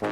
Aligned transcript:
Hallo 0.00 0.10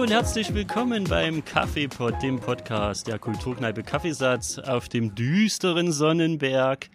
und 0.00 0.10
herzlich 0.10 0.54
willkommen 0.54 1.04
beim 1.04 1.44
Kaffeepod, 1.44 2.22
dem 2.22 2.40
Podcast 2.40 3.06
der 3.06 3.18
Kulturkneipe 3.18 3.82
Kaffeesatz 3.82 4.58
auf 4.58 4.88
dem 4.88 5.14
düsteren 5.14 5.92
Sonnenberg. 5.92 6.88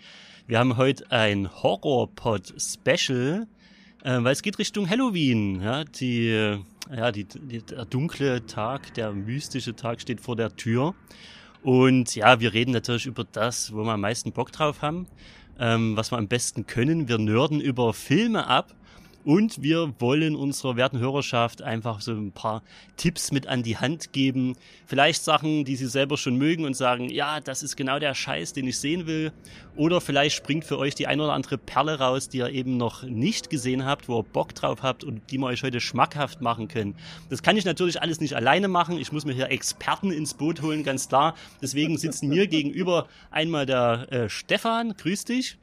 Wir 0.51 0.59
haben 0.59 0.75
heute 0.75 1.09
ein 1.09 1.49
Horrorpod-Special, 1.49 3.47
äh, 4.03 4.17
weil 4.21 4.33
es 4.33 4.41
geht 4.41 4.59
Richtung 4.59 4.89
Halloween. 4.89 5.61
Ja, 5.61 5.85
die, 5.85 6.57
ja, 6.93 7.11
die, 7.13 7.23
die, 7.23 7.61
der 7.61 7.85
dunkle 7.85 8.45
Tag, 8.47 8.93
der 8.95 9.13
mystische 9.13 9.77
Tag 9.77 10.01
steht 10.01 10.19
vor 10.19 10.35
der 10.35 10.53
Tür. 10.57 10.93
Und 11.63 12.13
ja, 12.15 12.41
wir 12.41 12.51
reden 12.51 12.71
natürlich 12.71 13.05
über 13.05 13.23
das, 13.23 13.71
wo 13.71 13.85
wir 13.85 13.93
am 13.93 14.01
meisten 14.01 14.33
Bock 14.33 14.51
drauf 14.51 14.81
haben, 14.81 15.07
ähm, 15.57 15.95
was 15.95 16.11
wir 16.11 16.17
am 16.17 16.27
besten 16.27 16.67
können. 16.67 17.07
Wir 17.07 17.17
nörden 17.17 17.61
über 17.61 17.93
Filme 17.93 18.45
ab 18.45 18.75
und 19.23 19.61
wir 19.61 19.93
wollen 19.99 20.35
unserer 20.35 20.75
werten 20.75 20.99
Hörerschaft 20.99 21.61
einfach 21.61 22.01
so 22.01 22.11
ein 22.11 22.31
paar 22.31 22.63
Tipps 22.97 23.31
mit 23.31 23.47
an 23.47 23.63
die 23.63 23.77
Hand 23.77 24.13
geben. 24.13 24.55
Vielleicht 24.85 25.23
Sachen, 25.23 25.65
die 25.65 25.75
sie 25.75 25.87
selber 25.87 26.17
schon 26.17 26.37
mögen 26.37 26.65
und 26.65 26.75
sagen, 26.75 27.09
ja, 27.09 27.39
das 27.39 27.63
ist 27.63 27.75
genau 27.75 27.99
der 27.99 28.13
Scheiß, 28.13 28.53
den 28.53 28.67
ich 28.67 28.79
sehen 28.79 29.07
will. 29.07 29.31
Oder 29.75 30.01
vielleicht 30.01 30.35
springt 30.35 30.65
für 30.65 30.77
euch 30.77 30.95
die 30.95 31.07
ein 31.07 31.19
oder 31.19 31.33
andere 31.33 31.57
Perle 31.57 31.99
raus, 31.99 32.29
die 32.29 32.39
ihr 32.39 32.49
eben 32.49 32.77
noch 32.77 33.03
nicht 33.03 33.49
gesehen 33.49 33.85
habt, 33.85 34.09
wo 34.09 34.19
ihr 34.19 34.23
Bock 34.23 34.55
drauf 34.55 34.83
habt 34.83 35.03
und 35.03 35.21
die 35.31 35.37
wir 35.37 35.47
euch 35.47 35.63
heute 35.63 35.79
schmackhaft 35.79 36.41
machen 36.41 36.67
können. 36.67 36.95
Das 37.29 37.43
kann 37.43 37.57
ich 37.57 37.65
natürlich 37.65 38.01
alles 38.01 38.19
nicht 38.19 38.35
alleine 38.35 38.67
machen. 38.67 38.97
Ich 38.97 39.11
muss 39.11 39.25
mir 39.25 39.33
hier 39.33 39.49
Experten 39.49 40.11
ins 40.11 40.33
Boot 40.33 40.61
holen, 40.61 40.83
ganz 40.83 41.07
klar. 41.07 41.35
Deswegen 41.61 41.97
sitzen 41.97 42.29
mir 42.29 42.47
gegenüber 42.51 43.07
einmal 43.29 43.65
der 43.65 44.07
äh, 44.11 44.29
Stefan. 44.29 44.95
Grüß 44.97 45.25
dich. 45.25 45.57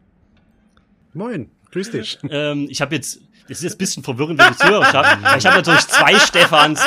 Moin. 1.13 1.51
Grüß 1.71 1.91
dich. 1.91 2.19
Ähm, 2.31 2.67
ich 2.71 2.81
habe 2.81 2.95
jetzt 2.95 3.21
das 3.49 3.59
ist 3.59 3.65
jetzt 3.65 3.75
ein 3.75 3.79
bisschen 3.79 4.03
verwirrend, 4.03 4.39
wenn 4.39 4.53
ich 4.53 4.59
zuhöre. 4.59 4.83
Ich 5.39 5.47
habe 5.47 5.57
natürlich 5.57 5.87
zwei 5.87 6.19
Stefans. 6.19 6.81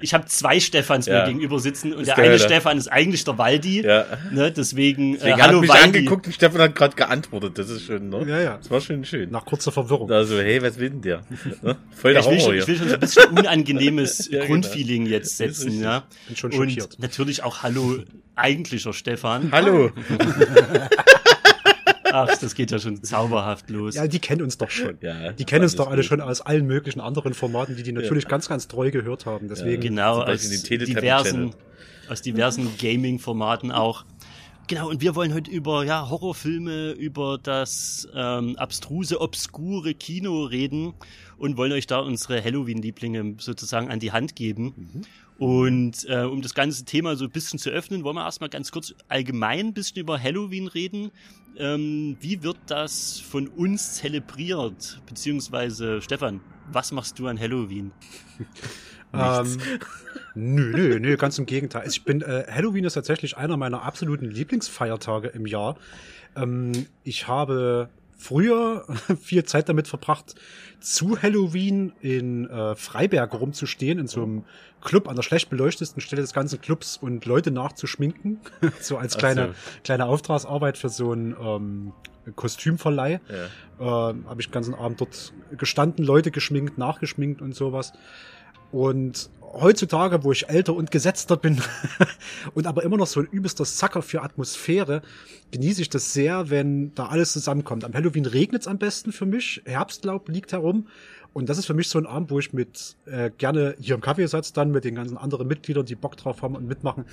Ich 0.00 0.14
habe 0.14 0.26
zwei 0.26 0.60
Stefans 0.60 1.06
ja. 1.06 1.20
mir 1.20 1.26
gegenüber 1.26 1.58
sitzen 1.58 1.92
und 1.92 2.06
der 2.06 2.16
eine 2.16 2.38
Stefan 2.38 2.78
ist 2.78 2.88
eigentlich 2.88 3.24
der 3.24 3.36
Waldi. 3.36 3.82
Ja. 3.82 4.06
Ne, 4.30 4.50
deswegen, 4.50 5.14
äh, 5.14 5.18
deswegen 5.18 5.38
äh, 5.38 5.42
hallo 5.42 5.60
mich 5.60 5.70
Waldi. 5.70 5.84
angeguckt 5.84 6.26
und 6.26 6.32
Stefan 6.32 6.60
hat 6.62 6.74
gerade 6.74 6.96
geantwortet. 6.96 7.58
Das 7.58 7.68
ist 7.68 7.84
schön, 7.84 8.08
ne? 8.08 8.24
Ja, 8.26 8.40
ja. 8.40 8.56
Das 8.56 8.70
war 8.70 8.80
schön 8.80 9.04
schön. 9.04 9.30
Nach 9.30 9.44
kurzer 9.44 9.72
Verwirrung. 9.72 10.10
Also, 10.10 10.38
hey, 10.38 10.62
was 10.62 10.78
will 10.78 10.90
denn 10.90 11.02
der? 11.02 11.22
Ne? 11.62 11.76
Voll 11.94 12.12
der 12.12 12.22
ich, 12.22 12.30
will 12.30 12.40
schon, 12.40 12.54
ich 12.56 12.66
will 12.66 12.76
schon 12.76 12.88
so 12.88 12.94
ein 12.94 13.00
bisschen 13.00 13.24
unangenehmes 13.38 14.28
ja, 14.30 14.38
genau. 14.38 14.46
Grundfeeling 14.46 15.04
genau. 15.04 15.16
jetzt 15.16 15.36
setzen. 15.36 15.82
Ja. 15.82 16.04
Bin 16.26 16.36
schon 16.36 16.52
schockiert. 16.52 16.94
Und 16.94 17.00
natürlich 17.00 17.42
auch 17.42 17.62
Hallo 17.62 17.98
eigentlicher 18.36 18.92
Stefan. 18.92 19.50
Hallo. 19.52 19.90
Ach, 22.12 22.36
das 22.38 22.54
geht 22.54 22.70
ja 22.70 22.78
schon 22.78 23.02
zauberhaft 23.02 23.70
los. 23.70 23.94
Ja, 23.94 24.06
die 24.06 24.18
kennen 24.18 24.42
uns 24.42 24.58
doch 24.58 24.70
schon. 24.70 24.98
Ja, 25.00 25.32
die 25.32 25.44
kennen 25.44 25.64
uns 25.64 25.76
doch 25.76 25.88
alle 25.88 25.96
gut. 25.96 26.06
schon 26.06 26.20
aus 26.20 26.40
allen 26.40 26.66
möglichen 26.66 27.00
anderen 27.00 27.34
Formaten, 27.34 27.76
die 27.76 27.82
die 27.82 27.92
natürlich 27.92 28.24
ja. 28.24 28.30
ganz, 28.30 28.48
ganz 28.48 28.68
treu 28.68 28.90
gehört 28.90 29.26
haben. 29.26 29.48
Deswegen 29.48 29.82
ja, 29.82 29.88
genau, 29.88 30.22
aus 30.22 30.48
diversen, 30.48 31.54
aus 32.08 32.22
diversen 32.22 32.70
Gaming-Formaten 32.78 33.72
auch. 33.72 34.04
Genau, 34.68 34.90
und 34.90 35.00
wir 35.00 35.14
wollen 35.14 35.32
heute 35.32 35.48
über 35.50 35.84
ja, 35.84 36.10
Horrorfilme, 36.10 36.90
über 36.90 37.38
das 37.40 38.08
ähm, 38.14 38.56
abstruse, 38.56 39.20
obskure 39.20 39.94
Kino 39.94 40.42
reden 40.42 40.92
und 41.38 41.56
wollen 41.56 41.70
euch 41.70 41.86
da 41.86 42.00
unsere 42.00 42.42
Halloween-Lieblinge 42.42 43.36
sozusagen 43.38 43.90
an 43.90 44.00
die 44.00 44.10
Hand 44.10 44.34
geben. 44.34 44.74
Mhm. 44.76 45.02
Und 45.38 46.08
äh, 46.08 46.22
um 46.22 46.40
das 46.40 46.54
ganze 46.54 46.84
Thema 46.84 47.16
so 47.16 47.24
ein 47.24 47.30
bisschen 47.30 47.58
zu 47.58 47.70
öffnen, 47.70 48.04
wollen 48.04 48.16
wir 48.16 48.24
erstmal 48.24 48.48
ganz 48.48 48.72
kurz 48.72 48.94
allgemein 49.08 49.66
ein 49.66 49.74
bisschen 49.74 49.98
über 49.98 50.20
Halloween 50.20 50.66
reden. 50.66 51.10
Ähm, 51.58 52.16
wie 52.20 52.42
wird 52.42 52.58
das 52.66 53.20
von 53.20 53.48
uns 53.48 53.94
zelebriert? 53.94 55.00
Beziehungsweise, 55.06 56.00
Stefan, 56.00 56.40
was 56.72 56.92
machst 56.92 57.18
du 57.18 57.26
an 57.26 57.38
Halloween? 57.38 57.92
ähm, 59.12 59.58
nö, 60.34 60.72
nö, 60.72 60.98
nö, 61.00 61.16
ganz 61.16 61.38
im 61.38 61.46
Gegenteil. 61.46 61.82
Also 61.82 61.92
ich 61.92 62.04
bin, 62.04 62.22
äh, 62.22 62.46
Halloween 62.50 62.84
ist 62.84 62.94
tatsächlich 62.94 63.36
einer 63.36 63.56
meiner 63.58 63.82
absoluten 63.82 64.30
Lieblingsfeiertage 64.30 65.28
im 65.28 65.46
Jahr. 65.46 65.76
Ähm, 66.34 66.86
ich 67.04 67.28
habe 67.28 67.90
früher 68.16 68.86
viel 69.20 69.44
Zeit 69.44 69.68
damit 69.68 69.88
verbracht, 69.88 70.34
zu 70.80 71.20
Halloween 71.20 71.92
in 72.00 72.48
äh, 72.48 72.74
Freiberg 72.74 73.34
rumzustehen, 73.34 73.98
in 73.98 74.06
so 74.06 74.22
einem 74.22 74.44
Club 74.80 75.08
an 75.08 75.16
der 75.16 75.22
schlecht 75.22 75.50
beleuchtesten 75.50 76.00
Stelle 76.00 76.22
des 76.22 76.32
ganzen 76.32 76.60
Clubs 76.60 76.96
und 76.96 77.24
Leute 77.26 77.50
nachzuschminken. 77.50 78.40
so 78.80 78.96
als 78.96 79.16
kleine, 79.16 79.48
so. 79.48 79.80
kleine 79.84 80.06
Auftragsarbeit 80.06 80.78
für 80.78 80.88
so 80.88 81.12
ein 81.12 81.34
ähm, 81.40 81.92
Kostümverleih. 82.34 83.20
Ja. 83.28 84.10
Äh, 84.10 84.14
Habe 84.26 84.40
ich 84.40 84.48
den 84.48 84.52
ganzen 84.52 84.74
Abend 84.74 85.00
dort 85.00 85.32
gestanden, 85.56 86.04
Leute 86.04 86.30
geschminkt, 86.30 86.78
nachgeschminkt 86.78 87.42
und 87.42 87.54
sowas. 87.54 87.92
Und 88.72 89.30
heutzutage, 89.60 90.24
wo 90.24 90.32
ich 90.32 90.48
älter 90.48 90.74
und 90.74 90.90
gesetzter 90.90 91.36
bin 91.36 91.60
und 92.54 92.66
aber 92.66 92.82
immer 92.82 92.96
noch 92.96 93.06
so 93.06 93.20
ein 93.20 93.26
übelster 93.26 93.64
Sacker 93.64 94.02
für 94.02 94.22
Atmosphäre, 94.22 95.02
genieße 95.50 95.82
ich 95.82 95.88
das 95.88 96.12
sehr, 96.12 96.50
wenn 96.50 96.94
da 96.94 97.06
alles 97.06 97.32
zusammenkommt. 97.32 97.84
Am 97.84 97.94
Halloween 97.94 98.26
regnet 98.26 98.62
es 98.62 98.68
am 98.68 98.78
besten 98.78 99.12
für 99.12 99.26
mich. 99.26 99.62
Herbstlaub 99.64 100.28
liegt 100.28 100.52
herum. 100.52 100.86
Und 101.32 101.50
das 101.50 101.58
ist 101.58 101.66
für 101.66 101.74
mich 101.74 101.88
so 101.88 101.98
ein 101.98 102.06
Abend, 102.06 102.30
wo 102.30 102.38
ich 102.38 102.54
mit 102.54 102.96
äh, 103.04 103.30
gerne 103.36 103.76
hier 103.78 103.94
im 103.94 104.00
Kaffeesatz 104.00 104.54
dann 104.54 104.70
mit 104.70 104.84
den 104.84 104.94
ganzen 104.94 105.18
anderen 105.18 105.46
Mitgliedern, 105.46 105.84
die 105.84 105.94
Bock 105.94 106.16
drauf 106.16 106.40
haben 106.40 106.56
und 106.56 106.66
mitmachen, 106.66 107.04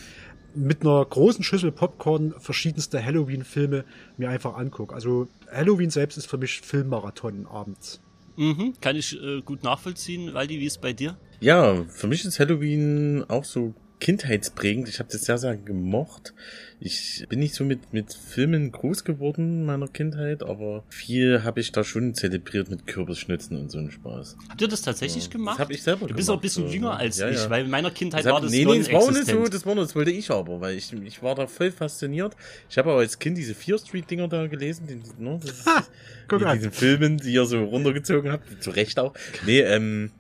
mit 0.56 0.82
einer 0.82 1.04
großen 1.04 1.44
Schüssel 1.44 1.74
Popcorn 1.74 2.34
verschiedenste 2.40 3.04
Halloween-Filme 3.04 3.84
mir 4.16 4.30
einfach 4.30 4.56
angucke. 4.56 4.96
Also 4.96 5.28
Halloween 5.52 5.90
selbst 5.90 6.18
ist 6.18 6.28
für 6.28 6.38
mich 6.38 6.62
Filmmarathon 6.62 7.48
abends. 7.48 8.02
Mhm, 8.36 8.74
kann 8.82 8.96
ich 8.96 9.22
äh, 9.22 9.42
gut 9.42 9.64
nachvollziehen. 9.64 10.34
Waldi, 10.34 10.60
wie 10.60 10.66
ist 10.66 10.82
bei 10.82 10.94
dir? 10.94 11.18
Ja, 11.40 11.84
für 11.90 12.08
mich 12.08 12.26
ist 12.26 12.40
Halloween 12.40 13.24
auch 13.28 13.44
so 13.44 13.74
kindheitsprägend. 14.00 14.90
Ich 14.90 15.00
habe 15.00 15.10
das 15.12 15.24
sehr, 15.24 15.38
sehr 15.38 15.56
gemocht. 15.56 16.34
Ich 16.80 17.26
bin 17.30 17.40
nicht 17.40 17.56
so 17.56 17.64
mit, 17.64 17.94
mit 17.94 18.14
Filmen 18.14 18.72
groß 18.72 19.06
geworden 19.06 19.62
in 19.62 19.66
meiner 19.66 19.88
Kindheit, 19.88 20.44
aber 20.44 20.84
viel 20.90 21.44
habe 21.44 21.62
ich 21.62 21.72
da 21.72 21.86
schon 21.86 22.14
zelebriert 22.14 22.70
mit 22.70 22.86
Kürbisschnitzen 22.86 23.58
und 23.58 23.72
so 23.72 23.78
einen 23.78 23.92
Spaß. 23.92 24.36
Habt 24.50 24.62
ihr 24.62 24.68
das 24.68 24.82
tatsächlich 24.82 25.26
ja, 25.26 25.30
gemacht? 25.30 25.56
Das 25.56 25.62
habe 25.62 25.74
ich 25.74 25.84
selber 25.84 26.02
Du 26.02 26.08
gemacht, 26.08 26.18
bist 26.18 26.30
auch 26.30 26.36
ein 26.36 26.42
bisschen 26.42 26.68
so. 26.68 26.74
jünger 26.74 26.98
als 26.98 27.20
ja, 27.20 27.30
ich, 27.30 27.50
weil 27.50 27.64
in 27.64 27.70
meiner 27.70 27.92
Kindheit 27.92 28.26
hab, 28.26 28.34
war 28.34 28.42
das 28.42 28.52
Nee, 28.52 28.66
nee, 28.66 28.80
das 28.80 28.92
war 28.92 29.12
nicht 29.12 29.28
so, 29.28 29.46
das 29.46 29.66
war 29.66 29.76
das 29.76 29.96
wollte 29.96 30.12
ich 30.12 30.30
aber, 30.30 30.60
weil 30.60 30.76
ich, 30.76 30.92
ich 30.92 31.24
war 31.24 31.36
da 31.36 31.48
voll 31.48 31.72
fasziniert. 31.72 32.36
Ich 32.70 32.78
habe 32.78 32.92
aber 32.92 33.00
als 33.00 33.18
Kind 33.20 33.38
diese 33.38 33.56
Fear 33.56 33.78
Street 33.78 34.10
Dinger 34.10 34.28
da 34.28 34.48
gelesen, 34.48 34.86
die, 34.88 35.24
ne, 35.24 35.40
das, 35.42 35.66
ha, 35.66 35.86
guck 36.28 36.40
die, 36.40 36.54
diesen 36.58 36.72
Filmen, 36.74 37.18
die 37.18 37.32
ihr 37.32 37.46
so 37.46 37.64
runtergezogen 37.64 38.32
habt, 38.32 38.62
zu 38.62 38.72
Recht 38.72 39.00
auch. 39.00 39.14
Nee, 39.46 39.62
ähm, 39.62 40.12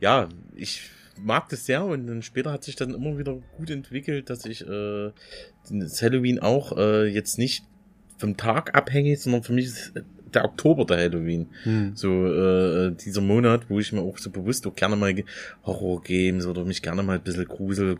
ja, 0.00 0.28
ich 0.54 0.88
mag 1.22 1.48
das 1.48 1.66
sehr 1.66 1.84
und 1.84 2.06
dann 2.06 2.22
später 2.22 2.52
hat 2.52 2.64
sich 2.64 2.76
dann 2.76 2.94
immer 2.94 3.18
wieder 3.18 3.38
gut 3.56 3.70
entwickelt, 3.70 4.30
dass 4.30 4.44
ich 4.44 4.66
äh, 4.66 5.10
das 5.70 6.02
Halloween 6.02 6.38
auch 6.38 6.76
äh, 6.76 7.06
jetzt 7.06 7.38
nicht 7.38 7.64
vom 8.18 8.36
Tag 8.36 8.74
abhängig, 8.74 9.20
sondern 9.20 9.42
für 9.42 9.52
mich 9.52 9.66
ist 9.66 9.92
der 10.34 10.44
Oktober 10.44 10.84
der 10.84 10.98
Halloween. 10.98 11.48
Hm. 11.62 11.92
So 11.94 12.26
äh, 12.26 12.92
dieser 12.92 13.20
Monat, 13.20 13.70
wo 13.70 13.80
ich 13.80 13.92
mir 13.92 14.02
auch 14.02 14.18
so 14.18 14.30
bewusst 14.30 14.66
auch 14.66 14.74
gerne 14.74 14.96
mal 14.96 15.14
Horror-Games 15.64 16.46
oder 16.46 16.64
mich 16.64 16.82
gerne 16.82 17.02
mal 17.02 17.16
ein 17.16 17.22
bisschen 17.22 17.46
grusel, 17.46 17.96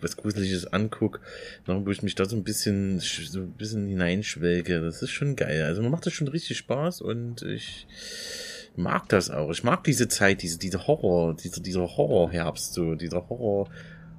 was 0.00 0.16
Gruseliges 0.16 0.72
anguck, 0.72 1.20
ne, 1.66 1.80
wo 1.84 1.90
ich 1.90 2.02
mich 2.02 2.14
da 2.14 2.24
so 2.24 2.36
ein 2.36 2.44
bisschen 2.44 3.00
so 3.00 3.40
ein 3.40 3.52
bisschen 3.52 3.86
hineinschwelge. 3.88 4.80
Das 4.80 5.02
ist 5.02 5.10
schon 5.10 5.36
geil. 5.36 5.62
Also 5.62 5.82
man 5.82 5.90
macht 5.90 6.06
das 6.06 6.12
schon 6.12 6.28
richtig 6.28 6.58
Spaß 6.58 7.00
und 7.00 7.42
ich 7.42 7.86
mag 8.76 9.08
das 9.08 9.30
auch. 9.30 9.50
Ich 9.50 9.64
mag 9.64 9.84
diese 9.84 10.08
Zeit, 10.08 10.42
diese, 10.42 10.58
diese 10.58 10.86
Horror, 10.86 11.34
dieser, 11.34 11.60
dieser 11.60 11.82
Horrorherbst, 11.82 12.74
so, 12.74 12.94
dieser 12.94 13.28
Horror 13.28 13.68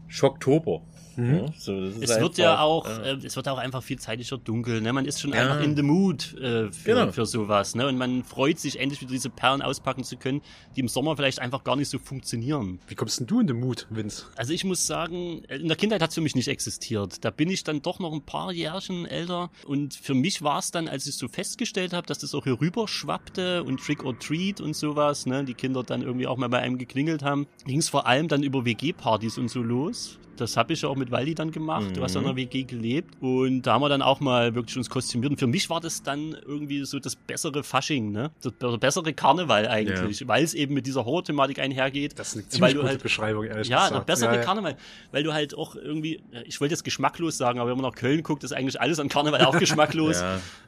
Schocktober. 0.07 0.81
Mhm. 1.15 1.35
Ja, 1.35 1.45
so, 1.57 1.73
es 1.73 2.11
einfach, 2.11 2.21
wird 2.21 2.37
ja 2.37 2.59
auch. 2.59 2.87
Äh, 2.87 3.17
es 3.23 3.35
wird 3.35 3.47
auch 3.47 3.57
einfach 3.57 3.83
viel 3.83 3.99
zeitlicher 3.99 4.37
dunkel. 4.37 4.81
Ne? 4.81 4.93
Man 4.93 5.05
ist 5.05 5.21
schon 5.21 5.31
ja. 5.31 5.41
einfach 5.41 5.61
in 5.61 5.75
the 5.75 5.83
mood 5.83 6.33
äh, 6.35 6.71
für, 6.71 6.93
genau. 6.93 7.11
für 7.11 7.25
sowas. 7.25 7.75
Ne? 7.75 7.87
Und 7.87 7.97
man 7.97 8.23
freut 8.23 8.59
sich 8.59 8.79
endlich 8.79 9.01
wieder 9.01 9.11
diese 9.11 9.29
Perlen 9.29 9.61
auspacken 9.61 10.03
zu 10.03 10.17
können, 10.17 10.41
die 10.75 10.81
im 10.81 10.87
Sommer 10.87 11.15
vielleicht 11.15 11.39
einfach 11.39 11.63
gar 11.63 11.75
nicht 11.75 11.89
so 11.89 11.99
funktionieren. 11.99 12.79
Wie 12.87 12.95
kommst 12.95 13.19
denn 13.19 13.27
du 13.27 13.39
in 13.39 13.47
the 13.47 13.53
mood, 13.53 13.87
Vince? 13.89 14.25
Also 14.35 14.53
ich 14.53 14.63
muss 14.63 14.85
sagen, 14.87 15.43
in 15.45 15.67
der 15.67 15.77
Kindheit 15.77 16.01
hat 16.01 16.09
es 16.09 16.15
für 16.15 16.21
mich 16.21 16.35
nicht 16.35 16.47
existiert. 16.47 17.23
Da 17.23 17.29
bin 17.29 17.49
ich 17.49 17.63
dann 17.63 17.81
doch 17.81 17.99
noch 17.99 18.13
ein 18.13 18.21
paar 18.21 18.51
Jährchen 18.51 19.05
älter. 19.05 19.51
Und 19.65 19.93
für 19.93 20.13
mich 20.13 20.41
war 20.41 20.59
es 20.59 20.71
dann, 20.71 20.87
als 20.87 21.05
ich 21.07 21.15
so 21.15 21.27
festgestellt 21.27 21.93
habe, 21.93 22.07
dass 22.07 22.19
das 22.19 22.33
auch 22.33 22.43
hier 22.43 22.59
rüber 22.59 22.87
schwappte 22.87 23.63
und 23.63 23.79
Trick 23.79 24.03
or 24.03 24.17
Treat 24.17 24.61
und 24.61 24.75
sowas, 24.75 25.25
ne? 25.25 25.43
die 25.43 25.53
Kinder 25.53 25.83
dann 25.83 26.01
irgendwie 26.01 26.27
auch 26.27 26.37
mal 26.37 26.49
bei 26.49 26.59
einem 26.59 26.77
geklingelt 26.77 27.23
haben, 27.23 27.47
ging 27.65 27.79
es 27.79 27.89
vor 27.89 28.07
allem 28.07 28.27
dann 28.27 28.43
über 28.43 28.65
WG-Partys 28.65 29.37
und 29.37 29.49
so 29.49 29.61
los 29.61 30.19
Das 30.37 30.57
habe 30.57 30.73
ich 30.73 30.85
auch 30.85 30.95
mit 30.95 31.11
Waldi 31.11 31.35
dann 31.35 31.51
gemacht. 31.51 31.89
Mhm. 31.89 31.93
Du 31.93 32.03
hast 32.03 32.15
ja 32.15 32.21
in 32.21 32.27
einer 32.27 32.35
WG 32.35 32.63
gelebt. 32.63 33.15
Und 33.21 33.63
da 33.63 33.73
haben 33.73 33.81
wir 33.81 33.89
dann 33.89 34.01
auch 34.01 34.19
mal 34.19 34.55
wirklich 34.55 34.77
uns 34.77 34.89
kostümiert. 34.89 35.31
Und 35.31 35.37
für 35.37 35.47
mich 35.47 35.69
war 35.69 35.79
das 35.79 36.03
dann 36.03 36.35
irgendwie 36.45 36.83
so 36.85 36.99
das 36.99 37.15
bessere 37.15 37.63
Fasching, 37.63 38.11
ne? 38.11 38.31
Das 38.41 38.79
bessere 38.79 39.13
Karneval 39.13 39.67
eigentlich. 39.67 40.21
Ja. 40.21 40.27
Weil 40.27 40.43
es 40.43 40.53
eben 40.53 40.73
mit 40.73 40.87
dieser 40.87 41.05
Horror-Thematik 41.05 41.59
einhergeht. 41.59 42.17
Das 42.17 42.29
ist 42.29 42.35
eine 42.35 42.47
ziemlich 42.49 42.75
gute 42.75 42.87
halt, 42.87 43.03
Beschreibung, 43.03 43.45
ehrlich 43.45 43.67
ja, 43.67 43.87
gesagt. 43.87 43.95
Der 43.95 44.13
bessere 44.13 44.33
ja, 44.33 44.39
ja. 44.39 44.45
Karneval. 44.45 44.77
Weil 45.11 45.23
du 45.23 45.33
halt 45.33 45.55
auch 45.55 45.75
irgendwie, 45.75 46.23
ich 46.45 46.59
wollte 46.59 46.73
jetzt 46.73 46.83
geschmacklos 46.83 47.37
sagen, 47.37 47.59
aber 47.59 47.69
wenn 47.69 47.77
man 47.77 47.91
nach 47.91 47.95
Köln 47.95 48.23
guckt, 48.23 48.43
ist 48.43 48.53
eigentlich 48.53 48.81
alles 48.81 48.99
an 48.99 49.09
Karneval 49.09 49.45
auch 49.45 49.57
geschmacklos. 49.59 50.23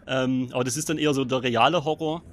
ähm, 0.07 0.49
aber 0.51 0.63
das 0.63 0.77
ist 0.77 0.89
dann 0.89 0.97
eher 0.97 1.13
so 1.13 1.25
der 1.25 1.41
reale 1.41 1.83
Horror. 1.83 2.23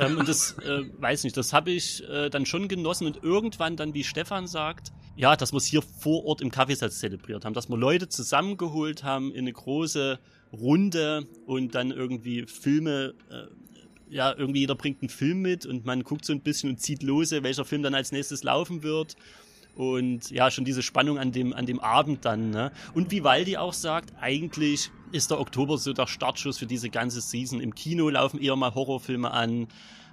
ähm, 0.00 0.18
und 0.18 0.28
das, 0.28 0.56
äh, 0.58 0.82
weiß 0.98 1.24
nicht, 1.24 1.36
das 1.36 1.52
habe 1.52 1.70
ich 1.70 2.02
äh, 2.08 2.30
dann 2.30 2.46
schon 2.46 2.68
genossen 2.68 3.06
und 3.06 3.22
irgendwann 3.22 3.76
dann, 3.76 3.94
wie 3.94 4.04
Stefan 4.04 4.46
sagt, 4.46 4.92
ja, 5.16 5.34
dass 5.34 5.52
wir 5.52 5.58
es 5.58 5.64
hier 5.64 5.82
vor 5.82 6.24
Ort 6.26 6.42
im 6.42 6.50
Kaffeesatz 6.50 6.98
zelebriert 6.98 7.44
haben, 7.44 7.54
dass 7.54 7.68
wir 7.68 7.76
Leute 7.76 8.08
zusammengeholt 8.08 9.02
haben 9.02 9.32
in 9.32 9.40
eine 9.40 9.52
große 9.52 10.18
Runde 10.52 11.26
und 11.46 11.74
dann 11.74 11.90
irgendwie 11.90 12.46
Filme, 12.46 13.14
äh, 13.30 14.14
ja, 14.14 14.34
irgendwie 14.36 14.60
jeder 14.60 14.74
bringt 14.74 15.02
einen 15.02 15.08
Film 15.08 15.40
mit 15.40 15.66
und 15.66 15.84
man 15.84 16.04
guckt 16.04 16.24
so 16.24 16.32
ein 16.32 16.40
bisschen 16.40 16.70
und 16.70 16.80
zieht 16.80 17.02
lose, 17.02 17.42
welcher 17.42 17.64
Film 17.64 17.82
dann 17.82 17.94
als 17.94 18.12
nächstes 18.12 18.44
laufen 18.44 18.82
wird. 18.82 19.16
Und 19.74 20.30
ja, 20.30 20.50
schon 20.50 20.64
diese 20.64 20.82
Spannung 20.82 21.18
an 21.18 21.32
dem, 21.32 21.52
an 21.52 21.66
dem 21.66 21.80
Abend 21.80 22.24
dann. 22.24 22.48
Ne? 22.50 22.72
Und 22.94 23.10
wie 23.10 23.24
Waldi 23.24 23.58
auch 23.58 23.74
sagt, 23.74 24.14
eigentlich 24.20 24.90
ist 25.12 25.30
der 25.30 25.38
Oktober 25.38 25.76
so 25.76 25.92
der 25.92 26.06
Startschuss 26.06 26.56
für 26.56 26.66
diese 26.66 26.88
ganze 26.88 27.20
Season. 27.20 27.60
Im 27.60 27.74
Kino 27.74 28.08
laufen 28.08 28.40
eher 28.40 28.56
mal 28.56 28.74
Horrorfilme 28.74 29.30
an. 29.30 29.68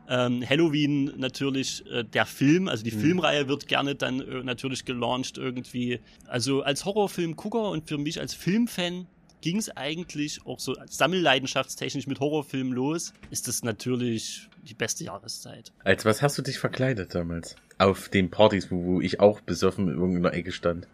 Ähm, 0.09 0.47
Halloween 0.47 1.13
natürlich 1.17 1.85
äh, 1.89 2.03
der 2.03 2.25
Film, 2.25 2.67
also 2.67 2.83
die 2.83 2.91
mhm. 2.91 2.99
Filmreihe 2.99 3.47
wird 3.47 3.67
gerne 3.67 3.95
dann 3.95 4.19
äh, 4.19 4.43
natürlich 4.43 4.85
gelauncht 4.85 5.37
irgendwie. 5.37 5.99
Also 6.27 6.61
als 6.61 6.85
Horrorfilm-Gucker 6.85 7.69
und 7.69 7.87
für 7.87 7.97
mich 7.97 8.19
als 8.19 8.33
Filmfan 8.33 9.07
ging 9.43 9.57
es 9.57 9.69
eigentlich 9.69 10.45
auch 10.45 10.59
so 10.59 10.75
sammelleidenschaftstechnisch 10.85 12.07
mit 12.07 12.21
Horrorfilmen 12.21 12.71
los, 12.71 13.13
ist 13.29 13.49
das 13.49 13.61
natürlich 13.61 14.47
die 14.63 14.73
beste 14.73 15.03
Jahreszeit. 15.03 15.73
Als 15.83 16.05
was 16.05 16.21
hast 16.21 16.37
du 16.37 16.41
dich 16.41 16.59
verkleidet 16.59 17.13
damals? 17.13 17.57
Auf 17.77 18.07
den 18.07 18.31
Partys, 18.31 18.71
wo, 18.71 18.85
wo 18.85 19.01
ich 19.01 19.19
auch 19.19 19.41
besoffen 19.41 19.89
in 19.89 19.95
irgendeiner 19.95 20.33
Ecke 20.33 20.53
stand. 20.53 20.87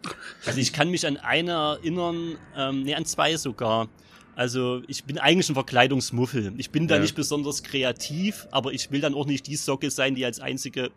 Also 0.46 0.58
ich 0.58 0.72
kann 0.72 0.90
mich 0.90 1.06
an 1.06 1.16
eine 1.16 1.52
erinnern, 1.52 2.36
ähm, 2.56 2.82
nee, 2.82 2.94
an 2.94 3.04
zwei 3.04 3.36
sogar. 3.36 3.88
Also 4.40 4.80
ich 4.88 5.04
bin 5.04 5.18
eigentlich 5.18 5.50
ein 5.50 5.54
Verkleidungsmuffel. 5.54 6.54
Ich 6.56 6.70
bin 6.70 6.88
da 6.88 6.94
ja. 6.94 7.02
nicht 7.02 7.14
besonders 7.14 7.62
kreativ, 7.62 8.46
aber 8.50 8.72
ich 8.72 8.90
will 8.90 9.02
dann 9.02 9.12
auch 9.12 9.26
nicht 9.26 9.46
die 9.46 9.56
Socke 9.56 9.90
sein, 9.90 10.14
die 10.14 10.24
als 10.24 10.40
einzige, 10.40 10.92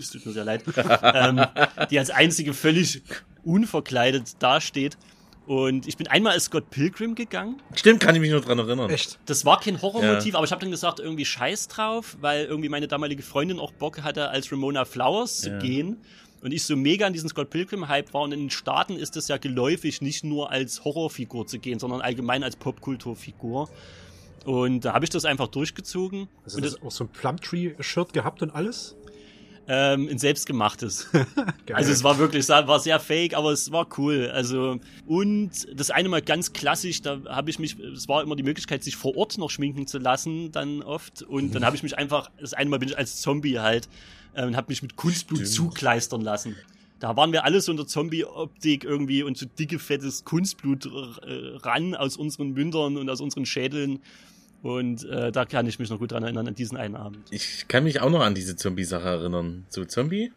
es 0.00 0.10
tut 0.10 0.26
mir 0.26 0.32
sehr 0.32 0.44
leid, 0.44 0.64
ähm, 1.14 1.40
die 1.88 2.00
als 2.00 2.10
einzige 2.10 2.52
völlig 2.52 3.02
unverkleidet 3.44 4.42
dasteht. 4.42 4.98
Und 5.46 5.86
ich 5.86 5.98
bin 5.98 6.08
einmal 6.08 6.32
als 6.32 6.46
Scott 6.46 6.68
Pilgrim 6.70 7.14
gegangen. 7.14 7.62
Stimmt, 7.76 8.00
kann 8.00 8.16
ich 8.16 8.20
mich 8.20 8.32
nur 8.32 8.40
dran 8.40 8.58
erinnern. 8.58 8.90
Echt? 8.90 9.20
Das 9.24 9.44
war 9.44 9.60
kein 9.60 9.80
Horrormotiv, 9.80 10.32
ja. 10.32 10.38
aber 10.38 10.44
ich 10.44 10.50
habe 10.50 10.60
dann 10.60 10.72
gesagt, 10.72 10.98
irgendwie 10.98 11.24
scheiß 11.24 11.68
drauf, 11.68 12.16
weil 12.20 12.46
irgendwie 12.46 12.70
meine 12.70 12.88
damalige 12.88 13.22
Freundin 13.22 13.60
auch 13.60 13.70
Bock 13.70 14.02
hatte, 14.02 14.30
als 14.30 14.50
Ramona 14.50 14.84
Flowers 14.84 15.42
zu 15.42 15.50
ja. 15.50 15.58
gehen. 15.60 15.98
Und 16.42 16.52
ich 16.52 16.64
so 16.64 16.76
mega 16.76 17.06
in 17.06 17.12
diesen 17.12 17.28
Scott 17.28 17.50
Pilgrim-Hype 17.50 18.14
war. 18.14 18.22
Und 18.22 18.32
in 18.32 18.40
den 18.40 18.50
Staaten 18.50 18.96
ist 18.96 19.16
es 19.16 19.28
ja 19.28 19.36
geläufig, 19.36 20.00
nicht 20.00 20.24
nur 20.24 20.50
als 20.50 20.84
Horrorfigur 20.84 21.46
zu 21.46 21.58
gehen, 21.58 21.78
sondern 21.78 22.00
allgemein 22.00 22.42
als 22.42 22.56
Popkulturfigur. 22.56 23.68
Und 24.44 24.84
da 24.84 24.94
habe 24.94 25.04
ich 25.04 25.10
das 25.10 25.24
einfach 25.24 25.48
durchgezogen. 25.48 26.28
Also 26.44 26.56
und 26.56 26.64
das 26.64 26.82
auch 26.82 26.90
so 26.90 27.04
ein 27.04 27.08
Plumtree-Shirt 27.08 28.12
gehabt 28.12 28.42
und 28.42 28.50
alles? 28.50 28.96
ähm, 29.72 30.08
ein 30.10 30.18
selbstgemachtes. 30.18 31.08
also 31.72 31.92
es 31.92 32.02
war 32.02 32.18
wirklich, 32.18 32.48
war 32.48 32.80
sehr 32.80 32.98
fake, 32.98 33.34
aber 33.34 33.52
es 33.52 33.70
war 33.70 33.86
cool. 33.98 34.28
Also 34.34 34.80
und 35.06 35.50
das 35.72 35.92
eine 35.92 36.08
Mal 36.08 36.22
ganz 36.22 36.52
klassisch, 36.52 37.02
da 37.02 37.20
habe 37.26 37.50
ich 37.50 37.60
mich, 37.60 37.78
es 37.78 38.08
war 38.08 38.22
immer 38.22 38.34
die 38.34 38.42
Möglichkeit, 38.42 38.82
sich 38.82 38.96
vor 38.96 39.16
Ort 39.16 39.38
noch 39.38 39.48
schminken 39.48 39.86
zu 39.86 39.98
lassen, 39.98 40.50
dann 40.50 40.82
oft. 40.82 41.22
Und 41.22 41.54
dann 41.54 41.64
habe 41.64 41.76
ich 41.76 41.84
mich 41.84 41.96
einfach, 41.96 42.32
das 42.40 42.52
eine 42.52 42.68
Mal 42.68 42.80
bin 42.80 42.88
ich 42.88 42.98
als 42.98 43.20
Zombie 43.20 43.60
halt 43.60 43.88
äh, 44.34 44.44
und 44.44 44.56
habe 44.56 44.66
mich 44.68 44.82
mit 44.82 44.96
Kunstblut 44.96 45.40
Stimmt. 45.40 45.54
zukleistern 45.54 46.20
lassen. 46.20 46.56
Da 46.98 47.16
waren 47.16 47.32
wir 47.32 47.44
alle 47.44 47.60
so 47.62 47.72
in 47.72 47.78
der 47.78 47.86
Zombie-Optik 47.86 48.84
irgendwie 48.84 49.22
und 49.22 49.36
so 49.38 49.46
dicke, 49.46 49.78
fettes 49.78 50.24
Kunstblut 50.24 50.86
äh, 50.86 51.56
ran 51.56 51.94
aus 51.94 52.16
unseren 52.16 52.52
Mündern 52.52 52.98
und 52.98 53.08
aus 53.08 53.20
unseren 53.22 53.46
Schädeln. 53.46 54.00
Und 54.62 55.04
äh, 55.04 55.32
da 55.32 55.46
kann 55.46 55.66
ich 55.66 55.78
mich 55.78 55.88
noch 55.88 55.98
gut 55.98 56.12
dran 56.12 56.22
erinnern, 56.22 56.46
an 56.46 56.54
diesen 56.54 56.76
einen 56.76 56.96
Abend. 56.96 57.26
Ich 57.30 57.66
kann 57.68 57.84
mich 57.84 58.02
auch 58.02 58.10
noch 58.10 58.20
an 58.20 58.34
diese 58.34 58.56
Zombie-Sache 58.56 59.08
erinnern. 59.08 59.64
So 59.70 59.86
Zombie? 59.86 60.30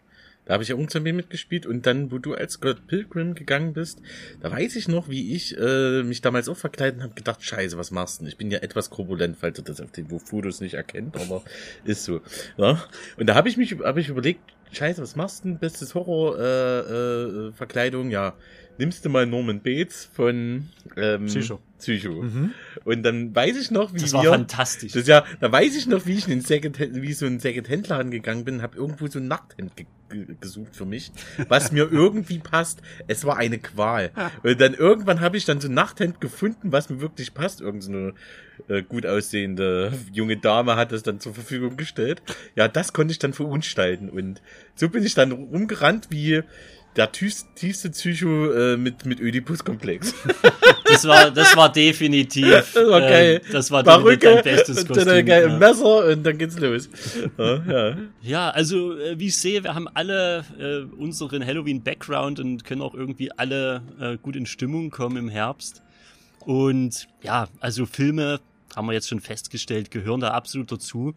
Da 0.45 0.53
habe 0.53 0.63
ich 0.63 0.73
ein 0.73 0.87
Zombie 0.89 1.13
mitgespielt 1.13 1.65
und 1.65 1.85
dann, 1.85 2.11
wo 2.11 2.17
du 2.17 2.33
als 2.33 2.53
Scott 2.53 2.87
Pilgrim 2.87 3.33
gegangen 3.33 3.73
bist, 3.73 4.01
da 4.41 4.51
weiß 4.51 4.75
ich 4.75 4.87
noch, 4.87 5.09
wie 5.09 5.33
ich 5.35 5.57
äh, 5.57 6.03
mich 6.03 6.21
damals 6.21 6.49
auch 6.49 6.57
verkleidet 6.57 7.01
habe 7.01 7.13
gedacht, 7.13 7.43
scheiße, 7.43 7.77
was 7.77 7.91
machst 7.91 8.19
du 8.19 8.23
denn? 8.23 8.29
Ich 8.29 8.37
bin 8.37 8.51
ja 8.51 8.59
etwas 8.59 8.89
korpulent, 8.89 9.37
falls 9.39 9.57
du 9.57 9.61
das 9.61 9.79
auf 9.79 9.91
den 9.91 10.07
Fotos 10.19 10.59
nicht 10.59 10.73
erkennt, 10.73 11.15
aber 11.15 11.43
ist 11.85 12.03
so. 12.03 12.21
Ja? 12.57 12.83
Und 13.17 13.27
da 13.27 13.35
habe 13.35 13.47
ich 13.47 13.57
mich 13.57 13.77
hab 13.79 13.97
ich 13.97 14.09
überlegt, 14.09 14.41
scheiße, 14.73 15.01
was 15.01 15.15
machst 15.15 15.43
du 15.43 15.49
denn? 15.49 15.59
Bestes 15.59 15.95
Horror 15.95 16.37
äh, 16.37 16.79
äh, 16.79 17.51
Verkleidung, 17.53 18.11
ja 18.11 18.33
nimmst 18.77 19.05
du 19.05 19.09
mal 19.09 19.25
Norman 19.25 19.61
Bates 19.61 20.09
von 20.13 20.69
ähm, 20.95 21.25
Psycho. 21.25 21.59
Psycho. 21.77 22.23
Mhm. 22.23 22.53
Und 22.85 23.03
dann 23.03 23.35
weiß 23.35 23.57
ich 23.57 23.71
noch, 23.71 23.93
wie 23.93 23.99
das 23.99 24.13
war 24.13 24.23
wir, 24.23 24.31
fantastisch. 24.31 24.93
Das 24.93 25.07
ja, 25.07 25.25
da 25.39 25.51
weiß 25.51 25.75
ich 25.75 25.87
noch, 25.87 26.05
wie 26.05 26.13
ich 26.13 26.27
in 26.27 26.41
Second, 26.41 26.79
wie 26.79 27.13
so 27.13 27.25
ein 27.25 27.39
Second-Hand-Laden 27.39 28.11
gegangen 28.11 28.45
bin, 28.45 28.61
habe 28.61 28.77
irgendwo 28.77 29.07
so 29.07 29.19
ein 29.19 29.27
Nachthemd 29.27 29.75
ge 29.75 29.85
gesucht 30.39 30.75
für 30.75 30.85
mich, 30.85 31.11
was 31.47 31.71
mir 31.71 31.87
irgendwie 31.91 32.37
passt. 32.37 32.83
Es 33.07 33.25
war 33.25 33.37
eine 33.37 33.57
Qual. 33.57 34.11
Und 34.43 34.61
dann 34.61 34.75
irgendwann 34.75 35.21
habe 35.21 35.37
ich 35.37 35.45
dann 35.45 35.59
so 35.59 35.67
ein 35.67 35.73
Nachthemd 35.73 36.21
gefunden, 36.21 36.71
was 36.71 36.91
mir 36.91 37.01
wirklich 37.01 37.33
passt. 37.33 37.61
Irgend 37.61 37.83
so 37.83 37.91
eine 37.91 38.13
äh, 38.67 38.83
gut 38.83 39.07
aussehende 39.07 39.91
junge 40.11 40.37
Dame 40.37 40.75
hat 40.75 40.91
es 40.91 41.01
dann 41.01 41.19
zur 41.19 41.33
Verfügung 41.33 41.77
gestellt. 41.77 42.21
Ja, 42.55 42.67
das 42.67 42.93
konnte 42.93 43.11
ich 43.11 43.17
dann 43.17 43.33
verunstalten 43.33 44.09
und 44.09 44.41
so 44.75 44.87
bin 44.87 45.03
ich 45.03 45.15
dann 45.15 45.31
rumgerannt 45.31 46.07
wie 46.11 46.43
der 46.95 47.11
tiefste 47.11 47.89
Psycho 47.89 48.51
äh, 48.51 48.77
mit, 48.77 49.05
mit 49.05 49.21
Oedipus-Komplex. 49.21 50.13
Das 50.85 51.07
war, 51.07 51.31
das 51.31 51.55
war 51.57 51.71
definitiv. 51.71 52.47
Das 52.51 52.75
war 52.75 53.01
geil. 53.01 53.41
Äh, 53.43 53.51
das 53.51 53.71
war 53.71 53.83
Barücke, 53.83 54.35
dein 54.35 54.43
bestes 54.43 54.85
Kostüm. 54.85 54.91
Und 54.91 55.07
dann 55.07 55.09
ein 55.09 55.25
geiles 55.25 55.51
ja. 55.53 55.57
Messer 55.57 56.05
und 56.05 56.23
dann 56.23 56.37
geht's 56.37 56.59
los. 56.59 56.87
Ja, 57.35 57.63
ja. 57.65 57.97
ja 58.21 58.49
also 58.51 58.95
äh, 58.99 59.17
wie 59.17 59.27
ich 59.27 59.37
sehe, 59.37 59.63
wir 59.63 59.73
haben 59.73 59.87
alle 59.87 60.45
äh, 60.59 60.81
unseren 60.95 61.43
Halloween-Background 61.43 62.39
und 62.39 62.63
können 62.63 62.83
auch 62.83 62.93
irgendwie 62.93 63.31
alle 63.31 63.81
äh, 63.99 64.17
gut 64.17 64.35
in 64.35 64.45
Stimmung 64.45 64.91
kommen 64.91 65.17
im 65.17 65.29
Herbst. 65.29 65.81
Und 66.41 67.07
ja, 67.23 67.47
also 67.59 67.87
Filme, 67.87 68.39
haben 68.75 68.87
wir 68.87 68.93
jetzt 68.93 69.09
schon 69.09 69.19
festgestellt, 69.19 69.89
gehören 69.89 70.19
da 70.19 70.31
absolut 70.31 70.71
dazu. 70.71 71.15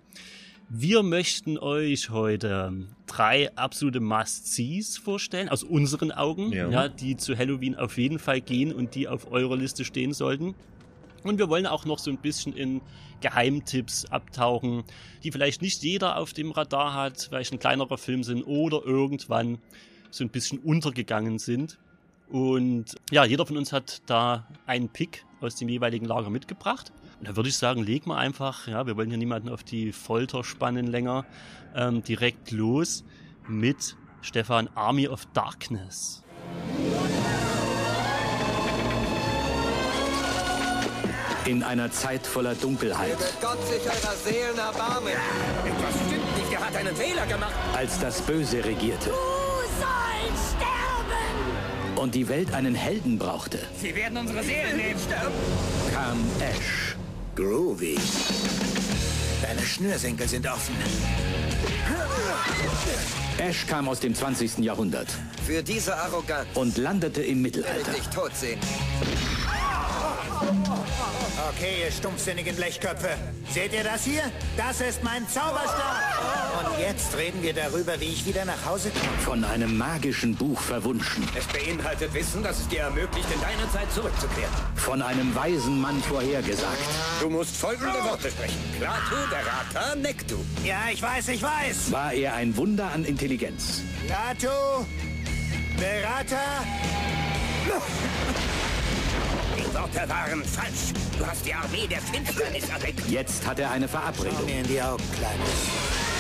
Wir 0.68 1.04
möchten 1.04 1.58
euch 1.58 2.10
heute 2.10 2.72
drei 3.06 3.54
absolute 3.54 4.00
Must-Sees 4.00 4.98
vorstellen, 4.98 5.48
aus 5.48 5.62
unseren 5.62 6.10
Augen, 6.10 6.52
ja. 6.52 6.68
ja. 6.68 6.88
die 6.88 7.16
zu 7.16 7.38
Halloween 7.38 7.76
auf 7.76 7.98
jeden 7.98 8.18
Fall 8.18 8.40
gehen 8.40 8.72
und 8.72 8.96
die 8.96 9.06
auf 9.06 9.30
eurer 9.30 9.56
Liste 9.56 9.84
stehen 9.84 10.12
sollten. 10.12 10.56
Und 11.22 11.38
wir 11.38 11.48
wollen 11.48 11.66
auch 11.66 11.84
noch 11.84 12.00
so 12.00 12.10
ein 12.10 12.18
bisschen 12.18 12.52
in 12.52 12.80
Geheimtipps 13.20 14.06
abtauchen, 14.06 14.82
die 15.22 15.30
vielleicht 15.30 15.62
nicht 15.62 15.84
jeder 15.84 16.16
auf 16.16 16.32
dem 16.32 16.50
Radar 16.50 16.94
hat, 16.94 17.30
weil 17.30 17.42
es 17.42 17.52
ein 17.52 17.60
kleinerer 17.60 17.96
Film 17.96 18.24
sind 18.24 18.42
oder 18.42 18.84
irgendwann 18.84 19.58
so 20.10 20.24
ein 20.24 20.30
bisschen 20.30 20.58
untergegangen 20.58 21.38
sind. 21.38 21.78
Und 22.28 22.96
ja, 23.12 23.24
jeder 23.24 23.46
von 23.46 23.56
uns 23.56 23.72
hat 23.72 24.02
da 24.06 24.48
einen 24.66 24.88
Pick 24.88 25.24
aus 25.40 25.54
dem 25.54 25.68
jeweiligen 25.68 26.06
Lager 26.06 26.30
mitgebracht. 26.30 26.92
Und 27.18 27.28
da 27.28 27.36
würde 27.36 27.48
ich 27.48 27.56
sagen, 27.56 27.82
leg 27.82 28.06
mal 28.06 28.18
einfach, 28.18 28.68
ja, 28.68 28.86
wir 28.86 28.96
wollen 28.96 29.08
hier 29.08 29.18
niemanden 29.18 29.48
auf 29.48 29.64
die 29.64 29.92
Folter 29.92 30.44
spannen 30.44 30.86
länger, 30.86 31.24
ähm, 31.74 32.02
direkt 32.02 32.50
los 32.50 33.04
mit 33.48 33.96
Stefan 34.20 34.68
Army 34.74 35.08
of 35.08 35.24
Darkness. 35.32 36.22
In 41.46 41.62
einer 41.62 41.92
Zeit 41.92 42.26
voller 42.26 42.56
Dunkelheit. 42.56 43.16
Gott 43.40 43.64
sich 43.68 43.82
eurer 43.82 44.16
Seelen 44.16 44.58
erbarmen. 44.58 45.12
Etwas 45.64 45.94
stimmt 46.06 46.36
nicht, 46.38 46.52
er 46.52 46.66
hat 46.66 46.76
einen 46.76 46.96
Fehler 46.96 47.24
gemacht. 47.26 47.54
Als 47.74 48.00
das 48.00 48.20
Böse 48.20 48.64
regierte. 48.64 49.10
Du 49.10 49.14
sollst 49.78 50.56
sterben! 50.56 51.98
Und 51.98 52.16
die 52.16 52.28
Welt 52.28 52.52
einen 52.52 52.74
Helden 52.74 53.16
brauchte. 53.16 53.60
Sie 53.80 53.94
werden 53.94 54.18
unsere 54.18 54.42
Seelen 54.42 54.76
nehmen. 54.76 55.00
Kam 55.94 56.18
Ash. 56.40 56.85
Groovy. 57.36 57.98
Deine 59.42 59.60
Schnürsenkel 59.60 60.26
sind 60.26 60.46
offen. 60.46 60.74
Ash 63.36 63.66
kam 63.66 63.90
aus 63.90 64.00
dem 64.00 64.14
20. 64.14 64.58
Jahrhundert. 64.58 65.08
Für 65.46 65.62
diese 65.62 65.94
Arroganz. 65.94 66.48
Und 66.54 66.78
landete 66.78 67.22
im 67.22 67.42
Mittelalter. 67.42 67.90
Ich 67.90 67.98
dich 67.98 68.08
tot 68.08 68.34
sehen. 68.34 68.58
Okay, 71.50 71.84
ihr 71.84 71.92
stumpfsinnigen 71.92 72.56
Blechköpfe. 72.56 73.10
Seht 73.50 73.74
ihr 73.74 73.84
das 73.84 74.04
hier? 74.04 74.22
Das 74.56 74.80
ist 74.80 75.04
mein 75.04 75.28
Zauberstab. 75.28 76.45
Jetzt 76.78 77.16
reden 77.16 77.42
wir 77.42 77.54
darüber, 77.54 77.98
wie 78.00 78.06
ich 78.06 78.26
wieder 78.26 78.44
nach 78.44 78.64
Hause 78.66 78.90
komme. 78.90 79.18
Von 79.24 79.44
einem 79.44 79.78
magischen 79.78 80.34
Buch 80.34 80.60
verwunschen. 80.60 81.26
Es 81.34 81.46
beinhaltet 81.46 82.12
Wissen, 82.12 82.42
das 82.42 82.60
es 82.60 82.68
dir 82.68 82.80
ermöglicht, 82.80 83.26
in 83.34 83.40
deine 83.40 83.70
Zeit 83.72 83.90
zurückzukehren. 83.92 84.52
Von 84.74 85.00
einem 85.00 85.34
weisen 85.34 85.80
Mann 85.80 86.00
vorhergesagt. 86.02 86.76
Du 87.20 87.30
musst 87.30 87.56
folgende 87.56 87.94
Worte 88.04 88.30
sprechen. 88.30 88.58
Klaatu, 88.78 89.14
Derata, 89.30 89.96
Nektu. 89.96 90.36
Ja, 90.64 90.80
ich 90.92 91.00
weiß, 91.00 91.28
ich 91.28 91.42
weiß. 91.42 91.90
War 91.92 92.12
er 92.12 92.34
ein 92.34 92.54
Wunder 92.56 92.90
an 92.92 93.04
Intelligenz. 93.04 93.80
Latu, 94.06 94.48
Berata, 95.78 96.36
Die 99.56 99.74
Worte 99.74 100.08
waren 100.08 100.44
falsch. 100.44 100.92
Du 101.18 101.26
hast 101.26 101.46
die 101.46 101.54
Armee 101.54 101.86
der 101.88 102.00
Finsternis 102.02 102.68
erweckt. 102.68 103.00
Jetzt 103.08 103.46
hat 103.46 103.58
er 103.58 103.70
eine 103.70 103.88
schau 103.88 103.98
Verabredung. 103.98 104.44
mir 104.44 104.60
in 104.60 104.68
die 104.68 104.82
Augen, 104.82 105.02
Kleines. 105.16 106.15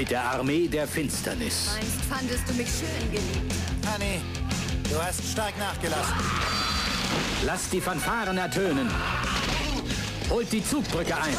Mit 0.00 0.10
der 0.10 0.24
Armee 0.24 0.66
der 0.66 0.88
Finsternis. 0.88 1.68
Einst 1.76 2.06
fandest 2.08 2.48
du 2.48 2.54
mich 2.54 2.68
schön, 2.68 3.12
geliebt. 3.12 3.52
Honey, 3.92 4.22
du 4.88 4.96
hast 4.96 5.22
stark 5.30 5.52
nachgelassen. 5.58 6.14
Lasst 7.44 7.70
die 7.70 7.82
Fanfaren 7.82 8.38
ertönen. 8.38 8.90
Holt 10.30 10.50
die 10.50 10.64
Zugbrücke 10.64 11.14
ein. 11.14 11.36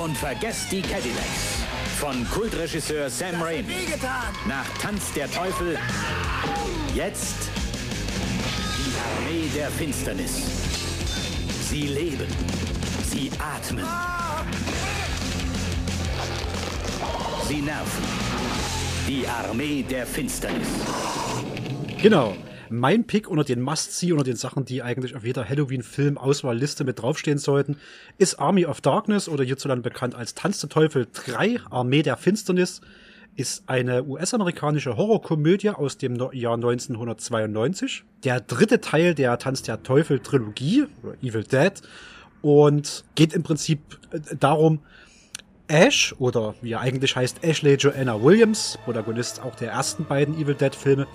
Und 0.00 0.16
vergesst 0.16 0.70
die 0.70 0.80
Cadillacs. 0.80 1.64
Von 1.98 2.24
Kultregisseur 2.30 3.10
Sam 3.10 3.42
Raimi. 3.42 3.66
Wehgetan. 3.66 4.32
Nach 4.46 4.68
Tanz 4.80 5.12
der 5.12 5.28
Teufel. 5.28 5.76
Jetzt 6.94 7.34
die 8.78 9.26
Armee 9.26 9.48
der 9.56 9.72
Finsternis. 9.72 10.40
Sie 11.68 11.88
leben. 11.88 12.28
Sie 13.10 13.28
atmen. 13.40 13.84
Sie 17.48 17.60
nerven. 17.60 18.04
Die 19.06 19.26
Armee 19.26 19.82
der 19.82 20.06
Finsternis. 20.06 20.66
Genau. 22.00 22.34
Mein 22.70 23.06
Pick 23.06 23.28
unter 23.28 23.44
den 23.44 23.60
Must-See, 23.60 24.12
unter 24.12 24.24
den 24.24 24.36
Sachen, 24.36 24.64
die 24.64 24.82
eigentlich 24.82 25.14
auf 25.14 25.24
jeder 25.24 25.46
Halloween-Film-Auswahlliste 25.46 26.84
mit 26.84 27.02
draufstehen 27.02 27.36
sollten, 27.36 27.76
ist 28.16 28.36
Army 28.40 28.64
of 28.64 28.80
Darkness 28.80 29.28
oder 29.28 29.44
hierzulande 29.44 29.82
bekannt 29.82 30.14
als 30.14 30.34
Tanz 30.34 30.60
der 30.60 30.70
Teufel 30.70 31.06
3, 31.12 31.60
Armee 31.70 32.02
der 32.02 32.16
Finsternis, 32.16 32.80
ist 33.36 33.68
eine 33.68 34.04
US-amerikanische 34.04 34.96
Horrorkomödie 34.96 35.70
aus 35.70 35.98
dem 35.98 36.16
Jahr 36.32 36.54
1992. 36.54 38.04
Der 38.24 38.40
dritte 38.40 38.80
Teil 38.80 39.14
der 39.14 39.36
Tanz 39.38 39.60
der 39.60 39.82
Teufel 39.82 40.20
Trilogie, 40.20 40.86
oder 41.02 41.14
Evil 41.22 41.44
Dead, 41.44 41.74
und 42.40 43.04
geht 43.14 43.34
im 43.34 43.42
Prinzip 43.42 43.80
äh, 44.12 44.20
darum, 44.40 44.80
Ash, 45.68 46.14
oder 46.18 46.54
wie 46.60 46.72
er 46.72 46.80
eigentlich 46.80 47.16
heißt, 47.16 47.42
Ashley 47.42 47.74
Joanna 47.74 48.22
Williams, 48.22 48.78
Protagonist 48.84 49.40
auch 49.42 49.54
der 49.54 49.70
ersten 49.72 50.04
beiden 50.04 50.38
Evil 50.38 50.54
Dead 50.54 50.74
Filme, 50.74 51.06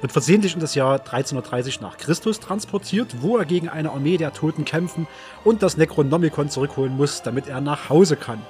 wird 0.00 0.12
versehentlich 0.12 0.54
in 0.54 0.60
das 0.60 0.74
Jahr 0.74 0.98
1330 0.98 1.80
nach 1.80 1.96
Christus 1.96 2.40
transportiert, 2.40 3.22
wo 3.22 3.38
er 3.38 3.44
gegen 3.44 3.68
eine 3.68 3.90
Armee 3.90 4.16
der 4.16 4.32
Toten 4.32 4.64
kämpfen 4.64 5.06
und 5.44 5.62
das 5.62 5.76
Necronomicon 5.76 6.50
zurückholen 6.50 6.96
muss, 6.96 7.22
damit 7.22 7.46
er 7.46 7.60
nach 7.60 7.88
Hause 7.88 8.16
kann. 8.16 8.42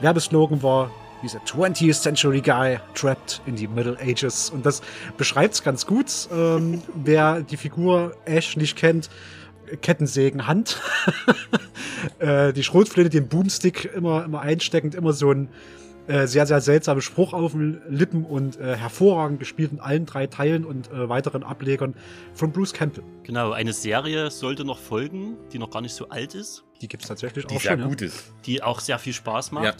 Werbeslogan 0.00 0.62
war 0.62 0.90
a 1.22 1.26
20th 1.26 2.00
Century 2.00 2.40
Guy 2.40 2.78
trapped 2.94 3.40
in 3.46 3.56
the 3.56 3.66
Middle 3.66 3.98
Ages. 4.00 4.50
Und 4.50 4.64
das 4.64 4.80
beschreibt's 5.16 5.62
ganz 5.62 5.86
gut. 5.86 6.28
Ähm, 6.32 6.82
wer 6.94 7.42
die 7.42 7.56
Figur 7.56 8.14
Ash 8.24 8.56
nicht 8.56 8.76
kennt, 8.76 9.10
Kettensägen 9.76 10.46
Hand, 10.46 10.80
äh, 12.18 12.52
die 12.52 12.62
Schrotflinte, 12.62 13.10
den 13.10 13.28
Boomstick 13.28 13.84
immer, 13.94 14.24
immer 14.24 14.40
einsteckend, 14.40 14.94
immer 14.94 15.12
so 15.12 15.30
ein 15.32 15.48
äh, 16.06 16.26
sehr, 16.26 16.46
sehr 16.46 16.60
seltsamer 16.60 17.00
Spruch 17.02 17.32
auf 17.32 17.52
den 17.52 17.80
Lippen 17.88 18.24
und 18.24 18.58
äh, 18.58 18.76
hervorragend 18.76 19.38
gespielt 19.38 19.70
in 19.72 19.80
allen 19.80 20.06
drei 20.06 20.26
Teilen 20.26 20.64
und 20.64 20.90
äh, 20.90 21.08
weiteren 21.08 21.42
Ablegern 21.42 21.94
von 22.34 22.50
Bruce 22.52 22.72
Campbell. 22.72 23.04
Genau, 23.22 23.52
eine 23.52 23.72
Serie 23.72 24.30
sollte 24.30 24.64
noch 24.64 24.78
folgen, 24.78 25.36
die 25.52 25.58
noch 25.58 25.70
gar 25.70 25.82
nicht 25.82 25.94
so 25.94 26.08
alt 26.08 26.34
ist, 26.34 26.64
Die 26.80 26.88
gibt's 26.88 27.06
tatsächlich 27.06 27.46
Die 27.46 27.56
auch 27.56 27.60
sehr 27.60 27.78
schon. 27.78 27.88
gut 27.88 28.02
ist. 28.02 28.32
die 28.46 28.62
auch 28.62 28.80
sehr 28.80 28.98
viel 28.98 29.12
Spaß 29.12 29.52
macht. 29.52 29.64
Ja. 29.64 29.74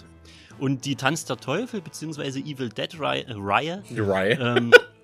Und 0.59 0.85
die 0.85 0.95
Tanz 0.95 1.25
der 1.25 1.39
Teufel 1.39 1.81
bzw. 1.81 2.39
Evil 2.41 2.69
Dead 2.69 2.93
Ri- 2.97 3.25
äh, 3.27 3.33
Reihe 3.37 3.83
Die 3.89 3.99
Reihe. 4.01 4.35
ähm, 4.39 4.71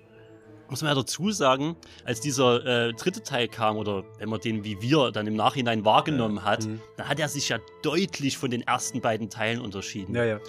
muss 0.69 0.81
man 0.81 0.89
ja 0.89 0.95
dazu 0.95 1.31
sagen, 1.31 1.75
als 2.03 2.19
dieser 2.19 2.65
äh, 2.65 2.93
dritte 2.93 3.23
Teil 3.23 3.47
kam, 3.47 3.77
oder 3.77 4.03
wenn 4.19 4.29
man 4.29 4.39
den 4.39 4.63
wie 4.63 4.81
wir 4.81 5.11
dann 5.11 5.27
im 5.27 5.35
Nachhinein 5.35 5.85
wahrgenommen 5.85 6.43
hat, 6.43 6.67
dann 6.97 7.07
hat 7.07 7.19
er 7.19 7.29
sich 7.29 7.49
ja 7.49 7.59
deutlich 7.83 8.37
von 8.37 8.51
den 8.51 8.61
ersten 8.61 9.01
beiden 9.01 9.29
Teilen 9.29 9.61
unterschieden. 9.61 10.15
Ja, 10.15 10.25
ja. 10.25 10.39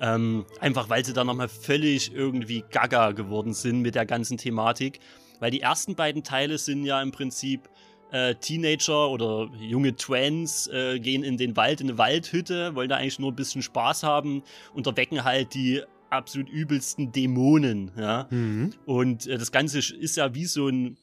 Ähm, 0.00 0.46
einfach 0.60 0.88
weil 0.88 1.04
sie 1.04 1.12
da 1.12 1.24
nochmal 1.24 1.48
völlig 1.48 2.14
irgendwie 2.14 2.64
gaga 2.70 3.12
geworden 3.12 3.52
sind 3.52 3.80
mit 3.80 3.94
der 3.94 4.06
ganzen 4.06 4.36
Thematik. 4.36 5.00
Weil 5.40 5.50
die 5.50 5.60
ersten 5.60 5.94
beiden 5.94 6.22
Teile 6.22 6.58
sind 6.58 6.84
ja 6.84 7.00
im 7.00 7.12
Prinzip 7.12 7.68
äh, 8.10 8.34
Teenager 8.36 9.10
oder 9.10 9.48
junge 9.60 9.94
Twins 9.94 10.66
äh, 10.68 10.98
gehen 10.98 11.22
in 11.22 11.36
den 11.36 11.56
Wald, 11.56 11.80
in 11.80 11.88
eine 11.88 11.98
Waldhütte, 11.98 12.74
wollen 12.74 12.88
da 12.88 12.96
eigentlich 12.96 13.18
nur 13.18 13.32
ein 13.32 13.36
bisschen 13.36 13.62
Spaß 13.62 14.02
haben 14.02 14.42
und 14.72 14.86
erwecken 14.86 15.24
halt 15.24 15.54
die 15.54 15.82
absolut 16.10 16.48
übelsten 16.48 17.12
Dämonen. 17.12 17.90
Ja? 17.96 18.26
Mhm. 18.30 18.72
Und 18.86 19.26
äh, 19.26 19.38
das 19.38 19.52
Ganze 19.52 19.78
ist 19.78 20.16
ja 20.16 20.34
wie 20.34 20.46
so 20.46 20.68
ein 20.68 20.96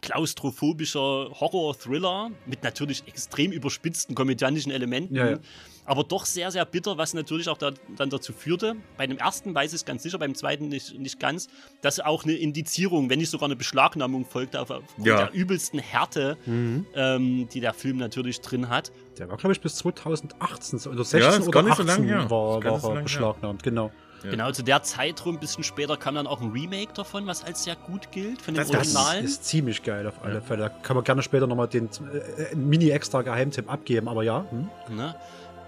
klaustrophobischer 0.00 1.28
Horror-Thriller 1.38 2.30
mit 2.46 2.62
natürlich 2.62 3.04
extrem 3.06 3.52
überspitzten 3.52 4.14
komödiantischen 4.14 4.72
Elementen. 4.72 5.14
Ja, 5.14 5.30
ja. 5.32 5.38
Aber 5.84 6.04
doch 6.04 6.24
sehr, 6.26 6.50
sehr 6.52 6.64
bitter, 6.64 6.96
was 6.96 7.12
natürlich 7.12 7.48
auch 7.48 7.58
da, 7.58 7.72
dann 7.96 8.08
dazu 8.08 8.32
führte. 8.32 8.76
Bei 8.96 9.06
dem 9.06 9.18
ersten 9.18 9.52
weiß 9.54 9.72
ich 9.72 9.80
es 9.80 9.84
ganz 9.84 10.04
sicher, 10.04 10.16
beim 10.18 10.34
zweiten 10.34 10.68
nicht, 10.68 10.96
nicht 10.98 11.18
ganz, 11.18 11.48
dass 11.80 11.98
auch 11.98 12.22
eine 12.24 12.34
Indizierung, 12.34 13.10
wenn 13.10 13.18
nicht 13.18 13.30
sogar 13.30 13.48
eine 13.48 13.56
Beschlagnahmung 13.56 14.24
folgte, 14.24 14.60
auf, 14.60 14.70
aufgrund 14.70 15.06
Ja. 15.06 15.16
der 15.26 15.34
übelsten 15.34 15.80
Härte, 15.80 16.38
Mhm. 16.46 16.86
ähm, 16.94 17.48
die 17.52 17.60
der 17.60 17.74
Film 17.74 17.96
natürlich 17.96 18.40
drin 18.40 18.68
hat. 18.68 18.92
Der 19.18 19.28
war, 19.28 19.36
glaube 19.36 19.52
ich, 19.54 19.60
bis 19.60 19.74
2018 19.74 20.78
so- 20.78 20.90
oder 20.90 21.02
16 21.04 21.20
Ja, 21.20 21.36
ist 21.36 21.48
oder 21.48 21.50
gar 21.50 21.62
nicht 21.64 21.76
so 21.76 21.82
18 21.82 22.08
lang 22.08 22.30
war, 22.30 22.62
war 22.64 22.80
so 22.80 22.88
er 22.90 22.94
lang 22.94 23.02
beschlagnahmt, 23.04 23.62
genau. 23.64 23.90
Ja. 24.24 24.30
Genau, 24.30 24.52
zu 24.52 24.62
der 24.62 24.82
Zeit 24.82 25.24
rum, 25.26 25.36
ein 25.36 25.40
bisschen 25.40 25.64
später, 25.64 25.96
kam 25.96 26.14
dann 26.14 26.26
auch 26.26 26.40
ein 26.40 26.50
Remake 26.52 26.92
davon, 26.94 27.26
was 27.26 27.42
als 27.44 27.64
sehr 27.64 27.76
gut 27.76 28.12
gilt, 28.12 28.40
von 28.42 28.54
dem 28.54 28.58
Das- 28.58 28.68
das 28.70 28.78
Das 28.92 28.94
Originalen. 28.96 29.24
ist 29.24 29.44
ziemlich 29.44 29.82
geil 29.82 30.06
auf 30.06 30.22
alle 30.24 30.40
Fälle. 30.40 30.62
Da 30.62 30.68
kann 30.68 30.94
man 30.96 31.04
gerne 31.04 31.22
später 31.22 31.46
nochmal 31.46 31.68
den 31.68 31.86
äh, 31.86 32.54
mini-extra 32.54 33.22
Geheimtipp 33.22 33.70
abgeben, 33.70 34.08
aber 34.08 34.22
ja. 34.22 34.44
Hm? 34.50 34.96
Ne? 34.96 35.14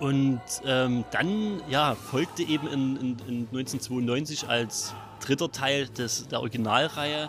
Und 0.00 0.40
ähm, 0.66 1.04
dann 1.12 1.60
ja, 1.68 1.94
folgte 1.94 2.42
eben 2.42 2.66
in, 2.66 2.96
in, 2.96 3.16
in 3.28 3.48
1992 3.52 4.48
als 4.48 4.92
dritter 5.24 5.50
Teil 5.52 5.88
des, 5.88 6.26
der 6.28 6.40
Originalreihe 6.40 7.28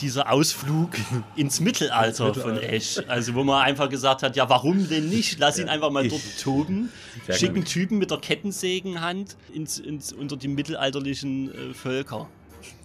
dieser 0.00 0.30
Ausflug 0.32 0.90
ins 1.36 1.60
Mittelalter 1.60 2.34
von. 2.34 2.58
Ash. 2.58 3.00
Also 3.08 3.34
wo 3.34 3.44
man 3.44 3.62
einfach 3.62 3.88
gesagt 3.88 4.22
hat, 4.22 4.36
ja 4.36 4.48
warum 4.48 4.88
denn 4.88 5.08
nicht? 5.08 5.38
Lass 5.38 5.58
ihn 5.58 5.68
einfach 5.68 5.90
mal 5.90 6.06
dort 6.08 6.22
toben. 6.40 6.90
Sehr 7.26 7.34
Schicken 7.36 7.54
gut. 7.56 7.66
Typen 7.66 7.98
mit 7.98 8.10
der 8.10 8.18
Kettensägenhand 8.18 9.36
ins, 9.52 9.78
ins, 9.78 10.12
unter 10.12 10.36
die 10.36 10.48
mittelalterlichen 10.48 11.70
äh, 11.70 11.74
Völker. 11.74 12.28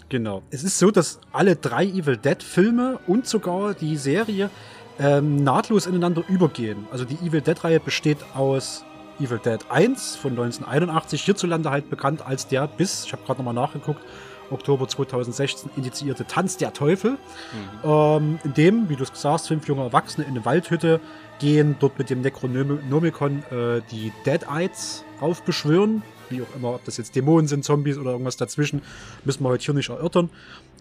Genau. 0.09 0.43
Es 0.51 0.63
ist 0.63 0.77
so, 0.77 0.91
dass 0.91 1.19
alle 1.31 1.55
drei 1.55 1.85
Evil 1.85 2.17
Dead 2.17 2.41
Filme 2.43 2.99
und 3.07 3.27
sogar 3.27 3.73
die 3.73 3.97
Serie 3.97 4.49
ähm, 4.99 5.43
nahtlos 5.43 5.87
ineinander 5.87 6.23
übergehen. 6.27 6.87
Also 6.91 7.05
die 7.05 7.15
Evil 7.25 7.41
Dead 7.41 7.63
Reihe 7.63 7.79
besteht 7.79 8.19
aus 8.35 8.85
Evil 9.19 9.39
Dead 9.39 9.59
1 9.69 10.15
von 10.15 10.31
1981, 10.31 11.21
hierzulande 11.23 11.69
halt 11.69 11.89
bekannt 11.89 12.25
als 12.25 12.47
der 12.47 12.67
bis, 12.67 13.05
ich 13.05 13.13
habe 13.13 13.23
gerade 13.23 13.39
nochmal 13.39 13.53
nachgeguckt, 13.53 14.01
Oktober 14.51 14.87
2016 14.87 15.71
initiierte 15.75 16.25
Tanz 16.25 16.57
der 16.57 16.73
Teufel, 16.73 17.17
ähm, 17.83 18.39
in 18.43 18.53
dem, 18.53 18.89
wie 18.89 18.95
du 18.95 19.03
es 19.03 19.11
gesagt 19.11 19.33
hast, 19.33 19.47
fünf 19.47 19.67
junge 19.67 19.83
Erwachsene 19.83 20.25
in 20.25 20.31
eine 20.31 20.45
Waldhütte 20.45 20.99
gehen, 21.39 21.75
dort 21.79 21.97
mit 21.97 22.09
dem 22.09 22.21
Necronomicon 22.21 23.43
äh, 23.51 23.81
die 23.91 24.11
Deadites 24.25 25.03
raufbeschwören. 25.21 26.03
Wie 26.29 26.41
auch 26.41 26.55
immer, 26.55 26.75
ob 26.75 26.85
das 26.85 26.97
jetzt 26.97 27.15
Dämonen 27.15 27.47
sind, 27.47 27.63
Zombies 27.63 27.97
oder 27.97 28.11
irgendwas 28.11 28.37
dazwischen, 28.37 28.81
müssen 29.25 29.43
wir 29.43 29.49
heute 29.49 29.65
hier 29.65 29.73
nicht 29.73 29.89
erörtern. 29.89 30.29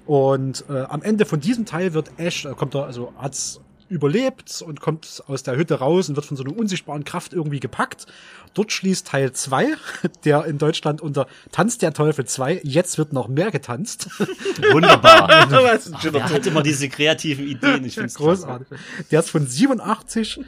Und 0.07 0.65
äh, 0.69 0.83
am 0.83 1.03
Ende 1.03 1.27
von 1.27 1.41
diesem 1.41 1.67
Teil 1.67 1.95
wird 1.95 2.11
Ash, 2.17 2.43
da 2.43 2.55
kommt 2.55 2.75
er, 2.75 2.87
also 2.87 3.13
als 3.19 3.61
überlebt 3.93 4.63
und 4.67 4.81
kommt 4.81 5.23
aus 5.27 5.43
der 5.43 5.57
Hütte 5.57 5.75
raus 5.75 6.09
und 6.09 6.17
wird 6.17 6.27
von 6.27 6.37
so 6.37 6.45
einer 6.45 6.57
unsichtbaren 6.57 7.05
Kraft 7.05 7.33
irgendwie 7.33 7.61
gepackt. 7.61 8.07
Dort 8.55 8.71
schließt 8.71 9.07
Teil 9.07 9.33
2, 9.33 9.67
der 10.25 10.45
in 10.45 10.59
Deutschland 10.59 11.01
unter 11.01 11.27
Tanz 11.53 11.79
der 11.79 11.93
Teufel 11.93 12.25
2, 12.25 12.61
jetzt 12.63 12.99
wird 12.99 13.13
noch 13.13 13.29
mehr 13.29 13.51
getanzt. 13.51 14.09
Wunderbar. 14.73 15.29
Ach, 15.31 16.05
wer 16.05 16.31
hat 16.31 16.47
immer 16.47 16.63
diese 16.63 16.89
kreativen 16.89 17.47
Ideen? 17.47 17.85
Ich 17.85 17.95
find's 17.95 18.15
großartig. 18.15 18.67
Der 19.11 19.21
ist 19.21 19.31
von 19.31 19.47
87. 19.47 20.41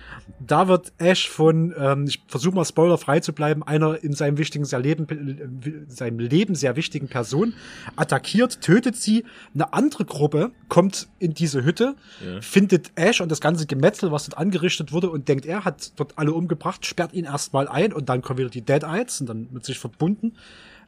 Da 0.46 0.68
wird 0.68 0.92
Ash 0.98 1.28
von, 1.28 1.74
ähm, 1.78 2.06
ich 2.06 2.22
versuche 2.26 2.54
mal 2.54 2.64
spoilerfrei 2.64 3.20
zu 3.20 3.32
bleiben, 3.32 3.62
einer 3.62 4.02
in 4.02 4.12
seinem 4.12 4.36
wichtigen, 4.36 4.64
sehr 4.64 4.80
Leben, 4.80 5.06
äh, 5.08 5.92
seinem 5.92 6.18
Leben 6.18 6.54
sehr 6.54 6.76
wichtigen 6.76 7.08
Person 7.08 7.54
attackiert, 7.96 8.60
tötet 8.60 8.96
sie. 8.96 9.24
Eine 9.54 9.72
andere 9.72 10.04
Gruppe 10.04 10.50
kommt 10.68 11.08
in 11.18 11.32
diese 11.34 11.64
Hütte, 11.64 11.94
ja. 12.24 12.40
findet 12.42 12.92
Ash 12.96 13.20
und 13.20 13.30
das 13.34 13.40
ganze 13.40 13.66
Gemetzel, 13.66 14.12
was 14.12 14.26
dort 14.26 14.38
angerichtet 14.38 14.92
wurde 14.92 15.10
und 15.10 15.28
denkt, 15.28 15.44
er 15.44 15.64
hat 15.64 15.92
dort 15.96 16.16
alle 16.16 16.32
umgebracht, 16.32 16.86
sperrt 16.86 17.12
ihn 17.12 17.24
erstmal 17.24 17.68
ein 17.68 17.92
und 17.92 18.08
dann 18.08 18.22
kommen 18.22 18.38
wieder 18.38 18.50
die 18.50 18.62
Dead 18.62 18.82
Eyes 18.84 19.20
und 19.20 19.28
dann 19.28 19.48
mit 19.50 19.64
sich 19.64 19.78
verbunden, 19.78 20.36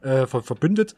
äh, 0.01 0.25
verbündet. 0.25 0.95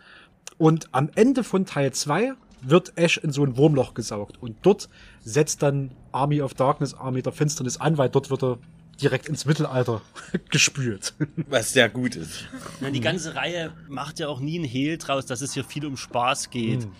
Und 0.58 0.90
am 0.92 1.10
Ende 1.16 1.44
von 1.44 1.66
Teil 1.66 1.92
2 1.92 2.34
wird 2.62 2.94
Ash 2.98 3.18
in 3.18 3.32
so 3.32 3.44
ein 3.44 3.58
Wurmloch 3.58 3.94
gesaugt. 3.94 4.42
Und 4.42 4.58
dort 4.62 4.90
setzt 5.24 5.64
dann 5.64 5.92
Army 6.12 6.42
of 6.42 6.54
Darkness, 6.54 6.94
Army 6.94 7.22
der 7.22 7.32
Finsternis 7.32 7.78
an, 7.78 7.98
weil 7.98 8.10
dort 8.10 8.30
wird 8.30 8.44
er 8.44 8.60
direkt 9.02 9.30
ins 9.30 9.46
Mittelalter 9.46 10.02
gespült. 10.50 11.16
Was 11.48 11.74
sehr 11.74 11.90
gut 11.90 12.16
ist. 12.16 12.46
Ja, 12.82 12.90
die 12.90 13.00
ganze 13.00 13.36
Reihe 13.36 13.74
macht 13.88 14.20
ja 14.20 14.28
auch 14.28 14.40
nie 14.40 14.60
ein 14.60 14.66
Hehl 14.66 14.98
draus, 14.98 15.26
dass 15.26 15.42
es 15.42 15.54
hier 15.54 15.64
viel 15.64 15.86
um 15.86 15.98
Spaß 15.98 16.50
geht. 16.50 16.84
Hm. 16.84 16.92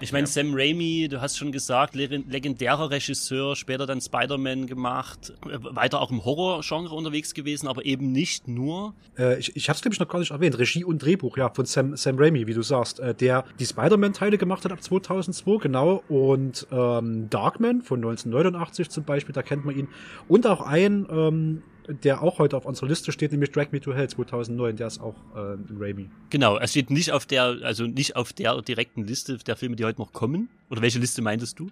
Ich 0.00 0.12
meine, 0.12 0.26
ja. 0.26 0.32
Sam 0.32 0.52
Raimi, 0.54 1.08
du 1.08 1.20
hast 1.20 1.38
schon 1.38 1.52
gesagt, 1.52 1.94
legendärer 1.94 2.90
Regisseur, 2.90 3.54
später 3.54 3.86
dann 3.86 4.00
Spider-Man 4.00 4.66
gemacht, 4.66 5.32
äh, 5.46 5.58
weiter 5.60 6.00
auch 6.00 6.10
im 6.10 6.24
Horror-Genre 6.24 6.94
unterwegs 6.94 7.32
gewesen, 7.32 7.68
aber 7.68 7.84
eben 7.84 8.10
nicht 8.10 8.48
nur. 8.48 8.94
Äh, 9.16 9.38
ich 9.38 9.54
ich 9.54 9.68
habe 9.68 9.76
es, 9.76 9.82
glaube 9.82 9.94
ich, 9.94 10.00
noch 10.00 10.08
gar 10.08 10.18
nicht 10.18 10.32
erwähnt. 10.32 10.58
Regie 10.58 10.84
und 10.84 11.02
Drehbuch, 11.02 11.36
ja, 11.36 11.48
von 11.48 11.64
Sam, 11.64 11.96
Sam 11.96 12.18
Raimi, 12.18 12.46
wie 12.46 12.54
du 12.54 12.62
sagst, 12.62 12.98
äh, 12.98 13.14
der 13.14 13.44
die 13.60 13.66
Spider-Man-Teile 13.66 14.36
gemacht 14.36 14.64
hat 14.64 14.72
ab 14.72 14.82
2002, 14.82 15.58
genau, 15.58 16.02
und 16.08 16.66
ähm, 16.72 17.30
Darkman 17.30 17.82
von 17.82 17.98
1989 17.98 18.90
zum 18.90 19.04
Beispiel, 19.04 19.32
da 19.32 19.42
kennt 19.42 19.64
man 19.64 19.76
ihn. 19.76 19.88
Und 20.26 20.46
auch 20.46 20.60
ein 20.60 21.06
ähm, 21.08 21.62
der 21.88 22.22
auch 22.22 22.38
heute 22.38 22.56
auf 22.56 22.66
unserer 22.66 22.88
Liste 22.88 23.12
steht, 23.12 23.32
nämlich 23.32 23.50
Drag 23.52 23.72
Me 23.72 23.80
to 23.80 23.92
Hell 23.92 24.08
2009, 24.08 24.76
der 24.76 24.86
ist 24.86 25.00
auch 25.00 25.14
äh, 25.34 25.56
Raimi. 25.78 26.10
Genau, 26.30 26.56
er 26.56 26.68
steht 26.68 26.90
nicht 26.90 27.12
auf 27.12 27.26
der, 27.26 27.58
also 27.62 27.86
nicht 27.86 28.16
auf 28.16 28.32
der 28.32 28.60
direkten 28.62 29.04
Liste 29.04 29.38
der 29.38 29.56
Filme, 29.56 29.76
die 29.76 29.84
heute 29.84 30.00
noch 30.00 30.12
kommen. 30.12 30.48
Oder 30.70 30.82
welche 30.82 30.98
Liste 30.98 31.22
meintest 31.22 31.58
du? 31.58 31.68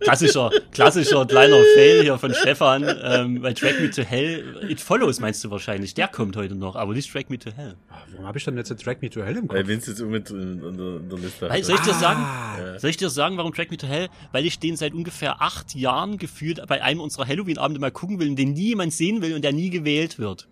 Klassischer, 0.00 0.50
klassischer 0.72 1.26
kleiner 1.26 1.56
Fail 1.74 2.02
hier 2.02 2.18
von 2.18 2.32
Stefan, 2.34 2.84
ähm, 3.02 3.42
bei 3.42 3.52
Track 3.52 3.80
Me 3.80 3.90
to 3.90 4.02
Hell, 4.02 4.66
It 4.68 4.80
Follows 4.80 5.20
meinst 5.20 5.44
du 5.44 5.50
wahrscheinlich, 5.50 5.94
der 5.94 6.08
kommt 6.08 6.36
heute 6.36 6.54
noch, 6.54 6.76
aber 6.76 6.94
nicht 6.94 7.10
Track 7.12 7.30
Me 7.30 7.38
to 7.38 7.50
Hell. 7.50 7.76
Ah, 7.90 7.98
warum 8.12 8.26
habe 8.26 8.38
ich 8.38 8.44
dann 8.44 8.56
jetzt 8.56 8.74
Track 8.82 9.02
Me 9.02 9.10
to 9.10 9.22
Hell 9.22 9.36
im 9.36 9.48
Kopf? 9.48 9.58
Weil 9.58 9.68
Vince 9.68 9.90
jetzt 9.90 10.00
mit 10.00 10.30
in, 10.30 10.62
in, 10.62 10.76
der, 10.76 10.96
in 10.96 11.08
der 11.08 11.18
Liste 11.18 11.50
Weil, 11.50 11.62
Soll 11.62 11.76
ich 11.76 11.82
dir 11.82 11.94
sagen, 11.94 12.20
ah. 12.22 12.78
soll 12.78 12.90
ich 12.90 12.96
dir 12.96 13.10
sagen, 13.10 13.36
warum 13.36 13.52
Track 13.52 13.70
Me 13.70 13.76
to 13.76 13.86
Hell? 13.86 14.08
Weil 14.32 14.46
ich 14.46 14.58
den 14.58 14.76
seit 14.76 14.94
ungefähr 14.94 15.42
acht 15.42 15.74
Jahren 15.74 16.18
gefühlt 16.18 16.66
bei 16.66 16.82
einem 16.82 17.00
unserer 17.00 17.26
Halloween-Abende 17.26 17.80
mal 17.80 17.90
gucken 17.90 18.18
will 18.20 18.28
und 18.28 18.36
den 18.36 18.52
nie 18.52 18.68
jemand 18.68 18.92
sehen 18.92 19.22
will 19.22 19.34
und 19.34 19.42
der 19.42 19.52
nie 19.52 19.70
gewählt 19.70 20.18
wird. 20.18 20.48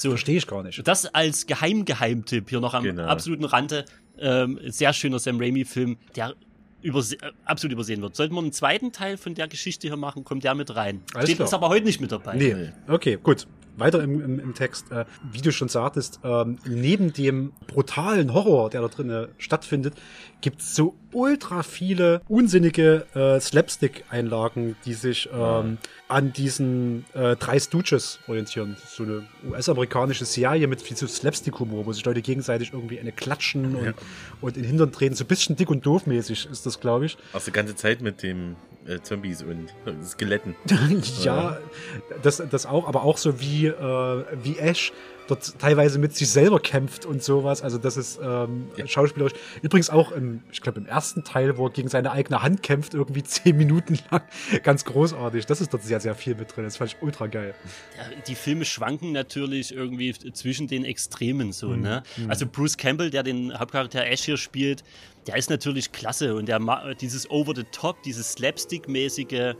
So, 0.00 0.10
Verstehe 0.10 0.36
ich 0.36 0.46
gar 0.46 0.62
nicht. 0.62 0.86
Das 0.86 1.06
als 1.06 1.46
Geheim-Geheimtipp 1.46 2.48
hier 2.48 2.60
noch 2.60 2.74
am 2.74 2.84
genau. 2.84 3.04
absoluten 3.04 3.44
Rande. 3.44 3.84
Ähm, 4.20 4.58
sehr 4.66 4.92
schöner 4.92 5.18
Sam 5.18 5.38
Raimi-Film, 5.40 5.96
der 6.16 6.34
überse 6.82 7.16
äh, 7.16 7.32
absolut 7.44 7.72
übersehen 7.72 8.02
wird. 8.02 8.16
Sollten 8.16 8.34
wir 8.34 8.40
einen 8.40 8.52
zweiten 8.52 8.92
Teil 8.92 9.16
von 9.16 9.34
der 9.34 9.48
Geschichte 9.48 9.88
hier 9.88 9.96
machen, 9.96 10.24
kommt 10.24 10.44
der 10.44 10.54
mit 10.54 10.74
rein. 10.74 11.02
Alles 11.14 11.26
Steht 11.26 11.36
klar. 11.36 11.48
ist 11.48 11.54
aber 11.54 11.68
heute 11.68 11.86
nicht 11.86 12.00
mit 12.00 12.12
dabei. 12.12 12.36
Nee. 12.36 12.72
Okay, 12.86 13.18
gut 13.22 13.46
weiter 13.78 14.02
im, 14.02 14.20
im, 14.22 14.38
im 14.38 14.54
Text, 14.54 14.90
äh, 14.92 15.04
wie 15.30 15.40
du 15.40 15.52
schon 15.52 15.68
sagtest, 15.68 16.20
ähm, 16.24 16.58
neben 16.66 17.12
dem 17.12 17.52
brutalen 17.66 18.34
Horror, 18.34 18.70
der 18.70 18.82
da 18.82 18.88
drinnen 18.88 19.28
stattfindet, 19.38 19.94
gibt's 20.40 20.74
so 20.74 20.94
ultra 21.12 21.62
viele 21.62 22.20
unsinnige 22.28 23.06
äh, 23.14 23.40
Slapstick-Einlagen, 23.40 24.76
die 24.84 24.94
sich 24.94 25.28
ähm, 25.32 25.78
an 26.08 26.32
diesen 26.32 27.04
äh, 27.14 27.36
drei 27.36 27.58
Stooges 27.58 28.20
orientieren. 28.28 28.76
So 28.86 29.02
eine 29.02 29.24
US-amerikanische 29.48 30.24
Serie 30.24 30.66
mit 30.66 30.82
viel 30.82 30.96
so 30.96 31.06
Slapstick-Humor, 31.06 31.86
wo 31.86 31.92
sich 31.92 32.04
Leute 32.04 32.22
gegenseitig 32.22 32.72
irgendwie 32.72 33.00
eine 33.00 33.12
klatschen 33.12 33.74
und, 33.74 33.84
ja. 33.84 33.92
und 34.40 34.56
in 34.56 34.62
den 34.62 34.68
Hintern 34.68 34.92
treten. 34.92 35.14
So 35.14 35.24
ein 35.24 35.28
bisschen 35.28 35.56
dick 35.56 35.70
und 35.70 35.84
doof 35.84 36.06
mäßig 36.06 36.48
ist 36.50 36.66
das, 36.66 36.80
glaube 36.80 37.06
ich. 37.06 37.16
Auch 37.32 37.42
die 37.42 37.52
ganze 37.52 37.74
Zeit 37.74 38.00
mit 38.00 38.22
dem 38.22 38.56
äh, 38.88 39.00
Zombies 39.00 39.42
und 39.42 39.72
Skeletten. 40.04 40.56
ja, 41.22 41.58
das, 42.22 42.42
das 42.50 42.66
auch, 42.66 42.88
aber 42.88 43.02
auch 43.04 43.18
so 43.18 43.40
wie, 43.40 43.66
äh, 43.66 44.24
wie 44.42 44.58
Ash 44.58 44.92
dort 45.28 45.58
teilweise 45.58 45.98
mit 45.98 46.16
sich 46.16 46.30
selber 46.30 46.58
kämpft 46.58 47.04
und 47.06 47.22
sowas. 47.22 47.62
Also 47.62 47.78
das 47.78 47.96
ist 47.96 48.18
ähm, 48.22 48.68
ja. 48.76 48.86
schauspielerisch. 48.86 49.34
Übrigens 49.62 49.90
auch 49.90 50.10
im, 50.12 50.42
ich 50.50 50.60
glaube, 50.60 50.80
im 50.80 50.86
ersten 50.86 51.22
Teil, 51.22 51.56
wo 51.58 51.66
er 51.66 51.70
gegen 51.70 51.88
seine 51.88 52.10
eigene 52.12 52.42
Hand 52.42 52.62
kämpft, 52.62 52.94
irgendwie 52.94 53.22
zehn 53.24 53.56
Minuten 53.56 53.98
lang. 54.10 54.22
Ganz 54.62 54.84
großartig. 54.84 55.46
Das 55.46 55.60
ist 55.60 55.72
dort 55.72 55.82
sehr, 55.82 56.00
sehr 56.00 56.14
viel 56.14 56.34
mit 56.34 56.56
drin. 56.56 56.64
Das 56.64 56.76
fand 56.76 56.92
ich 56.92 57.02
ultra 57.02 57.26
geil. 57.26 57.54
Ja, 57.96 58.04
die 58.26 58.34
Filme 58.34 58.64
schwanken 58.64 59.12
natürlich 59.12 59.74
irgendwie 59.74 60.12
zwischen 60.14 60.66
den 60.66 60.84
Extremen 60.84 61.52
so, 61.52 61.68
mhm. 61.68 61.82
ne? 61.82 62.02
Mhm. 62.16 62.30
Also 62.30 62.46
Bruce 62.46 62.76
Campbell, 62.76 63.10
der 63.10 63.22
den 63.22 63.56
Hauptcharakter 63.58 64.06
Ash 64.06 64.22
hier 64.22 64.36
spielt, 64.36 64.82
der 65.28 65.36
ist 65.36 65.50
natürlich 65.50 65.92
klasse 65.92 66.34
und 66.34 66.46
der 66.46 66.58
dieses 67.00 67.30
over 67.30 67.54
the 67.54 67.64
top, 67.70 68.02
dieses 68.02 68.32
slapstick-mäßige, 68.32 69.54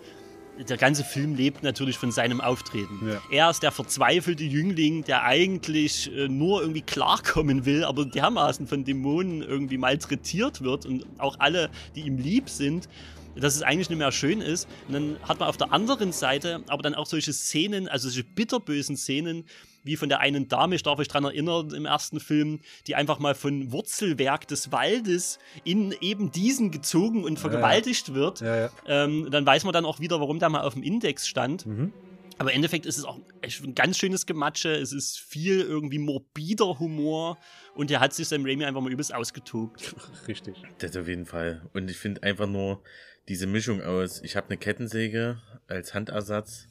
der 0.67 0.77
ganze 0.79 1.05
Film 1.05 1.35
lebt 1.35 1.63
natürlich 1.63 1.99
von 1.99 2.11
seinem 2.11 2.41
Auftreten. 2.41 3.07
Ja. 3.07 3.21
Er 3.31 3.51
ist 3.51 3.63
der 3.63 3.71
verzweifelte 3.71 4.45
Jüngling, 4.45 5.05
der 5.05 5.25
eigentlich 5.25 6.11
äh, 6.13 6.27
nur 6.27 6.63
irgendwie 6.63 6.81
klarkommen 6.81 7.67
will, 7.67 7.85
aber 7.85 8.07
dermaßen 8.07 8.67
von 8.67 8.85
Dämonen 8.85 9.43
irgendwie 9.43 9.77
malträtiert 9.77 10.63
wird 10.63 10.87
und 10.87 11.05
auch 11.19 11.39
alle, 11.39 11.71
die 11.95 12.01
ihm 12.01 12.17
lieb 12.17 12.49
sind, 12.49 12.89
dass 13.37 13.55
es 13.55 13.63
eigentlich 13.63 13.91
nicht 13.91 13.99
mehr 13.99 14.11
schön 14.11 14.41
ist. 14.41 14.67
Und 14.89 14.95
dann 14.95 15.17
hat 15.23 15.39
man 15.39 15.51
auf 15.51 15.59
der 15.59 15.73
anderen 15.73 16.13
Seite 16.13 16.63
aber 16.69 16.83
dann 16.83 16.95
auch 16.95 17.07
solche 17.07 17.33
Szenen, 17.35 17.89
also 17.89 18.09
solche 18.09 18.25
bitterbösen 18.25 18.97
Szenen, 18.97 19.45
wie 19.89 19.97
von 19.97 20.09
der 20.09 20.21
einen 20.21 20.49
Dame, 20.49 20.75
ich 20.75 20.83
darf 20.83 20.99
euch 20.99 21.09
daran 21.09 21.25
erinnern, 21.25 21.71
im 21.75 21.87
ersten 21.87 22.21
Film, 22.21 22.61
die 22.87 22.95
einfach 22.95 23.19
mal 23.19 23.35
von 23.35 23.73
Wurzelwerk 23.73 24.47
des 24.47 24.71
Waldes 24.71 25.39
in 25.65 25.95
eben 26.01 26.31
diesen 26.31 26.71
gezogen 26.71 27.25
und 27.25 27.39
vergewaltigt 27.39 28.09
ja, 28.09 28.15
ja. 28.15 28.21
wird. 28.21 28.41
Ja, 28.41 28.71
ähm, 28.87 29.29
dann 29.31 29.45
weiß 29.45 29.65
man 29.65 29.73
dann 29.73 29.85
auch 29.85 29.99
wieder, 29.99 30.21
warum 30.21 30.39
der 30.39 30.51
mal 30.51 30.61
auf 30.61 30.75
dem 30.75 30.83
Index 30.83 31.27
stand. 31.27 31.67
Mhm. 31.67 31.93
Aber 32.39 32.51
im 32.51 32.57
Endeffekt 32.57 32.87
ist 32.87 32.99
es 32.99 33.05
auch 33.05 33.19
ein 33.43 33.75
ganz 33.75 33.99
schönes 33.99 34.25
Gematsche. 34.25 34.71
Es 34.71 34.93
ist 34.93 35.19
viel 35.19 35.61
irgendwie 35.61 35.99
morbider 35.99 36.79
Humor. 36.79 37.37
Und 37.75 37.91
der 37.91 37.99
hat 37.99 38.15
sich 38.15 38.29
Sam 38.29 38.45
Raimi 38.45 38.65
einfach 38.65 38.81
mal 38.81 38.93
übelst 38.93 39.13
ausgetobt. 39.13 39.95
Richtig. 40.29 40.63
Das 40.79 40.97
auf 40.97 41.09
jeden 41.09 41.27
Fall. 41.27 41.69
Und 41.73 41.91
ich 41.91 41.97
finde 41.97 42.23
einfach 42.23 42.47
nur 42.47 42.83
diese 43.27 43.47
Mischung 43.47 43.83
aus, 43.83 44.23
ich 44.23 44.37
habe 44.37 44.49
eine 44.49 44.57
Kettensäge 44.57 45.43
als 45.67 45.95
Handersatz 45.95 46.69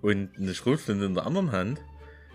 und 0.00 0.30
eine 0.36 0.54
Schrotflinte 0.54 1.04
in 1.04 1.14
der 1.14 1.26
anderen 1.26 1.52
Hand. 1.52 1.78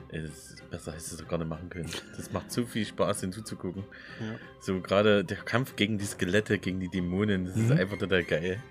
Besser 0.10 0.92
hättest 0.92 1.12
du 1.12 1.16
es 1.16 1.22
doch 1.22 1.28
gar 1.28 1.38
nicht 1.38 1.50
machen 1.50 1.70
können. 1.70 1.90
Das 2.16 2.32
macht 2.32 2.52
zu 2.52 2.66
viel 2.66 2.86
Spaß, 2.86 3.22
den 3.22 3.32
zuzugucken. 3.32 3.84
Ja. 4.20 4.40
So 4.62 4.80
gerade 4.82 5.24
der 5.24 5.38
Kampf 5.38 5.76
gegen 5.76 5.98
die 5.98 6.06
Skelette, 6.06 6.60
gegen 6.60 6.80
die 6.80 6.90
Dämonen, 6.90 7.46
das 7.46 7.56
mhm. 7.56 7.66
ist 7.66 7.80
einfach 7.80 7.98
total 7.98 8.24
geil. 8.24 8.62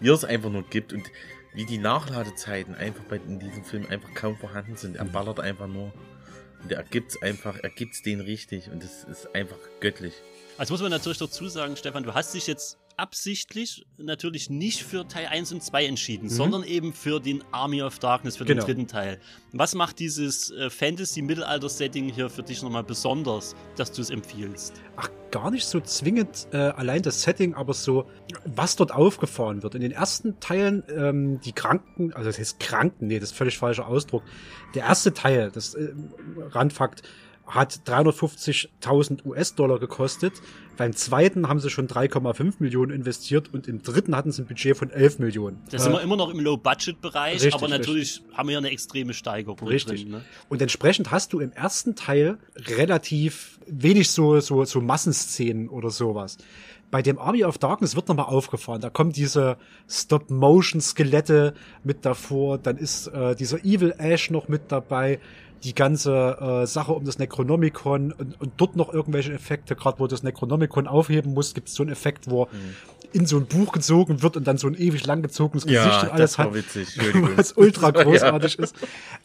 Wie 0.00 0.08
er 0.08 0.14
es 0.14 0.24
einfach 0.24 0.50
nur 0.50 0.62
gibt 0.62 0.92
und 0.92 1.04
wie 1.52 1.66
die 1.66 1.78
Nachladezeiten 1.78 2.74
einfach 2.74 3.04
bei 3.04 3.16
in 3.16 3.38
diesem 3.38 3.64
Film 3.64 3.86
einfach 3.88 4.12
kaum 4.14 4.36
vorhanden 4.36 4.76
sind. 4.76 4.96
Er 4.96 5.04
mhm. 5.04 5.12
ballert 5.12 5.40
einfach 5.40 5.66
nur. 5.66 5.92
Und 6.62 6.72
er 6.72 6.82
gibt's 6.82 7.20
einfach, 7.22 7.58
er 7.62 7.70
gibt's 7.70 8.02
den 8.02 8.20
richtig 8.20 8.70
und 8.70 8.84
es 8.84 9.04
ist 9.04 9.34
einfach 9.34 9.56
göttlich. 9.80 10.14
Also 10.58 10.74
muss 10.74 10.82
man 10.82 10.90
natürlich 10.90 11.18
dazu 11.18 11.48
sagen, 11.48 11.76
Stefan, 11.76 12.02
du 12.02 12.12
hast 12.12 12.34
dich 12.34 12.46
jetzt 12.46 12.78
absichtlich 13.00 13.86
natürlich 13.96 14.50
nicht 14.50 14.82
für 14.82 15.08
Teil 15.08 15.26
1 15.26 15.52
und 15.52 15.62
2 15.62 15.86
entschieden, 15.86 16.24
mhm. 16.24 16.30
sondern 16.30 16.62
eben 16.64 16.92
für 16.92 17.18
den 17.18 17.42
Army 17.50 17.82
of 17.82 17.98
Darkness, 17.98 18.36
für 18.36 18.44
genau. 18.44 18.60
den 18.60 18.66
dritten 18.66 18.86
Teil. 18.86 19.18
Was 19.52 19.74
macht 19.74 19.98
dieses 19.98 20.50
äh, 20.50 20.68
Fantasy-Mittelalter-Setting 20.68 22.10
hier 22.10 22.28
für 22.28 22.42
dich 22.42 22.62
nochmal 22.62 22.84
besonders, 22.84 23.56
dass 23.76 23.90
du 23.90 24.02
es 24.02 24.10
empfiehlst? 24.10 24.74
Ach, 24.96 25.08
gar 25.30 25.50
nicht 25.50 25.64
so 25.64 25.80
zwingend 25.80 26.48
äh, 26.52 26.58
allein 26.58 27.00
das 27.00 27.22
Setting, 27.22 27.54
aber 27.54 27.72
so, 27.72 28.04
was 28.44 28.76
dort 28.76 28.92
aufgefahren 28.92 29.62
wird. 29.62 29.74
In 29.74 29.80
den 29.80 29.92
ersten 29.92 30.38
Teilen, 30.40 30.82
ähm, 30.94 31.40
die 31.40 31.52
Kranken, 31.52 32.12
also 32.12 32.28
das 32.28 32.38
heißt 32.38 32.60
Kranken, 32.60 33.06
nee, 33.06 33.18
das 33.18 33.30
ist 33.30 33.36
völlig 33.36 33.56
falscher 33.56 33.86
Ausdruck. 33.86 34.22
Der 34.74 34.84
erste 34.84 35.14
Teil, 35.14 35.50
das 35.50 35.74
äh, 35.74 35.94
Randfakt, 36.50 37.02
hat 37.50 37.80
350.000 37.86 39.26
US-Dollar 39.26 39.78
gekostet. 39.78 40.34
Beim 40.76 40.94
zweiten 40.94 41.48
haben 41.48 41.60
sie 41.60 41.68
schon 41.68 41.88
3,5 41.88 42.54
Millionen 42.60 42.92
investiert 42.92 43.52
und 43.52 43.68
im 43.68 43.82
dritten 43.82 44.16
hatten 44.16 44.32
sie 44.32 44.42
ein 44.42 44.46
Budget 44.46 44.76
von 44.76 44.90
11 44.90 45.18
Millionen. 45.18 45.62
Da 45.70 45.78
sind 45.78 45.92
wir 45.92 46.00
immer 46.00 46.16
noch 46.16 46.30
im 46.30 46.40
Low-Budget-Bereich, 46.40 47.52
aber 47.52 47.68
natürlich 47.68 48.20
richtig. 48.20 48.38
haben 48.38 48.48
wir 48.48 48.54
ja 48.54 48.58
eine 48.58 48.70
extreme 48.70 49.12
Steigerung 49.12 49.68
richtig. 49.68 50.02
drin. 50.02 50.12
Ne? 50.12 50.24
Und 50.48 50.62
entsprechend 50.62 51.10
hast 51.10 51.32
du 51.32 51.40
im 51.40 51.52
ersten 51.52 51.96
Teil 51.96 52.38
relativ 52.56 53.58
wenig 53.66 54.10
so, 54.10 54.40
so, 54.40 54.64
so 54.64 54.80
Massenszenen 54.80 55.68
oder 55.68 55.90
sowas. 55.90 56.38
bei 56.90 57.02
dem 57.02 57.18
Army 57.18 57.44
of 57.44 57.58
Darkness 57.58 57.94
wird 57.94 58.08
nochmal 58.08 58.26
aufgefahren. 58.26 58.80
Da 58.80 58.90
kommen 58.90 59.12
diese 59.12 59.56
Stop-Motion-Skelette 59.88 61.54
mit 61.84 62.04
davor, 62.04 62.58
dann 62.58 62.76
ist 62.76 63.06
äh, 63.08 63.34
dieser 63.36 63.64
Evil 63.64 63.94
Ash 63.98 64.30
noch 64.30 64.48
mit 64.48 64.72
dabei, 64.72 65.20
die 65.64 65.74
ganze 65.74 66.62
äh, 66.62 66.66
Sache 66.66 66.92
um 66.92 67.04
das 67.04 67.18
Necronomicon 67.18 68.12
und, 68.12 68.40
und 68.40 68.52
dort 68.56 68.76
noch 68.76 68.92
irgendwelche 68.92 69.32
Effekte, 69.32 69.76
gerade 69.76 69.98
wo 69.98 70.06
das 70.06 70.22
Necronomicon 70.22 70.86
aufheben 70.86 71.34
muss, 71.34 71.54
gibt 71.54 71.68
es 71.68 71.74
so 71.74 71.82
einen 71.82 71.92
Effekt, 71.92 72.30
wo 72.30 72.46
mhm. 72.46 72.76
in 73.12 73.26
so 73.26 73.36
ein 73.36 73.46
Buch 73.46 73.72
gezogen 73.72 74.22
wird 74.22 74.36
und 74.38 74.46
dann 74.46 74.56
so 74.56 74.68
ein 74.68 74.74
ewig 74.74 75.06
langgezogenes 75.06 75.66
Gesicht 75.66 75.84
ja, 75.84 76.00
und 76.02 76.12
alles 76.12 76.32
das 76.32 76.38
hat, 76.38 76.54
witzig. 76.54 76.98
was 77.36 77.52
ultra 77.52 77.90
großartig 77.90 78.56
ja. 78.56 78.64
ist. 78.64 78.74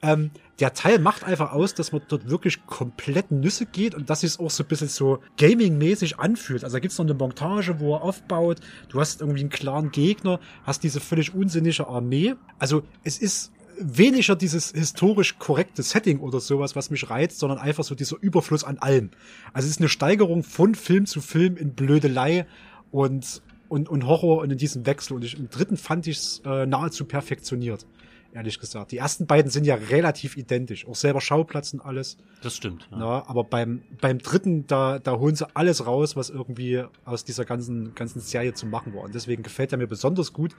Ähm, 0.02 0.32
der 0.60 0.74
Teil 0.74 1.00
macht 1.00 1.24
einfach 1.24 1.54
aus, 1.54 1.74
dass 1.74 1.92
man 1.92 2.02
dort 2.08 2.30
wirklich 2.30 2.66
komplett 2.66 3.32
Nüsse 3.32 3.66
geht 3.66 3.96
und 3.96 4.10
dass 4.10 4.24
es 4.24 4.40
auch 4.40 4.52
so 4.52 4.64
ein 4.64 4.68
bisschen 4.68 4.90
so 4.90 5.20
Gaming-mäßig 5.38 6.20
anfühlt. 6.20 6.64
Also 6.64 6.76
da 6.76 6.80
gibt's 6.80 6.98
noch 6.98 7.06
eine 7.06 7.14
Montage, 7.14 7.80
wo 7.80 7.96
er 7.96 8.02
aufbaut, 8.02 8.60
du 8.90 9.00
hast 9.00 9.22
irgendwie 9.22 9.42
einen 9.42 9.50
klaren 9.50 9.92
Gegner, 9.92 10.40
hast 10.64 10.84
diese 10.84 11.00
völlig 11.00 11.34
unsinnige 11.34 11.88
Armee. 11.88 12.36
Also 12.60 12.84
es 13.04 13.18
ist 13.18 13.52
weniger 13.80 14.36
dieses 14.36 14.72
historisch 14.72 15.38
korrekte 15.40 15.84
Setting 15.84 16.20
oder 16.20 16.40
sowas, 16.40 16.76
was 16.76 16.90
mich 16.90 17.10
reizt, 17.10 17.40
sondern 17.40 17.60
einfach 17.60 17.84
so 17.84 17.96
dieser 17.96 18.18
Überfluss 18.22 18.64
an 18.64 18.78
allem. 18.78 19.12
Also 19.54 19.66
es 19.66 19.72
ist 19.72 19.80
eine 19.80 19.90
Steigerung 19.90 20.44
von 20.44 20.76
Film 20.76 21.06
zu 21.06 21.22
Film 21.22 21.58
in 21.58 21.74
Blödelei 21.74 22.46
und, 22.92 23.42
und, 23.70 23.90
und 23.90 24.06
Horror 24.06 24.42
und 24.42 24.52
in 24.52 24.58
diesem 24.58 24.86
Wechsel. 24.86 25.14
Und 25.14 25.24
ich, 25.24 25.38
im 25.38 25.50
dritten 25.50 25.78
fand 25.78 26.08
ich 26.08 26.18
es 26.18 26.42
äh, 26.46 26.66
nahezu 26.66 27.06
perfektioniert, 27.06 27.86
ehrlich 28.34 28.60
gesagt. 28.60 28.92
Die 28.92 28.98
ersten 28.98 29.26
beiden 29.26 29.52
sind 29.52 29.66
ja 29.66 29.76
relativ 29.76 30.38
identisch, 30.38 30.88
auch 30.88 30.96
selber 30.96 31.22
Schauplatz 31.22 31.74
und 31.74 31.82
alles. 31.82 32.18
Das 32.42 32.56
stimmt. 32.56 32.88
Ja. 32.92 33.00
ja. 33.00 33.28
aber 33.28 33.44
beim, 33.44 33.82
beim 34.02 34.20
dritten, 34.20 34.68
da, 34.68 35.00
da 35.00 35.18
holen 35.18 35.36
sie 35.36 35.48
alles 35.56 35.86
raus, 35.86 36.16
was 36.16 36.30
irgendwie 36.30 36.84
aus 37.04 37.24
dieser 37.24 37.46
ganzen, 37.46 37.96
ganzen 37.96 38.22
Serie 38.22 38.54
zu 38.54 38.66
machen 38.66 38.94
war. 38.94 39.04
Und 39.04 39.16
deswegen 39.16 39.44
gefällt 39.44 39.72
er 39.72 39.78
mir 39.78 39.88
besonders 39.88 40.34
gut. 40.34 40.56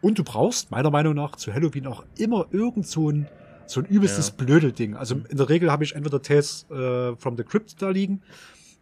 Und 0.00 0.18
du 0.18 0.24
brauchst 0.24 0.70
meiner 0.70 0.90
Meinung 0.90 1.14
nach 1.14 1.36
zu 1.36 1.52
Halloween 1.52 1.86
auch 1.86 2.04
immer 2.16 2.46
irgend 2.50 2.86
so 2.86 3.10
ein, 3.10 3.28
so 3.66 3.80
ein 3.80 3.86
übelstes 3.86 4.28
ja. 4.28 4.44
Blödelding. 4.44 4.94
Also 4.94 5.16
in 5.28 5.36
der 5.36 5.48
Regel 5.48 5.70
habe 5.70 5.84
ich 5.84 5.94
entweder 5.94 6.22
Tales 6.22 6.66
äh, 6.70 7.16
from 7.16 7.36
the 7.36 7.44
Crypt 7.44 7.80
da 7.82 7.90
liegen 7.90 8.22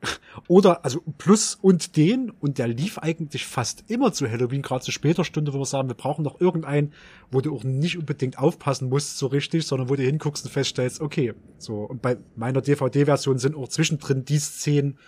oder, 0.48 0.84
also 0.84 1.02
Plus 1.18 1.58
und 1.60 1.96
den, 1.96 2.30
und 2.40 2.58
der 2.58 2.68
lief 2.68 2.98
eigentlich 2.98 3.46
fast 3.46 3.84
immer 3.88 4.12
zu 4.12 4.30
Halloween, 4.30 4.62
gerade 4.62 4.84
zu 4.84 4.92
später 4.92 5.24
Stunde, 5.24 5.52
wo 5.52 5.58
wir 5.58 5.64
sagen, 5.64 5.88
wir 5.88 5.94
brauchen 5.94 6.22
noch 6.22 6.40
irgendeinen, 6.40 6.92
wo 7.30 7.40
du 7.40 7.54
auch 7.54 7.64
nicht 7.64 7.98
unbedingt 7.98 8.38
aufpassen 8.38 8.88
musst 8.88 9.18
so 9.18 9.26
richtig, 9.26 9.66
sondern 9.66 9.88
wo 9.88 9.96
du 9.96 10.02
hinguckst 10.02 10.44
und 10.44 10.50
feststellst, 10.50 11.00
okay, 11.00 11.34
so. 11.58 11.78
Und 11.80 12.02
bei 12.02 12.16
meiner 12.36 12.60
DVD-Version 12.60 13.38
sind 13.38 13.56
auch 13.56 13.68
zwischendrin 13.68 14.24
die 14.24 14.38
Szenen, 14.38 14.98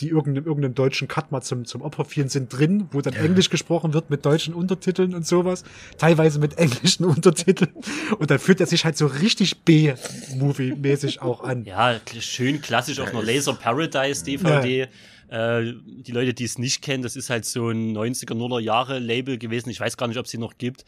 die 0.00 0.08
irgendeinem, 0.08 0.46
irgendeinem 0.46 0.74
deutschen 0.74 1.08
Cut 1.08 1.32
mal 1.32 1.42
zum, 1.42 1.64
zum 1.64 1.82
Opfer 1.82 2.04
fielen, 2.04 2.28
sind 2.28 2.56
drin, 2.56 2.88
wo 2.92 3.00
dann 3.00 3.14
ja. 3.14 3.20
Englisch 3.20 3.50
gesprochen 3.50 3.92
wird 3.92 4.10
mit 4.10 4.24
deutschen 4.24 4.54
Untertiteln 4.54 5.14
und 5.14 5.26
sowas. 5.26 5.64
Teilweise 5.98 6.38
mit 6.38 6.58
englischen 6.58 7.04
Untertiteln. 7.04 7.72
Und 8.18 8.30
dann 8.30 8.38
fühlt 8.38 8.60
er 8.60 8.66
sich 8.66 8.84
halt 8.84 8.96
so 8.96 9.06
richtig 9.06 9.62
B-Movie-mäßig 9.64 11.20
auch 11.22 11.42
an. 11.42 11.64
Ja, 11.64 12.00
schön 12.20 12.60
klassisch 12.62 13.00
auf 13.00 13.08
einer 13.08 13.22
Laser 13.22 13.54
Paradise 13.54 14.24
DVD. 14.36 14.88
Ja. 15.30 15.58
Äh, 15.58 15.74
die 15.86 16.12
Leute, 16.12 16.34
die 16.34 16.44
es 16.44 16.58
nicht 16.58 16.82
kennen, 16.82 17.02
das 17.02 17.16
ist 17.16 17.30
halt 17.30 17.44
so 17.44 17.68
ein 17.70 17.96
90er, 17.96 18.34
0er 18.34 18.60
Jahre 18.60 18.98
Label 18.98 19.38
gewesen. 19.38 19.70
Ich 19.70 19.80
weiß 19.80 19.96
gar 19.96 20.06
nicht, 20.08 20.18
ob 20.18 20.26
es 20.26 20.30
sie 20.30 20.38
noch 20.38 20.58
gibt, 20.58 20.84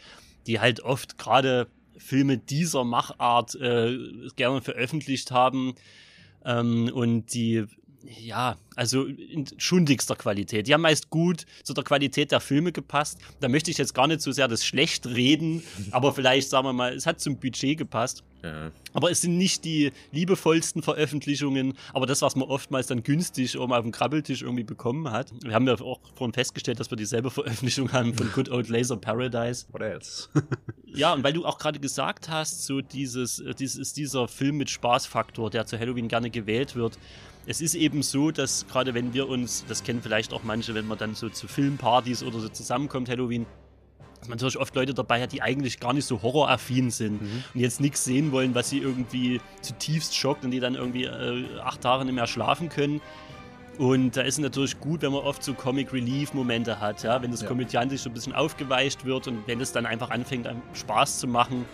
die 0.46 0.60
halt 0.60 0.80
oft 0.80 1.18
gerade 1.18 1.68
Filme 1.96 2.38
dieser 2.38 2.84
Machart 2.84 3.54
äh, 3.56 3.98
gerne 4.36 4.60
veröffentlicht 4.60 5.30
haben. 5.30 5.74
Ähm, 6.44 6.90
und 6.92 7.34
die 7.34 7.64
ja, 8.04 8.56
also 8.76 9.04
in 9.04 9.46
schundigster 9.58 10.14
Qualität. 10.14 10.68
Die 10.68 10.74
haben 10.74 10.82
meist 10.82 11.10
gut 11.10 11.46
zu 11.64 11.74
der 11.74 11.84
Qualität 11.84 12.30
der 12.30 12.40
Filme 12.40 12.72
gepasst. 12.72 13.18
Da 13.40 13.48
möchte 13.48 13.70
ich 13.70 13.78
jetzt 13.78 13.94
gar 13.94 14.06
nicht 14.06 14.20
so 14.20 14.30
sehr 14.30 14.46
das 14.48 14.64
schlecht 14.64 15.06
reden, 15.06 15.62
aber 15.90 16.12
vielleicht 16.12 16.48
sagen 16.48 16.66
wir 16.66 16.72
mal, 16.72 16.94
es 16.94 17.06
hat 17.06 17.20
zum 17.20 17.38
Budget 17.38 17.78
gepasst. 17.78 18.22
Ja. 18.44 18.70
Aber 18.92 19.10
es 19.10 19.20
sind 19.20 19.36
nicht 19.36 19.64
die 19.64 19.90
liebevollsten 20.12 20.80
Veröffentlichungen, 20.80 21.74
aber 21.92 22.06
das, 22.06 22.22
was 22.22 22.36
man 22.36 22.48
oftmals 22.48 22.86
dann 22.86 23.02
günstig 23.02 23.58
oben 23.58 23.72
auf 23.72 23.82
dem 23.82 23.90
Krabbeltisch 23.90 24.42
irgendwie 24.42 24.62
bekommen 24.62 25.10
hat. 25.10 25.32
Wir 25.42 25.54
haben 25.54 25.66
ja 25.66 25.74
auch 25.74 25.98
vorhin 26.14 26.32
festgestellt, 26.32 26.78
dass 26.78 26.88
wir 26.88 26.96
dieselbe 26.96 27.32
Veröffentlichung 27.32 27.92
haben 27.92 28.14
von 28.14 28.30
Good 28.30 28.48
Old 28.48 28.68
Laser 28.68 28.96
Paradise. 28.96 29.66
What 29.72 29.82
else? 29.82 30.28
ja, 30.86 31.14
und 31.14 31.24
weil 31.24 31.32
du 31.32 31.44
auch 31.44 31.58
gerade 31.58 31.80
gesagt 31.80 32.28
hast, 32.28 32.64
so 32.64 32.80
dieses, 32.80 33.40
äh, 33.40 33.54
dieses 33.54 33.76
ist 33.76 33.96
dieser 33.96 34.28
Film 34.28 34.56
mit 34.56 34.70
Spaßfaktor, 34.70 35.50
der 35.50 35.66
zu 35.66 35.76
Halloween 35.76 36.06
gerne 36.06 36.30
gewählt 36.30 36.76
wird 36.76 36.96
es 37.48 37.62
ist 37.62 37.74
eben 37.74 38.02
so, 38.02 38.30
dass 38.30 38.66
gerade 38.68 38.92
wenn 38.92 39.14
wir 39.14 39.26
uns, 39.26 39.64
das 39.66 39.82
kennen 39.82 40.02
vielleicht 40.02 40.34
auch 40.34 40.42
manche, 40.42 40.74
wenn 40.74 40.86
man 40.86 40.98
dann 40.98 41.14
so 41.14 41.30
zu 41.30 41.48
Filmpartys 41.48 42.22
oder 42.22 42.40
so 42.40 42.48
zusammenkommt, 42.50 43.08
Halloween, 43.08 43.46
dass 44.20 44.28
man 44.28 44.36
natürlich 44.36 44.58
oft 44.58 44.74
Leute 44.74 44.92
dabei 44.92 45.22
hat, 45.22 45.32
die 45.32 45.40
eigentlich 45.40 45.80
gar 45.80 45.94
nicht 45.94 46.04
so 46.04 46.20
horroraffin 46.20 46.90
sind 46.90 47.22
mhm. 47.22 47.44
und 47.54 47.60
jetzt 47.60 47.80
nichts 47.80 48.04
sehen 48.04 48.32
wollen, 48.32 48.54
was 48.54 48.68
sie 48.68 48.80
irgendwie 48.80 49.40
zutiefst 49.62 50.14
schockt 50.14 50.44
und 50.44 50.50
die 50.50 50.60
dann 50.60 50.74
irgendwie 50.74 51.04
äh, 51.04 51.58
acht 51.60 51.80
Tage 51.80 52.04
nicht 52.04 52.14
mehr 52.14 52.26
schlafen 52.26 52.68
können. 52.68 53.00
Und 53.78 54.18
da 54.18 54.22
ist 54.22 54.34
es 54.34 54.40
natürlich 54.40 54.78
gut, 54.78 55.00
wenn 55.00 55.12
man 55.12 55.22
oft 55.22 55.42
so 55.42 55.54
Comic 55.54 55.90
Relief 55.94 56.34
Momente 56.34 56.80
hat, 56.80 57.02
ja, 57.02 57.22
wenn 57.22 57.30
das 57.30 57.40
ja. 57.40 57.48
komödiantisch 57.48 58.02
so 58.02 58.10
ein 58.10 58.12
bisschen 58.12 58.34
aufgeweicht 58.34 59.06
wird 59.06 59.26
und 59.26 59.46
wenn 59.46 59.60
es 59.62 59.72
dann 59.72 59.86
einfach 59.86 60.10
anfängt, 60.10 60.46
Spaß 60.74 61.18
zu 61.18 61.26
machen, 61.26 61.64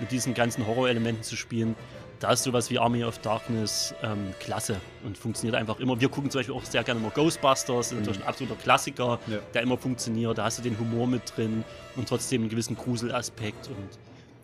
mit 0.00 0.10
diesen 0.10 0.32
ganzen 0.32 0.66
Horrorelementen 0.66 1.22
zu 1.22 1.36
spielen 1.36 1.74
da 2.20 2.32
ist 2.32 2.42
sowas 2.42 2.70
wie 2.70 2.78
Army 2.78 3.04
of 3.04 3.18
Darkness 3.18 3.94
ähm, 4.02 4.34
klasse 4.40 4.80
und 5.04 5.16
funktioniert 5.16 5.56
einfach 5.56 5.78
immer. 5.78 6.00
Wir 6.00 6.08
gucken 6.08 6.30
zum 6.30 6.40
Beispiel 6.40 6.54
auch 6.54 6.64
sehr 6.64 6.82
gerne 6.82 7.00
mal 7.00 7.10
Ghostbusters, 7.10 7.66
das 7.66 7.92
ist 7.92 7.98
natürlich 7.98 8.20
ein 8.20 8.28
absoluter 8.28 8.56
Klassiker, 8.56 9.18
ja. 9.26 9.38
der 9.54 9.62
immer 9.62 9.78
funktioniert. 9.78 10.36
Da 10.38 10.44
hast 10.44 10.58
du 10.58 10.62
den 10.62 10.78
Humor 10.78 11.06
mit 11.06 11.22
drin 11.36 11.64
und 11.96 12.08
trotzdem 12.08 12.42
einen 12.42 12.50
gewissen 12.50 12.76
Gruselaspekt 12.76 13.68
und 13.68 13.98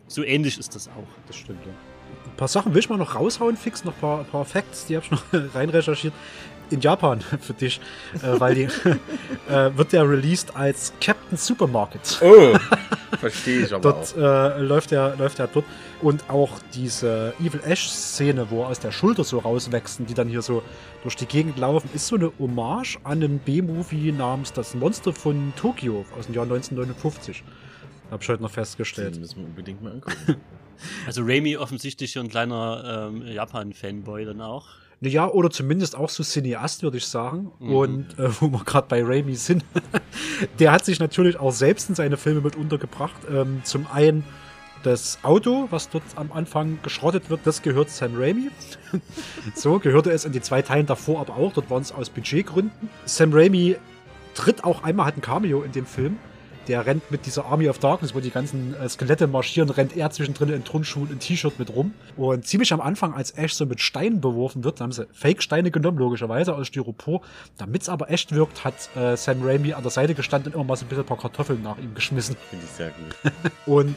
so 0.07 0.23
ähnlich 0.23 0.57
ist 0.57 0.75
das 0.75 0.87
auch. 0.87 1.07
Das 1.27 1.35
stimmt, 1.35 1.65
ja. 1.65 1.71
Ein 2.25 2.37
paar 2.37 2.47
Sachen 2.47 2.73
will 2.73 2.79
ich 2.79 2.89
mal 2.89 2.97
noch 2.97 3.15
raushauen, 3.15 3.57
fix, 3.57 3.83
noch 3.83 3.93
ein 3.93 3.99
paar, 3.99 4.23
paar 4.23 4.45
Facts, 4.45 4.85
die 4.85 4.95
habe 4.95 5.05
ich 5.05 5.11
noch 5.11 5.23
rein 5.55 5.69
recherchiert 5.69 6.13
in 6.69 6.81
Japan 6.81 7.21
für 7.41 7.53
dich, 7.53 7.79
äh, 8.21 8.39
weil 8.39 8.55
die 8.55 8.63
äh, 9.49 9.75
wird 9.75 9.93
der 9.93 10.09
released 10.09 10.55
als 10.55 10.93
Captain 11.01 11.37
Supermarket. 11.37 12.19
Oh, 12.21 12.57
verstehe 13.19 13.65
ich 13.65 13.73
aber 13.73 13.81
dort, 13.81 14.15
auch. 14.17 14.57
Äh, 14.57 14.61
läuft 14.61 14.91
er 14.91 15.15
läuft 15.15 15.39
er 15.39 15.47
dort 15.47 15.65
und 16.01 16.29
auch 16.29 16.59
diese 16.73 17.33
Evil 17.39 17.61
Ash 17.65 17.89
Szene, 17.89 18.47
wo 18.49 18.63
er 18.63 18.69
aus 18.69 18.79
der 18.79 18.91
Schulter 18.91 19.23
so 19.23 19.39
rauswächst 19.39 20.01
die 20.07 20.13
dann 20.13 20.27
hier 20.27 20.41
so 20.41 20.61
durch 21.03 21.15
die 21.15 21.25
Gegend 21.25 21.57
laufen, 21.57 21.89
ist 21.93 22.07
so 22.07 22.15
eine 22.15 22.31
Hommage 22.39 22.97
an 23.03 23.23
einen 23.23 23.39
B-Movie 23.39 24.11
namens 24.11 24.53
Das 24.53 24.75
Monster 24.75 25.13
von 25.13 25.53
Tokio 25.55 26.05
aus 26.17 26.25
dem 26.25 26.35
Jahr 26.35 26.43
1959. 26.43 27.43
Habe 28.11 28.21
ich 28.21 28.29
heute 28.29 28.43
noch 28.43 28.51
festgestellt. 28.51 29.15
Den 29.15 29.21
müssen 29.21 29.37
wir 29.37 29.45
unbedingt 29.45 29.81
mal 29.81 29.93
angucken. 29.93 30.37
Also 31.05 31.23
Raimi 31.23 31.57
offensichtlich 31.57 32.17
ein 32.17 32.29
kleiner 32.29 33.09
ähm, 33.09 33.25
Japan-Fanboy 33.25 34.25
dann 34.25 34.41
auch. 34.41 34.67
Ja, 35.01 35.27
oder 35.27 35.49
zumindest 35.49 35.95
auch 35.95 36.09
so 36.09 36.23
Cineast, 36.23 36.83
würde 36.83 36.97
ich 36.97 37.05
sagen. 37.05 37.51
Mhm. 37.59 37.75
Und 37.75 38.19
äh, 38.19 38.29
wo 38.39 38.51
wir 38.51 38.63
gerade 38.63 38.87
bei 38.87 39.03
Raimi 39.03 39.35
sind, 39.35 39.63
der 40.59 40.71
hat 40.71 40.85
sich 40.85 40.99
natürlich 40.99 41.37
auch 41.39 41.51
selbst 41.51 41.89
in 41.89 41.95
seine 41.95 42.17
Filme 42.17 42.41
mit 42.41 42.55
untergebracht. 42.55 43.15
Ähm, 43.29 43.61
zum 43.63 43.87
einen 43.91 44.23
das 44.83 45.19
Auto, 45.23 45.67
was 45.71 45.89
dort 45.89 46.03
am 46.15 46.31
Anfang 46.31 46.79
geschrottet 46.83 47.29
wird, 47.29 47.41
das 47.45 47.61
gehört 47.61 47.89
Sam 47.89 48.13
Raimi. 48.15 48.51
so 49.55 49.79
gehörte 49.79 50.11
es 50.11 50.25
in 50.25 50.31
die 50.31 50.41
zwei 50.41 50.61
Teilen 50.61 50.85
davor 50.85 51.21
aber 51.21 51.35
auch. 51.35 51.53
Dort 51.53 51.69
waren 51.69 51.81
es 51.81 51.91
aus 51.91 52.09
Budgetgründen. 52.09 52.89
Sam 53.05 53.33
Raimi 53.33 53.77
tritt 54.35 54.63
auch 54.63 54.83
einmal, 54.83 55.07
hat 55.07 55.17
ein 55.17 55.21
Cameo 55.21 55.63
in 55.63 55.71
dem 55.71 55.85
Film 55.85 56.17
der 56.67 56.85
rennt 56.85 57.11
mit 57.11 57.25
dieser 57.25 57.45
Army 57.45 57.69
of 57.69 57.79
Darkness, 57.79 58.15
wo 58.15 58.19
die 58.19 58.31
ganzen 58.31 58.75
äh, 58.75 58.89
Skelette 58.89 59.27
marschieren, 59.27 59.69
rennt 59.69 59.95
er 59.95 60.09
zwischendrin 60.11 60.49
in 60.49 60.63
Turnschuhen 60.63 61.09
und 61.09 61.19
T-Shirt 61.19 61.59
mit 61.59 61.75
rum. 61.75 61.93
Und 62.17 62.45
ziemlich 62.45 62.73
am 62.73 62.81
Anfang, 62.81 63.13
als 63.13 63.31
Ash 63.31 63.53
so 63.53 63.65
mit 63.65 63.81
Steinen 63.81 64.21
beworfen 64.21 64.63
wird, 64.63 64.81
haben 64.81 64.91
sie 64.91 65.07
Fake-Steine 65.13 65.71
genommen, 65.71 65.97
logischerweise 65.97 66.55
aus 66.55 66.67
Styropor. 66.67 67.21
Damit 67.57 67.83
es 67.83 67.89
aber 67.89 68.09
echt 68.09 68.33
wirkt, 68.33 68.63
hat 68.63 68.89
äh, 68.95 69.15
Sam 69.15 69.43
Raimi 69.43 69.73
an 69.73 69.83
der 69.83 69.91
Seite 69.91 70.15
gestanden 70.15 70.53
und 70.53 70.59
immer 70.59 70.67
mal 70.67 70.75
so 70.75 70.85
ein 70.85 70.89
bisschen 70.89 71.03
ein 71.03 71.07
paar 71.07 71.19
Kartoffeln 71.19 71.61
nach 71.61 71.77
ihm 71.77 71.93
geschmissen. 71.93 72.35
Finde 72.49 72.65
ich 72.65 72.71
sehr 72.71 72.91
gut. 72.91 73.51
und 73.65 73.95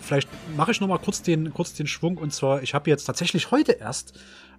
vielleicht 0.00 0.28
mache 0.56 0.72
ich 0.72 0.80
noch 0.80 0.88
mal 0.88 0.98
kurz 0.98 1.22
den, 1.22 1.52
kurz 1.52 1.74
den 1.74 1.86
Schwung. 1.86 2.18
Und 2.18 2.32
zwar, 2.32 2.62
ich 2.62 2.74
habe 2.74 2.90
jetzt 2.90 3.04
tatsächlich 3.04 3.50
heute 3.50 3.72
erst 3.72 4.18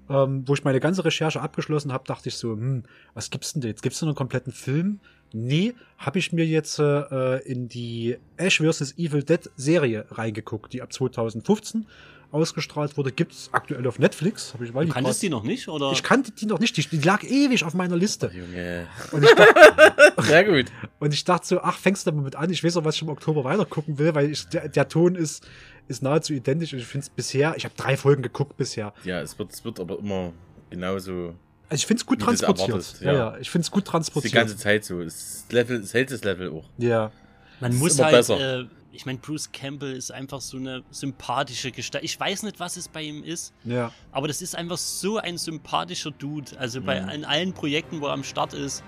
ähm, 0.10 0.48
wo 0.48 0.54
ich 0.54 0.63
meine 0.63 0.80
ganze 0.80 1.04
Recherche 1.04 1.42
abgeschlossen 1.42 1.92
habe, 1.92 2.06
dachte 2.06 2.30
ich 2.30 2.38
so, 2.38 2.52
hm, 2.52 2.84
was 3.13 3.30
gibt's 3.30 3.54
denn 3.54 3.62
da 3.62 3.68
jetzt? 3.68 3.82
Gibt's 3.82 4.00
da 4.00 4.06
einen 4.06 4.16
kompletten 4.16 4.54
Film 4.54 5.00
Nee, 5.34 5.74
habe 5.98 6.20
ich 6.20 6.32
mir 6.32 6.46
jetzt 6.46 6.80
äh, 6.80 7.38
in 7.40 7.68
die 7.68 8.18
Ash 8.38 8.60
vs. 8.60 8.98
Evil 8.98 9.24
Dead 9.24 9.50
Serie 9.56 10.06
reingeguckt, 10.12 10.74
die 10.74 10.82
ab 10.82 10.94
2015 10.94 11.86
ausgestrahlt 12.32 12.98
wurde. 12.98 13.12
Gibt's 13.12 13.50
aktuell 13.52 13.86
auf 13.88 14.00
Netflix. 14.00 14.54
Hab 14.54 14.62
ich, 14.62 14.72
du 14.72 14.88
kanntest 14.88 15.22
die 15.24 15.30
noch 15.30 15.44
nicht? 15.44 15.68
oder? 15.68 15.92
Ich 15.92 16.04
kannte 16.04 16.32
die 16.32 16.46
noch 16.46 16.60
nicht. 16.60 16.76
Die, 16.78 16.86
die 16.86 17.06
lag 17.06 17.24
ewig 17.24 17.63
auf 17.63 17.74
meiner 17.74 17.96
Liste. 17.96 18.32
Oh, 18.34 18.38
Junge. 18.38 18.88
Und 19.12 19.24
ich 19.24 19.34
dachte, 19.34 20.22
Sehr 20.24 20.44
gut. 20.44 20.66
Und 21.00 21.13
ich 21.13 21.24
dachte 21.24 21.48
so, 21.48 21.62
ach, 21.62 21.78
fängst 21.78 22.06
du 22.06 22.12
damit 22.12 22.36
an? 22.36 22.50
Ich 22.50 22.63
weiß 22.63 22.78
auch, 22.78 22.86
was 22.86 22.96
ich 22.96 23.02
im 23.02 23.10
Oktober 23.10 23.44
weiter 23.44 23.66
gucken 23.66 23.98
will, 23.98 24.13
weil 24.16 24.32
ich, 24.32 24.48
der, 24.50 24.68
der 24.68 24.88
Ton 24.88 25.16
ist, 25.16 25.48
ist 25.88 26.04
nahezu 26.04 26.34
identisch. 26.34 26.74
Und 26.74 26.80
ich 26.80 26.86
finde 26.86 27.06
es 27.06 27.10
bisher, 27.10 27.56
ich 27.56 27.66
habe 27.66 27.76
drei 27.78 27.96
Folgen 27.96 28.24
geguckt 28.24 28.58
bisher. 28.58 28.94
Ja, 29.04 29.22
es 29.22 29.38
wird, 29.40 29.54
es 29.54 29.63
wird 29.63 29.80
aber 29.80 30.00
immer 30.00 30.34
genauso 30.70 31.36
Also 31.70 31.82
ich 31.82 31.86
finde 31.86 32.02
es 32.02 32.06
gut 32.06 32.22
transportiert. 32.22 32.70
Erwartest, 32.70 33.02
ja. 33.02 33.14
ja. 33.14 33.38
ich 33.40 33.50
finde 33.50 33.64
es 33.64 33.72
gut 33.72 33.86
transportiert. 33.86 34.32
Die 34.32 34.36
ganze 34.36 34.58
Zeit 34.58 34.86
so. 34.86 35.04
Das 35.04 35.46
Level, 35.50 35.82
das 35.82 35.94
hält 35.94 36.12
das 36.12 36.24
Level 36.24 36.50
auch. 36.52 36.66
Ja. 36.78 37.12
Man 37.60 37.72
das 37.72 37.80
muss 37.80 38.00
halt, 38.00 38.30
äh, 38.30 38.66
ich 38.92 39.06
meine, 39.06 39.20
Bruce 39.20 39.52
Campbell 39.52 39.94
ist 39.94 40.12
einfach 40.12 40.42
so 40.42 40.58
eine 40.58 40.84
sympathische 40.92 41.72
Gestalt. 41.72 42.04
Ich 42.04 42.20
weiß 42.20 42.44
nicht, 42.44 42.60
was 42.60 42.78
es 42.78 42.88
bei 42.88 43.02
ihm 43.02 43.24
ist, 43.24 43.54
ja. 43.64 43.92
aber 44.12 44.28
das 44.28 44.42
ist 44.42 44.56
einfach 44.56 44.78
so 44.78 45.18
ein 45.18 45.38
sympathischer 45.38 46.12
Dude. 46.12 46.58
Also 46.58 46.82
bei 46.82 47.02
mhm. 47.02 47.10
in 47.10 47.26
allen 47.26 47.54
Projekten, 47.54 48.02
wo 48.02 48.08
er 48.08 48.14
am 48.14 48.24
Start 48.24 48.54
ist, 48.54 48.84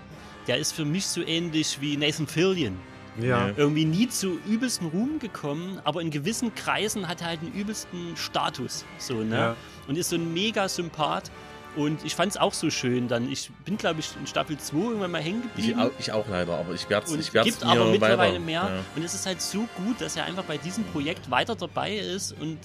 der 0.48 0.58
ist 0.58 0.72
für 0.72 0.86
mich 0.86 1.06
so 1.06 1.22
ähnlich 1.22 1.80
wie 1.82 1.98
Nathan 1.98 2.28
Fillion. 2.28 2.78
Ja. 3.22 3.52
Irgendwie 3.58 3.86
nie 3.86 4.08
zu 4.08 4.40
übelsten 4.48 4.88
Ruhm 4.88 5.20
gekommen, 5.20 5.80
aber 5.84 6.02
in 6.02 6.10
gewissen 6.10 6.56
Kreisen 6.56 7.08
hat 7.08 7.22
er 7.22 7.28
halt 7.28 7.42
einen 7.42 7.54
übelsten 7.54 8.16
Status. 8.16 8.86
So, 8.98 9.16
ne? 9.16 9.36
Ja. 9.36 9.56
Und 9.88 9.98
ist 9.98 10.10
so 10.10 10.16
ein 10.16 10.34
mega 10.34 10.70
Sympath. 10.70 11.30
Und 11.76 12.04
ich 12.04 12.16
fand 12.16 12.32
es 12.32 12.38
auch 12.38 12.54
so 12.54 12.70
schön 12.70 13.08
dann. 13.08 13.32
Ich 13.32 13.52
bin, 13.64 13.78
glaube 13.78 14.00
ich, 14.00 14.10
in 14.20 14.26
Staffel 14.28 14.58
2 14.58 14.78
irgendwann 14.78 15.12
mal 15.12 15.22
hängen 15.22 15.44
geblieben. 15.44 15.70
Ich 15.70 15.78
auch, 15.78 15.92
ich 16.00 16.12
auch 16.12 16.28
leider, 16.28 16.58
aber 16.58 16.74
ich 16.74 16.90
werde 16.90 17.06
es 17.06 17.14
ich 17.14 17.34
werd's 17.34 17.46
gibt 17.46 17.64
aber 17.64 17.92
mittlerweile 17.92 18.34
weiter. 18.34 18.40
mehr. 18.40 18.62
Ja. 18.62 18.86
Und 18.96 19.04
es 19.04 19.14
ist 19.14 19.26
halt 19.26 19.42
so 19.42 19.68
gut, 19.78 20.02
dass 20.02 20.16
er 20.16 20.26
einfach 20.26 20.44
bei 20.44 20.58
diesem 20.58 20.84
Projekt 20.86 21.30
weiter 21.30 21.56
dabei 21.56 21.96
ist 21.96 22.34
und 22.40 22.58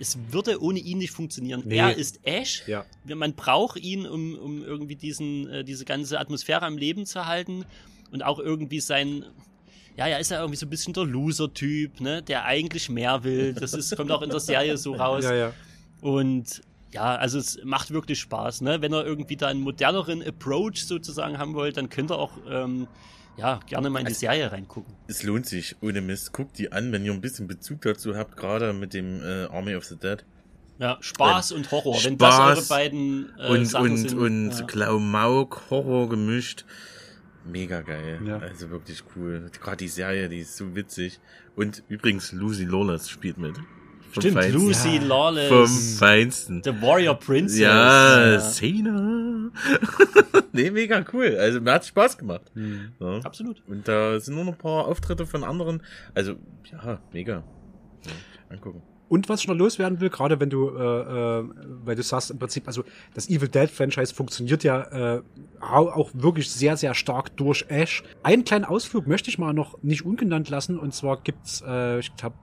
es 0.00 0.18
würde 0.30 0.60
ohne 0.62 0.78
ihn 0.78 0.98
nicht 0.98 1.12
funktionieren. 1.12 1.62
Nee. 1.64 1.76
Er 1.76 1.96
ist 1.96 2.20
Ash. 2.24 2.62
Ja. 2.66 2.84
Man 3.04 3.34
braucht 3.34 3.78
ihn, 3.78 4.06
um, 4.06 4.36
um 4.36 4.62
irgendwie 4.62 4.96
diesen, 4.96 5.48
äh, 5.48 5.64
diese 5.64 5.84
ganze 5.84 6.18
Atmosphäre 6.18 6.62
am 6.62 6.78
Leben 6.78 7.06
zu 7.06 7.26
halten 7.26 7.64
und 8.12 8.22
auch 8.22 8.38
irgendwie 8.38 8.80
sein, 8.80 9.24
ja, 9.96 10.06
er 10.06 10.20
ist 10.20 10.30
ja 10.30 10.38
irgendwie 10.38 10.56
so 10.56 10.66
ein 10.66 10.70
bisschen 10.70 10.92
der 10.92 11.04
Loser-Typ, 11.04 12.00
ne, 12.00 12.22
der 12.22 12.44
eigentlich 12.44 12.88
mehr 12.88 13.24
will. 13.24 13.54
Das 13.54 13.72
ist, 13.72 13.96
kommt 13.96 14.12
auch 14.12 14.22
in 14.22 14.30
der 14.30 14.40
Serie 14.40 14.76
so 14.78 14.94
raus. 14.94 15.24
Ja, 15.24 15.34
ja. 15.34 15.52
Und 16.00 16.62
ja, 16.92 17.16
also 17.16 17.38
es 17.38 17.58
macht 17.64 17.90
wirklich 17.90 18.18
Spaß, 18.18 18.62
ne? 18.62 18.80
Wenn 18.80 18.94
ihr 18.94 19.04
irgendwie 19.04 19.36
da 19.36 19.48
einen 19.48 19.60
moderneren 19.60 20.22
Approach 20.22 20.86
sozusagen 20.86 21.38
haben 21.38 21.54
wollt, 21.54 21.76
dann 21.76 21.88
könnt 21.90 22.10
ihr 22.10 22.18
auch 22.18 22.32
ähm, 22.48 22.88
ja, 23.36 23.60
gerne 23.66 23.90
mal 23.90 24.00
in 24.00 24.06
die 24.06 24.10
also, 24.10 24.20
Serie 24.20 24.50
reingucken. 24.50 24.94
Es 25.06 25.22
lohnt 25.22 25.46
sich, 25.46 25.76
ohne 25.80 26.00
Mist. 26.00 26.32
Guckt 26.32 26.58
die 26.58 26.72
an, 26.72 26.90
wenn 26.92 27.04
ihr 27.04 27.12
ein 27.12 27.20
bisschen 27.20 27.46
Bezug 27.46 27.82
dazu 27.82 28.16
habt, 28.16 28.36
gerade 28.36 28.72
mit 28.72 28.94
dem 28.94 29.22
äh, 29.22 29.44
Army 29.44 29.76
of 29.76 29.84
the 29.84 29.96
Dead. 29.96 30.24
Ja, 30.78 30.96
Spaß 31.00 31.52
und 31.52 31.70
Horror, 31.70 31.94
Spaß 31.94 32.04
wenn 32.04 32.18
das 32.18 32.38
eure 32.38 32.62
beiden 32.62 33.32
äh, 33.38 33.48
und, 33.48 33.66
Sachen 33.66 33.90
und, 33.90 33.96
sind. 33.96 34.18
Und 34.18 34.50
ja. 34.50 34.64
Klamauk, 34.66 35.62
Horror 35.70 36.08
gemischt. 36.08 36.64
Mega 37.44 37.80
geil. 37.82 38.20
Ja. 38.24 38.38
Also 38.38 38.70
wirklich 38.70 39.02
cool. 39.16 39.50
Gerade 39.60 39.78
die 39.78 39.88
Serie, 39.88 40.28
die 40.28 40.40
ist 40.40 40.56
so 40.56 40.74
witzig. 40.74 41.20
Und 41.56 41.82
übrigens, 41.88 42.32
Lucy 42.32 42.64
Lawless 42.64 43.08
spielt 43.08 43.38
mit. 43.38 43.56
Stimmt, 44.12 44.34
Feinsten. 44.34 44.60
Lucy 44.60 44.96
ja. 44.96 45.02
Lawless. 45.02 45.48
Vom 45.48 45.98
Feinsten. 45.98 46.62
The 46.64 46.82
Warrior 46.82 47.14
Princess. 47.14 47.58
Ja, 47.58 48.32
ja. 48.32 48.40
Cena. 48.40 49.50
nee, 50.52 50.70
mega 50.70 51.04
cool. 51.12 51.36
Also 51.38 51.60
mir 51.60 51.72
hat 51.72 51.86
Spaß 51.86 52.18
gemacht. 52.18 52.42
Mhm. 52.54 52.92
Ja. 53.00 53.20
Absolut. 53.24 53.62
Und 53.66 53.86
da 53.86 54.18
sind 54.20 54.34
nur 54.34 54.44
noch 54.44 54.52
ein 54.52 54.58
paar 54.58 54.86
Auftritte 54.86 55.26
von 55.26 55.44
anderen. 55.44 55.82
Also, 56.14 56.36
ja, 56.70 57.00
mega. 57.12 57.42
Ja, 58.04 58.12
angucken. 58.50 58.82
Und 59.08 59.28
was 59.28 59.40
ich 59.40 59.48
noch 59.48 59.54
loswerden 59.54 60.00
will, 60.00 60.10
gerade 60.10 60.38
wenn 60.38 60.50
du, 60.50 60.68
äh, 60.68 61.40
äh, 61.40 61.44
weil 61.84 61.96
du 61.96 62.02
sagst 62.02 62.30
im 62.30 62.38
Prinzip, 62.38 62.66
also 62.66 62.84
das 63.14 63.28
Evil 63.28 63.48
Dead 63.48 63.70
Franchise 63.70 64.14
funktioniert 64.14 64.64
ja 64.64 65.16
äh, 65.16 65.22
auch 65.60 66.10
wirklich 66.12 66.50
sehr, 66.50 66.76
sehr 66.76 66.94
stark 66.94 67.34
durch 67.36 67.64
Ash. 67.68 68.02
Einen 68.22 68.44
kleinen 68.44 68.64
Ausflug 68.64 69.06
möchte 69.06 69.30
ich 69.30 69.38
mal 69.38 69.54
noch 69.54 69.82
nicht 69.82 70.04
ungenannt 70.04 70.50
lassen, 70.50 70.78
und 70.78 70.94
zwar 70.94 71.22
gibt's, 71.22 71.62
äh, 71.66 72.00
ich 72.00 72.14
glaube, 72.16 72.36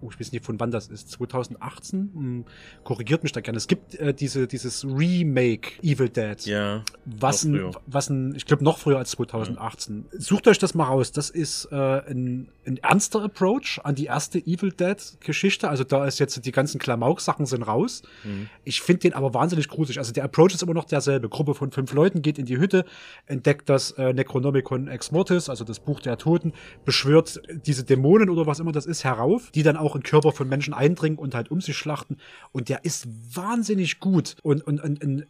oh, 0.00 0.10
ich 0.10 0.18
weiß 0.20 0.32
nicht 0.32 0.44
von 0.44 0.58
wann 0.60 0.70
das 0.70 0.88
ist, 0.88 1.10
2018, 1.10 2.10
hm, 2.14 2.44
korrigiert 2.84 3.22
mich 3.22 3.32
da 3.32 3.40
gerne. 3.40 3.56
Es 3.56 3.66
gibt 3.66 3.94
äh, 3.96 4.14
diese, 4.14 4.46
dieses 4.46 4.84
Remake 4.84 5.72
Evil 5.82 6.08
Dead. 6.08 6.44
Ja. 6.46 6.82
Was 7.04 7.44
ein, 7.44 7.72
was 7.86 8.10
ein, 8.10 8.34
ich 8.34 8.46
glaube 8.46 8.64
noch 8.64 8.78
früher 8.78 8.98
als 8.98 9.10
2018. 9.12 10.06
Ja. 10.12 10.20
Sucht 10.20 10.48
euch 10.48 10.58
das 10.58 10.74
mal 10.74 10.84
raus. 10.84 11.12
Das 11.12 11.30
ist 11.30 11.68
äh, 11.70 11.74
ein, 11.74 12.48
ein 12.70 12.78
ernster 12.78 13.22
Approach 13.22 13.80
an 13.82 13.94
die 13.94 14.06
erste 14.06 14.38
Evil 14.38 14.72
Dead 14.72 14.96
Geschichte. 15.20 15.68
Also 15.68 15.84
da 15.84 16.06
ist 16.06 16.18
jetzt 16.18 16.44
die 16.44 16.52
ganzen 16.52 16.78
Klamauk-Sachen 16.78 17.46
sind 17.46 17.62
raus. 17.62 18.02
Mhm. 18.24 18.48
Ich 18.64 18.80
finde 18.80 19.00
den 19.00 19.14
aber 19.14 19.34
wahnsinnig 19.34 19.68
gruselig. 19.68 19.98
Also 19.98 20.12
der 20.12 20.24
Approach 20.24 20.54
ist 20.54 20.62
immer 20.62 20.74
noch 20.74 20.84
derselbe. 20.84 21.28
Gruppe 21.28 21.54
von 21.54 21.70
fünf 21.70 21.92
Leuten 21.92 22.22
geht 22.22 22.38
in 22.38 22.46
die 22.46 22.58
Hütte, 22.58 22.84
entdeckt 23.26 23.68
das 23.68 23.92
äh, 23.92 24.12
Necronomicon 24.12 24.88
Ex 24.88 25.10
Mortis, 25.10 25.48
also 25.48 25.64
das 25.64 25.80
Buch 25.80 26.00
der 26.00 26.16
Toten, 26.18 26.52
beschwört 26.84 27.40
diese 27.66 27.84
Dämonen 27.84 28.30
oder 28.30 28.46
was 28.46 28.60
immer 28.60 28.72
das 28.72 28.86
ist 28.86 29.04
herauf, 29.04 29.50
die 29.52 29.62
dann 29.62 29.76
auch 29.76 29.96
in 29.96 30.02
Körper 30.02 30.32
von 30.32 30.48
Menschen 30.48 30.72
eindringen 30.74 31.18
und 31.18 31.34
halt 31.34 31.50
um 31.50 31.60
sich 31.60 31.76
schlachten. 31.76 32.18
Und 32.52 32.68
der 32.68 32.84
ist 32.84 33.08
wahnsinnig 33.34 33.98
gut. 33.98 34.36
Und, 34.42 34.66
und, 34.66 34.80
und, 34.82 35.02
und 35.02 35.26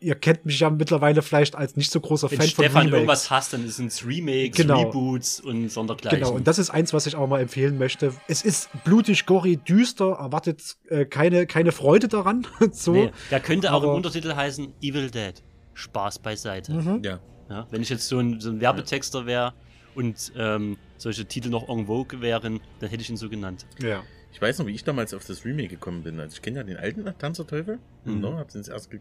ihr 0.00 0.14
kennt 0.14 0.44
mich 0.46 0.60
ja 0.60 0.70
mittlerweile 0.70 1.22
vielleicht 1.22 1.56
als 1.56 1.76
nicht 1.76 1.90
so 1.90 2.00
großer 2.00 2.30
Wenn 2.30 2.38
Fan 2.38 2.48
Stefan 2.48 2.70
von 2.70 2.80
Remakes. 2.80 2.94
irgendwas 2.94 3.30
hasst, 3.30 3.52
dann 3.52 3.68
sind 3.68 3.86
es 3.86 4.06
Remakes, 4.06 4.56
genau. 4.56 4.82
Reboots 4.82 5.40
und 5.40 5.70
sondergleichen. 5.70 6.20
Genau, 6.20 6.32
und 6.32 6.46
das 6.46 6.58
ist 6.58 6.70
eins, 6.74 6.92
was 6.92 7.06
ich 7.06 7.16
auch 7.16 7.26
mal 7.26 7.40
empfehlen 7.40 7.78
möchte. 7.78 8.12
Es 8.28 8.42
ist 8.42 8.68
blutig, 8.84 9.26
gory, 9.26 9.56
düster, 9.56 10.16
erwartet 10.18 10.76
äh, 10.88 11.04
keine, 11.06 11.46
keine 11.46 11.72
Freude 11.72 12.08
daran. 12.08 12.46
so. 12.72 12.92
Nee, 12.92 13.12
der 13.30 13.40
könnte 13.40 13.72
auch 13.72 13.82
im 13.82 13.90
Untertitel 13.90 14.34
heißen 14.34 14.74
Evil 14.82 15.10
Dead. 15.10 15.42
Spaß 15.74 16.18
beiseite. 16.18 16.72
Mhm. 16.72 17.02
Ja. 17.02 17.20
ja. 17.48 17.66
Wenn 17.70 17.82
ich 17.82 17.88
jetzt 17.88 18.08
so 18.08 18.18
ein, 18.18 18.40
so 18.40 18.50
ein 18.50 18.60
Werbetexter 18.60 19.26
wäre 19.26 19.54
und 19.94 20.32
ähm, 20.36 20.76
solche 20.96 21.24
Titel 21.24 21.48
noch 21.48 21.68
en 21.68 21.86
vogue 21.86 22.20
wären, 22.20 22.60
dann 22.80 22.90
hätte 22.90 23.02
ich 23.02 23.10
ihn 23.10 23.16
so 23.16 23.28
genannt. 23.28 23.66
Ja. 23.80 24.02
Ich 24.32 24.42
weiß 24.42 24.58
noch, 24.58 24.66
wie 24.66 24.74
ich 24.74 24.82
damals 24.82 25.14
auf 25.14 25.24
das 25.24 25.44
Remake 25.44 25.68
gekommen 25.68 26.02
bin. 26.02 26.18
Also 26.18 26.34
ich 26.34 26.42
kenne 26.42 26.56
ja 26.56 26.64
den 26.64 26.76
alten 26.76 27.04
Tanzerteufel. 27.18 27.78
Mhm. 28.04 28.20
No, 28.20 28.36
hab 28.36 28.48
den 28.48 28.64
erst 28.64 28.92
äh, 28.92 28.98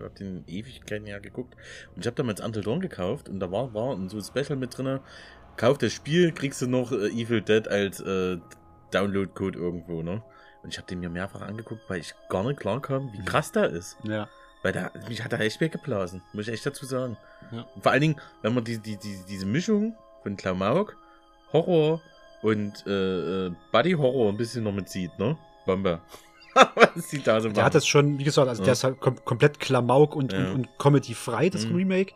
hab 0.00 0.14
den 0.14 0.44
Ewigkeiten 0.46 1.08
ja 1.08 1.18
geguckt. 1.18 1.56
Und 1.94 2.02
ich 2.02 2.06
habe 2.06 2.14
damals 2.14 2.40
Until 2.40 2.62
Dawn 2.62 2.80
gekauft 2.80 3.28
und 3.28 3.40
da 3.40 3.50
war, 3.50 3.74
war 3.74 3.96
so 4.08 4.16
ein 4.16 4.22
Special 4.22 4.56
mit 4.56 4.78
drin. 4.78 5.00
Kauf 5.56 5.78
das 5.78 5.92
Spiel, 5.92 6.32
kriegst 6.32 6.60
du 6.62 6.66
noch 6.66 6.92
äh, 6.92 7.08
Evil 7.08 7.40
Dead 7.40 7.66
als 7.68 8.00
äh, 8.00 8.38
Download-Code 8.90 9.58
irgendwo, 9.58 10.02
ne? 10.02 10.22
Und 10.62 10.72
ich 10.72 10.78
habe 10.78 10.86
den 10.88 11.00
mir 11.00 11.08
mehrfach 11.08 11.42
angeguckt, 11.42 11.82
weil 11.88 12.00
ich 12.00 12.14
gar 12.28 12.44
nicht 12.44 12.58
klar 12.58 12.82
kam, 12.82 13.12
wie 13.12 13.20
mhm. 13.20 13.24
krass 13.24 13.52
da 13.52 13.64
ist. 13.64 13.96
Ja. 14.02 14.28
Weil 14.62 14.72
da, 14.72 14.90
mich 15.08 15.22
hat 15.22 15.32
er 15.32 15.40
echt 15.40 15.60
weggeblasen, 15.60 16.22
muss 16.32 16.48
ich 16.48 16.54
echt 16.54 16.66
dazu 16.66 16.86
sagen. 16.86 17.16
Ja. 17.52 17.66
Vor 17.80 17.92
allen 17.92 18.00
Dingen, 18.00 18.16
wenn 18.42 18.54
man 18.54 18.64
die, 18.64 18.78
die, 18.78 18.96
die, 18.96 19.18
diese 19.28 19.46
Mischung 19.46 19.94
von 20.22 20.36
Klamauk, 20.36 20.96
Horror 21.52 22.00
und 22.42 22.84
äh, 22.86 23.46
äh, 23.46 23.52
Buddy 23.70 23.92
Horror 23.92 24.30
ein 24.30 24.36
bisschen 24.36 24.64
noch 24.64 24.72
mitzieht, 24.72 25.16
ne? 25.18 25.38
Bombe. 25.64 26.00
Was 26.74 27.08
die 27.08 27.22
da 27.22 27.40
so 27.40 27.48
Der 27.50 27.64
hat 27.64 27.74
das 27.74 27.86
schon, 27.86 28.18
wie 28.18 28.24
gesagt, 28.24 28.48
also 28.48 28.62
ja. 28.62 28.64
der 28.64 28.72
ist 28.72 28.84
halt 28.84 28.98
kom 29.00 29.22
komplett 29.24 29.60
Klamauk 29.60 30.16
und, 30.16 30.32
ja. 30.32 30.38
und, 30.38 30.52
und 30.52 30.78
Comedy-frei, 30.78 31.48
das 31.48 31.66
mhm. 31.66 31.76
Remake. 31.76 32.14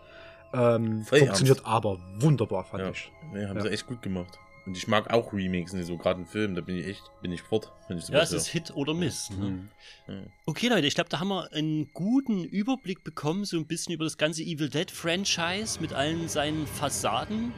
Ähm, 0.52 1.04
funktioniert 1.04 1.64
aber 1.64 1.98
wunderbar, 2.18 2.64
fand 2.64 2.84
ja. 2.84 2.90
ich. 2.90 3.12
Ja, 3.34 3.48
haben 3.48 3.60
sie 3.60 3.70
echt 3.70 3.86
gut 3.86 4.02
gemacht. 4.02 4.38
Und 4.66 4.76
ich 4.76 4.86
mag 4.88 5.10
auch 5.10 5.32
Remakes, 5.32 5.72
so 5.72 5.96
gerade 5.96 6.20
in 6.20 6.26
Filmen, 6.26 6.54
da 6.54 6.60
bin 6.60 6.76
ich 6.76 6.86
echt, 6.86 7.02
bin 7.22 7.32
ich 7.32 7.40
fort. 7.40 7.72
Ich 7.88 8.08
ja, 8.08 8.20
es 8.20 8.32
ist 8.32 8.46
Hit 8.46 8.70
oder 8.74 8.92
Miss. 8.92 9.30
Ne? 9.30 9.68
Mhm. 10.06 10.26
Okay, 10.44 10.68
Leute, 10.68 10.86
ich 10.86 10.94
glaube, 10.94 11.08
da 11.08 11.18
haben 11.18 11.28
wir 11.28 11.50
einen 11.52 11.90
guten 11.94 12.44
Überblick 12.44 13.02
bekommen, 13.02 13.44
so 13.44 13.56
ein 13.56 13.66
bisschen 13.66 13.94
über 13.94 14.04
das 14.04 14.18
ganze 14.18 14.42
Evil 14.42 14.68
Dead 14.68 14.90
Franchise 14.90 15.80
mit 15.80 15.92
allen 15.92 16.28
seinen 16.28 16.66
Fassaden 16.66 17.52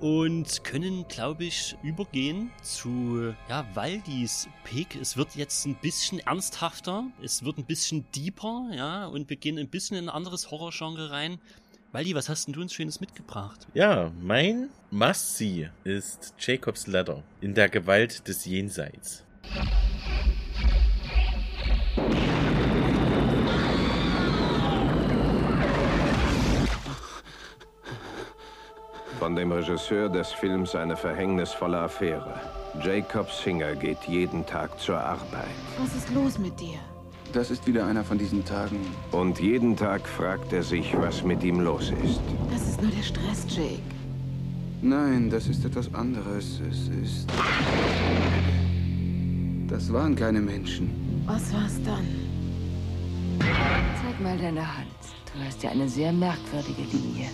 und 0.00 0.64
können, 0.64 1.06
glaube 1.08 1.44
ich, 1.44 1.76
übergehen 1.82 2.50
zu 2.62 3.32
ja, 3.48 3.66
Waldis 3.74 4.48
Pick. 4.64 4.96
Es 5.00 5.16
wird 5.16 5.36
jetzt 5.36 5.64
ein 5.66 5.76
bisschen 5.76 6.18
ernsthafter, 6.18 7.06
es 7.22 7.44
wird 7.44 7.58
ein 7.58 7.64
bisschen 7.64 8.04
deeper, 8.14 8.68
ja, 8.74 9.06
und 9.06 9.30
wir 9.30 9.36
gehen 9.36 9.56
ein 9.56 9.68
bisschen 9.68 9.96
in 9.96 10.08
ein 10.08 10.14
anderes 10.14 10.50
Horrorgenre 10.50 11.10
rein. 11.10 11.38
Waldi, 11.94 12.12
was 12.12 12.28
hast 12.28 12.48
denn 12.48 12.54
du 12.54 12.60
uns 12.60 12.74
Schönes 12.74 13.00
mitgebracht? 13.00 13.68
Ja, 13.72 14.10
mein 14.20 14.68
Must-See 14.90 15.70
ist 15.84 16.34
Jacob's 16.40 16.88
Ladder 16.88 17.22
in 17.40 17.54
der 17.54 17.68
Gewalt 17.68 18.26
des 18.26 18.44
Jenseits. 18.46 19.22
Von 29.20 29.36
dem 29.36 29.52
Regisseur 29.52 30.08
des 30.08 30.32
Films 30.32 30.74
eine 30.74 30.96
verhängnisvolle 30.96 31.78
Affäre. 31.78 32.40
Jacob 32.82 33.30
Singer 33.30 33.76
geht 33.76 34.02
jeden 34.08 34.44
Tag 34.44 34.80
zur 34.80 34.98
Arbeit. 34.98 35.44
Was 35.78 35.94
ist 35.94 36.12
los 36.12 36.40
mit 36.40 36.58
dir? 36.58 36.80
Das 37.34 37.50
ist 37.50 37.66
wieder 37.66 37.84
einer 37.84 38.04
von 38.04 38.16
diesen 38.16 38.44
Tagen. 38.44 38.78
Und 39.10 39.40
jeden 39.40 39.76
Tag 39.76 40.06
fragt 40.06 40.52
er 40.52 40.62
sich, 40.62 40.96
was 40.96 41.24
mit 41.24 41.42
ihm 41.42 41.58
los 41.58 41.92
ist. 42.04 42.20
Das 42.48 42.62
ist 42.62 42.80
nur 42.80 42.92
der 42.92 43.02
Stress, 43.02 43.44
Jake. 43.48 43.82
Nein, 44.82 45.30
das 45.30 45.48
ist 45.48 45.64
etwas 45.64 45.92
anderes. 45.94 46.60
Es 46.70 46.88
ist... 47.02 47.26
Das 49.68 49.92
waren 49.92 50.14
keine 50.14 50.40
Menschen. 50.40 50.90
Was 51.26 51.52
war's 51.52 51.80
dann? 51.84 52.06
Zeig 53.40 54.20
mal 54.22 54.38
deine 54.38 54.60
Hand. 54.60 54.86
Du 55.32 55.44
hast 55.44 55.60
ja 55.60 55.70
eine 55.70 55.88
sehr 55.88 56.12
merkwürdige 56.12 56.82
Linie. 56.82 57.30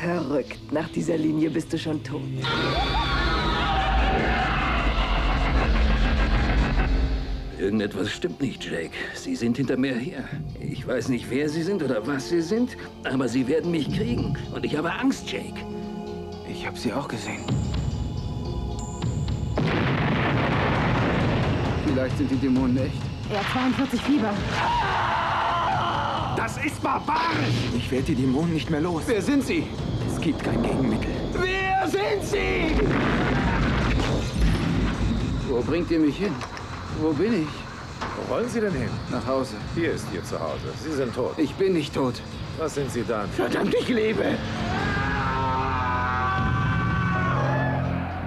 Verrückt. 0.00 0.72
Nach 0.72 0.88
dieser 0.88 1.16
Linie 1.16 1.50
bist 1.50 1.72
du 1.72 1.78
schon 1.78 2.02
tot. 2.02 2.22
Irgendetwas 7.60 8.10
stimmt 8.10 8.40
nicht, 8.40 8.64
Jake. 8.64 8.96
Sie 9.14 9.36
sind 9.36 9.58
hinter 9.58 9.76
mir 9.76 9.94
her. 9.94 10.24
Ich 10.60 10.86
weiß 10.86 11.10
nicht, 11.10 11.28
wer 11.28 11.46
Sie 11.46 11.62
sind 11.62 11.82
oder 11.82 12.06
was 12.06 12.30
Sie 12.30 12.40
sind, 12.40 12.74
aber 13.04 13.28
Sie 13.28 13.46
werden 13.46 13.70
mich 13.70 13.94
kriegen. 13.94 14.34
Und 14.54 14.64
ich 14.64 14.74
habe 14.74 14.90
Angst, 14.90 15.30
Jake. 15.30 15.62
Ich 16.50 16.66
habe 16.66 16.78
Sie 16.78 16.90
auch 16.90 17.06
gesehen. 17.06 17.44
Vielleicht 21.84 22.16
sind 22.16 22.30
die 22.30 22.36
Dämonen 22.36 22.78
echt. 22.78 22.94
Er 23.30 23.40
hat 23.40 23.52
42 23.52 24.00
Fieber. 24.00 24.32
Das 26.38 26.56
ist 26.64 26.82
barbarisch! 26.82 27.68
Ich 27.76 27.90
werde 27.90 28.04
die 28.04 28.14
Dämonen 28.14 28.54
nicht 28.54 28.70
mehr 28.70 28.80
los. 28.80 29.02
Wer 29.06 29.20
sind 29.20 29.44
Sie? 29.44 29.66
Es 30.08 30.18
gibt 30.18 30.42
kein 30.42 30.62
Gegenmittel. 30.62 31.10
Wer 31.34 31.86
sind 31.86 32.24
Sie? 32.24 32.80
Wo 35.46 35.60
bringt 35.60 35.90
ihr 35.90 35.98
mich 35.98 36.16
hin? 36.16 36.34
Wo 37.00 37.12
bin 37.12 37.42
ich? 37.42 37.48
Wo 38.16 38.34
wollen 38.34 38.48
Sie 38.48 38.60
denn 38.60 38.72
hin? 38.72 38.90
Nach 39.10 39.26
Hause. 39.26 39.56
Hier 39.74 39.92
ist 39.92 40.06
Ihr 40.12 40.22
Zuhause. 40.22 40.68
Sie 40.82 40.92
sind 40.92 41.14
tot. 41.14 41.32
Ich 41.38 41.54
bin 41.54 41.72
nicht 41.72 41.94
tot. 41.94 42.14
Was 42.58 42.74
sind 42.74 42.90
Sie 42.92 43.02
dann? 43.02 43.28
Verdammt, 43.30 43.74
ich 43.74 43.88
lebe! 43.88 44.24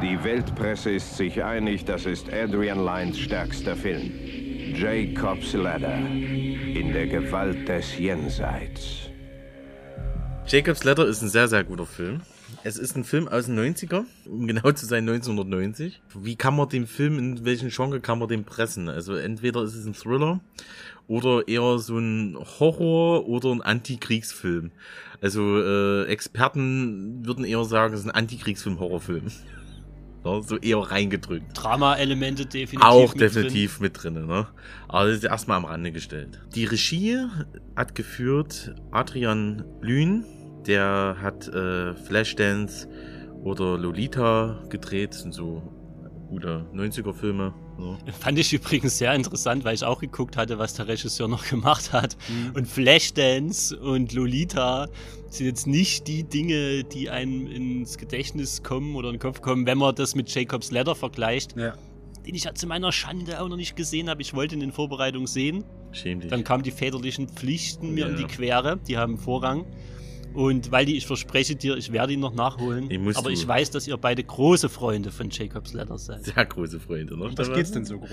Die 0.02 0.24
Weltpresse 0.24 0.92
ist 0.92 1.18
sich 1.18 1.44
einig, 1.44 1.86
das 1.86 2.06
ist 2.06 2.34
Adrian 2.34 2.84
Lynes 2.84 3.20
stärkster 3.20 3.76
Film. 3.76 4.12
Jacob's 4.76 5.54
Ladder. 5.54 5.96
In 5.96 6.94
der 6.94 7.08
Gewalt 7.08 7.70
des 7.70 7.98
Jenseits. 7.98 9.10
Jacob's 10.48 10.84
Ladder 10.84 11.06
ist 11.06 11.22
ein 11.22 11.30
sehr, 11.30 11.48
sehr 11.48 11.64
guter 11.64 11.86
Film. 11.86 12.22
Es 12.66 12.78
ist 12.78 12.96
ein 12.96 13.04
Film 13.04 13.28
aus 13.28 13.48
den 13.48 13.60
90er, 13.60 14.06
um 14.26 14.48
genau 14.48 14.72
zu 14.72 14.86
sein 14.86 15.08
1990. 15.08 16.02
Wie 16.16 16.38
kann 16.38 16.56
man 16.56 16.70
den 16.70 16.88
Film, 16.88 17.20
in 17.20 17.44
welchen 17.44 17.70
Genre 17.70 18.00
kann 18.00 18.20
man 18.20 18.30
den 18.30 18.46
pressen? 18.46 18.88
Also 18.88 19.16
entweder 19.16 19.64
ist 19.64 19.76
es 19.76 19.86
ein 19.86 19.94
Thriller 19.94 20.40
oder 21.08 21.46
eher 21.46 21.78
so 21.80 21.98
ein 21.98 22.38
Horror 22.38 23.28
oder 23.28 23.52
ein 23.52 23.62
Antikriegsfilm. 23.62 24.72
Also 25.22 25.62
äh, 25.62 26.06
Experten 26.06 27.26
würden 27.26 27.44
eher 27.44 27.66
sagen, 27.66 27.94
es 27.94 28.02
ist 28.02 28.06
ein 28.06 28.12
Antikriegsfilm-Horrorfilm. 28.12 29.28
Ja, 30.26 30.42
so 30.42 30.58
eher 30.58 30.78
reingedrückt. 30.78 31.48
Drama-Elemente 31.54 32.46
definitiv. 32.46 32.90
Auch 32.90 33.12
mit 33.12 33.20
definitiv 33.20 33.74
drin. 33.74 33.84
mit 33.84 34.04
drin, 34.04 34.26
ne? 34.26 34.48
Aber 34.88 35.08
das 35.08 35.18
ist 35.18 35.26
erstmal 35.26 35.58
am 35.58 35.66
Rande 35.66 35.92
gestellt. 35.92 36.40
Die 36.56 36.64
Regie 36.64 37.26
hat 37.76 37.94
geführt 37.94 38.74
Adrian 38.92 39.66
Lühn, 39.82 40.24
der 40.68 41.18
hat 41.22 41.48
äh, 41.48 41.94
Flashdance 41.96 42.88
oder 43.44 43.78
Lolita 43.78 44.64
gedreht, 44.70 45.12
das 45.12 45.22
sind 45.22 45.34
so 45.34 45.62
gute 46.30 46.66
90er-Filme. 46.74 47.54
So. 47.78 47.98
Fand 48.20 48.38
ich 48.40 48.54
übrigens 48.54 48.98
sehr 48.98 49.14
interessant, 49.14 49.64
weil 49.66 49.76
ich 49.76 49.84
auch 49.84 50.00
geguckt 50.00 50.38
hatte, 50.38 50.58
was 50.60 50.76
der 50.76 50.88
Regisseur 50.88 51.28
noch 51.28 51.48
gemacht 51.50 51.92
hat. 51.92 52.16
Mhm. 52.30 52.56
Und 52.56 52.68
Flashdance 52.68 53.78
und 53.78 54.14
Lolita 54.14 54.88
sind 55.30 55.48
jetzt 55.48 55.68
nicht 55.68 56.08
die 56.08 56.24
Dinge, 56.24 56.84
die 56.84 57.10
einem 57.10 57.48
ins 57.48 57.98
Gedächtnis 57.98 58.64
kommen 58.64 58.96
oder 58.96 59.10
in 59.10 59.16
den 59.16 59.20
Kopf 59.22 59.42
kommen, 59.42 59.66
wenn 59.66 59.78
man 59.80 59.94
das 59.96 60.16
mit 60.16 60.34
Jacob's 60.34 60.72
Ladder 60.72 60.96
vergleicht. 60.96 61.56
Ja. 61.58 61.74
Den 62.26 62.36
ich 62.36 62.46
ja 62.46 62.54
zu 62.54 62.68
meiner 62.68 62.92
Schande 62.92 63.42
auch 63.42 63.50
noch 63.50 63.58
nicht 63.58 63.76
gesehen 63.76 64.10
habe. 64.10 64.22
Ich 64.22 64.34
wollte 64.34 64.56
ihn 64.56 64.62
in 64.62 64.72
Vorbereitung 64.72 65.28
sehen. 65.28 65.66
Schäm 65.92 66.22
dich. 66.22 66.30
Dann 66.30 66.44
kamen 66.44 66.64
die 66.64 66.72
väterlichen 66.72 67.28
Pflichten 67.28 67.94
mir 67.94 68.06
Ja. 68.06 68.12
in 68.12 68.16
die 68.18 68.24
Quere. 68.26 68.78
Die 68.88 68.98
haben 68.98 69.18
Vorrang. 69.18 69.66
Und 70.34 70.72
weil 70.72 70.86
die, 70.86 70.98
ich 70.98 71.06
verspreche 71.06 71.56
dir, 71.56 71.78
ich 71.78 71.92
werde 71.92 72.14
ihn 72.14 72.20
noch 72.20 72.34
nachholen. 72.34 72.90
Musst 73.02 73.18
aber 73.18 73.30
du. 73.30 73.34
ich 73.34 73.48
weiß, 73.48 73.72
dass 73.72 73.88
ihr 73.88 73.98
beide 73.98 74.24
große 74.24 74.70
Freunde 74.70 75.12
von 75.12 75.30
Jacob's 75.30 75.74
Ladder 75.74 75.98
seid. 75.98 76.26
Sehr 76.26 76.46
große 76.46 76.80
Freunde, 76.80 77.18
ne? 77.18 77.26
Um 77.26 77.38
was 77.38 77.52
geht's 77.52 77.72
denn 77.72 77.86
so 77.86 78.00
grob? 78.00 78.10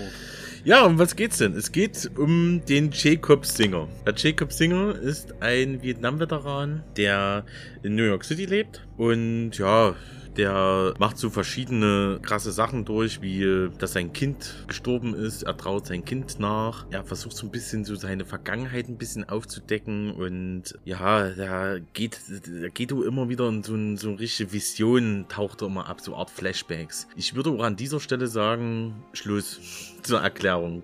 Ja, 0.63 0.85
um 0.85 0.99
was 0.99 1.15
geht's 1.15 1.37
denn? 1.37 1.53
Es 1.53 1.71
geht 1.71 2.11
um 2.17 2.61
den 2.67 2.91
Jacob 2.93 3.45
Singer. 3.45 3.87
Der 4.05 4.13
Jacob 4.15 4.51
Singer 4.53 4.95
ist 4.95 5.41
ein 5.41 5.81
Vietnam-Veteran, 5.81 6.83
der 6.97 7.45
in 7.83 7.95
New 7.95 8.03
York 8.03 8.23
City 8.23 8.45
lebt 8.45 8.85
und 8.97 9.57
ja, 9.57 9.95
der 10.37 10.93
macht 10.99 11.17
so 11.17 11.29
verschiedene 11.29 12.19
krasse 12.21 12.51
Sachen 12.51 12.85
durch, 12.85 13.21
wie 13.21 13.69
dass 13.77 13.93
sein 13.93 14.13
Kind 14.13 14.63
gestorben 14.67 15.13
ist. 15.13 15.43
Er 15.43 15.57
traut 15.57 15.87
sein 15.87 16.05
Kind 16.05 16.39
nach. 16.39 16.85
Er 16.89 17.03
versucht 17.03 17.35
so 17.35 17.45
ein 17.47 17.51
bisschen 17.51 17.83
so 17.85 17.95
seine 17.95 18.25
Vergangenheit 18.25 18.87
ein 18.87 18.97
bisschen 18.97 19.27
aufzudecken 19.27 20.11
und 20.11 20.75
ja, 20.85 21.29
da 21.29 21.77
geht, 21.93 22.19
da 22.61 22.69
geht 22.69 22.91
du 22.91 23.03
immer 23.03 23.29
wieder 23.29 23.49
in 23.49 23.63
so, 23.63 23.75
ein, 23.75 23.97
so 23.97 24.09
eine 24.09 24.19
richtige 24.19 24.51
Vision, 24.53 25.25
taucht 25.29 25.61
er 25.61 25.67
immer 25.67 25.87
ab, 25.87 26.01
so 26.01 26.15
Art 26.15 26.29
Flashbacks. 26.29 27.07
Ich 27.15 27.35
würde 27.35 27.49
auch 27.51 27.63
an 27.63 27.75
dieser 27.75 27.99
Stelle 27.99 28.27
sagen, 28.27 29.03
Schluss 29.13 29.59
zur 30.03 30.21
Erklärung. 30.21 30.83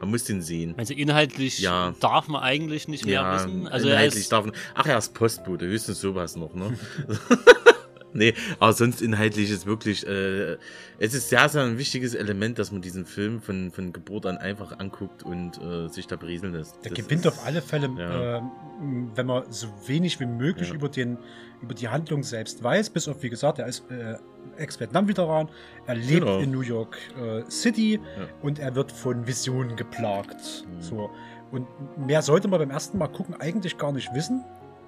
Man 0.00 0.10
muss 0.10 0.22
den 0.24 0.42
sehen. 0.42 0.74
Also 0.76 0.94
inhaltlich 0.94 1.58
Ja. 1.58 1.92
darf 1.98 2.28
man 2.28 2.40
eigentlich 2.42 2.86
nicht 2.86 3.04
mehr 3.04 3.14
Ja, 3.14 3.34
wissen. 3.34 3.66
Also 3.66 3.88
inhaltlich 3.88 4.22
ist, 4.22 4.32
darf 4.32 4.44
man, 4.44 4.54
ach, 4.74 4.86
er 4.86 4.96
ist 4.98 5.12
Postbote, 5.12 5.66
höchstens 5.66 6.00
sowas 6.00 6.36
noch, 6.36 6.54
ne? 6.54 6.72
nee, 8.12 8.34
aber 8.58 8.72
sonst 8.72 9.02
inhaltlich 9.02 9.50
ist 9.50 9.66
wirklich, 9.66 10.06
äh, 10.06 10.56
es 10.98 11.14
ist 11.14 11.28
sehr, 11.28 11.48
sehr 11.48 11.62
ein 11.64 11.78
wichtiges 11.78 12.14
Element, 12.14 12.58
dass 12.58 12.72
man 12.72 12.82
diesen 12.82 13.04
Film 13.06 13.40
von, 13.40 13.70
von 13.70 13.92
Geburt 13.92 14.26
an 14.26 14.36
einfach 14.38 14.78
anguckt 14.78 15.22
und 15.22 15.60
äh, 15.62 15.88
sich 15.88 16.06
da 16.06 16.16
berieseln 16.16 16.52
lässt. 16.54 16.76
Der 16.84 16.90
Das 16.92 17.04
gewinnt 17.04 17.24
ist- 17.26 17.32
auf 17.32 17.46
alle 17.46 17.62
Fälle, 17.62 17.88
Ja. 17.98 18.38
ähm, 18.38 19.10
wenn 19.14 19.26
man 19.26 19.44
so 19.50 19.68
wenig 19.86 20.18
wie 20.20 20.26
möglich 20.26 20.68
Ja. 20.68 20.74
über, 20.74 20.88
den, 20.88 21.18
über 21.62 21.74
die 21.74 21.88
Handlung 21.88 22.22
selbst 22.22 22.62
weiß, 22.62 22.90
bis 22.90 23.08
auf, 23.08 23.22
wie 23.22 23.30
gesagt, 23.30 23.58
er 23.58 23.66
ist 23.66 23.84
äh, 23.90 24.16
Ex-Vietnam-Veteran, 24.56 25.48
er 25.86 25.94
lebt 25.94 26.20
Genau. 26.20 26.38
in 26.38 26.50
New 26.50 26.60
York 26.62 26.96
äh, 27.20 27.48
City 27.50 27.94
Ja. 28.18 28.26
und 28.42 28.58
er 28.58 28.74
wird 28.74 28.90
von 28.92 29.26
Visionen 29.26 29.76
geplagt. 29.76 30.64
Mhm. 30.66 30.80
So. 30.82 31.10
Und 31.50 31.66
mehr 31.98 32.22
sollte 32.22 32.48
man 32.48 32.58
beim 32.58 32.70
ersten 32.70 32.98
Mal 32.98 33.08
gucken 33.08 33.34
eigentlich 33.40 33.78
gar 33.78 33.92
nicht 33.92 34.12
wissen. 34.14 34.44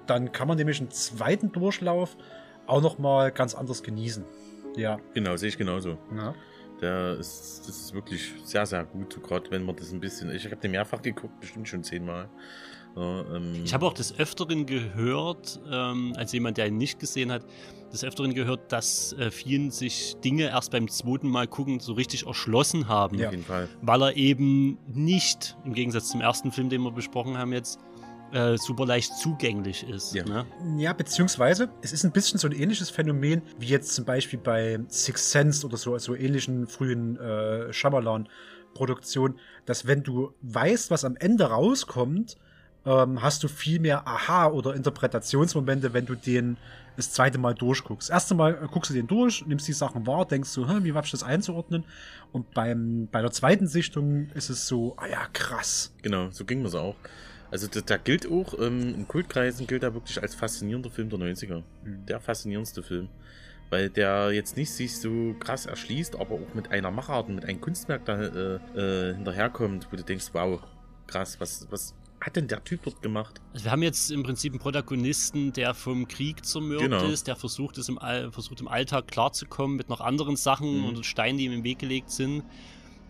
Dann 0.07 0.31
kann 0.31 0.47
man 0.47 0.57
nämlich 0.57 0.79
einen 0.79 0.91
zweiten 0.91 1.51
Durchlauf 1.51 2.15
auch 2.67 2.81
noch 2.81 2.97
mal 2.97 3.31
ganz 3.31 3.55
anders 3.55 3.83
genießen. 3.83 4.23
Ja. 4.75 4.99
Genau, 5.13 5.35
sehe 5.35 5.49
ich 5.49 5.57
genauso. 5.57 5.97
ja. 6.15 6.33
Der 6.81 7.15
ist, 7.19 7.59
das 7.67 7.77
ist 7.77 7.93
wirklich 7.93 8.33
sehr, 8.43 8.65
sehr 8.65 8.83
gut, 8.83 9.21
gerade 9.21 9.51
wenn 9.51 9.63
man 9.63 9.75
das 9.75 9.91
ein 9.91 9.99
bisschen, 9.99 10.33
ich 10.33 10.45
habe 10.45 10.55
den 10.55 10.71
mehrfach 10.71 10.99
geguckt, 10.99 11.39
bestimmt 11.39 11.67
schon 11.67 11.83
zehnmal. 11.83 12.27
Ja, 12.95 13.21
ähm, 13.35 13.61
ich 13.63 13.73
habe 13.73 13.85
auch 13.85 13.93
des 13.93 14.17
Öfteren 14.17 14.65
gehört, 14.65 15.59
ähm, 15.71 16.13
als 16.17 16.31
jemand, 16.33 16.57
der 16.57 16.67
ihn 16.67 16.77
nicht 16.77 16.99
gesehen 16.99 17.31
hat, 17.31 17.45
des 17.93 18.03
Öfteren 18.03 18.33
gehört, 18.33 18.71
dass 18.71 19.13
äh, 19.13 19.31
vielen 19.31 19.69
sich 19.69 20.15
Dinge 20.23 20.49
erst 20.49 20.71
beim 20.71 20.87
zweiten 20.89 21.29
Mal 21.29 21.47
gucken 21.47 21.79
so 21.79 21.93
richtig 21.93 22.25
erschlossen 22.25 22.87
haben. 22.87 23.23
auf 23.23 23.31
jeden 23.31 23.43
Fall. 23.43 23.69
Weil 23.81 24.01
er 24.01 24.17
eben 24.17 24.77
nicht, 24.87 25.57
im 25.63 25.73
Gegensatz 25.73 26.09
zum 26.09 26.21
ersten 26.21 26.51
Film, 26.51 26.69
den 26.69 26.81
wir 26.81 26.91
besprochen 26.91 27.37
haben 27.37 27.53
jetzt, 27.53 27.79
äh, 28.33 28.57
super 28.57 28.85
leicht 28.85 29.15
zugänglich 29.17 29.87
ist. 29.87 30.13
Ja. 30.13 30.23
Ne? 30.23 30.45
Ja, 30.77 30.93
beziehungsweise 30.93 31.69
es 31.81 31.93
ist 31.93 32.03
ein 32.03 32.11
bisschen 32.11 32.39
so 32.39 32.47
ein 32.47 32.53
ähnliches 32.53 32.89
Phänomen 32.89 33.41
wie 33.59 33.67
jetzt 33.67 33.93
zum 33.93 34.05
Beispiel 34.05 34.39
bei 34.39 34.79
Six 34.87 35.31
Sense 35.31 35.65
oder 35.65 35.77
so, 35.77 35.97
so 35.97 36.15
ähnlichen 36.15 36.67
frühen 36.67 37.17
äh, 37.17 37.71
Shyamalan-Produktionen, 37.73 39.39
dass 39.65 39.87
wenn 39.87 40.03
du 40.03 40.33
weißt, 40.41 40.91
was 40.91 41.05
am 41.05 41.15
Ende 41.17 41.45
rauskommt, 41.45 42.37
ähm, 42.85 43.21
hast 43.21 43.43
du 43.43 43.47
viel 43.47 43.79
mehr 43.79 44.07
Aha- 44.07 44.47
oder 44.47 44.73
Interpretationsmomente, 44.75 45.93
wenn 45.93 46.05
du 46.05 46.15
den 46.15 46.57
das 46.95 47.11
zweite 47.11 47.37
Mal 47.37 47.53
durchguckst. 47.53 48.09
Das 48.09 48.13
erste 48.13 48.35
Mal 48.35 48.55
äh, 48.55 48.67
guckst 48.71 48.89
du 48.89 48.93
den 48.93 49.07
durch, 49.07 49.45
nimmst 49.45 49.67
die 49.67 49.73
Sachen 49.73 50.07
wahr, 50.07 50.25
denkst 50.25 50.49
so, 50.49 50.67
hm, 50.67 50.83
wie 50.83 50.93
hab 50.93 51.05
ich 51.05 51.11
das 51.11 51.23
einzuordnen? 51.23 51.85
Und 52.31 52.51
beim, 52.53 53.07
bei 53.11 53.21
der 53.21 53.31
zweiten 53.31 53.67
Sichtung 53.67 54.29
ist 54.33 54.49
es 54.49 54.67
so, 54.67 54.95
ah 54.97 55.07
ja, 55.07 55.27
krass. 55.33 55.93
Genau, 56.01 56.29
so 56.31 56.45
ging 56.45 56.61
mir's 56.61 56.75
auch. 56.75 56.95
Also 57.51 57.67
da, 57.67 57.81
da 57.81 57.97
gilt 57.97 58.29
auch, 58.31 58.57
ähm, 58.59 58.95
in 58.95 59.07
Kultkreisen 59.07 59.67
gilt 59.67 59.83
er 59.83 59.93
wirklich 59.93 60.21
als 60.21 60.33
faszinierender 60.35 60.89
Film 60.89 61.09
der 61.09 61.19
90er. 61.19 61.63
Mhm. 61.83 62.05
Der 62.05 62.19
faszinierendste 62.19 62.81
Film. 62.81 63.09
Weil 63.69 63.89
der 63.89 64.31
jetzt 64.31 64.57
nicht 64.57 64.71
sich 64.71 64.97
so 64.97 65.35
krass 65.39 65.65
erschließt, 65.65 66.15
aber 66.15 66.35
auch 66.35 66.53
mit 66.53 66.71
einer 66.71 66.91
Machart 66.91 67.27
und 67.29 67.35
mit 67.35 67.45
einem 67.45 67.61
Kunstwerk 67.61 68.05
da 68.05 68.21
äh, 68.21 68.55
äh, 68.75 69.15
hinterherkommt, 69.15 69.87
wo 69.91 69.95
du 69.95 70.03
denkst, 70.03 70.27
wow, 70.33 70.61
krass, 71.07 71.39
was, 71.39 71.67
was 71.69 71.93
hat 72.19 72.35
denn 72.35 72.47
der 72.47 72.63
Typ 72.63 72.83
dort 72.83 73.01
gemacht? 73.01 73.41
Also 73.53 73.65
wir 73.65 73.71
haben 73.71 73.81
jetzt 73.83 74.11
im 74.11 74.23
Prinzip 74.23 74.51
einen 74.53 74.59
Protagonisten, 74.59 75.53
der 75.53 75.73
vom 75.73 76.07
Krieg 76.07 76.45
zermürbt 76.45 76.83
Genau. 76.83 77.05
ist, 77.07 77.27
der 77.27 77.35
versucht, 77.35 77.77
es 77.77 77.87
im, 77.89 77.97
All 77.97 78.31
versucht 78.31 78.59
im 78.61 78.67
Alltag 78.67 79.07
klarzukommen 79.07 79.77
mit 79.77 79.89
noch 79.89 80.01
anderen 80.01 80.35
Sachen 80.35 80.79
Mhm. 80.79 80.85
und 80.85 81.05
Steinen, 81.05 81.37
die 81.37 81.45
ihm 81.45 81.53
im 81.53 81.63
Weg 81.63 81.79
gelegt 81.79 82.11
sind. 82.11 82.43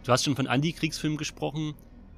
Du 0.04 0.12
hast 0.12 0.24
schon 0.26 0.36
von 0.36 0.48
Antikriegsfilmen 0.48 1.18
gesprochen. 1.18 1.74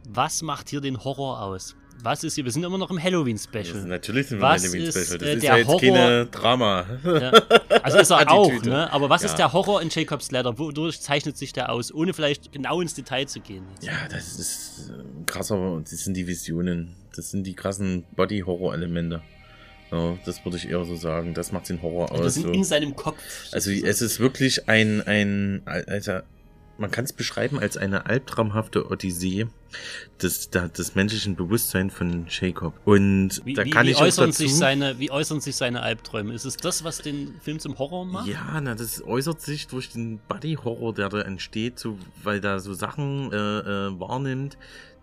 Was 0.07 0.41
macht 0.41 0.69
hier 0.69 0.81
den 0.81 1.03
Horror 1.03 1.41
aus? 1.41 1.75
Was 2.01 2.23
ist 2.23 2.35
hier? 2.35 2.43
Wir 2.43 2.51
sind 2.51 2.63
immer 2.63 2.77
noch 2.77 2.89
im 2.91 3.01
Halloween-Special. 3.01 3.85
Natürlich 3.85 4.27
sind 4.27 4.39
wir 4.39 4.43
Was 4.43 4.63
in 4.65 4.71
Halloween 4.71 4.87
ist, 4.89 5.05
Special. 5.05 5.17
Das 5.19 5.27
äh, 5.29 5.33
ist 5.35 5.43
ja 5.43 5.57
jetzt 5.57 5.67
Horror- 5.67 5.79
keine 5.79 6.25
Drama. 6.25 6.85
Ja. 7.03 7.31
Also 7.81 7.97
ist 7.99 8.09
er 8.11 8.31
auch, 8.31 8.51
ne? 8.63 8.91
Aber 8.91 9.09
was 9.09 9.21
Ja. 9.23 9.29
ist 9.29 9.35
der 9.37 9.53
Horror 9.53 9.81
in 9.81 9.89
Jacob's 9.89 10.29
Ladder? 10.31 10.57
Wodurch 10.59 10.99
zeichnet 11.01 11.37
sich 11.37 11.53
der 11.53 11.71
aus? 11.71 11.93
Ohne 11.93 12.13
vielleicht 12.13 12.51
genau 12.51 12.81
ins 12.81 12.93
Detail 12.93 13.25
zu 13.27 13.39
gehen. 13.39 13.63
jetzt. 13.75 13.85
Ja, 13.85 13.93
das 14.09 14.37
ist 14.39 14.89
äh, 14.89 15.23
krasser, 15.25 15.81
das 15.81 15.91
sind 15.91 16.15
die 16.15 16.27
Visionen. 16.27 16.95
Das 17.15 17.31
sind 17.31 17.45
die 17.47 17.53
krassen 17.53 18.03
Body-Horror-Elemente. 18.15 19.21
Ja, 19.91 20.17
das 20.25 20.43
würde 20.43 20.57
ich 20.57 20.67
eher 20.69 20.83
so 20.85 20.95
sagen. 20.95 21.33
Das 21.35 21.51
macht 21.51 21.69
den 21.69 21.81
Horror 21.81 22.11
aus. 22.11 22.21
das 22.21 22.33
sind 22.33 22.43
so. 22.47 22.51
in 22.51 22.63
seinem 22.63 22.95
Kopf. 22.95 23.17
Also 23.51 23.69
es 23.71 24.01
ist 24.01 24.19
wirklich 24.19 24.67
ein, 24.67 25.01
ein, 25.05 25.61
also 25.65 26.19
man 26.77 26.89
kann 26.91 27.05
es 27.05 27.13
beschreiben 27.13 27.59
als 27.59 27.77
eine 27.77 28.07
albtraumhafte 28.07 28.89
Odyssee 28.89 29.47
des, 30.21 30.49
des 30.49 30.95
menschlichen 30.95 31.35
Bewusstseins 31.35 31.93
von 31.93 32.25
Jacob. 32.29 32.73
Und 32.85 33.41
Wie, 33.45 33.53
da 33.53 33.63
wie, 33.63 33.69
kann 33.69 33.85
wie, 33.85 33.91
ich 33.91 33.97
auch 33.97 34.01
äußern 34.01 34.29
dazu, 34.29 34.43
sich 34.43 34.55
seine, 34.55 34.99
wie 34.99 35.11
äußern 35.11 35.39
sich 35.39 35.55
seine 35.55 35.81
Albträume? 35.81 36.33
Ist 36.33 36.45
es 36.45 36.57
das, 36.57 36.83
was 36.83 36.99
den 36.99 37.39
Film 37.41 37.59
zum 37.59 37.77
Horror 37.77 38.05
macht? 38.05 38.27
Ja, 38.27 38.59
na, 38.61 38.75
das 38.75 39.03
äußert 39.03 39.41
sich 39.41 39.67
durch 39.67 39.89
den 39.89 40.19
Body-Horror, 40.27 40.93
der 40.93 41.09
da 41.09 41.21
entsteht, 41.21 41.79
so, 41.79 41.97
weil 42.23 42.41
da 42.41 42.59
so 42.59 42.73
Sachen 42.73 43.31
äh, 43.31 43.35
äh, 43.35 43.99
wahrnimmt, 43.99 44.57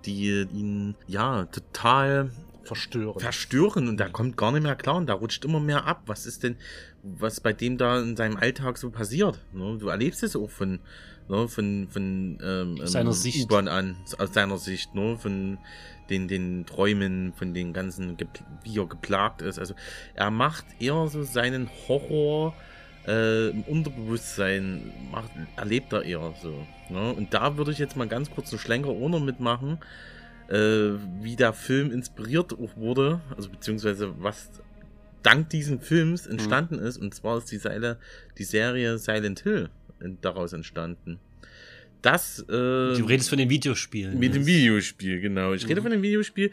die 0.06 0.46
ihn 0.52 0.96
ja 1.06 1.44
total 1.46 2.30
Verstören. 2.64 3.18
verstören 3.18 3.88
und 3.88 3.98
da 3.98 4.08
kommt 4.08 4.36
gar 4.36 4.52
nicht 4.52 4.62
mehr 4.62 4.76
klar 4.76 4.96
und 4.96 5.06
da 5.06 5.14
rutscht 5.14 5.44
immer 5.44 5.60
mehr 5.60 5.86
ab. 5.86 6.02
Was 6.06 6.26
ist 6.26 6.42
denn, 6.42 6.56
was 7.02 7.40
bei 7.40 7.52
dem 7.52 7.78
da 7.78 8.00
in 8.00 8.16
seinem 8.16 8.36
Alltag 8.36 8.78
so 8.78 8.90
passiert? 8.90 9.40
Ne? 9.52 9.78
Du 9.78 9.88
erlebst 9.88 10.22
es 10.22 10.36
auch 10.36 10.50
von, 10.50 10.80
ne, 11.28 11.48
von, 11.48 11.88
von 11.88 12.38
ähm, 12.42 12.80
Aus 12.82 12.92
seiner 12.92 13.10
ähm, 13.10 13.14
Sicht. 13.14 13.44
U-Bahn 13.44 13.68
an, 13.68 13.96
aus 14.18 14.32
seiner 14.32 14.58
Sicht, 14.58 14.94
ne? 14.94 15.16
von 15.18 15.58
den, 16.08 16.28
den 16.28 16.66
Träumen, 16.66 17.32
von 17.34 17.54
den 17.54 17.72
ganzen, 17.72 18.16
wie 18.64 18.78
er 18.78 18.86
geplagt 18.86 19.42
ist. 19.42 19.58
Also 19.58 19.74
er 20.14 20.30
macht 20.30 20.64
eher 20.80 21.06
so 21.08 21.22
seinen 21.22 21.70
Horror 21.86 22.54
äh, 23.06 23.50
im 23.50 23.62
Unterbewusstsein, 23.62 24.92
macht, 25.10 25.30
erlebt 25.56 25.92
er 25.92 26.02
eher 26.02 26.34
so. 26.42 26.66
Ne? 26.88 27.12
Und 27.12 27.32
da 27.32 27.56
würde 27.56 27.70
ich 27.70 27.78
jetzt 27.78 27.96
mal 27.96 28.08
ganz 28.08 28.30
kurz 28.30 28.50
einen 28.50 28.58
Schlenker 28.58 28.90
ohne 28.90 29.20
mitmachen 29.20 29.78
äh, 30.50 30.98
wie 31.22 31.36
der 31.36 31.52
Film 31.52 31.92
inspiriert 31.92 32.52
auch 32.52 32.76
wurde, 32.76 33.20
also 33.36 33.48
beziehungsweise 33.48 34.12
was 34.20 34.50
dank 35.22 35.48
diesen 35.50 35.80
Films 35.80 36.26
entstanden 36.26 36.78
ist, 36.78 36.98
und 36.98 37.14
zwar 37.14 37.38
ist 37.38 37.52
die, 37.52 37.58
Seile, 37.58 37.98
die 38.36 38.44
Serie 38.44 38.98
Silent 38.98 39.40
Hill 39.40 39.70
daraus 40.20 40.52
entstanden. 40.52 41.18
Das, 42.02 42.40
äh, 42.40 42.46
Du 42.96 43.04
redest 43.06 43.28
von 43.28 43.38
den 43.38 43.50
Videospielen. 43.50 44.18
mit 44.18 44.34
dem 44.34 44.46
Videospiel, 44.46 45.20
genau. 45.20 45.52
Ich 45.52 45.64
rede 45.68 45.80
Mhm. 45.80 45.84
von 45.84 45.92
dem 45.92 46.02
Videospiel, 46.02 46.50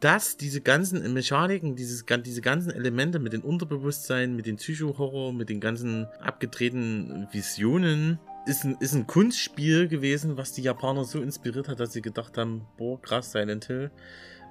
dass 0.00 0.36
diese 0.36 0.60
ganzen 0.60 1.12
Mechaniken, 1.12 1.76
dieses, 1.76 2.04
diese 2.24 2.40
ganzen 2.40 2.70
Elemente 2.72 3.18
mit 3.18 3.32
den 3.32 3.42
Unterbewusstsein, 3.42 4.34
mit 4.36 4.46
den 4.46 4.56
Psycho-Horror, 4.56 5.32
mit 5.32 5.48
den 5.48 5.60
ganzen 5.60 6.06
abgedrehten 6.20 7.28
Visionen, 7.32 8.18
ist 8.46 8.64
ein, 8.64 8.76
ist 8.80 8.94
ein 8.94 9.06
Kunstspiel 9.06 9.88
gewesen, 9.88 10.36
was 10.36 10.52
die 10.52 10.62
Japaner 10.62 11.04
so 11.04 11.20
inspiriert 11.20 11.68
hat, 11.68 11.80
dass 11.80 11.92
sie 11.92 12.02
gedacht 12.02 12.36
haben, 12.38 12.62
boah, 12.76 13.00
krass, 13.00 13.32
Silent 13.32 13.66
Hill, 13.66 13.90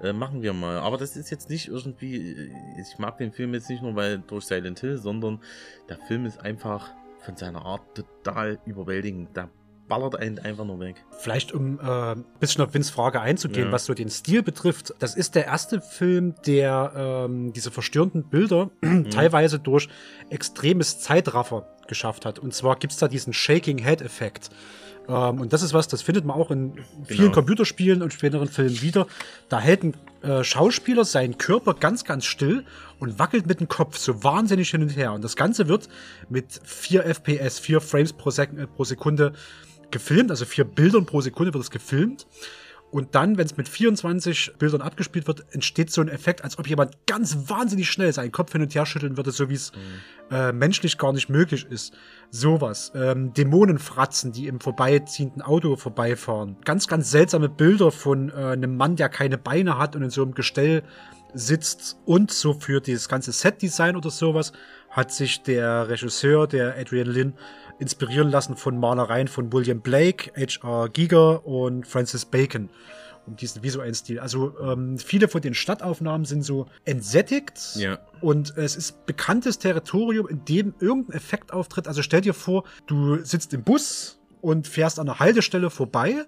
äh, 0.02 0.12
machen 0.12 0.40
wir 0.42 0.52
mal. 0.52 0.78
Aber 0.78 0.96
das 0.98 1.16
ist 1.16 1.30
jetzt 1.30 1.50
nicht 1.50 1.68
irgendwie, 1.68 2.16
äh, 2.16 2.50
ich 2.80 2.98
mag 2.98 3.18
den 3.18 3.32
Film 3.32 3.52
jetzt 3.54 3.68
nicht 3.68 3.82
nur 3.82 3.96
weil 3.96 4.18
durch 4.26 4.44
Silent 4.44 4.80
Hill, 4.80 4.98
sondern 4.98 5.40
der 5.88 5.98
Film 6.06 6.26
ist 6.26 6.38
einfach 6.40 6.90
von 7.28 7.36
seiner 7.36 7.62
Art 7.66 7.82
total 7.94 8.58
überwältigend. 8.64 9.28
Da 9.34 9.50
ballert 9.86 10.16
einen 10.16 10.38
einfach 10.38 10.64
nur 10.64 10.80
weg. 10.80 11.04
Vielleicht 11.18 11.52
um 11.52 11.78
äh, 11.78 11.82
ein 12.12 12.24
bisschen 12.40 12.64
auf 12.64 12.72
Vins 12.72 12.88
Frage 12.88 13.20
einzugehen, 13.20 13.66
Ja. 13.66 13.72
was 13.72 13.84
so 13.84 13.92
den 13.92 14.08
Stil 14.08 14.42
betrifft. 14.42 14.94
Das 14.98 15.14
ist 15.14 15.34
der 15.34 15.44
erste 15.44 15.82
Film, 15.82 16.34
der 16.46 16.92
ähm, 17.28 17.52
diese 17.52 17.70
verstörenden 17.70 18.24
Bilder 18.24 18.70
Mhm. 18.80 19.10
teilweise 19.10 19.58
durch 19.58 19.88
extremes 20.30 21.00
Zeitraffer 21.00 21.66
geschafft 21.86 22.24
hat. 22.24 22.38
Und 22.38 22.54
zwar 22.54 22.76
gibt's 22.76 22.96
da 22.96 23.08
diesen 23.08 23.32
Shaking 23.34 23.76
Head 23.78 24.00
Effekt. 24.02 24.48
Ähm, 25.06 25.40
und 25.40 25.52
das 25.52 25.62
ist 25.62 25.72
was, 25.74 25.86
das 25.88 26.00
findet 26.02 26.24
man 26.24 26.36
auch 26.36 26.50
in 26.50 26.74
vielen 27.04 27.18
Genau. 27.20 27.32
Computerspielen 27.32 28.02
und 28.02 28.12
späteren 28.14 28.48
Filmen 28.48 28.80
wieder. 28.82 29.06
Da 29.50 29.58
hält 29.60 29.84
ein 29.84 29.94
äh, 30.22 30.44
Schauspieler 30.44 31.04
seinen 31.04 31.36
Körper 31.38 31.72
ganz, 31.74 32.04
ganz 32.04 32.24
still 32.26 32.64
und 32.98 33.18
wackelt 33.18 33.46
mit 33.46 33.60
dem 33.60 33.68
Kopf 33.68 33.96
so 33.96 34.22
wahnsinnig 34.22 34.70
hin 34.70 34.82
und 34.82 34.96
her. 34.96 35.12
Und 35.12 35.22
das 35.22 35.36
Ganze 35.36 35.68
wird 35.68 35.88
mit 36.28 36.60
4 36.64 37.04
FPS, 37.04 37.58
4 37.58 37.80
Frames 37.80 38.12
pro, 38.12 38.30
Sek 38.30 38.52
äh, 38.56 38.66
pro 38.66 38.84
Sekunde 38.84 39.32
gefilmt, 39.90 40.30
also 40.30 40.44
vier 40.44 40.64
Bildern 40.64 41.06
pro 41.06 41.20
Sekunde 41.20 41.54
wird 41.54 41.64
es 41.64 41.70
gefilmt. 41.70 42.26
Und 42.90 43.14
dann, 43.14 43.36
wenn 43.36 43.44
es 43.44 43.58
mit 43.58 43.68
24 43.68 44.54
Bildern 44.58 44.80
abgespielt 44.80 45.26
wird, 45.26 45.44
entsteht 45.50 45.90
so 45.90 46.00
ein 46.00 46.08
Effekt, 46.08 46.42
als 46.42 46.58
ob 46.58 46.66
jemand 46.66 46.96
ganz 47.06 47.50
wahnsinnig 47.50 47.90
schnell 47.90 48.14
seinen 48.14 48.32
Kopf 48.32 48.52
hin 48.52 48.62
und 48.62 48.74
her 48.74 48.86
schütteln 48.86 49.18
würde, 49.18 49.30
so 49.30 49.50
wie 49.50 49.54
es 49.54 49.72
äh, 50.30 50.52
menschlich 50.52 50.96
gar 50.96 51.12
nicht 51.12 51.28
möglich 51.28 51.66
ist. 51.68 51.92
Sowas. 52.30 52.90
Ähm, 52.94 53.34
Dämonenfratzen, 53.34 54.32
die 54.32 54.46
im 54.46 54.58
vorbeiziehenden 54.58 55.42
Auto 55.42 55.76
vorbeifahren. 55.76 56.56
Ganz, 56.64 56.86
ganz 56.86 57.10
seltsame 57.10 57.50
Bilder 57.50 57.90
von 57.90 58.30
äh, 58.30 58.32
einem 58.32 58.78
Mann, 58.78 58.96
der 58.96 59.10
keine 59.10 59.36
Beine 59.36 59.76
hat 59.76 59.94
und 59.94 60.02
in 60.02 60.10
so 60.10 60.22
einem 60.22 60.32
Gestell 60.32 60.82
sitzt. 61.34 61.98
Und 62.04 62.30
so 62.30 62.54
für 62.54 62.80
dieses 62.80 63.08
ganze 63.08 63.32
Set-Design 63.32 63.96
oder 63.96 64.10
sowas 64.10 64.52
hat 64.90 65.12
sich 65.12 65.42
der 65.42 65.88
Regisseur, 65.88 66.46
der 66.46 66.76
Adrian 66.78 67.08
Lin, 67.08 67.34
inspirieren 67.78 68.30
lassen 68.30 68.56
von 68.56 68.78
Malereien 68.78 69.28
von 69.28 69.52
William 69.52 69.80
Blake, 69.80 70.32
H.R. 70.36 70.88
Giger 70.88 71.46
und 71.46 71.86
Francis 71.86 72.24
Bacon 72.24 72.70
um 73.26 73.36
diesen 73.36 73.62
visuellen 73.62 73.94
Stil. 73.94 74.18
Also 74.20 74.58
ähm, 74.58 74.96
viele 74.98 75.28
von 75.28 75.42
den 75.42 75.52
Stadtaufnahmen 75.52 76.24
sind 76.24 76.42
so 76.42 76.66
entsättigt 76.86 77.60
Ja. 77.76 77.98
und 78.22 78.56
es 78.56 78.74
ist 78.74 79.04
bekanntes 79.04 79.58
Territorium, 79.58 80.26
in 80.28 80.44
dem 80.46 80.74
irgendein 80.80 81.14
Effekt 81.16 81.52
auftritt. 81.52 81.86
Also 81.86 82.00
stell 82.02 82.22
dir 82.22 82.32
vor, 82.32 82.64
du 82.86 83.22
sitzt 83.22 83.52
im 83.52 83.62
Bus 83.64 84.18
und 84.40 84.66
fährst 84.66 84.98
an 84.98 85.08
einer 85.08 85.18
Haltestelle 85.20 85.68
vorbei 85.68 86.24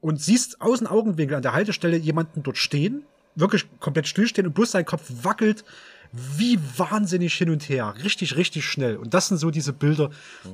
und 0.00 0.20
siehst 0.20 0.60
aus 0.60 0.78
dem 0.80 0.88
Augenwinkel 0.88 1.36
an 1.36 1.42
der 1.42 1.52
Haltestelle 1.52 1.96
jemanden 1.96 2.42
dort 2.42 2.58
stehen, 2.58 3.04
wirklich 3.34 3.66
komplett 3.80 4.06
stillstehen 4.06 4.46
und 4.46 4.54
bloß 4.54 4.72
sein 4.72 4.84
Kopf 4.84 5.02
wackelt 5.22 5.64
wie 6.14 6.58
wahnsinnig 6.76 7.32
hin 7.34 7.48
und 7.48 7.66
her. 7.70 7.94
Richtig, 8.04 8.36
richtig 8.36 8.66
schnell. 8.66 8.96
Und 8.96 9.14
das 9.14 9.28
sind 9.28 9.38
so 9.38 9.50
diese 9.50 9.72
Bilder, 9.72 10.10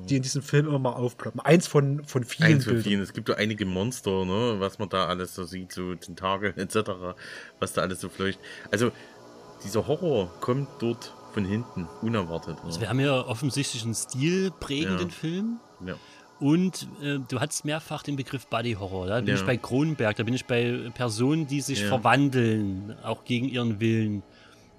die 0.09 0.15
in 0.17 0.23
diesem 0.23 0.41
Film 0.41 0.69
immer 0.69 0.79
mal 0.79 0.93
aufploppen. 0.93 1.41
Eins 1.41 1.67
von, 1.67 2.05
von 2.05 2.23
vielen 2.23 2.55
Eins 2.55 2.65
von 2.65 2.75
Bildern. 2.75 2.89
vielen. 2.89 3.01
Es 3.03 3.13
gibt 3.13 3.29
ja 3.29 3.35
einige 3.35 3.67
Monster, 3.67 4.25
ne, 4.25 4.57
was 4.61 4.79
man 4.79 4.89
da 4.89 5.07
alles 5.07 5.35
so 5.35 5.43
sieht, 5.45 5.73
so 5.73 5.97
Tentakel 5.97 6.55
etc., 6.57 6.91
was 7.59 7.73
da 7.73 7.83
alles 7.83 8.01
so 8.01 8.09
fleucht. 8.09 8.39
Also, 8.71 8.93
dieser 9.65 9.89
Horror 9.89 10.33
kommt 10.41 10.69
dort 10.79 11.13
von 11.33 11.45
hinten, 11.45 11.89
unerwartet. 12.03 12.55
Ne? 12.59 12.65
Also 12.67 12.81
wir 12.81 12.89
haben 12.89 13.01
ja 13.01 13.21
offensichtlich 13.27 13.83
einen 13.85 13.97
stilprägenden 13.97 15.09
Ja. 15.09 15.15
Film. 15.15 15.61
Ja. 15.85 15.95
Und 16.41 16.89
äh, 17.03 17.19
du 17.29 17.41
hattest 17.41 17.65
mehrfach 17.65 18.03
den 18.05 18.15
Begriff 18.17 18.47
Body 18.47 18.75
Horror. 18.75 19.07
Da 19.09 19.17
bin 19.21 19.29
Ja. 19.29 19.35
ich 19.35 19.43
bei 19.45 19.57
Kronenberg, 19.57 20.17
da 20.17 20.23
bin 20.23 20.35
ich 20.35 20.45
bei 20.45 20.91
Personen, 20.95 21.47
die 21.49 21.61
sich 21.61 21.81
Ja. 21.83 21.89
verwandeln, 21.89 22.95
auch 23.03 23.25
gegen 23.25 23.49
ihren 23.49 23.81
Willen. 23.81 24.23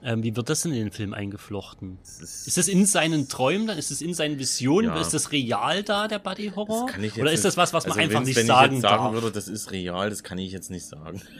Ähm, 0.01 0.23
wie 0.23 0.33
wird 0.37 0.47
das 0.49 0.61
denn 0.61 0.71
in 0.71 0.79
den 0.85 0.91
Film 0.93 1.13
eingeflochten? 1.13 1.97
Ist, 2.01 2.57
das 2.57 2.69
in 2.69 2.85
seinen 2.85 3.27
Träumen 3.27 3.67
dann? 3.67 3.77
Ist 3.77 3.91
das 3.91 3.99
in 4.01 4.13
seinen 4.13 4.39
Visionen? 4.39 4.87
Ja. 4.91 5.01
Ist 5.01 5.13
das 5.13 5.33
real 5.33 5.83
da, 5.83 6.07
der 6.07 6.19
Body 6.19 6.53
Horror? 6.55 6.87
Oder 7.19 7.33
ist 7.33 7.43
das 7.43 7.57
was, 7.57 7.73
was 7.73 7.83
man 7.85 7.91
also 7.97 8.01
einfach 8.03 8.19
wenn's- 8.19 8.27
nicht 8.27 8.37
wenn 8.37 8.47
sagen 8.47 8.75
ich 8.77 8.81
jetzt 8.81 8.89
sagen 8.89 9.03
darf? 9.03 9.13
würde, 9.13 9.31
das 9.31 9.49
ist 9.49 9.71
real, 9.73 10.09
das 10.09 10.23
kann 10.23 10.37
ich 10.37 10.53
jetzt 10.53 10.71
nicht 10.71 10.85
sagen. 10.85 11.21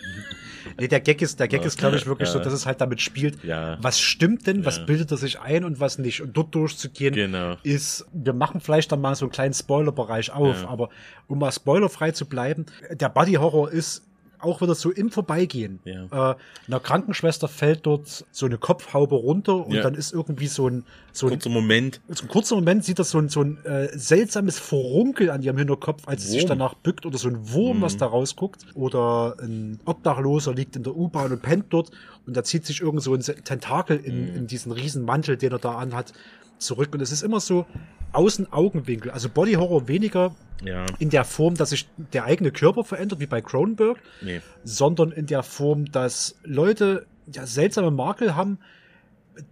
Nee, 0.80 0.88
der 0.88 1.00
Gag 1.00 1.22
ist, 1.22 1.40
der 1.40 1.48
Gag 1.48 1.64
ist, 1.66 1.78
glaube 1.78 1.96
ich, 1.98 2.06
wirklich 2.06 2.30
so, 2.30 2.38
Ja. 2.40 2.44
dass 2.44 2.54
es 2.54 2.66
halt 2.66 2.82
damit 2.82 3.02
spielt, 3.02 3.44
Ja. 3.44 3.78
was 3.82 4.00
stimmt 4.00 4.48
denn, 4.48 4.66
was 4.66 4.86
bildet 4.86 5.12
er 5.12 5.18
sich 5.18 5.40
ein 5.40 5.64
und 5.64 5.80
was 5.80 5.98
nicht. 6.00 6.22
Und 6.22 6.36
dort 6.36 6.56
durchzugehen, 6.56 7.14
Genau. 7.14 7.58
ist, 7.64 8.06
wir 8.14 8.34
machen 8.34 8.62
vielleicht 8.62 8.92
dann 8.92 9.02
mal 9.02 9.16
so 9.16 9.26
einen 9.26 9.32
kleinen 9.32 9.54
Spoilerbereich 9.54 10.32
auf, 10.32 10.68
aber 10.68 10.90
um 11.28 11.40
mal 11.40 11.52
spoilerfrei 11.52 12.12
zu 12.12 12.28
bleiben, 12.28 12.66
der 12.92 13.10
Body 13.10 13.34
Horror 13.34 13.72
ist 13.72 14.04
auch 14.40 14.62
wieder 14.62 14.76
so 14.76 14.92
im 14.92 15.10
Vorbeigehen. 15.12 15.80
Ja. 15.86 16.32
Äh, 16.32 16.36
einer 16.68 16.80
Krankenschwester 16.80 17.48
fällt 17.48 17.86
dort 17.86 18.26
so 18.32 18.46
eine 18.46 18.58
Kopfhaube 18.58 19.16
runter 19.16 19.66
und 19.66 19.74
Ja. 19.76 19.84
dann 19.84 19.96
ist 19.96 20.14
irgendwie 20.14 20.48
so 20.48 20.68
ein, 20.70 20.84
so 21.12 21.28
ein 21.28 21.32
Kurzer 21.34 21.50
Moment. 21.50 22.02
so 22.08 22.24
ein 22.24 22.28
kurzer 22.30 22.56
Moment 22.56 22.86
sieht 22.86 23.00
das 23.00 23.10
so 23.12 23.18
ein, 23.20 23.30
so 23.30 23.42
ein 23.42 23.64
äh, 23.66 23.90
seltsames 23.98 24.60
Furunkel 24.60 25.30
an 25.32 25.42
ihrem 25.42 25.58
Hinterkopf, 25.58 26.08
als 26.08 26.24
sie 26.24 26.30
sich 26.32 26.42
Wurm. 26.44 26.50
danach 26.50 26.74
bückt 26.76 27.06
oder 27.06 27.18
so 27.18 27.28
ein 27.30 27.52
Wurm, 27.52 27.78
Mhm. 27.78 27.82
was 27.82 27.98
da 27.98 28.06
rausguckt. 28.06 28.66
Oder 28.76 29.36
ein 29.42 29.80
Obdachloser 29.86 30.54
liegt 30.54 30.76
in 30.76 30.84
der 30.84 30.96
U-Bahn 30.96 31.32
und 31.32 31.42
pennt 31.42 31.66
dort 31.70 31.92
und 32.26 32.38
da 32.38 32.44
zieht 32.44 32.66
sich 32.66 32.82
irgend 32.82 33.02
so 33.04 33.14
ein 33.14 33.22
Tentakel 33.22 33.98
in, 33.98 34.32
Mhm. 34.32 34.36
in 34.38 34.48
diesen 34.48 34.72
riesen 34.72 35.04
Mantel, 35.04 35.36
den 35.38 35.52
er 35.52 35.60
da 35.60 35.76
anhat, 35.78 36.14
zurück. 36.60 36.90
Und 36.94 37.02
es 37.02 37.12
ist 37.12 37.24
immer 37.24 37.40
so 37.40 37.66
Außen-Augenwinkel. 38.14 39.12
Also 39.12 39.30
Body 39.30 39.54
Horror 39.54 39.88
weniger 39.88 40.36
Ja. 40.64 40.86
in 41.00 41.10
der 41.10 41.24
Form, 41.26 41.56
dass 41.56 41.70
sich 41.72 41.88
der 41.98 42.26
eigene 42.26 42.52
Körper 42.52 42.84
verändert, 42.84 43.20
wie 43.20 43.26
bei 43.28 43.42
Cronenberg, 43.42 43.98
Nee. 44.22 44.42
sondern 44.64 45.12
in 45.12 45.26
der 45.26 45.44
Form, 45.44 45.86
dass 45.92 46.36
Leute 46.44 47.06
ja 47.34 47.46
seltsame 47.46 47.92
Makel 47.92 48.36
haben, 48.36 48.60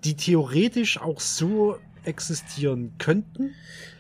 die 0.04 0.16
theoretisch 0.16 1.00
auch 1.00 1.20
so 1.20 1.78
existieren 2.04 2.94
könnten. 3.00 3.54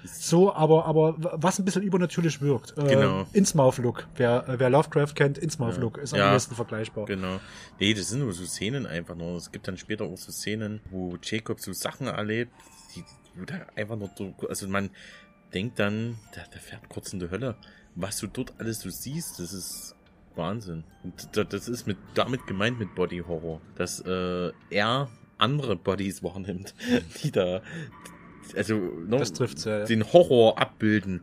So, 0.05 0.53
aber, 0.53 0.85
aber 0.85 1.15
was 1.17 1.59
ein 1.59 1.65
bisschen 1.65 1.83
übernatürlich 1.83 2.41
wirkt. 2.41 2.73
Äh, 2.77 2.87
Genau. 2.95 3.25
Innsmouth-Look. 3.33 4.07
Wer, 4.15 4.47
äh, 4.47 4.59
wer 4.59 4.69
Lovecraft 4.69 5.13
kennt, 5.13 5.37
Innsmouth-Look 5.37 5.97
ist 5.97 6.13
am 6.13 6.19
Ja. 6.19 6.31
besten 6.33 6.55
vergleichbar. 6.55 7.05
Genau. 7.05 7.39
Nee, 7.79 7.93
das 7.93 8.07
sind 8.09 8.19
nur 8.21 8.31
so 8.33 8.45
Szenen 8.45 8.85
einfach 8.85 9.15
nur. 9.15 9.35
Es 9.35 9.51
gibt 9.51 9.67
dann 9.67 9.77
später 9.77 10.05
auch 10.05 10.17
so 10.17 10.31
Szenen, 10.31 10.79
wo 10.89 11.17
Jacob 11.21 11.59
so 11.59 11.73
Sachen 11.73 12.07
erlebt, 12.07 12.53
die, 13.01 13.39
wo 13.39 13.45
der 13.45 13.67
einfach 13.77 13.95
nur, 13.97 14.09
so- 14.15 14.33
also 14.49 14.67
man 14.67 14.89
denkt 15.53 15.79
dann, 15.79 16.17
der, 16.35 16.45
der 16.47 16.59
fährt 16.61 16.87
kurz 16.89 17.13
in 17.13 17.19
die 17.19 17.29
Hölle. 17.29 17.55
Was 17.95 18.17
du 18.19 18.27
dort 18.27 18.53
alles 18.59 18.81
so 18.81 18.89
siehst, 18.89 19.39
das 19.39 19.53
ist 19.53 19.95
Wahnsinn. 20.35 20.83
Und 21.03 21.29
da- 21.35 21.43
das 21.43 21.67
ist 21.67 21.87
mit, 21.87 21.97
damit 22.13 22.45
gemeint 22.47 22.77
mit 22.79 22.93
Body 22.95 23.19
Horror, 23.27 23.61
dass 23.75 23.99
äh, 24.01 24.51
er 24.69 25.09
andere 25.37 25.75
Bodies 25.75 26.21
wahrnimmt, 26.23 26.73
die 27.23 27.31
da, 27.31 27.61
also 28.55 28.75
ne, 28.75 29.17
Das 29.17 29.33
trifft's, 29.33 29.65
ja, 29.65 29.79
ja. 29.79 29.85
den 29.85 30.11
Horror 30.13 30.59
abbilden. 30.59 31.21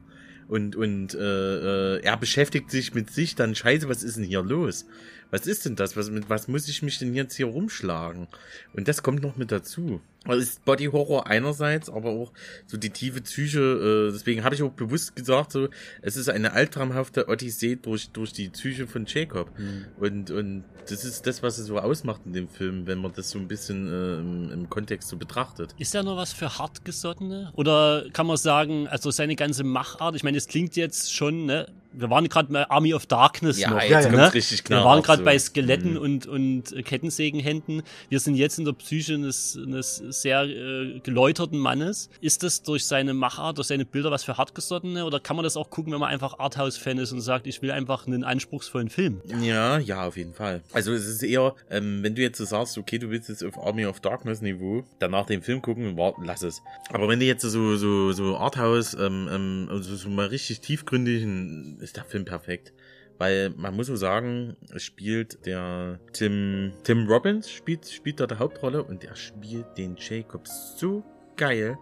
und, 0.48 0.76
und 0.76 1.14
äh, 1.14 1.96
äh, 1.96 2.00
er 2.02 2.16
beschäftigt 2.16 2.70
sich 2.70 2.92
mit 2.94 3.10
sich, 3.10 3.34
dann 3.34 3.54
scheiße, 3.54 3.88
was 3.88 4.02
ist 4.02 4.16
denn 4.16 4.24
hier 4.24 4.42
los? 4.42 4.84
Was 5.30 5.46
ist 5.46 5.64
denn 5.64 5.74
das? 5.74 5.96
Was, 5.96 6.10
mit 6.10 6.28
was 6.28 6.48
muss 6.48 6.68
ich 6.68 6.82
mich 6.82 6.98
denn 6.98 7.14
jetzt 7.14 7.34
hier 7.34 7.46
rumschlagen? 7.46 8.28
Und 8.74 8.86
das 8.88 9.02
kommt 9.02 9.22
noch 9.22 9.36
mit 9.36 9.50
dazu. 9.50 10.00
Also 10.26 10.40
ist 10.40 10.64
Body 10.64 10.86
Horror 10.86 11.26
einerseits, 11.26 11.90
aber 11.90 12.10
auch 12.10 12.32
so 12.66 12.76
die 12.76 12.90
tiefe 12.90 13.20
Psyche, 13.20 13.60
äh, 13.60 14.12
deswegen 14.12 14.42
habe 14.42 14.54
ich 14.54 14.62
auch 14.62 14.72
bewusst 14.72 15.14
gesagt, 15.16 15.52
so, 15.52 15.68
es 16.02 16.16
ist 16.16 16.28
eine 16.28 16.52
albtraumhafte 16.52 17.28
Odyssee 17.28 17.76
durch, 17.76 18.10
durch 18.10 18.32
die 18.32 18.48
Psyche 18.48 18.86
von 18.86 19.04
Jacob. 19.06 19.50
Mhm. 19.58 19.86
Und, 19.98 20.30
und 20.30 20.64
das 20.88 21.04
ist 21.04 21.26
das, 21.26 21.42
was 21.42 21.58
es 21.58 21.66
so 21.66 21.78
ausmacht 21.78 22.22
in 22.24 22.32
dem 22.32 22.48
Film, 22.48 22.86
wenn 22.86 22.98
man 22.98 23.12
das 23.12 23.30
so 23.30 23.38
ein 23.38 23.48
bisschen 23.48 23.86
äh, 23.86 24.18
im, 24.18 24.50
im 24.50 24.70
Kontext 24.70 25.08
so 25.08 25.16
betrachtet. 25.16 25.74
Ist 25.78 25.94
da 25.94 26.02
noch 26.02 26.16
was 26.16 26.32
für 26.32 26.58
Hartgesottene? 26.58 27.52
Oder 27.54 28.06
kann 28.12 28.26
man 28.26 28.36
sagen, 28.36 28.88
also 28.88 29.10
seine 29.10 29.36
ganze 29.36 29.64
Machart, 29.64 30.16
ich 30.16 30.22
meine, 30.22 30.38
es 30.38 30.46
klingt 30.46 30.76
jetzt 30.76 31.12
schon, 31.12 31.46
ne, 31.46 31.66
wir 31.96 32.10
waren 32.10 32.28
gerade 32.28 32.52
bei 32.52 32.68
Army 32.68 32.94
of 32.94 33.06
Darkness 33.06 33.58
ja, 33.58 33.70
noch. 33.70 33.82
Jetzt 33.82 34.10
ne? 34.10 34.32
richtig 34.32 34.68
wir 34.68 34.84
waren 34.84 35.02
gerade 35.02 35.18
so. 35.18 35.24
bei 35.24 35.38
Skeletten 35.38 35.92
mhm. 35.92 35.98
und, 35.98 36.26
und 36.26 36.84
Kettensägenhänden. 36.84 37.82
Wir 38.08 38.20
sind 38.20 38.34
jetzt 38.34 38.58
in 38.58 38.64
der 38.64 38.72
Psyche 38.72 39.14
eines, 39.14 39.56
eines 39.56 39.96
sehr 39.96 40.42
äh, 40.42 41.00
geläuterten 41.00 41.58
Mannes. 41.58 42.10
Ist 42.20 42.42
das 42.42 42.62
durch 42.62 42.86
seine 42.86 43.14
Machart, 43.14 43.58
durch 43.58 43.68
seine 43.68 43.84
Bilder 43.84 44.10
was 44.10 44.24
für 44.24 44.36
Hartgesottene? 44.36 45.04
Oder 45.04 45.20
kann 45.20 45.36
man 45.36 45.44
das 45.44 45.56
auch 45.56 45.70
gucken, 45.70 45.92
wenn 45.92 46.00
man 46.00 46.10
einfach 46.10 46.38
Arthouse-Fan 46.38 46.98
ist 46.98 47.12
und 47.12 47.20
sagt, 47.20 47.46
ich 47.46 47.62
will 47.62 47.70
einfach 47.70 48.06
einen 48.06 48.24
anspruchsvollen 48.24 48.90
Film? 48.90 49.20
Ja, 49.40 49.78
ja, 49.78 50.06
auf 50.06 50.16
jeden 50.16 50.34
Fall. 50.34 50.62
Also 50.72 50.92
es 50.92 51.06
ist 51.06 51.22
eher, 51.22 51.54
ähm, 51.70 52.02
wenn 52.02 52.14
du 52.14 52.22
jetzt 52.22 52.38
so 52.38 52.44
sagst, 52.44 52.76
okay, 52.78 52.98
du 52.98 53.10
willst 53.10 53.28
jetzt 53.28 53.44
auf 53.44 53.58
Army 53.58 53.86
of 53.86 54.00
Darkness 54.00 54.40
Niveau, 54.40 54.84
danach 54.98 55.26
den 55.26 55.42
Film 55.42 55.62
gucken, 55.62 55.96
warten, 55.96 56.24
lass 56.24 56.42
es. 56.42 56.62
Aber 56.90 57.08
wenn 57.08 57.20
du 57.20 57.26
jetzt 57.26 57.42
so, 57.42 57.76
so, 57.76 58.12
so 58.12 58.36
Arthouse, 58.36 58.94
ähm, 58.94 59.28
ähm, 59.30 59.68
also 59.70 59.94
so 59.94 60.08
mal 60.08 60.26
richtig 60.26 60.60
tiefgründigen 60.60 61.78
ist 61.84 61.96
der 61.96 62.04
Film 62.04 62.24
perfekt. 62.24 62.72
Weil 63.18 63.50
man 63.50 63.76
muss 63.76 63.86
so 63.86 63.94
sagen, 63.94 64.56
es 64.74 64.82
spielt 64.82 65.46
der 65.46 66.00
Tim, 66.12 66.72
Tim 66.82 67.06
Robbins 67.06 67.48
spielt, 67.48 67.88
spielt 67.88 68.18
da 68.18 68.26
die 68.26 68.38
Hauptrolle 68.38 68.82
und 68.82 69.04
der 69.04 69.14
spielt 69.14 69.78
den 69.78 69.96
Jacob 69.96 70.48
so 70.48 71.04
geil 71.36 71.78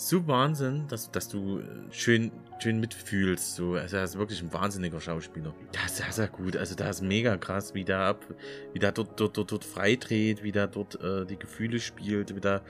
so 0.00 0.26
Wahnsinn, 0.26 0.86
dass, 0.88 1.10
dass 1.10 1.28
du 1.28 1.60
schön, 1.90 2.32
schön 2.58 2.80
mitfühlst. 2.80 3.54
So. 3.54 3.74
Also 3.74 3.98
er 3.98 4.04
ist 4.04 4.16
wirklich 4.16 4.42
ein 4.42 4.52
wahnsinniger 4.52 5.00
Schauspieler. 5.00 5.54
Das 5.72 5.92
ist 5.92 5.96
sehr, 5.98 6.12
sehr 6.12 6.28
gut. 6.28 6.56
Also 6.56 6.74
da 6.74 6.88
ist 6.88 7.02
mega 7.02 7.36
krass, 7.36 7.74
wie 7.74 7.84
der 7.84 8.00
ab, 8.00 8.24
wie 8.72 8.78
der 8.78 8.92
dort, 8.92 9.20
dort, 9.20 9.36
dort, 9.36 9.52
dort 9.52 9.64
freidreht, 9.64 10.42
wie 10.42 10.52
der 10.52 10.68
dort 10.68 11.00
äh, 11.02 11.26
die 11.26 11.38
Gefühle 11.38 11.80
spielt, 11.80 12.34
wie 12.34 12.40
der 12.40 12.62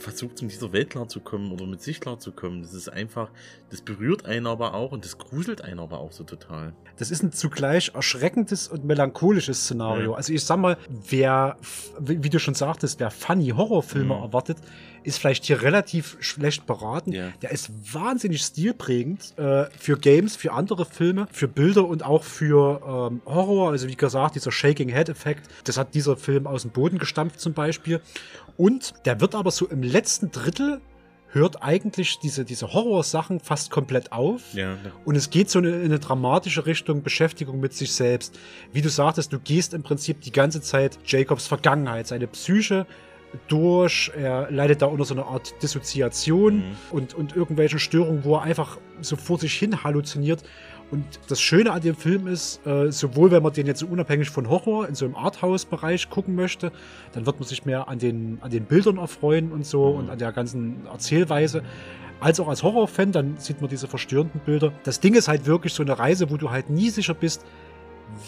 versucht, 0.00 0.42
in 0.42 0.48
dieser 0.48 0.72
Welt 0.72 0.90
klar 0.90 1.08
zu 1.08 1.20
kommen 1.20 1.52
oder 1.52 1.66
mit 1.66 1.80
sich 1.80 2.00
klar 2.00 2.18
zu 2.18 2.32
kommen. 2.32 2.62
Das 2.62 2.74
ist 2.74 2.88
einfach, 2.88 3.30
das 3.70 3.80
berührt 3.80 4.26
einen 4.26 4.46
aber 4.46 4.74
auch 4.74 4.92
und 4.92 5.04
das 5.04 5.18
gruselt 5.18 5.62
einen 5.62 5.78
aber 5.78 6.00
auch 6.00 6.12
so 6.12 6.24
total. 6.24 6.74
Das 6.96 7.10
ist 7.10 7.22
ein 7.22 7.32
zugleich 7.32 7.92
erschreckendes 7.94 8.68
und 8.68 8.84
melancholisches 8.84 9.64
Szenario. 9.64 10.12
Ja. 10.12 10.16
Also 10.16 10.32
ich 10.32 10.44
sag 10.44 10.58
mal, 10.58 10.76
wer, 10.88 11.56
wie 12.00 12.30
du 12.30 12.38
schon 12.38 12.54
sagtest, 12.54 12.98
wer 13.00 13.10
funny 13.10 13.48
Horrorfilme 13.50 14.14
mhm. 14.16 14.22
erwartet, 14.22 14.58
ist 15.04 15.18
vielleicht 15.18 15.44
hier 15.44 15.62
relativ 15.62 16.16
schlecht 16.20 16.66
beraten. 16.66 17.12
Ja. 17.12 17.32
Der 17.42 17.50
ist 17.50 17.70
wahnsinnig 17.92 18.42
stilprägend 18.42 19.38
äh, 19.38 19.66
für 19.78 19.98
Games, 19.98 20.36
für 20.36 20.52
andere 20.52 20.84
Filme, 20.84 21.26
für 21.30 21.48
Bilder 21.48 21.86
und 21.86 22.04
auch 22.04 22.24
für 22.24 23.10
ähm, 23.10 23.20
Horror. 23.26 23.70
Also 23.70 23.88
wie 23.88 23.96
gesagt, 23.96 24.34
dieser 24.34 24.50
Shaking 24.50 24.88
Head-Effekt, 24.88 25.48
das 25.64 25.76
hat 25.76 25.94
dieser 25.94 26.16
Film 26.16 26.46
aus 26.46 26.62
dem 26.62 26.70
Boden 26.70 26.98
gestampft 26.98 27.40
zum 27.40 27.52
Beispiel. 27.52 28.00
Und 28.56 28.94
der 29.04 29.20
wird 29.20 29.34
aber 29.34 29.50
so 29.50 29.66
im 29.66 29.82
letzten 29.82 30.30
Drittel 30.30 30.80
hört 31.34 31.62
eigentlich 31.62 32.20
diese, 32.20 32.44
diese 32.44 32.72
Horrorsachen 32.72 33.40
fast 33.40 33.70
komplett 33.70 34.12
auf. 34.12 34.54
Ja, 34.54 34.70
ja. 34.70 34.78
Und 35.04 35.16
es 35.16 35.30
geht 35.30 35.50
so 35.50 35.58
in 35.58 35.66
eine, 35.66 35.76
in 35.78 35.84
eine 35.86 35.98
dramatische 35.98 36.64
Richtung 36.64 37.02
Beschäftigung 37.02 37.58
mit 37.58 37.74
sich 37.74 37.92
selbst. 37.92 38.38
Wie 38.72 38.82
du 38.82 38.88
sagtest, 38.88 39.32
du 39.32 39.40
gehst 39.40 39.74
im 39.74 39.82
Prinzip 39.82 40.20
die 40.20 40.32
ganze 40.32 40.60
Zeit 40.60 40.98
Jacobs 41.04 41.48
Vergangenheit, 41.48 42.06
seine 42.06 42.28
Psyche, 42.28 42.86
durch. 43.48 44.10
Er 44.16 44.50
leidet 44.50 44.82
da 44.82 44.86
unter 44.86 45.04
so 45.04 45.14
einer 45.14 45.26
Art 45.26 45.54
Dissoziation 45.62 46.56
mhm. 46.56 46.62
und, 46.90 47.14
und 47.14 47.36
irgendwelchen 47.36 47.78
Störungen, 47.78 48.24
wo 48.24 48.36
er 48.36 48.42
einfach 48.42 48.78
so 49.00 49.16
vor 49.16 49.38
sich 49.38 49.54
hin 49.54 49.84
halluziniert. 49.84 50.42
Und 50.90 51.04
das 51.28 51.40
Schöne 51.40 51.72
an 51.72 51.80
dem 51.80 51.96
Film 51.96 52.26
ist, 52.26 52.64
äh, 52.66 52.92
sowohl 52.92 53.30
wenn 53.30 53.42
man 53.42 53.52
den 53.52 53.66
jetzt 53.66 53.80
so 53.80 53.86
unabhängig 53.86 54.30
von 54.30 54.48
Horror 54.48 54.86
in 54.86 54.94
so 54.94 55.04
einem 55.06 55.16
Arthouse-Bereich 55.16 56.10
gucken 56.10 56.34
möchte, 56.34 56.72
dann 57.12 57.26
wird 57.26 57.40
man 57.40 57.48
sich 57.48 57.64
mehr 57.64 57.88
an 57.88 57.98
den, 57.98 58.38
an 58.42 58.50
den 58.50 58.64
Bildern 58.64 58.98
erfreuen 58.98 59.50
und 59.50 59.66
so 59.66 59.92
mhm. 59.92 59.98
und 59.98 60.10
an 60.10 60.18
der 60.18 60.32
ganzen 60.32 60.86
Erzählweise. 60.86 61.62
Als 62.20 62.38
auch 62.38 62.48
als 62.48 62.62
Horrorfan, 62.62 63.12
dann 63.12 63.36
sieht 63.38 63.60
man 63.60 63.68
diese 63.68 63.88
verstörenden 63.88 64.40
Bilder. 64.44 64.72
Das 64.84 65.00
Ding 65.00 65.14
ist 65.14 65.26
halt 65.26 65.46
wirklich 65.46 65.72
so 65.72 65.82
eine 65.82 65.98
Reise, 65.98 66.30
wo 66.30 66.36
du 66.36 66.50
halt 66.50 66.70
nie 66.70 66.90
sicher 66.90 67.14
bist, 67.14 67.44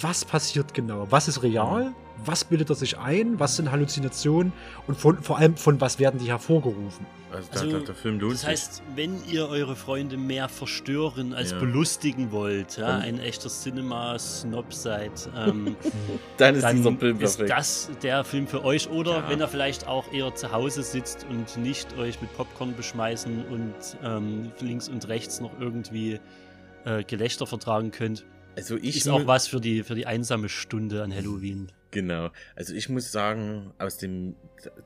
was 0.01 0.25
passiert 0.25 0.75
genau? 0.75 1.07
Was 1.11 1.29
ist 1.29 1.43
real? 1.43 1.93
Was 2.25 2.45
bildet 2.45 2.71
er 2.71 2.77
sich 2.77 2.97
ein? 2.99 3.39
Was 3.39 3.57
sind 3.57 3.71
Halluzinationen? 3.71 4.53
Und 4.87 4.97
von, 4.97 5.23
vor 5.23 5.39
allem, 5.39 5.57
von 5.57 5.81
was 5.81 5.99
werden 5.99 6.19
die 6.19 6.29
hervorgerufen? 6.29 7.05
Also, 7.31 7.49
also 7.53 7.71
der, 7.71 7.81
der, 7.81 7.95
Film 7.95 8.19
lohnt 8.19 8.35
Das 8.35 8.47
heißt, 8.47 8.83
wenn 8.95 9.23
ihr 9.29 9.49
eure 9.49 9.77
Freunde 9.77 10.17
mehr 10.17 10.49
verstören 10.49 11.35
als 11.35 11.51
ja. 11.51 11.59
belustigen 11.59 12.33
wollt, 12.33 12.79
ja, 12.79 12.99
ein 12.99 13.19
echter 13.19 13.51
Cinema-Snob 13.51 14.73
seid, 14.73 15.29
ähm, 15.37 15.77
dann 16.39 16.55
ist 16.55 16.63
dann 16.63 16.77
dieser 16.77 16.93
Film 16.93 17.21
ist 17.21 17.41
das 17.41 17.91
der 18.03 18.25
Film 18.25 18.47
für 18.47 18.65
euch. 18.65 18.89
Oder 18.89 19.19
ja. 19.19 19.29
wenn 19.29 19.41
ihr 19.41 19.49
vielleicht 19.49 19.87
auch 19.87 20.11
eher 20.13 20.35
zu 20.35 20.53
Hause 20.53 20.83
sitzt 20.83 21.27
und 21.29 21.59
nicht 21.59 21.99
euch 21.99 22.21
mit 22.23 22.35
Popcorn 22.37 22.75
beschmeißen 22.75 23.45
und 23.45 23.75
ähm, 24.03 24.53
links 24.61 24.89
und 24.89 25.07
rechts 25.09 25.41
noch 25.41 25.53
irgendwie 25.61 26.19
äh, 26.87 27.05
Gelächter 27.05 27.47
vertragen 27.47 27.91
könnt, 27.91 28.25
also 28.57 28.77
ich 28.77 28.97
ist 28.97 29.09
auch 29.09 29.27
was 29.27 29.47
für 29.47 29.61
die, 29.61 29.83
für 29.83 29.95
die 29.95 30.07
einsame 30.07 30.49
Stunde 30.49 31.03
an 31.03 31.15
Halloween. 31.15 31.71
Genau. 31.91 32.31
Also 32.55 32.75
ich 32.75 32.89
muss 32.89 33.13
sagen, 33.13 33.73
aus 33.79 33.99
dem, 33.99 34.35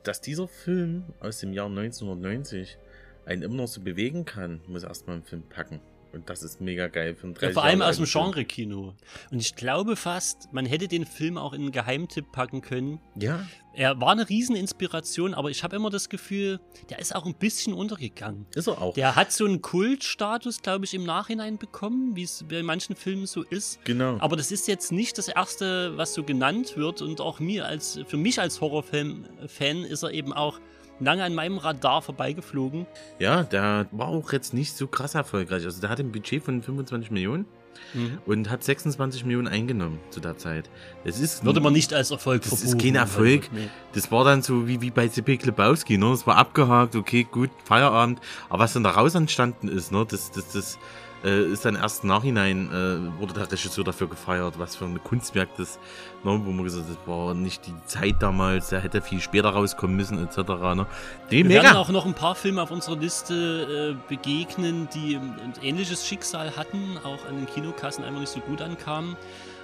dass 0.03 0.21
dieser 0.21 0.47
Film 0.47 1.03
aus 1.19 1.39
dem 1.39 1.53
Jahr 1.53 1.67
1990 1.67 2.77
einen 3.25 3.41
immer 3.41 3.55
noch 3.55 3.67
so 3.67 3.81
bewegen 3.81 4.25
kann, 4.25 4.61
muss 4.67 4.83
erstmal 4.83 5.17
einen 5.17 5.25
Film 5.25 5.43
packen. 5.49 5.79
Und 6.13 6.29
das 6.29 6.43
ist 6.43 6.59
mega 6.59 6.87
geil 6.87 7.15
für 7.15 7.27
ein 7.27 7.33
30 7.33 7.49
ja, 7.49 7.53
Vor 7.53 7.63
allem 7.63 7.81
aus 7.81 7.97
dem 7.97 8.05
Genre-Kino. 8.05 8.93
Und 9.31 9.39
ich 9.39 9.55
glaube 9.55 9.95
fast, 9.95 10.51
man 10.51 10.65
hätte 10.65 10.87
den 10.87 11.05
Film 11.05 11.37
auch 11.37 11.53
in 11.53 11.61
einen 11.61 11.71
Geheimtipp 11.71 12.31
packen 12.31 12.61
können. 12.61 12.99
Ja. 13.15 13.45
Er 13.73 14.01
war 14.01 14.11
eine 14.11 14.27
Rieseninspiration, 14.27 15.33
aber 15.33 15.49
ich 15.49 15.63
habe 15.63 15.77
immer 15.77 15.89
das 15.89 16.09
Gefühl, 16.09 16.59
der 16.89 16.99
ist 16.99 17.15
auch 17.15 17.25
ein 17.25 17.35
bisschen 17.35 17.73
untergegangen. 17.73 18.45
Ist 18.53 18.67
er 18.67 18.81
auch. 18.81 18.93
Der 18.93 19.15
hat 19.15 19.31
so 19.31 19.45
einen 19.45 19.61
Kultstatus, 19.61 20.61
glaube 20.61 20.83
ich, 20.83 20.93
im 20.93 21.05
Nachhinein 21.05 21.57
bekommen, 21.57 22.15
wie 22.15 22.23
es 22.23 22.43
bei 22.49 22.63
manchen 22.63 22.97
Filmen 22.97 23.25
so 23.25 23.43
ist. 23.43 23.83
Genau. 23.85 24.17
Aber 24.19 24.35
das 24.35 24.51
ist 24.51 24.67
jetzt 24.67 24.91
nicht 24.91 25.17
das 25.17 25.29
erste, 25.29 25.95
was 25.97 26.13
so 26.13 26.23
genannt 26.23 26.75
wird. 26.75 27.01
Und 27.01 27.21
auch 27.21 27.39
mir 27.39 27.65
als, 27.65 27.99
für 28.07 28.17
mich 28.17 28.41
als 28.41 28.59
Horrorfilm-Fan 28.59 29.85
ist 29.85 30.03
er 30.03 30.11
eben 30.11 30.33
auch 30.33 30.59
lange 31.01 31.23
an 31.23 31.33
meinem 31.33 31.57
Radar 31.57 32.01
vorbeigeflogen. 32.01 32.85
Ja, 33.19 33.43
der 33.43 33.87
war 33.91 34.07
auch 34.07 34.31
jetzt 34.31 34.53
nicht 34.53 34.75
so 34.77 34.87
krass 34.87 35.15
erfolgreich. 35.15 35.65
Also 35.65 35.81
der 35.81 35.89
hat 35.89 35.99
ein 35.99 36.11
Budget 36.11 36.43
von 36.43 36.61
25 36.61 37.11
Millionen. 37.11 37.45
Mhm. 37.93 38.19
Und 38.25 38.49
hat 38.49 38.63
26 38.63 39.25
Millionen 39.25 39.47
eingenommen 39.47 39.99
zu 40.11 40.19
der 40.19 40.37
Zeit. 40.37 40.69
Das 41.03 41.19
ist 41.19 41.43
Würde 41.43 41.61
man 41.61 41.73
nicht 41.73 41.93
als 41.93 42.11
Erfolg 42.11 42.43
Das 42.43 42.61
ist 42.61 42.79
kein 42.79 42.95
Erfolg. 42.95 43.49
Nee. 43.51 43.69
Das 43.93 44.11
war 44.11 44.23
dann 44.23 44.41
so 44.41 44.67
wie, 44.67 44.81
wie 44.81 44.91
bei 44.91 45.07
C.P. 45.07 45.37
Klebowski, 45.37 45.97
ne? 45.97 46.09
Das 46.09 46.27
war 46.27 46.35
abgehakt, 46.35 46.95
okay, 46.95 47.25
gut, 47.29 47.49
Feierabend. 47.63 48.19
Aber 48.49 48.63
was 48.63 48.73
dann 48.73 48.83
daraus 48.83 49.15
entstanden 49.15 49.67
ist, 49.67 49.91
ne? 49.91 50.05
Das, 50.07 50.31
das, 50.31 50.51
das, 50.51 50.79
äh, 51.23 51.43
ist 51.45 51.65
dann 51.65 51.75
erst 51.75 52.03
nachhinein, 52.03 52.69
äh, 52.69 53.19
wurde 53.19 53.33
der 53.33 53.51
Regisseur 53.51 53.83
dafür 53.83 54.07
gefeiert, 54.07 54.57
was 54.57 54.75
für 54.75 54.85
ein 54.85 55.01
Kunstwerk 55.03 55.49
das, 55.57 55.79
ne, 56.23 56.39
wo 56.43 56.51
man 56.51 56.63
gesagt 56.63 56.87
hat, 56.87 56.97
das 56.97 57.07
war 57.07 57.33
nicht 57.33 57.67
die 57.67 57.75
Zeit 57.85 58.15
damals, 58.19 58.69
der 58.69 58.81
hätte 58.81 59.01
viel 59.01 59.21
später 59.21 59.49
rauskommen 59.49 59.95
müssen, 59.95 60.23
etc. 60.23 60.37
Ne. 60.37 60.85
Die 61.29 61.47
Wir 61.47 61.63
werden 61.63 61.77
auch 61.77 61.89
noch 61.89 62.05
ein 62.05 62.13
paar 62.13 62.35
Filme 62.35 62.61
auf 62.61 62.71
unserer 62.71 62.97
Liste 62.97 63.95
äh, 63.95 64.09
begegnen, 64.09 64.87
die 64.93 65.15
ein 65.15 65.53
ähnliches 65.61 66.07
Schicksal 66.07 66.55
hatten, 66.55 66.97
auch 67.03 67.25
an 67.27 67.37
den 67.37 67.45
Kinokassen 67.45 68.03
einfach 68.03 68.19
nicht 68.19 68.31
so 68.31 68.39
gut 68.39 68.61
ankamen. 68.61 69.15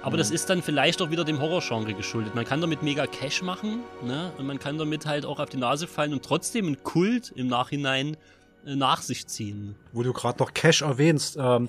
Aber 0.02 0.16
mhm. 0.16 0.18
das 0.18 0.30
ist 0.30 0.48
dann 0.48 0.62
vielleicht 0.62 1.02
auch 1.02 1.10
wieder 1.10 1.24
dem 1.24 1.40
Horrorgenre 1.40 1.94
geschuldet. 1.94 2.34
Man 2.34 2.44
kann 2.44 2.60
damit 2.60 2.82
mega 2.82 3.06
Cash 3.06 3.42
machen, 3.42 3.80
ne? 4.04 4.32
Und 4.38 4.46
man 4.46 4.58
kann 4.58 4.78
damit 4.78 5.06
halt 5.06 5.26
auch 5.26 5.40
auf 5.40 5.48
die 5.48 5.56
Nase 5.56 5.86
fallen 5.86 6.12
und 6.12 6.24
trotzdem 6.24 6.66
einen 6.66 6.82
Kult 6.82 7.32
im 7.34 7.48
Nachhinein 7.48 8.16
nach 8.76 9.02
sich 9.02 9.26
ziehen. 9.26 9.74
Wo 9.92 10.02
du 10.02 10.12
gerade 10.12 10.38
noch 10.38 10.54
Cash 10.54 10.82
erwähnst, 10.82 11.36
ähm, 11.40 11.68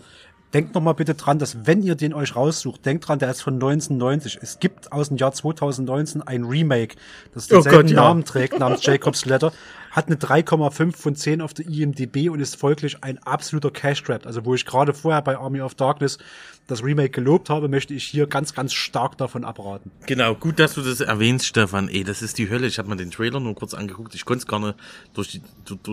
denkt 0.53 0.73
noch 0.73 0.81
mal 0.81 0.93
bitte 0.93 1.13
dran, 1.13 1.39
dass 1.39 1.65
wenn 1.65 1.83
ihr 1.83 1.95
den 1.95 2.13
euch 2.13 2.35
raussucht, 2.35 2.85
denkt 2.85 3.07
dran, 3.07 3.19
der 3.19 3.29
ist 3.29 3.41
von 3.41 3.55
1990. 3.55 4.39
Es 4.41 4.59
gibt 4.59 4.91
aus 4.91 5.09
dem 5.09 5.17
Jahr 5.17 5.31
2019 5.31 6.21
ein 6.21 6.43
Remake, 6.43 6.95
das 7.33 7.47
denselben 7.47 7.77
oh 7.77 7.81
Gott, 7.81 7.91
ja. 7.91 7.95
Namen 7.95 8.25
trägt, 8.25 8.57
namens 8.59 8.85
Jacob's 8.85 9.25
Letter, 9.25 9.53
hat 9.91 10.07
eine 10.07 10.15
3,5 10.15 10.95
von 10.95 11.15
10 11.15 11.41
auf 11.41 11.53
der 11.53 11.67
IMDb 11.67 12.29
und 12.29 12.39
ist 12.39 12.55
folglich 12.55 13.03
ein 13.03 13.17
absoluter 13.19 13.71
Cash 13.71 14.03
Grab. 14.03 14.25
Also 14.25 14.45
wo 14.45 14.55
ich 14.55 14.65
gerade 14.65 14.93
vorher 14.93 15.21
bei 15.21 15.37
Army 15.37 15.61
of 15.61 15.75
Darkness 15.75 16.17
das 16.69 16.83
Remake 16.83 17.09
gelobt 17.09 17.49
habe, 17.49 17.67
möchte 17.67 17.93
ich 17.93 18.03
hier 18.05 18.27
ganz, 18.27 18.53
ganz 18.53 18.73
stark 18.73 19.17
davon 19.17 19.43
abraten. 19.43 19.91
Genau, 20.05 20.35
gut, 20.35 20.59
dass 20.59 20.75
du 20.75 20.81
das 20.81 21.01
erwähnst, 21.01 21.45
Stefan. 21.45 21.89
Ey, 21.89 22.03
das 22.03 22.21
ist 22.21 22.37
die 22.37 22.49
Hölle. 22.49 22.67
Ich 22.67 22.77
habe 22.79 22.89
mir 22.89 22.95
den 22.95 23.11
Trailer 23.11 23.39
nur 23.39 23.55
kurz 23.55 23.73
angeguckt. 23.73 24.15
Ich 24.15 24.25
konnte 24.25 24.43
es 24.43 24.47
gar 24.47 24.59
nicht, 24.59 24.75
durch 25.13 25.29
die, 25.29 25.41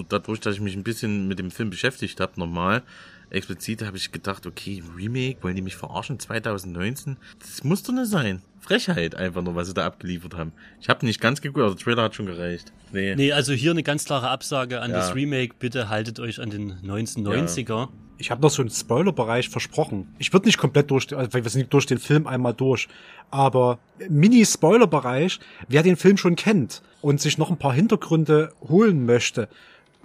dadurch, 0.08 0.40
dass 0.40 0.54
ich 0.54 0.60
mich 0.60 0.76
ein 0.76 0.84
bisschen 0.84 1.26
mit 1.28 1.38
dem 1.38 1.50
Film 1.50 1.70
beschäftigt 1.70 2.20
habe, 2.20 2.32
nochmal, 2.36 2.82
explizit 3.30 3.82
habe 3.82 3.96
ich 3.96 4.12
gedacht, 4.12 4.46
okay, 4.46 4.82
Remake, 4.96 5.42
wollen 5.42 5.56
die 5.56 5.62
mich 5.62 5.76
verarschen 5.76 6.18
2019? 6.18 7.16
Das 7.40 7.64
muss 7.64 7.82
doch 7.82 7.92
nicht 7.92 8.08
sein. 8.10 8.42
Frechheit 8.60 9.14
einfach 9.14 9.42
nur, 9.42 9.54
was 9.54 9.68
sie 9.68 9.74
da 9.74 9.86
abgeliefert 9.86 10.34
haben. 10.36 10.52
Ich 10.80 10.88
habe 10.88 11.06
nicht 11.06 11.20
ganz 11.20 11.40
geguckt, 11.40 11.60
aber 11.64 11.74
der 11.74 11.82
Trailer 11.84 12.02
hat 12.02 12.14
schon 12.16 12.26
gereicht. 12.26 12.72
Nee. 12.92 13.14
Nee, 13.14 13.32
also 13.32 13.52
hier 13.52 13.70
eine 13.70 13.82
ganz 13.82 14.04
klare 14.04 14.28
Absage 14.28 14.80
an 14.80 14.90
Ja. 14.90 14.98
das 14.98 15.14
Remake. 15.14 15.54
Bitte 15.58 15.88
haltet 15.88 16.18
euch 16.20 16.40
an 16.40 16.50
den 16.50 16.72
1990er. 16.82 17.88
Ich 18.18 18.30
habe 18.30 18.40
noch 18.40 18.50
so 18.50 18.62
einen 18.62 18.70
Spoilerbereich 18.70 19.48
versprochen. 19.48 20.14
Ich 20.18 20.32
würde 20.32 20.46
nicht 20.46 20.58
komplett 20.58 20.90
durch, 20.90 21.14
also 21.14 21.32
wir 21.32 21.50
sind 21.50 21.72
durch 21.72 21.86
den 21.86 21.98
Film 21.98 22.26
einmal 22.26 22.54
durch, 22.54 22.88
aber 23.30 23.78
Mini-Spoilerbereich, 24.08 25.38
wer 25.68 25.82
den 25.82 25.96
Film 25.96 26.16
schon 26.16 26.36
kennt 26.36 26.82
und 27.02 27.20
sich 27.20 27.36
noch 27.36 27.50
ein 27.50 27.58
paar 27.58 27.74
Hintergründe 27.74 28.52
holen 28.68 29.04
möchte, 29.04 29.48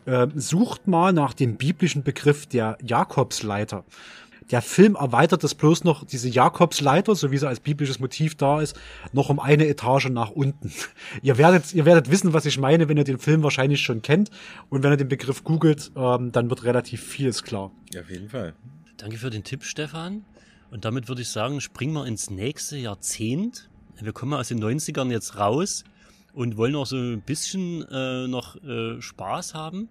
äh, 0.06 0.28
sucht 0.36 0.88
mal 0.88 1.14
nach 1.14 1.34
dem 1.34 1.56
biblischen 1.56 2.04
Begriff 2.04 2.48
der 2.48 2.78
Jakobsleiter. 2.82 3.86
Der 4.52 4.62
Film 4.62 4.96
erweitert 4.96 5.44
es 5.46 5.56
bloß 5.56 5.86
noch 5.86 6.06
diese 6.06 6.28
Jakobsleiter, 6.28 7.16
so 7.16 7.32
wie 7.32 7.38
sie 7.38 7.48
als 7.48 7.62
biblisches 7.62 8.00
Motiv 8.00 8.36
da 8.36 8.62
ist, 8.62 8.78
noch 9.14 9.30
um 9.30 9.40
eine 9.40 9.68
Etage 9.68 10.10
nach 10.10 10.30
unten. 10.30 10.72
Ihr 11.22 11.38
werdet, 11.38 11.74
ihr 11.74 11.86
werdet 11.86 12.12
wissen, 12.12 12.34
was 12.34 12.46
ich 12.46 12.58
meine, 12.58 12.90
wenn 12.90 12.98
ihr 12.98 13.04
den 13.04 13.18
Film 13.18 13.44
wahrscheinlich 13.44 13.82
schon 13.82 14.02
kennt. 14.02 14.30
Und 14.70 14.84
wenn 14.84 14.92
ihr 14.92 14.98
den 14.98 15.08
Begriff 15.08 15.44
googelt, 15.44 15.92
ähm, 15.96 16.32
dann 16.32 16.50
wird 16.50 16.64
relativ 16.64 17.02
vieles 17.02 17.44
klar. 17.44 17.72
Ja, 17.94 18.02
auf 18.02 18.10
jeden 18.10 18.30
Fall. 18.30 18.54
Danke 18.98 19.18
für 19.18 19.30
den 19.30 19.44
Tipp, 19.44 19.64
Stefan. 19.64 20.26
Und 20.70 20.86
damit 20.86 21.08
würde 21.08 21.22
ich 21.22 21.30
sagen, 21.30 21.62
springen 21.62 21.94
wir 21.94 22.06
ins 22.06 22.30
nächste 22.30 22.78
Jahrzehnt. 22.78 23.70
Wir 24.00 24.14
kommen 24.14 24.34
aus 24.34 24.50
den 24.50 24.64
90ern 24.64 25.12
jetzt 25.12 25.38
raus 25.38 25.84
und 26.34 26.58
wollen 26.58 26.76
auch 26.76 26.86
so 26.86 26.98
ein 26.98 27.22
bisschen 27.22 27.86
äh, 27.90 28.28
noch 28.28 28.62
äh, 28.64 29.02
Spaß 29.02 29.54
haben. 29.54 29.90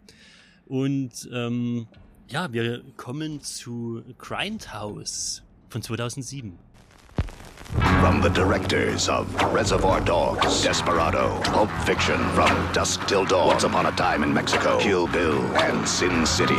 Und 0.66 1.28
ähm, 1.32 1.86
ja, 2.30 2.52
wir 2.52 2.82
kommen 2.96 3.42
zu 3.42 4.02
Grindhouse 4.18 5.42
von 5.68 5.82
2007. 5.82 6.58
From 8.00 8.20
the 8.20 8.30
directors 8.30 9.08
of 9.08 9.26
Reservoir 9.52 10.00
Dogs, 10.00 10.62
Desperado, 10.62 11.40
Pulp 11.44 11.70
Fiction, 11.84 12.18
From 12.34 12.50
Dusk 12.72 13.06
Till 13.06 13.24
Dawn, 13.24 13.48
Once 13.48 13.64
Upon 13.64 13.86
a 13.86 13.92
Time 13.92 14.24
in 14.24 14.32
Mexico, 14.32 14.78
Kill 14.78 15.06
Bill, 15.06 15.40
and 15.56 15.86
Sin 15.88 16.24
City. 16.24 16.58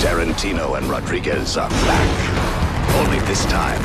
Tarantino 0.00 0.76
and 0.78 0.86
Rodriguez 0.86 1.56
are 1.56 1.68
back. 1.68 2.96
Only 2.96 3.18
this 3.26 3.44
time, 3.46 3.80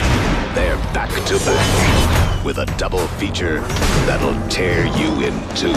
they're 0.55 0.77
back 0.93 1.09
to 1.27 1.37
back 1.45 2.45
with 2.45 2.57
a 2.59 2.65
double 2.77 3.05
feature 3.19 3.59
that'll 4.07 4.39
tear 4.49 4.85
you 4.85 5.27
in 5.27 5.33
two. 5.55 5.73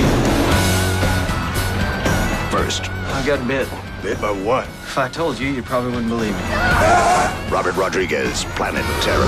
First, 2.51 2.91
I 2.91 3.23
got 3.27 3.47
bit. 3.47 3.69
Bit 4.03 4.21
by 4.21 4.31
what? 4.31 4.65
If 4.65 4.99
I 4.99 5.09
told 5.09 5.39
you, 5.39 5.49
you 5.49 5.63
probably 5.63 5.91
wouldn't 5.91 6.09
believe 6.09 6.35
me. 6.35 6.43
Robert 7.51 7.77
Rodriguez, 7.77 8.45
Planet 8.57 8.85
Terror. 9.03 9.25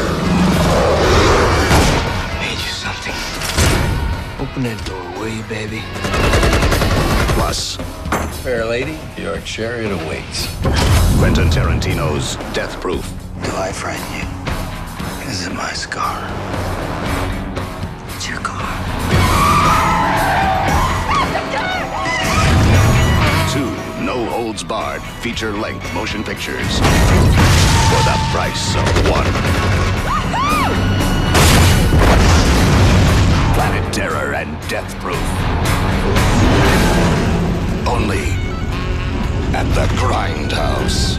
Made 2.41 2.59
you 2.59 2.73
something. 2.73 3.15
Open 4.41 4.63
that 4.63 4.83
door, 4.87 5.21
will 5.21 5.29
you, 5.29 5.43
baby? 5.45 5.83
Plus, 7.35 7.77
Fair 8.43 8.65
lady, 8.65 8.99
your 9.19 9.39
chariot 9.43 9.93
awaits. 9.93 10.47
Quentin 11.19 11.51
Tarantino's 11.51 12.37
Death 12.55 12.81
Proof. 12.81 13.07
Do 13.45 13.51
I 13.55 13.71
frighten 13.71 14.03
you? 14.17 15.27
This 15.27 15.43
is 15.43 15.51
my 15.51 15.71
scar. 15.75 16.27
It's 18.17 18.27
your 18.27 18.41
car. 18.41 18.90
Holds 24.91 25.03
barred 25.03 25.23
feature 25.23 25.53
length 25.53 25.95
motion 25.95 26.25
pictures 26.25 26.79
for 26.79 28.03
the 28.05 28.17
price 28.33 28.75
of 28.77 29.11
one. 29.11 29.27
Planet 33.55 33.93
Terror 33.93 34.35
and 34.35 34.57
Death 34.69 34.95
Proof. 35.01 35.17
Only 37.87 38.31
at 39.55 39.67
the 39.75 39.87
Grindhouse. 39.97 41.19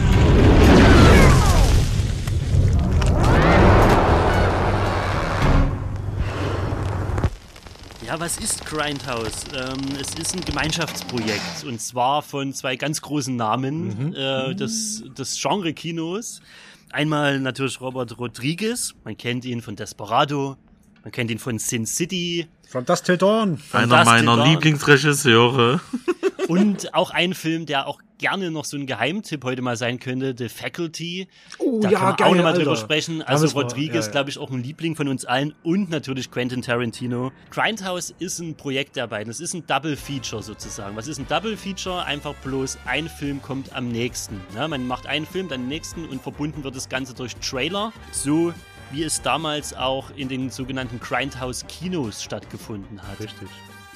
Ja, 8.12 8.20
was 8.20 8.36
ist 8.36 8.66
Grindhouse? 8.66 9.46
Ähm, 9.54 9.78
es 9.98 10.14
ist 10.16 10.34
ein 10.34 10.44
Gemeinschaftsprojekt 10.44 11.64
und 11.66 11.80
zwar 11.80 12.20
von 12.20 12.52
zwei 12.52 12.76
ganz 12.76 13.00
großen 13.00 13.34
Namen 13.34 14.14
äh, 14.14 14.54
des, 14.54 15.02
des 15.16 15.40
Genre-Kinos. 15.40 16.42
Einmal 16.90 17.40
natürlich 17.40 17.80
Robert 17.80 18.18
Rodriguez, 18.18 18.94
man 19.04 19.16
kennt 19.16 19.46
ihn 19.46 19.62
von 19.62 19.76
Desperado, 19.76 20.58
man 21.02 21.10
kennt 21.10 21.30
ihn 21.30 21.38
von 21.38 21.58
Sin 21.58 21.86
City. 21.86 22.48
From 22.68 22.84
Dust 22.84 23.06
Till 23.06 23.16
Dawn. 23.16 23.56
Von 23.56 23.80
Einer 23.80 24.04
meiner 24.04 24.36
Dawn. 24.36 24.50
Lieblingsregisseure. 24.50 25.80
Und 26.60 26.94
auch 26.94 27.10
ein 27.10 27.34
Film, 27.34 27.66
der 27.66 27.86
auch 27.86 28.00
gerne 28.18 28.50
noch 28.50 28.64
so 28.64 28.76
ein 28.76 28.86
Geheimtipp 28.86 29.42
heute 29.44 29.62
mal 29.62 29.76
sein 29.76 29.98
könnte, 29.98 30.34
The 30.36 30.48
Faculty. 30.48 31.26
Oh, 31.58 31.80
da 31.80 31.90
ja, 31.90 31.98
kann 31.98 32.08
man 32.08 32.16
geil, 32.16 32.28
auch 32.28 32.34
nochmal 32.36 32.54
drüber 32.54 32.76
sprechen. 32.76 33.20
Also 33.22 33.48
wir- 33.48 33.62
Rodriguez, 33.62 33.94
ja, 33.94 34.00
ja. 34.02 34.10
glaube 34.10 34.30
ich, 34.30 34.38
auch 34.38 34.50
ein 34.50 34.62
Liebling 34.62 34.94
von 34.94 35.08
uns 35.08 35.24
allen 35.24 35.54
und 35.64 35.90
natürlich 35.90 36.30
Quentin 36.30 36.62
Tarantino. 36.62 37.32
Grindhouse 37.50 38.14
ist 38.18 38.38
ein 38.38 38.56
Projekt 38.56 38.96
der 38.96 39.08
beiden. 39.08 39.30
Es 39.30 39.40
ist 39.40 39.54
ein 39.54 39.66
Double 39.66 39.96
Feature 39.96 40.42
sozusagen. 40.42 40.96
Was 40.96 41.08
ist 41.08 41.18
ein 41.18 41.26
Double 41.26 41.56
Feature? 41.56 42.04
Einfach 42.04 42.34
bloß 42.44 42.78
ein 42.86 43.08
Film 43.08 43.42
kommt 43.42 43.74
am 43.74 43.88
nächsten. 43.88 44.40
Ja, 44.54 44.68
man 44.68 44.86
macht 44.86 45.06
einen 45.06 45.26
Film, 45.26 45.48
dann 45.48 45.62
den 45.62 45.68
nächsten 45.68 46.08
und 46.08 46.22
verbunden 46.22 46.62
wird 46.62 46.76
das 46.76 46.88
Ganze 46.88 47.14
durch 47.14 47.34
Trailer. 47.36 47.92
So 48.12 48.54
wie 48.92 49.02
es 49.02 49.22
damals 49.22 49.74
auch 49.74 50.10
in 50.16 50.28
den 50.28 50.50
sogenannten 50.50 51.00
Grindhouse 51.00 51.66
Kinos 51.66 52.22
stattgefunden 52.22 53.00
hat. 53.02 53.18
Richtig. 53.20 53.48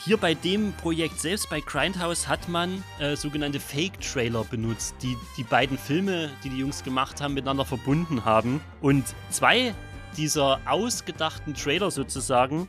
Hier 0.06 0.18
bei 0.18 0.34
dem 0.34 0.72
Projekt 0.74 1.20
selbst, 1.20 1.50
bei 1.50 1.58
Grindhouse, 1.58 2.28
hat 2.28 2.48
man 2.48 2.84
äh, 3.00 3.16
sogenannte 3.16 3.58
Fake-Trailer 3.58 4.44
benutzt, 4.44 4.94
die 5.02 5.16
die 5.36 5.42
beiden 5.42 5.76
Filme, 5.76 6.30
die 6.44 6.48
die 6.48 6.58
Jungs 6.58 6.84
gemacht 6.84 7.20
haben, 7.20 7.34
miteinander 7.34 7.64
verbunden 7.64 8.24
haben. 8.24 8.60
Und 8.80 9.04
zwei 9.30 9.74
dieser 10.16 10.60
ausgedachten 10.64 11.54
Trailer 11.54 11.90
sozusagen 11.90 12.68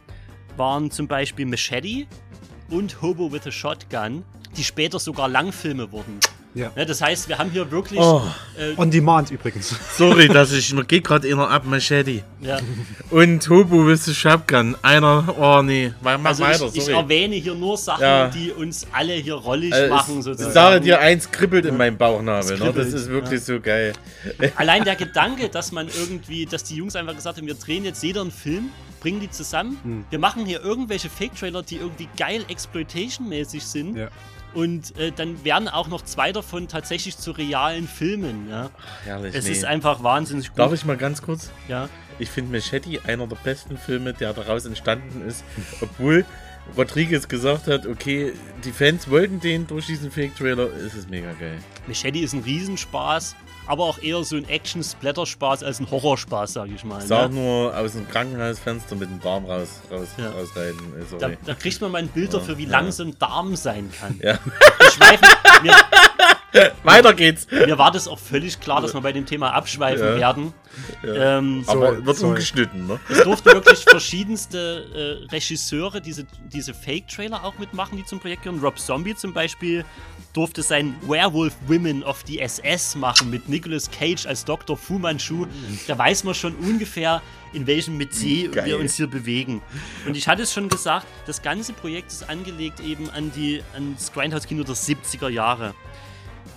waren 0.56 0.90
zum 0.90 1.08
Beispiel 1.08 1.46
Machete 1.46 2.08
und 2.72 3.04
Hobo 3.04 3.32
with 3.32 3.46
a 3.46 3.52
Shotgun, 3.52 4.26
die 4.58 4.64
später 4.64 4.98
sogar 4.98 5.30
Langfilme 5.30 5.92
wurden. 5.92 6.20
Ja. 6.58 6.72
Ne, 6.76 6.86
das 6.86 7.02
heißt, 7.02 7.30
wir 7.30 7.38
haben 7.38 7.52
hier 7.52 7.70
wirklich 7.70 8.00
Oh. 8.00 8.22
äh, 8.58 8.74
On 8.78 8.90
Demand 8.90 9.30
übrigens. 9.32 9.76
Sorry, 9.96 10.28
dass 10.28 10.52
ich, 10.52 10.74
mir 10.74 10.84
geht 10.86 11.04
gerade 11.04 11.28
einer 11.32 11.50
ab, 11.50 11.64
Machete. 11.66 12.24
Ja. 12.42 12.58
Und 13.12 13.48
Hobo 13.50 13.86
with 13.86 14.06
the 14.06 14.14
Shotgun. 14.16 14.76
Einer, 14.82 15.36
oh 15.40 15.62
nee, 15.62 15.94
mach, 16.02 16.18
mach 16.18 16.32
also 16.32 16.44
weiter, 16.44 16.66
ich, 16.68 16.78
ich 16.78 16.84
sorry. 16.86 16.98
erwähne 16.98 17.36
hier 17.36 17.54
nur 17.56 17.78
Sachen, 17.78 18.02
Ja. 18.02 18.28
die 18.30 18.52
uns 18.52 18.88
alle 18.92 19.14
hier 19.14 19.36
rollig 19.36 19.72
Also 19.74 19.94
machen 19.94 20.22
sozusagen. 20.24 20.50
Ich 20.50 20.54
sage 20.54 20.82
dir, 20.82 21.00
eins 21.00 21.32
kribbelt 21.32 21.66
in 21.66 21.78
meinem 21.78 21.98
Bauchnabel. 21.98 22.54
Es 22.54 22.60
Ne? 22.60 22.74
Das 22.74 22.88
ist 22.88 23.08
wirklich 23.10 23.40
ja. 23.42 23.46
so 23.46 23.60
geil. 23.60 23.94
Allein 24.56 24.84
der 24.84 24.96
Gedanke, 24.96 25.50
dass 25.50 25.72
man 25.72 25.88
irgendwie, 25.88 26.46
dass 26.46 26.64
die 26.64 26.76
Jungs 26.76 26.96
einfach 26.96 27.16
gesagt 27.16 27.38
haben, 27.38 27.46
wir 27.48 27.54
drehen 27.54 27.86
jetzt 27.86 28.02
jeder 28.04 28.22
einen 28.22 28.32
Film, 28.32 28.70
bringen 29.00 29.20
die 29.20 29.30
zusammen. 29.30 29.78
Hm. 29.84 30.06
Wir 30.10 30.18
machen 30.20 30.46
hier 30.46 30.64
irgendwelche 30.64 31.10
Fake-Trailer, 31.10 31.62
die 31.62 31.76
irgendwie 31.76 32.10
geil 32.18 32.44
Exploitation-mäßig 32.48 33.64
sind. 33.64 33.98
Und 34.54 34.98
äh, 34.98 35.12
dann 35.12 35.44
werden 35.44 35.68
auch 35.68 35.88
noch 35.88 36.04
zwei 36.04 36.32
davon 36.32 36.68
tatsächlich 36.68 37.18
zu 37.18 37.32
realen 37.32 37.88
Filmen. 37.88 38.50
Ja. 38.50 38.70
Herrlich, 39.04 39.36
Es 39.36 39.46
nee. 39.46 39.52
ist 39.52 39.66
einfach 39.66 40.04
wahnsinnig 40.04 40.50
gut. 40.50 40.60
Darf 40.60 40.74
ich 40.74 40.86
mal 40.86 40.98
ganz 40.98 41.22
kurz? 41.22 41.52
Ja. 41.68 41.90
Ich 42.20 42.30
finde 42.30 42.52
Machete 42.58 43.00
einer 43.06 43.28
der 43.28 43.36
besten 43.36 43.78
Filme, 43.78 44.14
der 44.14 44.34
daraus 44.34 44.66
entstanden 44.66 45.28
ist, 45.28 45.44
obwohl 45.82 46.26
Rodriguez 46.76 47.28
gesagt 47.28 47.68
hat, 47.68 47.86
okay, 47.86 48.34
die 48.64 48.72
Fans 48.72 49.10
wollten 49.10 49.40
den 49.40 49.68
durch 49.68 49.86
diesen 49.86 50.12
Fake-Trailer, 50.12 50.72
ist 50.74 50.96
es 50.96 51.08
mega 51.08 51.32
geil. 51.34 51.60
Machete 51.88 52.20
ist 52.20 52.34
ein 52.34 52.42
Riesenspaß, 52.42 53.36
aber 53.68 53.84
auch 53.84 54.00
eher 54.02 54.24
so 54.24 54.36
ein 54.38 54.48
Action-Splatter-Spaß 54.48 55.64
als 55.64 55.80
ein 55.80 55.90
Horrorspaß, 55.92 56.54
sag 56.54 56.70
ich 56.70 56.84
mal. 56.84 57.02
Sag 57.02 57.32
ne? 57.32 57.36
nur 57.42 57.78
aus 57.78 57.94
dem 57.94 58.08
Krankenhausfenster 58.10 58.96
mit 58.96 59.10
dem 59.10 59.20
Darm 59.22 59.46
raus, 59.46 59.82
raus, 59.92 60.08
Ja. 60.18 60.30
rausreiten. 60.32 60.80
äh, 61.00 61.18
Da, 61.20 61.30
da 61.46 61.54
kriegt 61.54 61.80
man 61.82 61.92
mal 61.92 62.00
ein 62.00 62.08
Bild 62.08 62.34
Ja, 62.34 62.40
dafür, 62.40 62.58
wie 62.58 62.64
ja. 62.66 62.70
lang 62.72 62.92
so 62.92 63.04
ein 63.04 63.18
Darm 63.20 63.56
sein 63.56 63.92
kann. 64.00 64.20
Ja. 64.24 64.38
Wir 64.80 64.92
schweifen, 64.92 65.28
wir, 65.64 65.76
Weiter 66.84 67.14
geht's. 67.14 67.48
Mir 67.52 67.78
war 67.78 67.92
das 67.92 68.08
auch 68.08 68.20
völlig 68.20 68.60
klar, 68.60 68.82
dass 68.82 68.94
wir 68.94 69.02
bei 69.02 69.12
dem 69.12 69.26
Thema 69.26 69.52
abschweifen 69.54 70.06
Ja. 70.06 70.18
werden. 70.18 70.54
Ja. 71.04 71.38
Ähm, 71.40 71.64
Aber 71.68 72.06
wird 72.06 72.20
ungeschnitten, 72.22 72.88
ne? 72.88 73.00
Es 73.10 73.24
durften 73.24 73.46
wirklich 73.54 73.84
verschiedenste 73.84 75.26
äh, 75.28 75.32
Regisseure 75.32 76.02
diese, 76.02 76.26
diese 76.54 76.74
Fake-Trailer 76.74 77.44
auch 77.44 77.58
mitmachen, 77.58 77.98
die 77.98 78.06
zum 78.06 78.20
Projekt 78.20 78.44
gehören. 78.44 78.60
Rob 78.62 78.78
Zombie 78.80 79.16
zum 79.16 79.34
Beispiel 79.34 79.84
durfte 80.34 80.62
sein 80.62 80.96
Werewolf 81.08 81.56
Women 81.68 82.04
of 82.04 82.24
the 82.28 82.40
SS 82.40 82.96
machen 82.96 83.30
mit 83.32 83.50
Nicolas 83.50 83.90
Cage 83.90 84.26
als 84.28 84.46
Dr. 84.46 84.78
Fu 84.78 85.00
Manchu. 85.00 85.48
Da 85.88 85.98
weiß 85.98 86.24
man 86.26 86.36
schon 86.36 86.54
ungefähr, 86.56 87.22
in 87.54 87.66
welchem 87.66 87.98
Metier 87.98 88.50
Geil. 88.52 88.66
wir 88.66 88.80
uns 88.80 88.96
hier 88.96 89.08
bewegen. 89.08 89.62
Und 90.06 90.16
ich 90.16 90.28
hatte 90.28 90.44
es 90.44 90.54
schon 90.54 90.70
gesagt, 90.70 91.08
das 91.26 91.42
ganze 91.42 91.74
Projekt 91.74 92.12
ist 92.12 92.30
angelegt 92.30 92.80
eben 92.82 93.10
an 93.10 93.32
die 93.36 93.64
ans 93.74 94.12
Grindhouse-Kino 94.14 94.64
der 94.64 94.76
70er 94.76 95.30
Jahre. 95.30 95.74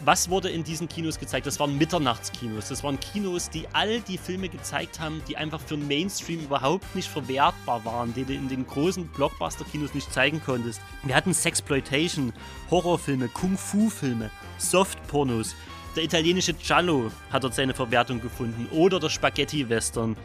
Was 0.04 0.30
wurde 0.30 0.48
in 0.48 0.64
diesen 0.64 0.88
Kinos 0.88 1.18
gezeigt? 1.18 1.46
Das 1.46 1.60
waren 1.60 1.76
Mitternachtskinos. 1.76 2.68
Das 2.68 2.82
waren 2.82 2.98
Kinos, 3.00 3.50
die 3.50 3.66
all 3.72 4.00
die 4.00 4.18
Filme 4.18 4.48
gezeigt 4.48 4.98
haben, 5.00 5.22
die 5.28 5.36
einfach 5.36 5.60
für 5.60 5.76
den 5.76 5.86
Mainstream 5.86 6.40
überhaupt 6.40 6.94
nicht 6.94 7.08
verwertbar 7.08 7.84
waren, 7.84 8.14
die 8.14 8.24
du 8.24 8.32
in 8.32 8.48
den 8.48 8.66
großen 8.66 9.06
Blockbuster-Kinos 9.08 9.94
nicht 9.94 10.12
zeigen 10.12 10.40
konntest. 10.44 10.80
Wir 11.02 11.14
hatten 11.14 11.34
Sexploitation, 11.34 12.32
Horrorfilme, 12.70 13.28
Kung-Fu-Filme, 13.28 14.30
Softpornos. 14.58 15.54
Der 15.96 16.04
italienische 16.04 16.54
Giallo 16.54 17.10
hat 17.30 17.42
dort 17.42 17.54
seine 17.54 17.74
Verwertung 17.74 18.20
gefunden 18.20 18.68
oder 18.70 19.00
der 19.00 19.08
Spaghetti-Western. 19.08 20.16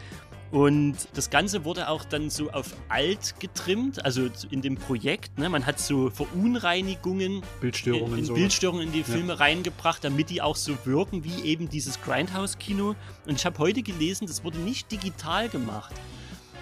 Und 0.50 0.96
das 1.14 1.30
Ganze 1.30 1.64
wurde 1.64 1.88
auch 1.88 2.04
dann 2.04 2.30
so 2.30 2.50
auf 2.50 2.74
alt 2.88 3.34
getrimmt, 3.40 4.04
also 4.04 4.28
in 4.50 4.62
dem 4.62 4.76
Projekt. 4.76 5.38
Ne? 5.38 5.48
Man 5.48 5.66
hat 5.66 5.80
so 5.80 6.10
Verunreinigungen, 6.10 7.42
Bildstörungen, 7.60 8.18
in, 8.18 8.24
so. 8.24 8.34
Bildstörungen 8.34 8.86
in 8.86 8.92
die 8.92 9.02
Filme 9.02 9.32
ja. 9.32 9.38
reingebracht, 9.38 10.04
damit 10.04 10.30
die 10.30 10.40
auch 10.40 10.56
so 10.56 10.76
wirken 10.84 11.24
wie 11.24 11.42
eben 11.44 11.68
dieses 11.68 12.00
Grindhouse-Kino. 12.02 12.94
Und 13.26 13.34
ich 13.34 13.44
habe 13.44 13.58
heute 13.58 13.82
gelesen, 13.82 14.26
das 14.26 14.44
wurde 14.44 14.58
nicht 14.58 14.90
digital 14.92 15.48
gemacht. 15.48 15.94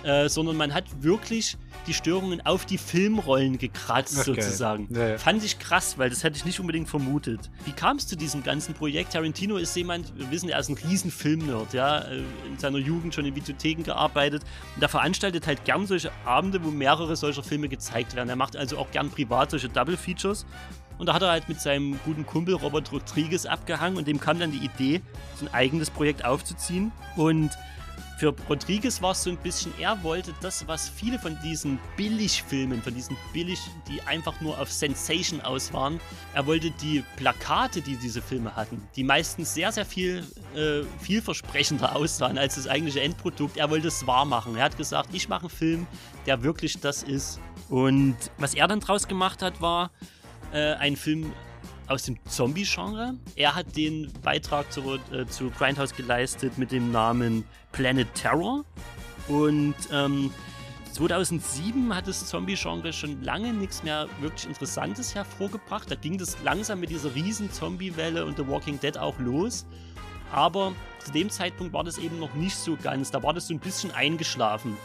Äh, 0.04 0.28
sondern 0.28 0.58
man 0.58 0.74
hat 0.74 0.84
wirklich 1.02 1.56
die 1.86 1.94
Störungen 1.94 2.44
auf 2.44 2.66
die 2.66 2.76
Filmrollen 2.76 3.56
gekratzt, 3.56 4.18
Ach, 4.20 4.24
sozusagen. 4.24 4.86
Ja, 4.90 5.08
ja. 5.08 5.18
Fand 5.18 5.42
ich 5.42 5.58
krass, 5.58 5.96
weil 5.96 6.10
das 6.10 6.22
hätte 6.22 6.36
ich 6.36 6.44
nicht 6.44 6.60
unbedingt 6.60 6.90
vermutet. 6.90 7.50
Wie 7.64 7.72
kam 7.72 7.96
es 7.96 8.06
zu 8.06 8.14
diesem 8.14 8.42
ganzen 8.42 8.74
Projekt? 8.74 9.14
Tarantino 9.14 9.56
ist 9.56 9.74
jemand, 9.74 10.14
wir 10.18 10.30
wissen, 10.30 10.50
er 10.50 10.58
ist 10.58 10.68
ein 10.68 10.76
riesen 10.76 11.10
Filmnerd, 11.10 11.72
ja, 11.72 12.00
äh, 12.00 12.18
in 12.46 12.58
seiner 12.58 12.76
Jugend 12.76 13.14
schon 13.14 13.24
in 13.24 13.34
Videotheken 13.34 13.82
gearbeitet. 13.82 14.42
Und 14.76 14.82
er 14.82 14.90
veranstaltet 14.90 15.46
halt 15.46 15.64
gern 15.64 15.86
solche 15.86 16.10
Abende, 16.26 16.62
wo 16.62 16.70
mehrere 16.70 17.16
solcher 17.16 17.42
Filme 17.42 17.70
gezeigt 17.70 18.14
werden. 18.14 18.28
Er 18.28 18.36
macht 18.36 18.58
also 18.58 18.76
auch 18.76 18.90
gern 18.90 19.08
privat 19.08 19.52
solche 19.52 19.70
Double 19.70 19.96
Features. 19.96 20.44
Und 20.98 21.06
da 21.06 21.14
hat 21.14 21.22
er 21.22 21.30
halt 21.30 21.48
mit 21.48 21.62
seinem 21.62 21.98
guten 22.04 22.26
Kumpel 22.26 22.54
Robert 22.54 22.92
Rodriguez 22.92 23.46
abgehangen 23.46 23.96
und 23.96 24.06
dem 24.06 24.20
kam 24.20 24.38
dann 24.38 24.52
die 24.52 24.64
Idee, 24.64 25.00
so 25.34 25.46
ein 25.46 25.54
eigenes 25.54 25.88
Projekt 25.88 26.26
aufzuziehen. 26.26 26.92
Und 27.16 27.50
für 28.18 28.34
Rodriguez 28.48 29.02
war 29.02 29.12
es 29.12 29.22
so 29.22 29.30
ein 29.30 29.36
bisschen, 29.36 29.72
er 29.78 30.02
wollte 30.02 30.32
das, 30.40 30.66
was 30.68 30.88
viele 30.88 31.18
von 31.18 31.36
diesen 31.42 31.78
Billigfilmen, 31.96 32.82
von 32.82 32.94
diesen 32.94 33.16
Billig, 33.32 33.58
die 33.88 34.00
einfach 34.02 34.40
nur 34.40 34.58
auf 34.58 34.70
Sensation 34.70 35.40
aus 35.40 35.72
waren, 35.72 36.00
er 36.32 36.46
wollte 36.46 36.70
die 36.70 37.04
Plakate, 37.16 37.80
die 37.80 37.96
diese 37.96 38.22
Filme 38.22 38.54
hatten, 38.54 38.86
die 38.96 39.04
meistens 39.04 39.54
sehr, 39.54 39.72
sehr 39.72 39.84
viel 39.84 40.24
äh, 40.54 40.82
vielversprechender 41.00 41.96
aussahen 41.96 42.38
als 42.38 42.54
das 42.54 42.68
eigentliche 42.68 43.00
Endprodukt, 43.00 43.56
er 43.56 43.70
wollte 43.70 43.88
es 43.88 44.06
wahr 44.06 44.24
machen. 44.24 44.56
Er 44.56 44.64
hat 44.64 44.76
gesagt, 44.76 45.10
ich 45.12 45.28
mache 45.28 45.42
einen 45.42 45.50
Film, 45.50 45.86
der 46.26 46.42
wirklich 46.42 46.80
das 46.80 47.02
ist. 47.02 47.40
Und 47.68 48.16
was 48.38 48.54
er 48.54 48.68
dann 48.68 48.80
draus 48.80 49.08
gemacht 49.08 49.42
hat, 49.42 49.60
war 49.60 49.90
äh, 50.52 50.74
ein 50.74 50.96
Film 50.96 51.32
aus 51.88 52.04
dem 52.04 52.18
Zombie-Genre. 52.24 53.14
Er 53.36 53.54
hat 53.54 53.76
den 53.76 54.12
Beitrag 54.22 54.72
zu, 54.72 54.98
äh, 55.12 55.26
zu 55.26 55.50
Grindhouse 55.50 55.94
geleistet 55.94 56.58
mit 56.58 56.72
dem 56.72 56.90
Namen 56.92 57.44
Planet 57.72 58.12
Terror. 58.14 58.64
Und 59.28 59.74
ähm, 59.92 60.30
2007 60.92 61.94
hat 61.94 62.06
das 62.06 62.26
Zombie-Genre 62.26 62.92
schon 62.92 63.22
lange 63.22 63.52
nichts 63.52 63.82
mehr 63.82 64.08
wirklich 64.20 64.46
Interessantes 64.46 65.14
hervorgebracht. 65.14 65.90
Da 65.90 65.96
ging 65.96 66.18
das 66.18 66.36
langsam 66.44 66.80
mit 66.80 66.90
dieser 66.90 67.14
riesen 67.14 67.50
Zombie-Welle 67.50 68.24
und 68.24 68.36
The 68.36 68.46
Walking 68.46 68.78
Dead 68.78 68.96
auch 68.96 69.18
los. 69.18 69.66
Aber 70.32 70.72
zu 71.04 71.12
dem 71.12 71.30
Zeitpunkt 71.30 71.72
war 71.72 71.84
das 71.84 71.98
eben 71.98 72.18
noch 72.18 72.34
nicht 72.34 72.56
so 72.56 72.76
ganz. 72.82 73.10
Da 73.10 73.22
war 73.22 73.32
das 73.32 73.48
so 73.48 73.54
ein 73.54 73.60
bisschen 73.60 73.90
eingeschlafen. 73.92 74.76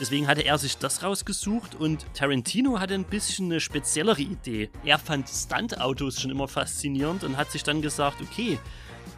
Deswegen 0.00 0.26
hatte 0.26 0.44
er 0.44 0.58
sich 0.58 0.76
das 0.76 1.02
rausgesucht 1.02 1.76
und 1.76 2.06
Tarantino 2.14 2.80
hatte 2.80 2.94
ein 2.94 3.04
bisschen 3.04 3.46
eine 3.46 3.60
speziellere 3.60 4.22
Idee. 4.22 4.70
Er 4.84 4.98
fand 4.98 5.28
Stunt-Autos 5.28 6.20
schon 6.20 6.30
immer 6.30 6.48
faszinierend 6.48 7.22
und 7.22 7.36
hat 7.36 7.52
sich 7.52 7.62
dann 7.62 7.80
gesagt, 7.80 8.20
okay, 8.20 8.58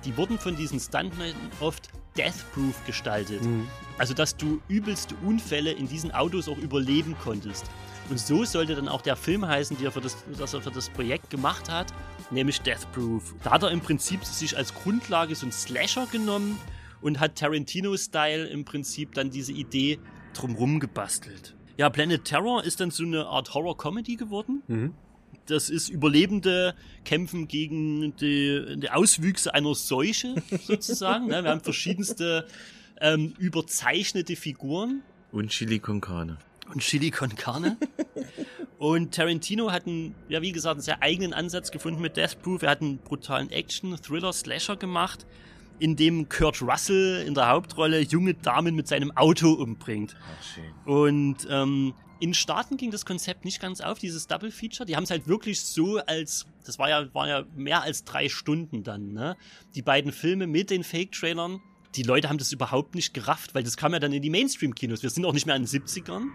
die 0.05 0.17
wurden 0.17 0.39
von 0.39 0.55
diesen 0.55 0.79
Stuntmen 0.79 1.35
oft 1.61 1.89
death-proof 2.19 2.85
gestaltet. 2.87 3.43
Mhm. 3.43 3.69
Also, 3.99 4.15
dass 4.15 4.37
du 4.37 4.61
übelste 4.69 5.15
Unfälle 5.25 5.73
in 5.73 5.89
diesen 5.89 6.13
Autos 6.13 6.49
auch 6.49 6.59
überleben 6.59 7.17
konntest. 7.23 7.65
Und 8.09 8.21
so 8.21 8.45
sollte 8.45 8.75
dann 8.75 8.89
auch 8.89 9.03
der 9.03 9.17
Film 9.17 9.47
heißen, 9.47 9.77
den 9.77 9.87
er 9.87 9.93
für 9.93 10.01
das, 10.01 10.17
das 10.39 10.55
er 10.55 10.61
für 10.61 10.71
das 10.71 10.91
Projekt 10.91 11.31
gemacht 11.31 11.71
hat, 11.71 11.93
nämlich 12.31 12.61
Death 12.61 12.91
Proof. 12.93 13.35
Da 13.43 13.53
hat 13.53 13.63
er 13.63 13.71
im 13.71 13.81
Prinzip 13.81 14.25
sich 14.25 14.57
als 14.57 14.75
Grundlage 14.75 15.35
so 15.35 15.47
einen 15.47 15.53
Slasher 15.53 16.07
genommen 16.07 16.59
und 17.01 17.19
hat 17.19 17.37
Tarantino-Style 17.37 18.47
im 18.47 18.65
Prinzip 18.65 19.15
dann 19.15 19.31
diese 19.31 19.53
Idee 19.53 19.99
drumrum 20.37 20.81
gebastelt. 20.81 21.55
Ja, 21.77 21.91
Planet 21.91 22.25
Terror 22.25 22.65
ist 22.65 22.81
dann 22.81 22.91
so 22.91 23.05
eine 23.05 23.27
Art 23.27 23.53
Horror-Comedy 23.55 24.17
geworden. 24.17 24.63
Mhm. 24.67 24.95
Das 25.47 25.71
ist 25.71 25.89
Überlebende 25.89 26.75
kämpfen 27.05 27.47
gegen 27.47 28.17
die, 28.17 28.77
die 28.79 28.91
Auswüchse 28.91 29.55
einer 29.55 29.75
Seuche 29.75 30.35
sozusagen. 30.63 31.27
Ne? 31.27 31.45
Wir 31.45 31.51
haben 31.51 31.61
verschiedenste 31.61 32.47
ähm, 33.01 33.35
überzeichnete 33.39 34.37
Figuren. 34.37 35.03
Und 35.33 35.51
Chili 35.51 35.79
con 35.79 36.01
Carne. 36.01 36.39
Und 36.73 36.81
Chili 36.81 37.11
con 37.11 37.35
Carne. 37.35 37.77
Und 38.79 39.15
Tarantino 39.15 39.71
hat 39.71 39.87
einen, 39.87 40.15
ja 40.29 40.43
wie 40.43 40.53
gesagt, 40.53 40.75
einen 40.75 40.83
sehr 40.83 41.03
eigenen 41.03 41.33
Ansatz 41.33 41.71
gefunden 41.71 42.01
mit 42.01 42.17
Death 42.17 42.43
Proof. 42.43 42.63
Er 42.63 42.71
hat 42.71 42.83
einen 42.83 42.99
brutalen 42.99 43.51
Action, 43.51 43.97
Thriller, 43.97 44.33
Slasher 44.33 44.77
gemacht 44.77 45.25
in 45.79 45.97
dem 45.97 46.29
Kurt 46.29 46.63
Russell 46.63 47.25
in 47.27 47.35
der 47.35 47.49
Hauptrolle 47.49 48.01
junge 48.01 48.35
Damen 48.35 48.75
mit 48.75 48.89
seinem 48.89 49.17
Auto 49.17 49.53
umbringt. 49.53 50.17
Ach, 50.21 50.87
Und 50.87 51.47
ähm, 51.51 51.95
in 52.19 52.35
Staaten 52.35 52.77
ging 52.77 52.91
das 52.91 53.05
Konzept 53.05 53.45
nicht 53.45 53.61
ganz 53.61 53.81
auf, 53.81 53.99
dieses 53.99 54.27
Double 54.27 54.51
Feature. 54.51 54.87
Die 54.87 54.97
haben 54.97 55.05
es 55.05 55.11
halt 55.11 55.29
wirklich 55.29 55.61
so 55.61 55.99
als, 55.99 56.47
das 56.65 56.79
war 56.79 56.89
ja, 56.89 57.13
war 57.15 57.29
ja 57.29 57.45
mehr 57.55 57.83
als 57.83 58.05
drei 58.05 58.29
Stunden 58.29 58.83
dann, 58.83 59.13
ne? 59.13 59.37
Die 59.75 59.83
beiden 59.83 60.13
Filme 60.13 60.47
mit 60.47 60.71
den 60.71 60.83
Fake-Trailern. 60.83 61.61
Die 61.95 62.03
Leute 62.03 62.29
haben 62.29 62.39
das 62.39 62.53
überhaupt 62.53 62.95
nicht 62.95 63.15
gerafft, 63.15 63.55
weil 63.55 63.63
das 63.63 63.77
kam 63.77 63.93
ja 63.93 63.99
dann 63.99 64.13
in 64.13 64.23
die 64.23 64.31
Mainstream-Kinos. 64.31 65.03
Wir 65.03 65.11
sind 65.11 65.25
auch 65.25 65.33
nicht 65.33 65.47
mehr 65.47 65.57
in 65.57 65.63
den 65.63 65.69
70ern 65.69 66.29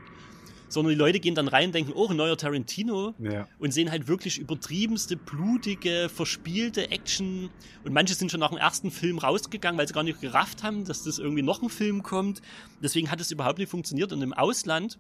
sondern 0.72 0.92
die 0.94 0.98
Leute 0.98 1.20
gehen 1.20 1.36
dann 1.36 1.48
rein 1.48 1.68
und 1.68 1.76
denken, 1.76 1.92
oh, 1.94 2.08
ein 2.08 2.16
neuer 2.16 2.38
Tarantino 2.38 3.14
ja. 3.20 3.48
und 3.60 3.74
sehen 3.74 3.92
halt 3.92 4.08
wirklich 4.08 4.38
übertriebenste, 4.38 5.18
blutige, 5.18 6.10
verspielte 6.10 6.90
Action 6.92 7.50
und 7.84 7.94
manche 7.94 8.14
sind 8.14 8.32
schon 8.32 8.40
nach 8.40 8.50
dem 8.50 8.58
ersten 8.58 8.92
Film 8.92 9.18
rausgegangen, 9.18 9.78
weil 9.78 9.88
sie 9.88 9.94
gar 9.94 10.04
nicht 10.04 10.22
gerafft 10.22 10.64
haben, 10.64 10.86
dass 10.86 11.04
das 11.04 11.20
irgendwie 11.20 11.42
noch 11.42 11.62
ein 11.62 11.70
Film 11.70 12.04
kommt. 12.04 12.42
Deswegen 12.82 13.12
hat 13.12 13.20
es 13.20 13.32
überhaupt 13.32 13.60
nicht 13.60 13.70
funktioniert 13.70 14.14
und 14.14 14.22
im 14.22 14.34
Ausland 14.34 14.98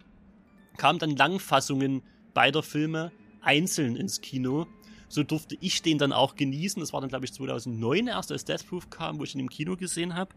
kamen 0.77 0.99
dann 0.99 1.15
Langfassungen 1.15 2.03
beider 2.33 2.63
Filme 2.63 3.11
einzeln 3.41 3.95
ins 3.95 4.21
Kino. 4.21 4.67
So 5.07 5.23
durfte 5.23 5.57
ich 5.59 5.81
den 5.81 5.97
dann 5.97 6.13
auch 6.13 6.35
genießen. 6.35 6.79
Das 6.79 6.93
war 6.93 7.01
dann, 7.01 7.09
glaube 7.09 7.25
ich, 7.25 7.33
2009 7.33 8.07
erst, 8.07 8.31
als 8.31 8.45
Death 8.45 8.65
Proof 8.67 8.89
kam, 8.89 9.19
wo 9.19 9.23
ich 9.23 9.35
ihn 9.35 9.41
im 9.41 9.49
Kino 9.49 9.75
gesehen 9.75 10.15
habe. 10.15 10.33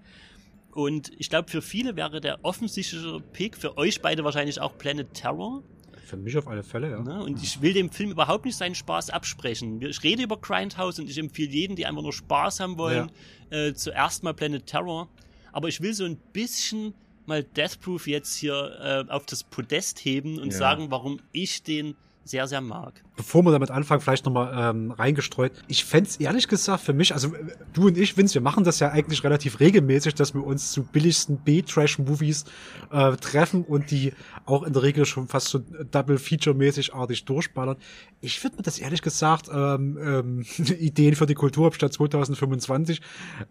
Und 0.74 1.12
ich 1.18 1.30
glaube, 1.30 1.48
für 1.48 1.62
viele 1.62 1.94
wäre 1.94 2.20
der 2.20 2.40
offensichtliche 2.42 3.20
Pick, 3.32 3.56
für 3.56 3.78
euch 3.78 4.02
beide 4.02 4.24
wahrscheinlich 4.24 4.60
auch 4.60 4.76
Planet 4.76 5.14
Terror. 5.14 5.62
Für 6.04 6.16
mich 6.16 6.36
auf 6.36 6.48
alle 6.48 6.64
Fälle, 6.64 6.90
ja. 6.90 7.00
Ne? 7.00 7.22
Und 7.22 7.42
ich 7.42 7.62
will 7.62 7.72
dem 7.72 7.90
Film 7.90 8.10
überhaupt 8.10 8.44
nicht 8.44 8.56
seinen 8.56 8.74
Spaß 8.74 9.10
absprechen. 9.10 9.80
Ich 9.80 10.02
rede 10.02 10.24
über 10.24 10.36
Grindhouse 10.36 10.98
und 10.98 11.08
ich 11.08 11.16
empfehle 11.16 11.50
jeden, 11.50 11.76
die 11.76 11.86
einfach 11.86 12.02
nur 12.02 12.12
Spaß 12.12 12.60
haben 12.60 12.76
wollen, 12.76 13.10
ja. 13.50 13.66
äh, 13.66 13.74
zuerst 13.74 14.24
mal 14.24 14.34
Planet 14.34 14.66
Terror. 14.66 15.08
Aber 15.52 15.68
ich 15.68 15.80
will 15.80 15.94
so 15.94 16.04
ein 16.04 16.16
bisschen 16.32 16.92
mal 17.26 17.44
Death 17.44 17.80
Proof 17.80 18.08
jetzt 18.08 18.34
hier 18.34 19.06
äh, 19.08 19.10
auf 19.12 19.26
das 19.26 19.44
Podest 19.44 20.04
heben 20.04 20.38
und 20.38 20.52
ja. 20.52 20.58
sagen, 20.58 20.90
warum 20.90 21.20
ich 21.30 21.62
den 21.62 21.94
sehr, 22.24 22.48
sehr 22.48 22.60
mag. 22.60 23.03
Bevor 23.16 23.44
wir 23.44 23.52
damit 23.52 23.70
anfangen, 23.70 24.00
vielleicht 24.00 24.24
nochmal 24.24 24.52
ähm, 24.56 24.90
reingestreut. 24.90 25.52
Ich 25.68 25.84
fände 25.84 26.10
ehrlich 26.18 26.48
gesagt 26.48 26.82
für 26.82 26.92
mich, 26.92 27.14
also 27.14 27.32
du 27.72 27.86
und 27.86 27.96
ich, 27.96 28.16
Vince, 28.16 28.34
wir 28.34 28.40
machen 28.40 28.64
das 28.64 28.80
ja 28.80 28.90
eigentlich 28.90 29.22
relativ 29.22 29.60
regelmäßig, 29.60 30.14
dass 30.14 30.34
wir 30.34 30.44
uns 30.44 30.72
zu 30.72 30.82
billigsten 30.82 31.38
B-Trash-Movies 31.38 32.44
äh, 32.90 33.12
treffen 33.16 33.64
und 33.64 33.90
die 33.92 34.12
auch 34.46 34.64
in 34.64 34.72
der 34.72 34.82
Regel 34.82 35.06
schon 35.06 35.28
fast 35.28 35.48
so 35.48 35.58
Double-Feature-mäßig 35.58 36.94
artig 36.94 37.24
durchballern. 37.24 37.76
Ich 38.20 38.42
würde 38.42 38.56
mir 38.56 38.62
das 38.62 38.78
ehrlich 38.78 39.02
gesagt, 39.02 39.48
ähm, 39.52 39.98
ähm, 40.02 40.44
Ideen 40.78 41.14
für 41.14 41.26
die 41.26 41.34
Kulturhauptstadt 41.34 41.92
2025, 41.92 43.00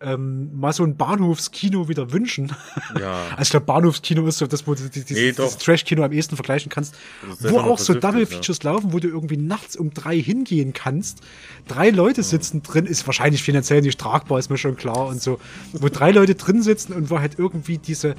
ähm, 0.01 0.57
mal 0.59 0.73
so 0.73 0.83
ein 0.83 0.97
Bahnhofskino 0.97 1.87
wieder 1.87 2.11
wünschen. 2.11 2.51
Ja. 2.99 3.27
also 3.31 3.41
ich 3.41 3.49
glaube, 3.49 3.65
Bahnhofskino 3.65 4.27
ist 4.27 4.39
so 4.39 4.47
das, 4.47 4.67
wo 4.67 4.75
du 4.75 4.89
dieses, 4.89 5.09
nee, 5.11 5.31
dieses 5.31 5.57
Trash-Kino 5.57 6.03
am 6.03 6.11
ehesten 6.11 6.35
vergleichen 6.35 6.69
kannst, 6.69 6.95
wo 7.39 7.59
auch 7.59 7.79
so 7.79 7.93
Double-Features 7.93 8.59
ja. 8.63 8.71
laufen, 8.71 8.93
wo 8.93 8.99
du 8.99 9.07
irgendwie 9.07 9.37
nachts 9.53 9.75
um 9.75 9.93
drei 9.93 10.19
hingehen 10.19 10.73
kannst. 10.73 11.21
Drei 11.67 11.91
Leute 11.91 12.23
sitzen 12.23 12.63
drin, 12.63 12.87
ist 12.87 13.05
wahrscheinlich 13.05 13.43
finanziell 13.43 13.81
nicht 13.81 13.99
tragbar, 13.99 14.39
ist 14.39 14.49
mir 14.49 14.57
schon 14.57 14.75
klar 14.75 15.05
und 15.07 15.21
so. 15.21 15.39
Wo 15.73 15.89
drei 15.89 16.11
Leute 16.11 16.33
drin 16.33 16.63
sitzen 16.63 16.93
und 16.93 17.09
wo 17.11 17.19
halt 17.19 17.37
irgendwie 17.37 17.77
diese 17.77 18.15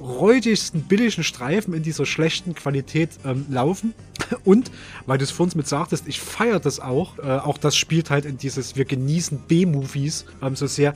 räudigsten 0.00 0.82
billigen 0.82 1.22
Streifen 1.22 1.72
in 1.74 1.84
dieser 1.84 2.04
schlechten 2.04 2.54
Qualität 2.56 3.10
ähm, 3.24 3.46
laufen. 3.48 3.94
Und, 4.44 4.72
weil 5.06 5.18
du 5.18 5.24
es 5.24 5.30
vorhin 5.30 5.56
mit 5.56 5.68
sagtest, 5.68 6.08
ich 6.08 6.20
feiere 6.20 6.58
das 6.58 6.80
auch. 6.80 7.18
Äh, 7.18 7.22
auch 7.22 7.58
das 7.58 7.76
spielt 7.76 8.10
halt 8.10 8.24
in 8.24 8.36
dieses, 8.36 8.74
wir 8.74 8.84
genießen 8.84 9.38
B-Movies 9.46 10.26
ähm, 10.42 10.56
so 10.56 10.66
sehr. 10.66 10.94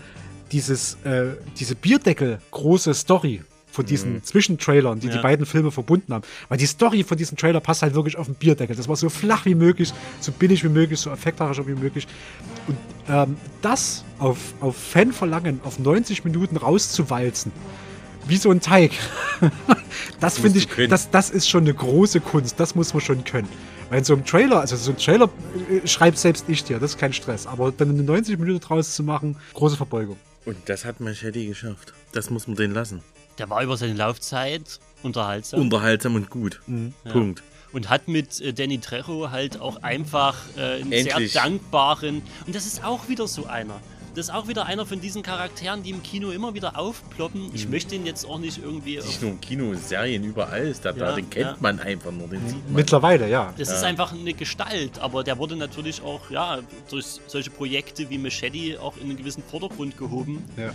Dieses, 0.53 0.95
äh, 1.05 1.37
diese 1.59 1.75
Bierdeckel 1.75 2.39
große 2.51 2.95
Story 2.95 3.43
von 3.77 3.87
diesen 3.87 4.25
Zwischentrailern, 4.25 5.01
die 5.01 5.07
Ja. 5.09 5.17
die 5.17 5.23
beiden 5.23 5.45
Filme 5.47 5.71
verbunden 5.71 6.13
haben. 6.15 6.25
Weil 6.49 6.59
die 6.59 6.67
Story 6.67 7.05
von 7.05 7.17
diesem 7.19 7.37
Trailer 7.37 7.61
passt 7.61 7.83
halt 7.83 7.95
wirklich 7.95 8.17
auf 8.17 8.27
den 8.27 8.35
Bierdeckel. 8.35 8.75
Das 8.75 8.89
war 8.89 8.97
so 8.97 9.09
flach 9.11 9.45
wie 9.45 9.55
möglich, 9.55 9.93
so 10.19 10.33
billig 10.33 10.65
wie 10.65 10.71
möglich, 10.71 10.99
so 10.99 11.11
effekthascher 11.11 11.67
wie 11.67 11.75
möglich. 11.75 12.09
Und 12.67 12.77
ähm, 13.09 13.37
das 13.61 14.05
auf, 14.19 14.39
auf 14.61 14.77
Fanverlangen 14.77 15.61
auf 15.63 15.79
90 15.79 16.25
Minuten 16.25 16.57
rauszuwalzen, 16.57 17.53
wie 18.27 18.39
so 18.39 18.51
ein 18.51 18.61
Teig. 18.61 18.93
das 20.21 20.39
finde 20.39 20.59
ich, 20.59 20.69
das, 20.89 21.11
das 21.11 21.31
ist 21.31 21.49
schon 21.49 21.65
eine 21.65 21.75
große 21.75 22.21
Kunst. 22.21 22.59
Das 22.59 22.75
muss 22.75 22.95
man 22.95 23.03
schon 23.03 23.25
können. 23.25 23.49
Weil 23.91 23.99
in 23.99 24.05
so 24.05 24.15
einem 24.15 24.25
Trailer, 24.25 24.61
also 24.61 24.75
so 24.77 24.91
ein 24.93 24.97
Trailer 24.97 25.29
äh, 25.71 25.87
schreibt 25.87 26.19
selbst 26.19 26.47
ich 26.49 26.65
dir, 26.65 26.79
das 26.79 26.93
ist 26.93 26.99
kein 26.99 27.13
Stress. 27.13 27.47
Aber 27.47 27.71
dann 27.73 27.91
eine 27.91 28.03
90 28.03 28.39
Minuten 28.39 28.61
draus 28.61 28.95
zu 28.95 29.03
machen, 29.05 29.37
große 29.53 29.77
Verbeugung. 29.77 30.17
Und 30.47 30.57
das 30.67 30.85
hat 30.87 31.01
Machete 31.01 31.45
geschafft. 31.45 31.93
Das 32.13 32.31
muss 32.31 32.47
man 32.47 32.57
den 32.57 32.73
lassen. 32.73 33.03
Der 33.39 33.51
war 33.51 33.63
über 33.63 33.77
seine 33.77 33.95
Laufzeit 33.95 34.81
unterhaltsam. 35.03 35.61
Unterhaltsam 35.61 36.15
und 36.15 36.31
gut. 36.31 36.61
Ja. 36.67 37.13
Punkt. 37.13 37.43
Und 37.73 37.91
hat 37.91 38.09
mit 38.09 38.41
äh, 38.41 38.53
Danny 38.55 38.79
Trejo 38.79 39.31
halt 39.31 39.61
auch 39.61 39.83
einfach 39.83 40.37
äh, 40.57 40.81
einen 40.81 40.93
Endlich. 40.93 41.33
sehr 41.33 41.43
dankbaren. 41.43 42.23
Und 42.47 42.55
das 42.55 42.65
ist 42.67 42.83
auch 42.85 43.09
wieder 43.09 43.27
so 43.29 43.47
einer. 43.47 43.81
Das 44.15 44.29
ist 44.29 44.35
auch 44.35 44.49
wieder 44.49 44.65
einer 44.65 44.87
von 44.87 44.99
diesen 45.03 45.23
Charakteren, 45.23 45.83
die 45.83 45.91
im 45.91 46.03
Kino 46.03 46.31
immer 46.31 46.55
wieder 46.55 46.79
aufploppen. 46.79 47.51
Ich 47.53 47.67
Mhm. 47.67 47.71
möchte 47.73 47.95
ihn 47.97 48.07
jetzt 48.07 48.25
auch 48.25 48.39
nicht 48.39 48.57
irgendwie. 48.65 48.97
Nicht 48.97 49.21
nur 49.21 49.33
im 49.33 49.41
Kino, 49.43 49.75
Serien, 49.75 50.25
überall 50.25 50.69
ist 50.69 50.87
der 50.87 50.93
Ja, 50.97 51.09
da. 51.11 51.15
Den 51.17 51.29
kennt 51.29 51.45
ja. 51.51 51.57
man 51.61 51.79
einfach 51.81 52.13
nur. 52.13 52.27
Den 52.29 52.41
sieht 52.49 52.65
man. 52.65 52.73
Mittlerweile, 52.77 53.29
ja. 53.29 53.53
Das 53.59 53.69
Ja. 53.69 53.75
ist 53.75 53.83
einfach 53.83 54.13
eine 54.13 54.33
Gestalt, 54.33 54.99
aber 55.01 55.23
der 55.23 55.37
wurde 55.37 55.55
natürlich 55.57 56.01
auch 56.01 56.31
ja, 56.31 56.61
durch 56.89 57.05
solche 57.27 57.51
Projekte 57.51 58.09
wie 58.09 58.17
Machete 58.17 58.81
auch 58.81 58.97
in 58.97 59.03
einen 59.11 59.19
gewissen 59.19 59.43
Vordergrund 59.43 59.99
gehoben. 59.99 60.43
Ja. 60.57 60.71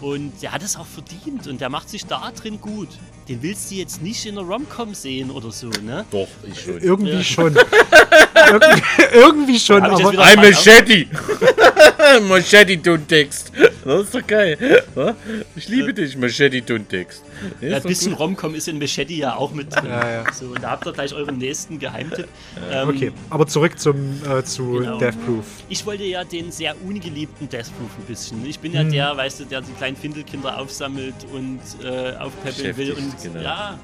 Und 0.00 0.32
der 0.42 0.52
hat 0.52 0.62
es 0.62 0.76
auch 0.76 0.86
verdient 0.86 1.46
und 1.46 1.60
der 1.60 1.70
macht 1.70 1.88
sich 1.88 2.04
da 2.04 2.30
drin 2.30 2.60
gut. 2.60 2.88
Den 3.28 3.42
willst 3.42 3.70
du 3.70 3.76
jetzt 3.76 4.02
nicht 4.02 4.24
in 4.26 4.38
einer 4.38 4.46
Rom-Com 4.46 4.94
sehen 4.94 5.30
oder 5.30 5.50
so, 5.50 5.68
ne? 5.68 6.04
Doch, 6.10 6.28
ich 6.46 6.60
schon. 6.60 6.78
Irgendwie 6.80 7.12
Ja. 7.12 7.22
schon. 7.24 7.54
irgendwie, 8.50 8.82
irgendwie 9.14 9.58
schon, 9.58 9.82
aber. 9.82 10.10
I'm 10.10 10.36
Machete! 10.36 11.06
Machete 12.28 12.80
Tuntext. 12.80 13.52
Das 13.84 14.02
ist 14.02 14.14
doch 14.14 14.26
geil. 14.26 14.84
Ich 15.56 15.68
liebe 15.68 15.92
dich, 15.94 16.16
Machete 16.16 16.64
Tuntext. 16.64 17.22
Ja, 17.60 17.76
ein 17.76 17.82
bisschen 17.82 18.12
Rom-Com 18.14 18.54
ist 18.54 18.68
in 18.68 18.78
Machete 18.78 19.12
ja 19.12 19.36
auch 19.36 19.52
mit 19.52 19.74
drin. 19.74 19.86
Ja, 19.86 20.10
ja. 20.22 20.32
So, 20.32 20.46
und 20.46 20.62
da 20.62 20.70
habt 20.70 20.86
ihr 20.86 20.92
gleich 20.92 21.12
euren 21.14 21.38
nächsten 21.38 21.78
Geheimtipp. 21.78 22.28
Ähm, 22.70 22.88
Okay, 22.88 23.12
aber 23.30 23.46
zurück 23.46 23.78
zum, 23.78 24.22
äh, 24.24 24.42
zu 24.44 24.72
Genau. 24.80 24.98
Death 24.98 25.24
Proof. 25.26 25.44
Ich 25.68 25.84
wollte 25.86 26.04
ja 26.04 26.24
den 26.24 26.50
sehr 26.52 26.74
ungeliebten 26.82 27.48
Death 27.48 27.66
Proof 27.78 27.90
ein 27.98 28.04
bisschen. 28.06 28.44
Ich 28.46 28.58
bin 28.58 28.72
ja 28.72 28.80
Hm. 28.80 28.90
der, 28.92 29.16
weißt 29.16 29.40
du, 29.40 29.44
der 29.44 29.60
die 29.60 29.72
kleinen 29.72 29.96
Findelkinder 29.96 30.58
aufsammelt 30.58 31.14
und 31.32 31.60
äh, 31.84 32.16
aufpäppeln 32.16 32.76
will. 32.76 32.92
Und 32.92 33.22
genau. 33.22 33.40
ja, 33.40 33.78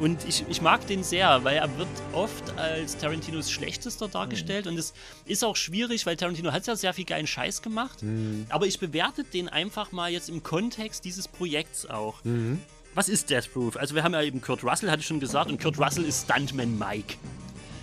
und 0.00 0.26
ich, 0.26 0.44
ich 0.48 0.60
mag 0.62 0.84
den 0.86 1.02
sehr, 1.04 1.44
weil 1.44 1.56
er 1.58 1.78
wird 1.78 1.86
oft 2.12 2.58
als 2.58 2.96
Tarantinos 2.96 3.50
schlechtester 3.50 4.08
dargestellt. 4.08 4.66
Und 4.66 4.76
es 4.78 4.94
ist 5.26 5.44
auch 5.44 5.54
schwierig, 5.54 6.06
weil 6.06 6.16
Tarantino 6.16 6.50
hat 6.50 6.66
ja 6.66 6.74
sehr 6.74 6.92
viel 6.92 7.04
geilen 7.04 7.26
Scheiß 7.26 7.62
gemacht. 7.62 8.00
Hm. 8.00 8.46
Aber 8.48 8.66
ich 8.66 8.80
bewerte 8.80 9.22
den 9.22 9.48
einfach 9.48 9.92
mal 9.92 10.10
jetzt 10.10 10.28
im 10.28 10.42
Kontext 10.42 11.04
dieses 11.04 11.28
Projekts 11.28 11.86
auch. 11.88 12.24
Mhm. 12.24 12.58
Was 12.94 13.08
ist 13.08 13.30
Death 13.30 13.50
Proof? 13.50 13.78
Also 13.78 13.94
wir 13.94 14.04
haben 14.04 14.12
ja 14.12 14.20
eben 14.20 14.42
Kurt 14.42 14.62
Russell, 14.62 14.90
hatte 14.90 15.00
ich 15.00 15.06
schon 15.06 15.18
gesagt, 15.18 15.50
und 15.50 15.58
Kurt 15.58 15.78
Russell 15.78 16.04
ist 16.04 16.24
Stuntman 16.24 16.78
Mike. 16.78 17.14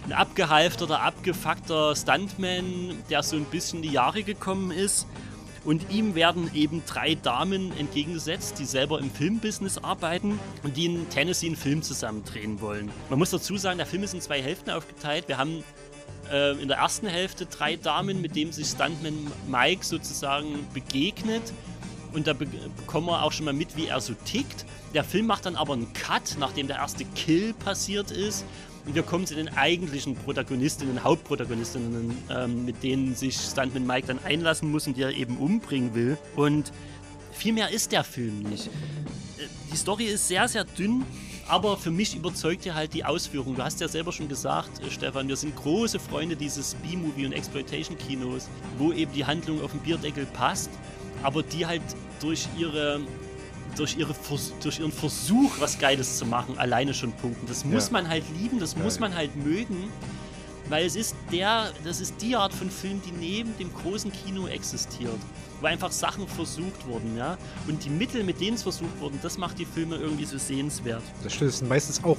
Ein 0.05 0.14
abgehalfterter, 0.14 1.01
abgefuckter 1.01 1.95
Stuntman, 1.95 2.95
der 3.10 3.24
so 3.24 3.36
ein 3.36 3.45
bisschen 3.45 3.80
in 3.80 3.89
die 3.89 3.91
Jahre 3.91 4.22
gekommen 4.22 4.70
ist. 4.70 5.07
Und 5.66 5.91
ihm 5.91 6.14
werden 6.14 6.51
eben 6.53 6.84
drei 6.86 7.16
Damen 7.16 7.76
entgegengesetzt, 7.78 8.60
die 8.60 8.66
selber 8.66 8.99
im 8.99 9.10
Filmbusiness 9.10 9.80
arbeiten 9.80 10.39
und 10.62 10.78
die 10.78 10.86
in 10.86 11.10
Tennessee 11.10 11.47
einen 11.47 11.55
Film 11.55 11.82
zusammen 11.82 12.24
drehen 12.24 12.62
wollen. 12.62 12.91
Man 13.10 13.18
muss 13.18 13.32
dazu 13.32 13.57
sagen, 13.57 13.78
der 13.78 13.88
Film 13.88 14.03
ist 14.03 14.14
in 14.14 14.22
zwei 14.22 14.41
Hälften 14.43 14.70
aufgeteilt. 14.70 15.28
Wir 15.28 15.39
haben 15.39 15.64
äh, 16.32 16.51
in 16.62 16.68
der 16.68 16.78
ersten 16.78 17.07
Hälfte 17.07 17.47
drei 17.47 17.78
Damen, 17.78 18.22
mit 18.22 18.36
denen 18.36 18.51
sich 18.51 18.68
Stuntman 18.68 19.32
Mike 19.47 19.84
sozusagen 19.84 20.68
begegnet. 20.74 21.51
Und 22.14 22.28
da 22.28 22.34
be 22.34 22.45
bekommen 22.78 23.07
wir 23.07 23.24
auch 23.24 23.32
schon 23.32 23.45
mal 23.45 23.53
mit, 23.53 23.78
wie 23.78 23.88
er 23.88 24.01
so 24.01 24.14
tickt. 24.14 24.66
Der 24.93 25.03
Film 25.03 25.28
macht 25.28 25.45
dann 25.45 25.55
aber 25.55 25.74
einen 25.74 25.93
Cut, 25.93 26.38
nachdem 26.39 26.68
der 26.68 26.78
erste 26.78 27.05
Kill 27.05 27.53
passiert 27.53 28.12
ist. 28.12 28.45
Und 28.86 28.95
wir 28.95 29.03
kommen 29.03 29.28
zu 29.28 29.36
den 29.36 29.49
eigentlichen 29.49 30.16
Protagonistinnen, 30.16 31.03
Hauptprotagonistinnen, 31.03 32.18
ähm, 32.30 32.66
mit 32.66 32.82
denen 32.82 33.14
sich 33.14 33.36
Stuntman 33.36 33.86
Mike 33.86 34.07
dann 34.07 34.20
einlassen 34.24 34.72
muss 34.72 34.88
und 34.88 34.97
die 34.97 35.03
er 35.03 35.14
eben 35.14 35.38
umbringen 35.38 35.93
will. 35.93 36.18
Und 36.36 36.72
viel 37.32 37.53
mehr 37.53 37.70
ist 37.70 37.91
der 37.91 38.03
Film 38.03 38.39
nicht. 38.43 38.68
Äh, 38.68 39.47
Die 39.72 39.78
Story 39.78 40.05
ist 40.05 40.28
sehr, 40.28 40.47
sehr 40.47 40.64
dünn, 40.64 41.05
aber 41.47 41.78
für 41.78 41.91
mich 41.91 42.16
überzeugt 42.16 42.66
ja 42.66 42.74
halt 42.74 42.93
die 42.93 43.05
Ausführung. 43.05 43.55
Du 43.55 43.64
hast 43.64 43.80
ja 43.82 43.88
selber 43.88 44.12
schon 44.12 44.28
gesagt, 44.28 44.82
äh, 44.84 44.89
Stefan, 44.89 45.28
wir 45.28 45.36
sind 45.36 45.55
große 45.55 45.99
Freunde 45.99 46.36
dieses 46.36 46.74
B-Movie- 46.76 47.26
und 47.26 47.34
Exploitation-Kinos, 47.34 48.49
wo 48.78 48.91
eben 48.91 49.12
die 49.14 49.26
Handlung 49.26 49.62
auf 49.62 49.72
den 49.72 49.82
Bierdeckel 49.82 50.26
passt, 50.26 50.70
aber 51.24 51.43
die 51.43 51.65
halt 51.65 51.82
durch 52.22 52.47
ihre 52.57 53.01
durch, 53.76 53.95
ihre 53.97 54.13
Vers 54.15 54.51
durch 54.63 54.80
ihren 54.80 54.91
Versuch, 54.91 55.59
was 55.59 55.78
Geiles 55.78 56.17
zu 56.17 56.26
machen, 56.26 56.57
alleine 56.57 56.93
schon 56.93 57.13
punkten. 57.13 57.45
Das 57.47 57.63
muss 57.63 57.88
Ja. 57.88 57.93
man 57.93 58.09
halt 58.09 58.24
lieben, 58.38 58.59
das 58.59 58.76
muss 58.76 58.99
man 58.99 59.13
halt 59.15 59.36
mögen, 59.36 59.89
weil 60.70 60.86
es 60.86 60.95
ist 60.95 61.15
der, 61.32 61.72
das 61.84 62.01
ist 62.01 62.15
die 62.22 62.36
Art 62.36 62.51
von 62.51 62.70
Film, 62.72 62.99
die 63.05 63.11
neben 63.11 63.55
dem 63.57 63.72
großen 63.74 64.11
Kino 64.11 64.47
existiert. 64.47 65.20
Wo 65.62 65.68
einfach 65.68 65.91
Sachen 65.91 66.28
versucht 66.28 66.88
wurden, 66.88 67.18
ja. 67.18 67.38
Und 67.68 67.84
die 67.84 67.89
Mittel, 67.89 68.24
mit 68.24 68.39
denen 68.39 68.55
es 68.55 68.64
versucht 68.64 68.99
wurden, 68.99 69.20
das 69.22 69.38
macht 69.38 69.60
die 69.60 69.66
Filme 69.66 69.97
irgendwie 69.97 70.26
so 70.26 70.38
sehenswert. 70.38 71.03
Das 71.24 71.34
stimmt, 71.34 71.49
es 71.49 71.60
sind 71.60 71.68
meistens 71.68 72.03
auch 72.03 72.18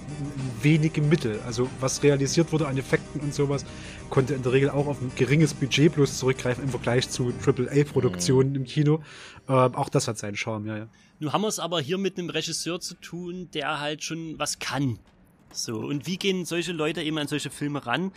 wenige 0.62 1.00
Mittel. 1.00 1.40
Also 1.46 1.68
was 1.80 2.02
realisiert 2.02 2.52
wurde 2.52 2.68
an 2.68 2.76
Effekten 2.76 3.20
und 3.20 3.34
sowas, 3.34 3.64
konnte 4.10 4.34
in 4.34 4.42
der 4.42 4.52
Regel 4.52 4.70
auch 4.70 4.86
auf 4.86 5.00
ein 5.00 5.12
geringes 5.16 5.54
Budget 5.54 5.94
bloß 5.94 6.18
zurückgreifen 6.18 6.64
im 6.64 6.70
Vergleich 6.70 7.08
zu 7.08 7.32
AAA-Produktionen 7.44 8.54
im 8.54 8.64
Kino. 8.64 9.02
Ähm, 9.48 9.74
auch 9.74 9.88
das 9.88 10.06
hat 10.08 10.18
seinen 10.18 10.36
Charme, 10.36 10.66
ja, 10.66 10.76
ja. 10.76 10.88
Nun 11.18 11.32
haben 11.32 11.42
wir 11.42 11.48
es 11.48 11.58
aber 11.58 11.80
hier 11.80 11.98
mit 11.98 12.18
einem 12.18 12.30
Regisseur 12.30 12.80
zu 12.80 12.94
tun, 12.94 13.50
der 13.52 13.80
halt 13.80 14.02
schon 14.02 14.38
was 14.38 14.58
kann. 14.58 14.98
So, 15.52 15.78
und 15.78 16.06
wie 16.06 16.16
gehen 16.16 16.44
solche 16.44 16.72
Leute 16.72 17.02
eben 17.02 17.18
an 17.18 17.26
solche 17.26 17.50
Filme 17.50 17.84
ran? 17.84 18.12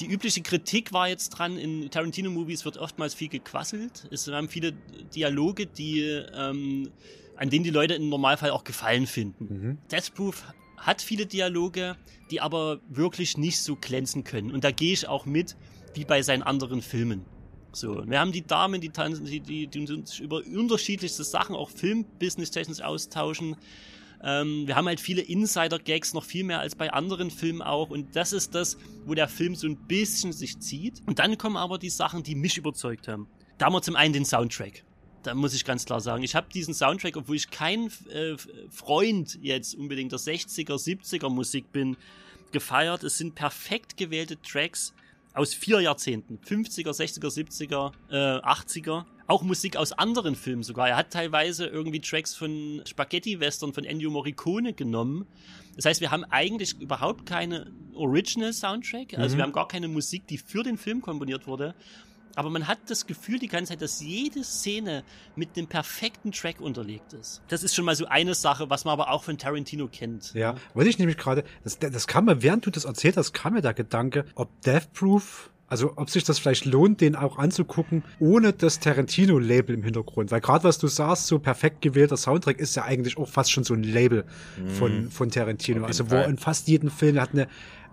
Die 0.00 0.06
übliche 0.06 0.42
Kritik 0.42 0.92
war 0.92 1.08
jetzt 1.08 1.30
dran, 1.30 1.58
in 1.58 1.90
Tarantino-Movies 1.90 2.64
wird 2.64 2.78
oftmals 2.78 3.14
viel 3.14 3.28
gequasselt. 3.28 4.08
Es 4.10 4.26
haben 4.28 4.48
viele 4.48 4.72
Dialoge, 5.14 5.66
die, 5.66 6.00
ähm, 6.00 6.90
an 7.36 7.50
denen 7.50 7.64
die 7.64 7.70
Leute 7.70 7.94
im 7.94 8.08
Normalfall 8.08 8.50
auch 8.50 8.64
Gefallen 8.64 9.06
finden. 9.06 9.78
Death 9.90 10.14
Proof 10.14 10.44
hat 10.76 11.02
viele 11.02 11.26
Dialoge, 11.26 11.96
die 12.30 12.40
aber 12.40 12.80
wirklich 12.88 13.36
nicht 13.38 13.58
so 13.58 13.76
glänzen 13.76 14.24
können. 14.24 14.50
Und 14.50 14.64
da 14.64 14.70
gehe 14.70 14.92
ich 14.92 15.08
auch 15.08 15.26
mit, 15.26 15.56
wie 15.94 16.04
bei 16.04 16.22
seinen 16.22 16.42
anderen 16.42 16.82
Filmen. 16.82 17.24
So, 17.72 18.08
wir 18.08 18.20
haben 18.20 18.32
die 18.32 18.46
Damen, 18.46 18.80
die 18.80 18.90
tanzen, 18.90 19.24
die, 19.24 19.40
die, 19.40 19.66
die 19.66 19.92
uns 19.92 20.18
über 20.20 20.42
unterschiedlichste 20.44 21.24
Sachen, 21.24 21.56
auch 21.56 21.70
Filmbusiness-technisch 21.70 22.80
austauschen. 22.80 23.56
Ähm, 24.24 24.66
wir 24.66 24.74
haben 24.74 24.86
halt 24.86 25.00
viele 25.00 25.20
Insider-Gags, 25.20 26.14
noch 26.14 26.24
viel 26.24 26.44
mehr 26.44 26.60
als 26.60 26.74
bei 26.74 26.92
anderen 26.92 27.30
Filmen 27.30 27.60
auch. 27.60 27.90
Und 27.90 28.16
das 28.16 28.32
ist 28.32 28.54
das, 28.54 28.78
wo 29.04 29.14
der 29.14 29.28
Film 29.28 29.54
so 29.54 29.66
ein 29.66 29.76
bisschen 29.76 30.32
sich 30.32 30.58
zieht. 30.60 31.02
Und 31.06 31.18
dann 31.18 31.36
kommen 31.36 31.58
aber 31.58 31.78
die 31.78 31.90
Sachen, 31.90 32.22
die 32.22 32.34
mich 32.34 32.56
überzeugt 32.56 33.06
haben. 33.06 33.28
Da 33.58 33.66
haben 33.66 33.74
wir 33.74 33.82
zum 33.82 33.96
einen 33.96 34.14
den 34.14 34.24
Soundtrack. 34.24 34.84
Da 35.22 35.34
muss 35.34 35.54
ich 35.54 35.64
ganz 35.64 35.84
klar 35.84 36.00
sagen, 36.00 36.22
ich 36.22 36.34
habe 36.34 36.48
diesen 36.52 36.74
Soundtrack, 36.74 37.16
obwohl 37.16 37.36
ich 37.36 37.50
kein 37.50 37.90
äh, 38.10 38.36
Freund 38.70 39.38
jetzt 39.42 39.74
unbedingt 39.74 40.12
der 40.12 40.18
60er, 40.18 40.74
70er 40.74 41.28
Musik 41.28 41.70
bin, 41.72 41.96
gefeiert. 42.50 43.04
Es 43.04 43.18
sind 43.18 43.34
perfekt 43.34 43.96
gewählte 43.96 44.40
Tracks 44.40 44.94
aus 45.34 45.52
vier 45.52 45.80
Jahrzehnten. 45.80 46.38
50er, 46.38 46.90
60er, 46.90 47.28
70er, 47.28 47.92
äh, 48.10 48.40
80er. 48.40 49.04
Auch 49.26 49.42
Musik 49.42 49.76
aus 49.76 49.92
anderen 49.92 50.34
Filmen 50.36 50.62
sogar. 50.62 50.88
Er 50.88 50.96
hat 50.96 51.10
teilweise 51.10 51.66
irgendwie 51.66 52.00
Tracks 52.00 52.34
von 52.34 52.82
Spaghetti-Western 52.86 53.72
von 53.72 53.84
Ennio 53.84 54.10
Morricone 54.10 54.74
genommen. 54.74 55.26
Das 55.76 55.86
heißt, 55.86 56.00
wir 56.02 56.10
haben 56.10 56.24
eigentlich 56.24 56.78
überhaupt 56.80 57.24
keine 57.26 57.72
Original-Soundtrack. 57.94 59.18
Also 59.18 59.34
Mhm. 59.34 59.38
wir 59.38 59.44
haben 59.44 59.52
gar 59.52 59.68
keine 59.68 59.88
Musik, 59.88 60.26
die 60.26 60.38
für 60.38 60.62
den 60.62 60.76
Film 60.78 61.00
komponiert 61.00 61.46
wurde. 61.46 61.74
Aber 62.36 62.50
man 62.50 62.66
hat 62.66 62.78
das 62.88 63.06
Gefühl 63.06 63.38
die 63.38 63.46
ganze 63.46 63.70
Zeit, 63.70 63.80
dass 63.80 64.00
jede 64.00 64.42
Szene 64.42 65.04
mit 65.36 65.56
einem 65.56 65.68
perfekten 65.68 66.32
Track 66.32 66.60
unterlegt 66.60 67.12
ist. 67.12 67.42
Das 67.46 67.62
ist 67.62 67.76
schon 67.76 67.84
mal 67.84 67.94
so 67.94 68.06
eine 68.06 68.34
Sache, 68.34 68.68
was 68.70 68.84
man 68.84 68.92
aber 68.92 69.10
auch 69.12 69.22
von 69.22 69.38
Tarantino 69.38 69.86
kennt. 69.86 70.34
Ja, 70.34 70.56
wollte 70.74 70.90
ich 70.90 70.98
nämlich 70.98 71.16
gerade, 71.16 71.44
das, 71.62 71.78
das 71.78 72.08
kam 72.08 72.24
mir, 72.24 72.42
während 72.42 72.66
du 72.66 72.70
das 72.70 72.86
erzählt 72.86 73.16
hast, 73.16 73.32
kam 73.34 73.52
mir 73.52 73.62
der 73.62 73.72
Gedanke, 73.72 74.24
ob 74.34 74.60
Death 74.62 74.92
Proof, 74.92 75.50
also 75.74 75.92
ob 75.96 76.08
sich 76.08 76.22
das 76.22 76.38
vielleicht 76.38 76.66
lohnt, 76.66 77.00
den 77.00 77.16
auch 77.16 77.36
anzugucken, 77.36 78.04
ohne 78.20 78.52
das 78.52 78.78
Tarantino-Label 78.78 79.74
im 79.74 79.82
Hintergrund. 79.82 80.30
Weil 80.30 80.40
gerade 80.40 80.62
was 80.62 80.78
du 80.78 80.86
sagst, 80.86 81.26
so 81.26 81.40
perfekt 81.40 81.82
gewählter 81.82 82.16
Soundtrack 82.16 82.58
ist 82.60 82.76
ja 82.76 82.84
eigentlich 82.84 83.18
auch 83.18 83.28
fast 83.28 83.50
schon 83.50 83.64
so 83.64 83.74
ein 83.74 83.82
Label 83.82 84.24
von, 84.78 85.04
Mhm. 85.06 85.10
von 85.10 85.30
Tarantino. 85.30 85.84
Also 85.84 86.06
wo 86.06 86.10
Fall. 86.14 86.30
in 86.30 86.38
fast 86.38 86.68
jedem 86.68 86.90
Film 86.90 87.20
hat 87.20 87.30
eine 87.32 87.48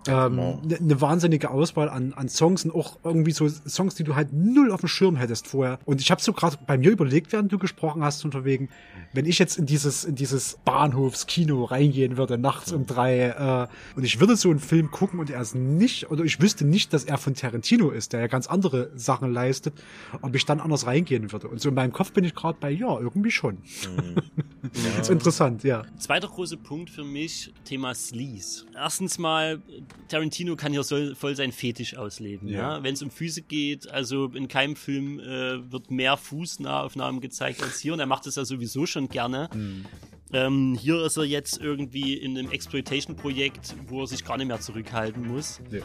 Ähm, 0.08 0.14
eine 0.40 0.58
genau. 0.62 0.76
ne 0.80 1.00
wahnsinnige 1.00 1.48
Auswahl 1.50 1.88
an, 1.88 2.12
an 2.14 2.28
Songs 2.28 2.64
und 2.64 2.72
auch 2.74 2.98
irgendwie 3.04 3.30
so 3.30 3.46
Songs, 3.48 3.94
die 3.94 4.02
du 4.02 4.16
halt 4.16 4.32
null 4.32 4.72
auf 4.72 4.80
dem 4.80 4.88
Schirm 4.88 5.14
hättest 5.14 5.46
vorher. 5.46 5.78
Und 5.84 6.00
ich 6.00 6.10
habe 6.10 6.20
so 6.20 6.32
gerade 6.32 6.58
bei 6.66 6.76
mir 6.76 6.90
überlegt, 6.90 7.30
während 7.32 7.52
du 7.52 7.58
gesprochen 7.58 8.02
hast, 8.02 8.24
unterwegs, 8.24 8.64
wenn 9.12 9.26
ich 9.26 9.38
jetzt 9.38 9.58
in 9.58 9.66
dieses, 9.66 10.04
in 10.04 10.14
dieses 10.14 10.58
Bahnhofskino 10.64 11.64
reingehen 11.64 12.16
würde, 12.16 12.38
nachts 12.38 12.72
um 12.72 12.86
drei, 12.86 13.28
äh, 13.28 13.96
und 13.96 14.04
ich 14.04 14.20
würde 14.20 14.36
so 14.36 14.50
einen 14.50 14.58
Film 14.58 14.90
gucken 14.90 15.20
und 15.20 15.30
er 15.30 15.40
ist 15.40 15.54
nicht, 15.54 16.10
oder 16.10 16.24
ich 16.24 16.40
wüsste 16.40 16.64
nicht, 16.64 16.92
dass 16.92 17.04
er 17.04 17.18
von 17.18 17.34
Tarantino 17.34 17.90
ist, 17.90 18.12
der 18.12 18.20
ja 18.20 18.26
ganz 18.26 18.46
andere 18.46 18.90
Sachen 18.94 19.32
leistet, 19.32 19.74
ob 20.22 20.34
ich 20.34 20.44
dann 20.46 20.60
anders 20.60 20.86
reingehen 20.86 21.32
würde. 21.32 21.48
Und 21.48 21.60
so 21.60 21.68
in 21.68 21.74
meinem 21.74 21.92
Kopf 21.92 22.12
bin 22.12 22.24
ich 22.24 22.34
gerade 22.34 22.58
bei, 22.60 22.70
ja, 22.70 22.98
irgendwie 22.98 23.30
schon. 23.30 23.58
Mhm. 23.96 24.22
Ja. 24.72 25.00
ist 25.00 25.10
interessant, 25.10 25.64
ja. 25.64 25.84
Zweiter 25.98 26.28
großer 26.28 26.56
Punkt 26.56 26.88
für 26.88 27.04
mich, 27.04 27.52
Thema 27.64 27.94
Sleaze. 27.94 28.64
Erstens 28.74 29.18
mal, 29.18 29.60
Tarantino 30.08 30.56
kann 30.56 30.72
hier 30.72 30.84
soll, 30.84 31.14
voll 31.14 31.34
sein 31.34 31.52
Fetisch 31.52 31.96
ausleben. 31.96 32.48
Ja. 32.48 32.76
ja? 32.76 32.82
Wenn 32.82 32.94
es 32.94 33.02
um 33.02 33.10
Füße 33.10 33.42
geht, 33.42 33.90
also 33.90 34.26
in 34.26 34.48
keinem 34.48 34.76
Film 34.76 35.18
äh, 35.18 35.70
wird 35.70 35.90
mehr 35.90 36.16
Fußnahaufnahmen 36.16 37.20
gezeigt 37.20 37.62
als 37.62 37.80
hier 37.80 37.92
und 37.92 38.00
er 38.00 38.06
macht 38.06 38.24
das 38.26 38.36
ja 38.36 38.44
sowieso 38.44 38.86
schon 38.86 39.01
gerne. 39.08 39.48
Mhm. 39.54 39.86
Ähm, 40.34 40.78
hier 40.80 41.04
ist 41.04 41.18
er 41.18 41.24
jetzt 41.24 41.60
irgendwie 41.60 42.14
in 42.14 42.38
einem 42.38 42.50
Exploitation-Projekt, 42.50 43.74
wo 43.88 44.00
er 44.00 44.06
sich 44.06 44.24
gar 44.24 44.38
nicht 44.38 44.46
mehr 44.46 44.60
zurückhalten 44.60 45.28
muss. 45.28 45.60
Ja. 45.70 45.80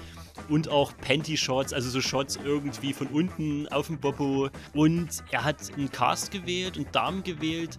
Und 0.48 0.70
auch 0.70 0.96
Panty-Shots, 0.98 1.74
also 1.74 1.90
so 1.90 2.00
Shots 2.00 2.40
irgendwie 2.44 2.94
von 2.94 3.08
unten 3.08 3.68
auf 3.68 3.88
dem 3.88 4.00
Bobo. 4.00 4.50
Und 4.74 5.10
er 5.32 5.44
hat 5.44 5.58
einen 5.76 5.92
Cast 5.92 6.32
gewählt 6.32 6.78
und 6.78 6.96
Damen 6.96 7.24
gewählt, 7.24 7.78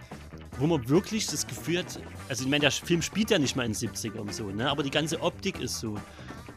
wo 0.58 0.66
man 0.66 0.86
wirklich 0.88 1.26
das 1.26 1.46
Gefühl 1.46 1.78
hat, 1.78 2.00
also 2.28 2.44
ich 2.44 2.50
meine, 2.50 2.62
der 2.62 2.70
Film 2.70 3.00
spielt 3.00 3.30
ja 3.30 3.38
nicht 3.38 3.56
mal 3.56 3.64
in 3.64 3.72
den 3.72 3.90
70ern 3.90 4.30
so, 4.32 4.50
ne? 4.50 4.68
aber 4.68 4.82
die 4.82 4.90
ganze 4.90 5.22
Optik 5.22 5.60
ist 5.60 5.78
so. 5.78 5.96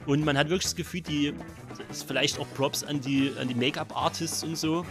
Und 0.08 0.26
man 0.26 0.38
hat 0.38 0.50
wirklich 0.50 0.64
das 0.64 0.76
Gefühl, 0.76 1.02
die 1.02 1.34
ist 1.90 2.04
vielleicht 2.04 2.40
auch 2.40 2.48
Props 2.56 2.84
an 2.84 3.00
die, 3.00 3.32
an 3.40 3.48
die 3.48 3.56
Make-up-Artists 3.56 4.44
und 4.44 4.58
so. 4.58 4.86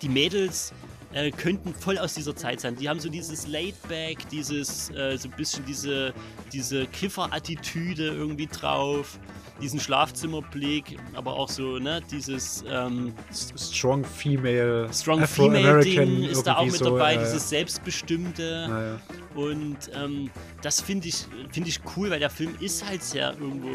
Die 0.00 0.08
Mädels 0.08 0.72
äh, 1.18 1.30
könnten 1.30 1.74
voll 1.74 1.98
aus 1.98 2.14
dieser 2.14 2.36
Zeit 2.36 2.60
sein. 2.60 2.76
Die 2.76 2.88
haben 2.88 3.00
so 3.00 3.08
dieses 3.08 3.46
Laid-Back, 3.46 4.28
dieses, 4.30 4.90
äh, 4.90 5.16
so 5.16 5.28
ein 5.28 5.36
bisschen 5.36 5.64
diese, 5.64 6.12
diese 6.52 6.86
Kiffer-Attitüde 6.86 8.06
irgendwie 8.06 8.46
drauf 8.46 9.18
diesen 9.60 9.80
Schlafzimmerblick, 9.80 10.98
aber 11.14 11.34
auch 11.34 11.48
so, 11.48 11.78
ne, 11.78 12.00
dieses 12.10 12.64
ähm, 12.68 13.12
Strong 13.56 14.04
Female, 14.04 14.88
Strong 14.92 15.26
Female 15.26 15.82
Ding 15.82 16.22
ist 16.22 16.44
da 16.44 16.58
auch 16.58 16.64
mit 16.64 16.76
so, 16.76 16.84
dabei, 16.84 17.14
äh, 17.14 17.18
dieses 17.18 17.48
Selbstbestimmte. 17.48 18.66
Ja. 18.68 19.40
Und 19.40 19.78
ähm, 19.94 20.30
das 20.62 20.80
finde 20.80 21.08
ich, 21.08 21.26
finde 21.50 21.70
ich 21.70 21.80
cool, 21.96 22.10
weil 22.10 22.20
der 22.20 22.30
Film 22.30 22.54
ist 22.60 22.86
halt 22.86 23.02
sehr 23.02 23.32
irgendwo 23.32 23.70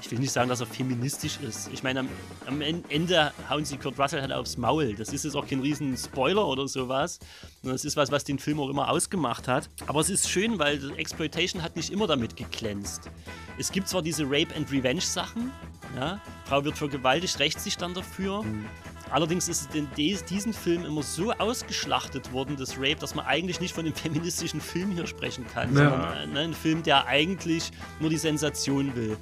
ich 0.00 0.10
will 0.10 0.18
nicht 0.18 0.32
sagen, 0.32 0.48
dass 0.48 0.60
er 0.60 0.66
feministisch 0.66 1.38
ist. 1.40 1.70
Ich 1.72 1.82
meine, 1.82 2.00
am, 2.00 2.08
am, 2.46 2.60
Ende 2.60 3.32
hauen 3.48 3.64
sie 3.64 3.76
Kurt 3.76 3.98
Russell 3.98 4.20
halt 4.20 4.32
aufs 4.32 4.56
Maul. 4.56 4.94
Das 4.94 5.12
ist 5.12 5.24
jetzt 5.24 5.34
auch 5.34 5.46
kein 5.46 5.60
riesen 5.60 5.96
Spoiler 5.96 6.46
oder 6.46 6.68
sowas. 6.68 7.18
Das 7.62 7.84
ist 7.84 7.96
was, 7.96 8.10
was 8.10 8.24
den 8.24 8.38
Film 8.38 8.60
auch 8.60 8.68
immer 8.68 8.90
ausgemacht 8.90 9.48
hat. 9.48 9.68
Aber 9.86 10.00
es 10.00 10.10
ist 10.10 10.30
schön, 10.30 10.58
weil 10.58 10.92
Exploitation 10.96 11.62
hat 11.62 11.76
nicht 11.76 11.90
immer 11.90 12.06
damit 12.06 12.36
geglänzt. 12.36 13.10
Es 13.58 13.72
gibt 13.72 13.88
zwar 13.88 14.02
diese 14.02 14.24
Rape 14.24 14.54
and 14.56 14.70
Revenge 14.70 15.00
Sachen, 15.00 15.50
ja, 15.96 16.20
Frau 16.44 16.64
wird 16.64 16.78
vergewaltigt, 16.78 17.38
rächt 17.38 17.60
sich 17.60 17.76
dann 17.76 17.94
dafür. 17.94 18.42
Mhm. 18.42 18.66
Allerdings 19.10 19.48
ist 19.48 19.68
es 19.70 19.74
in 19.74 19.88
diesem 19.96 20.52
Film 20.52 20.84
immer 20.84 21.02
so 21.02 21.32
ausgeschlachtet 21.32 22.32
worden, 22.32 22.56
das 22.56 22.76
Rape, 22.76 22.96
dass 22.96 23.14
man 23.14 23.24
eigentlich 23.24 23.60
nicht 23.60 23.74
von 23.74 23.86
einem 23.86 23.94
feministischen 23.94 24.60
Film 24.60 24.90
hier 24.90 25.06
sprechen 25.06 25.46
kann, 25.46 25.74
ja. 25.74 25.90
sondern 25.90 26.16
äh, 26.16 26.26
ne, 26.26 26.40
ein 26.40 26.54
Film, 26.54 26.82
der 26.82 27.06
eigentlich 27.06 27.70
nur 28.00 28.10
die 28.10 28.18
Sensation 28.18 28.94
will. 28.94 29.16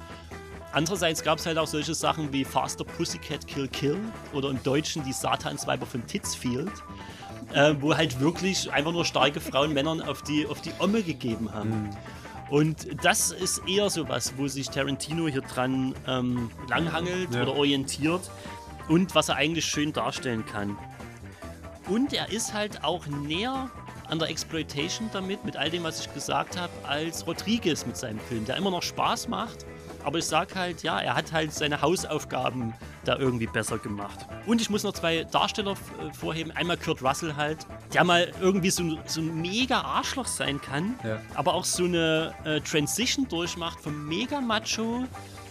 Andererseits 0.71 1.23
gab 1.23 1.39
es 1.39 1.45
halt 1.45 1.57
auch 1.57 1.67
solche 1.67 1.95
Sachen 1.95 2.31
wie 2.33 2.43
Faster 2.43 2.83
Pussycat 2.83 3.47
Kill 3.47 3.67
Kill 3.67 3.97
oder 4.33 4.49
im 4.49 4.61
Deutschen 4.63 5.03
die 5.03 5.13
Satansweiber 5.13 5.85
von 5.85 6.05
Titsfield, 6.05 6.71
äh, 7.53 7.73
wo 7.79 7.95
halt 7.95 8.19
wirklich 8.19 8.71
einfach 8.71 8.91
nur 8.91 9.05
starke 9.05 9.39
Frauen 9.39 9.73
Männern 9.73 10.01
auf 10.01 10.21
die, 10.21 10.45
auf 10.45 10.61
die 10.61 10.71
Omme 10.79 11.03
gegeben 11.03 11.53
haben. 11.53 11.83
Mhm. 11.83 11.89
Und 12.49 13.03
das 13.03 13.31
ist 13.31 13.61
eher 13.67 13.89
so 13.89 14.07
was, 14.07 14.37
wo 14.37 14.47
sich 14.47 14.69
Tarantino 14.69 15.27
hier 15.27 15.41
dran 15.41 15.93
ähm, 16.07 16.49
langhangelt 16.69 17.33
ja. 17.33 17.41
oder 17.41 17.55
orientiert 17.55 18.21
und 18.87 19.15
was 19.15 19.29
er 19.29 19.35
eigentlich 19.35 19.65
schön 19.65 19.91
darstellen 19.91 20.45
kann. 20.45 20.77
Und 21.89 22.13
er 22.13 22.31
ist 22.31 22.53
halt 22.53 22.83
auch 22.83 23.05
näher 23.07 23.69
an 24.09 24.19
der 24.19 24.29
Exploitation 24.29 25.09
damit, 25.11 25.43
mit 25.43 25.57
all 25.57 25.69
dem, 25.69 25.83
was 25.83 25.99
ich 25.99 26.13
gesagt 26.13 26.59
habe, 26.59 26.71
als 26.87 27.27
Rodriguez 27.27 27.85
mit 27.85 27.97
seinem 27.97 28.19
Film, 28.19 28.45
der 28.45 28.55
immer 28.55 28.71
noch 28.71 28.83
Spaß 28.83 29.27
macht 29.27 29.65
aber 30.07 30.19
ich 30.19 30.25
sag 30.25 30.55
halt, 30.55 30.83
ja, 30.83 31.01
er 31.01 31.15
hat 31.15 31.33
halt 31.33 31.53
seine 31.53 31.81
Hausaufgaben 31.81 32.73
da 33.03 33.17
irgendwie 33.17 33.45
besser 33.45 33.77
gemacht. 33.77 34.25
Und 34.45 34.61
ich 34.61 34.69
muss 34.69 34.83
noch 34.83 34.93
zwei 34.93 35.25
Darsteller 35.25 35.73
äh, 35.73 36.13
vorheben. 36.13 36.51
Einmal 36.51 36.77
Kurt 36.77 37.03
Russell 37.03 37.35
halt, 37.35 37.67
der 37.93 38.05
mal 38.05 38.31
irgendwie 38.39 38.69
so, 38.69 38.97
so 39.05 39.19
ein 39.19 39.41
mega 39.41 39.81
Arschloch 39.81 40.27
sein 40.27 40.61
kann, 40.61 40.95
ja. 41.03 41.19
aber 41.35 41.53
auch 41.53 41.65
so 41.65 41.83
eine 41.83 42.33
äh, 42.45 42.61
Transition 42.61 43.27
durchmacht 43.27 43.81
vom 43.81 44.07
mega 44.07 44.39
Macho 44.39 45.03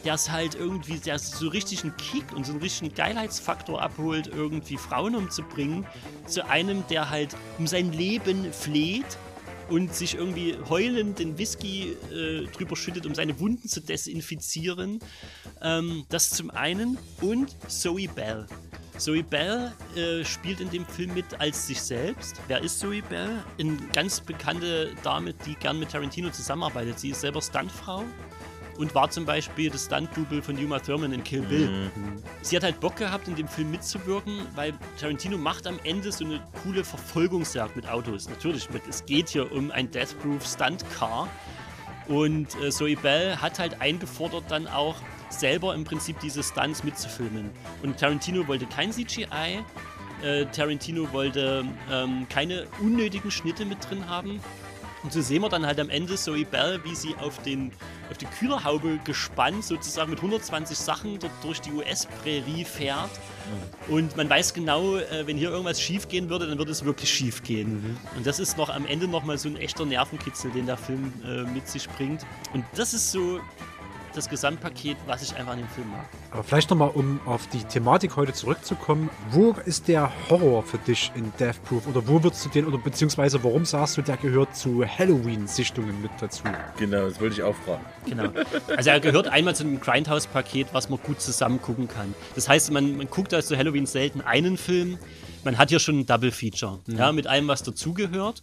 der 0.04 0.14
es 0.14 0.30
halt 0.30 0.54
irgendwie, 0.54 0.98
der 1.00 1.18
so 1.18 1.48
richtig 1.48 1.82
einen 1.82 1.96
Kick 1.96 2.32
und 2.32 2.46
so 2.46 2.52
einen 2.52 2.62
richtigen 2.62 2.94
Geilheitsfaktor 2.94 3.82
abholt, 3.82 4.28
irgendwie 4.28 4.76
Frauen 4.76 5.16
umzubringen, 5.16 5.84
zu 6.26 6.48
einem, 6.48 6.86
der 6.86 7.10
halt 7.10 7.36
um 7.58 7.66
sein 7.66 7.92
Leben 7.92 8.52
fleht 8.52 9.18
und 9.68 9.94
sich 9.94 10.14
irgendwie 10.14 10.56
heulend 10.68 11.18
den 11.18 11.38
Whisky 11.38 11.96
äh, 12.12 12.46
drüber 12.46 12.76
schüttet, 12.76 13.06
um 13.06 13.14
seine 13.14 13.38
Wunden 13.40 13.68
zu 13.68 13.80
desinfizieren. 13.80 15.00
Ähm, 15.62 16.04
das 16.08 16.30
zum 16.30 16.50
einen. 16.50 16.98
Und 17.20 17.56
Zoe 17.68 18.08
Bell. 18.08 18.46
Zoe 18.98 19.22
Bell 19.22 19.72
äh, 19.94 20.24
spielt 20.24 20.60
in 20.60 20.70
dem 20.70 20.86
Film 20.86 21.14
mit 21.14 21.38
als 21.38 21.66
sich 21.66 21.80
selbst. 21.80 22.36
Wer 22.48 22.62
ist 22.62 22.78
Zoe 22.78 23.02
Bell? 23.02 23.42
Eine 23.58 23.76
ganz 23.92 24.20
bekannte 24.20 24.94
Dame, 25.02 25.34
die 25.44 25.54
gern 25.54 25.78
mit 25.78 25.90
Tarantino 25.90 26.30
zusammenarbeitet. 26.30 26.98
Sie 26.98 27.10
ist 27.10 27.20
selber 27.20 27.42
Stuntfrau 27.42 28.04
und 28.76 28.94
war 28.94 29.10
zum 29.10 29.24
Beispiel 29.24 29.70
das 29.70 29.86
Stunt-Double 29.86 30.42
von 30.42 30.56
Uma 30.56 30.78
Thurman 30.78 31.12
in 31.12 31.24
Kill 31.24 31.42
Bill. 31.42 31.68
Mhm. 31.68 32.16
Sie 32.42 32.56
hat 32.56 32.62
halt 32.62 32.80
Bock 32.80 32.96
gehabt, 32.96 33.28
in 33.28 33.36
dem 33.36 33.48
Film 33.48 33.70
mitzuwirken, 33.70 34.46
weil 34.54 34.74
Tarantino 35.00 35.38
macht 35.38 35.66
am 35.66 35.78
Ende 35.84 36.12
so 36.12 36.24
eine 36.24 36.40
coole 36.62 36.84
Verfolgungsjagd 36.84 37.76
mit 37.76 37.88
Autos. 37.88 38.28
Natürlich, 38.28 38.68
es 38.88 39.04
geht 39.06 39.30
hier 39.30 39.50
um 39.52 39.70
ein 39.70 39.90
Death-Proof 39.90 40.46
Stunt-Car. 40.46 41.28
Und 42.08 42.54
äh, 42.62 42.70
Zoe 42.70 42.96
Bell 42.96 43.36
hat 43.36 43.58
halt 43.58 43.80
eingefordert, 43.80 44.44
dann 44.48 44.68
auch 44.68 44.96
selber 45.28 45.74
im 45.74 45.84
Prinzip 45.84 46.20
diese 46.20 46.42
Stunts 46.42 46.84
mitzufilmen. 46.84 47.50
Und 47.82 47.98
Tarantino 47.98 48.46
wollte 48.46 48.66
kein 48.66 48.92
CGI. 48.92 49.64
Äh, 50.22 50.46
Tarantino 50.46 51.12
wollte 51.12 51.64
ähm, 51.90 52.26
keine 52.28 52.66
unnötigen 52.80 53.30
Schnitte 53.30 53.64
mit 53.64 53.88
drin 53.88 54.08
haben. 54.08 54.40
Und 55.06 55.12
so 55.12 55.20
sehen 55.20 55.40
wir 55.42 55.48
dann 55.48 55.64
halt 55.64 55.78
am 55.78 55.88
Ende 55.88 56.16
Zoe 56.16 56.44
Bell, 56.44 56.80
wie 56.82 56.96
sie 56.96 57.14
auf, 57.20 57.40
den, 57.42 57.70
auf 58.10 58.18
die 58.18 58.26
Kühlerhaube 58.26 58.98
gespannt, 59.04 59.64
sozusagen 59.64 60.10
mit 60.10 60.18
120 60.18 60.76
Sachen 60.76 61.20
dort 61.20 61.30
durch 61.44 61.60
die 61.60 61.70
US-Prärie 61.70 62.64
fährt. 62.64 63.12
Mhm. 63.88 63.94
Und 63.94 64.16
man 64.16 64.28
weiß 64.28 64.52
genau, 64.52 64.96
äh, 64.96 65.24
wenn 65.24 65.36
hier 65.36 65.50
irgendwas 65.50 65.80
schief 65.80 66.08
gehen 66.08 66.28
würde, 66.28 66.48
dann 66.48 66.58
würde 66.58 66.72
es 66.72 66.84
wirklich 66.84 67.08
schief 67.08 67.44
gehen. 67.44 67.74
Mhm. 67.74 67.96
Und 68.16 68.26
das 68.26 68.40
ist 68.40 68.58
noch 68.58 68.68
am 68.68 68.84
Ende 68.84 69.06
nochmal 69.06 69.38
so 69.38 69.48
ein 69.48 69.56
echter 69.56 69.84
Nervenkitzel, 69.84 70.50
den 70.50 70.66
der 70.66 70.76
Film 70.76 71.12
äh, 71.24 71.42
mit 71.42 71.68
sich 71.68 71.88
bringt. 71.90 72.26
Und 72.52 72.64
das 72.74 72.92
ist 72.92 73.12
so 73.12 73.38
das 74.16 74.28
Gesamtpaket, 74.28 74.96
was 75.06 75.22
ich 75.22 75.36
einfach 75.36 75.52
an 75.52 75.58
dem 75.58 75.68
Film 75.68 75.90
mag. 75.90 76.06
Aber 76.30 76.42
vielleicht 76.42 76.70
nochmal, 76.70 76.90
um 76.94 77.20
auf 77.26 77.46
die 77.48 77.62
Thematik 77.64 78.16
heute 78.16 78.32
zurückzukommen. 78.32 79.10
Wo 79.30 79.54
ist 79.64 79.88
der 79.88 80.10
Horror 80.28 80.62
für 80.62 80.78
dich 80.78 81.12
in 81.14 81.32
Death 81.38 81.62
Proof? 81.64 81.86
Oder 81.86 82.06
wo 82.06 82.22
würdest 82.22 82.44
du 82.44 82.48
den, 82.48 82.66
oder 82.66 82.78
beziehungsweise 82.78 83.42
warum 83.44 83.64
sagst 83.64 83.96
du, 83.96 84.02
der 84.02 84.16
gehört 84.16 84.56
zu 84.56 84.84
Halloween-Sichtungen 84.84 86.00
mit 86.00 86.10
dazu? 86.20 86.42
Genau, 86.78 87.08
das 87.08 87.20
wollte 87.20 87.34
ich 87.34 87.42
auch 87.42 87.54
fragen. 87.56 87.84
Genau. 88.06 88.30
Also 88.76 88.90
er 88.90 89.00
gehört 89.00 89.28
einmal 89.28 89.54
zu 89.54 89.64
einem 89.64 89.80
Grindhouse-Paket, 89.80 90.68
was 90.72 90.88
man 90.88 90.98
gut 91.02 91.20
zusammen 91.20 91.60
gucken 91.60 91.88
kann. 91.88 92.14
Das 92.34 92.48
heißt, 92.48 92.70
man, 92.70 92.96
man 92.96 93.08
guckt 93.08 93.34
also 93.34 93.56
Halloween 93.56 93.86
selten 93.86 94.20
einen 94.20 94.56
Film. 94.56 94.98
Man 95.44 95.58
hat 95.58 95.68
hier 95.68 95.78
schon 95.78 96.00
ein 96.00 96.06
Double 96.06 96.32
Feature, 96.32 96.80
mhm. 96.86 96.98
ja, 96.98 97.12
mit 97.12 97.26
allem, 97.26 97.48
was 97.48 97.62
dazugehört. 97.62 98.42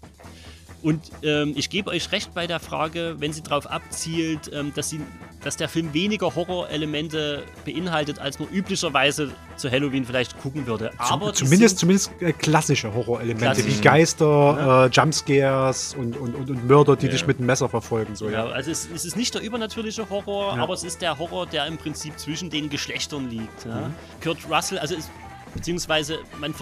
Und 0.84 1.00
ähm, 1.24 1.54
ich 1.56 1.70
gebe 1.70 1.90
euch 1.92 2.12
recht 2.12 2.34
bei 2.34 2.46
der 2.46 2.60
Frage, 2.60 3.16
wenn 3.20 3.32
sie 3.32 3.42
darauf 3.42 3.72
abzielt, 3.72 4.52
ähm, 4.54 4.74
dass, 4.76 4.90
sie, 4.90 5.00
dass 5.42 5.56
der 5.56 5.70
Film 5.70 5.94
weniger 5.94 6.36
Horrorelemente 6.36 7.44
beinhaltet, 7.64 8.20
als 8.20 8.38
man 8.38 8.50
üblicherweise 8.50 9.32
zu 9.56 9.72
Halloween 9.72 10.04
vielleicht 10.04 10.38
gucken 10.40 10.68
würde. 10.68 10.92
Aber 10.98 11.34
zumindest, 11.34 11.80
zumindest 11.80 12.12
äh, 12.20 12.34
klassische 12.34 12.94
Horrorelemente 12.94 13.46
klassisch. 13.46 13.78
wie 13.78 13.82
Geister, 13.82 14.26
ja. 14.26 14.86
äh, 14.86 14.90
Jumpscares 14.90 15.96
und, 15.98 16.18
und, 16.18 16.36
und, 16.36 16.50
und, 16.50 16.68
Mörder, 16.68 16.98
die 16.98 17.06
ja. 17.06 17.14
dich 17.14 17.26
mit 17.26 17.38
einem 17.38 17.48
Messer 17.48 17.70
verfolgen. 17.70 18.18
So, 18.18 18.30
ja. 18.30 18.46
ja. 18.46 18.52
Also 18.52 18.70
es, 18.70 18.90
es, 18.94 19.06
ist 19.06 19.16
nicht 19.16 19.34
der 19.34 19.42
übernatürliche 19.42 20.10
Horror, 20.10 20.58
aber 20.58 20.74
es 20.74 20.84
ist 20.84 21.02
der 21.02 21.18
Horror, 21.18 21.48
der 21.48 21.66
im 21.68 21.78
Prinzip 21.78 22.20
zwischen 22.20 22.50
den 22.50 22.70
Geschlechtern 22.70 23.30
liegt. 23.30 23.66
Mhm. 23.66 23.94
Kurt 24.22 24.40
Russell, 24.50 24.80
also 24.80 24.96
es, 24.96 25.10
beziehungsweise 25.54 26.20
man 26.42 26.54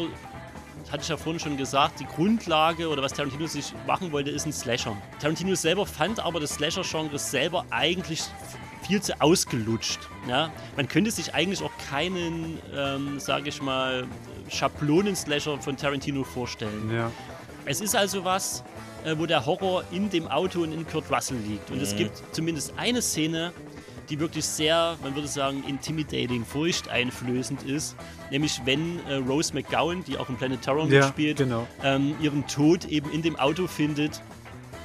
hatte 0.91 1.03
ich 1.03 1.09
ja 1.09 1.17
vorhin 1.17 1.39
schon 1.39 1.57
gesagt, 1.57 1.99
die 1.99 2.05
Grundlage 2.05 2.89
oder 2.89 3.01
was 3.01 3.13
Tarantino 3.13 3.47
sich 3.47 3.73
machen 3.87 4.11
wollte, 4.11 4.29
ist 4.31 4.45
ein 4.45 4.53
Slasher. 4.53 4.95
Tarantino 5.19 5.55
selber 5.55 5.85
fand 5.85 6.19
aber 6.19 6.39
das 6.39 6.55
Slasher-Genre 6.55 7.17
selber 7.17 7.65
eigentlich 7.69 8.21
viel 8.85 9.01
zu 9.01 9.19
ausgelutscht. 9.21 9.99
Ja? 10.27 10.51
Man 10.75 10.87
könnte 10.87 11.11
sich 11.11 11.33
eigentlich 11.33 11.61
auch 11.61 11.71
keinen, 11.89 12.59
ähm, 12.75 13.19
sage 13.19 13.49
ich 13.49 13.61
mal, 13.61 14.05
Schablonen-Slasher 14.49 15.59
von 15.59 15.77
Tarantino 15.77 16.23
vorstellen. 16.23 16.91
Ja. 16.93 17.11
Es 17.65 17.79
ist 17.79 17.95
also 17.95 18.25
was, 18.25 18.63
äh, 19.05 19.15
wo 19.17 19.25
der 19.25 19.45
Horror 19.45 19.83
in 19.91 20.09
dem 20.09 20.27
Auto 20.27 20.61
und 20.63 20.71
in 20.73 20.85
Kurt 20.87 21.09
Russell 21.11 21.37
liegt. 21.37 21.69
Und 21.71 21.81
es 21.81 21.93
Mhm. 21.93 21.97
gibt 21.97 22.21
zumindest 22.35 22.73
eine 22.77 23.01
Szene, 23.01 23.53
die 24.11 24.19
wirklich 24.19 24.45
sehr, 24.45 24.97
man 25.01 25.15
würde 25.15 25.27
sagen, 25.27 25.63
intimidating, 25.67 26.45
furchteinflößend 26.45 27.63
ist. 27.63 27.95
Nämlich 28.29 28.61
wenn 28.65 28.99
äh, 29.07 29.15
Rose 29.15 29.53
McGowan, 29.53 30.03
die 30.03 30.17
auch 30.17 30.29
in 30.29 30.35
Planet 30.35 30.61
Terror 30.61 30.85
Ja, 30.87 31.05
mitspielt, 31.05 31.37
genau. 31.37 31.65
ähm, 31.83 32.15
ihren 32.21 32.45
Tod 32.47 32.85
eben 32.85 33.09
in 33.11 33.21
dem 33.21 33.37
Auto 33.37 33.67
findet, 33.67 34.21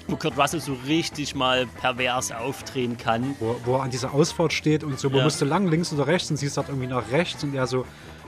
wo 0.09 0.15
Kurt 0.17 0.39
Russell 0.39 0.61
so 0.61 0.75
richtig 0.87 1.35
mal 1.35 1.67
pervers 1.67 2.31
aufdrehen 2.31 2.97
kann. 2.97 3.35
Wo, 3.41 3.57
wo 3.65 3.75
er 3.77 3.83
an 3.83 3.91
dieser 3.91 4.15
Ausfahrt 4.15 4.53
steht 4.53 4.85
und 4.85 4.99
so, 5.01 5.13
wo 5.13 5.19
Ja. 5.19 5.25
musst 5.25 5.41
du 5.41 5.45
lang 5.45 5.67
links 5.67 5.93
oder 5.93 6.07
rechts 6.07 6.31
und 6.31 6.37
sie 6.37 6.47
sagt 6.49 6.69
irgendwie 6.69 6.87
nach 6.87 7.11
rechts 7.11 7.43
und 7.43 7.55
er 7.55 7.67
so, 7.67 7.85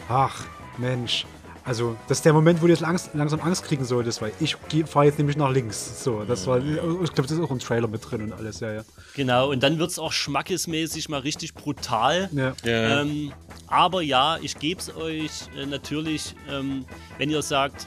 ach 0.09 0.44
Mensch. 0.78 1.24
Also, 1.69 1.97
das 2.09 2.19
ist 2.19 2.25
der 2.25 2.33
Moment, 2.33 2.62
wo 2.62 2.66
du 2.66 2.73
jetzt 2.73 2.83
Angst, 2.83 3.11
langsam 3.12 3.41
Angst 3.41 3.62
kriegen 3.64 3.85
solltest, 3.85 4.23
weil 4.23 4.33
ich 4.41 4.57
fahre 4.87 5.05
jetzt 5.05 5.19
nämlich 5.19 5.37
nach 5.37 5.51
links. 5.51 6.03
So, 6.03 6.25
das 6.25 6.47
war, 6.47 6.59
ich 6.59 6.64
glaube, 7.12 7.29
das 7.29 7.33
ist 7.33 7.41
auch 7.41 7.51
im 7.51 7.59
Trailer 7.59 7.89
mit 7.89 8.11
drin 8.11 8.23
und 8.23 8.33
alles, 8.33 8.61
ja, 8.61 8.73
ja. 8.73 8.83
Genau, 9.14 9.51
und 9.51 9.62
dann 9.62 9.79
wird 9.79 9.91
es 9.91 9.99
auch 9.99 10.12
schmackesmäßig 10.12 11.11
mal 11.11 11.21
richtig 11.21 11.53
brutal. 11.53 12.31
Ja. 12.33 12.55
Ja. 12.64 13.03
Ähm, 13.03 13.33
aber 13.66 14.01
ja, 14.01 14.39
ich 14.41 14.59
gebe 14.59 14.81
es 14.81 14.97
euch 14.97 15.31
äh, 15.59 15.66
natürlich, 15.66 16.35
ähm, 16.51 16.87
wenn 17.19 17.29
ihr 17.29 17.43
sagt, 17.43 17.87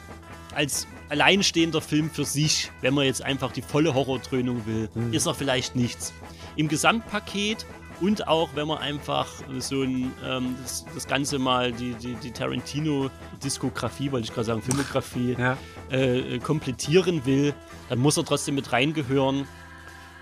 als 0.54 0.86
alleinstehender 1.10 1.82
Film 1.82 2.12
für 2.12 2.24
sich, 2.26 2.72
wenn 2.82 2.94
man 2.94 3.06
jetzt 3.06 3.24
einfach 3.24 3.52
die 3.52 3.64
volle 3.64 3.96
Horrordröhnung 3.96 4.68
will, 4.68 4.90
Mhm. 4.94 5.12
ist 5.12 5.26
er 5.26 5.34
vielleicht 5.34 5.76
nichts. 5.76 6.14
Im 6.56 6.68
Gesamtpaket 6.68 7.66
und 8.02 8.28
auch 8.28 8.50
wenn 8.56 8.68
man 8.68 8.80
einfach 8.80 9.28
so 9.60 9.84
ein, 9.84 10.12
ähm, 10.26 10.56
das, 10.62 10.86
das 10.94 11.08
Ganze 11.08 11.40
mal, 11.40 11.72
die, 11.72 11.94
die, 11.94 12.16
die 12.16 12.32
Tarantino-Diskografie, 12.32 14.12
wollte 14.12 14.26
ich 14.26 14.34
gerade 14.34 14.46
sagen, 14.46 14.62
Filmografie, 14.62 15.36
Ja. 15.38 15.58
äh, 15.92 16.36
äh, 16.36 16.40
komplettieren 16.40 17.26
will, 17.26 17.54
dann 17.90 18.00
muss 18.00 18.18
er 18.18 18.26
trotzdem 18.26 18.56
mit 18.56 18.72
reingehören 18.72 19.48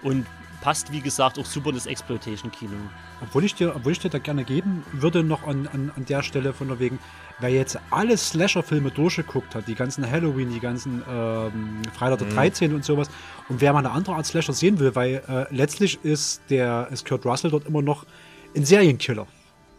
und 0.03 0.25
passt, 0.61 0.91
wie 0.91 1.01
gesagt, 1.01 1.39
auch 1.39 1.45
super 1.45 1.69
in 1.69 1.75
das 1.75 1.85
Exploitation-Kino. 1.85 2.73
Obwohl 3.21 3.43
ich 3.45 3.55
dir, 3.55 3.75
obwohl 3.75 3.91
ich 3.93 3.99
dir 3.99 4.09
da 4.09 4.17
gerne 4.19 4.43
geben 4.43 4.83
würde, 4.93 5.23
noch 5.23 5.47
an, 5.47 5.67
an, 5.71 5.91
an 5.95 6.05
der 6.05 6.21
Stelle 6.23 6.53
von 6.53 6.67
der 6.67 6.79
wegen, 6.79 6.99
wer 7.39 7.49
jetzt 7.49 7.79
alle 7.91 8.17
Slasher-Filme 8.17 8.91
durchgeguckt 8.91 9.55
hat, 9.55 9.67
die 9.67 9.75
ganzen 9.75 10.09
Halloween, 10.09 10.49
die 10.51 10.59
ganzen 10.59 11.03
ähm, 11.09 11.81
Freitag 11.93 12.19
der 12.19 12.27
Mhm. 12.27 12.35
13. 12.35 12.75
und 12.75 12.83
sowas, 12.85 13.09
und 13.47 13.61
wer 13.61 13.73
mal 13.73 13.79
eine 13.79 13.91
andere 13.91 14.15
Art 14.15 14.25
Slasher 14.25 14.53
sehen 14.53 14.79
will, 14.79 14.95
weil 14.95 15.21
äh, 15.27 15.53
letztlich 15.53 16.03
ist 16.03 16.41
der 16.49 16.87
ist 16.91 17.07
Kurt 17.07 17.25
Russell 17.25 17.51
dort 17.51 17.65
immer 17.67 17.81
noch 17.81 18.05
ein 18.55 18.65
Serienkiller. 18.65 19.27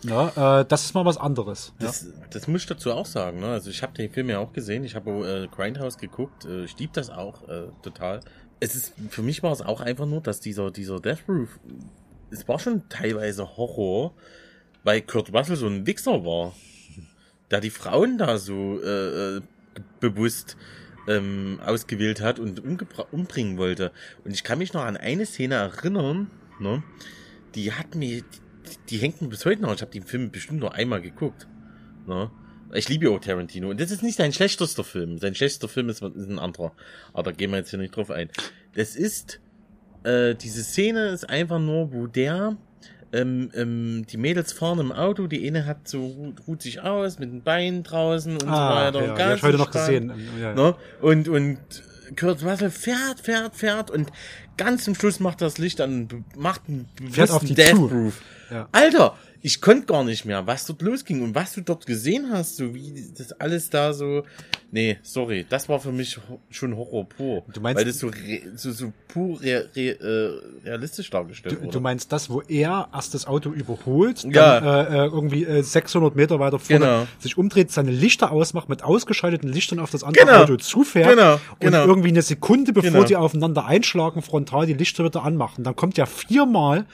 Ja, 0.02 0.60
äh, 0.60 0.64
das 0.64 0.84
ist 0.84 0.94
mal 0.94 1.04
was 1.04 1.18
anderes. 1.18 1.74
Ja. 1.78 1.88
Das, 1.88 2.06
das 2.30 2.48
muss 2.48 2.62
ich 2.62 2.66
dazu 2.66 2.90
auch 2.92 3.04
sagen. 3.04 3.40
Ne? 3.40 3.48
Also 3.48 3.68
ich 3.68 3.82
habe 3.82 3.92
den 3.92 4.10
Film 4.10 4.30
ja 4.30 4.38
auch 4.38 4.50
gesehen. 4.54 4.82
Ich 4.84 4.94
habe 4.94 5.10
äh, 5.10 5.54
Grindhouse 5.54 5.98
geguckt. 5.98 6.46
Äh, 6.46 6.64
ich 6.64 6.78
lieb 6.78 6.94
das 6.94 7.10
auch 7.10 7.46
äh, 7.48 7.64
total. 7.82 8.20
Es 8.60 8.74
ist 8.74 8.92
für 9.08 9.22
mich 9.22 9.42
war 9.42 9.52
es 9.52 9.62
auch 9.62 9.80
einfach 9.80 10.06
nur, 10.06 10.20
dass 10.20 10.40
dieser 10.40 10.70
dieser 10.70 11.00
Death 11.00 11.24
Proof, 11.26 11.58
es 12.30 12.46
war 12.46 12.58
schon 12.58 12.88
teilweise 12.88 13.56
Horror, 13.56 14.14
weil 14.84 15.00
Kurt 15.02 15.32
Russell 15.32 15.56
so 15.56 15.66
ein 15.66 15.86
Wichser 15.86 16.24
war, 16.24 16.54
der 17.50 17.60
die 17.60 17.70
Frauen 17.70 18.18
da 18.18 18.38
so 18.38 18.80
äh, 18.82 19.36
äh, 19.36 19.40
bewusst 19.98 20.56
ähm, 21.08 21.58
ausgewählt 21.64 22.20
hat 22.20 22.38
und 22.38 22.60
umbringen 23.12 23.58
wollte. 23.58 23.92
Und 24.24 24.32
ich 24.32 24.44
kann 24.44 24.58
mich 24.58 24.72
noch 24.72 24.84
an 24.84 24.96
eine 24.96 25.26
Szene 25.26 25.56
erinnern, 25.56 26.30
ne? 26.58 26.82
die 27.54 27.72
hat 27.72 27.94
mir, 27.94 28.22
die, 28.22 28.76
die 28.88 28.98
hängt 28.98 29.20
mir 29.20 29.28
bis 29.28 29.44
heute 29.44 29.62
noch. 29.62 29.74
Ich 29.74 29.82
habe 29.82 29.90
den 29.90 30.04
Film 30.04 30.30
bestimmt 30.30 30.60
nur 30.60 30.74
einmal 30.74 31.00
geguckt. 31.00 31.48
Ne? 32.06 32.30
Ich 32.74 32.88
liebe 32.88 33.06
ja 33.06 33.10
auch 33.10 33.20
Tarantino. 33.20 33.70
Und 33.70 33.80
das 33.80 33.90
ist 33.90 34.02
nicht 34.02 34.16
sein 34.16 34.32
schlechtester 34.32 34.84
Film. 34.84 35.18
Sein 35.18 35.34
schlechtester 35.34 35.68
Film 35.68 35.88
ist, 35.88 36.02
ist 36.02 36.28
ein 36.28 36.38
anderer. 36.38 36.72
Aber 37.12 37.30
da 37.30 37.32
gehen 37.32 37.50
wir 37.50 37.58
jetzt 37.58 37.70
hier 37.70 37.78
nicht 37.78 37.96
drauf 37.96 38.10
ein. 38.10 38.30
Das 38.74 38.96
ist, 38.96 39.40
äh, 40.04 40.34
diese 40.34 40.62
Szene 40.62 41.08
ist 41.08 41.28
einfach 41.28 41.58
nur, 41.58 41.92
wo 41.92 42.06
der, 42.06 42.56
ähm, 43.12 43.50
ähm, 43.54 44.06
die 44.08 44.16
Mädels 44.16 44.52
fahren 44.52 44.78
im 44.78 44.92
Auto, 44.92 45.26
die 45.26 45.46
eine 45.46 45.66
hat 45.66 45.88
so, 45.88 46.32
ruht, 46.46 46.62
sich 46.62 46.80
aus 46.80 47.18
mit 47.18 47.30
den 47.32 47.42
Beinen 47.42 47.82
draußen 47.82 48.34
und 48.34 48.46
Ah, 48.48 48.92
so 48.92 48.98
weiter. 49.00 49.06
ja, 49.06 49.12
und 49.14 49.20
hab 49.20 49.36
ich 49.36 49.42
heute 49.42 49.58
noch 49.58 49.70
gesehen. 49.72 50.12
Ja, 50.38 50.42
ja. 50.50 50.54
Ne? 50.54 50.76
Und, 51.00 51.28
und 51.28 51.58
Kurt 52.16 52.44
Russell 52.44 52.70
fährt, 52.70 53.20
fährt, 53.20 53.56
fährt 53.56 53.90
und 53.90 54.10
ganz 54.56 54.84
zum 54.84 54.94
Schluss 54.94 55.18
macht 55.20 55.40
das 55.40 55.58
Licht 55.58 55.80
an, 55.80 56.24
macht 56.36 56.62
einen 56.68 56.88
Fährt 57.10 57.30
auf 57.30 57.44
die 57.44 57.54
Death. 57.54 57.74
Proof. 57.74 58.20
Ja. 58.50 58.68
Alter, 58.72 59.16
ich 59.42 59.60
konnte 59.60 59.86
gar 59.86 60.04
nicht 60.04 60.24
mehr, 60.24 60.46
was 60.46 60.66
dort 60.66 60.82
losging 60.82 61.22
und 61.22 61.34
was 61.34 61.54
du 61.54 61.62
dort 61.62 61.86
gesehen 61.86 62.26
hast, 62.30 62.56
so 62.56 62.74
wie 62.74 62.92
das 63.16 63.32
alles 63.32 63.70
da 63.70 63.92
so. 63.92 64.22
Nee, 64.72 64.98
sorry, 65.02 65.44
das 65.48 65.68
war 65.68 65.80
für 65.80 65.90
mich 65.90 66.16
ho- 66.18 66.38
schon 66.50 66.76
Horror 66.76 67.08
pur. 67.08 67.42
Du 67.52 67.60
meinst- 67.60 67.78
weil 67.78 67.84
das 67.86 67.98
so, 67.98 68.06
re, 68.06 68.42
so, 68.54 68.70
so 68.70 68.92
pur 69.08 69.40
re, 69.42 69.68
re, 69.74 69.80
äh, 69.90 70.68
realistisch 70.68 71.10
dargestellt 71.10 71.56
Du, 71.56 71.60
wurde. 71.62 71.72
du 71.72 71.80
meinst 71.80 72.12
das, 72.12 72.30
wo 72.30 72.40
er 72.42 72.88
erst 72.92 73.14
das 73.14 73.26
Auto 73.26 73.50
überholt, 73.50 74.22
dann 74.24 74.30
Ja. 74.32 74.58
äh, 74.82 75.06
äh, 75.06 75.06
irgendwie 75.06 75.44
äh, 75.44 75.62
600 75.62 76.14
Meter 76.14 76.38
weiter 76.38 76.58
vorne 76.60 76.84
Genau. 76.84 77.06
sich 77.18 77.36
umdreht, 77.36 77.72
seine 77.72 77.90
Lichter 77.90 78.30
ausmacht, 78.30 78.68
mit 78.68 78.84
ausgeschalteten 78.84 79.48
Lichtern 79.50 79.80
auf 79.80 79.90
das 79.90 80.04
andere 80.04 80.24
Genau. 80.26 80.42
Auto 80.42 80.56
zufährt 80.56 81.10
Genau, 81.16 81.34
und 81.34 81.40
genau. 81.60 81.86
irgendwie 81.86 82.10
eine 82.10 82.22
Sekunde, 82.22 82.72
bevor 82.72 82.90
Genau. 82.92 83.04
die 83.04 83.16
aufeinander 83.16 83.64
einschlagen, 83.66 84.22
frontal 84.22 84.66
die 84.66 84.74
Lichter 84.74 85.04
wieder 85.04 85.24
anmachen. 85.24 85.64
Dann 85.64 85.74
kommt 85.74 85.96
ja 85.98 86.06
viermal 86.06 86.84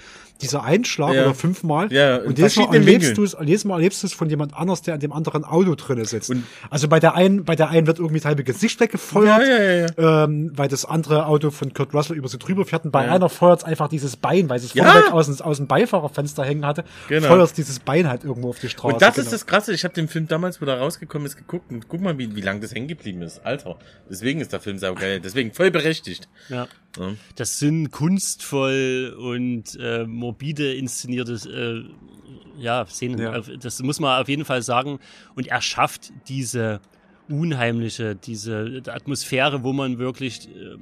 dieser 0.43 0.62
Einschlag 0.64 1.14
Ja. 1.14 1.22
oder 1.22 1.34
fünfmal 1.34 1.93
Ja, 1.93 2.16
und 2.18 2.39
jedes 2.39 2.57
Mal, 2.57 2.74
erlebst 2.74 3.16
du 3.16 3.24
es, 3.24 3.37
jedes 3.41 3.64
Mal 3.64 3.74
erlebst 3.76 4.03
du 4.03 4.07
es 4.07 4.12
von 4.12 4.28
jemand 4.30 4.55
anders, 4.55 4.82
der 4.82 4.95
an 4.95 5.01
dem 5.01 5.12
anderen 5.12 5.45
Auto 5.45 5.74
drinne 5.74 6.05
sitzt. 6.05 6.32
also 6.70 6.89
bei 6.89 7.01
der 7.01 7.14
einen, 7.14 7.45
bei 7.45 7.57
der 7.57 7.68
einen 7.70 7.87
wird 7.87 7.99
irgendwie 7.99 8.18
das 8.20 8.26
halbe 8.26 8.45
Gesicht 8.45 8.78
weggefeuert, 8.80 9.43
Ja, 9.43 9.62
ja, 9.62 9.87
ja, 9.99 10.24
Ähm, 10.24 10.53
weil 10.55 10.68
das 10.68 10.84
andere 10.84 11.26
Auto 11.26 11.51
von 11.51 11.72
Kurt 11.74 11.95
Russell 11.95 12.16
über 12.16 12.28
sie 12.28 12.39
drüber 12.39 12.64
fährt 12.64 12.84
und 12.84 12.91
bei 12.91 13.07
Ja. 13.07 13.12
einer 13.14 13.28
feuert 13.28 13.64
einfach 13.64 13.89
dieses 13.89 14.16
Bein, 14.16 14.49
weil 14.49 14.59
sie 14.59 14.66
es 14.66 14.74
Ja. 14.74 14.84
vorneweg 14.84 15.12
aus, 15.12 15.26
dem- 15.26 15.41
aus 15.45 15.57
dem 15.59 15.66
Beifahrerfenster 15.66 16.45
hängen 16.45 16.66
hatte, 16.66 16.84
Genau. 17.09 17.28
feuert 17.28 17.57
dieses 17.57 17.78
Bein 17.80 18.09
halt 18.09 18.24
irgendwo 18.24 18.51
auf 18.51 18.59
die 18.59 18.68
Straße. 18.68 18.95
Und 18.95 19.03
das 19.03 19.14
genau. 19.14 19.24
ist 19.24 19.32
das 19.32 19.47
Krasse. 19.47 19.72
Ich 19.72 19.84
habe 19.84 19.95
den 19.95 20.09
Film 20.09 20.26
damals, 20.28 20.61
wo 20.61 20.64
der 20.66 20.78
rausgekommen 20.78 21.26
ist, 21.26 21.37
geguckt 21.37 21.70
und 21.70 21.89
guck 21.89 22.01
mal, 22.01 22.18
wie, 22.18 22.34
wie 22.37 22.41
lang 22.41 22.61
das 22.61 22.74
hängen 22.74 22.89
geblieben 22.89 23.22
ist. 23.22 23.45
Alter. 23.45 23.76
Deswegen 24.11 24.41
ist 24.41 24.53
der 24.53 24.61
Film 24.61 24.78
saugeil. 24.78 25.20
Deswegen 25.20 25.53
voll 25.53 25.70
berechtigt. 25.70 26.28
Ja. 26.49 26.66
Ja. 26.99 27.12
Das 27.34 27.59
sind 27.59 27.91
kunstvoll 27.91 29.14
und 29.18 29.78
äh, 29.80 30.05
morbide 30.27 30.74
inszenierte 30.74 31.35
äh, 31.49 32.61
ja, 32.61 32.85
Szenen. 32.87 33.18
Ja. 33.18 33.41
Das 33.41 33.83
muss 33.83 34.01
man 34.01 34.20
auf 34.20 34.29
jeden 34.29 34.45
Fall 34.45 34.62
sagen. 34.62 34.99
Und 35.35 35.47
er 35.47 35.61
schafft 35.61 36.12
diese 36.29 36.81
unheimliche, 37.29 38.16
diese 38.16 38.83
Atmosphäre, 38.87 39.62
wo 39.62 39.72
man 39.72 39.99
wirklich, 39.99 40.49
äh, 40.49 40.77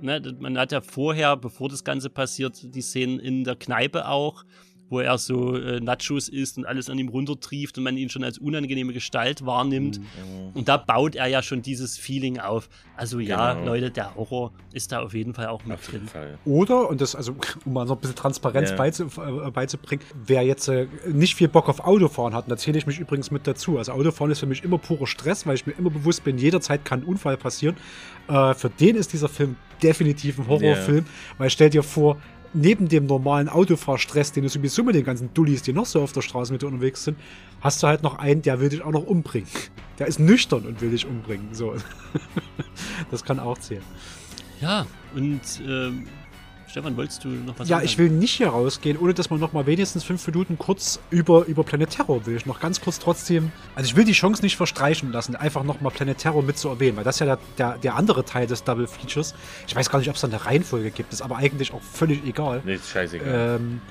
ne, 0.00 0.36
man 0.40 0.58
hat 0.58 0.72
ja 0.72 0.80
vorher, 0.80 1.36
bevor 1.36 1.68
das 1.68 1.84
Ganze 1.84 2.10
passiert, 2.10 2.74
die 2.74 2.82
Szenen 2.82 3.18
in 3.18 3.44
der 3.44 3.56
Kneipe 3.56 4.08
auch, 4.08 4.44
wo 4.92 5.00
er 5.00 5.18
so 5.18 5.56
äh, 5.56 5.80
Nachos 5.80 6.28
isst 6.28 6.58
und 6.58 6.66
alles 6.66 6.88
an 6.90 6.98
ihm 6.98 7.08
runtertrieft 7.08 7.78
und 7.78 7.84
man 7.84 7.96
ihn 7.96 8.10
schon 8.10 8.22
als 8.22 8.38
unangenehme 8.38 8.92
Gestalt 8.92 9.44
wahrnimmt. 9.44 9.98
Mhm. 9.98 10.04
Und 10.54 10.68
da 10.68 10.76
baut 10.76 11.16
er 11.16 11.26
ja 11.26 11.42
schon 11.42 11.62
dieses 11.62 11.98
Feeling 11.98 12.38
auf. 12.38 12.68
Also 12.96 13.18
ja, 13.18 13.54
Genau. 13.54 13.72
Leute, 13.72 13.90
der 13.90 14.14
Horror 14.14 14.52
ist 14.72 14.92
da 14.92 15.00
auf 15.00 15.14
jeden 15.14 15.34
Fall 15.34 15.46
auch 15.46 15.64
mit 15.64 15.78
Auf 15.78 15.88
drin. 15.88 16.06
Fall. 16.06 16.38
Oder, 16.44 16.88
und 16.88 17.00
das, 17.00 17.14
also, 17.16 17.34
um 17.64 17.72
mal 17.72 17.86
so 17.86 17.94
ein 17.94 18.00
bisschen 18.00 18.16
Transparenz 18.16 18.70
Ja. 18.70 18.76
beizu, 18.76 19.04
äh, 19.04 19.50
beizubringen, 19.50 20.04
wer 20.26 20.42
jetzt 20.42 20.68
äh, 20.68 20.86
nicht 21.10 21.34
viel 21.34 21.48
Bock 21.48 21.68
auf 21.68 21.80
Autofahren 21.80 22.34
hat, 22.34 22.44
und 22.44 22.50
da 22.50 22.56
zähle 22.56 22.76
ich 22.78 22.86
mich 22.86 22.98
übrigens 23.00 23.30
mit 23.30 23.46
dazu. 23.46 23.78
Also 23.78 23.92
Autofahren 23.92 24.30
ist 24.30 24.40
für 24.40 24.46
mich 24.46 24.62
immer 24.62 24.78
purer 24.78 25.06
Stress, 25.06 25.46
weil 25.46 25.54
ich 25.54 25.66
mir 25.66 25.72
immer 25.72 25.90
bewusst 25.90 26.22
bin, 26.22 26.36
jederzeit 26.38 26.84
kann 26.84 27.00
ein 27.00 27.04
Unfall 27.04 27.36
passieren. 27.38 27.76
Äh, 28.28 28.54
für 28.54 28.68
den 28.68 28.96
ist 28.96 29.12
dieser 29.14 29.28
Film 29.30 29.56
definitiv 29.82 30.38
ein 30.38 30.46
Horrorfilm, 30.48 31.06
weil 31.38 31.48
stell 31.50 31.70
dir 31.70 31.82
vor, 31.82 32.18
neben 32.54 32.88
dem 32.88 33.06
normalen 33.06 33.48
Autofahrstress, 33.48 34.32
den 34.32 34.44
du 34.44 34.48
sowieso 34.48 34.82
mit 34.82 34.94
den 34.94 35.04
ganzen 35.04 35.32
Dullis, 35.34 35.62
die 35.62 35.72
noch 35.72 35.86
so 35.86 36.02
auf 36.02 36.12
der 36.12 36.22
Straße 36.22 36.52
mit 36.52 36.62
dir 36.62 36.66
unterwegs 36.66 37.04
sind, 37.04 37.18
hast 37.60 37.82
du 37.82 37.86
halt 37.86 38.02
noch 38.02 38.18
einen, 38.18 38.42
der 38.42 38.60
will 38.60 38.68
dich 38.68 38.82
auch 38.82 38.92
noch 38.92 39.04
umbringen. 39.04 39.48
Der 39.98 40.06
ist 40.06 40.18
nüchtern 40.18 40.66
und 40.66 40.80
will 40.80 40.90
dich 40.90 41.06
umbringen. 41.06 41.48
So. 41.52 41.74
das 43.10 43.24
kann 43.24 43.38
auch 43.38 43.58
zählen. 43.58 43.82
Ja, 44.60 44.86
und 45.14 45.40
ähm, 45.66 46.06
Stefan, 46.72 46.96
wolltest 46.96 47.22
du 47.22 47.28
noch 47.28 47.58
was 47.58 47.68
Ja, 47.68 47.76
sagen? 47.76 47.84
ich 47.84 47.98
will 47.98 48.08
nicht 48.08 48.32
hier 48.32 48.48
rausgehen, 48.48 48.96
ohne 48.96 49.12
dass 49.12 49.28
man 49.28 49.38
noch 49.38 49.52
mal 49.52 49.66
wenigstens 49.66 50.04
fünf 50.04 50.26
Minuten 50.26 50.56
kurz 50.56 51.00
über, 51.10 51.44
über 51.44 51.64
Planet 51.64 51.90
Terror 51.90 52.24
will 52.24 52.34
ich 52.34 52.46
noch 52.46 52.60
ganz 52.60 52.80
kurz 52.80 52.98
trotzdem. 52.98 53.52
Also 53.74 53.88
ich 53.88 53.94
will 53.94 54.06
die 54.06 54.12
Chance 54.12 54.42
nicht 54.42 54.56
verstreichen 54.56 55.12
lassen, 55.12 55.36
einfach 55.36 55.64
noch 55.64 55.82
mal 55.82 55.90
Planet 55.90 56.16
Terror 56.16 56.42
mit 56.42 56.56
zu 56.56 56.70
erwähnen, 56.70 56.96
weil 56.96 57.04
das 57.04 57.16
ist 57.16 57.20
ja 57.20 57.26
der, 57.26 57.38
der, 57.58 57.76
der 57.76 57.94
andere 57.96 58.24
Teil 58.24 58.46
des 58.46 58.64
Double 58.64 58.86
Features. 58.86 59.34
Ich 59.66 59.76
weiß 59.76 59.90
gar 59.90 59.98
nicht, 59.98 60.08
ob 60.08 60.14
es 60.14 60.22
da 60.22 60.28
eine 60.28 60.46
Reihenfolge 60.46 60.90
gibt, 60.90 61.12
ist 61.12 61.20
aber 61.20 61.36
eigentlich 61.36 61.74
auch 61.74 61.82
völlig 61.82 62.24
egal. 62.26 62.62
Nee, 62.64 62.76
ist 62.76 62.88
scheißegal. 62.88 63.58
Ähm, 63.60 63.82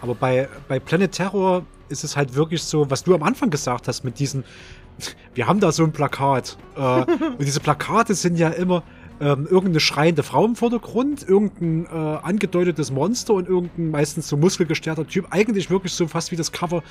aber 0.00 0.14
bei, 0.14 0.48
bei 0.68 0.78
Planet 0.78 1.10
Terror 1.10 1.64
ist 1.88 2.04
es 2.04 2.16
halt 2.16 2.36
wirklich 2.36 2.62
so, 2.62 2.88
was 2.88 3.02
du 3.02 3.12
am 3.12 3.24
Anfang 3.24 3.50
gesagt 3.50 3.88
hast 3.88 4.04
mit 4.04 4.20
diesen, 4.20 4.44
wir 5.34 5.48
haben 5.48 5.58
da 5.58 5.72
so 5.72 5.82
ein 5.82 5.90
Plakat. 5.90 6.56
Äh, 6.76 6.80
und 7.40 7.40
diese 7.40 7.58
Plakate 7.58 8.14
sind 8.14 8.36
ja 8.36 8.50
immer 8.50 8.84
ähm, 9.20 9.46
irgendeine 9.46 9.80
schreiende 9.80 10.22
Frau 10.22 10.44
im 10.44 10.56
Vordergrund, 10.56 11.28
irgendein 11.28 11.86
äh, 11.86 12.18
angedeutetes 12.22 12.90
Monster 12.90 13.34
und 13.34 13.48
irgendein 13.48 13.90
meistens 13.90 14.28
so 14.28 14.36
muskelgestärkter 14.36 15.06
Typ. 15.06 15.26
Eigentlich 15.30 15.70
wirklich 15.70 15.92
so 15.92 16.06
fast 16.08 16.32
wie 16.32 16.36
das 16.36 16.52
Cover 16.52 16.82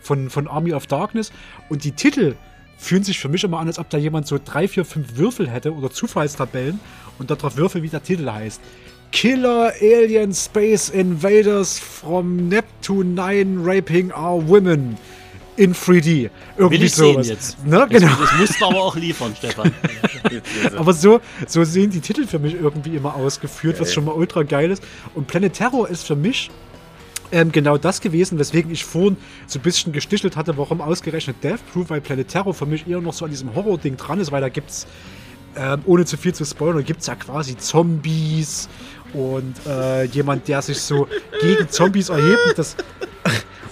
von, 0.00 0.30
von 0.30 0.46
Army 0.46 0.72
of 0.72 0.86
Darkness. 0.86 1.32
Und 1.68 1.84
die 1.84 1.92
Titel 1.92 2.36
fühlen 2.76 3.04
sich 3.04 3.18
für 3.18 3.28
mich 3.28 3.44
immer 3.44 3.58
an, 3.58 3.66
als 3.66 3.78
ob 3.78 3.90
da 3.90 3.98
jemand 3.98 4.26
so 4.26 4.38
drei, 4.42 4.68
vier, 4.68 4.84
fünf 4.84 5.16
Würfel 5.16 5.48
hätte 5.48 5.74
oder 5.74 5.90
Zufallstabellen 5.90 6.80
und 7.18 7.30
darauf 7.30 7.56
Würfel, 7.56 7.82
wie 7.82 7.88
der 7.88 8.02
Titel 8.02 8.30
heißt. 8.30 8.60
Killer 9.12 9.72
Alien 9.80 10.32
Space 10.32 10.88
Invaders 10.88 11.78
from 11.78 12.48
Neptune 12.48 13.14
9 13.14 13.60
Raping 13.62 14.10
Our 14.10 14.48
Women 14.48 14.96
in 15.56 15.74
3D. 15.74 16.30
Irgendwie 16.56 16.78
Will 16.80 16.86
ich 16.86 16.94
sowas. 16.94 17.26
sehen 17.26 17.34
jetzt. 17.36 17.66
Ne? 17.66 17.86
Das, 17.90 18.00
Genau. 18.00 18.12
das 18.20 18.38
musst 18.38 18.60
du 18.60 18.64
aber 18.66 18.82
auch 18.82 18.96
liefern, 18.96 19.34
Stefan. 19.36 19.72
Aber 20.76 20.92
so, 20.92 21.20
so 21.46 21.64
sehen 21.64 21.90
die 21.90 22.00
Titel 22.00 22.26
für 22.26 22.38
mich 22.38 22.54
irgendwie 22.54 22.96
immer 22.96 23.14
ausgeführt, 23.14 23.78
was 23.80 23.88
Geil. 23.88 23.94
schon 23.94 24.04
mal 24.06 24.12
ultra 24.12 24.42
geil 24.44 24.70
ist. 24.70 24.82
Und 25.14 25.26
Planet 25.26 25.52
Terror 25.52 25.88
ist 25.88 26.06
für 26.06 26.16
mich 26.16 26.50
ähm, 27.32 27.52
genau 27.52 27.76
das 27.78 28.00
gewesen, 28.00 28.38
weswegen 28.38 28.70
ich 28.70 28.84
vorhin 28.84 29.16
so 29.46 29.58
ein 29.58 29.62
bisschen 29.62 29.92
gestichelt 29.92 30.36
hatte, 30.36 30.56
warum 30.56 30.80
ausgerechnet 30.80 31.36
Death 31.42 31.60
Proof, 31.72 31.90
weil 31.90 32.00
Planet 32.00 32.28
Terror 32.28 32.54
für 32.54 32.66
mich 32.66 32.86
eher 32.88 33.00
noch 33.00 33.12
so 33.12 33.24
an 33.24 33.30
diesem 33.30 33.54
Horror-Ding 33.54 33.96
dran 33.96 34.20
ist, 34.20 34.32
weil 34.32 34.40
da 34.40 34.48
gibt's, 34.48 34.86
ähm, 35.56 35.80
ohne 35.86 36.04
zu 36.04 36.16
viel 36.16 36.34
zu 36.34 36.44
spoilern, 36.44 36.84
gibt's 36.84 37.06
ja 37.06 37.14
quasi 37.14 37.56
Zombies 37.58 38.68
und 39.12 39.54
äh, 39.66 40.04
jemand, 40.04 40.48
der 40.48 40.62
sich 40.62 40.80
so 40.80 41.08
gegen 41.40 41.68
Zombies 41.68 42.08
erhebt 42.10 42.54
das, 42.56 42.76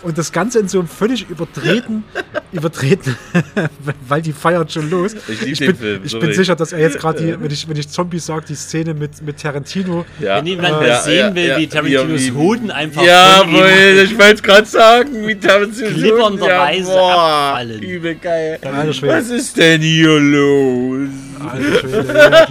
und 0.03 0.17
das 0.19 0.33
Ganze 0.33 0.59
in 0.61 0.69
so 0.69 0.79
einem 0.79 0.89
völlig 0.89 1.29
übertreten, 1.29 2.05
übertreten, 2.53 3.17
weil 4.09 4.23
die 4.23 4.33
feiert 4.33 4.73
schon 4.73 4.91
los. 4.91 5.15
Ich 5.29 5.41
lieb 5.41 5.53
ich 5.53 5.59
den 5.59 5.67
bin, 5.69 5.77
Film, 5.77 6.01
ich 6.05 6.19
bin 6.19 6.33
sicher, 6.33 6.57
dass 6.57 6.73
er 6.73 6.81
jetzt 6.81 6.99
gerade, 6.99 7.41
wenn 7.41 7.51
ich, 7.51 7.69
wenn 7.69 7.77
ich 7.77 7.89
Zombies 7.89 8.27
sage, 8.27 8.45
die 8.49 8.55
Szene 8.55 8.95
mit, 8.95 9.23
mit 9.23 9.41
Tarantino. 9.41 10.05
Wenn 10.19 10.47
jemand 10.47 10.69
äh, 10.83 10.89
mal 10.89 11.01
sehen 11.03 11.35
will, 11.35 11.57
wie 11.59 11.67
Tarantinos 11.67 12.21
wie- 12.23 12.33
Hoden 12.33 12.71
einfach 12.71 13.03
Ja, 13.03 13.41
von 13.41 13.51
ihm 13.51 13.55
wohl, 13.57 14.03
ich 14.05 14.19
wollte 14.19 14.35
es 14.35 14.43
gerade 14.43 14.67
sagen, 14.67 15.27
wie 15.27 15.35
Tarantinos 15.35 15.93
Klippernderweise 15.95 16.93
ja, 16.93 17.51
abfallen. 17.51 17.83
Übel 17.83 18.15
geil. 18.17 18.59
Was 18.63 19.31
ist 19.31 19.57
denn 19.57 19.81
hier 19.81 20.19
los? 20.19 21.09
Alter 21.41 21.79
Schwede, 21.81 22.03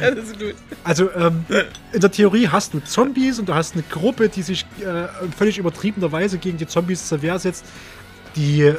ja, 0.00 0.10
das 0.10 0.24
ist 0.24 0.38
gut. 0.38 0.54
Also 0.84 1.10
ähm, 1.12 1.44
in 1.92 2.00
der 2.00 2.10
Theorie 2.10 2.48
hast 2.48 2.74
du 2.74 2.80
Zombies 2.80 3.38
und 3.38 3.48
du 3.48 3.54
hast 3.54 3.74
eine 3.74 3.84
Gruppe, 3.84 4.28
die 4.28 4.42
sich 4.42 4.66
äh, 4.80 5.24
in 5.24 5.32
völlig 5.32 5.58
übertriebenerweise 5.58 6.38
gegen 6.38 6.58
die 6.58 6.66
Zombies 6.66 7.06
zur 7.08 7.22
Wehr 7.22 7.38
setzt. 7.38 7.64
Die 8.34 8.62
äh, 8.62 8.74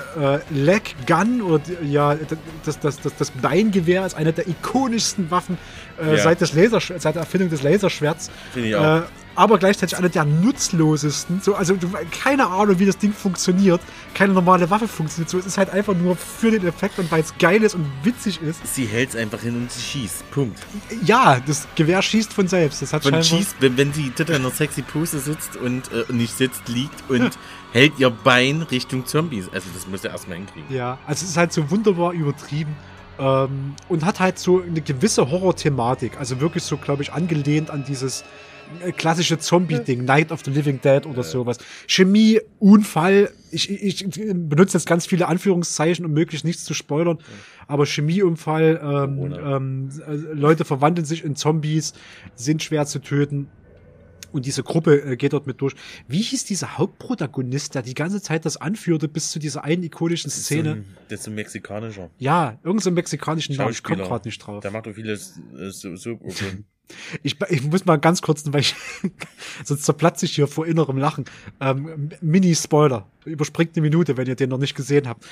Leg 0.50 0.96
Gun 1.06 1.42
oder 1.42 1.60
die, 1.60 1.92
ja 1.92 2.18
das, 2.66 2.80
das, 2.80 3.00
das, 3.00 3.16
das 3.16 3.32
Beingewehr 3.32 4.06
ist 4.06 4.16
eine 4.16 4.34
der 4.34 4.48
ikonischsten 4.48 5.30
Waffen 5.30 5.58
äh, 6.02 6.16
Ja. 6.16 6.24
seit, 6.24 6.42
des 6.42 6.52
seit 6.54 7.16
der 7.16 7.22
Erfindung 7.22 7.50
des 7.50 7.62
Laserschwerts. 7.62 8.32
Finde 8.52 8.70
ich 8.70 8.76
auch. 8.76 9.04
Aber 9.35 9.57
gleichzeitig 9.57 9.97
eine 9.97 10.10
der 10.10 10.26
nutzlosesten. 10.26 11.41
So, 11.41 11.55
also 11.55 11.76
du, 11.76 11.89
keine 12.23 12.47
Ahnung, 12.47 12.80
wie 12.80 12.85
das 12.85 12.97
Ding 12.97 13.14
funktioniert. 13.14 13.81
Keine 14.14 14.34
normale 14.34 14.69
Waffe 14.69 14.88
funktioniert. 14.88 15.30
So, 15.30 15.39
es 15.39 15.45
ist 15.45 15.57
halt 15.57 15.72
einfach 15.72 15.95
nur 15.95 16.15
für 16.15 16.51
den 16.51 16.65
Effekt 16.68 16.99
und 16.99 17.11
weil 17.11 17.22
es 17.22 17.38
geil 17.38 17.64
ist 17.64 17.76
und 17.76 17.85
witzig 18.03 18.41
ist. 18.41 18.76
Sie 18.76 18.85
hält 18.85 19.10
es 19.10 19.15
einfach 19.15 19.41
hin 19.41 19.55
und 19.55 19.72
sie 19.72 19.81
schießt. 19.81 20.31
Punkt. 20.31 20.60
Ja, 21.03 21.39
das 21.45 21.68
Gewehr 21.76 22.01
schießt 22.01 22.31
von 22.31 22.47
selbst. 22.47 22.81
Das 22.81 22.93
hat 22.93 23.03
Von 23.03 23.23
schießt, 23.23 23.55
wenn, 23.60 23.77
wenn 23.77 23.93
sie 23.93 24.11
in 24.18 24.34
einer 24.34 24.51
sexy 24.51 24.81
Pose 24.81 25.19
sitzt 25.19 25.55
und 25.55 25.91
äh, 25.91 26.11
nicht 26.14 26.38
sitzt, 26.38 26.68
liegt 26.69 27.10
und 27.10 27.31
hält 27.73 27.93
ihr 27.97 28.11
Bein 28.11 28.61
Richtung 28.61 29.05
Zombies. 29.05 29.49
Also 29.51 29.68
das 29.73 29.88
muss 29.88 30.03
er 30.03 30.11
erstmal 30.11 30.38
hinkriegen. 30.38 30.73
Ja, 30.73 30.99
also 31.07 31.23
es 31.23 31.31
ist 31.31 31.38
halt 31.38 31.51
so 31.53 31.69
wunderbar 31.72 32.14
übertrieben 32.14 32.76
ähm, 33.19 33.76
und 33.89 34.05
hat 34.05 34.19
halt 34.19 34.39
so 34.39 34.61
eine 34.61 34.81
gewisse 34.81 35.30
Horror-Thematik. 35.30 36.19
Also 36.19 36.39
wirklich 36.39 36.64
so, 36.64 36.77
glaube 36.77 37.03
ich, 37.03 37.14
angelehnt 37.14 37.69
an 37.69 37.84
dieses 37.85 38.23
klassische 38.98 39.38
Zombie-Ding, 39.38 40.06
Night 40.06 40.31
of 40.31 40.41
the 40.44 40.52
Living 40.52 40.81
Dead 40.81 41.06
oder 41.06 41.23
sowas. 41.23 41.57
Chemie, 41.88 42.40
Unfall. 42.60 43.31
Ich, 43.52 43.69
ich, 43.69 44.06
ich 44.06 44.14
benutze 44.34 44.77
jetzt 44.77 44.88
ganz 44.88 45.06
viele 45.06 45.27
Anführungszeichen, 45.27 46.06
um 46.06 46.11
möglichst 46.11 46.45
nichts 46.45 46.64
zu 46.64 46.73
spoilern. 46.73 47.19
Aber 47.68 47.85
Chemieunfall, 47.85 48.80
ähm, 48.84 49.34
ähm, 49.34 49.90
äh, 50.07 50.14
Leute 50.34 50.65
verwandeln 50.65 51.06
sich 51.06 51.23
in 51.23 51.35
Zombies, 51.35 51.94
sind 52.35 52.64
schwer 52.64 52.85
zu 52.85 52.99
töten. 52.99 53.48
Und 54.34 54.48
diese 54.48 54.64
Gruppe 54.64 54.99
äh, 55.03 55.15
geht 55.15 55.34
dort 55.34 55.45
mit 55.45 55.61
durch. 55.61 55.76
Wie 56.07 56.22
hieß 56.22 56.45
dieser 56.45 56.80
Hauptprotagonist, 56.80 57.76
der 57.76 57.84
die 57.84 57.94
ganze 57.94 58.22
Zeit 58.22 58.45
das 58.45 58.57
anführte 58.57 59.07
bis 59.07 59.30
zu 59.30 59.38
dieser 59.38 59.64
einen 59.64 59.84
ikonischen 59.84 60.31
Szene? 60.31 60.69
So 60.69 60.76
ein, 60.76 60.85
das 61.07 61.19
ist 61.19 61.26
so 61.26 61.31
ein 61.31 61.35
mexikanischer. 61.35 62.10
Ja, 62.18 62.57
irgendein 62.64 62.80
so 62.80 62.91
mexikanischen 62.91 63.56
Namen, 63.56 63.72
ich 63.72 63.84
komme 63.84 63.98
Schauspieler. 63.98 64.10
gerade 64.10 64.27
nicht 64.27 64.40
drauf. 64.40 64.61
Der 64.61 64.72
macht 64.72 64.88
doch 64.88 64.94
vieles 64.94 65.40
äh, 65.56 65.69
so, 65.69 65.95
so 65.95 66.11
okay. 66.23 66.64
Ich, 67.22 67.38
ich 67.49 67.64
muss 67.64 67.85
mal 67.85 67.97
ganz 67.97 68.22
kurz, 68.22 68.43
weil 68.47 68.61
ich, 68.61 68.76
sonst 69.64 69.84
zerplatze 69.84 70.26
ich 70.26 70.35
hier 70.35 70.47
vor 70.47 70.65
innerem 70.65 70.97
Lachen. 70.97 71.26
Ähm, 71.60 72.10
Mini-Spoiler. 72.22 73.07
Überspringt 73.26 73.72
eine 73.77 73.84
Minute, 73.84 74.18
wenn 74.18 74.27
ihr 74.27 74.35
den 74.35 74.49
noch 74.49 74.57
nicht 74.57 74.76
gesehen 74.76 75.07
habt. 75.07 75.26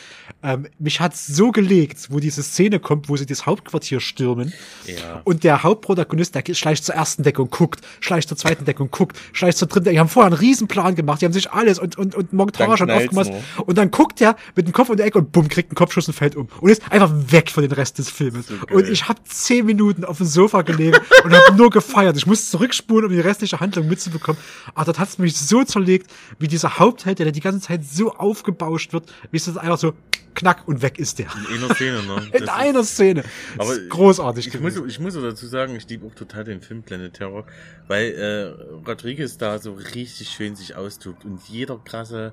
Ähm, 0.43 0.67
mich 0.79 1.01
hat's 1.01 1.27
so 1.27 1.51
gelegt, 1.51 2.07
wo 2.09 2.21
diese 2.21 2.41
Szene 2.41 2.79
kommt, 2.79 3.09
wo 3.09 3.17
sie 3.17 3.25
das 3.25 3.45
Hauptquartier 3.45 3.99
stürmen. 3.99 4.53
Ja. 4.85 5.21
Und 5.25 5.43
der 5.43 5.63
Hauptprotagonist, 5.63 6.33
der 6.33 6.53
schleicht 6.53 6.85
zur 6.85 6.95
ersten 6.95 7.23
Deckung, 7.23 7.49
guckt, 7.49 7.81
schleicht 7.99 8.29
zur 8.29 8.37
zweiten 8.37 8.63
Deckung, 8.63 8.91
guckt, 8.91 9.19
schleicht 9.33 9.57
zur 9.57 9.67
dritten 9.67 9.83
Deckung. 9.85 9.95
Die 9.95 9.99
haben 9.99 10.07
vorher 10.07 10.31
einen 10.31 10.39
Riesenplan 10.39 10.95
gemacht, 10.95 11.21
die 11.21 11.25
haben 11.25 11.33
sich 11.33 11.51
alles 11.51 11.79
und, 11.79 11.97
und, 11.97 12.15
und 12.15 12.31
Montage 12.31 12.83
und 12.83 12.91
aufgemacht. 12.91 13.29
nur. 13.29 13.67
Und 13.67 13.77
dann 13.77 13.91
guckt 13.91 14.21
er 14.21 14.37
mit 14.55 14.67
dem 14.67 14.71
Kopf 14.73 14.89
um 14.89 14.95
die 14.95 15.03
Ecke 15.03 15.17
und 15.17 15.33
bumm, 15.33 15.49
kriegt 15.49 15.71
einen 15.71 15.75
Kopfschuss 15.75 16.07
und 16.07 16.13
fällt 16.13 16.37
um. 16.37 16.47
Und 16.61 16.69
ist 16.69 16.89
einfach 16.93 17.11
weg 17.13 17.51
von 17.51 17.61
den 17.61 17.73
Rest 17.73 17.97
des 17.97 18.09
Filmes. 18.09 18.45
und 18.71 18.87
ich 18.87 19.09
habe 19.09 19.19
zehn 19.25 19.65
Minuten 19.65 20.05
auf 20.05 20.15
dem 20.15 20.27
Sofa 20.27 20.61
gelegen 20.61 20.97
und 21.25 21.31
habe 21.47 21.57
nur 21.57 21.69
gefeiert. 21.69 22.17
Ich 22.17 22.25
musste 22.25 22.51
zurückspulen, 22.51 23.05
um 23.05 23.11
die 23.11 23.19
restliche 23.19 23.59
Handlung 23.59 23.87
mitzubekommen. 23.87 24.39
Aber 24.75 24.91
das 24.91 24.99
hat's 24.99 25.17
mich 25.17 25.37
so 25.37 25.63
zerlegt, 25.63 26.11
wie 26.39 26.47
dieser 26.47 26.79
Hauptheld, 26.79 27.19
der 27.19 27.31
die 27.31 27.39
ganze 27.39 27.61
Zeit 27.61 27.85
so 27.85 28.13
aufgebauscht 28.13 28.93
wird, 28.93 29.11
wie 29.31 29.37
es 29.37 29.45
das 29.45 29.57
einfach 29.57 29.77
so 29.77 29.93
knack 30.33 30.67
und 30.67 30.81
weg 30.81 30.97
ist 30.97 31.19
der. 31.19 31.27
In 31.53 31.63
einer 31.63 31.75
Szene, 31.75 32.03
ne? 32.03 32.29
In 32.33 32.45
Das 32.45 32.49
einer 32.55 32.83
Szene. 32.83 33.23
Aber 33.57 33.73
ist 33.73 33.89
großartig 33.89 34.47
Ich 34.47 34.53
muss, 34.59 34.75
gewesen. 34.75 34.89
ich 34.89 34.99
muss 34.99 35.13
dazu 35.13 35.45
sagen, 35.47 35.75
ich 35.75 35.87
liebe 35.89 36.07
auch 36.07 36.15
total 36.15 36.45
den 36.45 36.61
Film 36.61 36.83
Planet 36.83 37.13
Terror, 37.13 37.45
weil 37.87 38.11
äh, 38.11 38.87
Rodriguez 38.87 39.37
da 39.37 39.59
so 39.59 39.73
richtig 39.73 40.29
schön 40.29 40.55
sich 40.55 40.75
austobt 40.75 41.25
und 41.25 41.41
jeder 41.49 41.77
krasse 41.83 42.31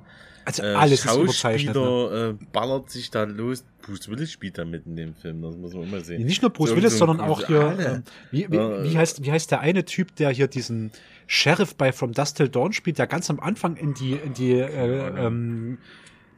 Also 0.48 0.62
äh, 0.62 0.74
alles 0.74 1.04
ist 1.04 1.14
überzeichnet, 1.14 1.74
ne? 1.76 1.80
Schauspieler 1.82 2.28
äh, 2.30 2.34
ballert 2.52 2.90
sich 2.90 3.10
da 3.10 3.24
los. 3.24 3.64
Bruce 3.82 4.08
Willis 4.08 4.32
spielt 4.32 4.56
da 4.56 4.64
mit 4.64 4.86
in 4.86 4.96
dem 4.96 5.14
Film, 5.14 5.42
das 5.42 5.56
muss 5.56 5.74
man 5.74 5.82
immer 5.84 6.00
sehen. 6.00 6.24
Nicht 6.24 6.40
nur 6.42 6.50
Bruce 6.50 6.70
So- 6.70 6.76
Willis, 6.76 6.92
so 6.94 7.06
sondern 7.06 7.20
auch 7.20 7.46
hier, 7.46 7.76
ähm, 7.78 8.02
wie, 8.30 8.46
wie, 8.50 8.56
Äh, 8.56 8.84
wie, 8.84 8.96
heißt, 8.98 9.22
wie 9.24 9.30
heißt 9.30 9.50
der 9.50 9.60
eine 9.60 9.84
Typ, 9.84 10.16
der 10.16 10.30
hier 10.30 10.46
diesen 10.48 10.90
Sheriff 11.26 11.74
bei 11.74 11.92
From 11.92 12.12
Dust 12.12 12.38
Till 12.38 12.48
Dawn 12.48 12.72
spielt, 12.72 12.98
der 12.98 13.06
ganz 13.06 13.28
am 13.28 13.40
Anfang 13.40 13.76
in 13.76 13.92
die, 13.94 14.12
in 14.12 14.32
die 14.34 14.52
äh, 14.52 15.26
ähm, 15.26 15.78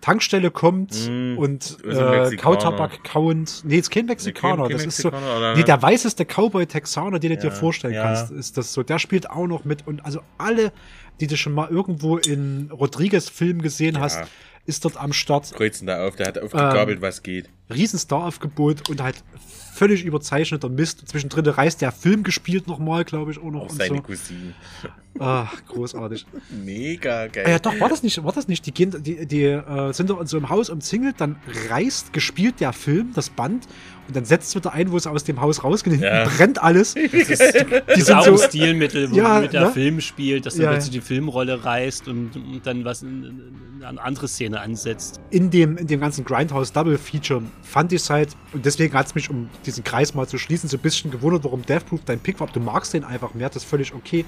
Tankstelle 0.01 0.51
kommt 0.51 0.95
Mm, 1.09 1.37
und 1.37 1.77
äh. 1.85 2.35
Kautabak 2.37 3.05
kauend. 3.05 3.62
Nee, 3.65 3.77
ist 3.78 3.91
kein 3.91 4.07
Mexikaner. 4.07 4.62
kein 4.62 4.73
das 4.73 4.87
ist 4.87 4.97
so. 4.97 5.09
Oder? 5.09 5.55
Nee, 5.57 5.62
der 5.62 5.81
weißeste 5.82 6.24
Cowboy-Texaner, 6.24 7.19
den 7.19 7.31
du 7.32 7.37
dir 7.37 7.49
Ja, 7.49 7.51
vorstellen 7.51 7.95
ja. 7.95 8.03
kannst, 8.05 8.32
ist 8.32 8.57
das 8.57 8.73
so. 8.73 8.82
Der 8.82 8.99
spielt 8.99 9.28
auch 9.31 9.47
noch 9.47 9.65
mit. 9.66 9.87
Und 9.87 10.05
also 10.05 10.20
alle, 10.39 10.73
die 11.21 11.27
du 11.27 11.37
schon 11.37 11.53
mal 11.53 11.69
irgendwo 11.69 12.17
in 12.17 12.71
Rodriguez-Filmen 12.73 13.63
gesehen 13.63 13.97
Ja. 13.97 14.01
hast, 14.03 14.23
ist 14.67 14.85
dort 14.85 14.97
am 14.97 15.13
Start. 15.13 15.53
Kreuzen 15.53 15.87
da 15.87 16.07
auf, 16.07 16.17
der 16.17 16.27
hat 16.29 16.39
aufgegabelt, 16.39 16.99
Ähm, 16.99 17.03
was 17.03 17.23
geht. 17.23 17.49
Riesenstar-Aufgebot 17.73 18.89
und 18.89 19.03
halt 19.03 19.23
völlig 19.75 20.05
überzeichneter 20.05 20.69
Mist. 20.69 21.09
Zwischendrin 21.09 21.47
reißt 21.47 21.81
der 21.81 21.93
Film 21.93 22.23
gespielt 22.23 22.67
nochmal, 22.67 23.05
glaube 23.05 23.31
ich, 23.33 23.39
auch 23.39 23.51
noch. 23.51 23.63
Auch 23.63 23.71
und 23.71 23.77
seine 23.77 23.97
so. 23.97 24.03
Cousine. 24.03 24.55
Ach, 25.19 25.53
großartig. 25.67 26.27
Mega 26.65 27.27
geil. 27.29 27.47
Ja, 27.49 27.59
doch, 27.59 27.79
war 27.81 27.89
das 27.89 28.03
nicht, 28.03 28.23
war 28.23 28.33
das 28.33 28.49
nicht? 28.49 28.65
Die, 28.67 28.73
gehen, 28.73 28.95
die, 29.03 29.27
die 29.27 29.45
äh, 29.45 29.93
sind 29.93 30.11
doch 30.11 30.21
in 30.21 30.27
so 30.27 30.37
einem 30.37 30.49
Haus 30.51 30.71
umzingelt, 30.71 31.17
dann 31.21 31.37
reißt 31.69 32.13
gespielt 32.13 32.61
der 32.61 32.73
Film, 32.73 33.13
das 33.15 33.31
Band, 33.31 33.67
und 34.11 34.16
dann 34.16 34.24
setzt 34.24 34.49
es 34.51 34.55
wieder 34.57 34.73
ein, 34.73 34.91
wo 34.93 34.99
sie 34.99 35.11
aus 35.11 35.24
dem 35.24 35.41
Haus 35.41 35.65
rausgehen, 35.65 36.01
Ja. 36.01 36.24
brennt 36.24 36.62
alles. 36.62 36.95
Das 37.12 37.28
ist, 37.28 37.55
das 37.87 37.99
ist 37.99 38.12
auch 38.12 38.27
ein 38.27 38.39
Stilmittel, 38.39 39.11
womit 39.11 39.53
der 39.53 39.61
ne? 39.66 39.70
Film 39.73 40.01
spielt, 40.01 40.45
dass 40.47 40.55
dann 40.55 40.65
Ja, 40.65 40.70
plötzlich 40.73 40.91
die 40.93 41.01
Filmrolle 41.01 41.65
reißt 41.65 42.09
und, 42.09 42.35
und 42.37 42.61
dann 42.65 42.85
was 42.85 43.03
in, 43.03 43.24
in 43.78 43.85
eine 43.85 44.01
andere 44.03 44.28
Szene 44.28 44.61
ansetzt. 44.61 45.20
in 45.31 45.51
dem, 45.51 45.77
in 45.78 45.87
dem 45.87 46.01
ganzen 46.01 46.24
Grindhouse 46.24 46.73
Double 46.73 46.99
Feature 46.99 47.43
fand 47.62 47.93
ich 47.93 48.03
es 48.03 48.11
halt, 48.11 48.31
und 48.53 48.66
deswegen 48.66 48.93
hat 48.95 49.07
es 49.07 49.15
mich, 49.15 49.31
um 49.31 49.49
diesen 49.65 49.85
Kreis 49.85 50.15
mal 50.15 50.27
zu 50.28 50.37
schließen, 50.39 50.69
so 50.69 50.77
ein 50.77 50.81
bisschen 50.81 51.11
gewundert, 51.11 51.45
warum 51.45 51.62
Death 51.65 51.87
Proof 51.87 52.01
dein 52.05 52.19
Pick 52.20 52.41
war. 52.41 52.49
Du 52.49 52.61
magst 52.61 52.93
den 52.93 53.05
einfach 53.05 53.32
mehr, 53.35 53.49
das 53.49 53.62
ist 53.62 53.69
völlig 53.70 53.95
okay. 53.95 54.24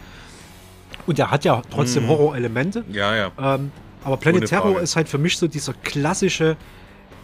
Und 1.06 1.18
der 1.18 1.30
hat 1.30 1.44
ja 1.44 1.60
trotzdem 1.70 2.04
Mhm. 2.04 2.08
Horror-Elemente. 2.08 2.84
Ja, 2.92 3.14
ja. 3.16 3.32
Ähm, 3.38 3.72
aber 4.04 4.16
Planet 4.16 4.46
Terror 4.46 4.80
ist 4.80 4.96
halt 4.96 5.08
für 5.08 5.18
mich 5.18 5.36
so 5.36 5.48
dieser 5.48 5.72
klassische 5.74 6.56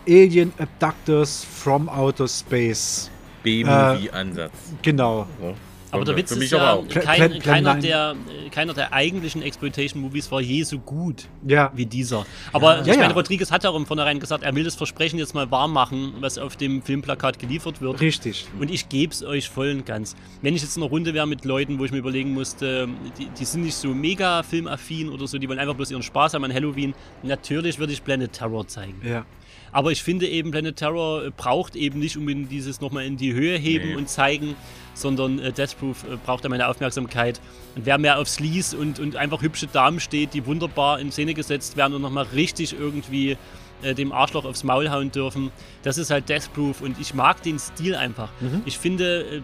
Alien 0.09 0.53
Abductors 0.59 1.45
from 1.45 1.89
Outer 1.89 2.27
Space. 2.29 3.11
B-Movie-Ansatz. 3.43 4.53
Genau. 4.83 5.27
Ja. 5.43 5.55
Aber 5.91 6.05
der 6.05 6.17
Witz 6.17 6.29
Für 6.29 6.35
ist 6.35 6.41
mich 6.41 6.51
ja, 6.51 6.79
kein, 6.91 7.31
Plan 7.31 7.41
keiner, 7.41 7.73
9. 7.75 7.81
der, 7.83 8.15
äh, 8.45 8.51
keiner 8.51 8.75
der 8.75 8.93
eigentlichen 8.93 9.41
Exploitation-Movies 9.41 10.31
war 10.31 10.43
je 10.43 10.63
so 10.63 10.79
gut 10.79 11.25
Ja. 11.47 11.73
wie 11.75 11.87
dieser. 11.87 12.27
Aber 12.53 12.77
Ja, 12.77 12.81
ich 12.83 12.99
meine, 12.99 13.05
ja. 13.05 13.11
Rodriguez 13.13 13.51
hat 13.51 13.65
ja 13.65 13.71
auch 13.71 13.75
im 13.77 13.87
Vornherein 13.87 14.21
gesagt, 14.21 14.45
er 14.45 14.55
will 14.55 14.65
das 14.65 14.75
Versprechen 14.75 15.19
jetzt 15.19 15.35
mal 15.35 15.51
wahr 15.51 15.67
machen, 15.67 16.13
was 16.21 16.37
auf 16.37 16.57
dem 16.57 16.83
Filmplakat 16.83 17.39
geliefert 17.39 17.81
wird. 17.81 18.03
Richtig. 18.03 18.47
Und 18.61 18.71
ich 18.71 18.91
gebe 18.91 19.15
es 19.15 19.23
euch 19.23 19.49
voll 19.49 19.71
und 19.71 19.87
ganz. 19.87 20.15
Wenn 20.43 20.55
ich 20.55 20.61
jetzt 20.61 20.77
in 20.77 20.83
einer 20.83 20.91
Runde 20.91 21.15
wäre 21.15 21.27
mit 21.27 21.47
Leuten, 21.47 21.79
wo 21.79 21.87
ich 21.87 21.91
mir 21.91 21.99
überlegen 21.99 22.35
musste, 22.35 22.87
die, 23.19 23.29
die 23.31 23.45
sind 23.47 23.63
nicht 23.63 23.77
so 23.77 23.89
mega 23.89 24.43
filmaffin 24.43 25.09
oder 25.09 25.27
so, 25.27 25.39
die 25.39 25.49
wollen 25.49 25.59
einfach 25.59 25.75
bloß 25.75 25.91
ihren 25.91 26.03
Spaß 26.03 26.35
haben 26.35 26.45
an 26.45 26.53
Halloween, 26.53 26.93
natürlich 27.23 27.79
würde 27.79 27.95
ich 27.95 28.05
Planet 28.05 28.31
Terror 28.31 28.69
zeigen. 28.69 29.01
Ja. 29.03 29.25
Aber 29.73 29.93
ich 29.93 30.03
finde 30.03 30.27
eben, 30.29 30.51
Planet 30.51 30.77
Terror 30.77 31.25
äh, 31.27 31.31
braucht 31.37 31.77
eben 31.77 31.99
nicht 31.99 32.17
unbedingt 32.17 32.51
dieses 32.51 32.81
nochmal 32.81 33.05
in 33.05 33.17
die 33.17 33.33
Höhe 33.33 33.57
heben 33.59 33.91
Nee. 33.91 33.97
und 33.97 34.09
zeigen, 34.09 34.55
sondern 34.95 35.39
äh, 35.39 35.53
Death 35.53 35.79
Proof 35.79 36.05
äh, 36.05 36.17
braucht 36.25 36.45
da 36.45 36.49
meine 36.49 36.69
Aufmerksamkeit. 36.69 37.41
Und 37.77 37.87
wer 37.87 37.99
mehr 37.99 38.19
auf 38.19 38.29
Sleaze 38.29 38.77
und, 38.77 38.99
und 38.99 39.17
einfach 39.17 39.43
hübsche 39.43 39.67
Damen 39.67 40.01
steht, 40.01 40.35
die 40.35 40.47
wunderbar 40.47 40.99
in 41.01 41.13
Szene 41.13 41.35
gesetzt 41.35 41.77
werden 41.77 41.95
und 41.95 42.03
nochmal 42.03 42.27
richtig 42.35 42.73
irgendwie 42.79 43.37
äh, 43.83 43.95
dem 43.95 44.11
Arschloch 44.13 44.45
aufs 44.45 44.65
Maul 44.65 44.91
hauen 44.91 45.13
dürfen, 45.13 45.51
das 45.83 45.99
ist 45.99 46.11
halt 46.11 46.29
Death 46.29 46.53
Proof 46.55 46.81
und 46.81 46.99
ich 47.01 47.15
mag 47.15 47.43
den 47.43 47.59
Stil 47.59 47.95
einfach. 47.95 48.31
Ich 48.65 48.79
finde, 48.79 49.21
äh, 49.37 49.43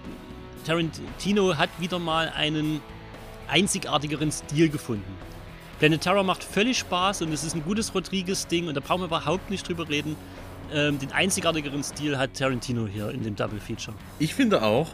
Tarantino 0.66 1.56
hat 1.56 1.68
wieder 1.78 1.98
mal 1.98 2.30
einen 2.34 2.80
einzigartigeren 3.48 4.32
Stil 4.32 4.68
gefunden. 4.70 5.04
Planet 5.78 6.00
Terror 6.00 6.22
macht 6.22 6.42
völlig 6.44 6.78
Spaß 6.78 7.22
und 7.22 7.32
es 7.32 7.44
ist 7.44 7.54
ein 7.54 7.62
gutes 7.64 7.94
Rodriguez-Ding 7.94 8.68
und 8.68 8.74
da 8.74 8.80
brauchen 8.80 9.02
wir 9.02 9.06
überhaupt 9.06 9.50
nicht 9.50 9.68
drüber 9.68 9.88
reden. 9.88 10.16
Ähm, 10.72 10.98
den 10.98 11.12
einzigartigeren 11.12 11.82
Stil 11.84 12.16
hat 12.16 12.34
Tarantino 12.34 12.86
hier 12.86 13.10
in 13.10 13.22
dem 13.22 13.36
Double 13.36 13.60
Feature. 13.60 13.96
Ich 14.18 14.34
finde 14.34 14.62
auch, 14.62 14.88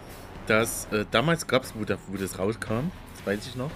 dass 0.46 0.86
äh, 0.92 1.04
damals 1.10 1.46
gab 1.46 1.62
es, 1.64 1.74
wo, 1.74 1.80
wo 2.08 2.16
das 2.16 2.38
rauskam, 2.38 2.90
das 3.14 3.26
weiß 3.26 3.46
ich 3.46 3.56
noch, 3.56 3.70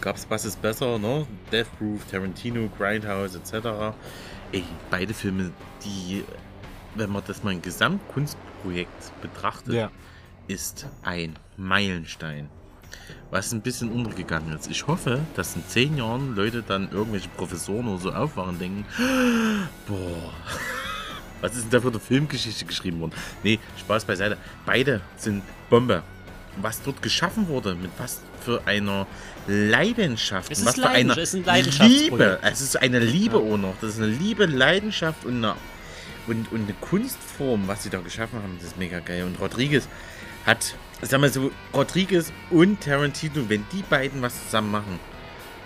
gab 0.00 0.16
es 0.16 0.26
Was 0.28 0.44
ist 0.44 0.60
besser, 0.60 0.98
ne? 0.98 1.26
Death 1.50 1.66
Proof, 1.78 2.04
Tarantino, 2.10 2.68
Grindhouse 2.76 3.36
etc. 3.36 3.94
Ey, 4.52 4.64
beide 4.90 5.14
Filme, 5.14 5.52
die, 5.84 6.24
wenn 6.94 7.10
man 7.10 7.22
das 7.26 7.42
mal 7.42 7.50
ein 7.50 7.62
Gesamtkunstprojekt 7.62 9.20
betrachtet, 9.22 9.74
Ja. 9.74 9.90
ist 10.46 10.86
ein 11.02 11.38
Meilenstein. 11.56 12.48
Was 13.30 13.52
ein 13.52 13.60
bisschen 13.60 13.90
untergegangen 13.90 14.56
ist. 14.56 14.70
Ich 14.70 14.86
hoffe, 14.86 15.20
dass 15.36 15.56
in 15.56 15.62
zehn 15.66 15.96
Jahren 15.96 16.34
Leute 16.34 16.62
dann 16.66 16.90
irgendwelche 16.90 17.28
Professoren 17.30 17.88
oder 17.88 17.98
so 17.98 18.12
aufwachen 18.12 18.50
und 18.50 18.60
denken, 18.60 18.84
boah, 19.86 20.32
was 21.40 21.54
ist 21.54 21.64
denn 21.64 21.70
da 21.70 21.80
für 21.80 21.88
eine 21.88 22.00
Filmgeschichte 22.00 22.64
geschrieben 22.64 23.00
worden? 23.00 23.12
Nee, 23.42 23.58
Spaß 23.78 24.04
beiseite. 24.04 24.36
Beide 24.66 25.00
sind 25.16 25.42
Bombe. 25.68 26.02
Was 26.60 26.82
dort 26.82 27.00
geschaffen 27.00 27.46
wurde, 27.46 27.76
mit 27.76 27.90
was 27.96 28.20
für 28.40 28.66
einer 28.66 29.06
Leidenschaft, 29.46 30.50
Es 30.50 30.60
und 30.60 30.68
ist 30.68 30.78
was 30.78 30.84
für 30.84 30.90
einer 30.90 31.16
ein. 31.16 31.64
Liebe. 31.88 32.38
Es 32.42 32.60
ist 32.60 32.76
eine 32.80 32.98
Liebe 32.98 33.38
auch 33.38 33.56
noch. 33.56 33.74
Das 33.80 33.90
ist 33.90 33.98
eine 33.98 34.08
Liebe, 34.08 34.46
Leidenschaft 34.46 35.24
und 35.24 35.36
eine, 35.44 35.54
und, 36.26 36.50
und 36.52 36.64
eine 36.64 36.74
Kunstform, 36.80 37.68
was 37.68 37.84
sie 37.84 37.90
da 37.90 38.00
geschaffen 38.00 38.42
haben. 38.42 38.56
Das 38.58 38.68
ist 38.68 38.78
mega 38.78 38.98
geil. 38.98 39.24
Und 39.24 39.38
Rodriguez 39.40 39.88
hat, 40.44 40.74
sag 41.08 41.20
mal 41.20 41.30
so, 41.30 41.50
Rodriguez 41.74 42.32
und 42.50 42.80
Tarantino, 42.80 43.48
wenn 43.48 43.64
die 43.72 43.82
beiden 43.82 44.20
was 44.22 44.44
zusammen 44.44 44.70
machen, 44.70 44.98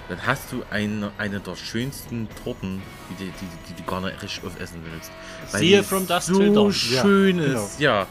dann 0.08 0.24
hast 0.26 0.52
du 0.52 0.62
eine, 0.70 1.10
eine 1.18 1.40
der 1.40 1.56
schönsten 1.56 2.28
Torten, 2.42 2.82
die, 3.10 3.24
die, 3.24 3.30
die, 3.30 3.72
die 3.74 3.82
du 3.82 3.90
gar 3.90 4.00
nicht 4.02 4.22
richtig 4.22 4.44
aufessen 4.44 4.80
willst. 4.90 5.10
Weil 5.50 5.60
Siehe 5.60 5.82
From 5.82 6.06
Dusk 6.06 6.26
so 6.28 6.38
Till 6.38 6.52
Dawn. 6.52 6.72
schön 6.72 7.38
Ja, 7.38 7.44
ist. 7.64 7.80
Ja. 7.80 8.06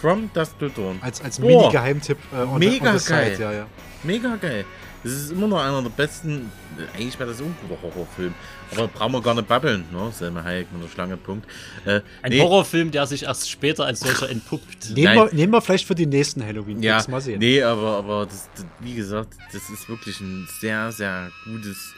From 0.00 0.30
Dusk 0.32 0.58
Till 0.60 0.70
Dawn. 0.70 0.98
Als, 1.02 1.20
als. 1.20 1.38
Mini-Geheimtipp 1.40 2.18
äh, 2.32 2.44
the- 2.44 2.58
Mega 2.68 2.92
the 2.96 2.98
side, 3.04 3.14
geil. 3.14 3.36
ja, 3.40 3.52
ja. 3.52 3.66
Mega 4.04 4.36
geil. 4.36 4.64
Das 5.02 5.12
ist 5.12 5.32
immer 5.32 5.48
noch 5.48 5.60
einer 5.62 5.82
der 5.82 5.90
besten. 5.90 6.50
Eigentlich 6.94 7.18
wäre 7.18 7.30
das 7.30 7.40
auch 7.40 7.44
ein 7.46 7.56
guter 7.68 7.82
Horrorfilm. 7.82 8.34
Aber 8.72 8.88
brauchen 8.88 9.12
wir 9.12 9.22
gar 9.22 9.34
nicht 9.34 9.48
babbeln, 9.48 9.84
ne? 9.92 10.10
Selma 10.12 10.42
Hayek 10.44 10.72
mit 10.72 10.82
der 10.82 10.88
Schlange, 10.88 11.16
Punkt. 11.16 11.46
Äh, 11.84 12.00
Ein 12.22 12.32
nee, 12.32 12.40
Horrorfilm, 12.40 12.90
der 12.90 13.06
sich 13.06 13.22
erst 13.24 13.50
später 13.50 13.84
als 13.84 14.00
solcher 14.00 14.28
entpuppt. 14.30 14.90
Nehmen 14.94 15.14
wir, 15.14 15.32
nehmen 15.32 15.52
wir 15.52 15.60
vielleicht 15.60 15.86
für 15.86 15.94
die 15.94 16.06
nächsten 16.06 16.44
Halloween. 16.44 16.82
Ja, 16.82 17.02
mal 17.08 17.20
sehen. 17.20 17.38
nee, 17.38 17.62
aber, 17.62 17.96
aber 17.96 18.26
das, 18.26 18.48
das, 18.54 18.66
wie 18.80 18.94
gesagt, 18.94 19.34
das 19.52 19.70
ist 19.70 19.88
wirklich 19.88 20.20
ein 20.20 20.46
sehr, 20.60 20.92
sehr 20.92 21.30
gutes 21.44 21.94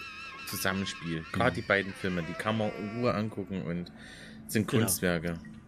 Zusammenspiel. 0.48 1.24
Gerade 1.32 1.54
die 1.56 1.62
beiden 1.62 1.92
Filme, 1.92 2.22
die 2.22 2.34
kann 2.34 2.58
man 2.58 2.70
in 2.78 3.00
Ruhe 3.00 3.14
angucken 3.14 3.62
und 3.62 3.90
sind 4.46 4.66
Genau. 4.68 4.86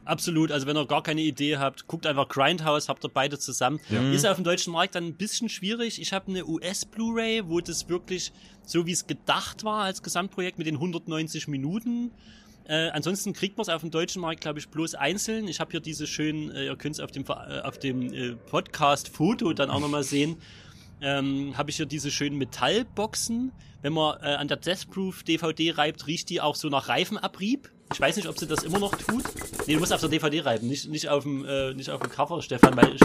Absolut, 0.04 0.50
also 0.50 0.66
wenn 0.66 0.76
ihr 0.76 0.86
gar 0.86 1.02
keine 1.02 1.20
Idee 1.20 1.58
habt, 1.58 1.86
guckt 1.86 2.06
einfach 2.06 2.28
Grindhouse, 2.28 2.88
habt 2.88 3.04
ihr 3.04 3.08
beide 3.08 3.38
zusammen. 3.38 3.78
Ist 4.12 4.26
auf 4.26 4.36
dem 4.36 4.44
deutschen 4.44 4.72
Markt 4.72 4.96
dann 4.96 5.04
ein 5.04 5.14
bisschen 5.14 5.48
schwierig. 5.48 6.00
Ich 6.00 6.12
habe 6.12 6.28
eine 6.28 6.44
US-Blu-ray, 6.44 7.48
wo 7.48 7.60
das 7.60 7.88
wirklich 7.88 8.32
so 8.64 8.86
wie 8.86 8.92
es 8.92 9.06
gedacht 9.06 9.64
war 9.64 9.84
als 9.84 10.02
Gesamtprojekt 10.02 10.58
mit 10.58 10.66
den 10.66 10.76
190 10.76 11.48
Minuten. 11.48 12.10
Äh, 12.64 12.90
ansonsten 12.90 13.32
kriegt 13.32 13.56
man 13.56 13.62
es 13.62 13.68
auf 13.68 13.80
dem 13.80 13.90
deutschen 13.90 14.22
Markt, 14.22 14.40
glaube 14.40 14.58
ich, 14.58 14.68
bloß 14.68 14.94
einzeln. 14.94 15.48
Ich 15.48 15.60
habe 15.60 15.70
hier 15.70 15.80
diese 15.80 16.06
schönen, 16.06 16.50
äh, 16.50 16.66
ihr 16.66 16.76
könnt 16.76 16.94
es 16.94 17.00
auf 17.00 17.10
dem, 17.10 17.24
äh, 17.24 17.60
auf 17.60 17.78
dem 17.78 18.12
äh, 18.12 18.34
Podcast-Foto 18.34 19.52
dann 19.52 19.70
auch 19.70 19.80
nochmal 19.80 20.04
sehen, 20.04 20.36
ähm, 21.00 21.56
habe 21.56 21.70
ich 21.70 21.76
hier 21.76 21.86
diese 21.86 22.10
schönen 22.10 22.38
Metallboxen. 22.38 23.52
Wenn 23.82 23.92
man 23.92 24.20
äh, 24.20 24.34
an 24.34 24.46
der 24.46 24.58
Death 24.58 24.88
Proof 24.90 25.24
DVD 25.24 25.72
reibt, 25.72 26.06
riecht 26.06 26.30
die 26.30 26.40
auch 26.40 26.54
so 26.54 26.68
nach 26.68 26.88
Reifenabrieb. 26.88 27.68
Ich 27.92 28.00
weiß 28.00 28.16
nicht, 28.16 28.28
ob 28.28 28.38
sie 28.38 28.46
das 28.46 28.62
immer 28.62 28.78
noch 28.78 28.92
tut. 28.96 29.22
Nee, 29.66 29.74
du 29.74 29.80
musst 29.80 29.92
auf 29.92 30.00
der 30.00 30.08
DVD 30.08 30.40
reiben, 30.40 30.66
nicht, 30.66 30.88
nicht, 30.88 31.08
auf, 31.08 31.22
dem, 31.24 31.44
äh, 31.44 31.74
nicht 31.74 31.90
auf 31.90 32.00
dem 32.00 32.10
Cover, 32.10 32.40
Stefan, 32.42 32.76
weil 32.76 32.94
ich, 32.94 33.00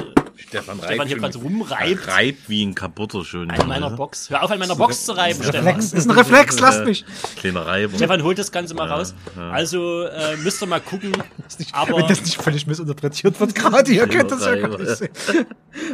Stefan, 0.47 0.80
Stefan 0.84 1.07
hier 1.07 1.18
gerade 1.18 1.34
so 1.34 1.39
rumreibt. 1.39 2.07
Reibt 2.07 2.47
wie 2.49 2.64
ein 2.65 2.73
kaputter 2.73 3.26
schon. 3.26 3.49
An 3.51 3.68
meiner 3.68 3.89
Box. 3.91 4.30
Hör 4.30 4.43
auf, 4.43 4.51
an 4.51 4.59
meiner 4.59 4.76
Box 4.76 5.05
zu 5.05 5.11
reiben, 5.18 5.41
Stefan. 5.43 5.65
Reflex, 5.65 5.93
ist 5.93 6.05
ein 6.09 6.11
Reflex, 6.18 6.59
lasst 6.59 6.85
mich. 6.85 7.05
Kleiner 7.35 7.65
Reiber. 7.65 7.95
Stefan 7.97 8.23
holt 8.23 8.38
das 8.39 8.51
Ganze 8.51 8.73
mal 8.76 8.88
Ja, 8.88 8.95
raus. 8.95 9.14
ja. 9.35 9.49
Also 9.51 10.03
äh, 10.03 10.38
müsst 10.38 10.61
ihr 10.64 10.68
mal 10.68 10.80
gucken. 10.80 11.11
Wenn 11.11 11.68
Aber 11.73 12.01
das 12.03 12.22
nicht 12.22 12.41
völlig 12.41 12.65
missinterpretiert 12.65 13.39
wird 13.39 13.55
gerade, 13.55 13.91
ihr 13.91 14.07
könnt 14.07 14.31
das 14.31 14.45
ja 14.45 14.55
gar 14.55 14.77
nicht 14.77 14.89
sehen. 14.95 15.09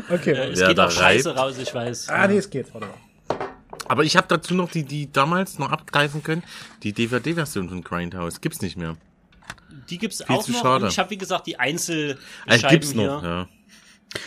Okay. 0.09 0.31
äh, 0.31 0.51
es 0.51 0.59
Ja, 0.59 0.67
geht 0.69 0.77
da 0.77 0.87
auch 0.87 0.91
scheiße 0.91 1.29
reibt. 1.29 1.39
raus, 1.39 1.55
ich 1.61 1.73
weiß. 1.73 2.07
Ah, 2.09 2.27
nee, 2.27 2.37
es 2.37 2.49
geht. 2.49 2.73
Warte 2.73 2.87
mal. 2.87 2.93
Aber 3.93 4.03
ich 4.03 4.17
habe 4.17 4.25
dazu 4.27 4.55
noch 4.55 4.71
die, 4.71 4.83
die 4.83 5.11
damals 5.11 5.59
noch 5.59 5.71
abgreifen 5.71 6.23
können. 6.23 6.41
Die 6.81 6.93
DVD-Version 6.93 7.69
von 7.69 7.83
Grindhouse 7.83 8.41
gibt's 8.41 8.59
nicht 8.61 8.75
mehr. 8.75 8.97
Die 9.91 9.99
gibt's 9.99 10.23
Viel 10.25 10.35
auch 10.35 10.43
zu 10.43 10.51
noch. 10.51 10.61
schade. 10.63 10.85
Und 10.85 10.91
ich 10.91 10.97
habe, 10.97 11.11
wie 11.11 11.17
gesagt, 11.19 11.45
die 11.45 11.59
Einzel 11.59 12.17
Also 12.47 12.67
gibt's 12.69 12.93
hier. 12.93 13.05
noch, 13.05 13.23
ja. 13.23 13.47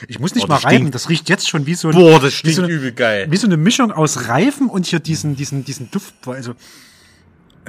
Ich 0.06 0.20
muss 0.20 0.36
nicht 0.36 0.44
Oh, 0.44 0.46
mal 0.46 0.54
das 0.54 0.64
reiben, 0.66 0.76
stinkt. 0.76 0.94
das 0.94 1.08
riecht 1.08 1.28
jetzt 1.28 1.48
schon 1.48 1.66
wie 1.66 1.74
so 1.74 1.88
ein, 1.88 1.94
Boah, 1.96 2.20
das 2.20 2.44
wie 2.44 2.52
so 2.52 2.62
stinkt 2.62 2.64
eine, 2.64 2.72
übel 2.72 2.92
geil. 2.92 3.26
wie 3.28 3.36
so 3.36 3.48
eine 3.48 3.56
Mischung 3.56 3.90
aus 3.90 4.28
Reifen 4.28 4.68
und 4.68 4.86
hier 4.86 5.00
diesen, 5.00 5.34
diesen, 5.34 5.64
diesen 5.64 5.90
Duft, 5.90 6.14
also, 6.26 6.54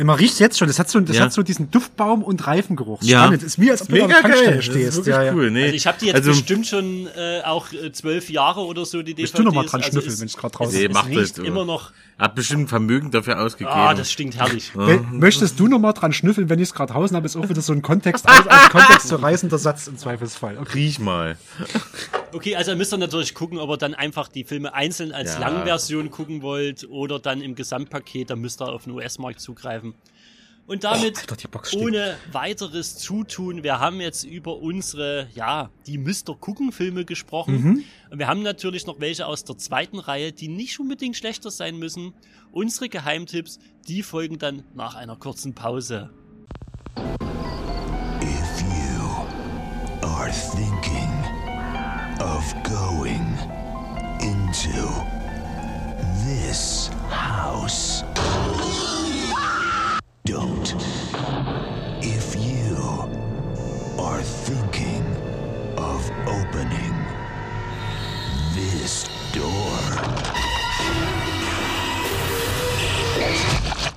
man 0.04 0.16
riecht 0.16 0.40
jetzt 0.40 0.58
schon, 0.60 0.68
das 0.68 0.80
hat 0.80 0.90
so, 0.90 1.00
das 1.00 1.16
Ja. 1.18 1.24
hat 1.24 1.34
so 1.34 1.44
diesen 1.44 1.72
Duftbaum 1.72 2.24
und 2.24 2.46
Reifengeruch. 2.46 3.02
Ja. 3.04 3.24
Spannend. 3.24 3.44
Ist 3.44 3.58
mir, 3.58 3.72
als 3.72 3.82
ob 3.82 3.88
du 3.88 3.94
Mega 3.94 4.06
an 4.06 4.10
der 4.10 4.22
geil. 4.22 4.32
Tankstelle 4.32 4.56
Das 4.58 4.66
ist 4.66 4.72
stehst. 4.72 4.96
wirklich 4.98 5.16
Ja, 5.16 5.24
ja. 5.24 5.34
cool. 5.34 5.52
Nee. 5.52 5.64
Also 5.64 5.76
ich 5.76 5.88
habe 5.88 5.98
die 6.00 6.06
jetzt 6.08 6.16
Also- 6.16 6.30
bestimmt 6.32 6.68
schon 6.68 7.08
äh, 7.16 7.42
auch 7.44 7.72
äh, 7.74 7.92
zwölf 7.92 8.30
Jahre 8.30 8.62
oder 8.62 8.86
so, 8.86 9.02
die 9.02 9.14
DVDs. 9.14 9.18
Willst 9.34 9.38
du 9.40 9.44
noch 9.44 9.54
mal 9.54 9.66
dran 9.66 9.82
also 9.82 9.92
schnüffeln, 9.92 10.14
es- 10.14 10.20
wenn 10.20 10.28
ich's 10.28 10.38
grad 10.38 10.54
draußen- 10.58 10.74
es, 10.74 10.80
Nee, 10.80 10.86
es 10.88 10.94
macht 10.94 11.10
riecht 11.10 11.38
das. 11.40 11.46
immer 11.46 11.66
noch. 11.66 11.92
Hat 12.20 12.34
bestimmt 12.34 12.64
ein 12.64 12.68
Vermögen 12.68 13.12
dafür 13.12 13.40
ausgegeben. 13.40 13.72
Ah, 13.76 13.94
das 13.94 14.12
stinkt 14.12 14.38
herrlich. 14.38 14.72
Möchtest 15.12 15.60
du 15.60 15.68
noch 15.68 15.78
mal 15.78 15.94
dran 15.94 16.14
schnüffeln, 16.14 16.50
wenn 16.50 16.58
ich 16.58 16.70
es 16.70 16.74
gerade 16.74 16.94
draußen 16.94 17.16
habe, 17.16 17.28
ist 17.28 17.36
auch 17.36 17.48
wieder 17.48 17.62
so 17.62 17.74
ein 17.74 17.84
Kontext, 17.84 18.28
als, 18.30 18.48
als 18.48 18.70
Kontext 18.70 19.08
zu 19.10 19.18
reißender 19.18 19.60
Satz 19.60 19.86
im 19.88 19.98
Zweifelsfall. 19.98 20.58
Okay. 20.58 20.72
Riech 20.74 20.98
mal. 21.00 21.38
Okay, 22.34 22.56
also 22.56 22.76
müsst 22.76 22.92
ihr 22.92 22.98
natürlich 22.98 23.36
gucken, 23.36 23.60
ob 23.60 23.70
ihr 23.70 23.78
dann 23.78 23.94
einfach 23.94 24.28
die 24.30 24.44
Filme 24.44 24.74
einzeln 24.74 25.12
als 25.12 25.36
Ja. 25.36 25.42
Langversion 25.42 26.10
gucken 26.10 26.42
wollt 26.42 26.88
oder 26.90 27.20
dann 27.20 27.42
im 27.42 27.54
Gesamtpaket, 27.54 28.32
dann 28.32 28.40
müsst 28.40 28.62
ihr 28.62 28.68
auf 28.68 28.86
den 28.86 28.94
US-Markt 28.94 29.40
zugreifen. 29.40 29.94
Und 30.68 30.84
damit 30.84 31.18
Alter, 31.18 31.38
die 31.38 31.48
Box 31.48 31.70
stinkt. 31.70 31.86
ohne 31.86 32.18
weiteres 32.34 32.98
Zutun, 32.98 33.64
wir 33.64 33.80
haben 33.80 34.02
jetzt 34.02 34.26
über 34.26 34.58
unsere, 34.58 35.30
ja, 35.34 35.70
die 35.88 35.98
Müsster 35.98 36.36
gucken 36.36 36.74
Filme 36.74 37.06
gesprochen. 37.06 37.86
Und 38.12 38.20
wir 38.20 38.28
haben 38.28 38.44
natürlich 38.44 38.86
noch 38.86 39.00
welche 39.00 39.26
aus 39.26 39.46
der 39.46 39.58
zweiten 39.58 39.98
Reihe, 39.98 40.34
die 40.34 40.50
nicht 40.50 40.78
unbedingt 40.80 41.16
schlechter 41.16 41.52
sein 41.52 41.78
müssen. 41.78 42.14
Unsere 42.52 42.90
Geheimtipps, 42.90 43.60
die 43.88 44.04
folgen 44.04 44.40
dann 44.40 44.66
nach 44.76 44.96
einer 44.96 45.16
kurzen 45.16 45.56
Pause. 45.56 46.10
If 48.22 48.62
you 48.62 50.06
are 50.06 50.30
thinking 50.54 51.14
of 52.20 52.54
going 52.64 53.38
into 54.20 54.90
this 56.26 56.90
house, 57.10 58.04
don't. 60.28 60.76
If 62.04 62.36
you 62.36 62.76
are 63.98 64.22
thinking 64.22 65.06
of 65.78 66.12
opening 66.28 66.94
this 68.54 69.08
door, 69.32 69.80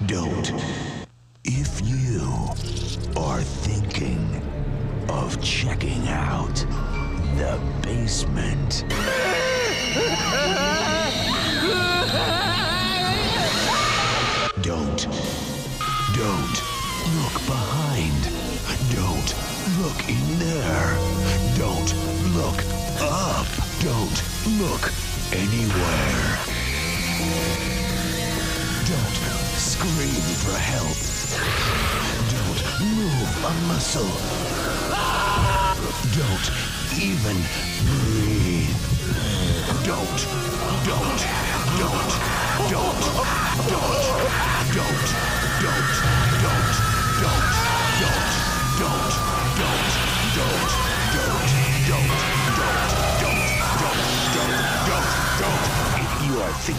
don't. 0.06 0.52
If 1.42 1.80
you 1.84 2.22
are 3.20 3.42
thinking 3.42 4.40
of 5.08 5.42
checking 5.42 6.06
out 6.06 6.54
the 7.34 7.58
basement, 7.82 8.84
don't. 14.62 15.49
Don't 16.14 16.62
look 17.22 17.34
behind. 17.46 18.22
Don't 18.90 19.30
look 19.78 20.08
in 20.08 20.38
there. 20.38 20.96
Don't 21.56 21.94
look 22.34 22.58
up. 23.00 23.46
Don't 23.78 24.18
look 24.58 24.92
anywhere. 25.32 26.38
Don't 28.90 29.18
scream 29.56 30.24
for 30.42 30.58
help. 30.58 30.98
Don't 32.34 32.60
move 32.96 33.30
a 33.44 33.54
muscle. 33.68 34.10
Don't 36.18 36.50
even 36.98 37.36
breathe. 37.86 38.90
Don't, 39.86 40.20
don't, 40.84 41.20
don't, 41.78 42.10
don't, 42.68 43.00
don't, 43.68 44.74
don't. 44.74 45.39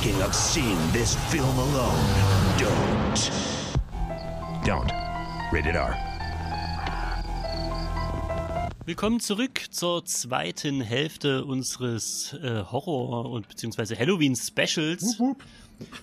Thinking 0.01 0.21
of 0.21 0.33
seeing 0.33 0.77
this 0.91 1.15
film 1.29 1.57
alone, 1.57 1.99
don't. 2.57 3.31
Don't. 4.63 4.91
Rated 5.51 5.75
R. 5.75 5.95
Willkommen 8.85 9.19
zurück 9.19 9.61
zur 9.69 10.05
zweiten 10.05 10.81
Hälfte 10.81 11.45
unseres 11.45 12.33
äh, 12.41 12.63
Horror- 12.71 13.29
und 13.29 13.47
beziehungsweise 13.47 13.97
Halloween-Specials. 13.97 15.21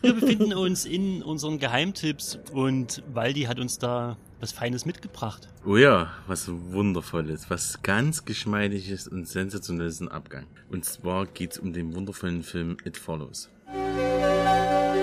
Wir 0.00 0.14
befinden 0.14 0.52
uns 0.54 0.84
in 0.84 1.22
unseren 1.22 1.58
Geheimtipps 1.58 2.38
und 2.52 3.02
Waldi 3.12 3.42
hat 3.42 3.58
uns 3.58 3.78
da 3.78 4.16
was 4.40 4.52
Feines 4.52 4.84
mitgebracht. 4.86 5.48
Oh 5.66 5.76
ja, 5.76 6.10
was 6.26 6.48
Wundervolles, 6.48 7.50
was 7.50 7.82
ganz 7.82 8.24
Geschmeidiges 8.24 9.08
und 9.08 9.28
Sensationelles 9.28 10.00
im 10.00 10.08
Abgang. 10.08 10.46
Und 10.70 10.84
zwar 10.84 11.26
geht's 11.26 11.58
um 11.58 11.72
den 11.72 11.94
wundervollen 11.94 12.42
Film 12.42 12.76
It 12.84 12.96
Follows. 12.96 13.50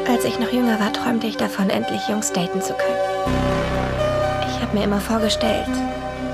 Als 0.07 0.23
ich 0.23 0.39
noch 0.39 0.52
jünger 0.52 0.80
war, 0.80 0.93
träumte 0.93 1.27
ich 1.27 1.35
davon, 1.35 1.69
endlich 1.69 2.07
Jungs 2.07 2.31
daten 2.31 2.61
zu 2.61 2.73
können. 2.73 2.95
Ich 4.47 4.61
habe 4.61 4.77
mir 4.77 4.85
immer 4.85 5.02
vorgestellt, 5.02 5.68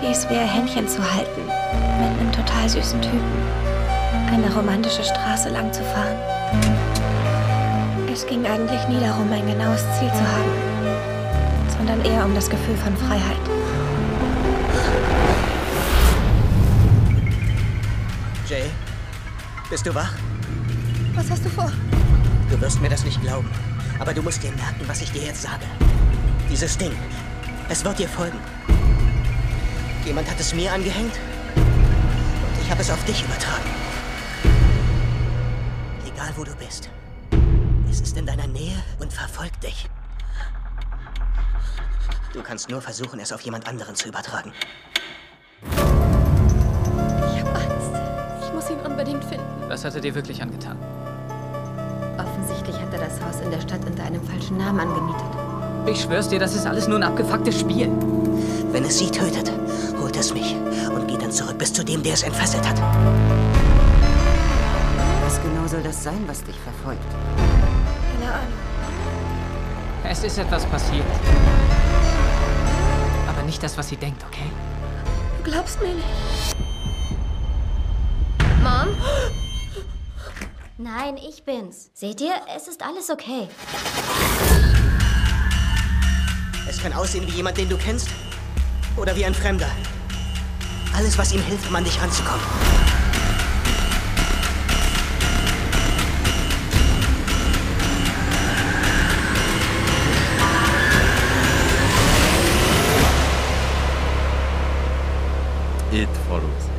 wie 0.02 0.08
es 0.08 0.30
wäre, 0.30 0.46
Händchen 0.46 0.88
zu 0.88 1.02
halten, 1.02 1.42
mit 1.42 2.20
einem 2.20 2.32
total 2.32 2.70
süßen 2.70 3.02
Typen, 3.02 3.22
eine 4.28 4.54
romantische 4.54 5.04
Straße 5.04 5.50
lang 5.50 5.74
zu 5.74 5.84
fahren. 5.84 6.41
Es 8.22 8.28
ging 8.28 8.46
eigentlich 8.46 8.88
nie 8.88 9.00
darum, 9.00 9.34
ein 9.34 9.48
genaues 9.48 9.82
Ziel 9.98 10.10
zu 10.10 10.22
haben, 10.22 10.52
sondern 11.76 12.06
eher 12.06 12.24
um 12.24 12.36
das 12.36 12.48
Gefühl 12.48 12.78
von 12.78 12.96
Freiheit. 12.96 13.42
Jay, 18.48 18.70
bist 19.72 19.88
du 19.88 19.96
wach? 19.96 20.14
Was 21.16 21.32
hast 21.32 21.44
du 21.46 21.50
vor? 21.50 21.72
Du 22.52 22.62
wirst 22.62 22.80
mir 22.80 22.90
das 22.90 23.04
nicht 23.04 23.20
glauben. 23.24 23.50
Aber 23.98 24.14
du 24.14 24.22
musst 24.22 24.44
dir 24.44 24.52
merken, 24.52 24.82
was 24.86 25.02
ich 25.02 25.12
dir 25.12 25.24
jetzt 25.24 25.42
sage. 25.42 25.66
Dieses 26.48 26.78
Ding, 26.78 26.94
es 27.70 27.84
wird 27.84 27.98
dir 27.98 28.08
folgen. 28.08 28.38
Jemand 30.06 30.30
hat 30.30 30.40
es 30.40 30.54
mir 30.54 30.72
angehängt 30.72 31.16
und 31.56 32.62
ich 32.64 32.70
habe 32.70 32.82
es 32.82 32.92
auf 32.92 33.04
dich 33.06 33.24
übertragen. 33.24 33.72
Egal 36.06 36.32
wo 36.36 36.44
du 36.44 36.56
bist. 36.58 36.92
Es 37.92 38.00
ist 38.00 38.18
in 38.18 38.26
deiner 38.26 38.48
Nähe 38.48 38.82
und 39.02 39.12
verfolgt 39.12 39.62
dich. 39.66 39.90
Du 42.32 42.42
kannst 42.42 42.70
nur 42.70 42.82
versuchen, 42.82 43.20
es 43.20 43.34
auf 43.34 43.42
jemand 43.42 43.68
anderen 43.68 43.96
zu 43.96 44.08
übertragen. 44.08 44.54
Ich 45.66 47.42
habe 47.42 47.50
Angst. 47.50 48.46
Ich 48.46 48.54
muss 48.54 48.70
ihn 48.70 48.80
unbedingt 48.80 49.26
finden. 49.26 49.46
Was 49.68 49.84
hat 49.84 49.94
er 49.96 50.00
dir 50.00 50.16
wirklich 50.16 50.42
angetan? 50.42 50.78
Offensichtlich 52.18 52.78
hat 52.78 52.94
er 52.94 53.00
das 53.00 53.22
Haus 53.22 53.42
in 53.42 53.52
der 53.52 53.60
Stadt 53.60 53.84
unter 53.86 54.04
einem 54.04 54.26
falschen 54.26 54.58
Namen 54.58 54.80
angemietet. 54.80 55.28
Ich 55.86 56.02
schwör's 56.04 56.30
dir, 56.30 56.40
das 56.40 56.56
ist 56.56 56.66
alles 56.66 56.88
nur 56.88 56.98
ein 56.98 57.04
abgefucktes 57.04 57.60
Spiel. 57.60 57.90
Wenn 58.72 58.86
es 58.86 59.00
sie 59.00 59.12
tötet, 59.12 59.52
holt 60.00 60.16
es 60.16 60.34
mich 60.34 60.56
und 60.96 61.10
geht 61.10 61.22
dann 61.22 61.32
zurück 61.34 61.58
bis 61.58 61.74
zu 61.74 61.84
dem, 61.84 62.02
der 62.04 62.14
es 62.14 62.24
entfesselt 62.24 62.66
hat. 62.66 62.80
Was 65.26 65.42
genau 65.42 65.68
soll 65.68 65.84
das 65.84 66.02
sein, 66.02 66.24
was 66.26 66.42
dich 66.42 66.56
verfolgt? 66.58 67.61
Ahnung. 68.34 68.54
Es 70.04 70.24
ist 70.24 70.38
etwas 70.38 70.66
passiert. 70.66 71.06
Aber 73.28 73.44
nicht 73.44 73.62
das, 73.62 73.78
was 73.78 73.90
sie 73.90 73.98
denkt, 73.98 74.24
okay? 74.24 74.50
Du 75.38 75.50
glaubst 75.50 75.82
mir 75.82 75.94
nicht. 75.94 76.56
Mom? 78.62 78.96
Nein, 80.78 81.18
ich 81.18 81.44
bin's. 81.44 81.92
Seht 81.94 82.22
ihr, 82.22 82.34
es 82.56 82.68
ist 82.68 82.84
alles 82.84 83.10
okay. 83.10 83.48
Es 86.68 86.82
kann 86.82 86.94
aussehen 86.94 87.28
wie 87.28 87.32
jemand, 87.32 87.58
den 87.58 87.70
du 87.70 87.78
kennst. 87.78 88.10
Oder 88.98 89.16
wie 89.16 89.26
ein 89.26 89.34
Fremder. 89.34 89.70
Alles, 90.96 91.18
was 91.18 91.32
ihm 91.34 91.42
hilft, 91.44 91.70
um 91.70 91.76
an 91.76 91.84
dich 91.84 92.02
ranzukommen. 92.02 92.42
It 105.92 106.10
Follows 106.28 106.70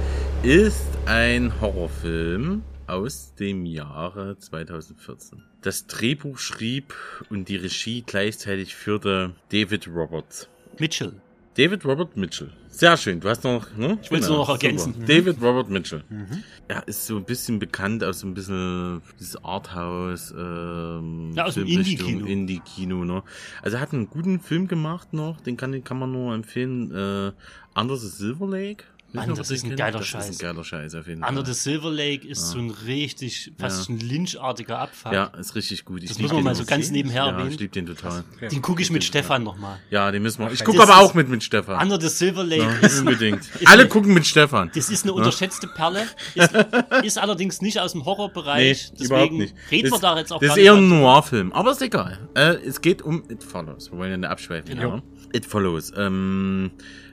ist 0.42 0.86
ein 1.06 1.60
Horrorfilm 1.60 2.62
aus 2.86 3.34
dem 3.34 3.64
Jahre 3.66 4.38
2014. 4.38 5.42
Das 5.60 5.86
Drehbuch 5.86 6.38
schrieb 6.38 6.94
und 7.30 7.48
die 7.48 7.56
Regie 7.56 8.02
gleichzeitig 8.06 8.74
führte 8.74 9.34
David 9.50 9.86
Roberts. 9.88 10.48
Mitchell. 10.78 11.12
David 11.54 11.84
Robert 11.84 12.16
Mitchell. 12.16 12.50
Sehr 12.68 12.96
schön. 12.96 13.20
Du 13.20 13.28
hast 13.28 13.44
noch, 13.44 13.76
ne? 13.76 13.98
Ich 14.02 14.10
will's 14.10 14.26
nur 14.26 14.38
noch 14.38 14.48
ergänzen. 14.48 14.94
Super. 14.94 15.06
David 15.06 15.42
Robert 15.42 15.68
Mitchell. 15.68 16.02
Mhm. 16.08 16.42
Ja, 16.70 16.78
ist 16.80 17.06
so 17.06 17.18
ein 17.18 17.24
bisschen 17.24 17.58
bekannt 17.58 18.02
aus 18.02 18.20
so 18.20 18.26
ein 18.26 18.32
bisschen 18.32 19.02
dieses 19.20 19.36
Arthouse, 19.44 20.32
ähm, 20.36 21.32
Ja, 21.34 21.44
aus 21.44 21.54
dem 21.54 21.66
Indie-Kino. 21.66 22.24
Indie-Kino, 22.26 23.04
ne? 23.04 23.22
Also 23.60 23.76
er 23.76 23.82
hat 23.82 23.92
einen 23.92 24.08
guten 24.08 24.40
Film 24.40 24.66
gemacht 24.68 25.12
noch, 25.12 25.42
den 25.42 25.58
kann, 25.58 25.72
den 25.72 25.84
kann 25.84 25.98
man 25.98 26.10
nur 26.10 26.34
empfehlen, 26.34 26.90
äh, 26.90 27.32
Under 27.78 27.96
the 27.98 28.08
Silver 28.08 28.48
Lake. 28.48 28.84
Mann, 29.12 29.34
das 29.34 29.50
ist 29.50 29.64
ein 29.64 29.76
geiler 29.76 29.98
das 29.98 30.06
Scheiß. 30.08 30.30
ist 30.30 30.42
ein 30.42 30.46
geiler 30.48 30.64
Scheiß 30.64 30.94
auf 30.94 31.06
jeden 31.06 31.22
Under 31.22 31.44
Fall. 31.44 31.54
the 31.54 31.60
Silver 31.60 31.90
Lake 31.90 32.26
ist 32.26 32.40
Ja. 32.40 32.46
so 32.46 32.58
ein 32.58 32.70
richtig, 32.70 33.52
fast 33.58 33.88
Ja. 33.88 33.94
ein 33.94 34.00
lynchartiger 34.00 34.78
Abfuck. 34.78 35.12
Ja, 35.12 35.24
ist 35.38 35.54
richtig 35.54 35.84
gut. 35.84 36.02
Ich 36.02 36.08
das 36.10 36.18
muss 36.18 36.30
man 36.30 36.38
den 36.38 36.44
mal 36.44 36.54
so 36.54 36.64
ganz 36.64 36.90
nebenher 36.90 37.24
ja, 37.26 37.30
erwähnen. 37.32 37.50
ich 37.50 37.58
lieb 37.60 37.72
den 37.72 37.86
total. 37.86 38.24
Den 38.40 38.62
gucke 38.62 38.80
ich 38.82 38.90
mit 38.90 39.04
Stefan 39.04 39.42
nochmal. 39.42 39.78
Ja, 39.90 40.10
den 40.10 40.22
müssen 40.22 40.38
wir. 40.40 40.50
Ich 40.50 40.58
Das 40.60 40.66
gucke 40.66 40.82
aber 40.82 40.98
auch 40.98 41.14
mit 41.14 41.28
mit 41.28 41.42
Stefan. 41.44 41.82
Under 41.82 42.00
the 42.00 42.08
Silver 42.08 42.44
Lake 42.44 42.62
Ja, 42.62 42.72
ist 42.86 43.00
unbedingt. 43.00 43.40
ist 43.42 43.66
Alle 43.68 43.80
eine- 43.82 43.88
gucken 43.88 44.14
mit 44.14 44.26
Stefan. 44.26 44.70
Das 44.74 44.88
ist 44.90 45.04
eine 45.04 45.12
Ja. 45.12 45.18
unterschätzte 45.18 45.66
Perle. 45.66 46.02
Ist, 46.34 46.50
ist 47.04 47.18
allerdings 47.18 47.60
nicht 47.62 47.78
aus 47.80 47.92
dem 47.92 48.04
Horrorbereich. 48.04 48.92
Nee, 48.92 48.96
deswegen 49.00 49.36
nicht. 49.38 49.54
reden 49.70 49.90
das, 49.90 50.00
wir 50.02 50.08
da 50.08 50.18
jetzt 50.18 50.32
auch 50.32 50.40
Das 50.40 50.50
ist 50.50 50.56
eher 50.56 50.74
ein. 50.74 50.88
Noir-Film, 50.88 51.52
aber 51.52 51.72
ist 51.72 51.82
egal. 51.82 52.18
Äh, 52.34 52.54
es 52.66 52.80
geht 52.80 53.02
um 53.02 53.22
It 53.30 53.42
Follows. 53.44 53.90
Wir 53.92 53.98
wollen 53.98 54.10
ja 54.10 54.16
nicht 54.16 54.28
abschweifen. 54.30 54.68
Genau. 54.76 54.96
Ja. 54.96 55.02
It 55.34 55.46
Follows. 55.46 55.92
Ähm, 55.96 56.72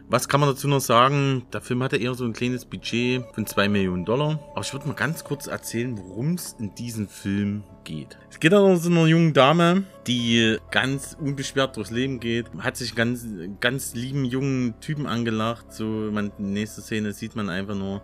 was 0.09 0.27
kann 0.27 0.39
man 0.39 0.49
dazu 0.49 0.67
noch 0.67 0.81
sagen? 0.81 1.45
Der 1.53 1.61
Film 1.61 1.83
hatte 1.83 1.97
eher 1.97 2.15
so 2.15 2.25
ein 2.25 2.33
kleines 2.33 2.65
Budget 2.65 3.23
von 3.33 3.45
2 3.45 3.69
Millionen 3.69 4.05
Dollar. 4.05 4.39
Aber 4.51 4.61
ich 4.61 4.73
würde 4.73 4.87
mal 4.87 4.95
ganz 4.95 5.23
kurz 5.23 5.45
erzählen, 5.45 5.95
worum 5.97 6.33
es 6.33 6.55
in 6.59 6.73
diesem 6.73 7.07
Film 7.07 7.63
geht. 7.83 8.17
Es 8.31 8.39
geht 8.39 8.51
um 8.53 8.75
so 8.77 8.89
einer 8.89 9.05
jungen 9.05 9.33
Dame, 9.33 9.83
die 10.07 10.57
ganz 10.71 11.15
unbeschwert 11.19 11.77
durchs 11.77 11.91
Leben 11.91 12.19
geht, 12.19 12.47
hat 12.57 12.75
sich 12.75 12.95
ganz, 12.95 13.23
ganz 13.59 13.93
lieben 13.93 14.25
jungen 14.25 14.79
Typen 14.81 15.05
angelacht. 15.05 15.71
So, 15.71 15.85
man, 15.85 16.31
nächsten 16.39 16.81
Szene 16.81 17.13
sieht 17.13 17.35
man 17.35 17.49
einfach 17.49 17.75
nur, 17.75 18.01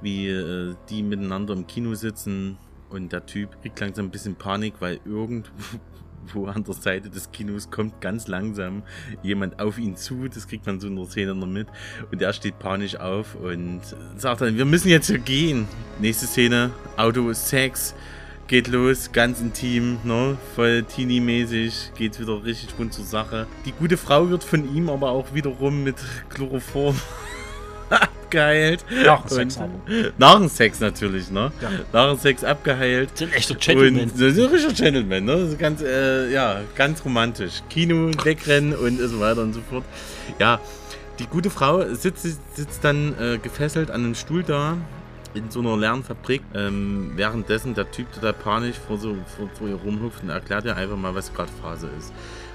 wie 0.00 0.28
äh, 0.28 0.76
die 0.88 1.02
miteinander 1.02 1.54
im 1.54 1.66
Kino 1.66 1.94
sitzen 1.94 2.56
und 2.88 3.12
der 3.12 3.26
Typ 3.26 3.60
kriegt 3.62 3.80
langsam 3.80 4.06
ein 4.06 4.10
bisschen 4.10 4.36
Panik, 4.36 4.74
weil 4.78 5.00
irgendwo 5.04 5.50
wo 6.32 6.46
an 6.46 6.64
der 6.64 6.74
Seite 6.74 7.10
des 7.10 7.30
Kinos 7.32 7.70
kommt 7.70 8.00
ganz 8.00 8.28
langsam 8.28 8.82
jemand 9.22 9.60
auf 9.60 9.78
ihn 9.78 9.96
zu. 9.96 10.28
Das 10.28 10.48
kriegt 10.48 10.66
man 10.66 10.80
so 10.80 10.88
in 10.88 10.96
der 10.96 11.06
Szene 11.06 11.34
noch 11.34 11.46
mit. 11.46 11.68
Und 12.10 12.20
er 12.20 12.32
steht 12.32 12.58
panisch 12.58 12.96
auf 12.96 13.34
und 13.34 13.80
sagt 14.16 14.40
dann, 14.40 14.56
wir 14.56 14.64
müssen 14.64 14.88
jetzt 14.88 15.06
hier 15.06 15.18
gehen. 15.18 15.66
Nächste 16.00 16.26
Szene, 16.26 16.70
Auto, 16.96 17.32
Sex, 17.32 17.94
geht 18.46 18.68
los, 18.68 19.12
ganz 19.12 19.40
intim, 19.40 19.98
ne? 20.04 20.38
voll 20.54 20.82
teenie-mäßig, 20.82 21.92
geht 21.96 22.18
wieder 22.18 22.42
richtig 22.44 22.78
rund 22.78 22.94
zur 22.94 23.04
Sache. 23.04 23.46
Die 23.66 23.72
gute 23.72 23.96
Frau 23.96 24.30
wird 24.30 24.42
von 24.42 24.74
ihm 24.74 24.88
aber 24.88 25.10
auch 25.10 25.34
wiederum 25.34 25.84
mit 25.84 25.96
Chloroform 26.30 26.96
abgeheilt. 28.28 28.84
Nach 29.04 29.22
dem 29.22 29.28
Sex 29.28 29.58
aber. 29.58 29.70
Nach 30.18 30.38
dem 30.38 30.48
Sex 30.48 30.80
natürlich, 30.80 31.30
ne? 31.30 31.52
Ja. 31.60 31.70
Nach 31.92 32.10
dem 32.10 32.18
Sex 32.18 32.44
abgeheilt. 32.44 33.10
Das 33.14 33.22
ein 33.22 33.32
echter 33.32 33.54
Gentleman. 33.54 34.02
Und, 34.02 34.20
das 34.20 34.38
ein 34.38 34.44
richtiger 34.44 34.74
Gentleman, 34.74 35.24
ne? 35.24 35.36
Das 35.36 35.50
ist 35.50 35.58
ganz, 35.58 35.82
äh, 35.82 36.30
ja, 36.30 36.60
ganz 36.74 37.04
romantisch. 37.04 37.62
Kino, 37.70 38.10
wegrennen 38.22 38.74
und 38.74 38.98
so 38.98 39.20
weiter 39.20 39.42
und 39.42 39.54
so 39.54 39.60
fort. 39.68 39.84
Ja, 40.38 40.60
die 41.18 41.26
gute 41.26 41.50
Frau 41.50 41.94
sitzt, 41.94 42.26
sitzt 42.54 42.84
dann 42.84 43.14
äh, 43.18 43.38
gefesselt 43.38 43.90
an 43.90 44.04
einem 44.04 44.14
Stuhl 44.14 44.42
da 44.42 44.76
in 45.34 45.50
so 45.50 45.60
einer 45.60 45.76
Lernfabrik. 45.76 46.42
Ähm, 46.54 47.12
währenddessen 47.16 47.74
der 47.74 47.90
Typ 47.90 48.12
total 48.12 48.34
panisch 48.34 48.76
vor 48.76 48.98
so 48.98 49.16
vor, 49.36 49.48
vor 49.54 49.68
ihr 49.68 49.76
rumhüpft 49.76 50.22
und 50.22 50.30
erklärt 50.30 50.64
ihr 50.64 50.76
einfach 50.76 50.96
mal, 50.96 51.14
was 51.14 51.32
gerade 51.32 51.50
Phase 51.62 51.88
ist. 51.98 52.12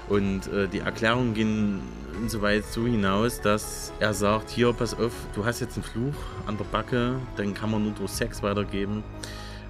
Und 0.08 0.46
äh, 0.52 0.68
die 0.68 0.80
Erklärungen 0.80 1.34
gehen 1.34 1.80
insoweit 2.20 2.64
so 2.64 2.84
hinaus, 2.86 3.40
dass 3.40 3.92
er 4.00 4.14
sagt, 4.14 4.50
hier, 4.50 4.72
pass 4.72 4.94
auf, 4.94 5.12
du 5.34 5.44
hast 5.44 5.60
jetzt 5.60 5.76
einen 5.76 5.84
Fluch 5.84 6.14
an 6.46 6.56
der 6.56 6.64
Backe, 6.64 7.16
den 7.38 7.54
kann 7.54 7.70
man 7.70 7.84
nur 7.84 7.92
durch 7.92 8.10
Sex 8.10 8.42
weitergeben. 8.42 9.02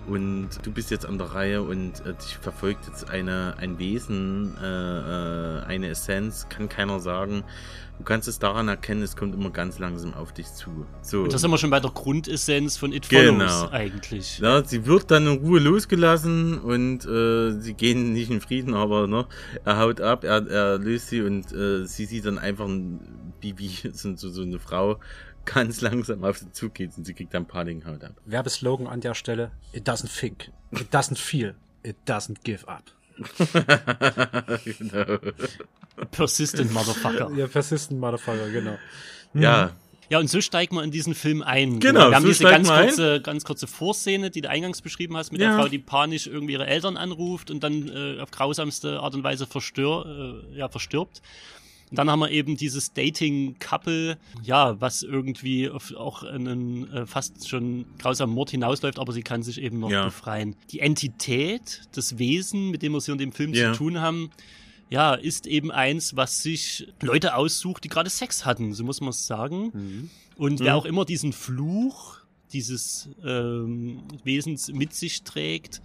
Und 0.07 0.51
du 0.63 0.71
bist 0.71 0.91
jetzt 0.91 1.07
an 1.07 1.17
der 1.17 1.29
Reihe 1.29 1.63
und 1.63 2.05
äh, 2.05 2.13
dich 2.13 2.37
verfolgt 2.37 2.87
jetzt 2.87 3.09
eine, 3.09 3.55
ein 3.59 3.79
Wesen, 3.79 4.55
äh, 4.63 4.67
äh, 4.67 5.63
eine 5.65 5.89
Essenz, 5.89 6.47
kann 6.51 6.69
keiner 6.69 7.01
sagen. 7.01 7.43
Du 7.99 8.05
kannst 8.05 8.27
es 8.27 8.39
daran 8.39 8.69
erkennen, 8.69 9.03
es 9.03 9.15
kommt 9.17 9.35
immer 9.35 9.51
ganz 9.51 9.79
langsam 9.79 10.15
auf 10.15 10.33
dich 10.33 10.53
zu. 10.53 10.87
So. 11.03 11.23
Und 11.23 11.33
das 11.33 11.41
sind 11.41 11.51
wir 11.51 11.59
schon 11.59 11.71
bei 11.71 11.81
der 11.81 11.93
Grundessenz 11.93 12.77
von 12.77 12.93
It 12.93 13.07
Follows 13.07 13.29
Genau. 13.31 13.69
eigentlich. 13.71 14.39
Ja, 14.41 14.65
sie 14.65 14.85
wird 14.85 15.11
dann 15.11 15.27
in 15.27 15.39
Ruhe 15.39 15.61
losgelassen 15.61 16.59
und 16.59 17.07
äh, 17.07 17.53
sie 17.61 17.75
gehen 17.75 18.13
nicht 18.13 18.31
in 18.31 18.41
Frieden, 18.41 18.75
aber 18.75 19.07
ne, 19.07 19.27
er 19.65 19.79
haut 19.79 20.01
ab, 20.01 20.25
er, 20.25 20.47
er 20.49 20.79
löst 20.79 21.09
sie 21.09 21.23
und 21.23 21.53
äh, 21.53 21.87
sie 21.87 22.07
sieht 22.07 22.25
dann 22.27 22.39
einfach 22.39 22.67
ein 22.67 23.01
Bibi, 23.41 23.71
so, 23.93 24.15
so, 24.17 24.43
eine 24.43 24.59
Frau, 24.59 24.99
ganz 25.45 25.81
langsam 25.81 26.25
auf 26.25 26.39
sie 26.39 26.51
zugeht 26.51 26.93
und 26.97 27.05
sie 27.05 27.15
kriegt 27.15 27.33
dann 27.33 27.47
Panik 27.47 27.87
haut 27.87 28.03
ab. 28.03 28.21
Werbeslogan 28.25 28.87
an 28.89 29.01
der 29.01 29.15
Stelle. 29.15 29.53
It 29.73 29.89
doesn't 29.89 30.09
think. 30.19 30.51
It 30.73 30.93
doesn't 30.93 31.19
feel. 31.19 31.55
It 31.85 31.97
doesn't 32.09 32.43
give 32.43 32.67
up. 32.67 32.85
Genau. 34.65 35.19
Persistent 36.11 36.73
Motherfucker. 36.73 37.31
Ja, 37.37 37.47
Persistent 37.47 38.01
Motherfucker, 38.01 38.51
genau. 38.51 38.77
Ja. 39.35 39.71
Ja, 40.11 40.19
und 40.19 40.29
so 40.29 40.41
steigt 40.43 40.73
man 40.73 40.85
in 40.85 40.91
diesen 40.91 41.15
Film 41.15 41.43
ein. 41.43 41.81
Genau, 41.81 42.11
Wir 42.11 42.17
haben 42.17 42.23
so 42.23 42.29
diese 42.29 42.45
ganz 42.45 42.69
man 42.69 42.79
ein. 42.79 42.87
kurze, 42.89 43.21
ganz 43.23 43.45
kurze 43.45 43.67
Vorszene, 43.67 44.31
die 44.31 44.43
du 44.43 44.51
eingangs 44.51 44.83
beschrieben 44.83 45.17
hast, 45.17 45.33
mit 45.33 45.41
Ja. 45.41 45.49
der 45.49 45.59
Frau, 45.59 45.69
die 45.69 45.79
panisch 45.79 46.27
irgendwie 46.27 46.53
ihre 46.53 46.67
Eltern 46.67 46.99
anruft 46.99 47.51
und 47.51 47.65
dann 47.65 47.89
äh, 47.89 48.21
auf 48.21 48.31
grausamste 48.31 49.01
Art 49.01 49.15
und 49.15 49.25
Weise 49.25 49.47
verstör, 49.47 50.43
äh, 50.53 50.59
ja, 50.59 50.69
verstirbt. 50.69 51.23
Und 51.95 51.99
dann 51.99 52.11
haben 52.11 52.19
wir 52.19 52.31
eben 52.33 52.57
dieses 52.57 52.93
Dating-Couple, 52.93 54.19
ja, 54.43 54.81
was 54.81 55.03
irgendwie 55.05 55.69
auf 55.71 55.95
auch 55.95 56.23
einen 56.25 56.91
äh, 56.93 57.07
fast 57.07 57.49
schon 57.49 57.87
grausamen 57.99 58.35
Mord 58.35 58.51
hinausläuft, 58.51 58.99
aber 58.99 59.13
sie 59.13 59.23
kann 59.23 59.43
sich 59.45 59.61
eben 59.61 59.79
noch 59.79 59.91
Ja. 59.91 60.05
befreien. 60.07 60.57
Die 60.73 60.81
Entität, 60.81 61.83
das 61.93 62.19
Wesen, 62.19 62.71
mit 62.71 62.83
dem 62.83 62.93
wir 62.93 62.99
es 62.99 63.05
hier 63.05 63.13
in 63.13 63.19
dem 63.19 63.33
Film 63.33 63.55
Ja. 63.55 63.73
zu 63.73 63.79
tun 63.79 64.01
haben, 64.01 64.31
ja, 64.91 65.15
ist 65.15 65.47
eben 65.47 65.71
eins, 65.71 66.17
was 66.17 66.43
sich 66.43 66.89
Leute 67.01 67.37
aussucht, 67.37 67.85
die 67.85 67.89
gerade 67.89 68.11
Sex 68.11 68.45
hatten, 68.45 68.75
so 68.75 68.85
muss 68.85 69.01
man 69.01 69.11
es 69.11 69.27
sagen. 69.27 70.11
Und 70.37 70.61
wer 70.61 70.73
Mhm. 70.73 70.79
auch 70.81 70.85
immer 70.85 71.05
diesen 71.05 71.33
Fluch 71.33 72.19
dieses 72.53 73.09
ähm, 73.25 74.03
Wesens 74.25 74.69
mit 74.73 74.95
sich 74.95 75.23
trägt, 75.23 75.81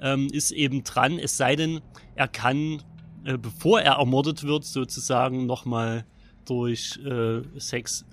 ähm, 0.00 0.28
ist 0.32 0.50
eben 0.50 0.84
dran, 0.84 1.18
es 1.18 1.36
sei 1.36 1.56
denn, 1.56 1.80
er 2.14 2.28
kann, 2.28 2.82
äh, 3.26 3.36
bevor 3.38 3.80
er 3.80 3.94
ermordet 3.94 4.44
wird, 4.44 4.64
sozusagen 4.64 5.46
nochmal 5.46 6.04
durch 6.44 6.98
äh, 7.04 7.42
Sex 7.58 8.04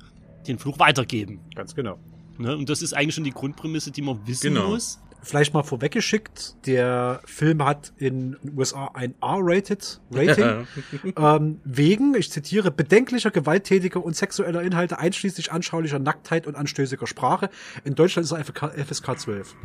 den 0.47 0.57
Fluch 0.59 0.79
weitergeben. 0.79 1.39
Ganz 1.55 1.75
genau. 1.75 1.97
Ne? 2.37 2.57
Und 2.57 2.69
das 2.69 2.81
ist 2.81 2.93
eigentlich 2.93 3.15
schon 3.15 3.23
die 3.23 3.31
Grundprämisse, 3.31 3.91
die 3.91 4.01
man 4.01 4.25
wissen 4.27 4.53
Genau. 4.53 4.69
muss. 4.69 4.99
Vielleicht 5.23 5.53
mal 5.53 5.63
vorweggeschickt, 5.63 6.55
der 6.65 7.21
Film 7.25 7.63
hat 7.63 7.93
in 7.97 8.37
den 8.43 8.57
USA 8.57 8.91
ein 8.93 9.15
R-Rated 9.21 10.01
Rating. 10.11 10.67
ähm, 11.17 11.61
wegen, 11.63 12.13
ich 12.15 12.29
zitiere, 12.29 12.71
bedenklicher, 12.71 13.31
gewalttätiger 13.31 14.03
und 14.03 14.15
sexueller 14.15 14.61
Inhalte 14.61 14.99
einschließlich 14.99 15.51
anschaulicher 15.51 15.99
Nacktheit 15.99 16.45
und 16.45 16.55
anstößiger 16.55 17.07
Sprache. 17.07 17.49
In 17.85 17.95
Deutschland 17.95 18.25
ist 18.25 18.31
er 18.31 18.43
FK, 18.43 18.73
FSK 18.85 19.19
12. 19.19 19.55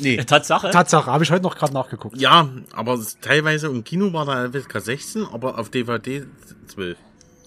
Nee. 0.00 0.16
Äh, 0.16 0.24
Tatsache. 0.24 0.70
Tatsache, 0.70 1.10
habe 1.10 1.22
ich 1.22 1.30
heute 1.30 1.44
noch 1.44 1.56
gerade 1.56 1.72
nachgeguckt. 1.72 2.20
Ja, 2.20 2.48
aber 2.72 2.98
teilweise 3.20 3.68
im 3.68 3.84
Kino 3.84 4.12
war 4.12 4.26
da 4.26 4.50
FSK 4.50 4.80
16, 4.80 5.26
aber 5.32 5.58
auf 5.58 5.70
DVD 5.70 6.24
12. 6.66 6.98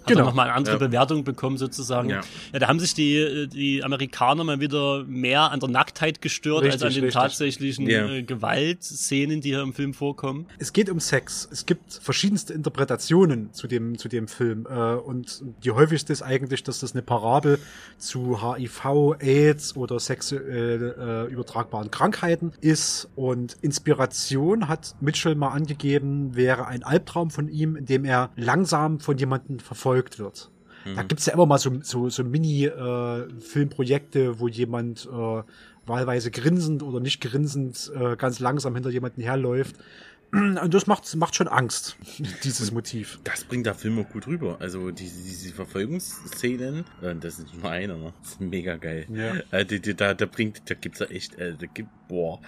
Hat 0.08 0.14
Genau. 0.16 0.22
er 0.22 0.26
nochmal 0.26 0.48
eine 0.48 0.56
andere 0.56 0.76
Ja. 0.76 0.80
Bewertung 0.88 1.24
bekommen 1.24 1.58
sozusagen. 1.58 2.10
Ja. 2.10 2.22
Ja. 2.54 2.60
da 2.60 2.68
haben 2.68 2.80
sich 2.80 2.94
die, 2.94 3.48
die 3.48 3.84
Amerikaner 3.84 4.44
mal 4.44 4.60
wieder 4.60 5.04
mehr 5.06 5.52
an 5.52 5.60
der 5.60 5.70
Nacktheit 5.70 6.22
gestört 6.22 6.64
als 6.64 6.76
an 6.82 6.88
Richtig, 6.88 6.96
den 6.96 7.04
richtig. 7.06 7.22
tatsächlichen 7.22 7.88
Ja. 7.90 8.08
äh, 8.10 8.24
Gewaltszenen, 8.24 9.42
die 9.42 9.50
hier 9.50 9.62
im 9.62 9.74
Film 9.74 9.94
vorkommen. 9.94 10.46
Es 10.60 10.74
geht 10.74 10.90
um 10.90 11.00
Sex. 11.00 11.48
Es 11.52 11.66
gibt 11.66 11.94
verschiedenste 12.02 12.54
Interpretationen 12.54 13.54
zu 13.54 13.68
dem, 13.68 13.98
zu 13.98 14.08
dem 14.08 14.28
Film. 14.28 14.66
Äh, 14.70 14.94
und 14.96 15.44
die 15.64 15.72
häufigste 15.72 16.14
ist 16.14 16.22
eigentlich, 16.22 16.64
dass 16.64 16.80
das 16.80 16.94
eine 16.94 17.02
Parabel 17.02 17.60
zu 17.98 18.42
HIV, 18.56 19.16
AIDS 19.20 19.76
oder 19.76 20.00
sexuell 20.00 21.28
äh, 21.30 21.32
übertragbaren 21.34 21.92
Krankheiten 21.92 22.54
ist. 22.62 23.10
Und 23.16 23.58
Inspiration 23.62 24.68
hat 24.68 24.96
Mitchell 25.02 25.36
mal 25.36 25.50
angegeben, 25.50 26.36
wäre 26.36 26.68
ein 26.68 26.84
Albtraum 26.84 27.30
von 27.32 27.48
ihm, 27.50 27.76
in 27.76 27.86
dem 27.86 28.06
er 28.06 28.30
langsam 28.36 29.00
von 29.00 29.18
jemandem 29.18 29.60
verfolgt 29.60 29.97
wird. 30.20 30.52
Da 30.96 31.04
gibt's 31.04 31.26
ja 31.26 31.34
immer 31.34 31.46
mal 31.46 31.58
so, 31.58 31.80
so, 31.82 32.10
so 32.10 32.24
Mini-Filmprojekte, 32.24 34.40
wo 34.40 34.48
jemand 34.48 35.06
äh, 35.06 35.44
wahlweise 35.86 36.32
grinsend 36.32 36.82
oder 36.84 37.00
nicht 37.00 37.22
grinsend 37.22 37.92
äh, 37.96 38.16
ganz 38.16 38.40
langsam 38.40 38.76
hinter 38.76 38.90
jemanden 38.90 39.22
herläuft. 39.22 39.76
Und 40.32 40.74
das 40.74 40.88
macht, 40.88 41.16
macht 41.16 41.36
schon 41.36 41.48
Angst, 41.48 41.96
dieses 42.44 42.72
Motiv. 42.72 43.20
Das 43.24 43.46
bringt 43.46 43.66
der 43.66 43.76
Film 43.76 43.98
auch 44.00 44.10
gut 44.10 44.28
rüber. 44.28 44.58
Also 44.60 44.92
diese, 44.92 45.24
diese 45.24 45.54
Verfolgungsszenen, 45.54 46.84
äh, 47.02 47.16
das 47.16 47.40
ist 47.40 47.54
nur 47.54 47.72
einer, 47.72 47.96
ne? 47.98 48.14
Das 48.22 48.32
ist 48.32 48.42
mega 48.42 48.76
geil. 48.76 49.06
Ja. 49.10 49.36
Äh, 49.52 49.66
die, 49.66 49.96
da, 49.96 50.14
da 50.14 50.26
bringt, 50.26 50.70
da 50.70 50.76
gibt's 50.76 51.00
ja 51.00 51.06
echt, 51.08 51.36
äh, 51.36 51.56
da 51.58 51.66
gibt, 51.66 51.90
boah, 52.10 52.42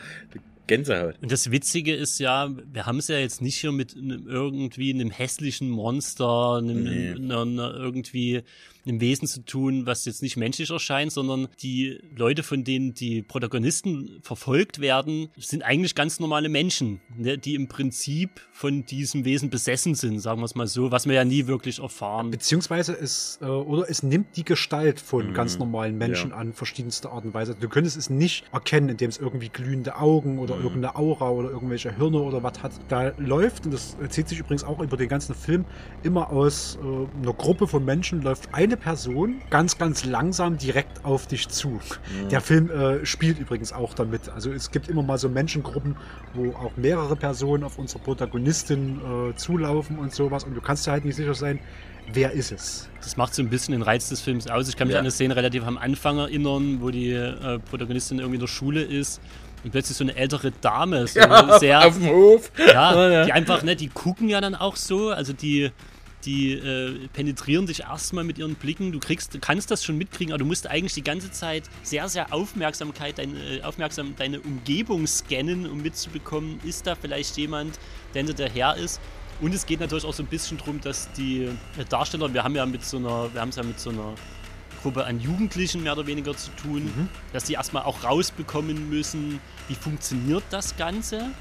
Gänsehaut. 0.69 1.15
Und 1.21 1.31
das 1.31 1.51
Witzige 1.51 1.93
ist 1.93 2.19
ja, 2.19 2.49
wir 2.71 2.85
haben 2.85 2.99
es 2.99 3.09
ja 3.09 3.17
jetzt 3.17 3.41
nicht 3.41 3.57
hier 3.57 3.71
mit 3.73 3.97
einem, 3.97 4.27
irgendwie 4.27 4.93
einem 4.93 5.09
hässlichen 5.11 5.69
Monster, 5.69 6.55
einem, 6.59 6.83
Nee. 6.83 7.11
einer, 7.11 7.41
einer, 7.41 7.73
irgendwie 7.73 8.43
einem 8.85 9.01
Wesen 9.01 9.27
zu 9.27 9.43
tun, 9.45 9.85
was 9.85 10.05
jetzt 10.05 10.21
nicht 10.21 10.37
menschlich 10.37 10.69
erscheint, 10.69 11.11
sondern 11.11 11.47
die 11.61 11.99
Leute, 12.15 12.43
von 12.43 12.63
denen 12.63 12.93
die 12.93 13.21
Protagonisten 13.21 14.19
verfolgt 14.21 14.79
werden, 14.79 15.29
sind 15.37 15.63
eigentlich 15.63 15.95
ganz 15.95 16.19
normale 16.19 16.49
Menschen, 16.49 17.01
ne, 17.17 17.37
die 17.37 17.55
im 17.55 17.67
Prinzip 17.67 18.41
von 18.51 18.85
diesem 18.85 19.25
Wesen 19.25 19.49
besessen 19.49 19.95
sind, 19.95 20.19
sagen 20.19 20.39
wir 20.41 20.45
es 20.45 20.55
mal 20.55 20.67
so, 20.67 20.91
was 20.91 21.07
wir 21.07 21.15
ja 21.15 21.25
nie 21.25 21.47
wirklich 21.47 21.79
erfahren. 21.79 22.31
Beziehungsweise 22.31 22.93
es, 22.93 23.39
äh, 23.41 23.45
oder 23.45 23.89
es 23.89 24.03
nimmt 24.03 24.35
die 24.37 24.45
Gestalt 24.45 24.99
von 24.99 25.27
Mhm. 25.29 25.33
ganz 25.33 25.59
normalen 25.59 25.97
Menschen 25.97 26.31
Ja. 26.31 26.37
an 26.37 26.53
verschiedenste 26.53 27.09
Art 27.09 27.25
und 27.25 27.33
Weise. 27.33 27.55
Du 27.59 27.67
könntest 27.69 27.97
es 27.97 28.09
nicht 28.09 28.45
erkennen, 28.51 28.89
indem 28.89 29.09
es 29.09 29.17
irgendwie 29.17 29.49
glühende 29.49 29.97
Augen 29.97 30.39
oder 30.39 30.55
Mhm. 30.55 30.63
irgendeine 30.63 30.95
Aura 30.95 31.29
oder 31.29 31.49
irgendwelche 31.49 31.95
Hirne 31.95 32.19
oder 32.19 32.43
was 32.43 32.63
hat. 32.63 32.73
Da 32.87 33.13
läuft, 33.17 33.65
und 33.65 33.73
das 33.73 33.97
zieht 34.09 34.27
sich 34.29 34.39
übrigens 34.39 34.63
auch 34.63 34.79
über 34.79 34.97
den 34.97 35.09
ganzen 35.09 35.35
Film, 35.35 35.65
immer 36.03 36.31
aus 36.31 36.77
äh, 36.81 36.85
einer 37.21 37.33
Gruppe 37.33 37.67
von 37.67 37.83
Menschen 37.83 38.21
läuft 38.21 38.53
eine 38.69 38.77
Person 38.77 39.41
ganz, 39.49 39.77
ganz 39.77 40.05
langsam 40.05 40.57
direkt 40.57 41.03
auf 41.03 41.27
dich 41.27 41.49
zu. 41.49 41.69
Mhm. 41.69 42.29
Der 42.29 42.41
Film 42.41 42.69
äh, 42.71 43.05
spielt 43.05 43.39
übrigens 43.39 43.73
auch 43.73 43.93
damit. 43.93 44.29
Also 44.29 44.51
es 44.51 44.71
gibt 44.71 44.87
immer 44.89 45.03
mal 45.03 45.17
so 45.17 45.27
Menschengruppen, 45.29 45.95
wo 46.33 46.51
auch 46.53 46.71
mehrere 46.77 47.15
Personen 47.15 47.63
auf 47.63 47.77
unsere 47.79 47.99
Protagonistin 47.99 49.01
äh, 49.31 49.35
zulaufen 49.35 49.97
und 49.99 50.13
sowas. 50.13 50.43
Und 50.43 50.55
du 50.55 50.61
kannst 50.61 50.85
dir 50.87 50.91
halt 50.91 51.05
nicht 51.05 51.15
sicher 51.15 51.33
sein, 51.33 51.59
wer 52.13 52.31
ist 52.31 52.51
es. 52.51 52.89
Das 53.01 53.17
macht 53.17 53.33
so 53.35 53.41
ein 53.41 53.49
bisschen 53.49 53.71
den 53.73 53.81
Reiz 53.81 54.09
des 54.09 54.21
Films 54.21 54.47
aus. 54.47 54.69
Ich 54.69 54.77
kann 54.77 54.87
mich 54.87 54.93
Ja. 54.93 54.99
an 54.99 55.05
eine 55.05 55.11
Szene 55.11 55.35
relativ 55.35 55.63
am 55.65 55.77
Anfang 55.77 56.17
erinnern, 56.17 56.77
wo 56.81 56.89
die 56.89 57.11
äh, 57.11 57.59
Protagonistin 57.69 58.19
irgendwie 58.19 58.35
in 58.35 58.41
der 58.41 58.47
Schule 58.47 58.81
ist 58.81 59.19
und 59.63 59.71
plötzlich 59.71 59.97
so 59.97 60.03
eine 60.03 60.15
ältere 60.15 60.51
Dame, 60.61 61.05
so 61.07 61.19
Ja, 61.19 61.59
sehr 61.59 61.85
auf 61.85 61.97
dem 61.97 62.07
Hof. 62.07 62.51
Ja, 62.57 62.93
Ja, 62.93 63.11
ja. 63.11 63.25
die 63.25 63.33
einfach, 63.33 63.61
ne, 63.63 63.75
die 63.75 63.89
gucken 63.89 64.29
ja 64.29 64.39
dann 64.41 64.55
auch 64.55 64.75
so, 64.75 65.09
also 65.09 65.33
die, 65.33 65.71
die 66.25 66.53
äh, 66.53 67.07
penetrieren 67.13 67.65
dich 67.65 67.81
erstmal 67.81 68.23
mit 68.23 68.37
ihren 68.37 68.55
Blicken. 68.55 68.91
Du 68.91 68.99
kriegst, 68.99 69.33
du 69.33 69.39
kannst 69.39 69.71
das 69.71 69.83
schon 69.83 69.97
mitkriegen, 69.97 70.33
aber 70.33 70.39
du 70.39 70.45
musst 70.45 70.67
eigentlich 70.67 70.93
die 70.93 71.03
ganze 71.03 71.31
Zeit 71.31 71.63
sehr, 71.83 72.09
sehr 72.09 72.33
Aufmerksamkeit, 72.33 73.17
deine, 73.17 73.57
äh, 73.57 73.61
aufmerksam 73.63 74.15
deine 74.17 74.39
Umgebung 74.41 75.07
scannen, 75.07 75.69
um 75.69 75.81
mitzubekommen, 75.81 76.59
ist 76.63 76.87
da 76.87 76.95
vielleicht 76.95 77.37
jemand, 77.37 77.79
der 78.13 78.23
hinter 78.23 78.33
der 78.33 78.49
her 78.49 78.75
ist. 78.75 78.99
Und 79.41 79.55
es 79.55 79.65
geht 79.65 79.79
natürlich 79.79 80.03
auch 80.03 80.13
so 80.13 80.23
ein 80.23 80.27
bisschen 80.27 80.57
darum, 80.57 80.81
dass 80.81 81.11
die 81.13 81.43
äh, 81.43 81.85
Darsteller, 81.87 82.33
wir 82.33 82.43
haben 82.43 82.55
ja 82.55 82.65
mit 82.65 82.83
so 82.83 82.97
einer, 82.97 83.33
wir 83.33 83.39
haben 83.39 83.49
es 83.49 83.55
ja 83.55 83.63
mit 83.63 83.79
so 83.79 83.89
einer 83.89 84.15
Gruppe 84.81 85.05
an 85.05 85.19
Jugendlichen 85.19 85.83
mehr 85.83 85.93
oder 85.93 86.07
weniger 86.07 86.35
zu 86.35 86.51
tun, 86.51 87.09
dass 87.33 87.45
die 87.45 87.53
erstmal 87.53 87.83
auch 87.83 88.03
rausbekommen 88.03 88.89
müssen, 88.89 89.39
wie 89.67 89.75
funktioniert 89.75 90.43
das 90.51 90.77
Ganze, 90.77 91.31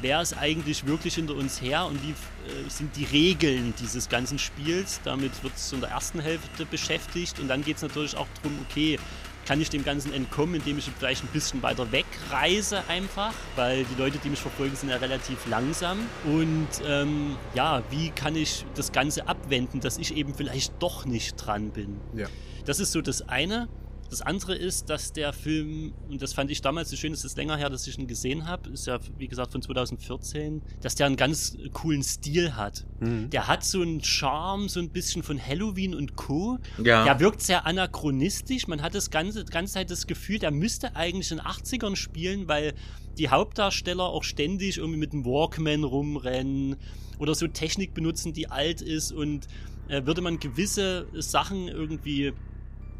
wer 0.00 0.20
ist 0.20 0.36
eigentlich 0.36 0.86
wirklich 0.86 1.14
hinter 1.14 1.34
uns 1.34 1.60
her 1.60 1.86
und 1.86 2.02
wie 2.02 2.10
äh, 2.10 2.68
sind 2.68 2.96
die 2.96 3.04
Regeln 3.04 3.74
dieses 3.80 4.08
ganzen 4.08 4.38
Spiels. 4.38 5.00
Damit 5.04 5.42
wird 5.42 5.54
es 5.56 5.72
in 5.72 5.80
der 5.80 5.90
ersten 5.90 6.20
Hälfte 6.20 6.66
beschäftigt 6.66 7.40
und 7.40 7.48
dann 7.48 7.64
geht 7.64 7.76
es 7.76 7.82
natürlich 7.82 8.16
auch 8.16 8.26
darum, 8.42 8.58
okay, 8.68 8.98
kann 9.46 9.60
ich 9.60 9.70
dem 9.70 9.84
Ganzen 9.84 10.12
entkommen, 10.12 10.56
indem 10.56 10.78
ich 10.78 10.90
vielleicht 10.98 11.22
ein 11.22 11.28
bisschen 11.28 11.62
weiter 11.62 11.90
wegreise 11.92 12.82
einfach, 12.88 13.32
weil 13.56 13.84
die 13.84 14.00
Leute, 14.00 14.18
die 14.18 14.30
mich 14.30 14.40
verfolgen, 14.40 14.74
sind 14.74 14.88
ja 14.88 14.96
relativ 14.96 15.46
langsam. 15.46 15.98
Und 16.24 16.68
ähm, 16.86 17.36
ja, 17.54 17.82
wie 17.90 18.10
kann 18.10 18.36
ich 18.36 18.64
das 18.74 18.92
Ganze 18.92 19.28
abwenden, 19.28 19.80
dass 19.80 19.98
ich 19.98 20.16
eben 20.16 20.34
vielleicht 20.34 20.72
doch 20.80 21.04
nicht 21.04 21.36
dran 21.36 21.70
bin. 21.70 22.00
Ja. 22.14 22.26
Das 22.64 22.80
ist 22.80 22.92
so 22.92 23.02
das 23.02 23.28
eine. 23.28 23.68
Das 24.10 24.22
andere 24.22 24.54
ist, 24.54 24.90
dass 24.90 25.12
der 25.12 25.32
Film, 25.32 25.94
und 26.08 26.22
das 26.22 26.32
fand 26.32 26.50
ich 26.50 26.60
damals 26.60 26.90
so 26.90 26.96
schön, 26.96 27.12
es 27.12 27.24
ist 27.24 27.36
länger 27.36 27.56
her, 27.56 27.70
dass 27.70 27.86
ich 27.86 27.98
ihn 27.98 28.06
gesehen 28.06 28.46
habe, 28.46 28.70
ist 28.70 28.86
ja 28.86 28.98
wie 29.18 29.28
gesagt 29.28 29.52
von 29.52 29.62
2014, 29.62 30.62
dass 30.80 30.94
der 30.94 31.06
einen 31.06 31.16
ganz 31.16 31.56
coolen 31.72 32.02
Stil 32.02 32.54
hat. 32.54 32.86
Mhm. 33.00 33.30
Der 33.30 33.48
hat 33.48 33.64
so 33.64 33.82
einen 33.82 34.02
Charme, 34.02 34.68
so 34.68 34.80
ein 34.80 34.90
bisschen 34.90 35.22
von 35.22 35.44
Halloween 35.44 35.94
und 35.94 36.16
Co. 36.16 36.58
Ja. 36.82 37.04
Der 37.04 37.20
wirkt 37.20 37.42
sehr 37.42 37.66
anachronistisch. 37.66 38.68
Man 38.68 38.82
hat 38.82 38.94
das 38.94 39.10
ganze, 39.10 39.44
ganze 39.44 39.74
Zeit 39.74 39.90
das 39.90 40.06
Gefühl, 40.06 40.38
der 40.38 40.50
müsste 40.50 40.94
eigentlich 40.96 41.30
in 41.30 41.38
den 41.38 41.46
80ern 41.46 41.96
spielen, 41.96 42.48
weil 42.48 42.74
die 43.18 43.28
Hauptdarsteller 43.28 44.04
auch 44.04 44.24
ständig 44.24 44.78
irgendwie 44.78 44.98
mit 44.98 45.12
dem 45.12 45.24
Walkman 45.24 45.84
rumrennen 45.84 46.76
oder 47.18 47.34
so 47.34 47.46
Technik 47.46 47.94
benutzen, 47.94 48.32
die 48.32 48.50
alt 48.50 48.82
ist 48.82 49.12
und 49.12 49.46
äh, 49.88 50.04
würde 50.06 50.20
man 50.20 50.38
gewisse 50.38 51.06
Sachen 51.14 51.68
irgendwie 51.68 52.32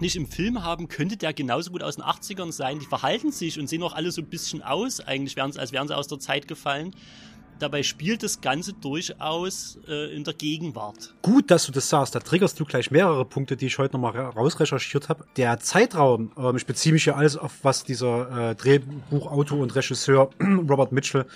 nicht 0.00 0.16
im 0.16 0.26
Film 0.26 0.64
haben, 0.64 0.88
könnte 0.88 1.16
der 1.16 1.32
genauso 1.32 1.70
gut 1.70 1.82
aus 1.82 1.96
den 1.96 2.04
80ern 2.04 2.52
sein. 2.52 2.78
Die 2.78 2.86
verhalten 2.86 3.32
sich 3.32 3.58
und 3.58 3.68
sehen 3.68 3.82
auch 3.82 3.94
alle 3.94 4.10
so 4.10 4.22
ein 4.22 4.28
bisschen 4.28 4.62
aus, 4.62 5.00
eigentlich 5.00 5.36
wären, 5.36 5.56
als 5.56 5.72
wären 5.72 5.88
sie 5.88 5.96
aus 5.96 6.08
der 6.08 6.18
Zeit 6.18 6.48
gefallen. 6.48 6.94
Dabei 7.60 7.84
spielt 7.84 8.24
das 8.24 8.40
Ganze 8.40 8.72
durchaus 8.72 9.78
äh, 9.88 10.14
in 10.14 10.24
der 10.24 10.34
Gegenwart. 10.34 11.14
Gut, 11.22 11.50
dass 11.52 11.66
du 11.66 11.72
das 11.72 11.88
sagst. 11.88 12.14
Da 12.14 12.18
triggerst 12.18 12.58
du 12.58 12.64
gleich 12.64 12.90
mehrere 12.90 13.24
Punkte, 13.24 13.56
die 13.56 13.66
ich 13.66 13.78
heute 13.78 13.96
nochmal 13.96 14.18
rausrecherchiert 14.18 15.08
habe. 15.08 15.24
Der 15.36 15.60
Zeitraum, 15.60 16.32
ähm, 16.36 16.56
ich 16.56 16.66
beziehe 16.66 16.92
mich 16.92 17.06
ja 17.06 17.14
alles 17.14 17.36
auf, 17.36 17.52
was 17.62 17.84
dieser 17.84 18.50
äh, 18.50 18.54
Drehbuchautor 18.56 19.60
und 19.60 19.74
Regisseur 19.74 20.30
Robert 20.68 20.90
Mitchell 20.90 21.26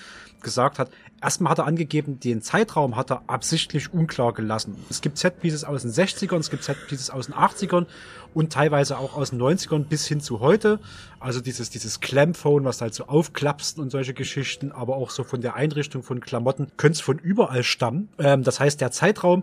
gesagt 0.43 0.78
hat. 0.78 0.90
Erstmal 1.20 1.51
hat 1.51 1.59
er 1.59 1.66
angegeben, 1.66 2.20
den 2.20 2.43
Zeitraum 2.43 2.95
hat 2.95 3.11
er 3.11 3.23
absichtlich 3.27 3.93
unklar 3.93 4.32
gelassen. 4.32 4.77
Es 4.89 5.01
gibt 5.01 5.19
Setpieces 5.19 5.65
aus 5.65 5.82
den 5.82 5.90
60ern, 5.90 6.39
es 6.39 6.49
gibt 6.51 6.62
Setpieces 6.62 7.11
aus 7.11 7.27
den 7.27 7.35
80ern 7.35 7.86
und 8.35 8.53
teilweise 8.53 8.99
auch 8.99 9.16
aus 9.16 9.31
den 9.31 9.40
90ern 9.40 9.85
bis 9.85 10.07
hin 10.07 10.20
zu 10.20 10.39
heute. 10.39 10.78
Also 11.19 11.40
dieses, 11.40 11.70
dieses 11.70 11.99
Clamphone, 12.01 12.65
was 12.65 12.81
halt 12.81 12.95
so 12.95 13.07
aufklappst 13.07 13.78
und 13.81 13.90
solche 13.90 14.15
Geschichten, 14.15 14.70
aber 14.70 14.97
auch 14.97 15.11
so 15.11 15.24
von 15.24 15.40
der 15.40 15.57
Einrichtung 15.57 16.05
von 16.05 16.20
Klamotten, 16.20 16.69
könnte 16.77 17.03
von 17.03 17.19
überall 17.19 17.65
stammen. 17.65 18.09
Ähm, 18.19 18.45
das 18.45 18.61
heißt, 18.61 18.81
der 18.81 18.93
Zeitraum 18.93 19.43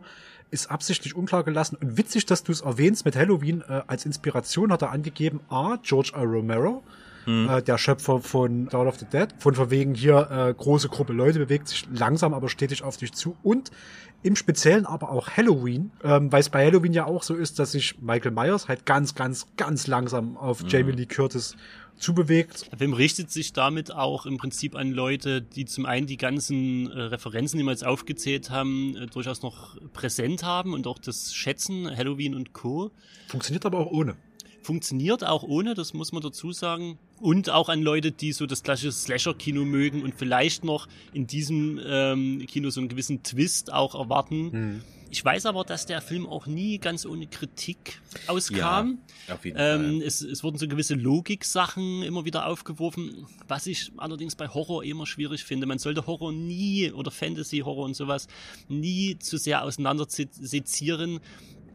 ist 0.52 0.72
absichtlich 0.72 1.15
unklar 1.15 1.43
gelassen. 1.43 1.77
Und 1.81 1.97
witzig, 1.97 2.26
dass 2.26 2.43
du 2.43 2.52
es 2.52 2.61
erwähnst 2.61 3.03
mit 3.03 3.15
Halloween. 3.15 3.61
Äh, 3.68 3.81
als 3.88 4.06
Inspiration 4.06 4.72
hat 4.72 4.81
er 4.81 4.91
angegeben, 4.91 5.41
A, 5.49 5.77
George 5.84 6.11
R. 6.15 6.23
Romero, 6.23 6.84
hm. 7.26 7.49
äh, 7.49 7.61
der 7.61 7.77
Schöpfer 7.77 8.22
von 8.22 8.68
Dawn 8.68 8.88
of 8.88 8.97
the 8.97 9.06
Dead. 9.06 9.27
Von 9.38 9.56
verwegen 9.56 9.93
hier 9.93 10.30
äh, 10.31 10.53
große 10.53 10.89
Gruppe 10.89 11.14
Leute 11.14 11.39
bewegt 11.39 11.68
sich 11.68 11.85
langsam, 11.91 12.34
aber 12.34 12.49
stetig 12.49 12.84
auf 12.84 12.97
dich 12.97 13.14
zu. 13.14 13.35
Und 13.43 13.72
im 14.23 14.35
Speziellen 14.35 14.88
aber 14.88 15.11
auch 15.11 15.30
Halloween, 15.30 15.91
ähm, 16.03 16.31
weil 16.31 16.39
es 16.39 16.49
bei 16.49 16.65
Halloween 16.65 16.93
ja 16.93 17.06
auch 17.06 17.22
so 17.22 17.35
ist, 17.35 17.60
dass 17.60 17.73
sich 17.73 18.02
Michael 18.02 18.31
Myers 18.31 18.68
halt 18.68 18.85
ganz, 18.85 19.14
ganz, 19.14 19.47
ganz 19.56 19.85
langsam 19.85 20.35
auf 20.38 20.64
mhm. 20.64 20.69
Jamie 20.69 20.91
Lee 20.93 21.06
Curtis 21.06 21.56
zubewegt. 21.97 22.72
Der 22.72 22.80
Film 22.80 22.93
richtet 22.93 23.31
sich 23.31 23.53
damit 23.53 23.91
auch 23.91 24.26
im 24.26 24.38
Prinzip 24.38 24.76
an 24.76 24.91
Leute, 24.91 25.41
die 25.41 25.65
zum 25.65 25.85
einen 25.85 26.07
die 26.07 26.18
ganzen 26.18 26.91
äh, 26.91 27.02
Referenzen, 27.02 27.60
die 27.60 27.64
wir 27.64 27.72
jetzt 27.72 27.85
aufgezählt 27.85 28.49
haben, 28.49 28.95
äh, 28.97 29.06
durchaus 29.07 29.43
noch 29.43 29.77
präsent 29.93 30.43
haben 30.43 30.73
und 30.73 30.88
auch 30.88 30.99
das 30.99 31.34
Schätzen, 31.34 31.89
Halloween 31.95 32.35
und 32.35 32.53
Co. 32.53 32.91
Funktioniert 33.27 33.65
aber 33.65 33.80
auch 33.80 33.91
ohne 33.91 34.15
funktioniert 34.65 35.23
auch 35.25 35.43
ohne, 35.43 35.75
das 35.75 35.93
muss 35.93 36.11
man 36.11 36.21
dazu 36.21 36.51
sagen. 36.51 36.97
Und 37.21 37.49
auch 37.49 37.69
an 37.69 37.81
Leute, 37.81 38.11
die 38.11 38.33
so 38.33 38.45
das 38.45 38.63
klassische 38.63 38.91
Slasher-Kino 38.91 39.63
mögen 39.63 40.03
und 40.03 40.15
vielleicht 40.15 40.65
noch 40.65 40.87
in 41.13 41.27
diesem 41.27 41.79
ähm, 41.85 42.45
Kino 42.47 42.69
so 42.71 42.81
einen 42.81 42.89
gewissen 42.89 43.23
Twist 43.23 43.71
auch 43.71 43.95
erwarten. 43.95 44.51
Mhm. 44.51 44.81
Ich 45.11 45.23
weiß 45.23 45.45
aber, 45.45 45.63
dass 45.63 45.85
der 45.85 46.01
Film 46.01 46.27
auch 46.27 46.45
nie 46.45 46.77
ganz 46.77 47.05
ohne 47.05 47.27
Kritik 47.27 48.01
auskam. 48.27 48.97
Ja, 49.27 49.35
auf 49.35 49.45
jeden 49.45 49.57
ähm, 49.57 49.99
Fall. 49.99 50.01
Es, 50.01 50.21
es 50.21 50.43
wurden 50.43 50.57
so 50.57 50.67
gewisse 50.67 50.95
Logik-Sachen 50.95 52.03
immer 52.03 52.25
wieder 52.25 52.47
aufgeworfen, 52.47 53.25
was 53.47 53.65
ich 53.67 53.91
allerdings 53.95 54.35
bei 54.35 54.49
Horror 54.49 54.83
immer 54.83 55.05
schwierig 55.05 55.45
finde. 55.45 55.67
Man 55.67 55.79
sollte 55.79 56.05
Horror 56.05 56.33
nie 56.33 56.91
oder 56.91 57.11
Fantasy-Horror 57.11 57.85
und 57.85 57.95
sowas 57.95 58.27
nie 58.67 59.17
zu 59.19 59.37
sehr 59.37 59.63
auseinander 59.63 60.05
sezieren, 60.09 61.21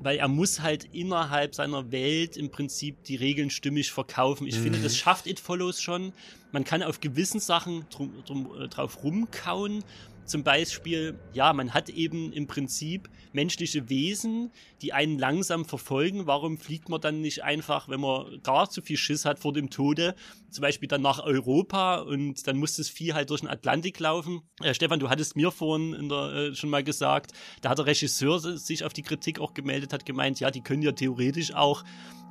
weil 0.03 0.19
er 0.19 0.29
muss 0.29 0.61
halt 0.61 0.89
innerhalb 0.93 1.55
seiner 1.55 1.93
Welt 1.93 2.37
im 2.37 2.51
Prinzip 2.51 3.05
die 3.05 3.17
Regeln 3.17 3.51
stimmig 3.51 3.93
verkaufen. 3.93 4.47
Ich 4.47 4.59
mhm. 4.59 4.63
finde, 4.65 4.79
das 4.81 4.97
schafft 4.97 5.27
It 5.27 5.39
Follows 5.39 5.81
schon. 5.81 6.13
Man 6.53 6.65
kann 6.65 6.83
auf 6.83 7.01
gewissen 7.01 7.39
Sachen 7.39 7.87
drum, 7.91 8.13
drum, 8.27 8.51
äh, 8.59 8.69
drauf 8.69 9.05
rumkauen 9.05 9.85
zum 10.31 10.45
Beispiel, 10.45 11.19
ja, 11.33 11.53
man 11.53 11.75
hat 11.75 11.89
eben 11.89 12.33
im 12.33 12.47
Prinzip 12.47 13.11
menschliche 13.33 13.89
Wesen, 13.89 14.53
die 14.81 14.93
einen 14.93 15.19
langsam 15.19 15.65
verfolgen. 15.65 16.27
Warum 16.27 16.57
fliegt 16.57 16.89
man 16.89 17.01
dann 17.01 17.21
nicht 17.21 17.43
einfach, 17.43 17.89
wenn 17.89 18.01
man 18.01 18.41
gar 18.43 18.71
zu 18.71 18.81
viel 18.81 18.97
Schiss 18.97 19.25
hat 19.25 19.41
vor 19.41 19.53
dem 19.53 19.71
Tode, 19.71 20.15
zum 20.49 20.63
Beispiel 20.63 20.89
dann 20.89 21.03
nach 21.03 21.19
Europa 21.19 21.97
und 21.97 22.47
dann 22.47 22.59
muss 22.59 22.77
das 22.77 22.89
Vieh 22.89 23.13
halt 23.13 23.31
durch 23.31 23.41
den 23.41 23.51
Atlantik 23.51 23.99
laufen? 23.99 24.43
Äh, 24.63 24.73
Stefan, 24.73 25.01
du 25.01 25.11
hattest 25.11 25.35
mir 25.35 25.51
vorhin 25.51 25.95
in 25.95 26.09
der, 26.09 26.33
äh, 26.33 26.55
schon 26.55 26.71
mal 26.71 26.85
gesagt, 26.85 27.33
da 27.61 27.71
hat 27.71 27.79
der 27.79 27.87
Regisseur 27.87 28.39
sich 28.39 28.85
auf 28.85 28.93
die 28.93 29.03
Kritik 29.03 29.41
auch 29.41 29.53
gemeldet, 29.53 29.93
hat 29.93 30.07
gemeint, 30.07 30.39
ja, 30.39 30.53
die 30.53 30.63
können 30.63 30.83
ja 30.83 30.93
theoretisch 30.93 31.55
auch 31.55 31.83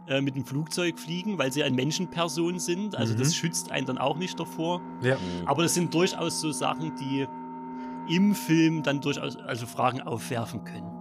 äh, 0.07 0.21
mit 0.21 0.35
dem 0.35 0.45
Flugzeug 0.45 0.97
fliegen, 0.97 1.37
weil 1.37 1.51
sie 1.51 1.63
eine 1.63 1.75
Menschenperson 1.75 2.59
sind. 2.59 2.95
Also 2.95 3.13
mhm. 3.13 3.19
das 3.19 3.35
schützt 3.35 3.71
einen 3.71 3.85
dann 3.85 3.97
auch 3.97 4.15
nicht 4.15 4.39
davor. 4.39 4.81
Ja. 5.03 5.17
Aber 5.45 5.63
das 5.63 5.73
sind 5.73 5.93
durchaus 5.93 6.39
so 6.39 6.53
Sachen, 6.53 6.95
die 6.95 7.27
im 8.09 8.35
Film 8.35 8.83
dann 8.83 9.01
durchaus 9.01 9.37
also 9.37 9.65
Fragen 9.65 10.01
aufwerfen 10.01 10.63
können. 10.63 10.99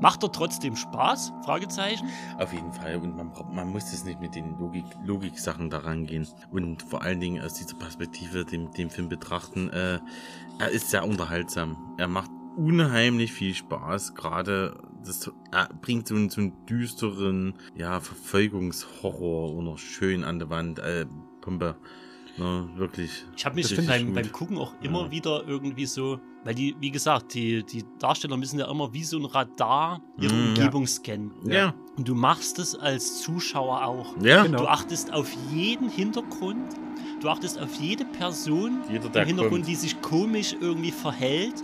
Macht 0.00 0.24
er 0.24 0.32
trotzdem 0.32 0.74
Spaß? 0.74 1.32
Fragezeichen. 1.44 2.08
Auf 2.36 2.52
jeden 2.52 2.72
Fall. 2.72 2.96
Und 2.96 3.16
man, 3.16 3.30
man 3.54 3.68
muss 3.68 3.92
es 3.92 4.04
nicht 4.04 4.20
mit 4.20 4.34
den 4.34 4.58
Logik, 4.58 4.84
Logik-Sachen 5.04 5.70
daran 5.70 6.06
gehen. 6.06 6.26
Und 6.50 6.82
vor 6.82 7.02
allen 7.02 7.20
Dingen 7.20 7.40
aus 7.40 7.54
dieser 7.54 7.76
Perspektive 7.76 8.44
den, 8.44 8.72
den 8.72 8.90
Film 8.90 9.08
betrachten. 9.08 9.70
Äh, 9.70 10.00
er 10.58 10.70
ist 10.70 10.90
sehr 10.90 11.06
unterhaltsam. 11.06 11.94
Er 11.98 12.08
macht 12.08 12.32
unheimlich 12.56 13.32
viel 13.32 13.54
Spaß. 13.54 14.16
Gerade 14.16 14.76
das 15.04 15.30
er 15.52 15.68
bringt 15.80 16.08
so 16.08 16.16
einen, 16.16 16.30
so 16.30 16.40
einen 16.40 16.66
düsteren, 16.66 17.54
ja, 17.76 18.00
Verfolgungshorror 18.00 19.54
oder 19.54 19.78
schön 19.78 20.24
an 20.24 20.40
der 20.40 20.50
Wand. 20.50 20.80
Äh, 20.80 21.06
Pumpe. 21.40 21.76
Ne, 22.38 22.68
wirklich. 22.76 23.24
Ich 23.36 23.44
habe 23.44 23.56
mich 23.56 23.86
beim, 23.86 24.14
beim 24.14 24.32
Gucken 24.32 24.56
auch 24.58 24.72
immer 24.82 25.02
ja. 25.02 25.10
wieder 25.10 25.46
irgendwie 25.46 25.84
so, 25.84 26.18
weil 26.44 26.54
die, 26.54 26.74
wie 26.80 26.90
gesagt, 26.90 27.34
die, 27.34 27.62
die 27.62 27.84
Darsteller 27.98 28.36
müssen 28.36 28.58
ja 28.58 28.70
immer 28.70 28.92
wie 28.92 29.04
so 29.04 29.18
ein 29.18 29.26
Radar 29.26 30.00
ihre 30.18 30.34
mm, 30.34 30.48
Umgebung 30.48 30.82
ja. 30.82 30.88
scannen. 30.88 31.32
Ja. 31.44 31.74
Und 31.96 32.08
du 32.08 32.14
machst 32.14 32.58
es 32.58 32.74
als 32.74 33.20
Zuschauer 33.20 33.84
auch. 33.84 34.16
Ja. 34.22 34.44
Genau. 34.44 34.58
Du 34.58 34.66
achtest 34.66 35.12
auf 35.12 35.30
jeden 35.52 35.90
Hintergrund, 35.90 36.74
du 37.20 37.28
achtest 37.28 37.60
auf 37.60 37.74
jede 37.78 38.06
Person 38.06 38.78
Jeder, 38.90 39.04
im 39.20 39.26
Hintergrund, 39.26 39.50
kommt. 39.50 39.68
die 39.68 39.74
sich 39.74 40.00
komisch 40.00 40.56
irgendwie 40.58 40.92
verhält. 40.92 41.62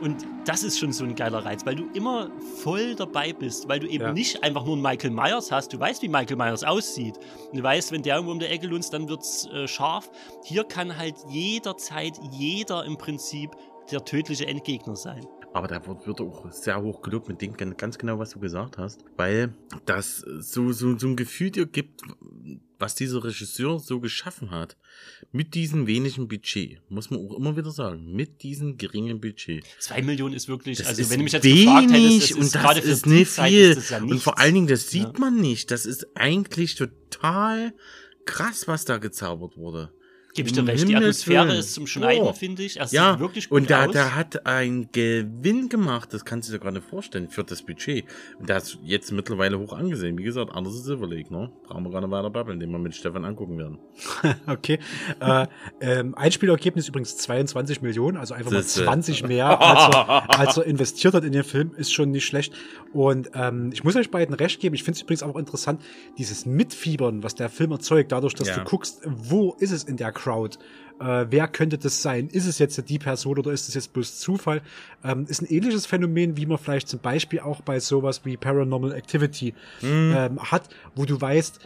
Und 0.00 0.26
das 0.44 0.62
ist 0.62 0.78
schon 0.78 0.92
so 0.92 1.04
ein 1.04 1.14
geiler 1.14 1.44
Reiz, 1.44 1.64
weil 1.64 1.74
du 1.74 1.86
immer 1.94 2.30
voll 2.62 2.94
dabei 2.94 3.32
bist, 3.32 3.68
weil 3.68 3.80
du 3.80 3.86
eben 3.86 4.04
ja. 4.04 4.12
nicht 4.12 4.42
einfach 4.42 4.64
nur 4.64 4.74
einen 4.74 4.82
Michael 4.82 5.10
Myers 5.10 5.50
hast. 5.50 5.72
Du 5.72 5.80
weißt, 5.80 6.02
wie 6.02 6.08
Michael 6.08 6.36
Myers 6.36 6.64
aussieht. 6.64 7.18
Du 7.52 7.62
weißt, 7.62 7.92
wenn 7.92 8.02
der 8.02 8.16
irgendwo 8.16 8.32
um 8.32 8.38
der 8.38 8.50
Ecke 8.50 8.66
lunzt, 8.66 8.92
dann 8.92 9.08
wird's 9.08 9.46
äh, 9.46 9.66
scharf. 9.66 10.10
Hier 10.44 10.64
kann 10.64 10.96
halt 10.96 11.16
jederzeit 11.28 12.18
jeder 12.30 12.84
im 12.84 12.98
Prinzip 12.98 13.52
der 13.90 14.04
tödliche 14.04 14.46
Endgegner 14.46 14.96
sein. 14.96 15.26
Aber 15.56 15.68
da 15.68 15.80
wird 15.86 16.20
auch 16.20 16.52
sehr 16.52 16.82
hoch 16.82 17.00
gelobt 17.00 17.28
mit 17.28 17.40
dem 17.40 17.56
ganz 17.56 17.96
genau, 17.96 18.18
was 18.18 18.28
du 18.32 18.38
gesagt 18.40 18.76
hast, 18.76 19.00
weil 19.16 19.54
das 19.86 20.18
so, 20.18 20.70
so, 20.72 20.98
so 20.98 21.06
ein 21.06 21.16
Gefühl 21.16 21.50
dir 21.50 21.64
gibt, 21.64 22.02
was 22.78 22.94
dieser 22.94 23.24
Regisseur 23.24 23.78
so 23.78 23.98
geschaffen 23.98 24.50
hat. 24.50 24.76
Mit 25.32 25.54
diesem 25.54 25.86
wenigen 25.86 26.28
Budget, 26.28 26.82
muss 26.90 27.08
man 27.08 27.20
auch 27.20 27.38
immer 27.38 27.56
wieder 27.56 27.70
sagen, 27.70 28.12
mit 28.12 28.42
diesem 28.42 28.76
geringen 28.76 29.18
Budget. 29.18 29.64
Zwei 29.78 30.02
Millionen 30.02 30.34
ist 30.34 30.46
wirklich, 30.46 30.76
das 30.76 30.88
also 30.88 31.00
ist 31.00 31.10
wenn 31.10 31.20
du 31.20 31.24
mich 31.24 31.32
jetzt 31.32 31.44
wenig 31.44 31.64
gefragt 31.64 31.90
hättest, 31.90 32.30
das 32.32 32.36
und 32.36 32.42
ist 32.42 32.54
das 32.54 32.84
ist 32.84 33.06
nicht 33.06 33.32
Zeit 33.32 33.48
viel. 33.48 33.70
ist 33.70 33.90
ja 33.90 34.02
und 34.02 34.18
vor 34.18 34.38
allen 34.38 34.52
Dingen, 34.52 34.66
das 34.66 34.90
sieht 34.90 35.04
Ja. 35.04 35.18
man 35.18 35.36
nicht. 35.36 35.70
Das 35.70 35.86
ist 35.86 36.06
eigentlich 36.18 36.74
total 36.74 37.72
krass, 38.26 38.68
was 38.68 38.84
da 38.84 38.98
gezaubert 38.98 39.56
wurde. 39.56 39.90
Gebe 40.36 40.48
ich 40.48 40.52
dir 40.54 40.66
recht. 40.66 40.86
Die 40.88 40.94
Atmosphäre 40.94 41.48
Willen. 41.48 41.58
ist 41.58 41.74
zum 41.74 41.86
Schneiden, 41.86 42.22
Oh. 42.26 42.32
finde 42.32 42.62
ich. 42.62 42.76
Er 42.78 42.86
ja, 42.90 43.12
sieht 43.12 43.20
wirklich 43.20 43.48
gut 43.48 43.60
und 43.62 43.70
da, 43.70 43.86
aus. 43.86 43.92
da 43.94 44.14
hat 44.14 44.46
ein 44.46 44.88
Gewinn 44.92 45.68
gemacht, 45.68 46.12
das 46.12 46.24
kannst 46.24 46.48
du 46.48 46.52
dir 46.52 46.58
gar 46.58 46.70
nicht 46.70 46.86
vorstellen, 46.86 47.28
für 47.28 47.42
das 47.42 47.62
Budget. 47.62 48.04
Und 48.38 48.48
der 48.48 48.58
ist 48.58 48.78
jetzt 48.84 49.10
mittlerweile 49.12 49.58
hoch 49.58 49.72
angesehen. 49.72 50.16
Wie 50.18 50.22
gesagt, 50.24 50.52
anders 50.54 50.74
ist 50.74 50.84
Silver 50.84 51.06
Lake, 51.06 51.32
ne? 51.32 51.50
Brauchen 51.66 51.84
wir 51.84 51.90
gar 51.90 52.00
nicht 52.00 52.10
weiter 52.10 52.30
babbeln, 52.30 52.60
den 52.60 52.70
wir 52.70 52.78
mit 52.78 52.94
Stefan 52.94 53.24
angucken 53.24 53.58
werden. 53.58 53.78
okay. 54.46 54.78
äh, 55.20 55.46
ähm, 55.80 56.14
Einspielergebnis 56.14 56.88
übrigens 56.88 57.16
22 57.16 57.82
Millionen, 57.82 58.16
also 58.16 58.34
einfach 58.34 58.50
mal 58.52 58.62
Siehste. 58.62 58.84
20 58.84 59.24
mehr, 59.24 59.60
als 59.60 59.94
er, 59.94 60.38
als 60.40 60.56
er 60.58 60.64
investiert 60.66 61.14
hat 61.14 61.24
in 61.24 61.32
den 61.32 61.44
Film, 61.44 61.72
ist 61.76 61.92
schon 61.92 62.10
nicht 62.10 62.26
schlecht. 62.26 62.52
Und 62.92 63.30
ähm, 63.34 63.70
ich 63.72 63.84
muss 63.84 63.96
euch 63.96 64.10
beiden 64.10 64.34
recht 64.34 64.60
geben, 64.60 64.74
ich 64.74 64.82
finde 64.84 64.96
es 64.96 65.02
übrigens 65.02 65.22
auch 65.22 65.36
interessant, 65.36 65.82
dieses 66.18 66.46
Mitfiebern, 66.46 67.22
was 67.22 67.34
der 67.34 67.48
Film 67.48 67.72
erzeugt, 67.72 68.12
dadurch, 68.12 68.34
dass 68.34 68.48
Ja. 68.48 68.58
du 68.58 68.64
guckst, 68.64 69.00
wo 69.06 69.54
ist 69.58 69.70
es 69.72 69.84
in 69.84 69.96
der 69.96 70.12
Crowd? 70.26 70.58
Äh, 70.98 71.26
wer 71.30 71.46
könnte 71.46 71.78
das 71.78 72.02
sein? 72.02 72.28
Ist 72.28 72.46
es 72.46 72.58
jetzt 72.58 72.88
die 72.88 72.98
Person 72.98 73.38
oder 73.38 73.52
ist 73.52 73.68
es 73.68 73.74
jetzt 73.74 73.92
bloß 73.92 74.18
Zufall? 74.18 74.62
Ähm, 75.04 75.26
ist 75.28 75.42
ein 75.42 75.46
ähnliches 75.46 75.86
Phänomen, 75.86 76.36
wie 76.36 76.46
man 76.46 76.58
vielleicht 76.58 76.88
zum 76.88 77.00
Beispiel 77.00 77.40
auch 77.40 77.60
bei 77.60 77.78
sowas 77.80 78.22
wie 78.24 78.36
Paranormal 78.36 78.92
Activity 78.92 79.54
Mhm. 79.82 80.14
ähm, 80.16 80.40
hat, 80.40 80.68
wo 80.94 81.04
du 81.04 81.20
weißt, 81.20 81.60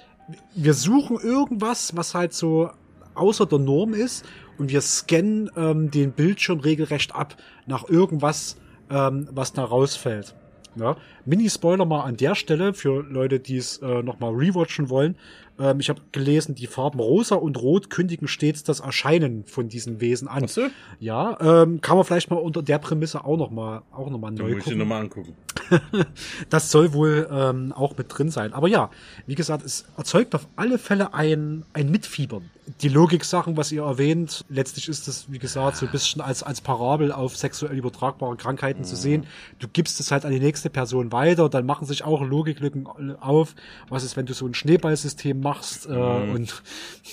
wir 0.54 0.74
suchen 0.74 1.18
irgendwas, 1.22 1.96
was 1.96 2.14
halt 2.14 2.34
so 2.34 2.70
außer 3.14 3.46
der 3.46 3.58
Norm 3.60 3.94
ist 3.94 4.24
und 4.58 4.70
wir 4.70 4.80
scannen 4.80 5.50
ähm, 5.56 5.90
den 5.90 6.12
Bildschirm 6.12 6.60
regelrecht 6.60 7.14
ab 7.14 7.36
nach 7.66 7.88
irgendwas, 7.88 8.56
ähm, 8.90 9.28
was 9.32 9.52
da 9.52 9.64
rausfällt. 9.64 10.34
Ja, 10.76 10.96
Mini-Spoiler 11.24 11.84
mal 11.84 12.02
an 12.02 12.16
der 12.16 12.36
Stelle 12.36 12.74
für 12.74 13.02
Leute, 13.02 13.40
die 13.40 13.56
es 13.56 13.78
äh, 13.78 14.02
nochmal 14.04 14.32
rewatchen 14.32 14.88
wollen. 14.88 15.16
Ähm, 15.60 15.80
ich 15.80 15.88
habe 15.88 16.00
gelesen, 16.12 16.54
die 16.54 16.66
Farben 16.66 16.98
rosa 16.98 17.36
und 17.36 17.60
rot 17.60 17.90
kündigen 17.90 18.28
stets 18.28 18.64
das 18.64 18.80
Erscheinen 18.80 19.44
von 19.44 19.68
diesen 19.68 20.00
Wesen 20.00 20.26
an. 20.26 20.48
so? 20.48 20.62
Ja, 20.98 21.38
ähm, 21.40 21.80
kann 21.80 21.96
man 21.96 22.04
vielleicht 22.04 22.30
mal 22.30 22.36
unter 22.36 22.62
der 22.62 22.78
Prämisse 22.78 23.24
auch 23.24 23.36
nochmal 23.36 23.82
auch 23.92 24.10
noch 24.10 24.18
mal 24.18 24.30
neu 24.30 24.54
gucken. 24.54 24.70
den 24.70 24.78
nochmal 24.78 25.02
angucken. 25.02 25.34
das 26.50 26.70
soll 26.70 26.92
wohl 26.92 27.28
ähm, 27.30 27.72
auch 27.72 27.96
mit 27.96 28.06
drin 28.08 28.30
sein. 28.30 28.52
Aber 28.52 28.68
ja, 28.68 28.90
wie 29.26 29.34
gesagt, 29.34 29.64
es 29.64 29.84
erzeugt 29.96 30.34
auf 30.34 30.48
alle 30.56 30.78
Fälle 30.78 31.14
ein, 31.14 31.64
ein 31.72 31.90
Mitfiebern. 31.90 32.50
Die 32.82 32.88
Logik-Sachen, 32.88 33.56
was 33.56 33.72
ihr 33.72 33.82
erwähnt, 33.82 34.44
letztlich 34.48 34.88
ist 34.88 35.08
das, 35.08 35.30
wie 35.30 35.38
gesagt, 35.38 35.76
so 35.76 35.86
ein 35.86 35.92
bisschen 35.92 36.20
als, 36.20 36.42
als 36.44 36.60
Parabel 36.60 37.10
auf 37.10 37.36
sexuell 37.36 37.76
übertragbare 37.76 38.36
Krankheiten 38.36 38.84
zu 38.84 38.94
sehen. 38.94 39.26
Du 39.58 39.66
gibst 39.66 39.98
es 39.98 40.12
halt 40.12 40.24
an 40.24 40.30
die 40.30 40.38
nächste 40.38 40.70
Person 40.70 41.10
weiter, 41.10 41.48
dann 41.48 41.66
machen 41.66 41.86
sich 41.86 42.04
auch 42.04 42.22
Logiklücken 42.22 42.86
auf. 43.20 43.56
Was 43.88 44.04
ist, 44.04 44.16
wenn 44.16 44.26
du 44.26 44.34
so 44.34 44.46
ein 44.46 44.54
Schneeballsystem 44.54 45.40
machst 45.40 45.49
äh, 45.86 45.90
Mhm. 45.92 46.32
und 46.34 46.62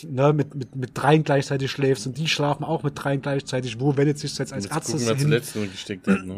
ne, 0.04 0.34
mit, 0.34 0.56
mit, 0.56 0.76
mit 0.76 0.92
dreien 0.94 1.24
gleichzeitig 1.24 1.72
schläfst 1.72 2.08
und 2.08 2.18
die 2.18 2.28
schlafen 2.28 2.64
auch 2.64 2.84
mit 2.84 2.94
dreien 2.96 3.22
gleichzeitig. 3.22 3.80
Wo 3.80 3.96
wendet 3.98 4.20
sich 4.20 4.32
das 4.32 4.40
jetzt 4.40 4.54
als 4.54 4.66
wer 5.08 5.16
hin? 5.16 5.34
hat. 6.08 6.26
Ne? 6.26 6.38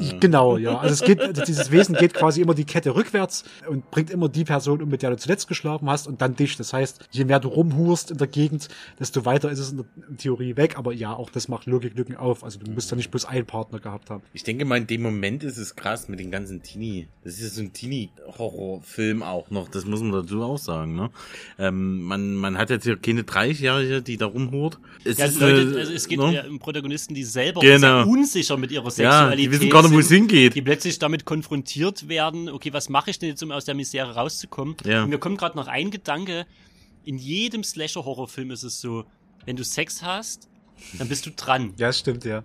ja. 0.00 0.18
Genau, 0.20 0.56
ja. 0.56 0.78
Also 0.78 0.94
es 0.94 1.02
geht, 1.02 1.20
also 1.20 1.42
dieses 1.44 1.70
Wesen 1.70 1.94
geht 1.94 2.14
quasi 2.14 2.40
immer 2.40 2.54
die 2.54 2.64
Kette 2.64 2.94
rückwärts 2.94 3.44
und 3.68 3.90
bringt 3.90 4.10
immer 4.10 4.28
die 4.28 4.44
Person 4.44 4.82
um, 4.82 4.88
mit 4.88 5.02
der 5.02 5.10
du 5.10 5.16
zuletzt 5.16 5.48
geschlafen 5.48 5.88
hast 5.88 6.06
und 6.06 6.20
dann 6.20 6.36
dich. 6.36 6.56
Das 6.56 6.72
heißt, 6.72 7.08
je 7.10 7.24
mehr 7.24 7.40
du 7.40 7.48
rumhurst 7.48 8.10
in 8.10 8.18
der 8.18 8.26
Gegend, 8.26 8.68
desto 8.98 9.24
weiter 9.24 9.50
ist 9.50 9.58
es 9.58 9.70
in 9.72 9.78
der 9.78 9.86
Theorie 10.16 10.56
weg. 10.56 10.76
Aber 10.78 10.92
ja, 10.92 11.12
auch 11.14 11.30
das 11.30 11.48
macht 11.48 11.66
Logiklücken 11.66 12.16
auf. 12.16 12.44
Also 12.44 12.58
du 12.58 12.70
musst 12.70 12.90
ja 12.90 12.96
nicht 12.96 13.10
bloß 13.10 13.24
einen 13.24 13.46
Partner 13.46 13.78
gehabt 13.80 14.10
haben. 14.10 14.22
Ich 14.32 14.42
denke 14.44 14.64
mal, 14.64 14.76
in 14.78 14.86
dem 14.86 15.02
Moment 15.02 15.44
ist 15.44 15.56
es 15.56 15.76
krass 15.76 16.08
mit 16.08 16.20
den 16.20 16.30
ganzen 16.30 16.62
Teenie. 16.62 17.08
Das 17.24 17.34
ist 17.34 17.42
ja 17.42 17.48
so 17.48 17.60
ein 17.62 17.72
Teenie-Horrorfilm 17.72 19.22
auch 19.22 19.50
noch. 19.50 19.68
Das 19.68 19.84
muss 19.84 20.00
man 20.00 20.12
dazu 20.12 20.42
auch 20.42 20.58
sagen. 20.58 20.94
Ne? 20.94 21.10
Ähm, 21.58 22.02
man, 22.02 22.34
man 22.34 22.58
hat 22.58 22.70
jetzt 22.70 22.84
hier 22.84 22.96
keine 22.96 23.22
30-Jährige, 23.22 24.02
die 24.02 24.16
da 24.16 24.26
rumhurt. 24.26 24.78
Es 25.04 25.18
Ja, 25.18 25.26
ist, 25.26 25.40
Leute, 25.40 25.76
äh, 25.76 25.80
also 25.80 25.92
es 25.92 26.08
geht 26.08 26.18
ne? 26.18 26.34
ja 26.34 26.44
um 26.46 26.58
Protagonisten, 26.58 27.14
die 27.14 27.24
selber 27.24 27.60
Genau. 27.60 28.06
unsicher 28.06 28.56
mit 28.56 28.70
ihrer 28.70 28.84
Ja, 28.84 28.90
Sexualität 28.90 29.38
die 29.46 29.50
wissen 29.52 29.70
gar 29.70 29.82
nicht, 29.82 29.92
wo 29.92 29.98
es 29.98 30.08
hingeht. 30.08 30.54
Die 30.54 30.62
plötzlich 30.62 30.98
damit 30.98 31.24
konfrontiert 31.24 32.08
werden, 32.08 32.48
okay, 32.48 32.72
was 32.72 32.88
mache 32.88 33.10
ich 33.10 33.18
denn 33.18 33.28
jetzt, 33.30 33.42
um 33.42 33.50
aus 33.52 33.64
der 33.64 33.74
Misere 33.74 34.14
rauszukommen? 34.14 34.76
Ja. 34.84 35.02
Und 35.04 35.10
mir 35.10 35.18
kommt 35.18 35.38
gerade 35.38 35.56
noch 35.56 35.68
ein 35.68 35.90
Gedanke, 35.90 36.46
in 37.04 37.16
jedem 37.18 37.64
Slasher-Horrorfilm 37.64 38.50
ist 38.50 38.62
es 38.64 38.80
so, 38.80 39.04
wenn 39.46 39.56
du 39.56 39.64
Sex 39.64 40.02
hast, 40.02 40.48
dann 40.98 41.08
bist 41.08 41.24
du 41.26 41.30
dran. 41.30 41.72
Ja, 41.78 41.92
stimmt, 41.92 42.24
ja. 42.24 42.42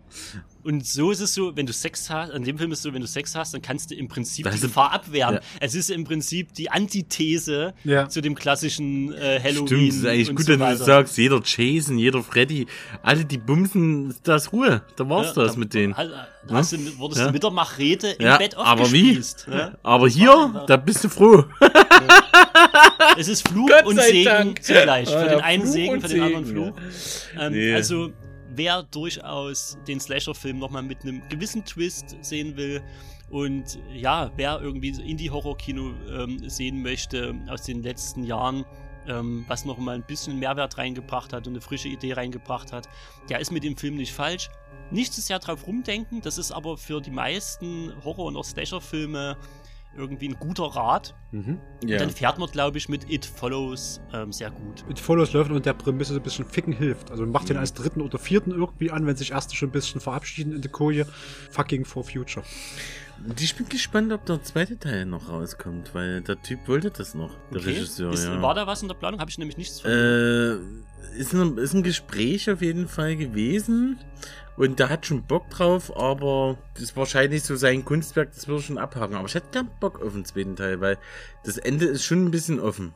Und 0.64 0.86
so 0.88 1.12
ist 1.12 1.20
es 1.20 1.34
so, 1.34 1.56
wenn 1.58 1.66
du 1.66 1.74
Sex 1.74 2.10
hast, 2.10 2.32
in 2.32 2.44
dem 2.44 2.58
Film 2.58 2.72
ist 2.72 2.80
es 2.80 2.84
so, 2.84 2.94
wenn 2.94 3.02
du 3.02 3.08
Sex 3.08 3.36
hast, 3.36 3.54
dann 3.54 3.62
kannst 3.62 3.92
du 3.92 3.96
im 3.96 4.08
Prinzip 4.08 4.46
Das 4.46 4.56
die 4.56 4.62
Gefahr 4.62 4.92
abwehren. 4.94 5.36
ja. 5.36 5.42
Es 5.60 5.76
ist 5.76 5.90
im 5.92 6.06
Prinzip 6.06 6.54
die 6.54 6.72
Antithese 6.72 7.74
Ja. 7.84 8.08
zu 8.08 8.22
dem 8.22 8.34
klassischen 8.36 9.14
äh, 9.14 9.40
Halloween. 9.44 9.68
Stimmt, 9.68 9.90
das 9.90 9.96
ist 9.98 10.06
eigentlich 10.06 10.30
gut, 10.30 10.46
so 10.46 10.52
wenn 10.54 10.60
du 10.60 10.66
das 10.66 10.80
sagst. 10.86 11.18
Jeder 11.18 11.42
Jason, 11.44 11.98
jeder 11.98 12.24
Freddy, 12.24 12.68
alle 13.02 13.26
die 13.26 13.38
bumsen, 13.38 14.16
da 14.24 14.36
ist 14.38 14.52
Ruhe. 14.54 14.82
Da 14.96 15.10
war's 15.10 15.36
Ja, 15.36 15.44
das 15.44 15.54
da- 15.54 15.60
mit 15.60 15.74
denen. 15.74 15.96
Hast, 15.98 16.10
Ne? 16.10 16.56
hast 16.58 16.72
du, 16.74 16.98
wurdest 16.98 17.22
Ja. 17.22 17.28
du 17.28 17.34
mit 17.34 17.42
der 17.44 17.52
Machete 17.52 18.08
im 18.10 18.26
Ja, 18.26 18.38
Bett 18.38 18.56
aber 18.58 18.92
wie? 18.92 19.12
aufgespießt. 19.12 19.48
Ne? 19.48 19.78
Aber 19.84 20.08
hier, 20.10 20.64
da 20.68 20.76
bist 20.78 21.04
du 21.04 21.10
froh. 21.10 21.46
Es 23.18 23.28
ist 23.28 23.48
Fluch 23.48 23.70
und 23.86 24.00
Segen 24.00 24.26
Dank. 24.26 24.64
zugleich. 24.64 25.10
Für 25.10 25.30
den 25.30 25.40
einen 25.42 25.64
Fluch 25.64 25.74
Segen, 25.74 26.02
für 26.02 26.08
den 26.08 26.22
anderen 26.22 26.46
Fluch. 26.46 26.72
Ähm, 27.40 27.54
Nee. 27.54 27.74
Also, 27.74 28.12
wer 28.56 28.84
durchaus 28.84 29.78
den 29.88 30.00
Slasher-Film 30.00 30.60
nochmal 30.60 30.84
mit 30.84 31.04
einem 31.04 31.22
gewissen 31.30 31.66
Twist 31.66 32.18
sehen 32.22 32.56
will 32.58 32.84
und 33.30 33.80
ja, 33.92 34.32
wer 34.36 34.62
irgendwie 34.62 34.90
Indie-Horror-Kino 34.90 35.94
ähm, 36.08 36.50
sehen 36.50 36.82
möchte 36.84 37.34
aus 37.48 37.64
den 37.64 37.82
letzten 37.82 38.24
Jahren, 38.24 38.64
ähm, 39.08 39.46
was 39.48 39.66
noch 39.66 39.78
mal 39.78 39.96
ein 39.96 40.04
bisschen 40.04 40.38
Mehrwert 40.40 40.78
reingebracht 40.78 41.34
hat 41.34 41.48
und 41.48 41.54
eine 41.54 41.62
frische 41.62 41.88
Idee 41.88 42.14
reingebracht 42.14 42.72
hat, 42.72 42.88
der 43.30 43.40
ist 43.40 43.52
mit 43.52 43.64
dem 43.64 43.76
Film 43.76 43.96
nicht 43.96 44.14
falsch. 44.14 44.50
Nicht 44.92 45.14
zu 45.14 45.22
sehr 45.22 45.40
drauf 45.40 45.66
rumdenken, 45.66 46.22
das 46.22 46.38
ist 46.38 46.52
aber 46.52 46.78
für 46.78 47.02
die 47.02 47.10
meisten 47.10 47.92
Horror- 48.04 48.28
und 48.28 48.38
auch 48.38 48.46
Slasher-Filme 48.46 49.38
irgendwie 49.98 50.30
ein 50.30 50.38
guter 50.40 50.64
Rat. 50.64 51.16
Mhm. 51.32 51.60
Ja. 51.84 51.96
Und 51.96 52.02
dann 52.02 52.10
fährt 52.10 52.38
man, 52.40 52.50
glaube 52.50 52.78
ich, 52.78 52.90
mit 52.90 53.10
It 53.10 53.26
Follows 53.26 54.02
ähm, 54.14 54.32
sehr 54.32 54.52
gut. 54.52 54.86
Mit 54.88 55.00
Follows 55.00 55.34
läuft 55.34 55.52
und 55.52 55.66
der 55.66 55.74
Prämisse 55.74 56.14
so 56.14 56.20
ein 56.20 56.24
bisschen 56.24 56.46
ficken 56.46 56.74
hilft. 56.74 57.12
Also 57.12 57.26
macht 57.26 57.50
den 57.50 57.58
als 57.58 57.74
dritten 57.74 58.02
oder 58.02 58.18
vierten 58.18 58.52
irgendwie 58.52 58.92
an, 58.92 59.06
wenn 59.06 59.16
sich 59.16 59.32
erste 59.32 59.56
schon 59.56 59.70
ein 59.70 59.74
bisschen 59.74 60.02
verabschieden 60.02 60.54
in 60.54 60.62
der 60.62 60.72
Koje. 60.72 61.06
Fucking 61.52 61.86
for 61.86 62.04
future. 62.04 62.46
Ich 63.40 63.56
bin 63.56 63.70
gespannt, 63.70 64.12
ob 64.12 64.26
der 64.26 64.42
zweite 64.44 64.78
Teil 64.78 65.06
noch 65.06 65.30
rauskommt, 65.30 65.94
weil 65.96 66.22
der 66.22 66.42
Typ 66.42 66.68
wollte 66.68 66.92
das 66.92 67.16
noch, 67.16 67.32
der 67.52 67.62
Okay. 67.62 67.70
Regisseur, 67.70 68.14
ist, 68.14 68.26
ja. 68.26 68.42
War 68.42 68.54
da 68.54 68.68
was 68.68 68.82
in 68.82 68.88
der 68.90 68.96
Planung? 68.96 69.20
Habe 69.20 69.32
ich 69.32 69.38
nämlich 69.38 69.58
nichts 69.58 69.80
von. 69.80 69.92
Äh, 69.92 70.56
ist, 71.18 71.34
ein, 71.34 71.58
ist 71.58 71.74
ein 71.74 71.84
Gespräch 71.84 72.50
auf 72.50 72.62
jeden 72.62 72.88
Fall 72.88 73.16
gewesen. 73.16 73.98
Und 74.56 74.78
der 74.80 74.90
hat 74.90 75.06
schon 75.06 75.24
Bock 75.24 75.50
drauf, 75.50 75.96
aber 75.98 76.58
das 76.76 76.84
ist 76.84 76.98
wahrscheinlich 76.98 77.44
so 77.44 77.56
sein 77.56 77.84
Kunstwerk, 77.86 78.34
das 78.34 78.48
würde 78.48 78.62
schon 78.62 78.78
abhaken. 78.78 79.16
Aber 79.16 79.28
ich 79.28 79.34
hätte 79.34 79.48
gern 79.52 79.70
Bock 79.80 80.02
auf 80.02 80.14
den 80.14 80.26
zweiten 80.26 80.56
Teil, 80.56 80.80
weil 80.80 80.98
das 81.44 81.58
Ende 81.58 81.86
ist 81.86 82.04
schon 82.04 82.26
ein 82.26 82.32
bisschen 82.32 82.60
offen. 82.60 82.94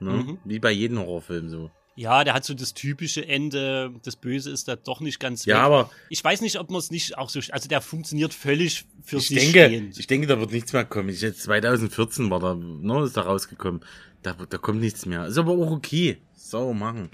Ne? 0.00 0.12
Mhm. 0.12 0.38
Wie 0.44 0.58
bei 0.58 0.70
jedem 0.70 0.98
Horrorfilm 0.98 1.50
so. 1.50 1.70
Ja, 1.96 2.24
der 2.24 2.34
hat 2.34 2.44
so 2.44 2.54
das 2.54 2.74
typische 2.74 3.26
Ende, 3.26 3.92
das 4.02 4.16
Böse 4.16 4.50
ist 4.50 4.66
da 4.66 4.74
doch 4.74 5.00
nicht 5.00 5.20
ganz 5.20 5.44
Ja, 5.44 5.56
weg. 5.58 5.62
aber- 5.64 5.90
Ich 6.08 6.22
weiß 6.24 6.40
nicht, 6.40 6.58
ob 6.58 6.68
man 6.70 6.80
es 6.80 6.90
nicht 6.90 7.16
auch 7.16 7.30
so. 7.30 7.40
Also 7.50 7.68
der 7.68 7.80
funktioniert 7.80 8.34
völlig 8.34 8.84
für 9.04 9.18
Ich 9.18 9.28
sich 9.28 9.38
denke, 9.52 9.66
stehend. 9.68 9.98
ich 9.98 10.06
denke, 10.08 10.26
da 10.26 10.40
wird 10.40 10.50
nichts 10.50 10.72
mehr 10.72 10.84
kommen. 10.84 11.08
Ich 11.10 11.20
jetzt 11.20 11.42
2014 11.44 12.30
war 12.30 12.40
da, 12.40 12.54
ne, 12.54 13.04
ist 13.04 13.16
da 13.16 13.22
rausgekommen. 13.22 13.80
Da, 14.22 14.32
da 14.32 14.58
kommt 14.58 14.80
nichts 14.80 15.06
mehr. 15.06 15.26
Ist 15.26 15.38
aber 15.38 15.52
auch 15.52 15.70
okay. 15.70 16.18
So 16.34 16.74
machen. 16.74 17.10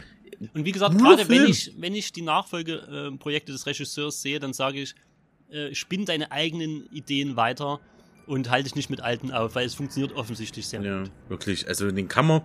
Und 0.55 0.65
wie 0.65 0.73
gesagt, 0.73 0.97
gerade 0.97 1.29
wenn 1.29 1.45
ich, 1.47 1.73
wenn 1.77 1.95
ich 1.95 2.13
die 2.13 2.23
Nachfolgeprojekte 2.23 3.53
des 3.53 3.67
Regisseurs 3.67 4.23
sehe, 4.23 4.41
dann 4.41 4.53
sage 4.55 4.81
ich, 4.81 4.95
äh, 5.51 5.75
spinn 5.75 6.07
deine 6.07 6.33
eigenen 6.33 6.89
Ideen 6.93 7.37
weiter 7.37 7.81
und 8.27 8.51
halte 8.51 8.65
dich 8.65 8.77
nicht 8.77 8.91
mit 8.91 9.01
alten 9.01 9.31
auf, 9.33 9.55
weil 9.55 9.67
es 9.67 9.75
funktioniert 9.75 10.13
offensichtlich 10.17 10.67
sehr 10.69 10.81
Ja, 10.83 11.03
gut. 11.03 11.11
wirklich. 11.29 11.67
Also 11.69 11.91
den 11.91 12.09
kann 12.09 12.27
man 12.27 12.43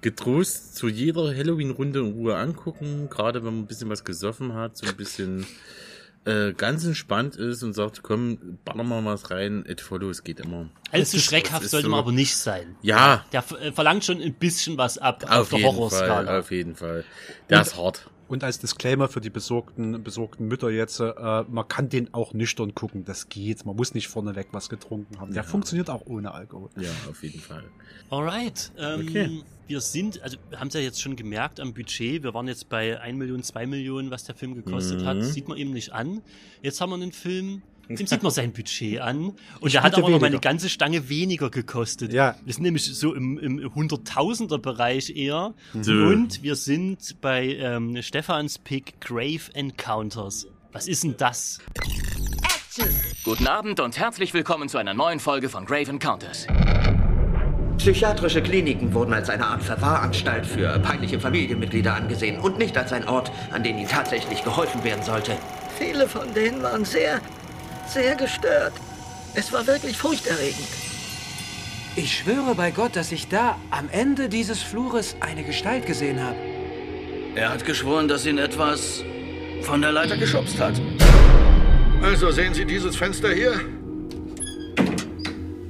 getrost 0.00 0.76
zu 0.76 0.88
jeder 0.88 1.34
Halloween-Runde 1.34 2.00
in 2.00 2.12
Ruhe 2.12 2.36
angucken, 2.36 3.08
gerade 3.10 3.40
wenn 3.44 3.54
man 3.54 3.62
ein 3.62 3.66
bisschen 3.66 3.88
was 3.88 4.04
gesoffen 4.04 4.54
hat, 4.54 4.76
so 4.76 4.86
ein 4.86 4.96
bisschen 4.96 5.46
äh, 6.24 6.52
ganz 6.54 6.84
entspannt 6.84 7.36
ist 7.36 7.62
und 7.62 7.72
sagt, 7.72 8.02
komm, 8.02 8.58
ballern 8.64 8.88
wir 8.88 9.00
mal 9.00 9.12
was 9.14 9.30
rein, 9.30 9.64
It 9.68 9.80
Follows 9.80 10.24
geht 10.24 10.40
immer. 10.40 10.68
Allzu 10.90 11.18
schreckhaft 11.20 11.68
sollte 11.68 11.84
so- 11.86 11.90
man 11.90 12.00
aber 12.00 12.12
nicht 12.12 12.36
sein. 12.36 12.74
Ja. 12.82 13.24
Der 13.32 13.44
äh, 13.60 13.70
verlangt 13.72 14.04
schon 14.04 14.20
ein 14.20 14.34
bisschen 14.34 14.76
was 14.76 14.98
ab 14.98 15.24
auf, 15.28 15.30
Auf 15.30 15.48
der 15.50 15.62
Horrorskala. 15.62 16.38
auf 16.40 16.50
jeden 16.50 16.74
Fall. 16.74 17.04
Der 17.48 17.58
Und- 17.58 17.66
ist 17.66 17.76
hart. 17.76 18.10
Und 18.28 18.42
als 18.42 18.58
Disclaimer 18.58 19.08
für 19.08 19.20
die 19.20 19.30
besorgten, 19.30 20.02
besorgten 20.02 20.48
Mütter 20.48 20.68
jetzt, 20.70 20.98
äh, 21.00 21.12
man 21.48 21.68
kann 21.68 21.88
den 21.88 22.12
auch 22.12 22.32
nüchtern 22.34 22.74
gucken, 22.74 23.04
das 23.04 23.28
geht. 23.28 23.64
Man 23.64 23.76
muss 23.76 23.94
nicht 23.94 24.08
vorneweg 24.08 24.48
was 24.52 24.68
getrunken 24.68 25.20
haben. 25.20 25.32
Der 25.32 25.44
Ja. 25.44 25.48
funktioniert 25.48 25.88
auch 25.90 26.04
ohne 26.06 26.32
Alkohol. 26.32 26.68
Ja, 26.76 26.90
auf 27.08 27.22
jeden 27.22 27.40
Fall. 27.40 27.64
Alright. 28.10 28.72
Ähm, 28.78 29.06
Okay. 29.06 29.42
Wir 29.68 29.80
sind, 29.80 30.22
also 30.22 30.36
wir 30.48 30.60
haben 30.60 30.68
es 30.68 30.74
ja 30.74 30.80
jetzt 30.80 31.02
schon 31.02 31.16
gemerkt 31.16 31.58
am 31.58 31.74
Budget, 31.74 32.22
wir 32.22 32.32
waren 32.34 32.46
jetzt 32.46 32.68
bei 32.68 33.00
1 33.00 33.18
Million, 33.18 33.42
2 33.42 33.66
Millionen, 33.66 34.12
was 34.12 34.22
der 34.22 34.36
Film 34.36 34.54
gekostet 34.54 35.04
hat. 35.04 35.16
Mhm. 35.16 35.22
Sieht 35.24 35.48
man 35.48 35.58
eben 35.58 35.72
nicht 35.72 35.92
an. 35.92 36.22
Jetzt 36.62 36.80
haben 36.80 36.90
wir 36.90 36.94
einen 36.94 37.10
Film, 37.10 37.62
dem 37.88 38.06
sieht 38.06 38.22
man 38.22 38.32
sein 38.32 38.52
Budget 38.52 39.00
an. 39.00 39.32
Und 39.60 39.72
der 39.72 39.82
hat 39.82 39.94
aber 39.94 40.10
noch 40.10 40.20
mal 40.20 40.26
eine 40.26 40.40
ganze 40.40 40.68
Stange 40.68 41.08
weniger 41.08 41.50
gekostet. 41.50 42.12
Ja. 42.12 42.36
Wir 42.44 42.52
sind 42.52 42.62
nämlich 42.64 42.84
so 42.84 43.14
im, 43.14 43.38
im 43.38 43.74
Hunderttausender 43.74 44.58
Bereich 44.58 45.14
eher. 45.14 45.54
So. 45.80 45.92
Und 45.92 46.42
wir 46.42 46.56
sind 46.56 47.20
bei 47.20 47.54
ähm, 47.56 48.02
Stefans 48.02 48.58
Pick 48.58 49.00
Grave 49.00 49.54
Encounters. 49.54 50.46
Was 50.72 50.88
ist 50.88 51.04
denn 51.04 51.16
das? 51.16 51.58
Guten 53.24 53.46
Abend 53.46 53.80
und 53.80 53.98
herzlich 53.98 54.34
willkommen 54.34 54.68
zu 54.68 54.78
einer 54.78 54.92
neuen 54.92 55.20
Folge 55.20 55.48
von 55.48 55.64
Grave 55.64 55.90
Encounters. 55.90 56.46
Psychiatrische 57.78 58.42
Kliniken 58.42 58.92
wurden 58.92 59.12
als 59.12 59.30
eine 59.30 59.46
Art 59.46 59.62
Verwahranstalt 59.62 60.46
für 60.46 60.78
peinliche 60.80 61.20
Familienmitglieder 61.20 61.94
angesehen 61.94 62.40
und 62.40 62.58
nicht 62.58 62.76
als 62.76 62.92
ein 62.92 63.06
Ort, 63.06 63.30
an 63.52 63.62
dem 63.62 63.78
ihnen 63.78 63.88
tatsächlich 63.88 64.42
geholfen 64.42 64.82
werden 64.82 65.02
sollte. 65.02 65.32
Viele 65.78 66.08
von 66.08 66.32
denen 66.34 66.62
waren 66.62 66.84
sehr, 66.84 67.20
sehr 67.88 68.14
gestört. 68.14 68.72
Es 69.34 69.52
war 69.52 69.66
wirklich 69.66 69.96
furchterregend. 69.96 70.68
Ich 71.94 72.18
schwöre 72.18 72.54
bei 72.54 72.70
Gott, 72.70 72.94
dass 72.96 73.12
ich 73.12 73.28
da 73.28 73.58
am 73.70 73.88
Ende 73.90 74.28
dieses 74.28 74.62
Flures 74.62 75.16
eine 75.20 75.44
Gestalt 75.44 75.86
gesehen 75.86 76.22
habe. 76.22 76.36
Er 77.34 77.50
hat 77.50 77.64
geschworen, 77.64 78.08
dass 78.08 78.26
ihn 78.26 78.38
etwas 78.38 79.02
von 79.62 79.82
der 79.82 79.92
Leiter 79.92 80.16
geschubst 80.16 80.58
hat. 80.58 80.80
Also 82.02 82.30
sehen 82.30 82.54
Sie 82.54 82.64
dieses 82.64 82.96
Fenster 82.96 83.32
hier? 83.32 83.60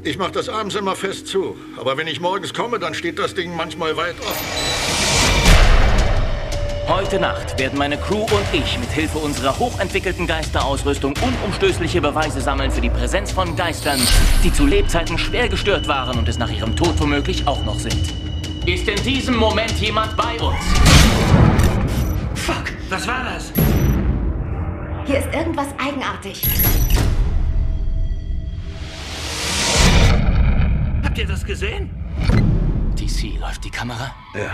Ich 0.02 0.18
mache 0.18 0.32
das 0.32 0.48
abends 0.48 0.76
immer 0.76 0.94
fest 0.94 1.26
zu. 1.26 1.56
Aber 1.76 1.96
wenn 1.96 2.06
ich 2.06 2.20
morgens 2.20 2.54
komme, 2.54 2.78
dann 2.78 2.94
steht 2.94 3.18
das 3.18 3.34
Ding 3.34 3.56
manchmal 3.56 3.96
weit 3.96 4.14
offen. 4.20 4.85
Heute 6.88 7.18
Nacht 7.18 7.58
werden 7.58 7.76
meine 7.76 7.98
Crew 7.98 8.20
und 8.20 8.46
ich 8.52 8.78
mit 8.78 8.90
Hilfe 8.90 9.18
unserer 9.18 9.58
hochentwickelten 9.58 10.24
Geisterausrüstung 10.28 11.14
unumstößliche 11.20 12.00
Beweise 12.00 12.40
sammeln 12.40 12.70
für 12.70 12.80
die 12.80 12.90
Präsenz 12.90 13.32
von 13.32 13.56
Geistern, 13.56 13.98
die 14.44 14.52
zu 14.52 14.66
Lebzeiten 14.66 15.18
schwer 15.18 15.48
gestört 15.48 15.88
waren 15.88 16.16
und 16.16 16.28
es 16.28 16.38
nach 16.38 16.50
ihrem 16.50 16.76
Tod 16.76 16.94
womöglich 17.00 17.44
auch 17.48 17.64
noch 17.64 17.80
sind. 17.80 18.14
Ist 18.66 18.86
in 18.86 19.02
diesem 19.02 19.34
Moment 19.34 19.72
jemand 19.80 20.16
bei 20.16 20.38
uns? 20.38 20.64
Fuck, 22.36 22.72
was 22.88 23.08
war 23.08 23.24
das? 23.34 23.52
Hier 25.06 25.18
ist 25.18 25.34
irgendwas 25.34 25.68
eigenartig. 25.78 26.40
Habt 31.02 31.18
ihr 31.18 31.26
das 31.26 31.44
gesehen? 31.44 31.90
DC, 32.94 33.40
läuft 33.40 33.64
die 33.64 33.70
Kamera? 33.70 34.14
Ja. 34.34 34.52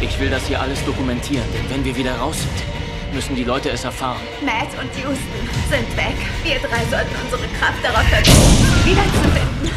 Ich 0.00 0.18
will 0.20 0.30
das 0.30 0.46
hier 0.46 0.60
alles 0.60 0.84
dokumentieren, 0.84 1.44
denn 1.52 1.68
wenn 1.70 1.84
wir 1.84 1.96
wieder 1.96 2.16
raus 2.16 2.36
sind, 2.38 3.14
müssen 3.14 3.34
die 3.34 3.42
Leute 3.42 3.70
es 3.70 3.82
erfahren. 3.82 4.20
Matt 4.44 4.68
und 4.80 4.94
Houston 4.96 5.48
sind 5.68 5.96
weg. 5.96 6.14
Wir 6.44 6.60
drei 6.60 6.84
sollten 6.88 7.16
unsere 7.24 7.48
Kraft 7.58 7.82
darauf 7.82 8.04
verwenden, 8.04 8.84
wiederzufinden. 8.84 9.70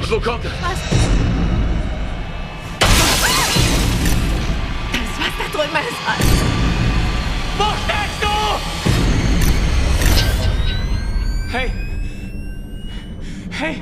Und 0.00 0.10
wo 0.10 0.18
kommt 0.18 0.44
er? 0.44 0.50
Was? 0.50 0.80
Das, 4.92 5.08
was 5.18 5.32
da 5.38 5.44
drüben 5.56 5.76
ist, 5.86 6.00
alles. 6.08 6.32
Wo 7.58 7.66
steckst 7.84 8.20
du? 8.22 8.34
Hey! 11.52 11.68
Hey! 13.50 13.80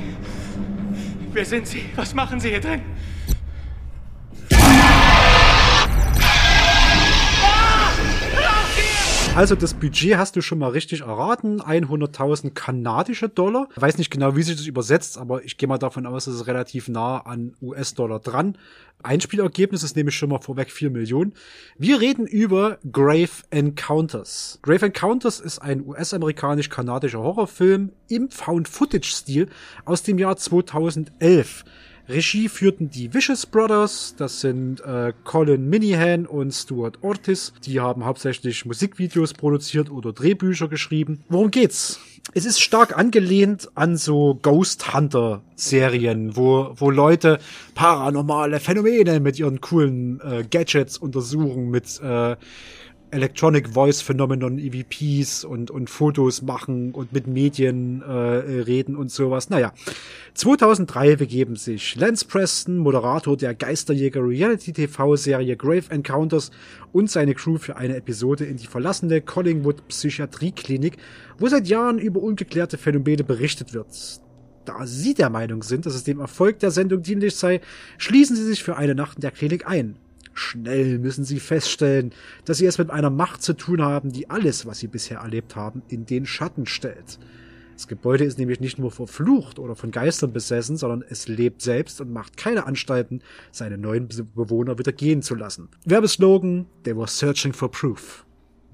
Wer 1.33 1.45
sind 1.45 1.67
Sie? 1.67 1.89
Was 1.95 2.13
machen 2.13 2.39
Sie 2.39 2.49
hier 2.49 2.61
drin? 2.61 2.96
Also 9.37 9.53
das 9.53 9.75
Budget 9.75 10.17
hast 10.17 10.35
du 10.35 10.41
schon 10.41 10.57
mal 10.57 10.71
richtig 10.71 11.01
erraten. 11.01 11.61
100.000 11.61 12.55
kanadische 12.55 13.29
Dollar. 13.29 13.69
Ich 13.75 13.79
weiß 13.79 13.99
nicht 13.99 14.09
genau, 14.09 14.35
wie 14.35 14.41
sich 14.41 14.55
das 14.55 14.65
übersetzt, 14.65 15.19
aber 15.19 15.45
ich 15.45 15.59
gehe 15.59 15.69
mal 15.69 15.77
davon 15.77 16.07
aus, 16.07 16.25
dass 16.25 16.33
es 16.33 16.47
relativ 16.47 16.87
nah 16.87 17.19
an 17.19 17.53
US-Dollar 17.61 18.19
dran. 18.19 18.57
Einspielergebnis 19.03 19.83
ist 19.83 19.95
nämlich 19.95 20.15
schon 20.15 20.29
mal 20.29 20.41
vorweg 20.41 20.71
4 20.71 20.89
Millionen. 20.89 21.35
Wir 21.77 22.01
reden 22.01 22.25
über 22.25 22.79
Grave 22.91 23.29
Encounters. 23.51 24.57
Grave 24.63 24.87
Encounters 24.87 25.39
ist 25.39 25.59
ein 25.59 25.85
US-amerikanisch-kanadischer 25.85 27.19
Horrorfilm 27.19 27.91
im 28.09 28.31
Found-Footage-Stil 28.31 29.49
aus 29.85 30.01
dem 30.01 30.17
Jahr 30.17 30.37
2011. 30.37 31.63
Regie 32.09 32.47
führten 32.47 32.89
die 32.89 33.13
Vicious 33.13 33.45
Brothers, 33.45 34.15
das 34.17 34.39
sind 34.39 34.79
äh, 34.79 35.11
Colin 35.25 35.69
Minihan 35.69 36.25
und 36.25 36.53
Stuart 36.53 36.99
Ortiz. 37.01 37.51
Die 37.65 37.81
haben 37.81 38.05
hauptsächlich 38.05 38.65
Musikvideos 38.65 39.33
produziert 39.33 39.91
oder 39.91 40.13
Drehbücher 40.13 40.69
geschrieben. 40.69 41.23
Worum 41.27 41.51
geht's? 41.51 41.99
Es 42.33 42.45
ist 42.45 42.61
stark 42.61 42.97
angelehnt 42.97 43.69
an 43.75 43.97
so 43.97 44.39
Ghost 44.41 44.93
Hunter 44.93 45.41
Serien, 45.55 46.37
wo, 46.37 46.71
wo 46.75 46.91
Leute 46.91 47.39
paranormale 47.75 48.61
Phänomene 48.61 49.19
mit 49.19 49.37
ihren 49.37 49.59
coolen 49.59 50.21
äh, 50.21 50.45
Gadgets 50.49 50.97
untersuchen, 50.97 51.69
mit 51.69 51.99
äh, 52.01 52.37
Electronic 53.11 53.69
Voice 53.69 54.01
Phenomenon, 54.01 54.59
EVPs 54.59 55.45
und, 55.45 55.71
und 55.71 55.89
Fotos 55.89 56.41
machen 56.41 56.91
und 56.91 57.13
mit 57.13 57.27
Medien 57.27 58.01
äh, 58.01 58.11
reden 58.11 58.95
und 58.95 59.11
sowas. 59.11 59.49
Naja, 59.49 59.73
2003 60.33 61.15
begeben 61.15 61.55
sich 61.55 61.95
Lance 61.95 62.25
Preston, 62.25 62.77
Moderator 62.77 63.37
der 63.37 63.55
Geisterjäger 63.55 64.21
Reality 64.21 64.73
TV-Serie 64.73 65.55
Grave 65.55 65.89
Encounters 65.89 66.51
und 66.91 67.09
seine 67.09 67.33
Crew 67.33 67.57
für 67.57 67.77
eine 67.77 67.95
Episode 67.95 68.45
in 68.45 68.57
die 68.57 68.67
verlassene 68.67 69.21
Collingwood 69.21 69.87
Psychiatrieklinik, 69.87 70.97
wo 71.37 71.47
seit 71.47 71.67
Jahren 71.67 71.99
über 71.99 72.21
ungeklärte 72.21 72.77
Phänomene 72.77 73.23
berichtet 73.23 73.73
wird. 73.73 73.87
Da 74.65 74.85
sie 74.85 75.13
der 75.13 75.29
Meinung 75.29 75.63
sind, 75.63 75.85
dass 75.85 75.95
es 75.95 76.03
dem 76.03 76.19
Erfolg 76.19 76.59
der 76.59 76.71
Sendung 76.71 77.01
dienlich 77.01 77.35
sei, 77.35 77.61
schließen 77.97 78.35
sie 78.35 78.43
sich 78.43 78.63
für 78.63 78.75
eine 78.75 78.95
Nacht 78.95 79.15
in 79.15 79.21
der 79.21 79.31
Klinik 79.31 79.65
ein. 79.65 79.95
Schnell 80.37 80.99
müssen 80.99 81.25
sie 81.25 81.39
feststellen, 81.39 82.13
dass 82.45 82.57
sie 82.57 82.67
es 82.67 82.77
mit 82.77 82.91
einer 82.91 83.09
Macht 83.09 83.41
zu 83.41 83.53
tun 83.53 83.81
haben, 83.81 84.11
die 84.11 84.29
alles, 84.29 84.65
was 84.67 84.77
sie 84.77 84.87
bisher 84.87 85.19
erlebt 85.19 85.55
haben, 85.55 85.81
in 85.87 86.05
den 86.05 86.27
Schatten 86.27 86.67
stellt. 86.67 87.17
Das 87.73 87.87
Gebäude 87.87 88.23
ist 88.23 88.37
nämlich 88.37 88.59
nicht 88.59 88.77
nur 88.77 88.91
verflucht 88.91 89.57
oder 89.57 89.75
von 89.75 89.89
Geistern 89.89 90.33
besessen, 90.33 90.77
sondern 90.77 91.03
es 91.09 91.27
lebt 91.27 91.61
selbst 91.61 92.01
und 92.01 92.11
macht 92.11 92.37
keine 92.37 92.65
Anstalten, 92.67 93.21
seine 93.51 93.77
neuen 93.79 94.07
Bewohner 94.07 94.77
wieder 94.77 94.91
gehen 94.91 95.23
zu 95.23 95.33
lassen. 95.33 95.69
Werbeslogan, 95.85 96.67
they 96.83 96.95
were 96.95 97.07
searching 97.07 97.53
for 97.53 97.69
proof. 97.69 98.26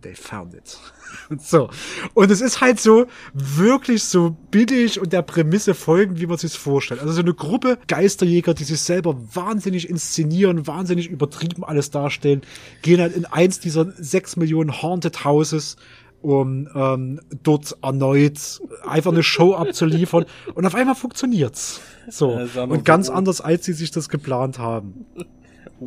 They 0.03 0.15
found 0.15 0.53
it. 0.53 0.77
so. 1.39 1.69
Und 2.13 2.29
es 2.29 2.41
ist 2.41 2.61
halt 2.61 2.79
so 2.79 3.07
wirklich 3.33 4.03
so 4.03 4.35
billig 4.51 4.99
und 4.99 5.13
der 5.13 5.21
Prämisse 5.21 5.73
folgen, 5.73 6.19
wie 6.19 6.27
man 6.27 6.37
sich 6.37 6.57
vorstellt. 6.57 7.01
Also 7.01 7.13
so 7.13 7.21
eine 7.21 7.33
Gruppe 7.33 7.77
Geisterjäger, 7.87 8.53
die 8.53 8.65
sich 8.65 8.81
selber 8.81 9.15
wahnsinnig 9.33 9.89
inszenieren, 9.89 10.67
wahnsinnig 10.67 11.09
übertrieben 11.09 11.63
alles 11.63 11.89
darstellen, 11.89 12.41
gehen 12.81 12.99
halt 12.99 13.15
in 13.15 13.25
eins 13.25 13.59
dieser 13.59 13.91
sechs 13.91 14.35
Millionen 14.35 14.81
Haunted 14.81 15.23
Houses 15.23 15.77
um 16.21 16.69
ähm, 16.73 17.19
dort 17.43 17.77
erneut 17.81 18.61
einfach 18.87 19.11
eine 19.11 19.23
Show 19.23 19.55
abzuliefern 19.55 20.25
und 20.55 20.65
auf 20.65 20.73
einmal 20.73 20.95
funktioniert's. 20.95 21.81
So. 22.09 22.29
Und 22.29 22.85
ganz 22.85 23.09
anders, 23.09 23.41
als 23.41 23.65
sie 23.65 23.73
sich 23.73 23.91
das 23.91 24.07
geplant 24.07 24.57
haben. 24.57 25.05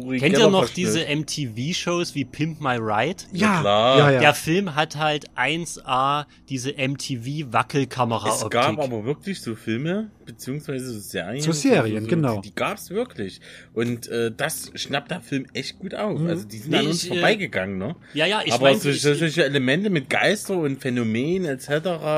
Uri 0.04 0.18
Kennt 0.18 0.38
ihr 0.38 0.50
noch 0.50 0.68
diese 0.68 1.04
MTV-Shows 1.04 2.14
wie 2.14 2.24
Pimp 2.24 2.60
My 2.60 2.76
Ride? 2.76 3.24
Ja, 3.32 3.60
klar. 3.60 3.98
Ja, 3.98 4.10
ja. 4.10 4.20
Der 4.20 4.34
Film 4.34 4.74
hat 4.74 4.96
halt 4.96 5.30
1A 5.36 6.26
diese 6.48 6.72
MTV-Wackelkamera. 6.72 8.28
Es 8.28 8.50
gab 8.50 8.78
aber 8.78 9.04
wirklich 9.04 9.40
so 9.40 9.54
Filme, 9.54 10.10
beziehungsweise 10.24 10.92
so 10.92 11.00
Serien. 11.00 11.42
So 11.42 11.52
Serien, 11.52 12.04
so, 12.04 12.10
genau. 12.10 12.40
Die, 12.40 12.50
die 12.50 12.54
gab's 12.54 12.90
wirklich. 12.90 13.40
Und 13.72 14.08
äh, 14.08 14.30
das 14.36 14.70
schnappt 14.74 15.10
der 15.10 15.20
Film 15.20 15.46
echt 15.54 15.78
gut 15.78 15.94
auf. 15.94 16.20
Mhm. 16.20 16.28
Also 16.28 16.44
die 16.46 16.58
sind 16.58 16.70
nee, 16.70 16.78
an 16.78 16.86
uns 16.88 17.04
ich, 17.04 17.08
vorbeigegangen, 17.08 17.78
ne? 17.78 17.96
Ja, 18.14 18.26
ja, 18.26 18.42
ich 18.44 18.52
Aber 18.52 18.70
mein, 18.70 18.80
solche, 18.80 19.14
solche 19.14 19.44
Elemente 19.44 19.90
mit 19.90 20.10
Geister 20.10 20.56
und 20.56 20.80
Phänomenen 20.80 21.46
etc. 21.46 21.70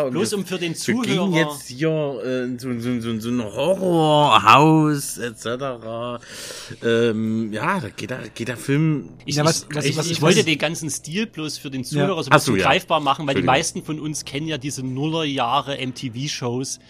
Und 0.07 0.11
bloß 0.13 0.35
um 0.35 0.47
für 0.47 0.59
den 0.59 0.75
Zuhörer... 0.75 1.07
Wir 1.07 1.15
gehen 1.15 1.33
jetzt 1.33 1.69
hier 1.69 2.21
äh, 2.25 2.45
in 2.45 2.59
so, 2.59 2.73
so, 2.81 3.01
so, 3.01 3.21
so 3.21 3.29
ein 3.31 3.45
Horrorhaus 3.45 5.19
etc. 5.19 5.47
Ähm, 6.85 7.53
ja, 7.53 7.68
da 7.81 7.89
geht 7.89 8.11
der, 8.11 8.29
geht 8.29 8.49
der 8.49 8.57
Film... 8.57 9.11
Ich, 9.25 9.37
ja, 9.37 9.45
was, 9.45 9.67
was, 9.73 9.85
ich, 9.85 9.97
was, 9.97 10.11
ich 10.11 10.23
wollte 10.23 10.45
den 10.45 10.59
ganzen 10.59 10.91
Stil 10.91 11.27
bloß 11.27 11.59
für 11.59 11.71
den 11.71 11.85
Zuhörer 11.85 12.17
ja. 12.17 12.23
so 12.23 12.31
ein 12.31 12.35
bisschen 12.35 12.55
du, 12.57 12.63
greifbar 12.63 13.01
machen, 13.01 13.27
weil 13.27 13.35
die 13.35 13.43
meisten 13.43 13.85
von 13.85 14.01
uns 14.01 14.25
kennen 14.25 14.49
ja 14.49 14.59
diese 14.59 14.83
Nullerjahre 14.83 15.79
MTV-Shows 15.87 16.81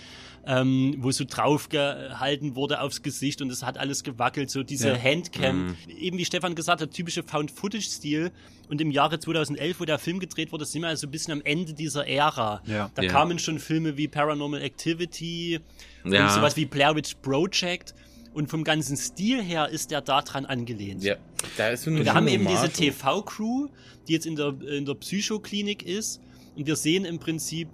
ähm, 0.48 0.96
wo 0.98 1.10
so 1.10 1.24
draufgehalten 1.28 2.56
wurde 2.56 2.80
aufs 2.80 3.02
Gesicht 3.02 3.42
und 3.42 3.52
es 3.52 3.62
hat 3.62 3.76
alles 3.76 4.02
gewackelt, 4.02 4.50
so 4.50 4.62
diese 4.62 4.88
ja. 4.88 4.98
Handcam. 4.98 5.66
Mhm. 5.66 5.76
Eben 5.98 6.18
wie 6.18 6.24
Stefan 6.24 6.54
gesagt 6.54 6.80
hat, 6.80 6.90
typische 6.90 7.22
Found-Footage-Stil. 7.22 8.32
Und 8.70 8.80
im 8.80 8.90
Jahre 8.90 9.20
2011, 9.20 9.78
wo 9.78 9.84
der 9.84 9.98
Film 9.98 10.20
gedreht 10.20 10.50
wurde, 10.50 10.64
sind 10.64 10.82
wir 10.82 10.88
also 10.88 11.06
ein 11.06 11.10
bisschen 11.10 11.34
am 11.34 11.42
Ende 11.42 11.74
dieser 11.74 12.06
Ära. 12.06 12.62
Ja. 12.66 12.90
Da 12.94 13.02
ja. 13.02 13.10
kamen 13.10 13.38
schon 13.38 13.58
Filme 13.58 13.98
wie 13.98 14.08
Paranormal 14.08 14.62
Activity 14.62 15.60
ja. 16.04 16.24
und 16.24 16.32
sowas 16.32 16.56
wie 16.56 16.64
Blair 16.64 16.96
Witch 16.96 17.14
Project. 17.20 17.94
Und 18.32 18.50
vom 18.50 18.62
ganzen 18.64 18.96
Stil 18.96 19.42
her 19.42 19.68
ist 19.68 19.90
der 19.90 20.00
da 20.00 20.22
dran 20.22 20.46
angelehnt. 20.46 21.02
Ja, 21.02 21.16
da 21.56 21.68
ist 21.70 21.84
so 21.84 21.90
eine 21.90 22.00
und 22.00 22.04
wir 22.04 22.14
haben 22.14 22.28
eben 22.28 22.46
diese 22.46 22.68
TV-Crew, 22.68 23.68
die 24.06 24.12
jetzt 24.12 24.26
in 24.26 24.36
der, 24.36 24.54
in 24.62 24.84
der 24.84 24.94
Psychoklinik 24.94 25.82
ist. 25.82 26.20
Und 26.56 26.66
wir 26.66 26.76
sehen 26.76 27.04
im 27.04 27.18
Prinzip, 27.18 27.68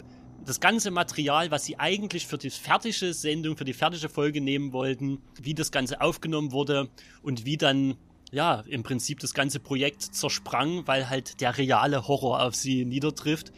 das 0.44 0.60
ganze 0.60 0.90
Material, 0.90 1.50
was 1.50 1.64
sie 1.64 1.78
eigentlich 1.78 2.26
für 2.26 2.38
die 2.38 2.50
fertige 2.50 3.14
Sendung, 3.14 3.56
für 3.56 3.64
die 3.64 3.72
fertige 3.72 4.08
Folge 4.08 4.40
nehmen 4.40 4.72
wollten, 4.72 5.18
wie 5.40 5.54
das 5.54 5.72
Ganze 5.72 6.00
aufgenommen 6.00 6.52
wurde 6.52 6.88
und 7.22 7.44
wie 7.46 7.56
dann 7.56 7.96
ja, 8.30 8.64
im 8.66 8.82
Prinzip 8.82 9.20
das 9.20 9.32
ganze 9.32 9.60
Projekt 9.60 10.02
zersprang, 10.02 10.86
weil 10.86 11.08
halt 11.08 11.40
der 11.40 11.56
reale 11.56 12.08
Horror 12.08 12.42
auf 12.42 12.54
sie 12.54 12.84
niedertrifft. 12.84 13.52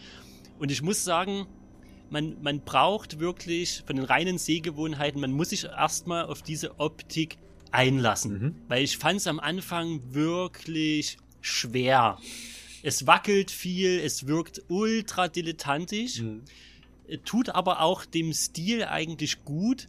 Und 0.59 0.71
ich 0.71 0.83
muss 0.83 1.03
sagen, 1.03 1.47
man, 2.11 2.37
man 2.43 2.61
braucht 2.61 3.19
wirklich 3.19 3.83
von 3.87 3.97
den 3.97 4.05
reinen 4.05 4.39
Sehgewohnheiten, 4.39 5.21
man 5.21 5.33
muss 5.33 5.51
sich 5.51 5.65
erstmal 5.65 6.27
auf 6.27 6.43
diese 6.43 6.79
Optik 6.79 7.39
einlassen. 7.73 8.33
Mhm. 8.33 8.55
Weil 8.69 8.85
ich 8.85 8.99
fand 8.99 9.21
es 9.21 9.27
am 9.27 9.41
Anfang 9.41 10.15
wirklich 10.15 11.19
schwer. 11.41 12.19
Es 12.83 13.07
wackelt 13.07 13.51
viel, 13.51 14.01
es 14.01 14.27
wirkt 14.27 14.63
ultra 14.69 15.29
dilettantisch. 15.29 16.21
Mhm 16.21 16.43
tut 17.25 17.51
aber 17.51 17.81
auch 17.81 18.05
dem 18.05 18.33
Stil 18.33 18.85
eigentlich 18.85 19.45
gut, 19.45 19.89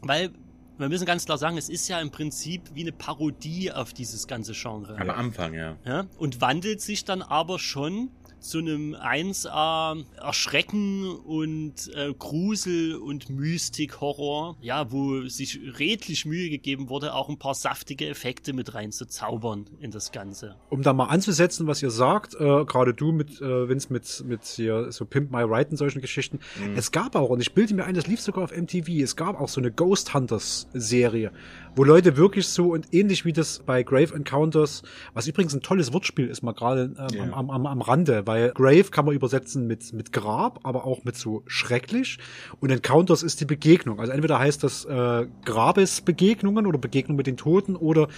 weil 0.00 0.30
wir 0.78 0.88
müssen 0.88 1.04
ganz 1.04 1.26
klar 1.26 1.38
sagen, 1.38 1.58
es 1.58 1.68
ist 1.68 1.88
ja 1.88 2.00
im 2.00 2.10
Prinzip 2.10 2.62
wie 2.74 2.80
eine 2.80 2.92
Parodie 2.92 3.70
auf 3.70 3.92
dieses 3.92 4.26
ganze 4.26 4.52
Genre. 4.52 4.98
Am 4.98 5.10
Anfang, 5.10 5.54
ja. 5.54 5.76
ja. 5.84 6.06
Und 6.18 6.40
wandelt 6.40 6.80
sich 6.80 7.04
dann 7.04 7.22
aber 7.22 7.58
schon 7.58 8.10
zu 8.42 8.58
einem 8.58 8.94
1A 8.94 10.04
Erschrecken 10.16 11.08
und 11.08 11.90
äh, 11.94 12.12
Grusel 12.18 12.96
und 12.96 13.30
Mystik-Horror, 13.30 14.56
ja, 14.60 14.90
wo 14.92 15.26
sich 15.28 15.60
redlich 15.78 16.26
Mühe 16.26 16.50
gegeben 16.50 16.88
wurde, 16.88 17.14
auch 17.14 17.28
ein 17.28 17.38
paar 17.38 17.54
saftige 17.54 18.08
Effekte 18.08 18.52
mit 18.52 18.74
reinzuzaubern 18.74 19.66
in 19.80 19.90
das 19.90 20.12
Ganze. 20.12 20.56
Um 20.70 20.82
da 20.82 20.92
mal 20.92 21.06
anzusetzen, 21.06 21.66
was 21.66 21.82
ihr 21.82 21.90
sagt, 21.90 22.34
äh, 22.34 22.64
gerade 22.64 22.94
du 22.94 23.12
mit 23.12 23.40
äh, 23.40 23.68
Vince 23.68 23.92
mit 23.92 24.24
mit 24.26 24.44
hier 24.44 24.90
so 24.92 25.04
Pimp 25.04 25.30
My 25.30 25.42
Ride 25.42 25.70
und 25.70 25.76
solchen 25.76 26.00
Geschichten. 26.00 26.40
Mhm. 26.58 26.76
Es 26.76 26.92
gab 26.92 27.14
auch 27.14 27.30
und 27.30 27.40
ich 27.40 27.54
bilde 27.54 27.74
mir 27.74 27.84
ein, 27.84 27.94
das 27.94 28.06
lief 28.06 28.20
sogar 28.20 28.44
auf 28.44 28.56
MTV. 28.56 28.88
Es 29.02 29.16
gab 29.16 29.40
auch 29.40 29.48
so 29.48 29.60
eine 29.60 29.70
Ghost 29.70 30.14
Hunters 30.14 30.68
Serie, 30.72 31.32
wo 31.74 31.84
Leute 31.84 32.16
wirklich 32.16 32.46
so 32.46 32.72
und 32.72 32.92
ähnlich 32.92 33.24
wie 33.24 33.32
das 33.32 33.60
bei 33.64 33.82
Grave 33.82 34.14
Encounters, 34.14 34.82
was 35.14 35.26
übrigens 35.26 35.54
ein 35.54 35.60
tolles 35.62 35.92
Wortspiel 35.92 36.26
ist, 36.28 36.42
mal 36.42 36.52
gerade 36.52 36.94
ähm, 36.98 37.16
Ja. 37.16 37.32
am, 37.32 37.50
am, 37.50 37.66
am 37.66 37.80
Rande, 37.80 38.26
weil 38.26 38.50
Grave 38.52 38.84
kann 38.90 39.04
man 39.06 39.14
übersetzen 39.14 39.66
mit 39.66 39.92
mit 39.92 40.12
Grab, 40.12 40.60
aber 40.64 40.84
auch 40.84 41.04
mit 41.04 41.16
so 41.16 41.42
schrecklich 41.46 42.18
und 42.60 42.70
Encounters 42.70 43.22
ist 43.22 43.40
die 43.40 43.44
Begegnung. 43.46 44.00
Also 44.00 44.12
entweder 44.12 44.38
heißt 44.38 44.62
das 44.62 44.84
äh, 44.84 45.26
Grabesbegegnungen 45.44 46.66
oder 46.66 46.78
Begegnung 46.78 47.16
mit 47.16 47.26
den 47.26 47.36
Toten 47.36 47.76
oder 47.76 48.08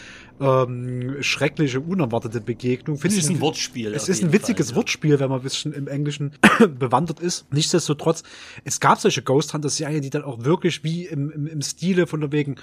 ähm, 0.40 1.16
schreckliche 1.20 1.81
unerwartete 1.81 2.40
Begegnung. 2.40 2.97
Finde 2.98 3.16
Es 3.16 3.24
ich 3.24 3.31
ist 3.31 3.36
ein 3.36 3.40
Wortspiel 3.40 3.94
Es 3.94 4.09
ist 4.09 4.22
ein 4.22 4.32
witziges 4.32 4.66
Fall, 4.68 4.72
ja. 4.74 4.76
Wortspiel, 4.76 5.20
wenn 5.20 5.28
man 5.31 5.40
ein 5.40 5.43
bisschen 5.43 5.72
im 5.72 5.86
Englischen 5.86 6.32
bewandert 6.78 7.20
ist. 7.20 7.47
Nichtsdestotrotz, 7.52 8.22
es 8.64 8.81
gab 8.81 8.98
solche 8.98 9.22
Ghost 9.22 9.55
Hunter 9.55 9.68
Serien, 9.68 10.02
die 10.02 10.10
dann 10.10 10.24
auch 10.24 10.44
wirklich 10.44 10.82
wie 10.85 11.06
im, 11.06 11.31
im, 11.31 11.47
im 11.47 11.62
Stile 11.62 12.06
von 12.06 12.20
der 12.20 12.32
wegen 12.32 12.56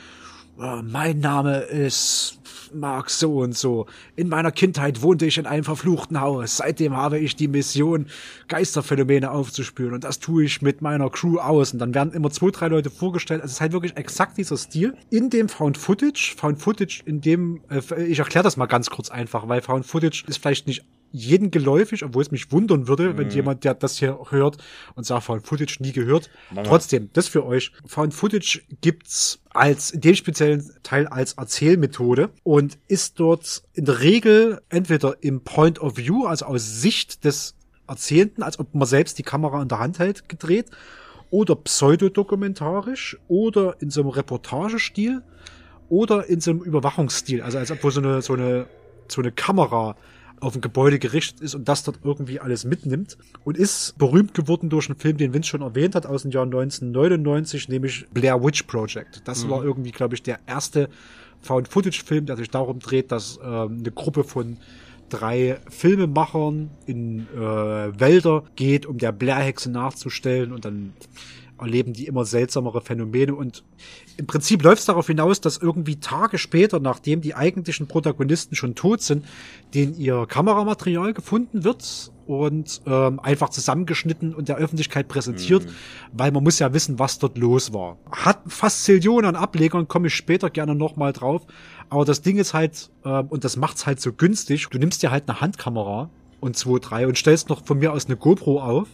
mein 0.83 1.19
Name 1.19 1.57
ist 1.57 2.39
Mark 2.73 3.09
so 3.09 3.39
und 3.39 3.57
so. 3.57 3.87
In 4.15 4.29
meiner 4.29 4.51
Kindheit 4.51 5.01
wohnte 5.01 5.25
ich 5.25 5.37
in 5.37 5.45
einem 5.45 5.63
verfluchten 5.63 6.21
Haus. 6.21 6.57
Seitdem 6.57 6.95
habe 6.95 7.19
ich 7.19 7.35
die 7.35 7.47
Mission, 7.47 8.05
Geisterphänomene 8.47 9.31
aufzuspüren. 9.31 9.93
Und 9.93 10.03
das 10.03 10.19
tue 10.19 10.43
ich 10.43 10.61
mit 10.61 10.81
meiner 10.81 11.09
Crew 11.09 11.39
aus. 11.39 11.73
Und 11.73 11.79
dann 11.79 11.93
werden 11.93 12.13
immer 12.13 12.29
zwei, 12.29 12.51
drei 12.51 12.67
Leute 12.67 12.89
vorgestellt. 12.89 13.41
Also 13.41 13.51
es 13.51 13.55
ist 13.57 13.61
halt 13.61 13.73
wirklich 13.73 13.97
exakt 13.97 14.37
dieser 14.37 14.57
Stil. 14.57 14.95
In 15.09 15.29
dem 15.29 15.49
Found 15.49 15.77
Footage, 15.77 16.35
Found 16.37 16.59
Footage, 16.61 17.01
in 17.05 17.21
dem, 17.21 17.61
äh, 17.69 18.03
ich 18.03 18.19
erkläre 18.19 18.43
das 18.43 18.57
mal 18.57 18.67
ganz 18.67 18.89
kurz 18.89 19.09
einfach, 19.09 19.47
weil 19.47 19.61
Found 19.61 19.85
Footage 19.85 20.23
ist 20.27 20.37
vielleicht 20.37 20.67
nicht 20.67 20.83
jeden 21.11 21.51
geläufig, 21.51 22.03
obwohl 22.03 22.21
es 22.21 22.31
mich 22.31 22.51
wundern 22.51 22.87
würde, 22.87 23.17
wenn 23.17 23.27
Mhm. 23.27 23.33
jemand, 23.33 23.63
der 23.63 23.73
das 23.73 23.97
hier 23.97 24.17
hört 24.29 24.57
und 24.95 25.05
sagt, 25.05 25.23
Found 25.23 25.45
Footage 25.45 25.77
nie 25.79 25.91
gehört. 25.91 26.29
Mama. 26.49 26.67
Trotzdem, 26.67 27.09
das 27.13 27.27
für 27.27 27.45
euch. 27.45 27.71
Found 27.85 28.13
Footage 28.13 28.61
gibt's 28.81 29.39
als, 29.51 29.91
in 29.91 30.01
dem 30.01 30.15
speziellen 30.15 30.71
Teil 30.83 31.07
als 31.07 31.33
Erzählmethode 31.33 32.29
und 32.43 32.77
ist 32.87 33.19
dort 33.19 33.63
in 33.73 33.85
der 33.85 33.99
Regel 33.99 34.61
entweder 34.69 35.17
im 35.21 35.41
Point 35.41 35.79
of 35.79 35.97
View, 35.97 36.25
also 36.25 36.45
aus 36.45 36.81
Sicht 36.81 37.25
des 37.25 37.55
Erzählenden, 37.87 38.43
als 38.43 38.57
ob 38.59 38.73
man 38.73 38.87
selbst 38.87 39.17
die 39.19 39.23
Kamera 39.23 39.61
in 39.61 39.67
der 39.67 39.79
Hand 39.79 39.99
hält, 39.99 40.29
gedreht, 40.29 40.67
oder 41.29 41.55
pseudodokumentarisch, 41.55 43.17
oder 43.27 43.75
in 43.81 43.89
so 43.89 44.01
einem 44.01 44.09
Reportagestil, 44.09 45.21
oder 45.89 46.27
in 46.29 46.39
so 46.39 46.51
einem 46.51 46.61
Überwachungsstil, 46.61 47.41
also 47.41 47.57
als 47.57 47.71
ob 47.71 47.81
so 47.91 47.99
eine, 47.99 48.21
so 48.21 48.33
eine, 48.33 48.67
so 49.09 49.21
eine 49.21 49.31
Kamera 49.31 49.95
auf 50.41 50.55
ein 50.55 50.61
Gebäude 50.61 50.99
gerichtet 50.99 51.39
ist 51.39 51.55
und 51.55 51.69
das 51.69 51.83
dort 51.83 51.99
irgendwie 52.03 52.39
alles 52.39 52.65
mitnimmt 52.65 53.17
und 53.43 53.57
ist 53.57 53.97
berühmt 53.97 54.33
geworden 54.33 54.69
durch 54.69 54.89
einen 54.89 54.99
Film, 54.99 55.17
den 55.17 55.33
Vince 55.33 55.49
schon 55.49 55.61
erwähnt 55.61 55.95
hat, 55.95 56.05
aus 56.05 56.23
dem 56.23 56.31
Jahr 56.31 56.43
1999, 56.45 57.69
nämlich 57.69 58.05
Blair 58.13 58.43
Witch 58.43 58.63
Project. 58.63 59.21
Das 59.25 59.45
Mhm. 59.45 59.49
war 59.51 59.63
irgendwie, 59.63 59.91
glaube 59.91 60.15
ich, 60.15 60.23
der 60.23 60.39
erste 60.47 60.89
Found-Footage-Film, 61.41 62.25
der 62.25 62.37
sich 62.37 62.49
darum 62.49 62.79
dreht, 62.79 63.11
dass 63.11 63.39
ähm, 63.43 63.77
eine 63.79 63.91
Gruppe 63.91 64.23
von 64.23 64.57
drei 65.09 65.59
Filmemachern 65.69 66.69
in 66.85 67.27
äh, 67.35 67.39
Wälder 67.39 68.43
geht, 68.55 68.85
um 68.85 68.97
der 68.97 69.11
Blair-Hexe 69.11 69.69
nachzustellen 69.71 70.51
und 70.53 70.65
dann 70.65 70.93
erleben 71.59 71.93
die 71.93 72.07
immer 72.07 72.25
seltsamere 72.25 72.81
Phänomene 72.81 73.35
und 73.35 73.63
im 74.21 74.27
Prinzip 74.27 74.61
läuft 74.61 74.81
es 74.81 74.85
darauf 74.85 75.07
hinaus, 75.07 75.41
dass 75.41 75.57
irgendwie 75.57 75.99
Tage 75.99 76.37
später, 76.37 76.79
nachdem 76.79 77.21
die 77.21 77.33
eigentlichen 77.33 77.87
Protagonisten 77.87 78.55
schon 78.55 78.75
tot 78.75 79.01
sind, 79.01 79.25
denen 79.73 79.97
ihr 79.97 80.27
Kameramaterial 80.27 81.15
gefunden 81.15 81.63
wird 81.63 82.11
und 82.27 82.83
ähm, 82.85 83.19
einfach 83.19 83.49
zusammengeschnitten 83.49 84.35
und 84.35 84.47
der 84.47 84.57
Öffentlichkeit 84.57 85.07
präsentiert, 85.07 85.65
weil 86.13 86.31
man 86.31 86.43
muss 86.43 86.59
ja 86.59 86.71
wissen, 86.71 86.99
was 86.99 87.17
dort 87.17 87.35
los 87.39 87.73
war. 87.73 87.97
Hat 88.11 88.41
fast 88.45 88.83
Zillionen 88.83 89.25
an 89.25 89.35
Ablegern, 89.35 89.87
komme 89.87 90.05
ich 90.05 90.13
später 90.13 90.51
gerne 90.51 90.75
nochmal 90.75 91.13
drauf. 91.13 91.41
Aber 91.89 92.05
das 92.05 92.21
Ding 92.21 92.37
ist 92.37 92.53
halt, 92.53 92.91
ähm, 93.03 93.25
und 93.29 93.43
das 93.43 93.57
macht's 93.57 93.87
halt 93.87 93.99
so 93.99 94.13
günstig, 94.13 94.67
du 94.69 94.77
nimmst 94.77 95.01
dir 95.01 95.09
halt 95.09 95.27
eine 95.27 95.41
Handkamera 95.41 96.11
und 96.39 96.55
zwei, 96.55 96.77
drei 96.77 97.07
und 97.07 97.17
stellst 97.17 97.49
noch 97.49 97.65
von 97.65 97.79
mir 97.79 97.91
aus 97.91 98.05
eine 98.05 98.17
GoPro 98.17 98.61
auf 98.61 98.87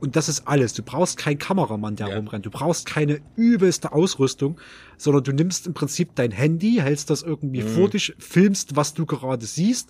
und 0.00 0.16
das 0.16 0.28
ist 0.28 0.46
alles. 0.48 0.72
Du 0.74 0.82
brauchst 0.82 1.16
keinen 1.16 1.38
Kameramann, 1.38 1.96
der 1.96 2.16
rumrennt. 2.16 2.46
Du 2.46 2.50
brauchst 2.50 2.86
keine 2.86 3.20
übelste 3.36 3.92
Ausrüstung, 3.92 4.58
sondern 4.96 5.24
du 5.24 5.32
nimmst 5.32 5.66
im 5.66 5.74
Prinzip 5.74 6.14
dein 6.14 6.30
Handy, 6.30 6.76
hältst 6.82 7.10
das 7.10 7.22
irgendwie 7.22 7.62
Mhm. 7.62 7.68
vor 7.68 7.88
dich, 7.90 8.14
filmst, 8.18 8.76
was 8.76 8.94
du 8.94 9.06
gerade 9.06 9.44
siehst, 9.46 9.88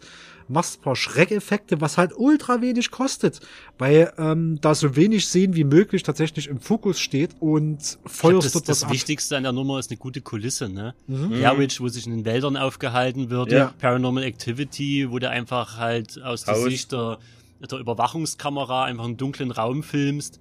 machst 0.51 0.79
ein 0.79 0.83
paar 0.83 0.97
Schreckeffekte, 0.97 1.83
was 1.83 1.99
halt 1.99 2.13
ultra 2.17 2.63
wenig 2.63 2.91
kostet, 2.91 3.41
weil 3.77 4.13
ähm, 4.17 4.59
da 4.63 4.75
so 4.75 4.97
wenig 4.97 5.29
sehen 5.29 5.55
wie 5.55 5.65
möglich 5.65 6.03
tatsächlich 6.03 6.49
im 6.49 6.59
Fokus 6.59 6.99
steht 7.01 7.33
und 7.39 7.83
Ich 7.83 7.99
glaub, 8.01 8.11
feuerst 8.11 8.47
das, 8.47 8.53
dort 8.55 8.69
das 8.71 8.85
ab. 8.85 8.91
Wichtigste 8.93 9.37
an 9.37 9.43
der 9.43 9.53
Nummer 9.53 9.79
ist 9.79 9.91
eine 9.91 9.99
gute 9.99 10.23
Kulisse, 10.23 10.71
ne? 10.71 10.95
Mhm. 11.07 11.29
Blair 11.31 11.59
Witch, 11.59 11.81
wo 11.83 11.89
sich 11.89 12.07
in 12.07 12.13
den 12.17 12.25
Wäldern 12.25 12.57
aufgehalten 12.57 13.29
wird, 13.29 13.53
Ja. 13.53 13.75
Paranormal 13.79 14.23
Activity, 14.23 15.11
wo 15.11 15.19
du 15.19 15.29
einfach 15.29 15.77
halt 15.77 16.19
aus 16.23 16.45
der 16.45 16.55
Haus. 16.55 16.65
Sicht 16.65 16.93
der, 16.93 17.19
der 17.61 17.79
Überwachungskamera 17.79 18.85
einfach 18.85 19.05
einen 19.05 19.17
dunklen 19.17 19.51
Raum 19.51 19.83
filmst. 19.83 20.41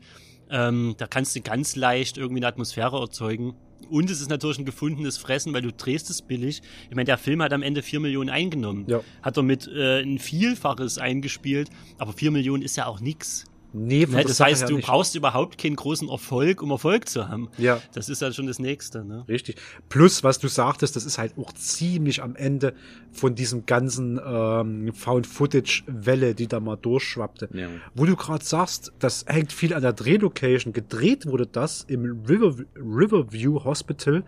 Ähm, 0.49 0.95
da 0.97 1.07
kannst 1.07 1.35
du 1.35 1.41
ganz 1.41 1.75
leicht 1.75 2.17
irgendwie 2.17 2.39
eine 2.39 2.47
Atmosphäre 2.47 2.99
erzeugen. 2.99 3.55
Und 3.89 4.09
es 4.09 4.21
ist 4.21 4.29
natürlich 4.29 4.59
ein 4.59 4.65
gefundenes 4.65 5.17
Fressen, 5.17 5.53
weil 5.53 5.61
du 5.61 5.71
drehst 5.71 6.09
es 6.09 6.21
billig. 6.21 6.61
Ich 6.89 6.95
meine, 6.95 7.05
der 7.05 7.17
Film 7.17 7.41
hat 7.41 7.53
am 7.53 7.61
Ende 7.61 7.81
4 7.81 7.99
Millionen 7.99 8.29
eingenommen. 8.29 8.85
Ja. 8.87 9.01
Hat 9.21 9.37
er 9.37 9.43
mit 9.43 9.67
äh, 9.67 10.01
ein 10.01 10.19
Vielfaches 10.19 10.97
eingespielt, 10.97 11.69
aber 11.97 12.13
4 12.13 12.31
Millionen 12.31 12.63
ist 12.63 12.75
ja 12.75 12.85
auch 12.85 12.99
nix. 12.99 13.45
Nee, 13.85 14.05
Ne, 14.05 14.23
das 14.23 14.37
Sache 14.37 14.49
heißt, 14.51 14.69
du 14.69 14.75
nicht. 14.77 14.87
brauchst 14.87 15.15
überhaupt 15.15 15.57
keinen 15.57 15.75
großen 15.75 16.09
Erfolg, 16.09 16.61
um 16.61 16.71
Erfolg 16.71 17.07
zu 17.07 17.29
haben. 17.29 17.49
Ja. 17.57 17.81
Das 17.93 18.09
ist 18.09 18.21
halt 18.21 18.35
schon 18.35 18.47
das 18.47 18.59
Nächste, 18.59 19.05
ne? 19.05 19.23
Richtig. 19.27 19.57
Plus, 19.89 20.23
was 20.23 20.39
du 20.39 20.47
sagtest, 20.47 20.95
das 20.95 21.05
ist 21.05 21.17
halt 21.17 21.33
auch 21.37 21.53
ziemlich 21.53 22.21
am 22.23 22.35
Ende 22.35 22.73
von 23.11 23.35
diesem 23.35 23.65
ganzen 23.65 24.19
ähm, 24.25 24.91
Found-Footage-Welle, 24.93 26.35
die 26.35 26.47
da 26.47 26.59
mal 26.59 26.75
durchschwappte. 26.77 27.49
Ja. 27.53 27.67
Wo 27.95 28.05
du 28.05 28.15
gerade 28.15 28.43
sagst, 28.43 28.91
das 28.99 29.25
hängt 29.27 29.53
viel 29.53 29.73
an 29.73 29.81
der 29.81 29.93
Drehlocation. 29.93 30.73
Gedreht 30.73 31.25
wurde 31.25 31.45
das 31.47 31.83
im 31.87 32.23
River, 32.27 32.55
Riverview 32.75 33.63
Hospital 33.63 34.23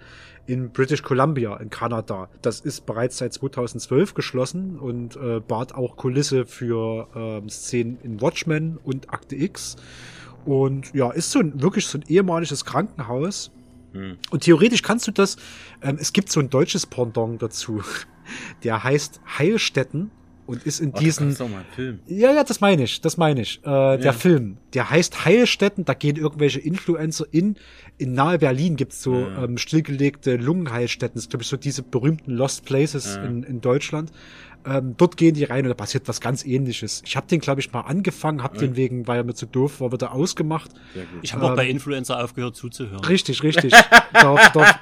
in 0.49 0.71
British 0.71 1.03
Columbia 1.03 1.55
in 1.57 1.69
Kanada. 1.69 2.27
Das 2.41 2.59
ist 2.59 2.85
bereits 2.85 3.17
seit 3.17 3.33
2012 3.33 4.15
geschlossen 4.15 4.79
und 4.79 5.15
äh, 5.15 5.39
bat 5.39 5.75
auch 5.75 5.95
Kulisse 5.95 6.45
für 6.45 7.07
ähm, 7.15 7.49
Szenen 7.49 7.99
in 8.01 8.19
Watchmen 8.19 8.79
und 8.83 9.13
Akte 9.13 9.35
X. 9.35 9.75
Und 10.45 10.93
ja, 10.95 11.11
ist 11.11 11.31
so 11.31 11.39
ein 11.39 11.61
wirklich 11.61 11.85
so 11.85 11.99
ein 11.99 12.05
ehemaliges 12.07 12.65
Krankenhaus. 12.65 13.51
Und 14.31 14.43
theoretisch 14.43 14.81
kannst 14.81 15.07
du 15.07 15.11
das, 15.11 15.37
ähm, 15.81 15.97
es 15.99 16.13
gibt 16.13 16.31
so 16.31 16.39
ein 16.39 16.49
deutsches 16.49 16.85
Pendant 16.85 17.41
dazu, 17.41 17.81
der 18.63 18.83
heißt 18.83 19.21
Heilstätten 19.37 20.11
und 20.49 20.63
ist 20.65 20.79
in 20.79 20.91
Ach, 20.95 20.99
diesen. 20.99 21.29
das 21.29 21.39
mal 21.39 21.63
Film. 21.75 21.99
Ja, 22.07 22.33
ja, 22.33 22.43
das 22.43 22.59
meine 22.59 22.83
ich, 22.83 23.01
das 23.01 23.17
meine 23.17 23.41
ich. 23.41 23.61
Äh, 23.65 23.69
Ja. 23.69 23.97
Der 23.97 24.13
Film, 24.13 24.57
der 24.73 24.89
heißt 24.89 25.23
Heilstätten, 25.25 25.85
da 25.85 25.93
gehen 25.93 26.15
irgendwelche 26.15 26.59
Influencer 26.59 27.25
in, 27.31 27.55
in 27.97 28.13
nahe 28.13 28.39
Berlin 28.39 28.75
gibt's 28.75 29.01
so 29.01 29.13
Ja. 29.19 29.43
ähm, 29.45 29.57
stillgelegte 29.57 30.35
Lungenheilstätten, 30.37 31.15
das 31.15 31.23
ist 31.25 31.29
glaube 31.29 31.43
ich 31.43 31.49
so 31.49 31.57
diese 31.57 31.83
berühmten 31.83 32.31
Lost 32.31 32.65
Places 32.65 33.15
Ja. 33.15 33.23
in, 33.23 33.43
in 33.43 33.61
Deutschland. 33.61 34.11
Ähm, 34.65 34.95
dort 34.97 35.15
gehen 35.15 35.33
die 35.35 35.45
rein 35.45 35.63
und 35.63 35.69
da 35.69 35.73
passiert 35.73 36.07
was 36.07 36.19
ganz 36.19 36.45
ähnliches. 36.45 37.01
Ich 37.05 37.15
habe 37.15 37.27
den, 37.27 37.39
glaube 37.39 37.61
ich, 37.61 37.71
mal 37.71 37.81
angefangen, 37.81 38.43
hab 38.43 38.55
Ja. 38.55 38.61
den 38.61 38.75
wegen, 38.75 39.07
weil 39.07 39.17
er 39.17 39.23
mir 39.23 39.33
zu 39.33 39.45
doof 39.45 39.79
war, 39.79 39.91
wieder 39.93 40.11
ausgemacht. 40.13 40.71
Ich 41.21 41.33
habe 41.33 41.45
auch 41.45 41.51
Ähm, 41.51 41.55
bei 41.55 41.67
Influencer 41.69 42.21
aufgehört 42.23 42.55
zuzuhören. 42.57 43.03
Richtig, 43.05 43.41
richtig. 43.43 43.73
darauf, 44.13 44.41
darauf, 44.51 44.75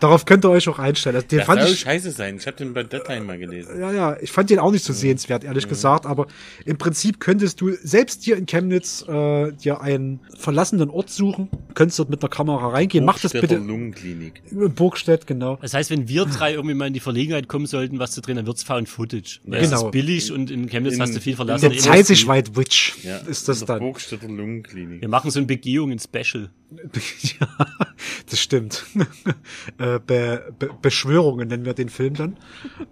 darauf 0.00 0.24
könnt 0.26 0.44
ihr 0.44 0.50
euch 0.50 0.68
auch 0.68 0.78
einstellen. 0.78 1.16
Also, 1.16 1.28
den 1.28 1.38
Der 1.38 1.46
fand 1.46 1.62
soll 1.62 1.70
ich, 1.72 1.80
scheiße 1.80 2.10
sein. 2.10 2.36
Ich 2.36 2.46
habe 2.46 2.56
den 2.58 2.74
bei 2.74 2.82
Deadline 2.82 3.24
mal 3.24 3.38
gelesen. 3.38 3.80
ja, 3.80 3.90
ja, 3.90 4.16
ich 4.20 4.30
fand 4.30 4.50
den 4.50 4.58
auch 4.58 4.70
nicht 4.70 4.84
so 4.84 4.92
sehenswert, 4.92 5.44
ehrlich 5.44 5.66
gesagt, 5.68 6.04
aber 6.04 6.26
im 6.66 6.76
Prinzip 6.76 7.18
könntest 7.18 7.60
du 7.62 7.70
selbst 7.82 8.22
hier 8.24 8.36
in 8.36 8.44
Chemnitz 8.46 9.02
äh, 9.08 9.52
dir 9.52 9.80
einen 9.80 10.20
verlassenen 10.36 10.90
Ort 10.90 11.08
suchen, 11.10 11.48
könntest 11.74 11.98
dort 11.98 12.10
mit 12.10 12.22
einer 12.22 12.28
Kamera 12.30 12.68
reingehen. 12.68 13.04
Mach 13.06 13.18
das 13.18 13.32
bitte. 13.32 13.56
Lungenklinik. 13.56 14.42
Burgstedt, 14.74 15.26
genau. 15.26 15.56
Das 15.62 15.72
heißt, 15.74 15.90
wenn 15.90 16.06
wir 16.08 16.26
drei 16.26 16.52
irgendwie 16.52 16.74
mal 16.74 16.86
in 16.88 16.92
die 16.94 17.00
Verlegenheit 17.00 17.48
kommen 17.48 17.66
sollten, 17.66 17.98
was 17.98 18.12
zu 18.12 18.20
drehen, 18.20 18.36
dann 18.36 18.46
wird's 18.46 18.62
Found 18.64 18.88
Footage. 18.88 19.21
Witch. 19.22 19.40
Weil 19.44 19.62
es 19.62 19.70
Genau. 19.70 19.86
ist 19.86 19.92
billig 19.92 20.32
und 20.32 20.50
in 20.50 20.68
Chemnitz 20.68 20.94
In- 20.94 21.00
hast 21.02 21.14
du 21.14 21.20
viel 21.20 21.32
in 21.32 21.36
verlassen. 21.36 21.70
Der 21.70 21.78
Zeitsigweit 21.78 22.56
Witch 22.56 22.94
Ja, 23.04 23.18
ist 23.18 23.48
das 23.48 23.60
in 23.60 23.66
der 23.66 23.76
dann. 23.76 23.84
Burgstädter 23.84 24.28
Lungenklinik. 24.28 25.00
Wir 25.00 25.08
machen 25.08 25.30
so 25.30 25.38
ein 25.40 25.46
Begehungen-Special. 25.46 26.50
ja, 27.40 27.48
das 28.30 28.38
stimmt. 28.38 28.84
äh, 29.78 29.98
Be 30.06 30.52
Be 30.58 30.70
Beschwörungen 30.80 31.48
nennen 31.48 31.64
wir 31.64 31.74
den 31.74 31.88
Film 31.88 32.14
dann. 32.14 32.36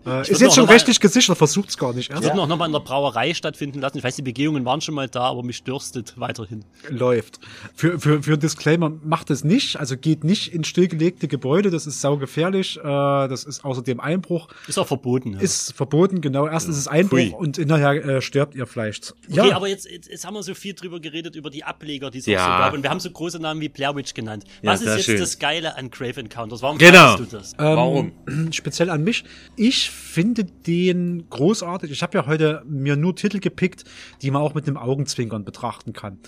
Äh, 0.07 0.23
ist 0.31 0.41
jetzt 0.41 0.55
schon 0.55 0.65
rechtlich 0.65 0.99
gesichert, 0.99 1.37
versucht's 1.37 1.77
gar 1.77 1.93
nicht. 1.93 2.11
Erst 2.11 2.23
wird 2.23 2.35
noch 2.35 2.47
mal 2.57 2.65
in 2.65 2.73
der 2.73 2.81
Brauerei 2.81 3.35
stattfinden 3.35 3.81
lassen. 3.81 3.99
Ich 3.99 4.05
weiß, 4.05 4.17
die 4.17 4.23
Begehungen 4.23 4.65
waren 4.65 4.81
schon 4.81 4.95
mal 4.95 5.09
da, 5.09 5.25
aber 5.25 5.43
mich 5.43 5.63
dürstet 5.63 6.15
weiterhin. 6.19 6.65
läuft. 6.89 7.39
Für, 7.75 8.01
für, 8.01 8.23
für 8.23 8.33
einen 8.33 8.41
Disclaimer 8.41 8.91
macht 9.05 9.31
es 9.31 9.45
nicht, 9.45 9.79
also 9.79 9.97
geht 9.99 10.25
nicht 10.25 10.55
in 10.55 10.65
stillgelegte 10.65 11.29
Gebäude, 11.29 11.71
das 11.71 11.87
ist 11.87 12.01
saugefährlich, 12.01 12.79
äh, 12.79 12.83
das 12.83 13.45
ist 13.45 13.65
außerdem 13.65 14.01
Einbruch. 14.01 14.49
Ist 14.69 14.79
auch 14.79 14.87
verboten. 14.87 15.35
Ja. 15.35 15.41
Ist 15.41 15.73
verboten, 15.75 16.21
genau. 16.23 16.47
Erst 16.47 16.69
ist 16.69 16.79
es 16.79 16.89
Einbruch 16.89 17.19
Pfui. 17.19 17.35
und 17.35 17.57
hinterher 17.57 17.93
äh, 18.05 18.23
stirbt 18.23 18.55
ihr 18.55 18.67
Fleisch. 18.67 19.01
Okay, 19.31 19.53
aber 19.53 19.69
jetzt, 19.69 19.89
jetzt, 19.91 20.09
jetzt 20.09 20.25
haben 20.25 20.35
wir 20.35 20.43
so 20.43 20.55
viel 20.55 20.75
drüber 20.75 20.99
geredet, 21.01 21.37
über 21.37 21.51
die 21.51 21.65
Ableger, 21.65 22.11
die 22.11 22.19
es 22.19 22.27
Ja. 22.27 22.41
so 22.45 22.49
gab. 22.49 22.73
Und 22.75 22.83
wir 22.83 22.91
haben 22.91 23.01
so 23.01 23.11
große 23.11 23.39
Namen 23.39 23.61
wie 23.61 23.69
Blair 23.73 23.95
Witch 23.97 24.15
genannt. 24.15 24.45
Ja, 24.63 24.73
Was 24.73 24.83
ist 24.83 24.89
jetzt 24.97 25.05
schön. 25.05 25.19
das 25.21 25.39
Geile 25.39 25.77
an 25.77 25.91
Grave 25.91 26.21
Encounters? 26.21 26.63
Warum 26.63 26.79
Genau. 26.79 27.17
du 27.17 27.25
das? 27.25 27.55
Ähm, 27.59 28.13
Speziell 28.53 28.91
an 28.91 29.03
mich. 29.05 29.25
Ich 29.57 29.91
finde 29.91 30.45
den 30.45 31.29
großartig. 31.31 31.91
Ich 31.91 32.03
habe 32.03 32.17
ja 32.19 32.27
heute 32.27 32.63
mir 32.67 32.97
nur 32.97 33.15
Titel 33.17 33.39
gepickt, 33.41 33.85
die 34.23 34.31
man 34.31 34.43
auch 34.43 34.55
mit 34.55 34.67
einem 34.67 34.77
Augenzwinkern 34.77 35.45
betrachten 35.45 35.93
kann. 35.93 36.19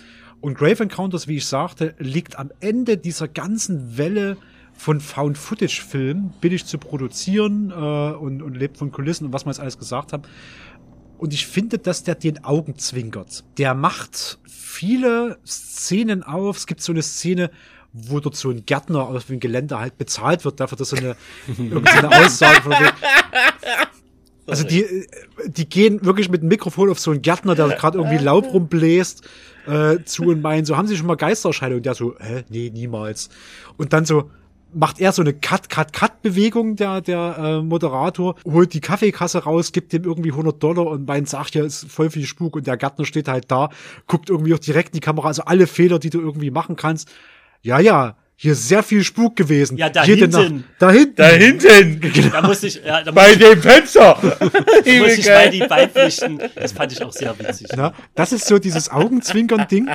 Und 0.41 0.57
Grave 0.57 0.83
Encounters, 0.83 1.27
wie 1.27 1.37
ich 1.37 1.45
sagte, 1.45 1.95
liegt 1.99 2.37
am 2.37 2.51
Ende 2.59 2.97
dieser 2.97 3.27
ganzen 3.27 3.97
Welle 3.97 4.37
von 4.73 4.99
Found-Footage-Filmen, 4.99 6.33
billig 6.41 6.65
zu 6.65 6.77
produzieren 6.77 7.71
äh, 7.71 7.73
und, 7.73 8.41
und 8.41 8.55
lebt 8.55 8.77
von 8.77 8.91
Kulissen 8.91 9.25
und 9.27 9.33
was 9.33 9.45
wir 9.45 9.51
jetzt 9.51 9.59
alles 9.59 9.77
gesagt 9.77 10.13
haben. 10.13 10.23
Und 11.17 11.33
ich 11.33 11.47
finde, 11.47 11.77
dass 11.77 12.03
der 12.03 12.15
den 12.15 12.43
Augen 12.43 12.77
zwinkert. 12.77 13.45
Der 13.57 13.73
macht 13.75 14.39
viele 14.73 15.37
Szenen 15.45 16.23
auf. 16.23 16.57
Es 16.57 16.67
gibt 16.67 16.81
so 16.81 16.91
eine 16.91 17.01
Szene, 17.01 17.51
wo 17.93 18.19
dort 18.19 18.35
so 18.35 18.49
ein 18.49 18.65
Gärtner 18.65 19.07
auf 19.07 19.25
dem 19.25 19.39
Gelände 19.39 19.79
halt 19.79 19.97
bezahlt 19.97 20.43
wird, 20.45 20.59
dafür, 20.59 20.77
dass 20.77 20.93
er 20.93 20.99
eine, 20.99 21.15
irgendeine 21.57 22.09
Aussage 22.09 22.61
von 22.61 22.73
Also 24.47 24.63
die, 24.65 24.81
äh, 24.81 25.07
die 25.45 25.69
gehen 25.69 26.03
wirklich 26.03 26.29
mit 26.29 26.41
dem 26.41 26.49
Mikrofon 26.49 26.89
auf 26.89 26.99
so 26.99 27.11
einen 27.11 27.21
Gärtner, 27.21 27.55
der 27.55 27.67
gerade 27.69 27.99
irgendwie 27.99 28.23
Laub 28.23 28.45
rumbläst, 28.51 29.23
äh, 29.67 29.99
zu 30.03 30.23
und 30.23 30.41
meinen, 30.41 30.65
so 30.65 30.75
haben 30.75 30.87
sie 30.87 30.97
schon 30.97 31.07
mal 31.07 31.15
Geistererscheinungen? 31.15 31.77
Und 31.77 31.85
der 31.85 31.95
so, 31.95 32.15
hä, 32.19 32.43
nee, 32.49 32.71
niemals. 32.73 33.29
Und 33.77 33.93
dann 33.93 34.05
so, 34.05 34.31
macht 34.75 34.99
er 34.99 35.11
so 35.11 35.21
eine 35.21 35.33
Cut-Cut-Cut-Bewegung, 35.33 36.75
der, 36.75 37.01
der 37.01 37.37
äh, 37.37 37.61
Moderator, 37.61 38.35
holt 38.45 38.73
die 38.73 38.81
Kaffeekasse 38.81 39.43
raus, 39.43 39.71
gibt 39.71 39.93
dem 39.93 40.03
irgendwie 40.03 40.31
100 40.31 40.61
Dollar 40.61 40.87
und 40.87 41.07
meint, 41.07 41.29
sagt 41.29 41.55
ja, 41.55 41.63
ist 41.63 41.89
voll 41.91 42.09
viel 42.09 42.25
Spuk 42.25 42.55
und 42.55 42.67
der 42.67 42.77
Gärtner 42.77 43.05
steht 43.05 43.27
halt 43.27 43.51
da, 43.51 43.69
guckt 44.07 44.29
irgendwie 44.29 44.53
auch 44.53 44.59
direkt 44.59 44.89
in 44.89 44.93
die 44.95 44.99
Kamera, 44.99 45.27
also 45.27 45.43
alle 45.43 45.67
Fehler, 45.67 45.99
die 45.99 46.09
du 46.09 46.19
irgendwie 46.19 46.51
machen 46.51 46.75
kannst. 46.75 47.09
Ja, 47.61 47.79
ja, 47.79 48.15
hier 48.35 48.53
ist 48.53 48.67
sehr 48.67 48.83
viel 48.83 49.03
Spuk 49.03 49.35
gewesen. 49.35 49.77
Ja, 49.77 49.89
da 49.89 50.03
Jede 50.03 50.21
hinten. 50.21 50.55
Nacht. 50.57 50.65
Da 50.79 50.91
hinten. 50.91 51.15
Da 51.15 51.27
hinten! 51.29 52.31
Da 52.31 52.41
musste 52.41 52.67
ich, 52.67 52.81
ja, 52.83 53.01
da 53.01 53.11
Bei 53.11 53.29
musste 53.29 53.55
dem 53.55 53.61
Fenster! 53.61 54.17
ich, 54.83 54.99
muss 54.99 55.17
ich 55.17 55.27
mal 55.27 55.49
die 55.49 55.59
beipflichten. 55.59 56.41
Das 56.55 56.71
fand 56.71 56.91
ich 56.91 57.01
auch 57.03 57.13
sehr 57.13 57.37
witzig. 57.39 57.67
Na, 57.75 57.93
das 58.15 58.33
ist 58.33 58.45
so 58.45 58.59
dieses 58.59 58.89
Augenzwinkern-Ding. 58.89 59.89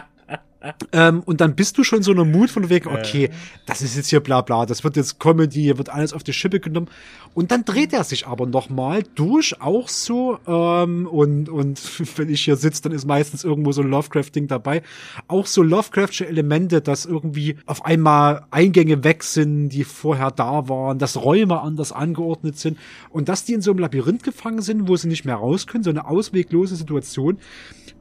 Ähm, 0.93 1.23
und 1.25 1.41
dann 1.41 1.55
bist 1.55 1.79
du 1.79 1.85
schon 1.85 2.03
so 2.03 2.11
in 2.13 2.19
einem 2.19 2.33
Mut 2.33 2.51
von 2.51 2.69
wegen, 2.69 2.89
okay, 2.89 3.31
das 3.67 3.81
ist 3.81 3.97
jetzt 3.97 4.09
hier 4.09 4.21
bla 4.21 4.41
bla, 4.41 4.67
das 4.67 4.83
wird 4.83 4.97
jetzt 4.97 5.21
Comedy, 5.21 5.63
hier 5.63 5.79
wird 5.79 5.89
alles 5.89 6.13
auf 6.13 6.25
die 6.25 6.33
Schippe 6.33 6.59
genommen. 6.59 6.89
Und 7.35 7.53
dann 7.53 7.65
dreht 7.65 7.93
er 7.93 8.03
sich 8.03 8.27
aber 8.27 8.47
nochmal 8.47 9.05
durch, 9.15 9.61
auch 9.61 9.89
so, 9.89 10.39
ähm, 10.47 11.07
und, 11.07 11.49
und 11.49 11.81
wenn 12.19 12.29
ich 12.29 12.45
hier 12.45 12.57
sitze, 12.57 12.83
dann 12.83 12.93
ist 12.93 13.07
meistens 13.07 13.45
irgendwo 13.45 13.71
so 13.71 13.83
ein 13.83 13.89
Lovecraft-Ding 13.89 14.49
dabei. 14.49 14.83
Auch 15.29 15.47
so 15.47 15.63
Lovecraftsche 15.63 16.27
Elemente, 16.27 16.81
dass 16.81 17.07
irgendwie 17.07 17.57
auf 17.67 17.85
einmal 17.85 18.45
Eingänge 18.51 19.05
weg 19.05 19.23
sind, 19.23 19.69
die 19.69 19.85
vorher 19.85 20.33
da 20.33 20.69
waren, 20.69 20.99
dass 20.99 21.23
Räume 21.23 21.61
anders 21.61 21.93
angeordnet 21.93 22.59
sind 22.59 22.79
und 23.11 23.29
dass 23.29 23.45
die 23.45 23.53
in 23.53 23.63
so 23.63 23.71
einem 23.71 23.81
Labyrinth 23.81 24.25
gefangen 24.25 24.63
sind, 24.63 24.89
wo 24.89 24.97
sie 24.97 25.09
nicht 25.09 25.25
mehr 25.25 25.37
raus 25.37 25.69
können, 25.69 25.85
so 25.85 25.91
eine 25.91 26.09
ausweglose 26.09 26.75
Situation 26.75 27.39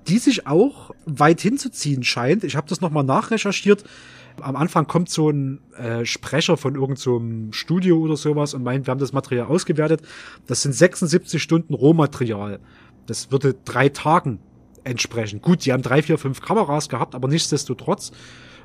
die 0.07 0.19
sich 0.19 0.47
auch 0.47 0.91
weit 1.05 1.41
hinzuziehen 1.41 2.03
scheint. 2.03 2.43
Ich 2.43 2.55
habe 2.55 2.67
das 2.67 2.81
nochmal 2.81 3.03
nachrecherchiert. 3.03 3.83
Am 4.39 4.55
Anfang 4.55 4.87
kommt 4.87 5.09
so 5.09 5.29
ein 5.29 5.59
äh, 5.75 6.05
Sprecher 6.05 6.57
von 6.57 6.75
irgendeinem 6.75 7.51
so 7.51 7.57
Studio 7.57 7.97
oder 7.97 8.15
sowas 8.15 8.53
und 8.53 8.63
meint, 8.63 8.85
wir 8.87 8.91
haben 8.91 8.99
das 8.99 9.13
Material 9.13 9.47
ausgewertet. 9.47 10.01
Das 10.45 10.61
sind 10.61 10.73
76 10.73 11.41
Stunden 11.41 11.73
Rohmaterial. 11.73 12.59
Das 13.07 13.31
würde 13.31 13.55
drei 13.65 13.89
Tagen 13.89 14.39
entsprechen. 14.83 15.41
Gut, 15.41 15.65
die 15.65 15.73
haben 15.73 15.81
drei, 15.81 16.01
vier, 16.01 16.17
fünf 16.17 16.41
Kameras 16.41 16.87
gehabt, 16.87 17.15
aber 17.15 17.27
nichtsdestotrotz 17.27 18.11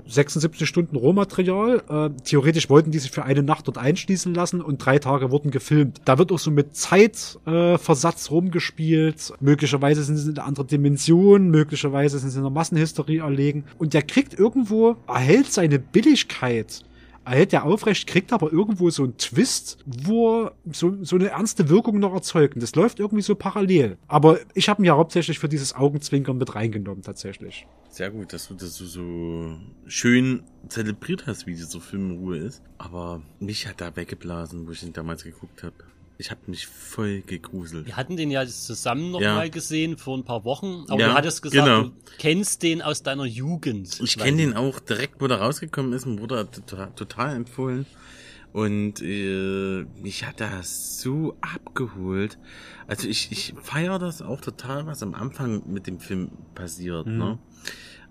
76 0.07 0.69
Stunden 0.69 0.97
Rohmaterial. 0.97 1.83
Äh, 1.89 2.11
theoretisch 2.25 2.69
wollten 2.71 2.91
die 2.91 2.99
sich 2.99 3.11
für 3.11 3.25
eine 3.25 3.43
Nacht 3.43 3.67
dort 3.69 3.79
einschließen 3.79 4.35
lassen 4.35 4.61
und 4.61 4.85
drei 4.85 4.99
Tage 4.99 5.31
wurden 5.31 5.51
gefilmt. 5.51 6.01
Da 6.05 6.19
wird 6.19 6.33
auch 6.33 6.39
so 6.39 6.51
mit 6.51 6.77
Zeitversatz 6.77 8.27
äh, 8.27 8.31
rumgespielt. 8.31 9.33
Möglicherweise 9.41 10.03
sind 10.03 10.17
sie 10.17 10.31
in 10.31 10.39
einer 10.39 10.47
anderen 10.47 10.69
Dimension, 10.69 11.51
möglicherweise 11.51 12.19
sind 12.19 12.31
sie 12.31 12.39
in 12.39 12.45
einer 12.45 12.55
Massenhysterie 12.55 13.19
erlegen. 13.19 13.65
Und 13.79 13.95
der 13.95 14.03
kriegt 14.03 14.39
irgendwo, 14.39 14.97
erhält 15.07 15.53
seine 15.53 15.79
Billigkeit 15.79 16.83
er 17.25 17.65
aufrecht, 17.65 18.07
kriegt 18.07 18.33
aber 18.33 18.53
irgendwo 18.53 18.91
so 18.91 19.05
einen 19.05 19.17
Twist, 19.17 19.79
wo 19.87 20.45
er 20.45 20.53
so, 20.73 21.03
so 21.03 21.17
eine 21.17 21.29
ernste 21.29 21.69
Wirkung 21.69 21.99
noch 21.99 22.13
erzeugt. 22.15 22.55
Und 22.55 22.63
Das 22.63 22.75
läuft 22.75 23.01
irgendwie 23.01 23.23
so 23.23 23.35
parallel. 23.35 23.97
Aber 24.09 24.41
ich 24.55 24.69
habe 24.69 24.83
ihn 24.83 24.87
ja 24.87 24.97
hauptsächlich 24.97 25.39
für 25.39 25.49
dieses 25.49 25.75
Augenzwinkern 25.75 26.37
mit 26.37 26.55
reingenommen, 26.55 27.03
tatsächlich. 27.03 27.67
Sehr 27.91 28.11
gut, 28.11 28.33
dass 28.33 28.49
du 28.49 28.55
das 28.55 28.77
so, 28.77 29.57
schön 29.87 30.43
zelebriert 30.69 31.27
hast, 31.27 31.47
wie 31.47 31.55
dieser 31.55 31.81
Film 31.81 32.11
in 32.11 32.19
Ruhe 32.19 32.39
ist. 32.39 32.63
Aber 32.79 33.23
mich 33.39 33.69
hat 33.69 33.81
da 33.81 33.95
weggeblasen, 33.95 34.67
wo 34.67 34.73
ich 34.73 34.83
ihn 34.83 34.93
damals 34.93 35.25
geguckt 35.25 35.63
habe. 35.63 35.75
Ich 36.19 36.31
habe 36.31 36.41
mich 36.47 36.67
voll 36.67 37.23
gegruselt. 37.23 37.87
Wir 37.87 37.97
hatten 37.97 38.17
den 38.17 38.31
ja 38.31 38.47
zusammen 38.47 39.11
noch 39.11 39.21
Ja. 39.21 39.35
mal 39.35 39.51
gesehen 39.51 39.97
vor 39.99 40.17
ein 40.17 40.25
paar 40.25 40.45
Wochen. 40.45 40.85
Aber 40.89 41.01
Ja, 41.01 41.09
du 41.09 41.15
hattest 41.15 41.43
gesagt, 41.43 41.65
genau. 41.67 41.83
du 41.85 41.93
kennst 42.19 42.63
den 42.63 42.81
aus 42.83 43.03
deiner 43.03 43.25
Jugend. 43.25 43.99
Ich 44.01 44.17
kenne 44.19 44.37
den 44.37 44.55
auch 44.55 44.79
direkt, 44.79 45.21
wo 45.21 45.27
der 45.27 45.39
rausgekommen 45.41 45.93
ist, 45.93 46.07
mir 46.07 46.21
wurde 46.21 46.37
er 46.37 46.51
total, 46.51 46.93
total 46.95 47.35
empfohlen. 47.37 47.87
Und 48.53 49.01
äh, 49.01 49.85
mich 50.03 50.27
hat 50.27 50.41
das 50.41 51.01
so 51.01 51.37
abgeholt. 51.41 52.39
Also 52.87 53.09
ich, 53.09 53.33
ich 53.33 53.55
feiere 53.63 53.99
das 53.99 54.21
auch 54.21 54.43
total, 54.43 54.87
was 54.87 55.03
am 55.03 55.15
Anfang 55.15 55.63
mit 55.67 55.87
dem 55.87 55.99
Film 55.99 56.31
passiert. 56.55 57.07
Mhm. 57.07 57.19
Ne? 57.19 57.39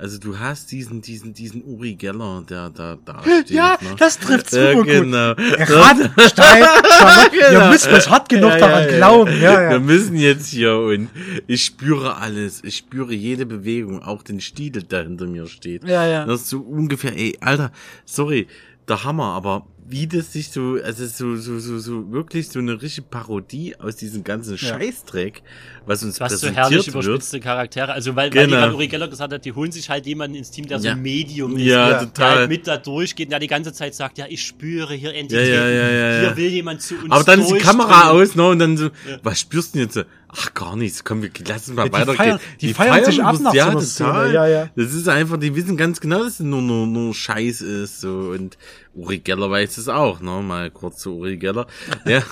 Also 0.02 0.18
du 0.18 0.40
hast 0.40 0.72
diesen, 0.72 1.00
diesen, 1.04 1.32
diesen 1.36 1.64
Uri 1.64 1.94
Geller, 1.94 2.44
der 2.50 2.72
da, 2.72 2.98
da 3.06 3.22
steht. 3.22 3.52
Ja, 3.52 3.78
ne? 3.80 3.96
das 4.00 4.18
trifft 4.18 4.52
ja, 4.52 4.72
super 4.72 4.84
gut. 4.84 4.88
genau. 4.88 5.34
Er 5.34 5.90
hat 5.90 5.98
Stein, 6.32 6.64
Charlotte, 6.90 7.36
ihr 7.52 7.70
müsst 7.70 7.86
es 7.86 8.10
hart 8.10 8.28
genug 8.28 8.58
daran 8.58 8.88
glauben. 8.88 9.40
Ja, 9.40 9.62
ja. 9.62 9.70
Wir 9.70 9.80
müssen 9.80 10.16
jetzt 10.16 10.48
hier 10.48 10.76
und 10.76 11.10
ich 11.46 11.64
spüre 11.64 12.18
alles. 12.18 12.64
Ich 12.64 12.78
spüre 12.78 13.14
jede 13.14 13.46
Bewegung, 13.46 14.02
auch 14.02 14.24
den 14.24 14.42
Stiedel, 14.42 14.82
der 14.82 15.04
hinter 15.04 15.28
mir 15.28 15.46
steht. 15.46 15.84
Ja, 15.84 16.08
ja. 16.08 16.26
Das 16.26 16.42
ist 16.42 16.50
so 16.50 16.62
ungefähr, 16.62 17.16
ey, 17.16 17.38
Alter, 17.40 17.72
sorry, 18.04 18.48
der 18.88 19.04
Hammer, 19.04 19.36
aber 19.36 19.68
wie 19.88 20.08
das 20.08 20.32
sich 20.34 20.50
so, 20.50 20.78
also 20.84 21.06
so, 21.06 21.36
so, 21.36 21.60
so, 21.60 21.80
so 21.80 22.12
wirklich 22.12 22.48
so 22.50 22.60
eine 22.60 22.82
richtige 22.82 23.08
Parodie 23.08 23.76
aus 23.78 23.96
diesem 23.98 24.24
ganzen 24.24 24.52
Ja. 24.52 24.58
Scheißdreck, 24.58 25.42
was 25.86 26.04
uns 26.04 26.20
Was 26.20 26.32
so 26.34 26.38
präsentiert 26.48 26.56
herrlich 26.72 26.94
wird. 26.94 27.06
überspitzte 27.06 27.40
Charaktere. 27.40 27.92
Also, 27.92 28.16
weil, 28.16 28.34
weil 28.34 28.48
die 28.48 28.54
Genau. 28.54 28.74
Uri 28.74 28.88
Geller 28.88 29.08
gesagt 29.08 29.34
hat, 29.34 29.44
die 29.44 29.52
holen 29.54 29.72
sich 29.72 29.90
halt 29.90 30.06
jemanden 30.06 30.36
ins 30.38 30.52
Team, 30.52 30.68
der 30.68 30.80
so 30.80 30.88
Ja. 30.88 30.94
ein 30.94 31.02
Medium 31.02 31.58
ist. 31.58 31.64
Ja, 31.64 31.90
der 31.90 32.00
total. 32.02 32.36
halt 32.40 32.50
mit 32.50 32.68
da 32.68 32.78
durchgeht 32.78 33.28
und 33.28 33.32
der 33.32 33.40
die 33.40 33.48
ganze 33.48 33.74
Zeit 33.74 33.94
sagt, 33.96 34.18
ja, 34.18 34.26
ich 34.30 34.42
spüre 34.46 34.94
hier 34.94 35.12
Ja, 35.12 35.20
Entitäten. 35.20 35.54
ja, 35.54 35.68
ja, 35.70 35.90
ja, 35.90 36.20
Hier 36.20 36.24
ja. 36.30 36.38
will 36.38 36.50
jemand 36.50 36.82
zu 36.82 36.96
uns 36.96 37.12
Aber 37.12 37.24
dann 37.24 37.42
ist 37.42 37.52
die. 37.52 37.58
Kamera 37.58 38.12
aus, 38.12 38.36
ne, 38.36 38.48
und 38.48 38.60
dann 38.60 38.78
so, 38.78 38.90
was 39.24 39.40
spürst 39.40 39.74
du 39.76 39.80
denn 39.80 39.88
jetzt? 39.88 40.06
Ach, 40.34 40.54
gar 40.54 40.78
nichts, 40.78 41.04
komm, 41.04 41.22
wir 41.24 41.30
lass 41.46 41.68
uns 41.68 41.76
mal 41.76 41.84
Ja, 41.84 41.90
die 41.90 41.94
weitergehen. 41.94 42.16
feiern- 42.16 42.40
die 42.62 42.74
feiern 42.74 43.04
sich 43.04 43.22
ab 43.22 43.38
nach 43.42 43.54
ja, 43.54 43.66
so 43.66 43.72
einer 43.72 43.80
total. 43.82 43.86
Szene, 44.30 44.34
ja, 44.34 44.48
ja. 44.48 44.70
Das 44.78 44.94
ist 44.94 45.10
einfach, 45.10 45.36
die 45.38 45.54
wissen 45.54 45.76
ganz 45.76 46.00
genau, 46.00 46.24
dass 46.24 46.36
es 46.36 46.40
nur, 46.40 46.62
nur, 46.62 46.88
nur 46.88 47.14
Scheiß 47.14 47.60
ist, 47.60 48.00
so, 48.00 48.32
und 48.34 48.58
Uri 48.94 49.20
Geller 49.20 49.50
weiß 49.50 49.78
es 49.78 49.88
auch, 49.88 50.20
ne, 50.22 50.42
mal 50.42 50.70
kurz 50.72 51.00
zu 51.00 51.18
Uri 51.18 51.38
Geller. 51.38 51.68
Ja, 52.06 52.24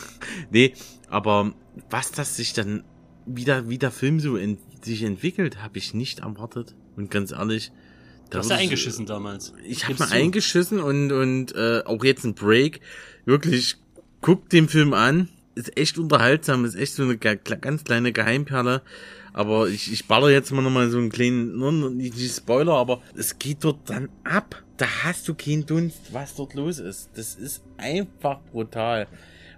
nee, 0.52 0.74
aber 1.10 1.54
was 1.90 2.12
das 2.12 2.36
sich 2.36 2.54
dann, 2.54 2.84
wie 3.26 3.46
der, 3.46 3.70
wie 3.70 3.78
der 3.78 3.92
Film 3.92 4.20
so 4.20 4.36
ent, 4.36 4.60
sich 4.84 5.04
entwickelt, 5.04 5.62
habe 5.62 5.78
ich 5.78 5.94
nicht 5.94 6.20
erwartet. 6.20 6.76
Und 6.96 7.12
ganz 7.12 7.32
ehrlich, 7.32 7.72
Du 8.30 8.38
hast 8.38 8.50
ja 8.52 8.58
eingeschissen 8.58 9.06
damals. 9.08 9.54
ich 9.66 9.86
habe 9.86 9.96
mal 9.98 10.12
eingeschissen 10.12 10.80
und 10.80 11.12
und 11.12 11.56
äh, 11.56 11.82
auch 11.86 12.04
jetzt 12.04 12.26
ein 12.26 12.36
Break. 12.36 12.80
Wirklich, 13.26 13.78
guckt 14.22 14.54
den 14.54 14.70
Film 14.70 14.94
an. 14.94 15.30
Ist 15.56 15.76
echt 15.78 15.98
unterhaltsam, 15.98 16.64
ist 16.64 16.76
echt 16.76 16.94
so 16.94 17.04
eine 17.04 17.18
ganz 17.18 17.84
kleine 17.84 18.14
Geheimperle. 18.14 18.84
Aber 19.34 19.68
ich, 19.68 19.92
ich 19.92 20.08
baller 20.08 20.30
jetzt 20.30 20.52
mal 20.52 20.62
nochmal 20.62 20.90
so 20.90 20.98
einen 21.00 21.10
kleinen, 21.10 21.58
ne, 21.58 21.90
nicht 21.90 22.36
Spoiler, 22.36 22.74
aber 22.74 23.02
es 23.16 23.40
geht 23.40 23.64
dort 23.64 23.90
dann 23.90 24.10
ab. 24.24 24.64
Da 24.80 24.88
hast 25.04 25.28
du 25.28 25.34
keinen 25.36 25.66
Dunst, 25.66 26.14
was 26.14 26.36
dort 26.36 26.54
los 26.54 26.80
ist. 26.80 27.10
Das 27.16 27.36
ist 27.36 27.62
einfach 27.78 28.40
brutal. 28.52 29.08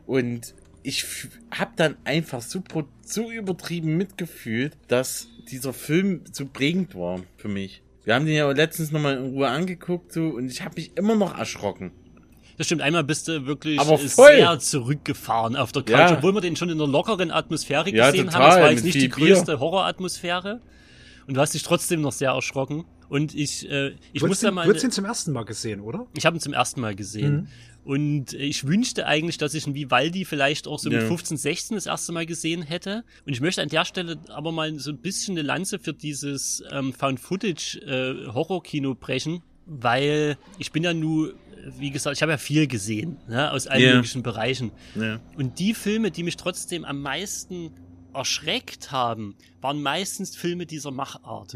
Und 0.07 0.55
ich 0.81 1.05
habe 1.51 1.71
dann 1.75 1.95
einfach 2.05 2.41
so, 2.41 2.63
so 3.05 3.29
übertrieben 3.31 3.97
mitgefühlt, 3.97 4.75
dass 4.87 5.27
dieser 5.51 5.73
Film 5.73 6.21
so 6.31 6.47
prägend 6.47 6.95
war 6.95 7.21
für 7.37 7.49
mich. 7.49 7.83
Wir 8.03 8.15
haben 8.15 8.25
den 8.25 8.33
ja 8.35 8.49
letztens 8.51 8.91
nochmal 8.91 9.17
in 9.17 9.25
Ruhe 9.33 9.47
angeguckt 9.47 10.11
so 10.11 10.29
und 10.29 10.49
ich 10.49 10.63
habe 10.63 10.73
mich 10.75 10.97
immer 10.97 11.15
noch 11.15 11.37
erschrocken. 11.37 11.91
Das 12.57 12.65
stimmt, 12.65 12.81
einmal 12.81 13.03
bist 13.03 13.27
du 13.27 13.45
wirklich 13.45 13.79
sehr 13.79 14.57
zurückgefahren 14.59 15.55
auf 15.55 15.71
der 15.71 15.83
Couch, 15.83 15.97
Ja. 16.11 16.17
obwohl 16.17 16.33
wir 16.33 16.41
den 16.41 16.55
schon 16.55 16.69
in 16.69 16.81
einer 16.81 16.91
lockeren 16.91 17.29
Atmosphäre 17.29 17.91
Ja, 17.91 18.09
gesehen 18.09 18.25
total, 18.25 18.41
haben. 18.41 18.49
Das 18.49 18.59
war 18.63 18.71
jetzt 18.71 18.83
nicht 18.83 19.01
die 19.01 19.09
größte 19.09 19.59
Horroratmosphäre. 19.59 20.61
Und 21.27 21.35
du 21.35 21.41
hast 21.41 21.53
dich 21.53 21.61
trotzdem 21.61 22.01
noch 22.01 22.11
sehr 22.11 22.31
erschrocken. 22.31 22.85
Und 23.11 23.35
ich, 23.35 23.69
äh, 23.69 23.93
ich 24.13 24.21
muss 24.21 24.31
hast 24.37 24.43
da 24.43 24.51
mal. 24.51 24.65
du 24.65 24.73
hast 24.73 24.85
ihn 24.85 24.91
zum 24.91 25.03
ersten 25.03 25.33
Mal 25.33 25.43
gesehen, 25.43 25.81
oder? 25.81 26.07
Ich 26.15 26.25
habe 26.25 26.37
ihn 26.37 26.39
zum 26.39 26.53
ersten 26.53 26.79
Mal 26.79 26.95
gesehen. 26.95 27.35
Mhm. 27.35 27.47
Und 27.83 28.33
äh, 28.33 28.37
ich 28.37 28.65
wünschte 28.65 29.05
eigentlich, 29.05 29.37
dass 29.37 29.53
ich 29.53 29.67
ihn 29.67 29.75
wie 29.75 29.91
Waldi 29.91 30.23
vielleicht 30.23 30.65
auch 30.65 30.79
so 30.79 30.89
mit 30.89 31.01
Ja. 31.01 31.07
15, 31.07 31.35
16 31.35 31.75
das 31.75 31.87
erste 31.87 32.13
Mal 32.13 32.25
gesehen 32.25 32.61
hätte. 32.61 33.03
Und 33.25 33.33
ich 33.33 33.41
möchte 33.41 33.61
an 33.61 33.67
der 33.67 33.83
Stelle 33.83 34.17
aber 34.29 34.53
mal 34.53 34.79
so 34.79 34.91
ein 34.91 34.97
bisschen 34.99 35.33
eine 35.37 35.45
Lanze 35.45 35.77
für 35.77 35.93
dieses 35.93 36.63
ähm, 36.71 36.93
Found-Footage-Horror-Kino 36.93 38.95
brechen, 38.95 39.41
weil 39.65 40.37
ich 40.57 40.71
bin 40.71 40.83
ja 40.83 40.93
nur, 40.93 41.33
wie 41.77 41.91
gesagt, 41.91 42.15
ich 42.15 42.21
habe 42.21 42.31
ja 42.31 42.37
viel 42.37 42.67
gesehen, 42.67 43.17
ne, 43.27 43.51
aus 43.51 43.67
allen 43.67 43.83
Ja. 43.83 43.95
möglichen 43.95 44.23
Bereichen. 44.23 44.71
Ja. 44.95 45.19
Und 45.37 45.59
die 45.59 45.73
Filme, 45.73 46.11
die 46.11 46.23
mich 46.23 46.37
trotzdem 46.37 46.85
am 46.85 47.01
meisten 47.01 47.71
erschreckt 48.13 48.91
haben, 48.91 49.35
waren 49.61 49.81
meistens 49.81 50.35
Filme 50.35 50.65
dieser 50.65 50.91
Machart. 50.91 51.55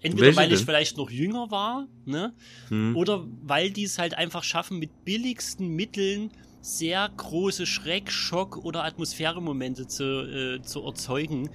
Entweder 0.00 0.26
Welche 0.26 0.36
weil 0.36 0.52
ich 0.52 0.58
denn? 0.60 0.66
vielleicht 0.66 0.96
noch 0.96 1.10
jünger 1.10 1.50
war, 1.50 1.88
ne? 2.04 2.32
Hm. 2.68 2.96
Oder 2.96 3.26
weil 3.42 3.70
die 3.70 3.84
es 3.84 3.98
halt 3.98 4.14
einfach 4.14 4.44
schaffen, 4.44 4.78
mit 4.78 5.04
billigsten 5.04 5.68
Mitteln 5.68 6.30
sehr 6.60 7.08
große 7.16 7.66
Schreck, 7.66 8.10
Schock 8.10 8.56
oder 8.64 8.84
Atmosphäremomente 8.84 9.86
zu, 9.86 10.04
äh, 10.04 10.62
zu 10.62 10.84
erzeugen. 10.84 11.50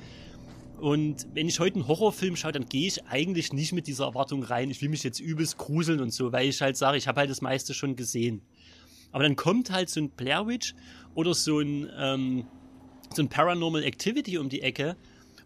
Und 0.77 1.27
wenn 1.33 1.47
ich 1.47 1.59
heute 1.59 1.75
einen 1.75 1.87
Horrorfilm 1.87 2.35
schaue, 2.35 2.51
dann 2.51 2.65
gehe 2.65 2.87
ich 2.87 3.05
eigentlich 3.05 3.53
nicht 3.53 3.71
mit 3.71 3.87
dieser 3.87 4.05
Erwartung 4.05 4.43
rein. 4.43 4.69
Ich 4.69 4.81
will 4.81 4.89
mich 4.89 5.03
jetzt 5.03 5.19
übelst 5.19 5.57
gruseln 5.57 6.01
und 6.01 6.11
so, 6.11 6.31
weil 6.33 6.49
ich 6.49 6.61
halt 6.61 6.75
sage, 6.75 6.97
ich 6.97 7.07
habe 7.07 7.21
halt 7.21 7.29
das 7.29 7.41
meiste 7.41 7.73
schon 7.73 7.95
gesehen. 7.95 8.41
Aber 9.11 9.23
dann 9.23 9.35
kommt 9.35 9.69
halt 9.69 9.89
so 9.89 10.01
ein 10.01 10.09
Blair 10.09 10.47
Witch 10.47 10.73
oder 11.15 11.33
so 11.33 11.59
ein, 11.59 11.89
ähm, 11.97 12.47
so 13.13 13.21
ein 13.21 13.29
Paranormal 13.29 13.83
Activity 13.83 14.37
um 14.37 14.49
die 14.49 14.61
Ecke. 14.61 14.97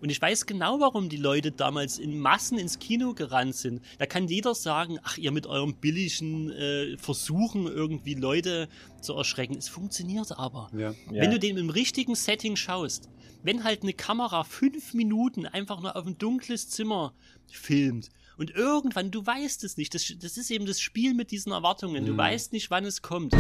Und 0.02 0.10
ich 0.10 0.22
weiß 0.22 0.46
genau, 0.46 0.80
warum 0.80 1.10
die 1.10 1.18
Leute 1.18 1.52
damals 1.52 2.00
in 2.00 2.20
Massen 2.20 2.58
ins 2.58 2.80
Kino 2.80 3.14
gerannt 3.14 3.56
sind. 3.56 3.82
Da 3.98 4.06
kann 4.06 4.28
jeder 4.28 4.54
sagen, 4.56 5.00
ach, 5.04 5.18
ihr 5.18 5.32
mit 5.32 5.48
eurem 5.48 5.76
billigen 5.76 6.52
äh, 6.52 6.98
Versuchen, 6.98 7.68
irgendwie 7.68 8.14
Leute 8.14 8.68
zu 9.02 9.14
erschrecken. 9.14 9.56
Es 9.58 9.70
funktioniert 9.70 10.38
aber. 10.38 10.70
Ja. 10.78 10.94
Wenn 11.10 11.32
du 11.32 11.40
den 11.40 11.58
im 11.58 11.70
richtigen 11.70 12.16
Setting 12.16 12.56
schaust, 12.56 13.10
wenn 13.44 13.64
halt 13.64 13.84
eine 13.84 13.94
Kamera 13.94 14.44
fünf 14.44 14.94
Minuten 14.94 15.46
einfach 15.46 15.82
nur 15.82 15.96
auf 15.96 16.06
ein 16.06 16.18
dunkles 16.18 16.70
Zimmer 16.70 17.14
filmt 17.50 18.10
und 18.38 18.52
irgendwann, 18.52 19.12
du 19.12 19.26
weißt 19.26 19.64
es 19.64 19.78
nicht, 19.78 19.94
das, 19.96 20.14
das 20.22 20.38
ist 20.38 20.50
eben 20.52 20.66
das 20.66 20.80
Spiel 20.80 21.14
mit 21.14 21.32
diesen 21.32 21.52
Erwartungen, 21.52 22.06
du 22.06 22.16
weißt 22.16 22.54
nicht, 22.54 22.70
wann 22.72 22.86
es 22.86 23.02
kommt. 23.02 23.34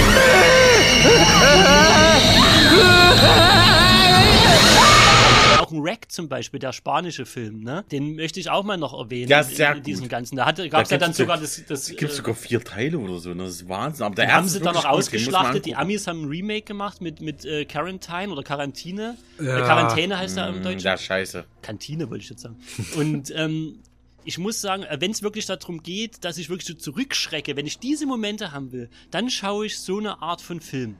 Auch 5.59 5.71
ein 5.71 5.83
Wreck 5.83 6.11
zum 6.11 6.29
Beispiel, 6.29 6.59
der 6.59 6.71
spanische 6.71 7.25
Film, 7.25 7.61
ne? 7.61 7.83
Den 7.91 8.15
möchte 8.15 8.39
ich 8.39 8.49
auch 8.49 8.63
mal 8.63 8.77
noch 8.77 8.93
erwähnen. 8.97 9.27
Ja, 9.29 9.41
in- 9.41 9.47
sehr 9.55 9.75
in 9.75 9.83
diesem 9.83 10.03
gut. 10.03 10.11
Ganzen. 10.11 10.35
Da 10.35 10.45
hatte, 10.45 10.69
gab's 10.69 10.89
Da 10.89 10.95
ja 10.95 10.99
dann 10.99 11.09
gibt's 11.09 11.17
sogar 11.17 11.37
so- 11.37 11.41
das, 11.43 11.63
das 11.65 11.89
Es 11.89 11.95
gibt 11.97 12.11
äh, 12.11 12.15
sogar 12.15 12.35
vier 12.35 12.63
Teile 12.63 12.99
oder 12.99 13.17
so, 13.17 13.33
ne? 13.33 13.43
das 13.45 13.53
ist 13.55 13.67
Wahnsinn. 13.69 14.05
Aber 14.05 14.15
der 14.15 14.31
haben 14.33 14.47
sie 14.47 14.59
dann 14.59 14.75
noch 14.75 14.83
gut, 14.83 14.91
ausgeschlachtet. 14.91 15.65
Die. 15.65 15.75
Amis 15.75 16.05
haben 16.07 16.23
ein 16.23 16.29
Remake 16.29 16.61
gemacht 16.63 17.01
mit, 17.01 17.21
mit 17.21 17.43
äh, 17.45 17.65
Quarantine 17.65 18.29
oder 18.29 18.43
Quarantine. 18.43 19.17
Ja. 19.39 19.57
Äh, 19.57 19.61
Quarantäne 19.63 20.17
heißt 20.17 20.37
er 20.37 20.49
im 20.49 20.59
Mm, 20.59 20.63
Deutschen. 20.63 20.81
Ja, 20.85 20.97
scheiße. 20.97 21.43
Kantine 21.61 22.09
wollte 22.09 22.23
ich 22.23 22.29
jetzt 22.29 22.41
sagen. 22.43 22.57
Und 22.95 23.31
ähm, 23.35 23.79
ich 24.27 24.37
muss 24.37 24.59
sagen, 24.59 24.85
wenn 24.99 25.11
es 25.11 25.23
wirklich 25.23 25.45
darum 25.45 25.81
geht, 25.81 26.25
dass 26.25 26.37
ich 26.37 26.49
wirklich 26.49 26.67
so 26.67 26.73
zurückschrecke, 26.73 27.55
wenn 27.55 27.65
ich 27.65 27.79
diese 27.79 28.05
Momente 28.05 28.51
haben 28.51 28.73
will, 28.73 28.89
dann 29.09 29.29
schaue 29.29 29.65
ich 29.65 29.79
so 29.79 29.97
eine 29.99 30.21
Art 30.21 30.41
von 30.41 30.59
Film. 30.59 30.97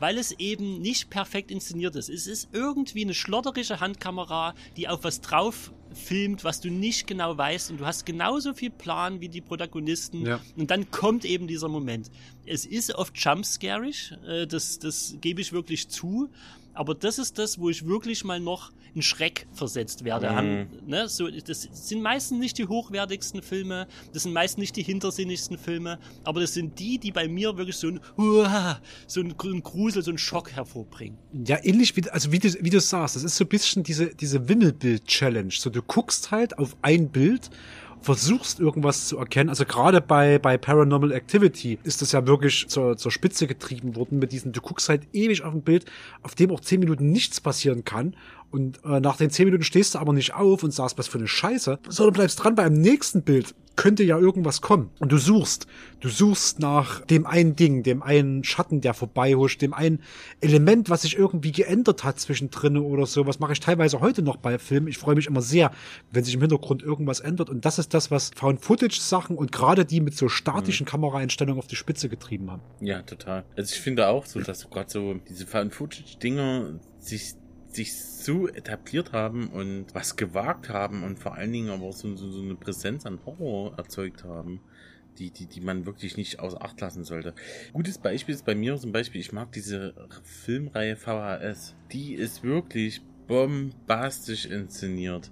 Weil 0.00 0.16
es 0.18 0.32
eben 0.32 0.80
nicht 0.80 1.10
perfekt 1.10 1.50
inszeniert 1.50 1.94
ist. 1.96 2.08
Es 2.08 2.26
ist 2.26 2.48
irgendwie 2.52 3.02
eine 3.04 3.14
schlotterige 3.14 3.78
Handkamera, 3.78 4.54
die 4.76 4.88
auf 4.88 5.04
was 5.04 5.20
drauf 5.20 5.70
filmt, 5.92 6.42
was 6.44 6.60
du 6.62 6.70
nicht 6.70 7.06
genau 7.06 7.36
weißt 7.36 7.70
und 7.70 7.78
du 7.78 7.84
hast 7.86 8.06
genauso 8.06 8.54
viel 8.54 8.70
Plan 8.70 9.20
wie 9.20 9.28
die 9.28 9.42
Protagonisten 9.42 10.24
Ja. 10.26 10.40
und 10.56 10.70
dann 10.70 10.90
kommt 10.90 11.26
eben 11.26 11.46
dieser 11.46 11.68
Moment. 11.68 12.10
Es 12.46 12.64
ist 12.64 12.94
oft 12.94 13.12
jumpscarig, 13.16 14.12
äh, 14.26 14.46
das, 14.46 14.78
das 14.78 15.16
gebe 15.20 15.42
ich 15.42 15.52
wirklich 15.52 15.88
zu, 15.88 16.30
aber 16.74 16.94
das 16.94 17.18
ist 17.18 17.38
das, 17.38 17.58
wo 17.58 17.70
ich 17.70 17.86
wirklich 17.86 18.24
mal 18.24 18.40
noch 18.40 18.72
in 18.94 19.02
Schreck 19.02 19.46
versetzt 19.52 20.04
werde. 20.04 20.30
Mhm. 20.30 20.34
Haben, 20.34 20.66
ne, 20.86 21.08
so, 21.08 21.28
das 21.28 21.68
sind 21.72 22.02
meistens 22.02 22.38
nicht 22.38 22.58
die 22.58 22.66
hochwertigsten 22.66 23.42
Filme, 23.42 23.86
das 24.12 24.24
sind 24.24 24.32
meistens 24.32 24.58
nicht 24.58 24.76
die 24.76 24.82
hintersinnigsten 24.82 25.58
Filme, 25.58 25.98
aber 26.24 26.40
das 26.40 26.54
sind 26.54 26.78
die, 26.78 26.98
die 26.98 27.10
bei 27.10 27.28
mir 27.28 27.56
wirklich 27.56 27.76
so 27.76 27.88
ein, 27.88 28.00
Uah, 28.16 28.80
so 29.06 29.20
ein, 29.20 29.34
ein 29.42 29.62
Grusel, 29.62 30.02
so 30.02 30.10
einen 30.10 30.18
Schock 30.18 30.52
hervorbringen. 30.52 31.18
Ja, 31.46 31.58
ähnlich 31.62 31.96
wie, 31.96 32.08
also 32.10 32.32
wie 32.32 32.38
du, 32.38 32.52
wie 32.60 32.70
du 32.70 32.80
sagst, 32.80 33.16
das 33.16 33.24
ist 33.24 33.36
so 33.36 33.44
ein 33.44 33.48
bisschen 33.48 33.82
diese, 33.82 34.14
diese 34.14 34.48
Wimmelbild-Challenge. 34.48 35.52
So, 35.52 35.70
du 35.70 35.82
guckst 35.82 36.30
halt 36.30 36.58
auf 36.58 36.76
ein 36.82 37.08
Bild, 37.08 37.50
versuchst 38.02 38.60
irgendwas 38.60 39.08
zu 39.08 39.18
erkennen. 39.18 39.48
Also 39.48 39.64
gerade 39.64 40.00
bei, 40.00 40.38
bei 40.38 40.58
Paranormal 40.58 41.12
Activity 41.12 41.78
ist 41.84 42.02
das 42.02 42.12
ja 42.12 42.26
wirklich 42.26 42.68
zur, 42.68 42.96
zur 42.96 43.10
Spitze 43.10 43.46
getrieben 43.46 43.96
worden 43.96 44.18
mit 44.18 44.32
diesen, 44.32 44.52
du 44.52 44.60
guckst 44.60 44.88
halt 44.88 45.06
ewig 45.12 45.42
auf 45.42 45.54
ein 45.54 45.62
Bild, 45.62 45.86
auf 46.22 46.34
dem 46.34 46.50
auch 46.50 46.60
zehn 46.60 46.80
Minuten 46.80 47.10
nichts 47.10 47.40
passieren 47.40 47.84
kann. 47.84 48.16
Und 48.50 48.84
äh, 48.84 49.00
nach 49.00 49.16
den 49.16 49.30
zehn 49.30 49.46
Minuten 49.46 49.64
stehst 49.64 49.94
du 49.94 49.98
aber 49.98 50.12
nicht 50.12 50.34
auf 50.34 50.62
und 50.62 50.72
sagst, 50.72 50.98
was 50.98 51.08
für 51.08 51.18
eine 51.18 51.28
Scheiße, 51.28 51.78
sondern 51.88 52.12
bleibst 52.12 52.42
dran 52.42 52.54
beim 52.54 52.74
nächsten 52.74 53.22
Bild. 53.22 53.54
Könnte 53.76 54.02
ja 54.02 54.18
irgendwas 54.18 54.60
kommen. 54.60 54.90
Und 54.98 55.12
du 55.12 55.18
suchst. 55.18 55.66
Du 56.00 56.08
suchst 56.08 56.58
nach 56.58 57.00
dem 57.06 57.26
einen 57.26 57.56
Ding, 57.56 57.82
dem 57.82 58.02
einen 58.02 58.44
Schatten, 58.44 58.80
der 58.80 58.92
vorbeihuscht, 58.92 59.62
dem 59.62 59.72
einen 59.72 60.02
Element, 60.40 60.90
was 60.90 61.02
sich 61.02 61.16
irgendwie 61.16 61.52
geändert 61.52 62.04
hat 62.04 62.18
zwischendrin 62.18 62.76
oder 62.76 63.06
so. 63.06 63.26
Was 63.26 63.38
mache 63.38 63.52
ich 63.52 63.60
teilweise 63.60 64.00
heute 64.00 64.22
noch 64.22 64.36
bei 64.36 64.58
Filmen. 64.58 64.88
Ich 64.88 64.98
freue 64.98 65.14
mich 65.14 65.26
immer 65.26 65.42
sehr, 65.42 65.70
wenn 66.10 66.24
sich 66.24 66.34
im 66.34 66.40
Hintergrund 66.40 66.82
irgendwas 66.82 67.20
ändert. 67.20 67.50
Und 67.50 67.64
das 67.64 67.78
ist 67.78 67.94
das, 67.94 68.10
was 68.10 68.30
Found-Footage-Sachen 68.36 69.36
und 69.36 69.52
gerade 69.52 69.84
die 69.84 70.00
mit 70.00 70.16
so 70.16 70.28
statischen 70.28 70.86
Kameraeinstellungen 70.86 71.58
auf 71.58 71.66
die 71.66 71.76
Spitze 71.76 72.08
getrieben 72.08 72.50
haben. 72.50 72.62
Ja, 72.80 73.02
total. 73.02 73.44
Also 73.56 73.74
ich 73.74 73.80
finde 73.80 74.08
auch 74.08 74.26
so, 74.26 74.40
dass 74.40 74.68
gerade 74.68 74.90
so 74.90 75.14
diese 75.28 75.46
Found-Footage-Dinger 75.46 76.80
sich, 76.98 77.34
sich 77.72 77.94
so 77.96 78.48
etabliert 78.48 79.12
haben 79.12 79.48
und 79.48 79.86
was 79.94 80.16
gewagt 80.16 80.68
haben 80.68 81.02
und 81.04 81.18
vor 81.18 81.34
allen 81.34 81.52
Dingen 81.52 81.70
aber 81.70 81.84
auch 81.86 81.92
so, 81.92 82.14
so, 82.16 82.30
so 82.30 82.42
eine 82.42 82.54
Präsenz 82.54 83.06
an 83.06 83.18
Horror 83.24 83.76
erzeugt 83.78 84.24
haben, 84.24 84.60
die, 85.18 85.30
die, 85.30 85.46
die 85.46 85.60
man 85.60 85.86
wirklich 85.86 86.16
nicht 86.16 86.38
außer 86.38 86.62
Acht 86.62 86.80
lassen 86.80 87.04
sollte. 87.04 87.34
Gutes 87.72 87.98
Beispiel 87.98 88.34
ist 88.34 88.44
bei 88.44 88.54
mir 88.54 88.76
zum 88.76 88.92
Beispiel, 88.92 89.20
ich 89.20 89.32
mag 89.32 89.52
diese 89.52 89.94
Filmreihe 90.22 90.96
VHS. 90.96 91.74
Die 91.92 92.14
ist 92.14 92.42
wirklich 92.42 93.02
bombastisch 93.26 94.46
inszeniert. 94.46 95.30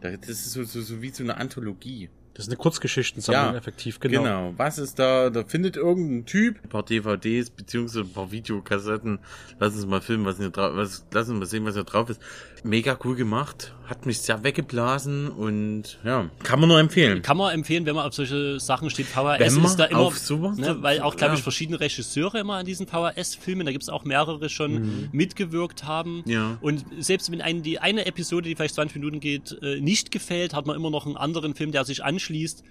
Da- 0.00 0.16
Das 0.16 0.28
ist 0.30 0.52
so, 0.52 0.62
so, 0.64 0.80
so 0.80 1.02
wie 1.02 1.10
so 1.10 1.22
eine 1.24 1.36
Anthologie. 1.36 2.10
Das 2.38 2.46
ist 2.46 2.52
eine 2.52 2.56
Kurzgeschichtensammlung, 2.58 3.56
effektiv, 3.56 3.98
genau. 3.98 4.22
Genau. 4.22 4.54
Was 4.56 4.78
ist 4.78 5.00
da? 5.00 5.28
Da 5.28 5.42
findet 5.42 5.76
irgendein 5.76 6.24
Typ 6.24 6.62
ein 6.62 6.68
paar 6.68 6.84
DVDs 6.84 7.50
beziehungsweise 7.50 8.02
ein 8.02 8.12
paar 8.12 8.30
Videokassetten. 8.30 9.18
Lass 9.58 9.74
uns 9.74 9.86
mal 9.86 10.00
filmen, 10.00 10.24
was 10.24 10.36
hier 10.36 10.50
drauf 10.50 10.76
was, 10.76 11.04
lass 11.10 11.28
uns 11.28 11.36
mal 11.40 11.46
sehen, 11.46 11.64
was 11.64 11.74
hier 11.74 11.82
drauf 11.82 12.08
ist. 12.10 12.20
Mega 12.64 12.98
cool 13.04 13.14
gemacht. 13.16 13.74
Hat 13.86 14.04
mich 14.04 14.18
sehr 14.20 14.44
weggeblasen 14.44 15.28
und 15.30 15.98
ja, 16.04 16.28
kann 16.42 16.60
man 16.60 16.68
nur 16.68 16.78
empfehlen. 16.78 17.22
Kann 17.22 17.36
man 17.38 17.54
empfehlen, 17.54 17.86
wenn 17.86 17.94
man 17.94 18.04
auf 18.06 18.12
solche 18.14 18.60
Sachen 18.60 18.90
steht. 18.90 19.06
Wenn 19.16 19.24
man 19.54 19.64
ist 19.64 19.76
da 19.76 19.86
immer, 19.86 20.12
ne, 20.56 20.76
weil 20.82 21.00
auch, 21.00 21.16
glaube 21.16 21.36
ich, 21.36 21.42
verschiedene 21.42 21.80
Regisseure 21.80 22.38
immer 22.38 22.56
an 22.56 22.66
diesen 22.66 22.86
VHS-Filmen, 22.86 23.64
da 23.64 23.72
gibt 23.72 23.82
es 23.84 23.88
auch 23.88 24.04
mehrere 24.04 24.48
schon 24.48 24.74
Mhm. 24.74 25.08
mitgewirkt 25.12 25.84
haben. 25.84 26.22
Ja. 26.26 26.58
Und 26.60 26.84
selbst 26.98 27.30
wenn 27.32 27.40
einen 27.40 27.62
die 27.62 27.78
eine 27.78 28.04
Episode, 28.06 28.48
die 28.48 28.54
vielleicht 28.56 28.74
20 28.74 28.96
Minuten 28.96 29.20
geht, 29.20 29.56
äh, 29.62 29.80
nicht 29.80 30.10
gefällt, 30.10 30.54
hat 30.54 30.66
man 30.66 30.76
immer 30.76 30.90
noch 30.90 31.06
einen 31.06 31.16
anderen 31.16 31.54
Film, 31.54 31.72
der 31.72 31.84
sich 31.84 32.04
anschließt. 32.04 32.62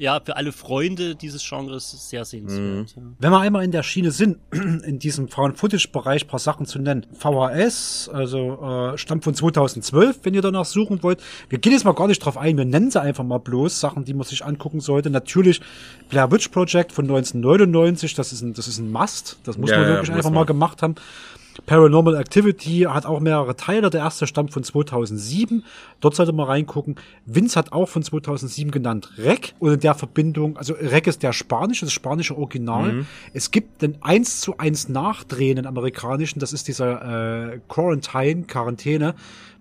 Ja, 0.00 0.18
für 0.24 0.34
alle 0.36 0.50
Freunde 0.50 1.14
dieses 1.14 1.46
Genres 1.46 2.08
sehr 2.08 2.24
sehenswert. 2.24 2.94
Ja. 2.96 3.02
Wenn 3.18 3.30
wir 3.30 3.38
einmal 3.38 3.64
in 3.64 3.70
der 3.70 3.82
Schiene 3.82 4.10
sind, 4.12 4.38
in 4.50 4.98
diesem 4.98 5.28
Found-Footage-Bereich 5.28 6.26
paar 6.26 6.38
Sachen 6.38 6.64
zu 6.64 6.78
nennen. 6.78 7.04
VHS, 7.12 8.08
also 8.10 8.92
äh, 8.94 8.96
stammt 8.96 9.24
von 9.24 9.34
2012, 9.34 10.20
wenn 10.22 10.32
ihr 10.32 10.40
danach 10.40 10.64
suchen 10.64 11.02
wollt. 11.02 11.20
Wir 11.50 11.58
gehen 11.58 11.72
jetzt 11.72 11.84
mal 11.84 11.92
gar 11.92 12.06
nicht 12.08 12.20
drauf 12.20 12.38
ein, 12.38 12.56
wir 12.56 12.64
nennen 12.64 12.90
sie 12.90 12.98
einfach 12.98 13.24
mal 13.24 13.40
bloß, 13.40 13.78
Sachen, 13.78 14.06
die 14.06 14.14
man 14.14 14.26
sich 14.26 14.42
angucken 14.42 14.80
sollte. 14.80 15.10
Natürlich 15.10 15.60
Blair 16.08 16.32
Witch 16.32 16.48
Project 16.48 16.92
von 16.92 17.04
1999, 17.04 18.14
das 18.14 18.32
ist 18.32 18.40
ein, 18.40 18.54
das 18.54 18.68
ist 18.68 18.78
ein 18.78 18.90
Must, 18.90 19.38
das 19.44 19.58
muss 19.58 19.68
Ja, 19.68 19.76
man 19.76 19.84
ja, 19.84 19.90
wirklich 19.96 20.08
muss 20.08 20.16
einfach 20.16 20.30
mal 20.30 20.46
gemacht 20.46 20.80
haben. 20.80 20.94
Paranormal 21.66 22.16
Activity 22.16 22.86
hat 22.88 23.06
auch 23.06 23.20
mehrere 23.20 23.56
Teile. 23.56 23.90
Der 23.90 24.00
erste 24.00 24.26
stammt 24.26 24.52
von 24.52 24.62
2007. 24.64 25.64
Dort 26.00 26.14
sollte 26.16 26.32
man 26.32 26.46
reingucken. 26.46 26.96
Vince 27.26 27.58
hat 27.58 27.72
auch 27.72 27.86
von 27.88 28.02
2007 28.02 28.70
genannt 28.70 29.12
Rec. 29.18 29.54
Und 29.58 29.72
in 29.74 29.80
der 29.80 29.94
Verbindung, 29.94 30.56
also 30.56 30.74
Rec 30.74 31.06
ist 31.06 31.22
der 31.22 31.32
spanische, 31.32 31.84
das 31.86 31.92
spanische 31.92 32.36
Original. 32.36 32.92
Mhm. 32.92 33.06
Es 33.32 33.50
gibt 33.50 33.82
den 33.82 34.02
1 34.02 34.40
zu 34.40 34.58
1 34.58 34.88
Nachdrehen 34.88 35.58
in 35.58 35.66
amerikanischen. 35.66 36.40
Das 36.40 36.52
ist 36.52 36.68
dieser 36.68 37.52
äh, 37.54 37.60
Quarantine, 37.68 38.44
Quarantäne 38.44 39.14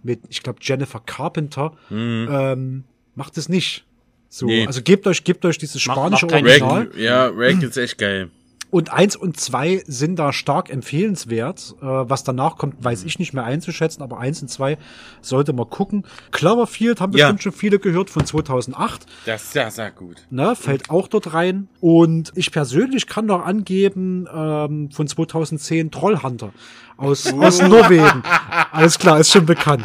mit, 0.04 0.22
ich 0.30 0.42
glaube, 0.44 0.60
Jennifer 0.62 1.00
Carpenter. 1.06 1.74
Ähm, 1.92 2.84
macht 3.16 3.38
es 3.38 3.50
nicht. 3.50 3.86
So, 4.30 4.46
Nee. 4.46 4.68
also 4.68 4.82
gebt 4.84 5.08
euch, 5.08 5.24
gebt 5.24 5.44
euch 5.44 5.58
dieses 5.58 5.86
Macht- 5.88 5.98
spanische 5.98 6.26
macht 6.28 6.36
keinen 6.36 6.46
Original. 6.48 6.90
Sinn. 6.94 7.02
Ja, 7.04 7.32
Rack 7.34 7.64
ist 7.64 7.78
echt 7.78 7.98
geil. 7.98 8.30
Und 8.72 8.94
eins 8.94 9.16
und 9.16 9.40
zwei 9.40 9.84
sind 9.88 10.18
da 10.18 10.32
stark 10.32 10.70
empfehlenswert. 10.70 11.76
Äh, 11.82 11.86
was 11.86 12.24
danach 12.24 12.58
kommt, 12.58 12.84
weiß 12.84 13.04
ich 13.04 13.18
nicht 13.18 13.34
mehr 13.34 13.44
einzuschätzen, 13.44 14.04
aber 14.04 14.20
eins 14.20 14.42
und 14.42 14.48
zwei 14.50 14.78
sollte 15.22 15.54
man 15.54 15.70
gucken. 15.70 16.04
Cloverfield 16.32 17.02
haben 17.02 17.14
Ja. 17.14 17.26
bestimmt 17.32 17.42
schon 17.44 17.52
viele 17.52 17.80
gehört 17.80 18.10
von 18.10 18.26
2008. 18.26 19.06
Das 19.26 19.44
ist 19.46 19.56
ja 19.56 19.72
sehr 19.72 19.92
gut. 19.92 20.18
Ne, 20.30 20.56
fällt 20.56 20.90
auch 20.90 21.08
dort 21.08 21.34
rein. 21.34 21.68
Und 21.82 22.32
ich 22.36 22.52
persönlich 22.52 23.08
kann 23.08 23.26
noch 23.26 23.44
angeben, 23.46 24.28
ähm, 24.34 24.92
von 24.92 25.08
2010 25.08 25.90
Trollhunter 25.92 26.52
aus, 27.00 27.32
Uh. 27.32 27.42
aus 27.42 27.62
Norwegen. 27.62 28.24
Alles 28.72 29.00
klar, 29.00 29.20
ist 29.20 29.32
schon 29.32 29.46
bekannt. 29.46 29.84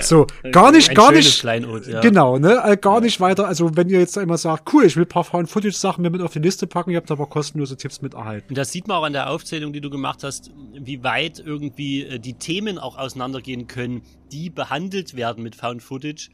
So, 0.00 0.26
gar 0.52 0.72
nicht, 0.72 0.90
Ein 0.90 0.94
gar 0.94 1.12
nicht. 1.12 1.40
Kleinod, 1.40 1.86
ja. 1.86 2.00
Genau, 2.00 2.38
ne, 2.38 2.62
äh, 2.64 2.76
gar 2.76 3.00
nicht 3.00 3.20
weiter. 3.20 3.46
Also, 3.46 3.76
wenn 3.76 3.88
ihr 3.88 3.98
jetzt 3.98 4.16
immer 4.16 4.38
sagt, 4.38 4.72
cool, 4.72 4.84
ich 4.84 4.96
will 4.96 5.04
ein 5.04 5.08
paar 5.08 5.24
Found-Footage-Sachen 5.24 6.02
mir 6.02 6.10
mit 6.10 6.22
auf 6.22 6.32
die 6.32 6.38
Liste 6.38 6.66
packen, 6.66 6.90
ihr 6.90 6.96
habt 6.96 7.10
aber 7.10 7.26
kostenlose 7.26 7.76
Tipps 7.76 8.00
mit 8.00 8.14
erhalten. 8.14 8.48
Und 8.48 8.58
das 8.58 8.70
sieht 8.72 8.88
man 8.88 8.96
auch 8.96 9.04
an 9.04 9.12
der 9.12 9.30
Aufzählung, 9.30 9.72
die 9.72 9.80
du 9.80 9.90
gemacht 9.90 10.24
hast, 10.24 10.50
wie 10.72 11.02
weit 11.02 11.42
irgendwie 11.44 12.02
äh, 12.02 12.18
die 12.18 12.34
Themen 12.34 12.78
auch 12.78 12.96
auseinandergehen 12.96 13.66
können, 13.66 14.02
die 14.32 14.50
behandelt 14.50 15.16
werden 15.16 15.42
mit 15.42 15.56
Found 15.56 15.82
Footage. 15.82 16.30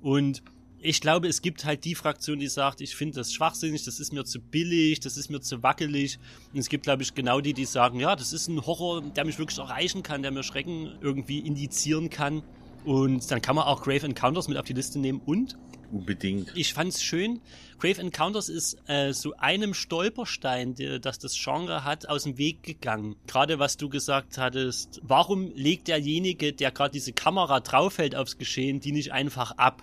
Und 0.00 0.42
ich 0.84 1.00
glaube, 1.00 1.28
es 1.28 1.42
gibt 1.42 1.64
halt 1.64 1.84
die 1.84 1.94
Fraktion, 1.94 2.40
die 2.40 2.48
sagt, 2.48 2.80
ich 2.80 2.96
finde 2.96 3.14
das 3.14 3.32
schwachsinnig, 3.32 3.84
das 3.84 4.00
ist 4.00 4.12
mir 4.12 4.24
zu 4.24 4.40
billig, 4.40 4.98
das 4.98 5.16
ist 5.16 5.30
mir 5.30 5.40
zu 5.40 5.62
wackelig. 5.62 6.18
Und 6.52 6.58
es 6.58 6.68
gibt, 6.68 6.84
glaube 6.84 7.02
ich, 7.02 7.14
genau 7.14 7.40
die, 7.40 7.54
die 7.54 7.64
sagen, 7.64 8.00
ja, 8.00 8.16
das 8.16 8.32
ist 8.32 8.48
ein 8.48 8.66
Horror, 8.66 9.00
der 9.00 9.24
mich 9.24 9.38
wirklich 9.38 9.58
erreichen 9.58 10.02
kann, 10.02 10.22
der 10.22 10.32
mir 10.32 10.42
Schrecken 10.42 10.98
irgendwie 11.00 11.38
indizieren 11.38 12.10
kann. 12.10 12.42
Und 12.84 13.30
dann 13.30 13.40
kann 13.40 13.54
man 13.54 13.64
auch 13.64 13.82
Grave 13.82 14.06
Encounters 14.06 14.48
mit 14.48 14.58
auf 14.58 14.64
die 14.64 14.72
Liste 14.72 14.98
nehmen 14.98 15.20
und 15.24 15.56
Unbedingt. 15.92 16.50
ich 16.56 16.74
fand's 16.74 17.02
schön. 17.02 17.40
Grave 17.78 18.00
Encounters 18.00 18.48
ist 18.48 18.76
äh, 18.88 19.12
so 19.12 19.34
einem 19.38 19.74
Stolperstein, 19.74 20.74
der, 20.76 20.98
das 21.00 21.18
das 21.18 21.34
Genre 21.36 21.84
hat, 21.84 22.08
aus 22.08 22.22
dem 22.24 22.38
Weg 22.38 22.62
gegangen. 22.62 23.16
Gerade 23.26 23.58
was 23.58 23.76
du 23.76 23.88
gesagt 23.88 24.38
hattest, 24.38 25.00
warum 25.02 25.52
legt 25.54 25.88
derjenige, 25.88 26.52
der 26.52 26.70
gerade 26.70 26.92
diese 26.92 27.12
Kamera 27.12 27.60
draufhält 27.60 28.14
aufs 28.14 28.38
Geschehen, 28.38 28.78
die 28.80 28.92
nicht 28.92 29.12
einfach 29.12 29.52
ab? 29.58 29.82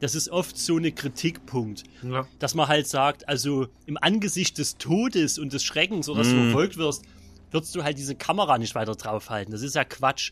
Das 0.00 0.14
ist 0.14 0.28
oft 0.28 0.56
so 0.58 0.76
eine 0.76 0.92
Kritikpunkt. 0.92 1.82
Ja. 2.02 2.26
Dass 2.38 2.54
man 2.54 2.68
halt 2.68 2.86
sagt, 2.86 3.28
also 3.28 3.66
im 3.86 3.98
Angesicht 4.00 4.56
des 4.58 4.76
Todes 4.78 5.38
und 5.38 5.52
des 5.52 5.64
Schreckens 5.64 6.08
oder 6.08 6.20
dass 6.20 6.28
du 6.28 6.36
Mhm. 6.36 6.44
verfolgt 6.50 6.76
wirst, 6.76 7.02
würdest 7.50 7.74
du 7.74 7.82
halt 7.82 7.98
diese 7.98 8.14
Kamera 8.14 8.58
nicht 8.58 8.76
weiter 8.76 8.94
draufhalten. 8.94 9.50
Das 9.52 9.62
ist 9.62 9.74
ja 9.74 9.82
Quatsch. 9.84 10.30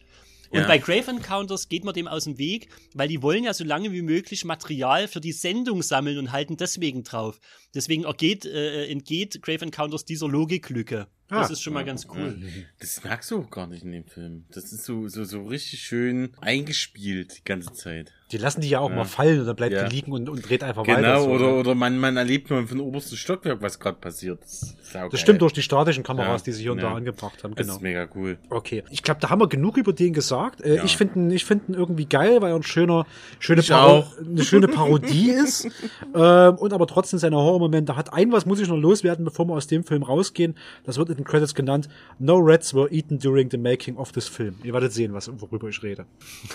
Und 0.51 0.61
Ja. 0.61 0.67
bei 0.67 0.79
Grave 0.79 1.11
Encounters 1.11 1.69
geht 1.69 1.85
man 1.85 1.95
dem 1.95 2.09
aus 2.09 2.25
dem 2.25 2.39
Weg, 2.39 2.69
weil 2.95 3.09
die 3.09 3.21
wollen 3.23 3.45
ja 3.45 3.53
so 3.53 3.65
lange 3.65 3.93
wie 3.93 4.03
möglich 4.03 4.45
Material 4.45 5.07
für 5.09 5.21
die 5.21 5.33
Sendung 5.33 5.83
sammeln 5.83 6.19
und 6.19 6.33
halten 6.33 6.57
deswegen 6.57 7.03
drauf. 7.05 7.39
Deswegen 7.75 8.05
ergeht, 8.05 8.47
äh, 8.47 8.87
entgeht 8.89 9.43
Grave 9.43 9.63
Encounters 9.67 10.05
dieser 10.05 10.29
Logiklücke. 10.29 11.07
Das 11.29 11.49
Ah. 11.51 11.53
ist 11.53 11.61
schon 11.63 11.75
mal 11.75 11.85
ganz 11.85 12.07
cool. 12.15 12.41
Das 12.81 13.05
merkst 13.05 13.31
du 13.31 13.41
auch 13.43 13.51
gar 13.51 13.67
nicht 13.67 13.83
in 13.85 13.93
dem 13.93 14.07
Film. 14.07 14.47
Das 14.51 14.73
ist 14.73 14.85
so, 14.85 15.09
so, 15.09 15.25
so 15.25 15.45
richtig 15.47 15.81
schön 15.83 16.33
eingespielt 16.41 17.39
die 17.39 17.45
ganze 17.45 17.73
Zeit. 17.75 18.13
Die 18.31 18.37
lassen 18.37 18.61
die 18.61 18.69
ja 18.69 18.81
auch 18.81 18.91
Ja. 18.91 18.97
mal 18.97 19.05
fallen 19.05 19.41
und 19.41 19.47
dann 19.47 19.57
bleibt 19.57 19.73
Ja. 19.73 19.89
die 19.89 19.97
liegen 19.97 20.13
und, 20.13 20.29
und 20.29 20.47
dreht 20.47 20.63
einfach 20.63 20.83
Genau, 20.85 20.99
weiter. 20.99 21.21
so, 21.21 21.29
oder, 21.31 21.47
ne? 21.47 21.55
oder 21.55 21.75
man, 21.75 21.99
man 21.99 22.17
erlebt 22.19 22.51
nur 22.51 22.67
von 22.67 22.79
obersten 22.81 23.17
Stockwerk, 23.17 23.63
was 23.63 23.79
gerade 23.81 23.97
passiert. 23.99 24.43
Das. 24.43 24.77
Das 25.11 25.21
stimmt 25.21 25.41
durch 25.41 25.53
die 25.55 25.63
statischen 25.63 26.03
Kameras, 26.03 26.43
Ja, 26.43 26.45
die 26.45 26.53
sie 26.53 26.63
hier 26.63 26.73
und 26.73 26.79
ja. 26.79 26.91
da 26.91 26.95
angebracht 26.95 27.43
haben. 27.43 27.55
Das 27.55 27.67
Genau. 27.67 27.77
ist 27.77 27.83
mega 27.83 28.07
cool. 28.15 28.37
Okay, 28.51 28.85
ich 28.91 29.03
glaube, 29.03 29.21
da 29.21 29.31
haben 29.31 29.41
wir 29.41 29.49
genug 29.49 29.77
über 29.79 29.93
den 29.95 30.13
gesagt. 30.13 30.61
Äh, 30.61 30.77
Ja. 30.77 30.85
Ich 30.85 30.97
finde 30.99 31.19
ihn, 31.21 31.31
ich 31.31 31.45
finde 31.47 31.73
ihn 31.73 31.75
irgendwie 31.75 32.05
geil, 32.07 32.43
weil 32.43 32.51
er 32.53 32.57
ein 32.57 32.63
schöner, 32.63 33.07
schöne, 33.39 33.63
auch. 33.71 34.19
eine 34.19 34.43
schöne 34.45 34.69
Parodie 34.69 35.31
ist 35.45 35.69
ähm, 36.15 36.55
und 36.57 36.73
aber 36.75 36.87
trotzdem 36.87 37.19
seine 37.19 37.37
Horrormomente 37.37 37.97
hat. 37.97 38.13
Ein 38.13 38.31
was 38.33 38.45
muss 38.47 38.61
ich 38.61 38.69
noch 38.69 38.77
loswerden, 38.77 39.25
bevor 39.25 39.47
wir 39.47 39.55
aus 39.55 39.67
dem 39.69 39.85
Film 39.85 40.03
rausgehen. 40.03 40.55
Das 40.85 40.99
wird 40.99 41.09
in 41.09 41.17
den 41.17 41.25
Credits 41.25 41.55
genannt. 41.55 41.89
No 42.19 42.37
rats 42.41 42.75
were 42.75 42.91
eaten 42.91 43.19
during 43.19 43.51
the 43.51 43.57
making 43.59 43.97
of 43.97 44.13
this 44.13 44.29
film. 44.29 44.57
Ihr 44.65 44.73
werdet 44.75 44.93
sehen, 44.93 45.13
was 45.15 45.31
worüber 45.41 45.69
ich 45.69 45.83
rede. 45.83 46.05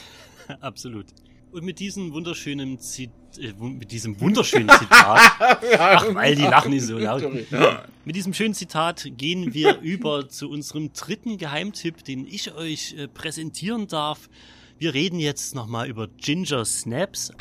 Absolut. 0.62 1.06
Und 1.54 1.64
mit 1.64 1.78
diesem 1.80 2.12
wunderschönen 2.14 2.80
Zit 2.80 3.12
äh, 3.38 3.54
mit 3.54 3.92
diesem 3.92 4.20
wunderschönen 4.20 4.70
Zitat. 4.70 5.20
Ach, 5.78 6.16
weil 6.16 6.36
die 6.36 6.42
lachen 6.42 6.72
nicht 6.72 6.86
so 6.86 6.98
laut. 6.98 7.24
Mit 8.06 8.16
diesem 8.16 8.34
schönen 8.34 8.56
Zitat 8.56 9.08
gehen 9.18 9.54
wir 9.54 9.78
über 9.82 10.28
zu 10.28 10.50
unserem 10.50 10.94
dritten 10.94 11.38
Geheimtipp, 11.38 12.04
den 12.04 12.26
ich 12.26 12.56
euch 12.56 12.96
äh, 12.98 13.08
präsentieren 13.08 13.88
darf. 13.88 14.30
Wir 14.80 14.96
reden 14.96 15.20
jetzt 15.20 15.54
nochmal 15.54 15.88
über 15.88 16.08
Ginger 16.18 16.66
Snaps. 16.66 17.32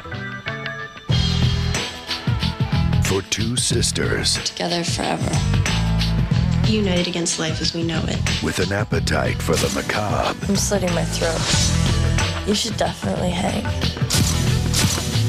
For 3.04 3.22
two 3.30 3.56
sisters 3.56 4.38
Together 4.44 4.84
forever. 4.84 5.32
United 6.68 7.08
against 7.08 7.38
life 7.38 7.62
as 7.62 7.74
we 7.74 7.82
know 7.82 8.02
it. 8.08 8.18
with 8.42 8.58
an 8.58 8.72
appetite 8.72 9.42
for 9.42 9.54
the 9.54 9.74
macabre, 9.74 10.34
I'm 10.48 10.56
slitting 10.56 10.94
my 10.94 11.04
throat. 11.04 11.91
You 12.46 12.54
should 12.56 12.76
definitely 12.76 13.30
hang. 13.30 13.64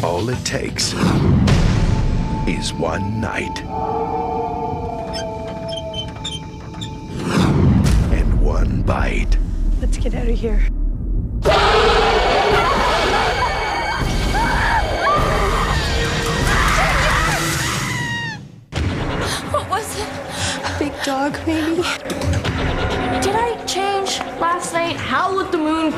all 0.03 0.27
it 0.29 0.43
takes 0.43 0.93
is 2.47 2.73
one 2.73 3.21
night. 3.21 3.59
And 8.11 8.41
one 8.41 8.81
bite. 8.81 9.37
Let's 9.79 9.97
get 9.97 10.15
out 10.15 10.27
of 10.27 10.37
here. 10.37 10.59
What 19.51 19.69
was 19.69 19.99
it? 19.99 20.07
A 20.65 20.75
big 20.79 20.93
dog, 21.03 21.39
maybe? 21.45 21.83
Did 23.21 23.35
I 23.35 23.63
change 23.67 24.02
last 24.39 24.73
night? 24.73 24.95
Howl 24.95 25.39
at 25.39 25.51
the 25.51 25.57
moon. 25.57 25.91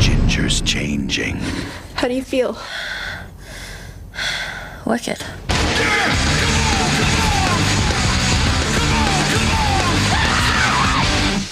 Ginger's 0.00 0.60
changing. 0.62 1.36
How 1.94 2.08
do 2.08 2.14
you 2.14 2.22
feel? 2.22 2.58
Wicked. 4.84 5.18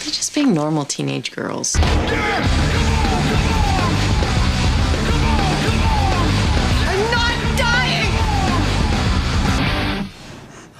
They're 0.00 0.12
just 0.12 0.34
being 0.34 0.52
normal 0.54 0.84
teenage 0.84 1.32
girls. 1.32 1.76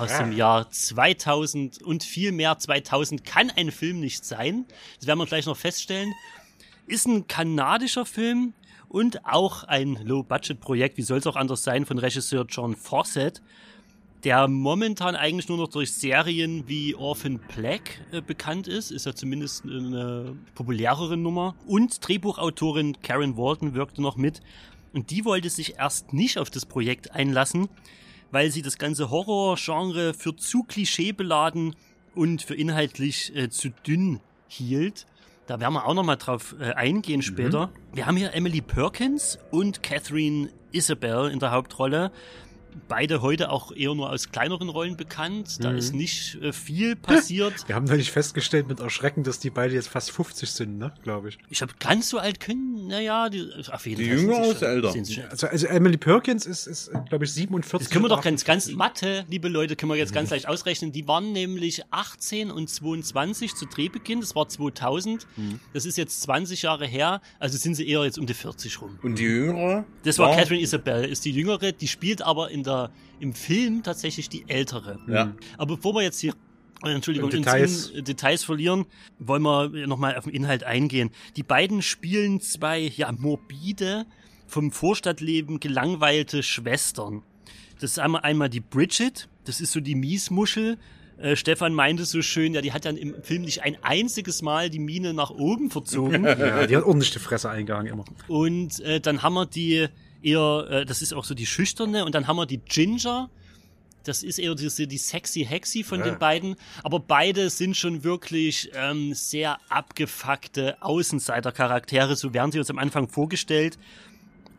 Aus 0.04 0.18
dem 0.18 0.32
Jahr 0.32 0.70
2000 0.70 1.82
und 1.82 2.04
viel 2.04 2.32
mehr 2.32 2.58
2000 2.58 3.24
kann 3.24 3.50
ein 3.50 3.70
Film 3.70 4.00
nicht 4.00 4.24
sein. 4.24 4.66
Das 4.98 5.06
werden 5.06 5.18
wir 5.18 5.26
gleich 5.26 5.46
noch 5.46 5.56
feststellen. 5.56 6.12
Ist 6.86 7.06
ein 7.06 7.26
kanadischer 7.26 8.04
Film 8.04 8.54
und 8.88 9.24
auch 9.26 9.64
ein 9.64 9.98
Low-Budget-Projekt, 10.04 10.96
wie 10.98 11.02
soll 11.02 11.18
es 11.18 11.26
auch 11.26 11.36
anders 11.36 11.64
sein, 11.64 11.86
von 11.86 11.98
Regisseur 11.98 12.46
John 12.48 12.76
Fawcett, 12.76 13.42
der 14.24 14.48
momentan 14.48 15.16
eigentlich 15.16 15.48
nur 15.48 15.58
noch 15.58 15.68
durch 15.68 15.92
Serien 15.92 16.66
wie 16.68 16.94
Orphan 16.94 17.40
Black 17.54 18.00
äh, 18.12 18.20
bekannt 18.20 18.68
ist, 18.68 18.90
ist 18.90 19.06
ja 19.06 19.14
zumindest 19.14 19.64
eine 19.64 20.36
populärere 20.54 21.16
Nummer. 21.16 21.54
Und 21.66 22.06
Drehbuchautorin 22.06 23.00
Karen 23.02 23.36
Walton 23.36 23.74
wirkte 23.74 24.00
noch 24.00 24.16
mit. 24.16 24.40
Und 24.92 25.10
die 25.10 25.24
wollte 25.24 25.50
sich 25.50 25.76
erst 25.78 26.12
nicht 26.12 26.38
auf 26.38 26.48
das 26.48 26.64
Projekt 26.64 27.10
einlassen, 27.10 27.68
weil 28.34 28.50
sie 28.50 28.62
das 28.62 28.78
ganze 28.78 29.10
Horror-Genre 29.10 30.12
für 30.12 30.34
zu 30.34 30.64
klischeebeladen 30.64 31.76
und 32.16 32.42
für 32.42 32.56
inhaltlich 32.56 33.34
äh, 33.34 33.48
zu 33.48 33.70
dünn 33.86 34.18
hielt. 34.48 35.06
Da 35.46 35.60
werden 35.60 35.74
wir 35.74 35.86
auch 35.86 35.94
noch 35.94 36.02
mal 36.02 36.16
drauf 36.16 36.56
äh, 36.58 36.72
eingehen 36.72 37.22
später. 37.22 37.70
Wir 37.92 38.06
haben 38.06 38.16
hier 38.16 38.34
Emily 38.34 38.60
Perkins 38.60 39.38
und 39.52 39.84
Catherine 39.84 40.48
Isabel 40.72 41.30
in 41.30 41.38
der 41.38 41.52
Hauptrolle. 41.52 42.10
Beide 42.88 43.22
heute 43.22 43.50
auch 43.50 43.72
eher 43.72 43.94
nur 43.94 44.10
aus 44.10 44.30
kleineren 44.30 44.68
Rollen 44.68 44.96
bekannt. 44.96 45.62
Da 45.64 45.70
Mhm. 45.72 45.78
ist 45.78 45.94
nicht 45.94 46.36
äh, 46.42 46.52
viel 46.52 46.96
passiert. 46.96 47.66
Wir 47.66 47.74
haben 47.74 47.84
neulich 47.86 48.10
festgestellt 48.10 48.68
mit 48.68 48.80
Erschrecken, 48.80 49.22
dass 49.24 49.38
die 49.38 49.50
beide 49.50 49.74
jetzt 49.74 49.88
fast 49.88 50.10
50 50.10 50.50
sind, 50.50 50.78
ne, 50.78 50.92
glaube 51.02 51.28
ich. 51.28 51.38
Ich 51.50 51.62
habe 51.62 51.72
ganz 51.80 52.08
so 52.08 52.18
alt 52.18 52.40
können, 52.40 52.88
naja, 52.88 53.28
die, 53.28 53.48
auf 53.70 53.86
jeden 53.86 54.00
Die 54.02 54.08
Fall. 54.08 54.18
sind 54.18 54.28
Jünger 54.30 54.44
sie 54.44 54.50
aus 54.50 54.62
älter. 54.62 55.28
Also, 55.30 55.46
also 55.46 55.66
Emily 55.66 55.96
Perkins 55.96 56.46
ist, 56.46 56.66
ist 56.66 56.90
glaube 57.08 57.24
ich, 57.24 57.32
47. 57.32 57.86
Das 57.86 57.92
können 57.92 58.04
wir 58.04 58.08
doch 58.08 58.22
ganz, 58.22 58.44
ganz 58.44 58.70
Mathe, 58.70 59.24
liebe 59.28 59.48
Leute, 59.48 59.76
können 59.76 59.90
wir 59.92 59.96
jetzt 59.96 60.10
Mhm. 60.10 60.14
ganz 60.16 60.30
leicht 60.30 60.48
ausrechnen. 60.48 60.92
Die 60.92 61.06
waren 61.06 61.32
nämlich 61.32 61.82
18 61.90 62.50
und 62.50 62.68
22 62.68 63.54
zu 63.54 63.66
Drehbeginn, 63.66 64.20
das 64.20 64.34
war 64.34 64.48
2000. 64.48 65.26
Mhm. 65.36 65.60
Das 65.72 65.84
ist 65.86 65.96
jetzt 65.96 66.22
20 66.22 66.62
Jahre 66.62 66.86
her, 66.86 67.20
also 67.38 67.56
sind 67.56 67.74
sie 67.74 67.86
eher 67.88 68.04
jetzt 68.04 68.18
um 68.18 68.26
die 68.26 68.34
40 68.34 68.80
rum. 68.80 68.98
Und 69.02 69.18
die 69.18 69.24
Jüngere? 69.24 69.84
Das 70.02 70.18
war 70.18 70.30
Ja. 70.30 70.36
Catherine 70.36 70.60
Isabel, 70.62 71.04
ist 71.04 71.24
die 71.24 71.30
jüngere, 71.30 71.72
die 71.72 71.88
spielt 71.88 72.22
aber 72.22 72.50
in 72.50 72.63
der, 72.64 72.90
im 73.20 73.32
Film 73.32 73.82
tatsächlich 73.82 74.28
die 74.28 74.44
ältere. 74.48 74.98
Ja. 75.08 75.34
Aber 75.56 75.76
bevor 75.76 75.94
wir 75.94 76.02
jetzt 76.02 76.20
hier, 76.20 76.34
äh, 76.84 76.92
Entschuldigung, 76.92 77.30
Details. 77.30 77.90
In, 77.90 78.04
Details 78.04 78.44
verlieren, 78.44 78.86
wollen 79.18 79.42
wir 79.42 79.86
nochmal 79.86 80.16
auf 80.16 80.24
den 80.24 80.32
Inhalt 80.32 80.64
eingehen. 80.64 81.10
Die 81.36 81.42
beiden 81.42 81.82
spielen 81.82 82.40
zwei, 82.40 82.80
ja, 82.80 83.12
morbide, 83.12 84.06
vom 84.46 84.70
Vorstadtleben 84.70 85.60
gelangweilte 85.60 86.42
Schwestern. 86.42 87.22
Das 87.80 87.92
ist 87.92 87.98
einmal, 87.98 88.22
einmal 88.22 88.48
die 88.48 88.60
Bridget, 88.60 89.28
das 89.44 89.60
ist 89.60 89.72
so 89.72 89.80
die 89.80 89.94
Miesmuschel. 89.94 90.78
Äh, 91.16 91.36
Stefan 91.36 91.74
meinte 91.74 92.04
so 92.04 92.22
schön, 92.22 92.54
ja, 92.54 92.60
die 92.60 92.72
hat 92.72 92.84
dann 92.84 92.96
im 92.96 93.22
Film 93.22 93.42
nicht 93.42 93.62
ein 93.62 93.76
einziges 93.82 94.42
Mal 94.42 94.70
die 94.70 94.78
Mine 94.78 95.14
nach 95.14 95.30
oben 95.30 95.70
verzogen. 95.70 96.24
Ja, 96.38 96.66
die 96.66 96.76
hat 96.76 96.84
ordentlich 96.84 97.12
die 97.12 97.18
Fresse 97.18 97.50
eingehangen 97.50 97.92
immer. 97.92 98.04
Und 98.28 98.80
äh, 98.80 99.00
dann 99.00 99.22
haben 99.22 99.34
wir 99.34 99.46
die 99.46 99.88
eher, 100.24 100.66
äh, 100.70 100.84
das 100.84 101.02
ist 101.02 101.12
auch 101.14 101.24
so 101.24 101.34
die 101.34 101.46
schüchterne, 101.46 102.04
und 102.04 102.14
dann 102.14 102.26
haben 102.26 102.36
wir 102.36 102.46
die 102.46 102.58
Ginger. 102.58 103.30
Das 104.04 104.22
ist 104.22 104.38
eher 104.38 104.54
diese, 104.54 104.86
die 104.86 104.98
sexy 104.98 105.46
Hexy 105.46 105.82
von 105.82 106.00
Ja. 106.00 106.04
den 106.06 106.18
beiden. 106.18 106.56
Aber 106.82 107.00
beide 107.00 107.48
sind 107.48 107.74
schon 107.76 108.04
wirklich 108.04 108.70
ähm, 108.74 109.14
sehr 109.14 109.58
abgefuckte 109.70 110.76
Außenseiter-Charaktere, 110.82 112.14
so 112.14 112.34
werden 112.34 112.52
sie 112.52 112.58
uns 112.58 112.68
am 112.70 112.78
Anfang 112.78 113.08
vorgestellt, 113.08 113.78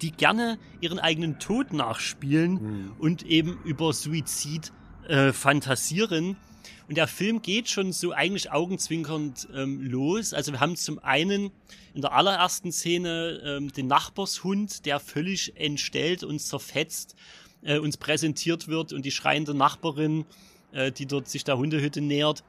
die 0.02 0.12
gerne 0.12 0.58
ihren 0.82 1.00
eigenen 1.00 1.38
Tod 1.40 1.74
nachspielen 1.74 2.92
und 2.98 3.24
eben 3.24 3.60
über 3.64 3.94
Suizid 3.94 4.72
äh, 5.08 5.32
fantasieren. 5.32 6.38
Und 6.88 6.98
der 6.98 7.08
Film 7.08 7.42
geht 7.42 7.70
schon 7.70 7.92
so 7.92 8.12
eigentlich 8.12 8.52
augenzwinkernd 8.52 9.48
ähm, 9.56 9.82
los. 9.82 10.34
Also 10.34 10.52
wir 10.52 10.60
haben 10.60 10.76
zum 10.76 11.00
einen 11.00 11.52
in 11.96 12.02
der 12.02 12.14
allerersten 12.14 12.72
Szene 12.72 13.42
ähm, 13.44 13.72
den 13.72 13.88
Nachbarshund, 13.88 14.86
der 14.86 15.00
völlig 15.00 15.54
entstellt 15.58 16.24
und 16.24 16.40
zerfetzt 16.40 17.16
äh, 17.64 17.80
uns 17.80 17.98
präsentiert 17.98 18.68
wird 18.68 18.94
und 18.94 19.04
die 19.04 19.12
schreiende 19.12 19.56
Nachbarin, 19.56 20.26
äh, 20.74 20.92
die 20.92 21.08
dort 21.08 21.28
sich 21.28 21.44
der 21.44 21.58
Hundehütte 21.58 22.02
nähert. 22.02 22.44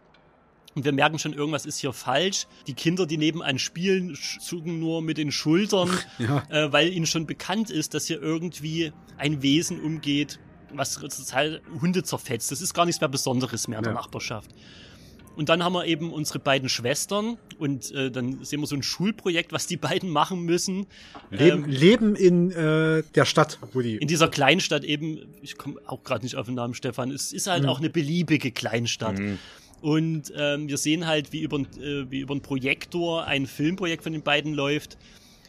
Und 0.74 0.84
wir 0.84 0.92
merken 0.92 1.18
schon, 1.18 1.32
irgendwas 1.32 1.64
ist 1.64 1.78
hier 1.78 1.94
falsch. 1.94 2.46
Die 2.66 2.74
Kinder, 2.74 3.06
die 3.06 3.16
nebenan 3.16 3.58
spielen, 3.58 4.14
zucken 4.40 4.78
nur 4.78 5.00
mit 5.00 5.16
den 5.16 5.32
Schultern, 5.32 5.90
Ja. 6.18 6.42
äh, 6.50 6.70
weil 6.70 6.92
ihnen 6.92 7.06
schon 7.06 7.24
bekannt 7.24 7.70
ist, 7.70 7.94
dass 7.94 8.06
hier 8.06 8.20
irgendwie 8.20 8.92
ein 9.16 9.40
Wesen 9.40 9.80
umgeht, 9.80 10.38
was 10.78 10.94
total 10.94 11.60
Hunde 11.80 12.02
zerfetzt. 12.02 12.50
Das 12.50 12.60
ist 12.60 12.74
gar 12.74 12.84
nichts 12.86 13.00
mehr 13.00 13.08
Besonderes 13.08 13.68
mehr 13.68 13.78
in 13.78 13.84
der 13.84 13.92
Ja. 13.92 13.98
Nachbarschaft. 14.00 14.50
Und 15.36 15.50
dann 15.50 15.62
haben 15.62 15.74
wir 15.74 15.84
eben 15.84 16.14
unsere 16.14 16.38
beiden 16.38 16.70
Schwestern 16.70 17.36
und 17.58 17.90
äh, 17.92 18.10
dann 18.10 18.42
sehen 18.42 18.60
wir 18.60 18.66
so 18.66 18.74
ein 18.74 18.82
Schulprojekt, 18.82 19.52
was 19.52 19.66
die 19.66 19.76
beiden 19.76 20.08
machen 20.08 20.40
müssen. 20.44 20.86
Leben, 21.30 21.64
Ähm, 21.64 21.70
Leben 21.70 22.16
in 22.16 22.50
äh, 22.52 23.02
der 23.14 23.24
Stadt, 23.26 23.58
wo 23.74 23.82
die. 23.82 23.96
in 23.96 24.08
dieser 24.08 24.28
Kleinstadt 24.28 24.82
eben, 24.84 25.18
ich 25.42 25.58
komme 25.58 25.76
auch 25.86 26.02
gerade 26.04 26.24
nicht 26.24 26.36
auf 26.36 26.46
den 26.46 26.54
Namen 26.54 26.72
Stefan, 26.72 27.10
es 27.10 27.34
ist 27.34 27.48
halt 27.48 27.64
Mhm. 27.64 27.68
auch 27.68 27.80
eine 27.80 27.90
beliebige 27.90 28.50
Kleinstadt. 28.50 29.20
Und 29.82 30.32
ähm, 30.34 30.68
wir 30.68 30.78
sehen 30.78 31.06
halt, 31.06 31.32
wie 31.34 31.42
über, 31.42 31.58
äh, 31.58 32.10
wie 32.10 32.20
über 32.20 32.32
einen 32.32 32.40
Projektor 32.40 33.26
ein 33.26 33.46
Filmprojekt 33.46 34.04
von 34.04 34.12
den 34.14 34.22
beiden 34.22 34.54
läuft, 34.54 34.96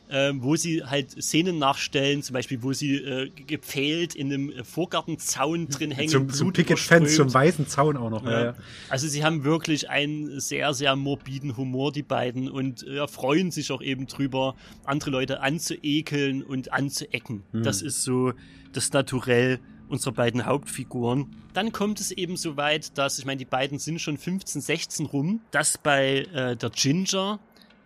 ähm, 0.10 0.44
wo 0.44 0.56
sie 0.56 0.84
halt 0.84 1.12
Szenen 1.22 1.60
nachstellen, 1.60 2.24
zum 2.24 2.34
Beispiel, 2.34 2.64
wo 2.64 2.74
sie 2.74 2.96
äh, 2.96 3.30
gepfählt 3.30 4.16
in 4.16 4.32
einem 4.32 4.52
äh, 4.52 4.64
Vorgartenzaun 4.64 5.68
drin 5.68 5.92
hängen. 5.92 6.10
zum 6.10 6.30
zum 6.30 6.54
Picket 6.54 6.78
überströmt. 6.78 7.10
zum 7.10 7.34
weißen 7.34 7.68
Zaun 7.68 7.98
auch 7.98 8.10
noch. 8.10 8.26
Ja. 8.26 8.46
Ja. 8.46 8.56
Also 8.90 9.08
sie 9.08 9.24
haben 9.24 9.44
wirklich 9.44 9.90
einen 9.90 10.40
sehr, 10.40 10.74
sehr 10.74 10.96
morbiden 10.96 11.58
Humor, 11.58 11.92
die 11.92 12.04
beiden, 12.04 12.50
und 12.50 12.86
äh, 12.88 13.08
freuen 13.08 13.52
sich 13.52 13.72
auch 13.72 13.82
eben 13.82 14.08
drüber, 14.08 14.56
andere 14.86 15.12
Leute 15.12 15.42
anzuekeln 15.42 16.44
und 16.44 16.72
anzuecken. 16.72 17.44
Mhm. 17.52 17.64
Das 17.64 17.82
ist 17.82 18.04
so 18.04 18.34
das 18.72 18.92
Naturell 18.94 19.60
unserer 19.90 20.14
beiden 20.14 20.46
Hauptfiguren. 20.46 21.36
Dann 21.54 21.72
kommt 21.72 22.00
es 22.00 22.12
eben 22.12 22.38
so 22.38 22.58
weit, 22.58 22.98
dass, 22.98 23.20
ich 23.20 23.26
meine, 23.26 23.38
die 23.38 23.46
beiden 23.46 23.80
sind 23.80 24.00
schon 24.00 24.18
15, 24.18 24.62
16 24.62 25.06
rum, 25.06 25.42
dass 25.52 25.78
bei 25.78 26.26
äh, 26.34 26.56
der 26.56 26.70
Ginger 26.70 27.40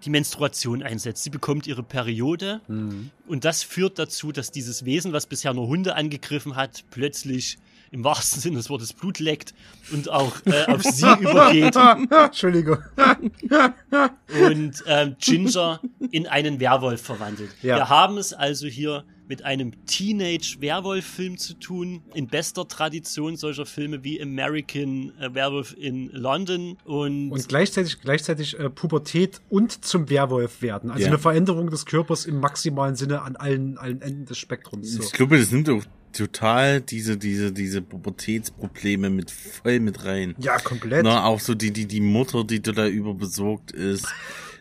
die 0.03 0.09
Menstruation 0.09 0.83
einsetzt. 0.83 1.23
Sie 1.23 1.29
bekommt 1.29 1.67
ihre 1.67 1.83
Periode 1.83 2.61
Mhm. 2.67 3.11
und 3.27 3.45
das 3.45 3.63
führt 3.63 3.99
dazu, 3.99 4.31
dass 4.31 4.51
dieses 4.51 4.85
Wesen, 4.85 5.13
was 5.13 5.25
bisher 5.27 5.53
nur 5.53 5.67
Hunde 5.67 5.95
angegriffen 5.95 6.55
hat, 6.55 6.83
plötzlich 6.91 7.57
im 7.91 8.03
wahrsten 8.05 8.39
Sinne 8.41 8.55
des 8.57 8.69
Wortes 8.69 8.93
Blut 8.93 9.19
leckt 9.19 9.53
und 9.91 10.09
auch 10.09 10.33
äh, 10.45 10.65
auf 10.71 10.81
sie 10.81 11.05
übergeht 11.19 11.75
Entschuldigung. 11.75 12.77
und 14.49 14.83
ähm, 14.87 15.15
Ginger 15.19 15.79
in 16.11 16.27
einen 16.27 16.59
Werwolf 16.59 17.01
verwandelt. 17.01 17.51
Ja. 17.61 17.75
Wir 17.77 17.89
haben 17.89 18.17
es 18.17 18.33
also 18.33 18.67
hier 18.67 19.03
mit 19.31 19.45
einem 19.45 19.71
Teenage-Werwolf-Film 19.85 21.37
zu 21.37 21.53
tun, 21.53 22.03
in 22.13 22.27
bester 22.27 22.67
Tradition 22.67 23.37
solcher 23.37 23.65
Filme 23.65 24.03
wie 24.03 24.21
American 24.21 25.13
äh, 25.21 25.33
Werewolf 25.33 25.73
in 25.79 26.09
London 26.11 26.77
und, 26.83 27.31
Und 27.31 27.47
gleichzeitig, 27.47 28.01
gleichzeitig 28.01 28.59
äh, 28.59 28.69
Pubertät 28.69 29.39
und 29.49 29.85
zum 29.85 30.09
Werwolf 30.09 30.61
werden. 30.61 30.91
Also 30.91 31.03
Ja. 31.03 31.07
eine 31.07 31.17
Veränderung 31.17 31.69
des 31.69 31.85
Körpers 31.85 32.25
im 32.25 32.41
maximalen 32.41 32.97
Sinne 32.97 33.21
an 33.21 33.37
allen, 33.37 33.77
allen 33.77 34.01
Enden 34.01 34.25
des 34.25 34.37
Spektrums. 34.37 34.91
So. 34.91 35.01
Ich 35.03 35.13
glaube, 35.13 35.37
das 35.39 35.49
nimmt 35.49 35.69
auch 35.69 35.85
total 36.11 36.81
diese, 36.81 37.15
diese, 37.15 37.53
diese 37.53 37.81
Pubertätsprobleme 37.81 39.09
mit 39.09 39.31
voll 39.31 39.79
mit 39.79 40.03
rein. 40.03 40.35
Ja, 40.39 40.57
komplett. 40.59 41.05
Na, 41.05 41.23
auch 41.23 41.39
so 41.39 41.55
die, 41.55 41.71
die, 41.71 41.85
die 41.85 42.01
Mutter, 42.01 42.43
die 42.43 42.61
total 42.61 42.89
überbesorgt 42.89 43.71
ist. 43.71 44.05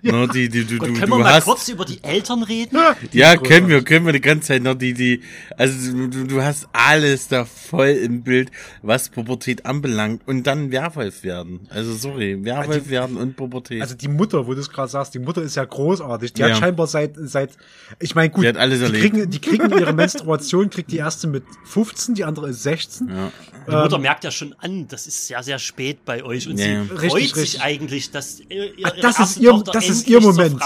Na, 0.13 0.27
die, 0.27 0.49
die, 0.49 0.65
du, 0.65 0.79
Gott, 0.79 0.89
du, 0.89 0.93
können 0.95 1.11
du 1.11 1.17
wir 1.19 1.25
mal 1.25 1.35
hast, 1.35 1.45
kurz 1.45 1.69
über 1.69 1.85
die 1.85 2.03
Eltern 2.03 2.43
reden? 2.43 2.79
ja, 3.13 3.37
können 3.37 3.69
wir, 3.69 3.83
können 3.85 4.07
wir 4.07 4.13
die 4.13 4.21
ganze 4.21 4.49
Zeit 4.49 4.63
noch 4.63 4.75
die, 4.75 4.95
die, 4.95 5.21
also 5.57 5.93
du, 6.09 6.25
du 6.27 6.43
hast 6.43 6.69
alles 6.73 7.29
da 7.29 7.45
voll 7.45 7.89
im 7.89 8.23
Bild, 8.23 8.51
was 8.83 9.09
Pubertät 9.11 9.67
anbelangt 9.67 10.23
und 10.27 10.47
dann 10.47 10.71
Werwolf 10.71 11.23
werden. 11.23 11.61
Also 11.71 11.93
sorry, 11.95 12.45
Werwolf 12.45 12.89
werden 12.89 13.17
und 13.17 13.37
Pubertät. 13.37 13.83
Also 13.83 13.95
die 13.95 14.09
Mutter, 14.09 14.47
wo 14.47 14.55
du 14.55 14.61
es 14.61 14.71
gerade 14.71 14.91
sagst, 14.91 15.15
die 15.15 15.19
Mutter 15.19 15.43
ist 15.43 15.57
ja 15.57 15.65
großartig. 15.65 16.33
Die 16.33 16.41
Ja. 16.41 16.51
hat 16.51 16.59
scheinbar 16.59 16.87
seit, 16.87 17.13
seit, 17.17 17.51
ich 17.99 18.15
meine, 18.15 18.31
gut, 18.31 18.45
Die 18.45 18.49
hat 18.49 18.57
alles 18.57 18.81
die, 18.81 18.99
kriegen, 18.99 19.31
die 19.31 19.41
kriegen 19.41 19.71
ihre 19.79 19.93
Menstruation, 19.93 20.71
kriegt 20.71 20.91
die 20.91 20.97
erste 20.99 21.27
mit 21.27 21.45
15, 21.65 22.15
die 22.15 22.25
andere 22.25 22.51
ist 22.51 22.63
16. 22.63 23.09
ja. 23.09 23.33
Die 23.69 23.77
Mutter 23.77 23.97
Ähm, 23.97 24.03
merkt 24.03 24.25
ja 24.25 24.31
schon 24.31 24.55
an, 24.59 24.89
das 24.89 25.07
ist 25.07 25.27
sehr, 25.27 25.43
sehr 25.43 25.59
spät 25.59 26.05
bei 26.05 26.25
euch 26.25 26.49
und 26.49 26.59
Ja, 26.59 26.65
sie 26.65 26.73
ja. 26.73 26.85
freut 26.85 27.03
Richtig, 27.03 27.29
sich 27.35 27.43
richtig. 27.43 27.63
eigentlich, 27.63 28.11
dass 28.11 28.41
ihr, 28.41 28.77
ihre 28.79 28.93
Ach, 28.93 29.01
das 29.01 29.19
ist 29.21 29.37
ihr, 29.39 29.51
Tochter 29.51 29.73
das 29.73 29.89
ist 29.91 30.09
ihr 30.09 30.21
Moment. 30.21 30.61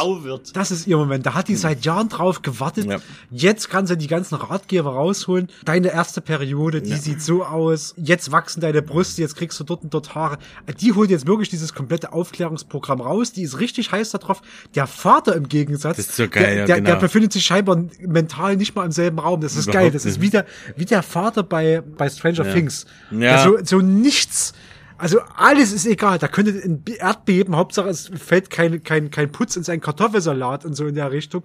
Das 0.55 0.71
ist 0.71 0.87
ihr 0.87 0.97
Moment. 0.97 1.27
Da 1.27 1.35
hat 1.35 1.49
die 1.49 1.57
seit 1.57 1.85
Jahren 1.85 2.09
drauf 2.09 2.43
gewartet. 2.43 2.87
Ja. 2.87 2.99
Jetzt 3.31 3.71
kann 3.71 3.87
sie 3.87 3.97
die 3.97 4.07
ganzen 4.07 4.35
Ratgeber 4.37 4.91
rausholen. 4.93 5.49
Deine 5.65 5.89
erste 5.93 6.21
Periode, 6.21 6.83
die 6.83 6.91
Ja. 6.91 6.97
sieht 6.97 7.23
so 7.23 7.45
aus. 7.45 7.95
Jetzt 7.97 8.33
wachsen 8.33 8.61
deine 8.61 8.83
Brüste, 8.83 9.23
jetzt 9.23 9.37
kriegst 9.37 9.59
du 9.61 9.65
dort 9.65 9.83
und 9.83 9.93
dort 9.95 10.15
Haare. 10.15 10.39
Die 10.81 10.93
holt 10.93 11.11
jetzt 11.11 11.27
wirklich 11.27 11.49
dieses 11.49 11.75
komplette 11.75 12.13
Aufklärungsprogramm 12.13 13.01
raus. 13.01 13.33
Die 13.33 13.43
ist 13.43 13.61
richtig 13.61 13.93
heiß 13.93 14.11
darauf. 14.11 14.43
Der 14.75 14.87
Vater 14.87 15.35
im 15.35 15.49
Gegensatz, 15.49 15.97
Das 15.97 16.07
ist 16.07 16.17
so 16.17 16.29
geil, 16.29 16.45
der, 16.45 16.55
ja, 16.55 16.67
der, 16.67 16.77
genau. 16.77 16.91
der 16.91 16.97
befindet 16.97 17.33
sich 17.33 17.45
scheinbar 17.45 17.83
mental 18.01 18.57
nicht 18.57 18.75
mal 18.75 18.85
im 18.85 18.93
selben 18.93 19.19
Raum. 19.19 19.41
Das 19.41 19.57
ist 19.57 19.67
Überhaupt 19.67 19.83
geil. 19.83 19.91
Das 19.91 20.05
ist 20.05 20.19
nicht. 20.19 20.23
wie 20.27 20.31
der, 20.31 20.47
wie 20.77 20.85
der 20.85 21.03
Vater 21.03 21.43
bei, 21.43 21.83
bei 21.97 22.09
Stranger. 22.09 22.45
Things. 22.53 22.85
Ja. 23.11 23.19
Der 23.19 23.39
so, 23.43 23.57
so 23.63 23.79
nichts. 23.81 24.53
Also 24.97 25.21
alles 25.37 25.73
ist 25.73 25.87
egal. 25.87 26.19
Da 26.19 26.29
könnte 26.29 26.53
ein 26.53 26.85
Erdbeben, 26.99 27.57
Hauptsache 27.57 27.89
es 27.89 28.11
fällt 28.15 28.51
kein, 28.51 28.83
kein, 28.85 29.11
kein 29.11 29.33
Putz 29.33 29.57
in 29.57 29.65
seinen 29.65 29.81
Kartoffelsalat 29.81 30.65
und 30.65 30.75
so 30.75 30.87
in 30.87 30.95
der 30.95 31.11
Richtung. 31.11 31.45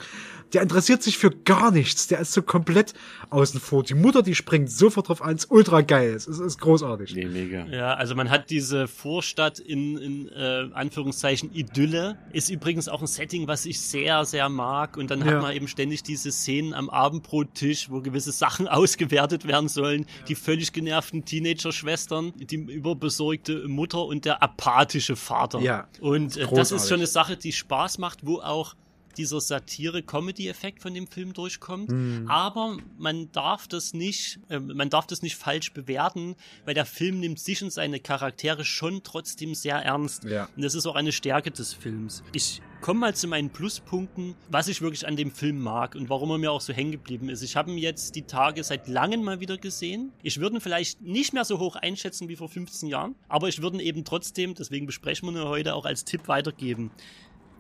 Der 0.54 0.62
interessiert 0.62 1.04
sich 1.04 1.18
für 1.18 1.30
gar 1.32 1.72
nichts. 1.72 2.08
Der 2.08 2.20
ist 2.20 2.34
so 2.34 2.42
komplett 2.42 2.94
außen 3.30 3.60
vor. 3.60 3.84
Die 3.84 3.94
Mutter, 3.94 4.22
die 4.24 4.36
springt 4.36 4.72
sofort 4.72 5.10
drauf 5.10 5.22
an. 5.22 5.36
Ist 5.36 5.52
ultra 5.52 5.82
geil. 5.82 6.14
Es 6.14 6.28
ist, 6.28 6.40
ist 6.40 6.60
großartig. 6.60 7.14
Nee, 7.16 7.26
mega. 7.26 7.66
Ja, 7.68 7.94
also 7.94 8.16
man 8.16 8.30
hat 8.30 8.50
diese 8.50 8.88
Vorstadt 8.88 9.60
in, 9.60 9.98
in 9.98 10.30
äh, 10.30 10.70
Anführungszeichen 10.74 11.54
Idylle. 11.54 12.18
Ist 12.34 12.50
übrigens 12.50 12.88
auch 12.90 13.02
ein 13.02 13.08
Setting, 13.08 13.48
was 13.48 13.66
ich 13.66 13.80
sehr, 13.80 14.26
sehr 14.26 14.50
mag. 14.50 14.98
Und 14.98 15.12
dann 15.12 15.20
Ja. 15.26 15.34
hat 15.36 15.42
man 15.42 15.56
eben 15.56 15.68
ständig 15.68 16.04
diese 16.04 16.32
Szenen 16.32 16.74
am 16.74 16.90
Abendbrottisch, 16.90 17.90
wo 17.92 18.02
gewisse 18.02 18.32
Sachen 18.32 18.68
ausgewertet 18.68 19.48
werden 19.48 19.70
sollen. 19.70 20.06
Die 20.28 20.36
völlig 20.36 20.74
genervten 20.74 21.26
Teenager-Schwestern, 21.26 22.34
die 22.38 22.56
überbesorgte 22.56 23.68
Mutter 23.68 24.06
und 24.06 24.26
der 24.26 24.42
apathische 24.42 25.16
Vater. 25.16 25.60
Ja, 25.60 25.88
Und 26.00 26.38
äh, 26.38 26.48
das 26.54 26.72
ist 26.72 26.88
schon 26.90 26.98
eine 26.98 27.08
Sache, 27.08 27.38
die 27.38 27.52
Spaß 27.52 27.98
macht, 28.00 28.26
wo 28.26 28.40
auch 28.40 28.76
dieser 29.20 29.42
Satire-Comedy-Effekt 29.42 30.82
von 30.82 30.94
dem 30.94 31.08
Film 31.08 31.34
durchkommt. 31.34 31.92
Hm. 31.92 32.28
Aber 32.30 32.78
man 32.98 33.32
darf 33.34 33.68
das 33.68 33.94
nicht, 33.94 34.40
äh, 34.50 34.60
man 34.60 34.90
darf 34.90 35.08
das 35.08 35.22
nicht 35.22 35.36
falsch 35.36 35.74
bewerten, 35.74 36.36
weil 36.66 36.74
der 36.74 36.86
Film 36.86 37.20
nimmt 37.20 37.40
sich 37.40 37.62
und 37.62 37.72
seine 37.72 38.00
Charaktere 38.00 38.64
schon 38.64 39.04
trotzdem 39.04 39.54
sehr 39.56 39.76
ernst. 39.76 40.24
Ja. 40.24 40.48
Und 40.56 40.64
das 40.64 40.74
ist 40.74 40.86
auch 40.86 40.96
eine 40.96 41.12
Stärke 41.12 41.52
des 41.52 41.74
Films. 41.74 42.24
Ich 42.32 42.62
komme 42.80 43.02
mal 43.02 43.16
zu 43.16 43.28
meinen 43.28 43.50
Pluspunkten, 43.50 44.36
was 44.50 44.70
ich 44.70 44.82
wirklich 44.82 45.06
an 45.06 45.18
dem 45.18 45.32
Film 45.32 45.60
mag 45.60 45.96
und 45.96 46.10
warum 46.10 46.32
er 46.32 46.38
mir 46.38 46.52
auch 46.52 46.62
so 46.62 46.72
hängen 46.72 46.92
geblieben 46.92 47.28
ist. 47.28 47.42
Ich 47.42 47.58
habe 47.58 47.72
ihn 47.72 47.78
jetzt 47.78 48.16
die 48.16 48.22
Tage 48.22 48.64
seit 48.64 48.88
langem 48.88 49.22
mal 49.22 49.42
wieder 49.42 49.58
gesehen. 49.58 50.14
Ich 50.24 50.40
würde 50.40 50.58
ihn 50.58 50.62
vielleicht 50.62 51.02
nicht 51.02 51.34
mehr 51.34 51.44
so 51.44 51.60
hoch 51.60 51.76
einschätzen 51.76 52.30
wie 52.30 52.38
vor 52.38 52.48
15 52.48 52.88
Jahren, 52.88 53.16
aber 53.28 53.50
ich 53.50 53.62
würde 53.62 53.78
ihn 53.78 53.82
eben 53.82 54.06
trotzdem, 54.06 54.56
deswegen 54.56 54.86
besprechen 54.86 55.30
wir 55.30 55.42
ihn 55.42 55.48
heute 55.48 55.76
auch 55.76 55.86
als 55.86 56.06
Tipp 56.06 56.30
weitergeben. 56.30 56.92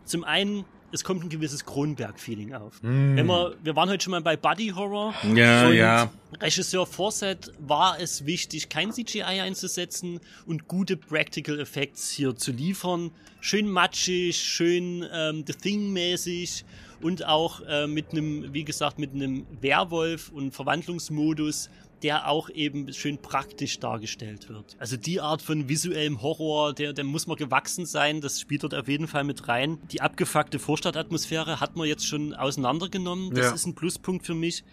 Zum 0.05 0.23
einen, 0.23 0.65
es 0.91 1.03
kommt 1.03 1.23
ein 1.23 1.29
gewisses 1.29 1.65
Kronberg-Feeling 1.65 2.53
auf. 2.53 2.81
Mm. 2.81 3.15
Wenn 3.15 3.25
wir, 3.27 3.55
wir 3.63 3.75
waren 3.75 3.89
heute 3.89 4.03
schon 4.03 4.11
mal 4.11 4.21
bei 4.21 4.37
Buddy 4.37 4.69
Horror. 4.69 5.13
Ja, 5.35 5.67
und 5.67 5.73
ja. 5.73 6.11
Regisseur 6.39 6.85
Fawcett 6.85 7.51
war 7.59 7.99
es 7.99 8.25
wichtig, 8.25 8.69
kein 8.69 8.91
CGI 8.91 9.23
einzusetzen 9.23 10.19
und 10.45 10.67
gute 10.67 10.97
Practical 10.97 11.59
Effects 11.59 12.11
hier 12.11 12.35
zu 12.35 12.51
liefern. 12.51 13.11
Schön 13.41 13.67
matschig, 13.69 14.37
schön 14.37 15.05
ähm, 15.13 15.43
The 15.45 15.53
Thing-mäßig 15.53 16.65
und 17.01 17.25
auch 17.25 17.61
äh, 17.61 17.87
mit 17.87 18.11
einem, 18.11 18.53
wie 18.53 18.63
gesagt, 18.63 18.99
mit 18.99 19.13
einem 19.13 19.45
Werwolf 19.61 20.29
und 20.29 20.53
Verwandlungsmodus, 20.53 21.69
der 22.03 22.29
auch 22.29 22.49
eben 22.49 22.93
schön 22.93 23.17
praktisch 23.21 23.79
dargestellt 23.79 24.47
wird. 24.49 24.75
Also 24.79 24.95
die 24.97 25.19
Art 25.21 25.41
von 25.41 25.67
visuellem 25.69 26.21
Horror, 26.21 26.73
der, 26.73 26.93
der 26.93 27.03
muss 27.03 27.27
man 27.27 27.35
gewachsen 27.37 27.85
sein, 27.85 28.21
das 28.21 28.39
spielt 28.39 28.63
dort 28.63 28.73
auf 28.75 28.87
jeden 28.87 29.07
Fall 29.07 29.23
mit 29.23 29.47
rein. 29.47 29.77
Die 29.91 30.01
abgefuckte 30.01 30.59
Vorstadtatmosphäre 30.59 31.59
hat 31.59 31.75
man 31.75 31.87
jetzt 31.87 32.05
schon 32.07 32.33
auseinandergenommen, 32.33 33.31
das 33.33 33.45
Ja. 33.47 33.51
ist 33.53 33.65
ein 33.65 33.75
Pluspunkt 33.75 34.25
für 34.25 34.35
mich. 34.35 34.63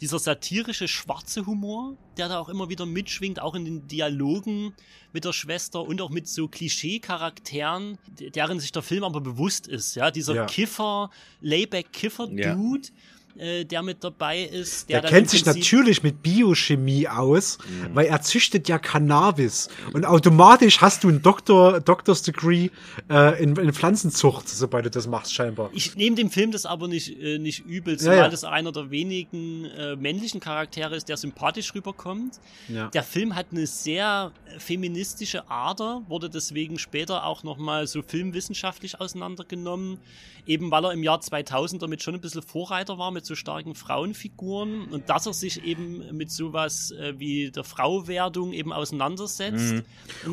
Dieser 0.00 0.18
satirische 0.18 0.88
schwarze 0.88 1.46
Humor, 1.46 1.96
der 2.16 2.28
da 2.28 2.40
auch 2.40 2.48
immer 2.48 2.68
wieder 2.68 2.86
mitschwingt, 2.86 3.40
auch 3.40 3.54
in 3.54 3.64
den 3.64 3.86
Dialogen 3.86 4.74
mit 5.12 5.24
der 5.24 5.32
Schwester 5.32 5.80
und 5.82 6.00
auch 6.00 6.10
mit 6.10 6.26
so 6.26 6.48
Klischee-Charakteren, 6.48 7.98
de- 8.18 8.30
deren 8.30 8.58
sich 8.58 8.72
der 8.72 8.82
Film 8.82 9.04
aber 9.04 9.20
bewusst 9.20 9.68
ist. 9.68 9.94
Ja, 9.94 10.10
dieser 10.10 10.34
Ja. 10.34 10.46
Kiffer, 10.46 11.10
Layback-Kiffer-Dude, 11.40 12.88
Ja. 12.88 12.94
Äh, 13.36 13.64
der 13.64 13.82
mit 13.82 14.04
dabei 14.04 14.42
ist. 14.42 14.88
Der, 14.88 15.00
Der, 15.00 15.02
dann 15.02 15.10
kennt 15.10 15.30
sich 15.30 15.44
natürlich 15.44 16.02
mit 16.02 16.22
Biochemie 16.22 17.08
aus, 17.08 17.58
weil 17.92 18.06
er 18.06 18.20
züchtet 18.22 18.68
ja 18.68 18.78
Cannabis. 18.78 19.68
Und 19.92 20.04
automatisch 20.04 20.80
hast 20.80 21.04
du 21.04 21.08
ein 21.08 21.22
Doktor, 21.22 21.80
Doctor's 21.80 22.22
Degree 22.22 22.70
äh, 23.10 23.42
in, 23.42 23.56
in 23.56 23.72
Pflanzenzucht, 23.72 24.48
sobald 24.48 24.86
du 24.86 24.90
das 24.90 25.06
machst, 25.06 25.34
scheinbar. 25.34 25.70
Ich 25.72 25.96
nehme 25.96 26.16
dem 26.16 26.30
Film 26.30 26.52
das 26.52 26.66
aber 26.66 26.88
nicht, 26.88 27.20
äh, 27.20 27.38
nicht 27.38 27.64
übel, 27.66 27.94
Ja, 27.94 27.98
zumal 27.98 28.16
ja. 28.16 28.28
das 28.28 28.44
einer 28.44 28.72
der 28.72 28.90
wenigen 28.90 29.64
äh, 29.64 29.96
männlichen 29.96 30.40
Charaktere 30.40 30.96
ist, 30.96 31.08
der 31.08 31.16
sympathisch 31.16 31.74
rüberkommt. 31.74 32.40
Ja. 32.68 32.88
Der 32.88 33.02
Film 33.02 33.34
hat 33.34 33.46
eine 33.52 33.66
sehr 33.66 34.32
feministische 34.58 35.50
Ader, 35.50 36.02
wurde 36.08 36.28
deswegen 36.30 36.78
später 36.78 37.24
auch 37.24 37.42
nochmal 37.42 37.86
so 37.86 38.02
filmwissenschaftlich 38.02 39.00
auseinandergenommen, 39.00 39.98
eben 40.46 40.70
weil 40.70 40.84
er 40.84 40.92
im 40.92 41.02
Jahr 41.02 41.20
2000 41.20 41.82
damit 41.82 42.02
schon 42.02 42.14
ein 42.14 42.20
bisschen 42.20 42.42
Vorreiter 42.42 42.98
war 42.98 43.10
mit 43.10 43.21
so 43.24 43.34
starken 43.34 43.74
Frauenfiguren 43.74 44.84
und 44.86 45.08
dass 45.08 45.26
er 45.26 45.32
sich 45.32 45.64
eben 45.64 46.16
mit 46.16 46.30
sowas 46.30 46.90
äh, 46.92 47.14
wie 47.18 47.50
der 47.50 47.64
Frauwerdung 47.64 48.52
eben 48.52 48.72
auseinandersetzt. 48.72 49.74
Mhm. 49.74 49.82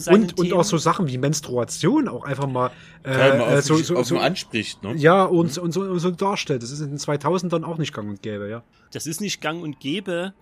Und, 0.07 0.37
und 0.39 0.53
auch 0.53 0.63
so 0.63 0.77
Sachen 0.77 1.07
wie 1.07 1.17
Menstruation 1.17 2.07
auch 2.07 2.23
einfach 2.23 2.47
mal 2.47 2.71
äh, 3.03 3.09
allem 3.09 3.41
äh, 3.41 3.61
so, 3.61 3.75
so, 3.77 4.01
so 4.03 4.17
anspricht, 4.17 4.83
ne? 4.83 4.95
Ja, 4.95 5.25
und, 5.25 5.57
und, 5.57 5.71
so, 5.71 5.81
und 5.81 5.99
so 5.99 6.11
darstellt. 6.11 6.63
Das 6.63 6.71
ist 6.71 6.81
in 6.81 6.89
den 6.89 6.99
2000ern 6.99 7.63
auch 7.63 7.77
nicht 7.77 7.93
gang 7.93 8.09
und 8.09 8.21
gäbe, 8.21 8.49
ja. 8.49 8.63
Das 8.91 9.07
ist 9.07 9.21
nicht 9.21 9.41
gang 9.41 9.63
und 9.63 9.79
gäbe. 9.79 10.33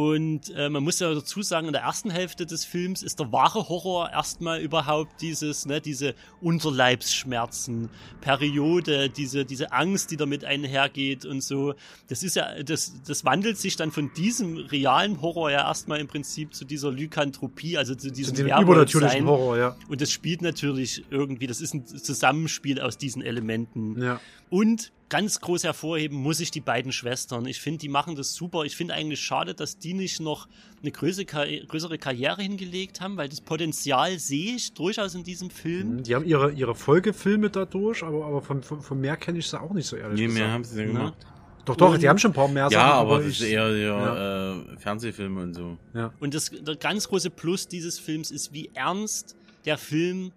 Und 0.00 0.48
äh, 0.56 0.70
man 0.70 0.82
muss 0.82 0.98
ja 0.98 1.12
dazu 1.12 1.42
sagen, 1.42 1.66
in 1.66 1.74
der 1.74 1.82
ersten 1.82 2.08
Hälfte 2.08 2.46
des 2.46 2.64
Films 2.64 3.02
ist 3.02 3.20
der 3.20 3.32
wahre 3.32 3.68
Horror 3.68 4.10
erstmal 4.10 4.60
überhaupt 4.62 5.20
dieses, 5.20 5.66
ne, 5.66 5.82
diese 5.82 6.14
Unterleibsschmerzen, 6.40 7.90
Periode, 8.22 9.10
diese, 9.10 9.44
diese 9.44 9.72
Angst, 9.72 10.10
die 10.10 10.16
damit 10.16 10.46
einhergeht 10.46 11.26
und 11.26 11.42
so. 11.42 11.74
Das 12.08 12.22
ist 12.22 12.34
ja, 12.34 12.62
das, 12.62 12.94
das 13.06 13.26
wandelt 13.26 13.58
sich 13.58 13.76
dann 13.76 13.90
von 13.90 14.10
diesem 14.14 14.56
realen 14.56 15.20
Horror 15.20 15.50
ja 15.50 15.68
erstmal 15.68 16.00
im 16.00 16.08
Prinzip 16.08 16.54
zu 16.54 16.64
dieser 16.64 16.90
Lykanthropie, 16.90 17.76
also 17.76 17.94
zu 17.94 18.10
diesem 18.10 18.38
Werwolfsein. 18.38 18.62
übernatürlichen 18.62 19.26
Horror, 19.26 19.58
ja. 19.58 19.76
Und 19.90 20.00
das 20.00 20.10
spielt 20.10 20.40
natürlich 20.40 21.04
irgendwie, 21.10 21.46
das 21.46 21.60
ist 21.60 21.74
ein 21.74 21.86
Zusammenspiel 21.86 22.80
aus 22.80 22.96
diesen 22.96 23.20
Elementen. 23.20 24.00
Ja. 24.00 24.18
Und 24.50 24.92
ganz 25.08 25.40
groß 25.40 25.64
hervorheben 25.64 26.16
muss 26.18 26.38
ich 26.40 26.50
die 26.50 26.60
beiden 26.60 26.92
Schwestern. 26.92 27.46
Ich 27.46 27.60
finde, 27.60 27.78
die 27.78 27.88
machen 27.88 28.14
das 28.16 28.34
super. 28.34 28.64
Ich 28.64 28.76
finde 28.76 28.94
eigentlich 28.94 29.20
schade, 29.20 29.54
dass 29.54 29.78
die 29.78 29.94
nicht 29.94 30.20
noch 30.20 30.48
eine 30.82 30.90
größere, 30.92 31.24
Karri- 31.24 31.66
größere 31.66 31.98
Karriere 31.98 32.42
hingelegt 32.42 33.00
haben, 33.00 33.16
weil 33.16 33.28
das 33.28 33.40
Potenzial 33.40 34.18
sehe 34.18 34.54
ich 34.56 34.72
durchaus 34.74 35.14
in 35.14 35.24
diesem 35.24 35.50
Film. 35.50 36.02
Die 36.02 36.14
haben 36.14 36.24
ihre, 36.24 36.52
ihre 36.52 36.74
Folgefilme 36.74 37.50
dadurch, 37.50 38.02
aber, 38.02 38.24
aber 38.24 38.40
von, 38.42 38.62
von, 38.62 38.80
von 38.82 39.00
mehr 39.00 39.16
kenne 39.16 39.38
ich 39.38 39.48
sie 39.48 39.60
auch 39.60 39.72
nicht 39.72 39.86
so 39.86 39.96
ehrlich 39.96 40.18
Nee, 40.20 40.26
gesagt. 40.26 40.40
mehr 40.44 40.52
haben 40.52 40.64
sie 40.64 40.76
denn 40.76 40.88
Ne? 40.88 40.92
gemacht. 40.94 41.14
Doch, 41.64 41.76
doch, 41.76 41.92
Und- 41.94 42.02
die 42.02 42.08
haben 42.08 42.18
schon 42.18 42.30
ein 42.30 42.34
paar 42.34 42.48
mehr 42.48 42.68
Ja, 42.70 42.92
aber, 42.92 43.18
das 43.18 43.26
ich- 43.28 43.40
ist 43.42 43.46
eher, 43.48 43.68
eher 43.68 43.76
ja. 43.76 44.54
äh, 44.72 44.76
Fernsehfilme 44.78 45.42
und 45.42 45.54
so. 45.54 45.76
Ja. 45.94 46.12
Und 46.20 46.34
das 46.34 46.50
der 46.50 46.76
ganz 46.76 47.08
große 47.08 47.30
Plus 47.30 47.68
dieses 47.68 47.98
Films 47.98 48.30
ist, 48.30 48.52
wie 48.52 48.70
ernst 48.74 49.36
der 49.66 49.76
Film 49.76 50.32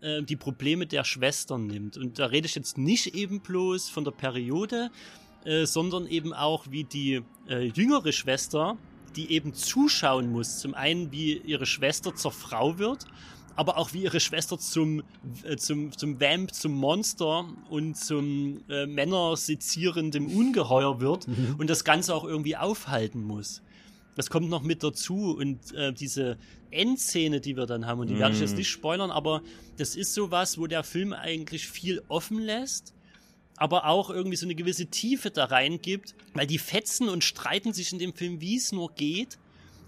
äh, 0.00 0.22
die 0.22 0.36
Probleme 0.36 0.86
der 0.86 1.04
Schwestern 1.04 1.66
nimmt. 1.66 1.96
Und 1.96 2.18
da 2.18 2.26
rede 2.26 2.46
ich 2.46 2.54
jetzt 2.54 2.78
nicht 2.78 3.14
eben 3.14 3.40
bloß 3.40 3.88
von 3.88 4.04
der 4.04 4.12
Periode, 4.12 4.90
äh, 5.44 5.66
sondern 5.66 6.06
eben 6.06 6.32
auch 6.32 6.66
wie 6.70 6.84
die 6.84 7.22
äh, 7.48 7.66
jüngere 7.74 8.12
Schwester, 8.12 8.76
die 9.14 9.30
eben 9.32 9.54
zuschauen 9.54 10.30
muss. 10.30 10.58
Zum 10.58 10.74
einen, 10.74 11.10
wie 11.12 11.38
ihre 11.38 11.66
Schwester 11.66 12.14
zur 12.14 12.32
Frau 12.32 12.78
wird, 12.78 13.06
aber 13.54 13.78
auch 13.78 13.94
wie 13.94 14.02
ihre 14.02 14.20
Schwester 14.20 14.58
zum, 14.58 15.02
äh, 15.44 15.56
zum, 15.56 15.90
zum 15.96 16.20
Vamp, 16.20 16.52
zum 16.52 16.72
Monster 16.72 17.46
und 17.70 17.96
zum 17.96 18.60
äh, 18.68 18.84
männersezierendem 18.86 20.26
Ungeheuer 20.26 21.00
wird 21.00 21.26
Mhm. 21.28 21.56
und 21.58 21.70
das 21.70 21.84
Ganze 21.84 22.14
auch 22.14 22.24
irgendwie 22.24 22.56
aufhalten 22.56 23.22
muss. 23.22 23.62
Das 24.16 24.30
kommt 24.30 24.48
noch 24.48 24.62
mit 24.62 24.82
dazu 24.82 25.36
und 25.38 25.72
äh, 25.74 25.92
diese 25.92 26.38
Endszene, 26.70 27.40
die 27.40 27.56
wir 27.56 27.66
dann 27.66 27.86
haben, 27.86 28.00
und 28.00 28.08
die 28.08 28.18
werde 28.18 28.34
ich 28.34 28.40
jetzt 28.40 28.52
Mhm. 28.52 28.58
nicht 28.58 28.70
spoilern, 28.70 29.10
aber 29.10 29.42
das 29.76 29.94
ist 29.94 30.14
sowas, 30.14 30.58
wo 30.58 30.66
der 30.66 30.82
Film 30.82 31.12
eigentlich 31.12 31.68
viel 31.68 32.02
offen 32.08 32.38
lässt, 32.40 32.92
aber 33.56 33.86
auch 33.86 34.10
irgendwie 34.10 34.36
so 34.36 34.46
eine 34.46 34.54
gewisse 34.54 34.86
Tiefe 34.86 35.30
da 35.30 35.44
reingibt, 35.44 36.14
weil 36.34 36.46
die 36.46 36.58
fetzen 36.58 37.08
und 37.08 37.24
streiten 37.24 37.72
sich 37.72 37.92
in 37.92 37.98
dem 37.98 38.14
Film, 38.14 38.40
wie 38.40 38.56
es 38.56 38.72
nur 38.72 38.92
geht, 38.94 39.38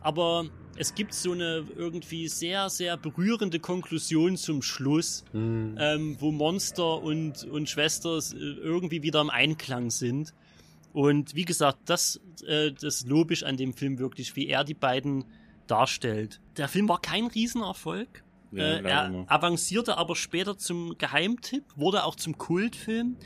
aber 0.01 0.47
es 0.77 0.95
gibt 0.95 1.13
so 1.15 1.33
eine 1.33 1.67
irgendwie 1.77 2.29
sehr, 2.29 2.71
sehr 2.71 2.97
berührende 2.97 3.59
Konklusion 3.59 4.37
zum 4.37 4.63
Schluss, 4.63 5.25
Mhm. 5.33 5.77
ähm, 5.81 6.17
wo 6.21 6.31
Monster 6.31 7.03
und, 7.03 7.45
und 7.45 7.69
Schwester 7.69 8.19
äh, 8.19 8.37
irgendwie 8.37 9.03
wieder 9.03 9.21
im 9.21 9.31
Einklang 9.31 9.91
sind. 9.91 10.35
Und 10.93 11.35
wie 11.35 11.45
gesagt, 11.45 11.79
das, 11.87 12.21
äh, 12.43 12.73
das 12.73 13.07
lobe 13.07 13.35
ich 13.35 13.47
an 13.47 13.57
dem 13.57 13.73
Film 13.75 13.99
wirklich, 13.99 14.37
wie 14.37 14.47
er 14.49 14.65
die 14.65 14.75
beiden 14.75 15.25
darstellt. 15.67 16.41
Der 16.57 16.69
Film 16.69 16.89
war 16.89 17.01
kein 17.01 17.27
Riesenerfolg. 17.27 18.25
Ja, 18.51 18.65
äh, 18.79 18.83
er 18.83 19.09
nicht. 19.11 19.31
avancierte 19.31 19.99
aber 19.99 20.17
später 20.17 20.57
zum 20.57 20.97
Geheimtipp, 20.97 21.65
wurde 21.77 22.05
auch 22.05 22.15
zum 22.17 22.39
Kultfilm, 22.39 23.17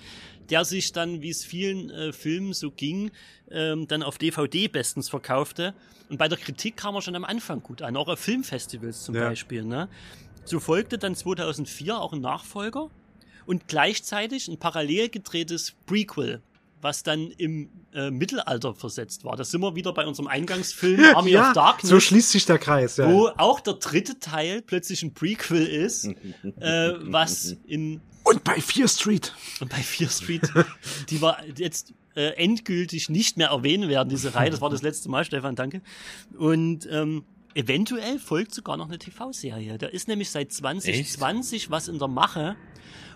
der 0.50 0.64
sich 0.64 0.92
dann, 0.92 1.22
wie 1.22 1.30
es 1.30 1.44
vielen 1.44 1.90
äh, 1.90 2.12
Filmen 2.12 2.52
so 2.52 2.72
ging, 2.72 3.12
ähm, 3.50 3.86
dann 3.86 4.02
auf 4.02 4.18
DVD 4.18 4.66
bestens 4.66 5.08
verkaufte. 5.08 5.74
Und 6.08 6.18
bei 6.18 6.26
der 6.26 6.36
Kritik 6.38 6.76
kam 6.76 6.96
er 6.96 7.02
schon 7.02 7.14
am 7.14 7.24
Anfang 7.24 7.62
gut 7.62 7.82
an, 7.82 7.96
auch 7.96 8.08
auf 8.08 8.18
Filmfestivals 8.18 9.04
zum 9.04 9.14
Ja. 9.14 9.28
Beispiel. 9.28 9.64
Ne? 9.64 9.88
So 10.44 10.58
folgte 10.58 10.98
dann 10.98 11.14
2004 11.14 11.96
auch 12.00 12.12
ein 12.12 12.20
Nachfolger 12.20 12.90
und 13.46 13.68
gleichzeitig 13.68 14.48
ein 14.48 14.58
parallel 14.58 15.08
gedrehtes 15.08 15.72
Prequel, 15.86 16.42
was 16.82 17.02
dann 17.02 17.30
im 17.30 17.70
äh, 17.94 18.10
Mittelalter 18.10 18.74
versetzt 18.74 19.24
war. 19.24 19.36
Da 19.36 19.44
sind 19.44 19.60
wir 19.60 19.74
wieder 19.76 19.94
bei 19.94 20.06
unserem 20.06 20.26
Eingangsfilm 20.26 21.00
Army 21.14 21.30
ja, 21.30 21.48
of 21.48 21.54
Darkness 21.54 21.88
so 21.88 22.00
schließt 22.00 22.30
sich 22.30 22.44
der 22.44 22.58
Kreis, 22.58 22.96
ja. 22.96 23.10
wo 23.10 23.28
auch 23.36 23.60
der 23.60 23.74
dritte 23.74 24.18
Teil 24.18 24.62
plötzlich 24.62 25.02
ein 25.02 25.14
Prequel 25.14 25.66
ist, 25.66 26.04
äh, 26.60 26.92
was 27.00 27.56
in 27.66 28.00
Und 28.24 28.44
bei 28.44 28.60
Fear 28.60 28.88
Street. 28.88 29.34
und 29.60 29.70
bei 29.70 29.78
Fear 29.78 30.10
Street, 30.10 30.42
die 31.08 31.22
wir 31.22 31.38
jetzt 31.56 31.94
äh, 32.14 32.34
endgültig 32.36 33.08
nicht 33.08 33.36
mehr 33.36 33.48
erwähnen 33.48 33.88
werden, 33.88 34.08
diese 34.08 34.34
Reihe. 34.34 34.50
Das 34.50 34.60
war 34.60 34.68
das 34.68 34.82
letzte 34.82 35.08
Mal, 35.08 35.24
Stefan, 35.24 35.54
danke. 35.54 35.82
Und 36.36 36.86
ähm, 36.90 37.24
eventuell 37.54 38.18
folgt 38.18 38.54
sogar 38.54 38.76
noch 38.76 38.88
eine 38.88 38.98
TV-Serie. 38.98 39.78
Da 39.78 39.86
ist 39.86 40.08
nämlich 40.08 40.30
seit 40.30 40.52
2020 40.52 41.70
was 41.70 41.88
in 41.88 41.98
der 41.98 42.08
Mache. 42.08 42.56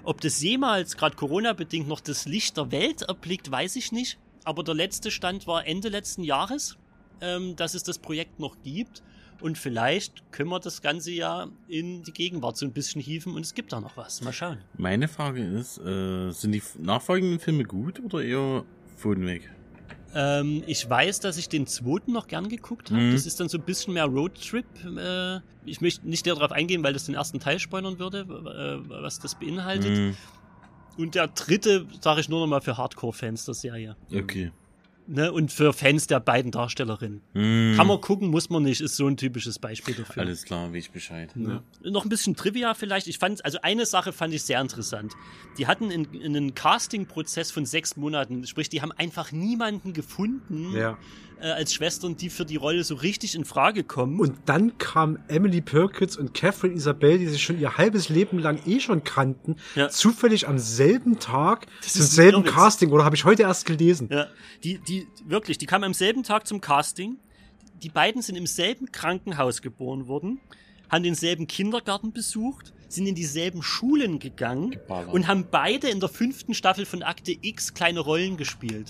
Ob 0.06 0.20
das 0.20 0.40
jemals, 0.40 0.96
gerade 0.96 1.16
Corona-bedingt, 1.16 1.88
noch 1.88 2.00
das 2.00 2.26
Licht 2.26 2.56
der 2.56 2.70
Welt 2.70 3.02
erblickt, 3.02 3.50
weiß 3.50 3.74
ich 3.76 3.90
nicht. 3.90 4.18
Aber 4.44 4.62
der 4.62 4.74
letzte 4.74 5.10
Stand 5.10 5.46
war 5.48 5.66
Ende 5.66 5.88
letzten 5.88 6.22
Jahres. 6.22 6.78
ähm, 7.20 7.56
dass 7.56 7.74
es 7.74 7.82
das 7.82 7.98
Projekt 7.98 8.38
noch 8.40 8.56
gibt. 8.62 9.02
Und 9.40 9.58
vielleicht 9.58 10.30
können 10.32 10.50
wir 10.50 10.60
das 10.60 10.80
Ganze 10.82 11.12
ja 11.12 11.48
in 11.68 12.02
die 12.02 12.12
Gegenwart 12.12 12.56
so 12.56 12.64
ein 12.66 12.72
bisschen 12.72 13.00
hieven 13.00 13.34
und 13.34 13.42
es 13.42 13.54
gibt 13.54 13.72
da 13.72 13.80
noch 13.80 13.96
was. 13.96 14.22
Mal 14.22 14.32
schauen. 14.32 14.58
Meine 14.78 15.08
Frage 15.08 15.44
ist, 15.44 15.78
äh, 15.78 16.30
sind 16.30 16.52
die 16.52 16.62
nachfolgenden 16.78 17.38
Filme 17.38 17.64
gut 17.64 18.00
oder 18.00 18.22
eher 18.22 18.64
Pfoten 18.96 19.26
weg? 19.26 19.50
Ähm, 20.18 20.62
ich 20.66 20.88
weiß, 20.88 21.20
dass 21.20 21.36
ich 21.36 21.50
den 21.50 21.66
zweiten 21.66 22.12
noch 22.12 22.26
gern 22.26 22.48
geguckt 22.48 22.90
habe. 22.90 23.02
Mhm. 23.02 23.12
Das 23.12 23.26
ist 23.26 23.38
dann 23.38 23.50
so 23.50 23.58
ein 23.58 23.64
bisschen 23.64 23.92
mehr 23.92 24.06
Roadtrip. 24.06 24.64
Äh, 24.96 25.40
ich 25.66 25.82
möchte 25.82 26.08
nicht 26.08 26.26
darauf 26.26 26.52
eingehen, 26.52 26.82
weil 26.82 26.94
das 26.94 27.04
den 27.04 27.14
ersten 27.14 27.38
Teil 27.38 27.58
spoilern 27.58 27.98
würde, 27.98 28.20
äh, 28.20 29.02
was 29.02 29.18
das 29.18 29.34
beinhaltet. 29.34 29.90
Mhm. 29.90 30.16
Und 30.96 31.14
der 31.14 31.28
dritte 31.28 31.86
sage 32.00 32.20
ich 32.22 32.30
nur 32.30 32.40
noch 32.40 32.46
mal 32.46 32.62
für 32.62 32.78
Hardcore-Fans 32.78 33.44
der 33.44 33.54
Serie. 33.54 33.96
Okay. 34.10 34.52
Ne? 35.08 35.32
Und 35.32 35.52
für 35.52 35.72
Fans 35.72 36.06
der 36.06 36.20
beiden 36.20 36.50
Darstellerinnen. 36.50 37.20
Mhm. 37.34 37.74
Kann 37.76 37.86
man 37.86 38.00
gucken, 38.00 38.28
muss 38.28 38.50
man 38.50 38.62
nicht, 38.62 38.80
ist 38.80 38.96
so 38.96 39.06
ein 39.06 39.16
typisches 39.16 39.58
Beispiel 39.58 39.94
dafür. 39.94 40.22
Alles 40.22 40.44
klar, 40.44 40.72
wie 40.72 40.78
ich 40.78 40.90
Bescheid. 40.90 41.30
Ja. 41.36 41.62
Noch 41.84 42.04
ein 42.04 42.08
bisschen 42.08 42.34
Trivia 42.34 42.74
vielleicht. 42.74 43.06
Ich 43.06 43.18
fand, 43.18 43.44
also 43.44 43.58
eine 43.62 43.86
Sache 43.86 44.12
fand 44.12 44.34
ich 44.34 44.42
sehr 44.42 44.60
interessant. 44.60 45.12
Die 45.58 45.66
hatten 45.66 45.90
in, 45.90 46.04
in 46.12 46.36
einen 46.36 46.54
Casting-Prozess 46.54 47.50
von 47.50 47.66
sechs 47.66 47.96
Monaten, 47.96 48.46
sprich, 48.46 48.68
die 48.68 48.82
haben 48.82 48.92
einfach 48.92 49.32
niemanden 49.32 49.92
gefunden 49.92 50.74
Ja. 50.76 50.98
Äh, 51.40 51.48
als 51.48 51.74
Schwestern, 51.74 52.16
die 52.16 52.30
für 52.30 52.44
die 52.44 52.56
Rolle 52.56 52.84
so 52.84 52.94
richtig 52.94 53.34
in 53.34 53.44
Frage 53.44 53.84
kommen. 53.84 54.18
Und 54.20 54.36
dann 54.46 54.78
kam 54.78 55.18
Emily 55.28 55.60
Perkins 55.60 56.16
und 56.16 56.34
Catherine 56.34 56.74
Isabel, 56.74 57.18
die 57.18 57.26
sich 57.26 57.42
schon 57.42 57.60
ihr 57.60 57.76
halbes 57.76 58.08
Leben 58.08 58.38
lang 58.38 58.60
eh 58.66 58.80
schon 58.80 59.04
kannten, 59.04 59.56
zufällig 59.90 60.48
am 60.48 60.58
selben 60.58 61.18
Tag 61.18 61.66
Das 61.82 61.92
zum 61.94 62.02
selben 62.02 62.38
Irrwitz. 62.38 62.54
Casting, 62.54 62.90
oder 62.90 63.04
habe 63.04 63.16
ich 63.16 63.24
heute 63.24 63.42
erst 63.42 63.66
gelesen? 63.66 64.08
Ja, 64.10 64.26
die, 64.64 64.78
die, 64.78 65.06
wirklich, 65.26 65.58
die 65.58 65.66
kamen 65.66 65.84
am 65.84 65.94
selben 65.94 66.22
Tag 66.22 66.46
zum 66.46 66.60
Casting. 66.60 67.18
Die 67.82 67.90
beiden 67.90 68.22
sind 68.22 68.36
im 68.36 68.46
selben 68.46 68.90
Krankenhaus 68.90 69.60
geboren 69.60 70.08
worden, 70.08 70.40
haben 70.88 71.02
denselben 71.02 71.46
Kindergarten 71.46 72.12
besucht, 72.12 72.72
sind 72.88 73.06
in 73.06 73.14
dieselben 73.14 73.62
Schulen 73.62 74.18
gegangen 74.18 74.70
Geballert. 74.70 75.12
und 75.12 75.26
haben 75.26 75.46
beide 75.50 75.88
in 75.88 76.00
der 76.00 76.08
fünften 76.08 76.54
Staffel 76.54 76.86
von 76.86 77.02
Akte 77.02 77.36
X 77.40 77.74
kleine 77.74 78.00
Rollen 78.00 78.36
gespielt. 78.36 78.88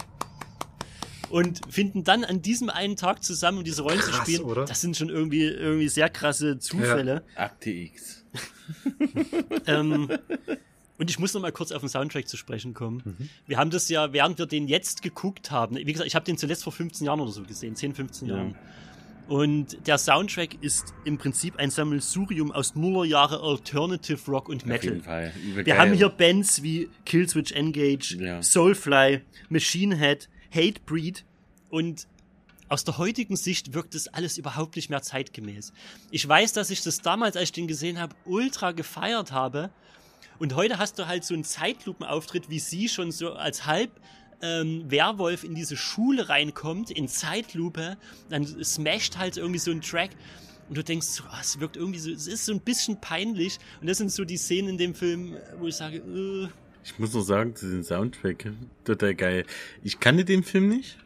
Und 1.31 1.61
finden 1.69 2.05
dann 2.05 2.25
an 2.25 2.41
diesem 2.43 2.71
einen 2.71 2.97
Tag 2.97 3.23
zusammen, 3.25 3.59
um 3.59 3.65
diese 3.65 3.83
Rollen 3.83 4.01
zu 4.01 4.11
Krass, 4.11 4.23
spielen. 4.23 4.43
oder? 4.43 4.65
Das 4.65 4.81
sind 4.81 4.97
schon 4.97 5.09
irgendwie, 5.09 5.43
irgendwie 5.45 5.89
sehr 5.89 6.09
krasse 6.09 6.59
Zufälle. 6.59 7.23
Akte 7.35 7.71
X. 7.71 8.25
ähm, 9.67 10.09
und 10.99 11.11
ich 11.11 11.19
muss 11.19 11.35
noch 11.35 11.41
mal 11.43 11.53
kurz 11.53 11.73
auf 11.73 11.81
den 11.81 11.89
Soundtrack 11.89 12.27
zu 12.29 12.37
sprechen 12.37 12.75
kommen. 12.75 13.03
Mhm. 13.05 13.29
Wir 13.47 13.59
haben 13.59 13.71
das 13.71 13.89
ja, 13.89 14.13
während 14.13 14.39
wir 14.39 14.47
den 14.47 14.67
jetzt 14.69 15.03
geguckt 15.03 15.51
haben, 15.51 15.77
wie 15.77 15.85
gesagt, 15.85 16.07
ich 16.07 16.15
habe 16.15 16.25
den 16.25 16.39
zuletzt 16.39 16.65
vor 16.65 16.73
15 16.73 17.07
Jahren 17.07 17.21
oder 17.21 17.33
so 17.33 17.43
gesehen, 17.43 17.77
10, 17.77 17.95
15 17.95 18.29
Ja. 18.29 18.37
Jahren. 18.37 18.55
Und 19.29 19.89
der 19.89 19.99
Soundtrack 19.99 20.63
ist 20.63 20.95
im 21.05 21.19
Prinzip 21.19 21.57
ein 21.57 21.71
Sammelsurium 21.71 22.53
aus 22.53 22.77
Nullerjahre 22.77 23.41
Alternative 23.41 24.31
Rock 24.31 24.49
und 24.49 24.65
Metal. 24.67 24.85
jeden 24.93 25.03
Fall. 25.03 25.33
Wir 25.65 25.77
haben 25.77 25.93
hier 25.95 26.09
Bands 26.09 26.63
wie 26.63 26.89
Killswitch 27.05 27.51
Engage, 27.51 28.17
Ja. 28.21 28.41
Soulfly, 28.41 29.23
Machine 29.49 29.97
Head, 29.97 30.29
Hatebreed 30.57 31.25
und 31.71 32.09
aus 32.69 32.85
der 32.85 32.99
heutigen 32.99 33.37
Sicht 33.37 33.75
wirkt 33.75 33.95
das 33.95 34.09
alles 34.09 34.39
überhaupt 34.39 34.75
nicht 34.77 34.91
mehr 34.91 35.03
zeitgemäß. 35.03 35.73
Ich 36.11 36.27
weiß, 36.27 36.53
dass 36.53 36.71
ich 36.71 36.83
das 36.83 37.01
damals, 37.01 37.37
als 37.37 37.45
ich 37.45 37.53
den 37.53 37.69
gesehen 37.69 38.01
habe, 38.01 38.17
ultra 38.25 38.73
gefeiert 38.73 39.31
habe. 39.31 39.71
Und 40.39 40.55
heute 40.57 40.79
hast 40.79 40.99
du 40.99 41.07
halt 41.07 41.25
so 41.25 41.35
einen 41.35 41.45
Zeitlupenauftritt, 41.45 42.51
wie 42.51 42.59
sie 42.59 42.89
schon 42.89 43.13
so 43.13 43.35
als 43.35 43.67
halb 43.67 43.91
ähm, 44.43 44.91
Werwolf 44.91 45.45
in 45.45 45.55
diese 45.55 45.77
Schule 45.77 46.29
reinkommt, 46.29 46.91
in 46.91 47.09
Zeitlupe, 47.09 47.97
dann 48.29 48.47
smasht 48.65 49.17
halt 49.17 49.37
irgendwie 49.37 49.61
so 49.61 49.71
ein 49.71 49.81
Track 49.81 50.11
und 50.69 50.77
du 50.77 50.85
denkst, 50.85 51.07
so, 51.07 51.25
ah, 51.25 51.39
es 51.41 51.61
wirkt 51.61 51.77
irgendwie 51.77 52.01
so, 52.01 52.11
es 52.11 52.27
ist 52.27 52.45
so 52.45 52.53
ein 52.53 52.61
bisschen 52.61 53.01
peinlich 53.01 53.59
und 53.81 53.87
das 53.87 53.99
sind 53.99 54.13
so 54.13 54.25
die 54.25 54.37
Szenen 54.37 54.71
in 54.71 54.79
dem 54.79 54.95
Film, 54.95 55.37
wo 55.59 55.69
ich 55.69 55.77
sage, 55.77 55.99
äh, 55.99 56.49
Ich 56.87 56.99
muss 57.01 57.13
noch 57.15 57.23
sagen, 57.23 57.57
zu 57.57 57.69
dem 57.69 57.83
Soundtrack, 57.83 58.47
total 58.85 59.15
geil. 59.17 59.45
Ich 59.83 59.99
kannte 59.99 60.25
den 60.25 60.45
Film 60.45 60.69
nicht. 60.69 60.99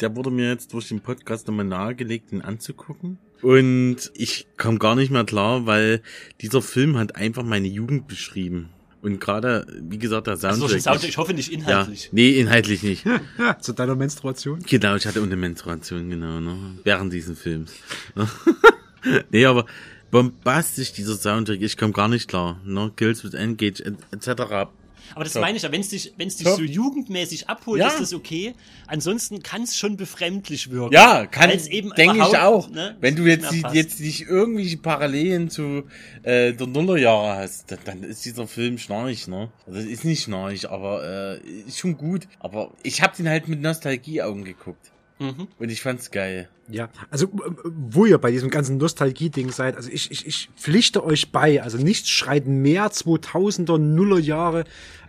Der 0.00 0.14
wurde 0.14 0.30
mir 0.30 0.48
jetzt 0.48 0.72
durch 0.72 0.86
den 0.88 1.00
Podcast 1.00 1.48
nochmal 1.48 1.64
nahegelegt, 1.64 2.30
ihn 2.32 2.40
anzugucken. 2.40 3.18
Und 3.42 4.12
ich 4.14 4.46
kam 4.56 4.78
gar 4.78 4.94
nicht 4.94 5.10
mehr 5.10 5.24
klar, 5.24 5.66
weil 5.66 6.02
dieser 6.40 6.62
Film 6.62 6.96
hat 6.96 7.16
einfach 7.16 7.42
meine 7.42 7.66
Jugend 7.66 8.06
beschrieben. 8.06 8.68
Und 9.02 9.20
gerade, 9.20 9.66
wie 9.82 9.98
gesagt, 9.98 10.28
der 10.28 10.34
Also 10.34 10.46
Soundtrack. 10.48 10.60
durch 10.60 10.72
den 10.72 10.80
Soundtrack, 10.82 11.08
ich 11.10 11.18
hoffe 11.18 11.34
nicht 11.34 11.52
inhaltlich. 11.52 12.04
Ja, 12.04 12.08
nee, 12.12 12.30
inhaltlich 12.40 12.82
nicht. 12.84 13.04
Zu 13.60 13.72
deiner 13.72 13.96
Menstruation? 13.96 14.60
Genau, 14.60 14.94
ich 14.94 15.04
hatte 15.06 15.20
eine 15.20 15.36
Menstruation, 15.36 16.08
genau, 16.08 16.40
ne? 16.40 16.56
Während 16.84 17.12
diesen 17.12 17.34
Films. 17.36 17.74
nee, 19.30 19.44
aber 19.44 19.66
bombastisch 20.10 20.92
dieser 20.92 21.16
Soundtrack, 21.16 21.60
ich 21.60 21.76
komme 21.76 21.92
gar 21.92 22.08
nicht 22.08 22.28
klar, 22.28 22.60
ne? 22.64 22.92
Kills 22.96 23.24
with 23.24 23.34
Engage, 23.34 23.80
et- 23.84 23.98
etc. 24.12 24.70
Aber 25.14 25.24
das 25.24 25.32
Top. 25.34 25.42
meine 25.42 25.56
ich 25.56 25.62
ja, 25.62 25.72
wenn 25.72 25.80
es 25.80 25.88
dich, 25.88 26.12
wenn 26.16 26.28
es 26.28 26.36
dich 26.36 26.46
Top. 26.46 26.56
so 26.56 26.62
jugendmäßig 26.62 27.48
abholt, 27.48 27.80
Ja. 27.80 27.88
ist 27.88 28.00
das 28.00 28.14
okay. 28.14 28.54
Ansonsten 28.86 29.42
kann 29.42 29.62
es 29.62 29.76
schon 29.76 29.96
befremdlich 29.96 30.70
wirken. 30.70 30.94
Ja, 30.94 31.26
kann, 31.26 31.50
eben 31.50 31.90
denke 31.90 32.18
ich 32.18 32.36
auch. 32.38 32.68
ne, 32.70 32.96
Wenn 33.00 33.16
du 33.16 33.24
jetzt, 33.26 33.50
die, 33.52 33.62
jetzt 33.72 34.00
nicht 34.00 34.22
irgendwelche 34.22 34.76
Parallelen 34.78 35.50
zu 35.50 35.84
äh, 36.22 36.52
der 36.52 36.66
Nullerjahre 36.66 37.36
hast, 37.36 37.70
dann, 37.70 37.78
dann 37.84 38.02
ist 38.02 38.24
dieser 38.24 38.46
Film 38.46 38.78
schnarch, 38.78 39.28
ne? 39.28 39.50
Also 39.66 39.78
ist 39.80 40.04
nicht 40.04 40.22
schnarch, 40.22 40.68
aber 40.70 41.38
äh, 41.42 41.48
ist 41.66 41.78
schon 41.78 41.96
gut. 41.96 42.26
Aber 42.40 42.72
ich 42.82 43.02
habe 43.02 43.16
den 43.16 43.28
halt 43.28 43.48
mit 43.48 43.60
Nostalgieaugen 43.60 44.44
geguckt. 44.44 44.90
Mhm. 45.18 45.48
Und 45.58 45.70
ich 45.70 45.80
fand's 45.80 46.10
geil. 46.10 46.48
Ja, 46.68 46.88
also 47.10 47.26
äh, 47.26 47.52
wo 47.64 48.06
ihr 48.06 48.18
bei 48.18 48.30
diesem 48.30 48.50
ganzen 48.50 48.78
Nostalgie-Ding 48.78 49.50
seid, 49.52 49.76
also 49.76 49.90
ich, 49.90 50.10
ich, 50.10 50.26
ich 50.26 50.48
pflichte 50.56 51.04
euch 51.04 51.30
bei, 51.30 51.62
also 51.62 51.78
nichts 51.78 52.08
schreit 52.08 52.46
mehr 52.46 52.90
2000er, 52.90 53.78
Nullerjahre 53.78 54.64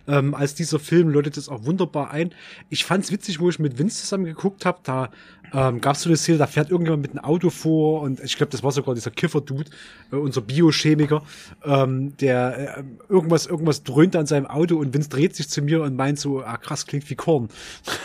ähm, 0.06 0.34
als 0.34 0.54
dieser 0.54 0.78
Film, 0.78 1.08
läutet 1.08 1.36
das 1.36 1.48
auch 1.48 1.64
wunderbar 1.64 2.10
ein. 2.10 2.32
Ich 2.68 2.84
fand's 2.84 3.10
witzig, 3.10 3.40
wo 3.40 3.48
ich 3.48 3.58
mit 3.58 3.78
Vince 3.78 4.02
zusammen 4.02 4.24
geguckt 4.24 4.64
habe, 4.64 4.78
da 4.82 5.10
ähm, 5.52 5.80
gab's 5.80 6.02
so 6.02 6.08
eine 6.08 6.16
Szene, 6.16 6.38
da 6.38 6.46
fährt 6.46 6.70
irgendjemand 6.70 7.02
mit 7.02 7.10
einem 7.12 7.24
Auto 7.24 7.50
vor 7.50 8.02
und 8.02 8.20
ich 8.20 8.36
glaube, 8.36 8.50
das 8.52 8.62
war 8.62 8.72
sogar 8.72 8.94
dieser 8.94 9.10
Kiffer-Dude, 9.10 9.70
äh, 10.12 10.16
unser 10.16 10.40
Biochemiker, 10.40 11.22
ähm, 11.64 12.16
der 12.18 12.78
äh, 12.78 12.82
irgendwas, 13.08 13.46
irgendwas 13.46 13.82
dröhnt 13.82 14.16
an 14.16 14.26
seinem 14.26 14.46
Auto 14.46 14.76
und 14.76 14.92
Vince 14.94 15.08
dreht 15.08 15.36
sich 15.36 15.48
zu 15.48 15.62
mir 15.62 15.82
und 15.82 15.96
meint 15.96 16.18
so, 16.18 16.42
ah 16.42 16.56
krass, 16.56 16.86
klingt 16.86 17.08
wie 17.10 17.14
Korn. 17.14 17.48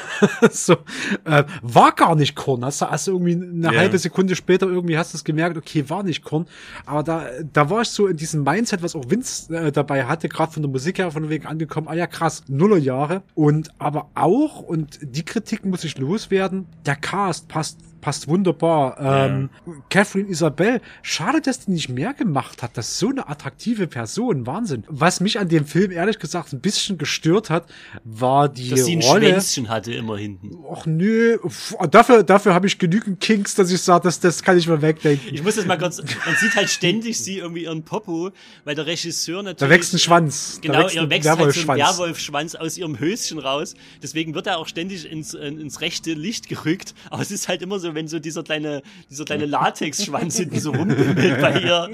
so, 0.52 0.78
äh, 1.26 1.44
war 1.62 1.92
gar 1.94 2.16
nicht 2.16 2.36
Korn, 2.36 2.64
hast 2.64 2.82
du, 2.82 2.86
hast 2.90 3.08
du 3.08 3.12
irgendwie 3.12 3.34
eine 3.34 3.74
Ja. 3.74 3.80
halbe 3.80 3.98
Sekunde 3.98 4.36
später 4.36 4.68
irgendwie 4.68 4.98
hast 4.98 5.14
du 5.14 5.18
es 5.18 5.24
gemerkt, 5.24 5.58
okay, 5.58 5.90
war 5.90 6.04
nicht 6.04 6.24
Korn, 6.24 6.46
aber 6.86 7.04
da, 7.04 7.26
da 7.52 7.70
war 7.70 7.82
ich 7.82 7.90
so 7.90 8.08
in 8.08 8.18
diesem 8.18 8.44
Mindset, 8.44 8.84
was 8.84 8.96
auch 8.96 9.10
Vince 9.10 9.54
äh, 9.56 9.72
dabei 9.72 10.06
hatte, 10.06 10.30
gerade 10.30 10.52
von 10.52 10.62
der 10.62 10.72
Musik 10.72 11.00
her 11.00 11.12
von 11.12 11.30
wegen 11.30 11.46
angekommen, 11.46 11.88
ah 11.88 11.96
ja 11.96 12.08
krass, 12.08 12.44
Nullerjahre 12.48 13.24
und 13.34 13.70
aber 13.80 14.10
auch, 14.16 14.60
und 14.62 15.00
die 15.02 15.24
Kritik 15.24 15.66
muss 15.66 15.84
ich 15.84 15.98
loswerden, 15.98 16.66
der 16.86 16.96
Cast 16.96 17.31
passt 17.40 17.80
passt 18.02 18.28
wunderbar. 18.28 19.00
Ähm, 19.00 19.50
Catherine 19.90 20.28
Isabel, 20.28 20.82
schade, 21.02 21.42
dass 21.42 21.66
die 21.66 21.72
nicht 21.72 21.90
mehr 21.90 22.14
gemacht 22.14 22.64
hat. 22.64 22.78
Das 22.78 22.90
ist 22.90 23.00
so 23.00 23.10
eine 23.10 23.30
attraktive 23.30 23.88
Person, 23.88 24.46
Wahnsinn. 24.48 24.84
Was 24.88 25.20
mich 25.22 25.40
an 25.40 25.48
dem 25.48 25.66
Film 25.66 25.92
ehrlich 25.92 26.20
gesagt 26.20 26.54
ein 26.54 26.60
bisschen 26.60 26.98
gestört 26.98 27.50
hat, 27.50 27.66
war 28.04 28.50
die 28.50 28.70
Dass 28.70 28.86
sie 28.86 28.98
ein 28.98 29.02
Rolle. 29.02 29.30
Schwänzchen 29.30 29.70
hatte 29.70 29.94
immer 29.94 30.18
hinten. 30.18 30.56
Och 30.66 30.86
nö, 30.86 31.38
Pff, 31.48 31.76
dafür, 31.90 32.24
dafür 32.24 32.54
habe 32.54 32.68
ich 32.68 32.78
genügend 32.78 33.20
Kinks, 33.20 33.56
dass 33.56 33.72
ich 33.72 33.82
sage, 33.82 34.04
das, 34.04 34.20
das 34.20 34.44
kann 34.44 34.58
ich 34.58 34.68
mal 34.68 34.82
wegdenken. 34.82 35.34
Ich 35.34 35.44
muss 35.44 35.56
das 35.56 35.66
mal 35.66 35.78
kurz, 35.78 35.98
man 35.98 36.36
sieht 36.36 36.56
halt 36.56 36.70
ständig 36.70 37.20
sie 37.20 37.38
irgendwie 37.38 37.64
ihren 37.64 37.84
Popo, 37.84 38.32
weil 38.64 38.76
der 38.76 38.86
Regisseur 38.86 39.44
natürlich. 39.44 39.60
Da 39.60 39.70
wächst 39.70 39.94
ein 39.94 40.00
Schwanz. 40.00 40.60
Da 40.64 40.68
Genau, 40.72 40.84
wächst 40.84 40.96
ihr 40.96 41.10
wächst 41.10 41.30
halt 41.30 41.54
so 41.54 41.72
ein 41.72 41.78
Werwolfschwanz. 41.78 42.56
Aus 42.56 42.78
ihrem 42.78 43.00
Höschen 43.00 43.40
raus. 43.40 43.76
Deswegen 44.02 44.34
wird 44.34 44.48
er 44.48 44.58
auch 44.58 44.68
ständig 44.68 45.10
ins, 45.10 45.34
ins 45.34 45.82
rechte 45.82 46.14
Licht 46.14 46.50
gerückt. 46.50 46.94
Aber 47.10 47.22
es 47.22 47.32
ist 47.32 47.48
halt 47.48 47.62
immer 47.62 47.80
so, 47.80 47.91
wenn 47.96 48.08
so 48.08 48.20
dieser 48.20 48.44
kleine, 48.44 48.82
dieser 49.10 49.26
kleine 49.26 49.46
Latexschwanz 49.46 50.38
hinten 50.38 50.60
so 50.60 50.72
rumbimmelt 50.72 51.42
bei 51.42 51.60
ihr. 51.60 51.90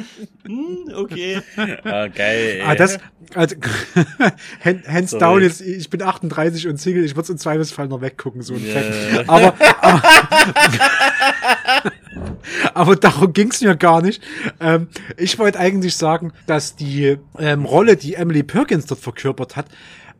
Hm, 0.46 0.94
okay. 0.96 1.40
Ah, 1.84 2.08
geil, 2.08 2.58
ey. 2.58 2.62
Ah, 2.62 2.76
das, 2.76 2.98
also, 3.34 3.56
Hand- 4.64 4.88
hands 4.88 5.12
Sorry. 5.12 5.20
down 5.20 5.42
jetzt, 5.44 5.62
ich 5.62 5.90
bin 5.90 6.02
38 6.02 6.68
und 6.68 6.78
Single, 6.80 7.04
ich 7.06 7.16
würde 7.16 7.32
im 7.32 7.38
Zweifelsfall 7.38 7.88
noch 7.88 8.02
weggucken, 8.02 8.42
so 8.42 8.54
ein 8.56 8.66
Ja. 8.66 8.74
Fact. 8.82 9.30
Aber, 9.30 9.54
aber, 9.82 10.02
aber 12.74 12.96
darum 12.96 13.34
ging's 13.34 13.62
mir 13.62 13.76
gar 13.76 14.02
nicht. 14.02 14.22
Ähm, 14.60 14.88
ich 15.18 15.38
wollte 15.40 15.60
eigentlich 15.60 15.96
sagen, 15.96 16.34
dass 16.46 16.76
die 16.76 17.18
ähm, 17.40 17.66
Rolle, 17.66 17.96
die 17.98 18.16
Emily 18.16 18.44
Perkins 18.44 18.86
dort 18.86 19.02
verkörpert 19.02 19.56
hat, 19.56 19.66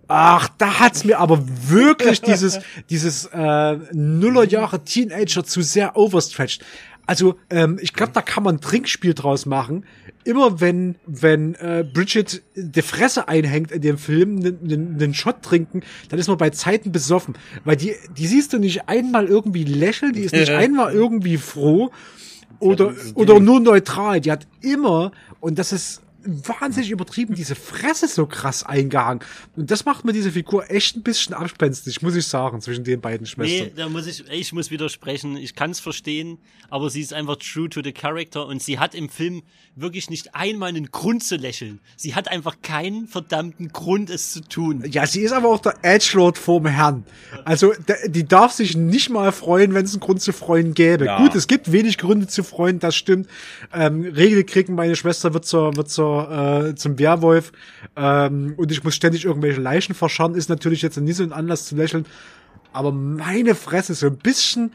Ach, 0.08 0.50
da 0.58 0.80
hat's 0.80 1.04
mir 1.04 1.20
aber 1.20 1.44
wirklich 1.70 2.22
dieses, 2.22 2.60
dieses 2.90 3.26
äh, 3.26 3.78
Nullerjahre 3.94 4.84
Teenager 4.84 5.44
zu 5.44 5.62
sehr 5.62 5.98
overstretched. 5.98 6.64
Also, 7.06 7.36
ähm, 7.50 7.80
ich 7.82 7.94
glaube, 7.94 8.12
da 8.12 8.22
kann 8.22 8.44
man 8.44 8.56
ein 8.56 8.62
Trinkspiel 8.62 9.14
draus 9.14 9.46
machen. 9.46 9.86
Immer 10.26 10.60
wenn, 10.60 10.96
wenn 11.06 11.56
äh, 11.56 11.86
Bridget 11.92 12.44
die 12.56 12.82
Fresse 12.82 13.30
einhängt 13.30 13.72
in 13.72 13.82
dem 13.82 13.98
Film, 13.98 14.40
einen 14.44 15.14
Shot 15.14 15.42
trinken, 15.42 15.84
dann 16.10 16.20
ist 16.20 16.28
man 16.28 16.38
bei 16.38 16.50
Zeiten 16.50 16.92
besoffen. 16.92 17.36
Weil 17.64 17.78
die, 17.78 17.96
die 18.18 18.28
siehst 18.28 18.52
du 18.52 18.60
nicht 18.60 18.90
einmal 18.90 19.28
irgendwie 19.28 19.64
lächeln, 19.64 20.12
die 20.12 20.22
ist 20.22 20.34
nicht 20.34 20.52
einmal 20.52 20.94
irgendwie 20.94 21.38
froh 21.38 21.92
oder, 22.60 22.94
oder 23.14 23.40
nur 23.40 23.62
neutral. 23.62 24.20
Die 24.20 24.32
hat 24.32 24.46
immer, 24.62 25.14
und 25.40 25.60
das 25.60 25.72
ist 25.72 26.02
wahnsinnig 26.24 26.92
übertrieben, 26.92 27.36
diese 27.36 27.56
Fresse 27.56 28.08
so 28.08 28.26
krass 28.26 28.64
eingehangen. 28.64 29.24
Und 29.56 29.72
das 29.72 29.86
macht 29.86 30.06
mir 30.06 30.14
diese 30.14 30.32
Figur 30.32 30.70
echt 30.70 30.96
ein 30.96 31.04
bisschen 31.04 31.34
abspenstig, 31.34 32.02
muss 32.02 32.16
ich 32.16 32.26
sagen, 32.26 32.62
zwischen 32.62 32.84
den 32.84 33.02
beiden 33.02 33.26
Schwestern. 33.26 33.68
Nee, 33.68 33.74
da 33.76 33.90
muss 33.90 34.08
ich, 34.08 34.28
ich 34.30 34.54
muss 34.54 34.72
widersprechen. 34.72 35.38
Ich 35.38 35.56
kann 35.56 35.72
es 35.72 35.80
verstehen, 35.80 36.40
aber 36.70 36.90
sie 36.90 37.02
ist 37.02 37.14
einfach 37.14 37.38
true 37.38 37.70
to 37.70 37.82
the 37.84 37.94
character 37.94 38.46
und 38.46 38.62
sie 38.62 38.80
hat 38.80 38.96
im 38.96 39.10
Film 39.10 39.44
wirklich 39.76 40.10
nicht 40.10 40.36
einmal 40.36 40.70
einen 40.70 40.92
Grund 40.92 41.24
zu 41.24 41.36
lächeln. 41.36 41.80
Sie 41.96 42.16
hat 42.16 42.30
einfach 42.30 42.58
keinen 42.62 43.08
verdammten 43.08 43.70
Grund, 43.70 44.10
es 44.10 44.34
zu 44.34 44.42
tun. 44.42 44.84
Ja, 44.90 45.06
sie 45.06 45.22
ist 45.22 45.32
aber 45.32 45.50
auch 45.50 45.60
der 45.60 45.76
Edgelord 45.84 46.38
vorm 46.38 46.66
Herrn. 46.66 47.06
Also, 47.46 47.74
die 48.08 48.26
darf 48.26 48.52
sich 48.52 48.76
nicht 48.76 49.10
mal 49.10 49.32
freuen, 49.32 49.74
wenn 49.74 49.86
es 49.86 49.94
einen 49.94 50.00
Grund 50.00 50.22
zu 50.22 50.34
freuen 50.34 50.74
gäbe. 50.74 51.06
Ja. 51.06 51.18
Gut, 51.20 51.36
es 51.36 51.48
gibt 51.48 51.72
wenig 51.72 51.98
Gründe 51.98 52.28
zu 52.28 52.44
freuen, 52.44 52.80
das 52.80 52.96
stimmt. 52.96 53.28
Ähm, 53.74 54.02
Regel 54.02 54.44
kriegen, 54.44 54.76
meine 54.76 54.96
Schwester 54.96 55.34
wird 55.34 55.46
zur, 55.46 55.76
wird 55.76 55.90
zur, 55.90 56.07
äh, 56.08 56.76
zum 56.76 57.00
Werwolf, 57.00 57.52
ähm, 57.96 58.54
und 58.58 58.72
ich 58.72 58.84
muss 58.84 58.96
ständig 58.96 59.26
irgendwelche 59.26 59.62
Leichen 59.62 59.96
verscharren, 59.96 60.36
ist 60.36 60.50
natürlich 60.50 60.82
jetzt 60.82 60.98
nicht 60.98 61.16
so 61.16 61.24
ein 61.24 61.34
Anlass 61.34 61.66
zu 61.66 61.76
lächeln. 61.76 62.06
Aber 62.74 62.92
meine 62.92 63.56
Fresse, 63.56 63.96
so 63.96 64.08
ein 64.08 64.18
bisschen 64.18 64.72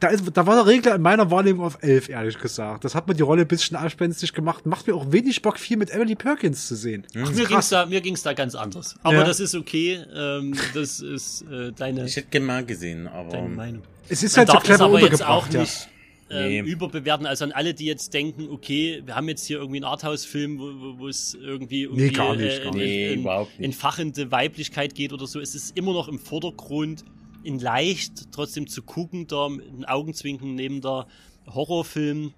da, 0.00 0.08
ist, 0.08 0.24
da 0.34 0.46
war 0.46 0.56
der 0.56 0.66
Regler 0.66 0.96
in 0.96 1.02
meiner 1.02 1.30
Wahrnehmung 1.30 1.64
auf 1.64 1.78
11, 1.80 2.08
ehrlich 2.08 2.38
gesagt. 2.38 2.84
Das 2.84 2.94
hat 2.94 3.06
mir 3.06 3.14
die 3.14 3.22
Rolle 3.22 3.42
ein 3.42 3.48
bisschen 3.48 3.76
abspenstig 3.76 4.32
gemacht. 4.32 4.66
Macht 4.66 4.86
mir 4.86 4.94
auch 4.94 5.12
wenig 5.12 5.42
Bock, 5.42 5.58
viel 5.58 5.76
mit 5.76 5.90
Emily 5.90 6.16
Perkins 6.16 6.66
zu 6.66 6.74
sehen. 6.74 7.06
Ach, 7.22 7.30
mir 7.30 7.46
ging's 7.46 7.68
da, 7.68 7.86
mir 7.86 8.00
ging's 8.00 8.22
da 8.22 8.32
ganz 8.32 8.54
anders. 8.54 8.96
Aber 9.02 9.18
ja. 9.18 9.24
das 9.24 9.40
ist 9.40 9.54
okay. 9.54 10.04
Ähm, 10.14 10.54
das 10.74 11.00
ist 11.00 11.42
äh, 11.42 11.72
deine. 11.72 12.04
Ich 12.04 12.16
hätte 12.16 12.28
gerne 12.28 12.46
mal 12.46 12.64
gesehen, 12.64 13.06
aber. 13.06 13.30
Deine 13.30 13.48
Meinung. 13.48 13.82
Es 14.08 14.22
ist 14.22 14.36
halt 14.36 14.50
so 14.50 14.58
clever 14.58 14.84
aber 14.84 15.00
jetzt 15.00 15.24
auch 15.24 15.48
ja. 15.50 15.60
nicht 15.60 15.88
äh, 16.30 16.62
nee. 16.62 16.70
überbewerten. 16.70 17.26
Also 17.26 17.44
an 17.44 17.52
alle, 17.52 17.74
die 17.74 17.86
jetzt 17.86 18.12
denken, 18.14 18.48
okay, 18.48 19.02
wir 19.04 19.14
haben 19.14 19.28
jetzt 19.28 19.46
hier 19.46 19.58
irgendwie 19.58 19.78
einen 19.78 19.84
Arthouse-Film, 19.84 20.58
wo, 20.58 20.98
wo 20.98 21.08
es 21.08 21.34
irgendwie, 21.34 21.82
irgendwie 21.82 22.06
nee, 22.06 22.10
gar 22.10 22.34
nicht, 22.34 22.62
gar 22.62 22.74
nicht. 22.74 22.84
Nee, 22.84 23.12
in, 23.12 23.20
überhaupt 23.20 23.58
nicht. 23.58 24.30
Weiblichkeit 24.30 24.94
geht 24.94 25.12
oder 25.12 25.26
so. 25.26 25.40
Es 25.40 25.54
ist 25.54 25.76
immer 25.76 25.92
noch 25.92 26.08
im 26.08 26.18
Vordergrund 26.18 27.04
in 27.44 27.60
leicht 27.60 28.32
trotzdem 28.32 28.66
zu 28.66 28.82
gucken, 28.82 29.28
da 29.28 29.48
mit 29.48 29.68
einem 29.68 29.84
Augenzwinken 29.84 30.56
neben 30.56 30.80
der 30.80 31.06
Horrorfilm, 31.48 32.34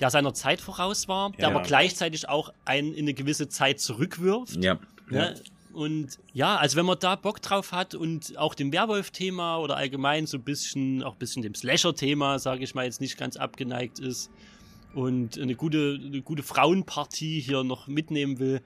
der 0.00 0.10
seiner 0.10 0.34
Zeit 0.34 0.60
voraus 0.60 1.08
war, 1.08 1.32
der 1.32 1.48
ja. 1.48 1.54
aber 1.54 1.62
gleichzeitig 1.62 2.28
auch 2.28 2.52
einen 2.66 2.94
in 2.94 3.04
eine 3.04 3.14
gewisse 3.14 3.48
Zeit 3.48 3.80
zurückwirft. 3.80 4.62
Ja. 4.62 4.78
Ne? 5.08 5.34
Und 5.72 6.18
ja, 6.32 6.56
also 6.56 6.76
wenn 6.76 6.86
man 6.86 6.98
da 6.98 7.16
Bock 7.16 7.40
drauf 7.40 7.72
hat 7.72 7.94
und 7.94 8.36
auch 8.36 8.54
dem 8.54 8.72
Werwolf-Thema 8.72 9.58
oder 9.58 9.76
allgemein 9.76 10.26
so 10.26 10.36
ein 10.36 10.42
bisschen, 10.42 11.02
auch 11.02 11.12
ein 11.12 11.18
bisschen 11.18 11.42
dem 11.42 11.54
Slasher-Thema, 11.54 12.38
sage 12.38 12.64
ich 12.64 12.74
mal, 12.74 12.84
jetzt 12.84 13.00
nicht 13.00 13.16
ganz 13.16 13.36
abgeneigt 13.36 13.98
ist 13.98 14.30
und 14.94 15.38
eine 15.38 15.54
gute, 15.54 16.00
eine 16.04 16.22
gute 16.22 16.42
Frauenpartie 16.42 17.40
hier 17.40 17.62
noch 17.62 17.86
mitnehmen 17.86 18.38
will, 18.38 18.60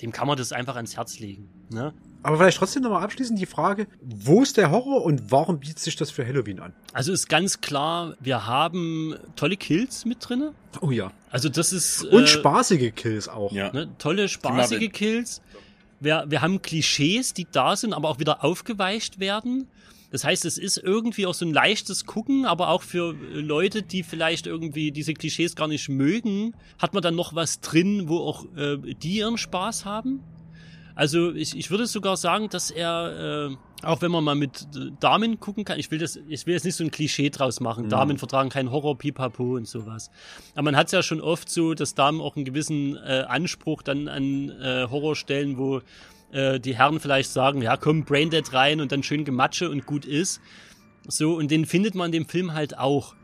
dem 0.00 0.12
kann 0.12 0.26
man 0.26 0.36
das 0.36 0.52
einfach 0.52 0.76
ans 0.76 0.96
Herz 0.96 1.18
legen. 1.18 1.48
Ne? 1.70 1.94
Aber 2.24 2.36
vielleicht 2.36 2.58
trotzdem 2.58 2.82
nochmal 2.82 3.02
abschließend 3.02 3.38
die 3.38 3.46
Frage, 3.46 3.86
wo 4.00 4.42
ist 4.42 4.56
der 4.56 4.70
Horror 4.70 5.04
und 5.04 5.30
warum 5.30 5.58
bietet 5.58 5.80
sich 5.80 5.96
das 5.96 6.10
für 6.10 6.26
Halloween 6.26 6.60
an? 6.60 6.72
Also 6.92 7.12
ist 7.12 7.28
ganz 7.28 7.60
klar, 7.60 8.16
wir 8.20 8.46
haben 8.46 9.16
tolle 9.34 9.56
Kills 9.56 10.04
mit 10.04 10.18
drinne. 10.20 10.54
Oh 10.80 10.90
ja. 10.90 11.12
Also 11.30 11.48
das 11.48 11.72
ist... 11.72 12.04
Und 12.04 12.24
äh, 12.24 12.26
spaßige 12.26 12.92
Kills 12.94 13.28
auch. 13.28 13.52
Ja. 13.52 13.72
Ne, 13.72 13.88
tolle, 13.98 14.28
spaßige 14.28 14.90
Kills. 14.92 15.42
Wir, 16.02 16.24
wir 16.28 16.42
haben 16.42 16.62
Klischees, 16.62 17.32
die 17.32 17.46
da 17.50 17.76
sind, 17.76 17.92
aber 17.92 18.08
auch 18.08 18.18
wieder 18.18 18.44
aufgeweicht 18.44 19.20
werden. 19.20 19.68
Das 20.10 20.24
heißt, 20.24 20.44
es 20.44 20.58
ist 20.58 20.76
irgendwie 20.76 21.26
auch 21.26 21.32
so 21.32 21.46
ein 21.46 21.54
leichtes 21.54 22.04
Gucken, 22.04 22.44
aber 22.44 22.68
auch 22.68 22.82
für 22.82 23.14
Leute, 23.32 23.82
die 23.82 24.02
vielleicht 24.02 24.46
irgendwie 24.46 24.90
diese 24.90 25.14
Klischees 25.14 25.56
gar 25.56 25.68
nicht 25.68 25.88
mögen, 25.88 26.54
hat 26.78 26.92
man 26.92 27.02
dann 27.02 27.14
noch 27.14 27.34
was 27.34 27.60
drin, 27.60 28.08
wo 28.08 28.18
auch 28.18 28.44
äh, 28.56 28.76
die 28.94 29.18
ihren 29.18 29.38
Spaß 29.38 29.84
haben. 29.84 30.20
Also 30.94 31.32
ich, 31.32 31.56
ich 31.56 31.70
würde 31.70 31.86
sogar 31.86 32.16
sagen, 32.16 32.48
dass 32.48 32.70
er, 32.70 33.50
äh, 33.50 33.86
auch 33.86 34.02
wenn 34.02 34.10
man 34.10 34.24
mal 34.24 34.34
mit 34.34 34.66
Damen 35.00 35.40
gucken 35.40 35.64
kann, 35.64 35.78
ich 35.78 35.90
will 35.90 35.98
das, 35.98 36.16
ich 36.28 36.46
will 36.46 36.54
jetzt 36.54 36.64
nicht 36.64 36.76
so 36.76 36.84
ein 36.84 36.90
Klischee 36.90 37.30
draus 37.30 37.60
machen. 37.60 37.86
Mhm. 37.86 37.90
Damen 37.90 38.18
vertragen 38.18 38.50
keinen 38.50 38.70
Horror, 38.70 38.98
Pipapo 38.98 39.56
und 39.56 39.66
sowas. 39.66 40.10
Aber 40.54 40.64
man 40.64 40.76
hat 40.76 40.86
es 40.86 40.92
ja 40.92 41.02
schon 41.02 41.20
oft 41.20 41.48
so, 41.48 41.74
dass 41.74 41.94
Damen 41.94 42.20
auch 42.20 42.36
einen 42.36 42.44
gewissen 42.44 42.96
äh, 42.96 43.24
Anspruch 43.26 43.82
dann 43.82 44.08
an 44.08 44.50
äh, 44.50 44.86
Horror 44.90 45.16
stellen, 45.16 45.56
wo 45.56 45.80
äh, 46.32 46.60
die 46.60 46.76
Herren 46.76 47.00
vielleicht 47.00 47.30
sagen, 47.30 47.62
ja 47.62 47.76
komm, 47.76 48.04
Braindead 48.04 48.52
rein 48.52 48.80
und 48.80 48.92
dann 48.92 49.02
schön 49.02 49.24
Gematsche 49.24 49.70
und 49.70 49.86
gut 49.86 50.04
ist. 50.04 50.40
So, 51.08 51.34
und 51.34 51.50
den 51.50 51.66
findet 51.66 51.94
man 51.94 52.06
in 52.06 52.12
dem 52.12 52.28
Film 52.28 52.54
halt 52.54 52.78
auch. 52.78 53.14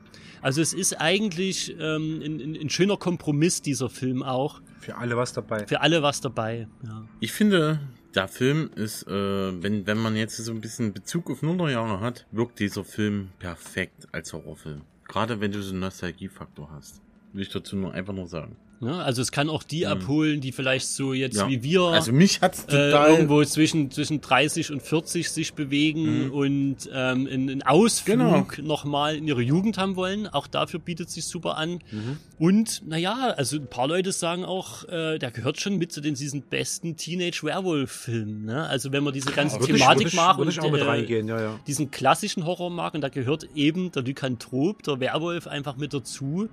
Also 0.41 0.61
es 0.61 0.73
ist 0.73 1.01
eigentlich 1.01 1.75
ähm, 1.79 2.23
ein, 2.25 2.41
ein, 2.41 2.61
ein 2.63 2.71
schöner 2.71 2.97
Kompromiss, 2.97 3.63
dieser 3.63 3.89
Film 3.89 4.23
auch. 4.23 4.61
Für 4.89 4.97
alle 4.97 5.19
was 5.19 5.35
dabei. 5.35 5.67
Für 5.67 5.83
alle 5.83 6.03
was 6.03 6.23
dabei, 6.23 6.67
ja. 6.83 7.05
Ich 7.21 7.33
finde, 7.33 7.79
der 8.15 8.27
Film 8.27 8.71
ist, 8.75 9.07
äh, 9.07 9.63
wenn, 9.63 9.87
wenn 9.87 9.99
man 9.99 10.17
jetzt 10.17 10.39
so 10.39 10.51
ein 10.51 10.63
bisschen 10.63 10.95
Bezug 10.95 11.31
auf 11.31 11.43
Nullerjahre 11.43 12.01
hat, 12.01 12.27
wirkt 12.33 12.59
dieser 12.59 12.85
Film 12.85 13.29
perfekt 13.39 14.09
als 14.13 14.33
Horrorfilm. 14.33 14.81
Gerade 15.07 15.43
wenn 15.43 15.53
du 15.53 15.63
so 15.63 15.73
einen 15.73 15.81
Nostalgiefaktor 15.81 16.71
hast. 16.73 17.03
Will 17.35 17.43
ich 17.43 17.51
dazu 17.51 17.77
nur 17.77 17.93
einfach 17.93 18.15
nur 18.15 18.29
sagen. 18.29 18.57
Ja, 18.81 18.99
also 18.99 19.23
es 19.23 19.33
kann 19.33 19.51
auch 19.51 19.65
die 19.65 19.85
mhm. 19.85 19.91
abholen, 19.91 20.41
die 20.41 20.53
vielleicht 20.53 20.87
so 20.87 21.13
jetzt 21.13 21.37
ja. 21.37 21.49
wie 21.49 21.63
wir 21.65 21.83
also 21.83 22.13
mich 22.13 22.41
hat's 22.41 22.65
äh, 22.65 22.67
total 22.67 23.09
äh, 23.09 23.13
irgendwo 23.15 23.45
zwischen 23.45 23.91
zwischen 23.91 24.21
30 24.21 24.71
und 24.71 24.83
40 24.83 25.31
sich 25.31 25.55
bewegen 25.55 26.27
mhm. 26.27 26.33
und 26.33 26.77
ähm, 26.93 27.27
einen 27.27 27.63
Ausflug 27.63 28.17
genau. 28.19 28.47
nochmal 28.63 29.17
in 29.17 29.27
ihre 29.27 29.43
Jugend 29.43 29.79
haben 29.79 29.97
wollen. 29.97 30.29
Auch 30.29 30.47
dafür 30.47 30.79
bietet 30.79 31.11
sich 31.11 31.27
super 31.27 31.57
an. 31.57 31.81
Mhm. 31.91 32.19
Und 32.39 32.87
naja, 32.87 33.35
also 33.37 33.57
ein 33.57 33.67
paar 33.67 33.89
Leute 33.89 34.13
sagen 34.13 34.45
auch, 34.45 34.85
äh, 34.85 35.19
der 35.19 35.33
gehört 35.33 35.61
schon 35.61 35.77
mit 35.77 35.91
zu 35.91 36.01
den 36.01 36.15
diesen 36.15 36.43
besten 36.43 36.97
Teenage 36.97 37.43
Werewolf-Filmen. 37.43 38.45
Ne? 38.45 38.65
Also 38.67 38.93
wenn 38.93 39.03
man 39.03 39.13
diese 39.13 39.33
ganze 39.33 39.59
ja, 39.59 39.67
Thematik 39.67 40.09
ich, 40.09 40.15
mag 40.15 40.39
und 40.39 40.57
äh, 40.57 41.23
ja, 41.23 41.41
ja. 41.41 41.61
diesen 41.67 41.91
klassischen 41.91 42.47
Horror 42.47 42.71
mag 42.71 42.95
und 42.95 43.01
da 43.01 43.09
gehört 43.09 43.49
eben 43.57 43.91
der 43.91 44.03
Lykanthrop, 44.03 44.83
der 44.85 45.01
Werwolf 45.01 45.49
einfach 45.49 45.77
mit 45.77 45.93
dazu. 45.93 46.49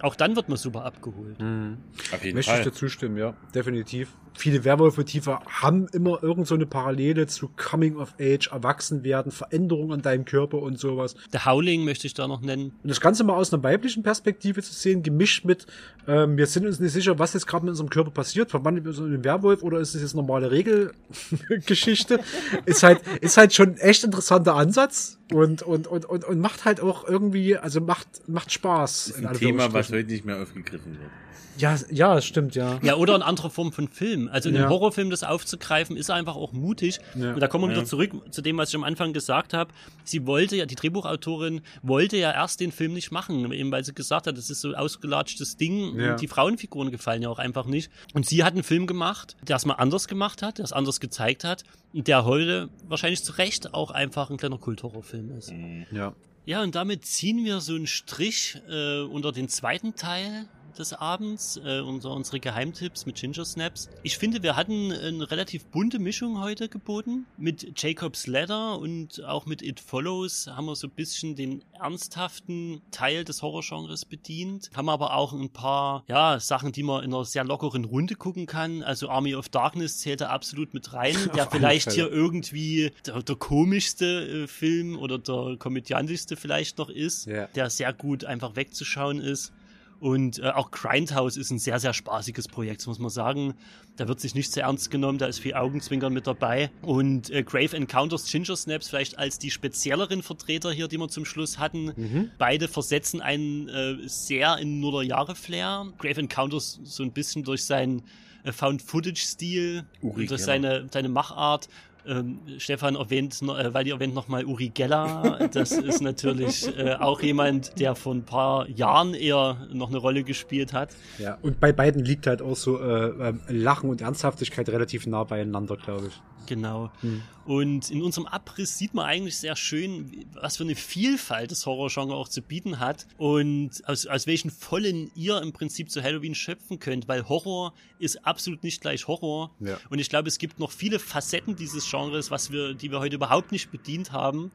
Auch 0.00 0.14
dann 0.14 0.36
wird 0.36 0.48
man 0.48 0.58
super 0.58 0.84
abgeholt. 0.84 1.40
Mhm. 1.40 1.78
Auf 2.12 2.24
jeden 2.24 2.36
Möchte 2.36 2.50
Fall. 2.50 2.60
ich 2.60 2.66
dir 2.66 2.72
zustimmen, 2.72 3.16
ja, 3.16 3.34
definitiv 3.54 4.10
viele 4.36 4.64
Werwolf-Motive 4.64 5.40
haben 5.46 5.86
immer 5.92 6.22
irgend 6.22 6.46
so 6.46 6.54
eine 6.54 6.66
Parallele 6.66 7.26
zu 7.26 7.50
Coming 7.56 7.96
of 7.96 8.14
Age, 8.20 8.48
Erwachsenwerden, 8.48 9.32
Veränderungen 9.32 9.92
an 9.92 10.02
deinem 10.02 10.24
Körper 10.24 10.58
und 10.58 10.78
sowas. 10.78 11.14
The 11.32 11.40
Howling 11.44 11.84
möchte 11.84 12.06
ich 12.06 12.14
da 12.14 12.28
noch 12.28 12.40
nennen. 12.40 12.72
Und 12.82 12.88
das 12.88 13.00
Ganze 13.00 13.24
mal 13.24 13.34
aus 13.34 13.52
einer 13.52 13.62
weiblichen 13.62 14.02
Perspektive 14.02 14.62
zu 14.62 14.72
sehen, 14.72 15.02
gemischt 15.02 15.44
mit, 15.44 15.66
ähm, 16.06 16.36
wir 16.36 16.46
sind 16.46 16.66
uns 16.66 16.80
nicht 16.80 16.92
sicher, 16.92 17.18
was 17.18 17.34
jetzt 17.34 17.46
gerade 17.46 17.64
mit 17.64 17.70
unserem 17.70 17.90
Körper 17.90 18.10
passiert. 18.10 18.50
Verwandelt 18.50 18.84
wir 18.84 18.90
uns 18.90 18.98
in 18.98 19.10
den 19.10 19.24
Werwolf 19.24 19.62
oder 19.62 19.78
ist 19.80 19.94
das 19.94 20.02
jetzt 20.02 20.14
normale 20.14 20.50
Regelgeschichte? 20.50 22.20
ist 22.66 22.82
halt, 22.82 23.00
ist 23.20 23.36
halt 23.36 23.54
schon 23.54 23.70
ein 23.70 23.78
echt 23.78 24.04
interessanter 24.04 24.54
Ansatz 24.54 25.18
und, 25.32 25.62
und, 25.62 25.86
und, 25.86 26.04
und, 26.04 26.24
und 26.24 26.40
macht 26.40 26.64
halt 26.64 26.80
auch 26.80 27.06
irgendwie, 27.06 27.56
also 27.56 27.80
macht, 27.80 28.06
macht 28.28 28.52
Spaß. 28.52 29.08
Ist 29.08 29.24
ein 29.24 29.32
Thema, 29.34 29.72
was 29.72 29.90
heute 29.90 30.08
nicht 30.08 30.24
mehr 30.24 30.40
aufgegriffen 30.40 30.98
wird. 30.98 31.10
Ja, 31.58 31.76
ja, 31.90 32.20
stimmt, 32.20 32.54
ja. 32.54 32.78
Ja, 32.82 32.96
oder 32.96 33.14
eine 33.14 33.24
andere 33.24 33.50
Form 33.50 33.72
von 33.72 33.88
Film. 33.88 34.25
Also 34.28 34.48
in 34.48 34.54
ja. 34.54 34.62
einem 34.62 34.70
Horrorfilm 34.70 35.10
das 35.10 35.22
aufzugreifen, 35.22 35.96
ist 35.96 36.10
einfach 36.10 36.36
auch 36.36 36.52
mutig. 36.52 37.00
Ja. 37.14 37.34
Und 37.34 37.40
da 37.40 37.48
kommen 37.48 37.64
wir 37.64 37.70
ja. 37.70 37.76
wieder 37.76 37.86
zurück 37.86 38.12
zu 38.30 38.42
dem, 38.42 38.56
was 38.58 38.70
ich 38.70 38.74
am 38.76 38.84
Anfang 38.84 39.12
gesagt 39.12 39.54
habe. 39.54 39.72
Sie 40.04 40.26
wollte 40.26 40.56
ja, 40.56 40.66
die 40.66 40.74
Drehbuchautorin 40.74 41.62
wollte 41.82 42.16
ja 42.16 42.32
erst 42.32 42.60
den 42.60 42.72
Film 42.72 42.92
nicht 42.92 43.10
machen, 43.10 43.52
eben 43.52 43.70
weil 43.72 43.84
sie 43.84 43.94
gesagt 43.94 44.26
hat, 44.26 44.36
das 44.36 44.50
ist 44.50 44.60
so 44.60 44.74
ausgelatschtes 44.74 45.56
Ding 45.56 45.94
und 45.94 46.20
die 46.20 46.28
Frauenfiguren 46.28 46.90
gefallen 46.90 47.22
ja 47.22 47.28
auch 47.28 47.38
einfach 47.38 47.66
nicht. 47.66 47.90
Und 48.14 48.26
sie 48.26 48.44
hat 48.44 48.54
einen 48.54 48.62
Film 48.62 48.86
gemacht, 48.86 49.36
der 49.46 49.56
es 49.56 49.64
mal 49.64 49.74
anders 49.74 50.08
gemacht 50.08 50.42
hat, 50.42 50.58
der 50.58 50.64
es 50.64 50.72
anders 50.72 51.00
gezeigt 51.00 51.44
hat 51.44 51.64
und 51.92 52.08
der 52.08 52.24
heute 52.24 52.68
wahrscheinlich 52.88 53.22
zu 53.24 53.32
Recht 53.32 53.74
auch 53.74 53.90
einfach 53.90 54.30
ein 54.30 54.36
kleiner 54.36 54.58
Kulthorrorfilm 54.58 55.30
ist. 55.36 55.52
Ja. 55.90 56.14
Ja, 56.46 56.62
und 56.62 56.76
damit 56.76 57.04
ziehen 57.04 57.44
wir 57.44 57.60
so 57.60 57.74
einen 57.74 57.88
Strich 57.88 58.56
äh, 58.70 59.00
unter 59.00 59.32
den 59.32 59.48
zweiten 59.48 59.96
Teil 59.96 60.46
des 60.78 60.92
Abends, 60.92 61.58
äh, 61.64 61.80
unser, 61.80 62.10
unsere 62.12 62.40
Geheimtipps 62.40 63.06
mit 63.06 63.16
Ginger 63.16 63.44
Snaps. 63.44 63.88
Ich 64.02 64.18
finde, 64.18 64.42
wir 64.42 64.56
hatten 64.56 64.92
eine 64.92 65.30
relativ 65.30 65.64
bunte 65.66 65.98
Mischung 65.98 66.40
heute 66.40 66.68
geboten. 66.68 67.26
Mit 67.36 67.80
Jacob's 67.80 68.26
Ladder 68.26 68.78
und 68.78 69.24
auch 69.24 69.46
mit 69.46 69.62
It 69.62 69.80
Follows 69.80 70.46
haben 70.48 70.66
wir 70.66 70.76
so 70.76 70.86
ein 70.86 70.90
bisschen 70.92 71.34
den 71.36 71.62
ernsthaften 71.72 72.82
Teil 72.90 73.24
des 73.24 73.42
Horrorgenres 73.42 74.04
bedient. 74.04 74.70
Haben 74.76 74.88
aber 74.88 75.14
auch 75.16 75.32
ein 75.32 75.50
paar, 75.50 76.04
ja, 76.08 76.38
Sachen, 76.38 76.72
die 76.72 76.82
man 76.82 77.02
in 77.04 77.12
einer 77.12 77.24
sehr 77.24 77.44
lockeren 77.44 77.84
Runde 77.84 78.14
gucken 78.14 78.46
kann. 78.46 78.82
Also 78.82 79.08
Army 79.08 79.34
of 79.34 79.48
Darkness 79.48 79.98
zählt 79.98 80.20
da 80.20 80.28
absolut 80.28 80.74
mit 80.74 80.92
rein, 80.92 81.16
der 81.34 81.46
vielleicht 81.50 81.92
hier 81.92 82.10
irgendwie 82.10 82.92
der, 83.06 83.22
der 83.22 83.36
komischste 83.36 84.44
äh, 84.44 84.46
Film 84.46 84.98
oder 84.98 85.18
der 85.18 85.56
komödiantischste 85.58 86.36
vielleicht 86.36 86.78
noch 86.78 86.88
ist, 86.90 87.26
Ja. 87.26 87.46
der 87.48 87.70
sehr 87.70 87.92
gut 87.92 88.24
einfach 88.24 88.56
wegzuschauen 88.56 89.20
ist. 89.20 89.52
Und 89.98 90.38
äh, 90.38 90.50
auch 90.50 90.70
Grindhouse 90.70 91.36
ist 91.36 91.50
ein 91.50 91.58
sehr, 91.58 91.80
sehr 91.80 91.94
spaßiges 91.94 92.48
Projekt, 92.48 92.86
muss 92.86 92.98
man 92.98 93.10
sagen. 93.10 93.54
Da 93.96 94.08
wird 94.08 94.20
sich 94.20 94.34
nicht 94.34 94.52
sehr 94.52 94.64
ernst 94.64 94.90
genommen, 94.90 95.18
da 95.18 95.26
ist 95.26 95.38
viel 95.38 95.54
Augenzwinkern 95.54 96.12
mit 96.12 96.26
dabei. 96.26 96.70
Und 96.82 97.30
äh, 97.30 97.42
Grave 97.42 97.76
Encounters 97.76 98.30
Ginger 98.30 98.56
Snaps 98.56 98.88
vielleicht 98.88 99.18
als 99.18 99.38
die 99.38 99.50
spezielleren 99.50 100.22
Vertreter 100.22 100.70
hier, 100.70 100.88
die 100.88 100.98
wir 100.98 101.08
zum 101.08 101.24
Schluss 101.24 101.58
hatten. 101.58 101.92
Mhm. 101.96 102.30
Beide 102.38 102.68
versetzen 102.68 103.20
einen 103.22 103.68
äh, 103.68 103.96
sehr 104.06 104.58
in 104.58 104.80
Nuller-Jahre-Flair. 104.80 105.92
Grave 105.98 106.20
Encounters 106.20 106.80
so 106.84 107.02
ein 107.02 107.12
bisschen 107.12 107.42
durch 107.42 107.64
seinen 107.64 108.02
äh, 108.44 108.52
Found-Footage-Stil 108.52 109.84
durch 110.02 110.42
seine, 110.42 110.88
seine 110.92 111.08
Machart. 111.08 111.68
Ähm, 112.06 112.38
Stefan 112.58 112.94
erwähnt, 112.94 113.40
äh, 113.42 113.74
weil 113.74 113.86
ihr 113.86 113.94
erwähnt 113.94 114.14
nochmal 114.14 114.44
Uri 114.44 114.68
Geller. 114.68 115.48
Das 115.52 115.72
ist 115.72 116.02
natürlich 116.02 116.66
äh, 116.76 116.94
auch 116.94 117.22
jemand, 117.22 117.78
der 117.78 117.94
vor 117.94 118.14
ein 118.14 118.24
paar 118.24 118.68
Jahren 118.68 119.14
eher 119.14 119.66
noch 119.72 119.88
eine 119.88 119.98
Rolle 119.98 120.24
gespielt 120.24 120.72
hat. 120.72 120.90
Ja, 121.18 121.38
und 121.42 121.60
bei 121.60 121.72
beiden 121.72 122.04
liegt 122.04 122.26
halt 122.26 122.42
auch 122.42 122.56
so 122.56 122.80
äh, 122.80 123.28
ähm, 123.28 123.40
Lachen 123.48 123.90
und 123.90 124.00
Ernsthaftigkeit 124.00 124.68
relativ 124.68 125.06
nah 125.06 125.24
beieinander, 125.24 125.76
glaube 125.76 126.08
ich. 126.08 126.20
Genau. 126.46 126.90
Hm. 127.00 127.22
Und 127.44 127.90
in 127.90 128.02
unserem 128.02 128.26
Abriss 128.26 128.76
sieht 128.76 128.94
man 128.94 129.06
eigentlich 129.06 129.36
sehr 129.36 129.54
schön, 129.54 130.26
was 130.34 130.56
für 130.56 130.64
eine 130.64 130.74
Vielfalt 130.74 131.52
das 131.52 131.64
Horrorgenre 131.66 132.16
auch 132.16 132.28
zu 132.28 132.42
bieten 132.42 132.80
hat 132.80 133.06
und 133.18 133.86
aus, 133.88 134.06
aus 134.06 134.26
welchen 134.26 134.50
Vollen 134.50 135.10
ihr 135.14 135.40
im 135.40 135.52
Prinzip 135.52 135.90
zu 135.90 136.02
Halloween 136.02 136.34
schöpfen 136.34 136.80
könnt, 136.80 137.06
weil 137.06 137.28
Horror 137.28 137.72
ist 137.98 138.26
absolut 138.26 138.64
nicht 138.64 138.80
gleich 138.80 139.06
Horror. 139.06 139.54
Ja. 139.60 139.78
Und 139.90 140.00
ich 140.00 140.08
glaube, 140.08 140.28
es 140.28 140.38
gibt 140.38 140.58
noch 140.58 140.72
viele 140.72 140.98
Facetten 140.98 141.54
dieses 141.54 141.88
Genres, 141.88 141.95
was 142.30 142.50
wir, 142.52 142.74
die 142.74 142.90
wir 142.90 143.00
heute 143.00 143.16
überhaupt 143.16 143.52
nicht 143.52 143.70
bedient 143.70 144.12
haben. 144.12 144.52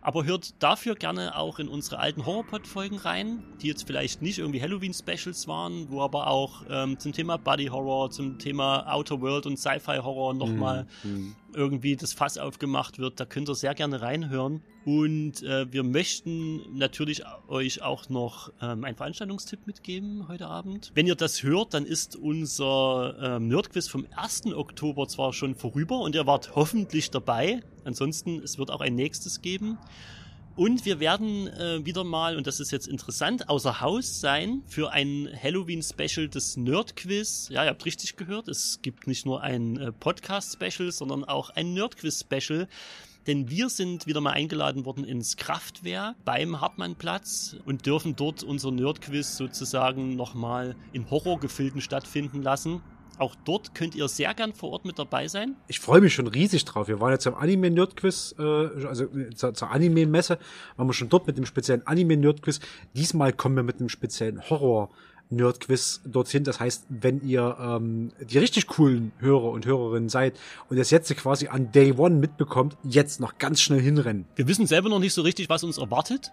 Aber 0.00 0.24
hört 0.26 0.62
dafür 0.62 0.96
gerne 0.96 1.34
auch 1.34 1.58
in 1.58 1.66
unsere 1.66 1.98
alten 1.98 2.26
Horrorpod-Folgen 2.26 2.98
rein, 2.98 3.42
die 3.62 3.68
jetzt 3.68 3.86
vielleicht 3.86 4.20
nicht 4.20 4.38
irgendwie 4.38 4.60
Halloween-Specials 4.60 5.48
waren, 5.48 5.90
wo 5.90 6.02
aber 6.02 6.26
auch 6.26 6.62
ähm, 6.68 6.98
zum 6.98 7.12
Thema 7.12 7.38
Body 7.38 7.66
Horror, 7.66 8.10
zum 8.10 8.38
Thema 8.38 8.86
Outer 8.92 9.22
World 9.22 9.46
und 9.46 9.58
Sci-Fi 9.58 10.00
Horror 10.02 10.34
nochmal 10.34 10.86
Mhm. 11.04 11.34
Irgendwie 11.54 11.96
das 11.96 12.12
Fass 12.12 12.38
aufgemacht 12.38 12.98
wird. 12.98 13.20
Da 13.20 13.24
könnt 13.24 13.48
ihr 13.48 13.54
sehr 13.54 13.74
gerne 13.74 14.00
reinhören. 14.00 14.62
Und 14.84 15.42
äh, 15.42 15.72
wir 15.72 15.82
möchten 15.82 16.76
natürlich 16.76 17.22
euch 17.48 17.82
auch 17.82 18.08
noch 18.08 18.52
ähm, 18.60 18.84
einen 18.84 18.96
Veranstaltungstipp 18.96 19.66
mitgeben 19.66 20.28
heute 20.28 20.46
Abend. 20.46 20.92
Wenn 20.94 21.06
ihr 21.06 21.14
das 21.14 21.42
hört, 21.42 21.72
dann 21.72 21.86
ist 21.86 22.16
unser 22.16 23.16
ähm, 23.20 23.48
Nerdquiz 23.48 23.88
vom 23.88 24.06
1. 24.14 24.46
Oktober 24.54 25.08
zwar 25.08 25.32
schon 25.32 25.54
vorüber 25.54 26.00
und 26.00 26.14
ihr 26.14 26.26
wart 26.26 26.54
hoffentlich 26.54 27.10
dabei. 27.10 27.62
Ansonsten, 27.84 28.42
es 28.42 28.58
wird 28.58 28.70
auch 28.70 28.80
ein 28.80 28.94
nächstes 28.94 29.40
geben. 29.40 29.78
Und 30.56 30.84
wir 30.84 31.00
werden 31.00 31.48
äh, 31.48 31.84
wieder 31.84 32.04
mal, 32.04 32.36
und 32.36 32.46
das 32.46 32.60
ist 32.60 32.70
jetzt 32.70 32.86
interessant, 32.86 33.48
außer 33.48 33.80
Haus 33.80 34.20
sein 34.20 34.62
für 34.68 34.92
ein 34.92 35.28
Halloween-Special 35.42 36.28
des 36.28 36.56
Nerdquiz. 36.56 37.48
Ja, 37.50 37.64
ihr 37.64 37.70
habt 37.70 37.84
richtig 37.84 38.14
gehört, 38.14 38.46
es 38.46 38.78
gibt 38.80 39.08
nicht 39.08 39.26
nur 39.26 39.42
ein 39.42 39.76
äh, 39.76 39.90
Podcast-Special, 39.90 40.92
sondern 40.92 41.24
auch 41.24 41.50
ein 41.50 41.74
Nerdquiz-Special. 41.74 42.68
Denn 43.26 43.50
wir 43.50 43.68
sind 43.68 44.06
wieder 44.06 44.20
mal 44.20 44.32
eingeladen 44.32 44.84
worden 44.84 45.02
ins 45.02 45.36
Kraftwerk 45.36 46.14
beim 46.24 46.60
Hartmannplatz 46.60 47.56
und 47.64 47.86
dürfen 47.86 48.14
dort 48.14 48.44
unser 48.44 48.70
Nerdquiz 48.70 49.36
sozusagen 49.36 50.14
nochmal 50.14 50.76
in 50.92 51.10
Horrorgefilden 51.10 51.80
stattfinden 51.80 52.42
lassen. 52.42 52.80
Auch 53.18 53.34
dort 53.44 53.74
könnt 53.74 53.94
ihr 53.94 54.08
sehr 54.08 54.34
gern 54.34 54.52
vor 54.52 54.70
Ort 54.70 54.84
mit 54.84 54.98
dabei 54.98 55.28
sein. 55.28 55.56
Ich 55.68 55.80
freue 55.80 56.00
mich 56.00 56.14
schon 56.14 56.26
riesig 56.26 56.64
drauf. 56.64 56.88
Wir 56.88 57.00
waren 57.00 57.12
jetzt 57.12 57.26
am 57.26 57.34
Anime-Nerd-Quiz, 57.34 58.34
äh, 58.38 58.42
also 58.42 59.04
äh, 59.04 59.30
zur, 59.34 59.54
zur 59.54 59.70
Anime-Messe, 59.70 60.38
waren 60.76 60.86
wir 60.86 60.94
schon 60.94 61.08
dort 61.08 61.26
mit 61.26 61.36
dem 61.38 61.46
speziellen 61.46 61.86
Anime-Nerd-Quiz. 61.86 62.60
Diesmal 62.94 63.32
kommen 63.32 63.56
wir 63.56 63.62
mit 63.62 63.80
einem 63.80 63.88
speziellen 63.88 64.40
Horror- 64.48 64.90
Nerd-Quiz 65.30 66.02
dorthin. 66.04 66.44
Das 66.44 66.60
heißt, 66.60 66.84
wenn 66.88 67.26
ihr 67.26 67.56
ähm, 67.58 68.12
die 68.20 68.38
richtig 68.38 68.66
coolen 68.66 69.12
Hörer 69.18 69.50
und 69.50 69.66
Hörerinnen 69.66 70.08
seid 70.08 70.38
und 70.68 70.78
das 70.78 70.90
jetzt 70.90 71.14
quasi 71.16 71.48
an 71.48 71.72
Day 71.72 71.92
One 71.96 72.16
mitbekommt, 72.16 72.76
jetzt 72.82 73.20
noch 73.20 73.38
ganz 73.38 73.60
schnell 73.60 73.80
hinrennen. 73.80 74.26
Wir 74.36 74.48
wissen 74.48 74.66
selber 74.66 74.88
noch 74.88 74.98
nicht 74.98 75.14
so 75.14 75.22
richtig, 75.22 75.48
was 75.48 75.64
uns 75.64 75.78
erwartet. 75.78 76.30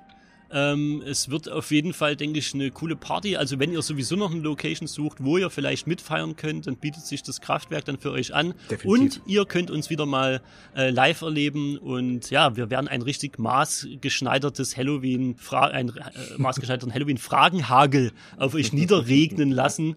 Ähm, 0.53 1.01
es 1.05 1.29
wird 1.29 1.49
auf 1.49 1.71
jeden 1.71 1.93
Fall, 1.93 2.15
denke 2.15 2.39
ich, 2.39 2.53
eine 2.53 2.71
coole 2.71 2.95
Party. 2.95 3.37
Also 3.37 3.59
wenn 3.59 3.71
ihr 3.71 3.81
sowieso 3.81 4.15
noch 4.15 4.31
eine 4.31 4.41
Location 4.41 4.87
sucht, 4.87 5.23
wo 5.23 5.37
ihr 5.37 5.49
vielleicht 5.49 5.87
mitfeiern 5.87 6.35
könnt, 6.35 6.67
dann 6.67 6.75
bietet 6.75 7.05
sich 7.05 7.23
das 7.23 7.41
Kraftwerk 7.41 7.85
dann 7.85 7.97
für 7.97 8.11
euch 8.11 8.33
an. 8.33 8.53
Definitiv. 8.69 8.85
Und 8.85 9.21
ihr 9.25 9.45
könnt 9.45 9.71
uns 9.71 9.89
wieder 9.89 10.05
mal 10.05 10.41
äh, 10.75 10.89
live 10.89 11.21
erleben. 11.21 11.77
Und 11.77 12.29
ja, 12.29 12.55
wir 12.55 12.69
werden 12.69 12.87
ein 12.87 13.01
richtig 13.01 13.39
maßgeschneidertes 13.39 14.75
Halloween, 14.77 15.35
ein 15.51 15.89
äh, 15.89 15.93
maßgeschneiderten 16.37 16.93
Halloween-Fragenhagel 16.93 18.11
auf 18.37 18.53
euch 18.55 18.73
niederregnen 18.73 19.51
lassen. 19.51 19.95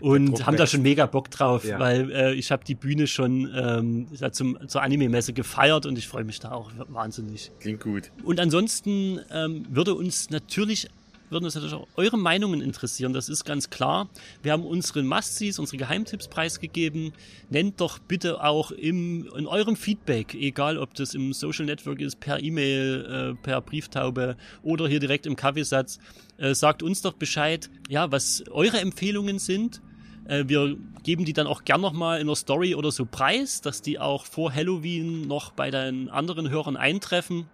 Und 0.00 0.46
haben 0.46 0.56
da 0.56 0.66
schon 0.66 0.82
mega 0.82 1.06
Bock 1.06 1.30
drauf, 1.30 1.64
Ja. 1.64 1.78
weil 1.78 2.10
äh, 2.10 2.34
ich 2.34 2.50
habe 2.50 2.64
die 2.64 2.74
Bühne 2.74 3.06
schon 3.06 3.50
ähm, 3.54 4.06
zum, 4.32 4.58
zur 4.68 4.82
Anime-Messe 4.82 5.32
gefeiert 5.32 5.86
und 5.86 5.98
ich 5.98 6.06
freue 6.06 6.24
mich 6.24 6.38
da 6.40 6.52
auch 6.52 6.70
wahnsinnig. 6.88 7.50
Klingt 7.60 7.80
gut. 7.80 8.12
Und 8.22 8.38
ansonsten 8.40 9.20
ähm, 9.32 9.64
würde 9.68 9.95
uns 9.96 10.30
natürlich 10.30 10.88
würden 11.30 11.44
uns 11.44 11.54
natürlich 11.54 11.74
auch 11.74 11.88
eure 11.96 12.18
Meinungen 12.18 12.60
interessieren, 12.60 13.12
das 13.12 13.28
ist 13.28 13.44
ganz 13.44 13.70
klar. 13.70 14.08
Wir 14.42 14.52
haben 14.52 14.64
unsere 14.64 15.02
Must-Sees, 15.02 15.58
unsere 15.58 15.78
Geheimtipps 15.78 16.28
preisgegeben. 16.28 17.12
Nennt 17.50 17.80
doch 17.80 17.98
bitte 17.98 18.42
auch 18.42 18.70
im, 18.70 19.28
in 19.36 19.46
eurem 19.46 19.76
Feedback, 19.76 20.34
egal 20.34 20.78
ob 20.78 20.94
das 20.94 21.14
im 21.14 21.32
Social 21.32 21.66
Network 21.66 22.00
ist, 22.00 22.20
per 22.20 22.42
E-Mail, 22.42 23.34
äh, 23.34 23.42
per 23.42 23.60
Brieftaube 23.60 24.36
oder 24.62 24.88
hier 24.88 25.00
direkt 25.00 25.26
im 25.26 25.36
Kaffeesatz, 25.36 25.98
äh, 26.38 26.54
sagt 26.54 26.82
uns 26.82 27.02
doch 27.02 27.14
Bescheid, 27.14 27.70
ja, 27.88 28.10
was 28.12 28.44
eure 28.50 28.80
Empfehlungen 28.80 29.38
sind. 29.38 29.80
Äh, 30.28 30.44
wir 30.46 30.76
geben 31.02 31.24
die 31.24 31.32
dann 31.32 31.46
auch 31.46 31.64
gern 31.64 31.80
nochmal 31.80 32.20
in 32.20 32.26
der 32.26 32.36
Story 32.36 32.74
oder 32.74 32.90
so 32.90 33.04
preis, 33.04 33.60
dass 33.60 33.82
die 33.82 33.98
auch 33.98 34.26
vor 34.26 34.52
Halloween 34.52 35.22
noch 35.22 35.52
bei 35.52 35.70
den 35.70 36.08
anderen 36.08 36.50
Hörern 36.50 36.76
eintreffen. 36.76 37.46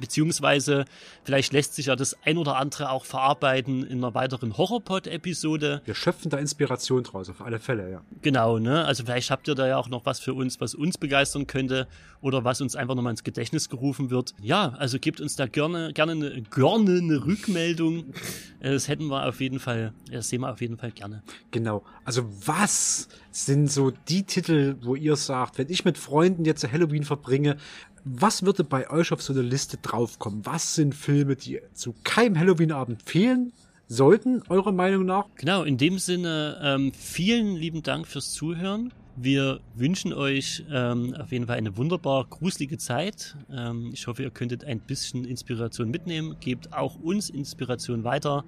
Beziehungsweise 0.00 0.84
vielleicht 1.24 1.52
lässt 1.52 1.74
sich 1.74 1.86
ja 1.86 1.96
das 1.96 2.16
ein 2.24 2.38
oder 2.38 2.56
andere 2.56 2.90
auch 2.90 3.04
verarbeiten 3.04 3.84
in 3.84 3.98
einer 3.98 4.14
weiteren 4.14 4.56
Horrorpod-Episode. 4.56 5.82
Wir 5.84 5.94
schöpfen 5.94 6.30
da 6.30 6.38
Inspiration 6.38 7.02
draus, 7.02 7.28
auf 7.28 7.40
alle 7.40 7.58
Fälle, 7.58 7.90
ja. 7.90 8.02
Genau, 8.22 8.58
ne? 8.58 8.84
Also 8.84 9.04
vielleicht 9.04 9.30
habt 9.30 9.48
ihr 9.48 9.54
da 9.54 9.66
ja 9.66 9.76
auch 9.76 9.88
noch 9.88 10.06
was 10.06 10.20
für 10.20 10.34
uns, 10.34 10.60
was 10.60 10.74
uns 10.74 10.98
begeistern 10.98 11.46
könnte 11.46 11.86
oder 12.20 12.44
was 12.44 12.60
uns 12.60 12.76
einfach 12.76 12.94
nochmal 12.94 13.12
ins 13.12 13.24
Gedächtnis 13.24 13.68
gerufen 13.68 14.10
wird. 14.10 14.34
Ja, 14.40 14.70
also 14.78 14.98
gebt 14.98 15.20
uns 15.20 15.36
da 15.36 15.46
gerne, 15.46 15.92
gerne 15.92 16.12
eine, 16.12 16.42
gerne 16.42 16.98
eine 16.98 17.24
Rückmeldung. 17.24 18.06
Das 18.62 18.86
hätten 18.86 19.08
wir 19.08 19.26
auf 19.26 19.40
jeden 19.40 19.58
Fall, 19.58 19.92
das 20.08 20.28
sehen 20.28 20.42
wir 20.42 20.52
auf 20.52 20.60
jeden 20.60 20.76
Fall 20.76 20.92
gerne. 20.92 21.24
Genau. 21.50 21.82
Also 22.04 22.22
was 22.46 23.08
sind 23.32 23.72
so 23.72 23.90
die 23.90 24.22
Titel, 24.22 24.76
wo 24.82 24.94
ihr 24.94 25.16
sagt, 25.16 25.58
wenn 25.58 25.68
ich 25.68 25.84
mit 25.84 25.98
Freunden 25.98 26.44
jetzt 26.44 26.70
Halloween 26.70 27.02
verbringe, 27.02 27.56
was 28.04 28.44
würde 28.44 28.64
bei 28.64 28.90
euch 28.90 29.12
auf 29.12 29.22
so 29.22 29.32
eine 29.32 29.42
Liste 29.42 29.76
draufkommen? 29.76 30.44
Was 30.44 30.74
sind 30.74 30.94
Filme, 30.94 31.36
die 31.36 31.60
zu 31.74 31.94
keinem 32.04 32.38
Halloween-Abend 32.38 33.02
fehlen 33.02 33.52
sollten, 33.88 34.42
eurer 34.48 34.72
Meinung 34.72 35.04
nach? 35.04 35.26
Genau, 35.36 35.62
in 35.64 35.78
dem 35.78 35.98
Sinne, 35.98 36.60
ähm, 36.62 36.92
vielen 36.92 37.56
lieben 37.56 37.82
Dank 37.82 38.06
fürs 38.06 38.32
Zuhören. 38.32 38.92
Wir 39.14 39.60
wünschen 39.74 40.14
euch 40.14 40.64
ähm, 40.70 41.14
auf 41.14 41.32
jeden 41.32 41.46
Fall 41.46 41.58
eine 41.58 41.76
wunderbar 41.76 42.24
gruselige 42.24 42.78
Zeit. 42.78 43.36
Ähm, 43.50 43.90
ich 43.92 44.06
hoffe, 44.06 44.22
ihr 44.22 44.30
könntet 44.30 44.64
ein 44.64 44.80
bisschen 44.80 45.26
Inspiration 45.26 45.90
mitnehmen. 45.90 46.36
Gebt 46.40 46.72
auch 46.72 46.96
uns 46.96 47.28
Inspiration 47.28 48.04
weiter. 48.04 48.44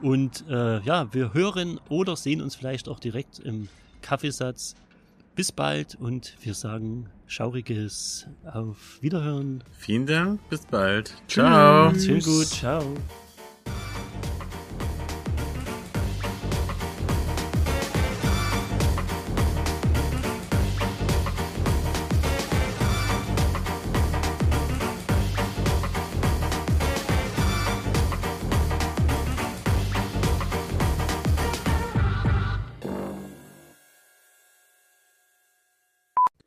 Und 0.00 0.44
äh, 0.48 0.80
ja, 0.80 1.12
wir 1.12 1.34
hören 1.34 1.78
oder 1.90 2.16
sehen 2.16 2.40
uns 2.40 2.54
vielleicht 2.54 2.88
auch 2.88 3.00
direkt 3.00 3.38
im 3.40 3.68
Kaffeesatz. 4.00 4.76
Bis 5.38 5.52
bald 5.52 5.94
und 5.94 6.34
wir 6.40 6.52
sagen 6.52 7.10
schauriges 7.28 8.26
Auf 8.52 9.00
Wiederhören. 9.00 9.62
Vielen 9.78 10.04
Dank, 10.04 10.40
bis 10.50 10.66
bald. 10.66 11.14
Ciao. 11.28 11.94
Schön 11.94 12.18
gut, 12.18 12.48
ciao. 12.48 12.82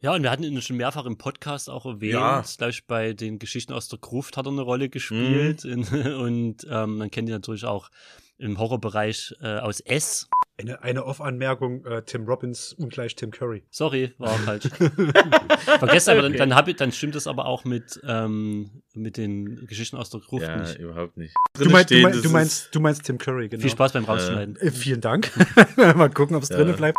Ja, 0.03 0.15
und 0.15 0.23
wir 0.23 0.31
hatten 0.31 0.43
ihn 0.43 0.59
schon 0.63 0.77
mehrfach 0.77 1.05
im 1.05 1.17
Podcast 1.17 1.69
auch 1.69 1.85
erwähnt. 1.85 2.13
Ja. 2.13 2.43
Glaube 2.57 2.71
ich, 2.71 2.87
bei 2.87 3.13
den 3.13 3.37
Geschichten 3.37 3.71
aus 3.71 3.87
der 3.87 3.99
Gruft 3.99 4.35
hat 4.35 4.47
er 4.47 4.51
eine 4.51 4.61
Rolle 4.61 4.89
gespielt. 4.89 5.63
Mhm. 5.63 5.71
In, 5.71 6.13
und 6.15 6.67
ähm, 6.69 6.97
man 6.97 7.11
kennt 7.11 7.29
ihn 7.29 7.35
natürlich 7.35 7.65
auch 7.65 7.89
im 8.39 8.57
Horrorbereich 8.57 9.35
äh, 9.43 9.59
aus 9.59 9.79
S. 9.79 10.27
Eine, 10.57 10.81
eine 10.81 11.05
Off-Anmerkung, 11.05 11.85
äh, 11.85 12.01
Tim 12.03 12.25
Robbins 12.25 12.73
ungleich 12.73 13.15
Tim 13.15 13.29
Curry. 13.29 13.63
Sorry, 13.69 14.13
war 14.17 14.29
falsch. 14.39 14.63
Vergesst 15.79 16.09
aber, 16.09 16.23
dann, 16.23 16.33
dann, 16.33 16.55
hab 16.55 16.67
ich, 16.67 16.77
dann 16.77 16.91
stimmt 16.91 17.15
es 17.15 17.27
aber 17.27 17.45
auch 17.45 17.63
mit, 17.63 18.01
ähm, 18.03 18.81
mit 18.95 19.17
den 19.17 19.67
Geschichten 19.67 19.97
aus 19.97 20.09
der 20.09 20.21
Gruft 20.21 20.47
Ja, 20.47 20.57
nicht. 20.57 20.79
überhaupt 20.79 21.17
nicht. 21.17 21.35
Du, 21.53 21.65
du, 21.65 21.69
meinst, 21.69 21.89
stehen, 21.89 22.11
du, 22.11 22.21
das 22.21 22.31
meinst, 22.31 22.75
du 22.75 22.79
meinst 22.79 23.03
Tim 23.05 23.19
Curry, 23.19 23.49
genau. 23.49 23.61
Viel 23.61 23.69
Spaß 23.71 23.93
beim 23.93 24.05
Rausschneiden. 24.05 24.55
Äh, 24.55 24.71
vielen 24.71 25.01
Dank. 25.01 25.31
Mal 25.77 26.09
gucken, 26.09 26.35
ob 26.35 26.41
es 26.41 26.49
Ja. 26.49 26.57
drinnen 26.57 26.75
bleibt. 26.75 26.97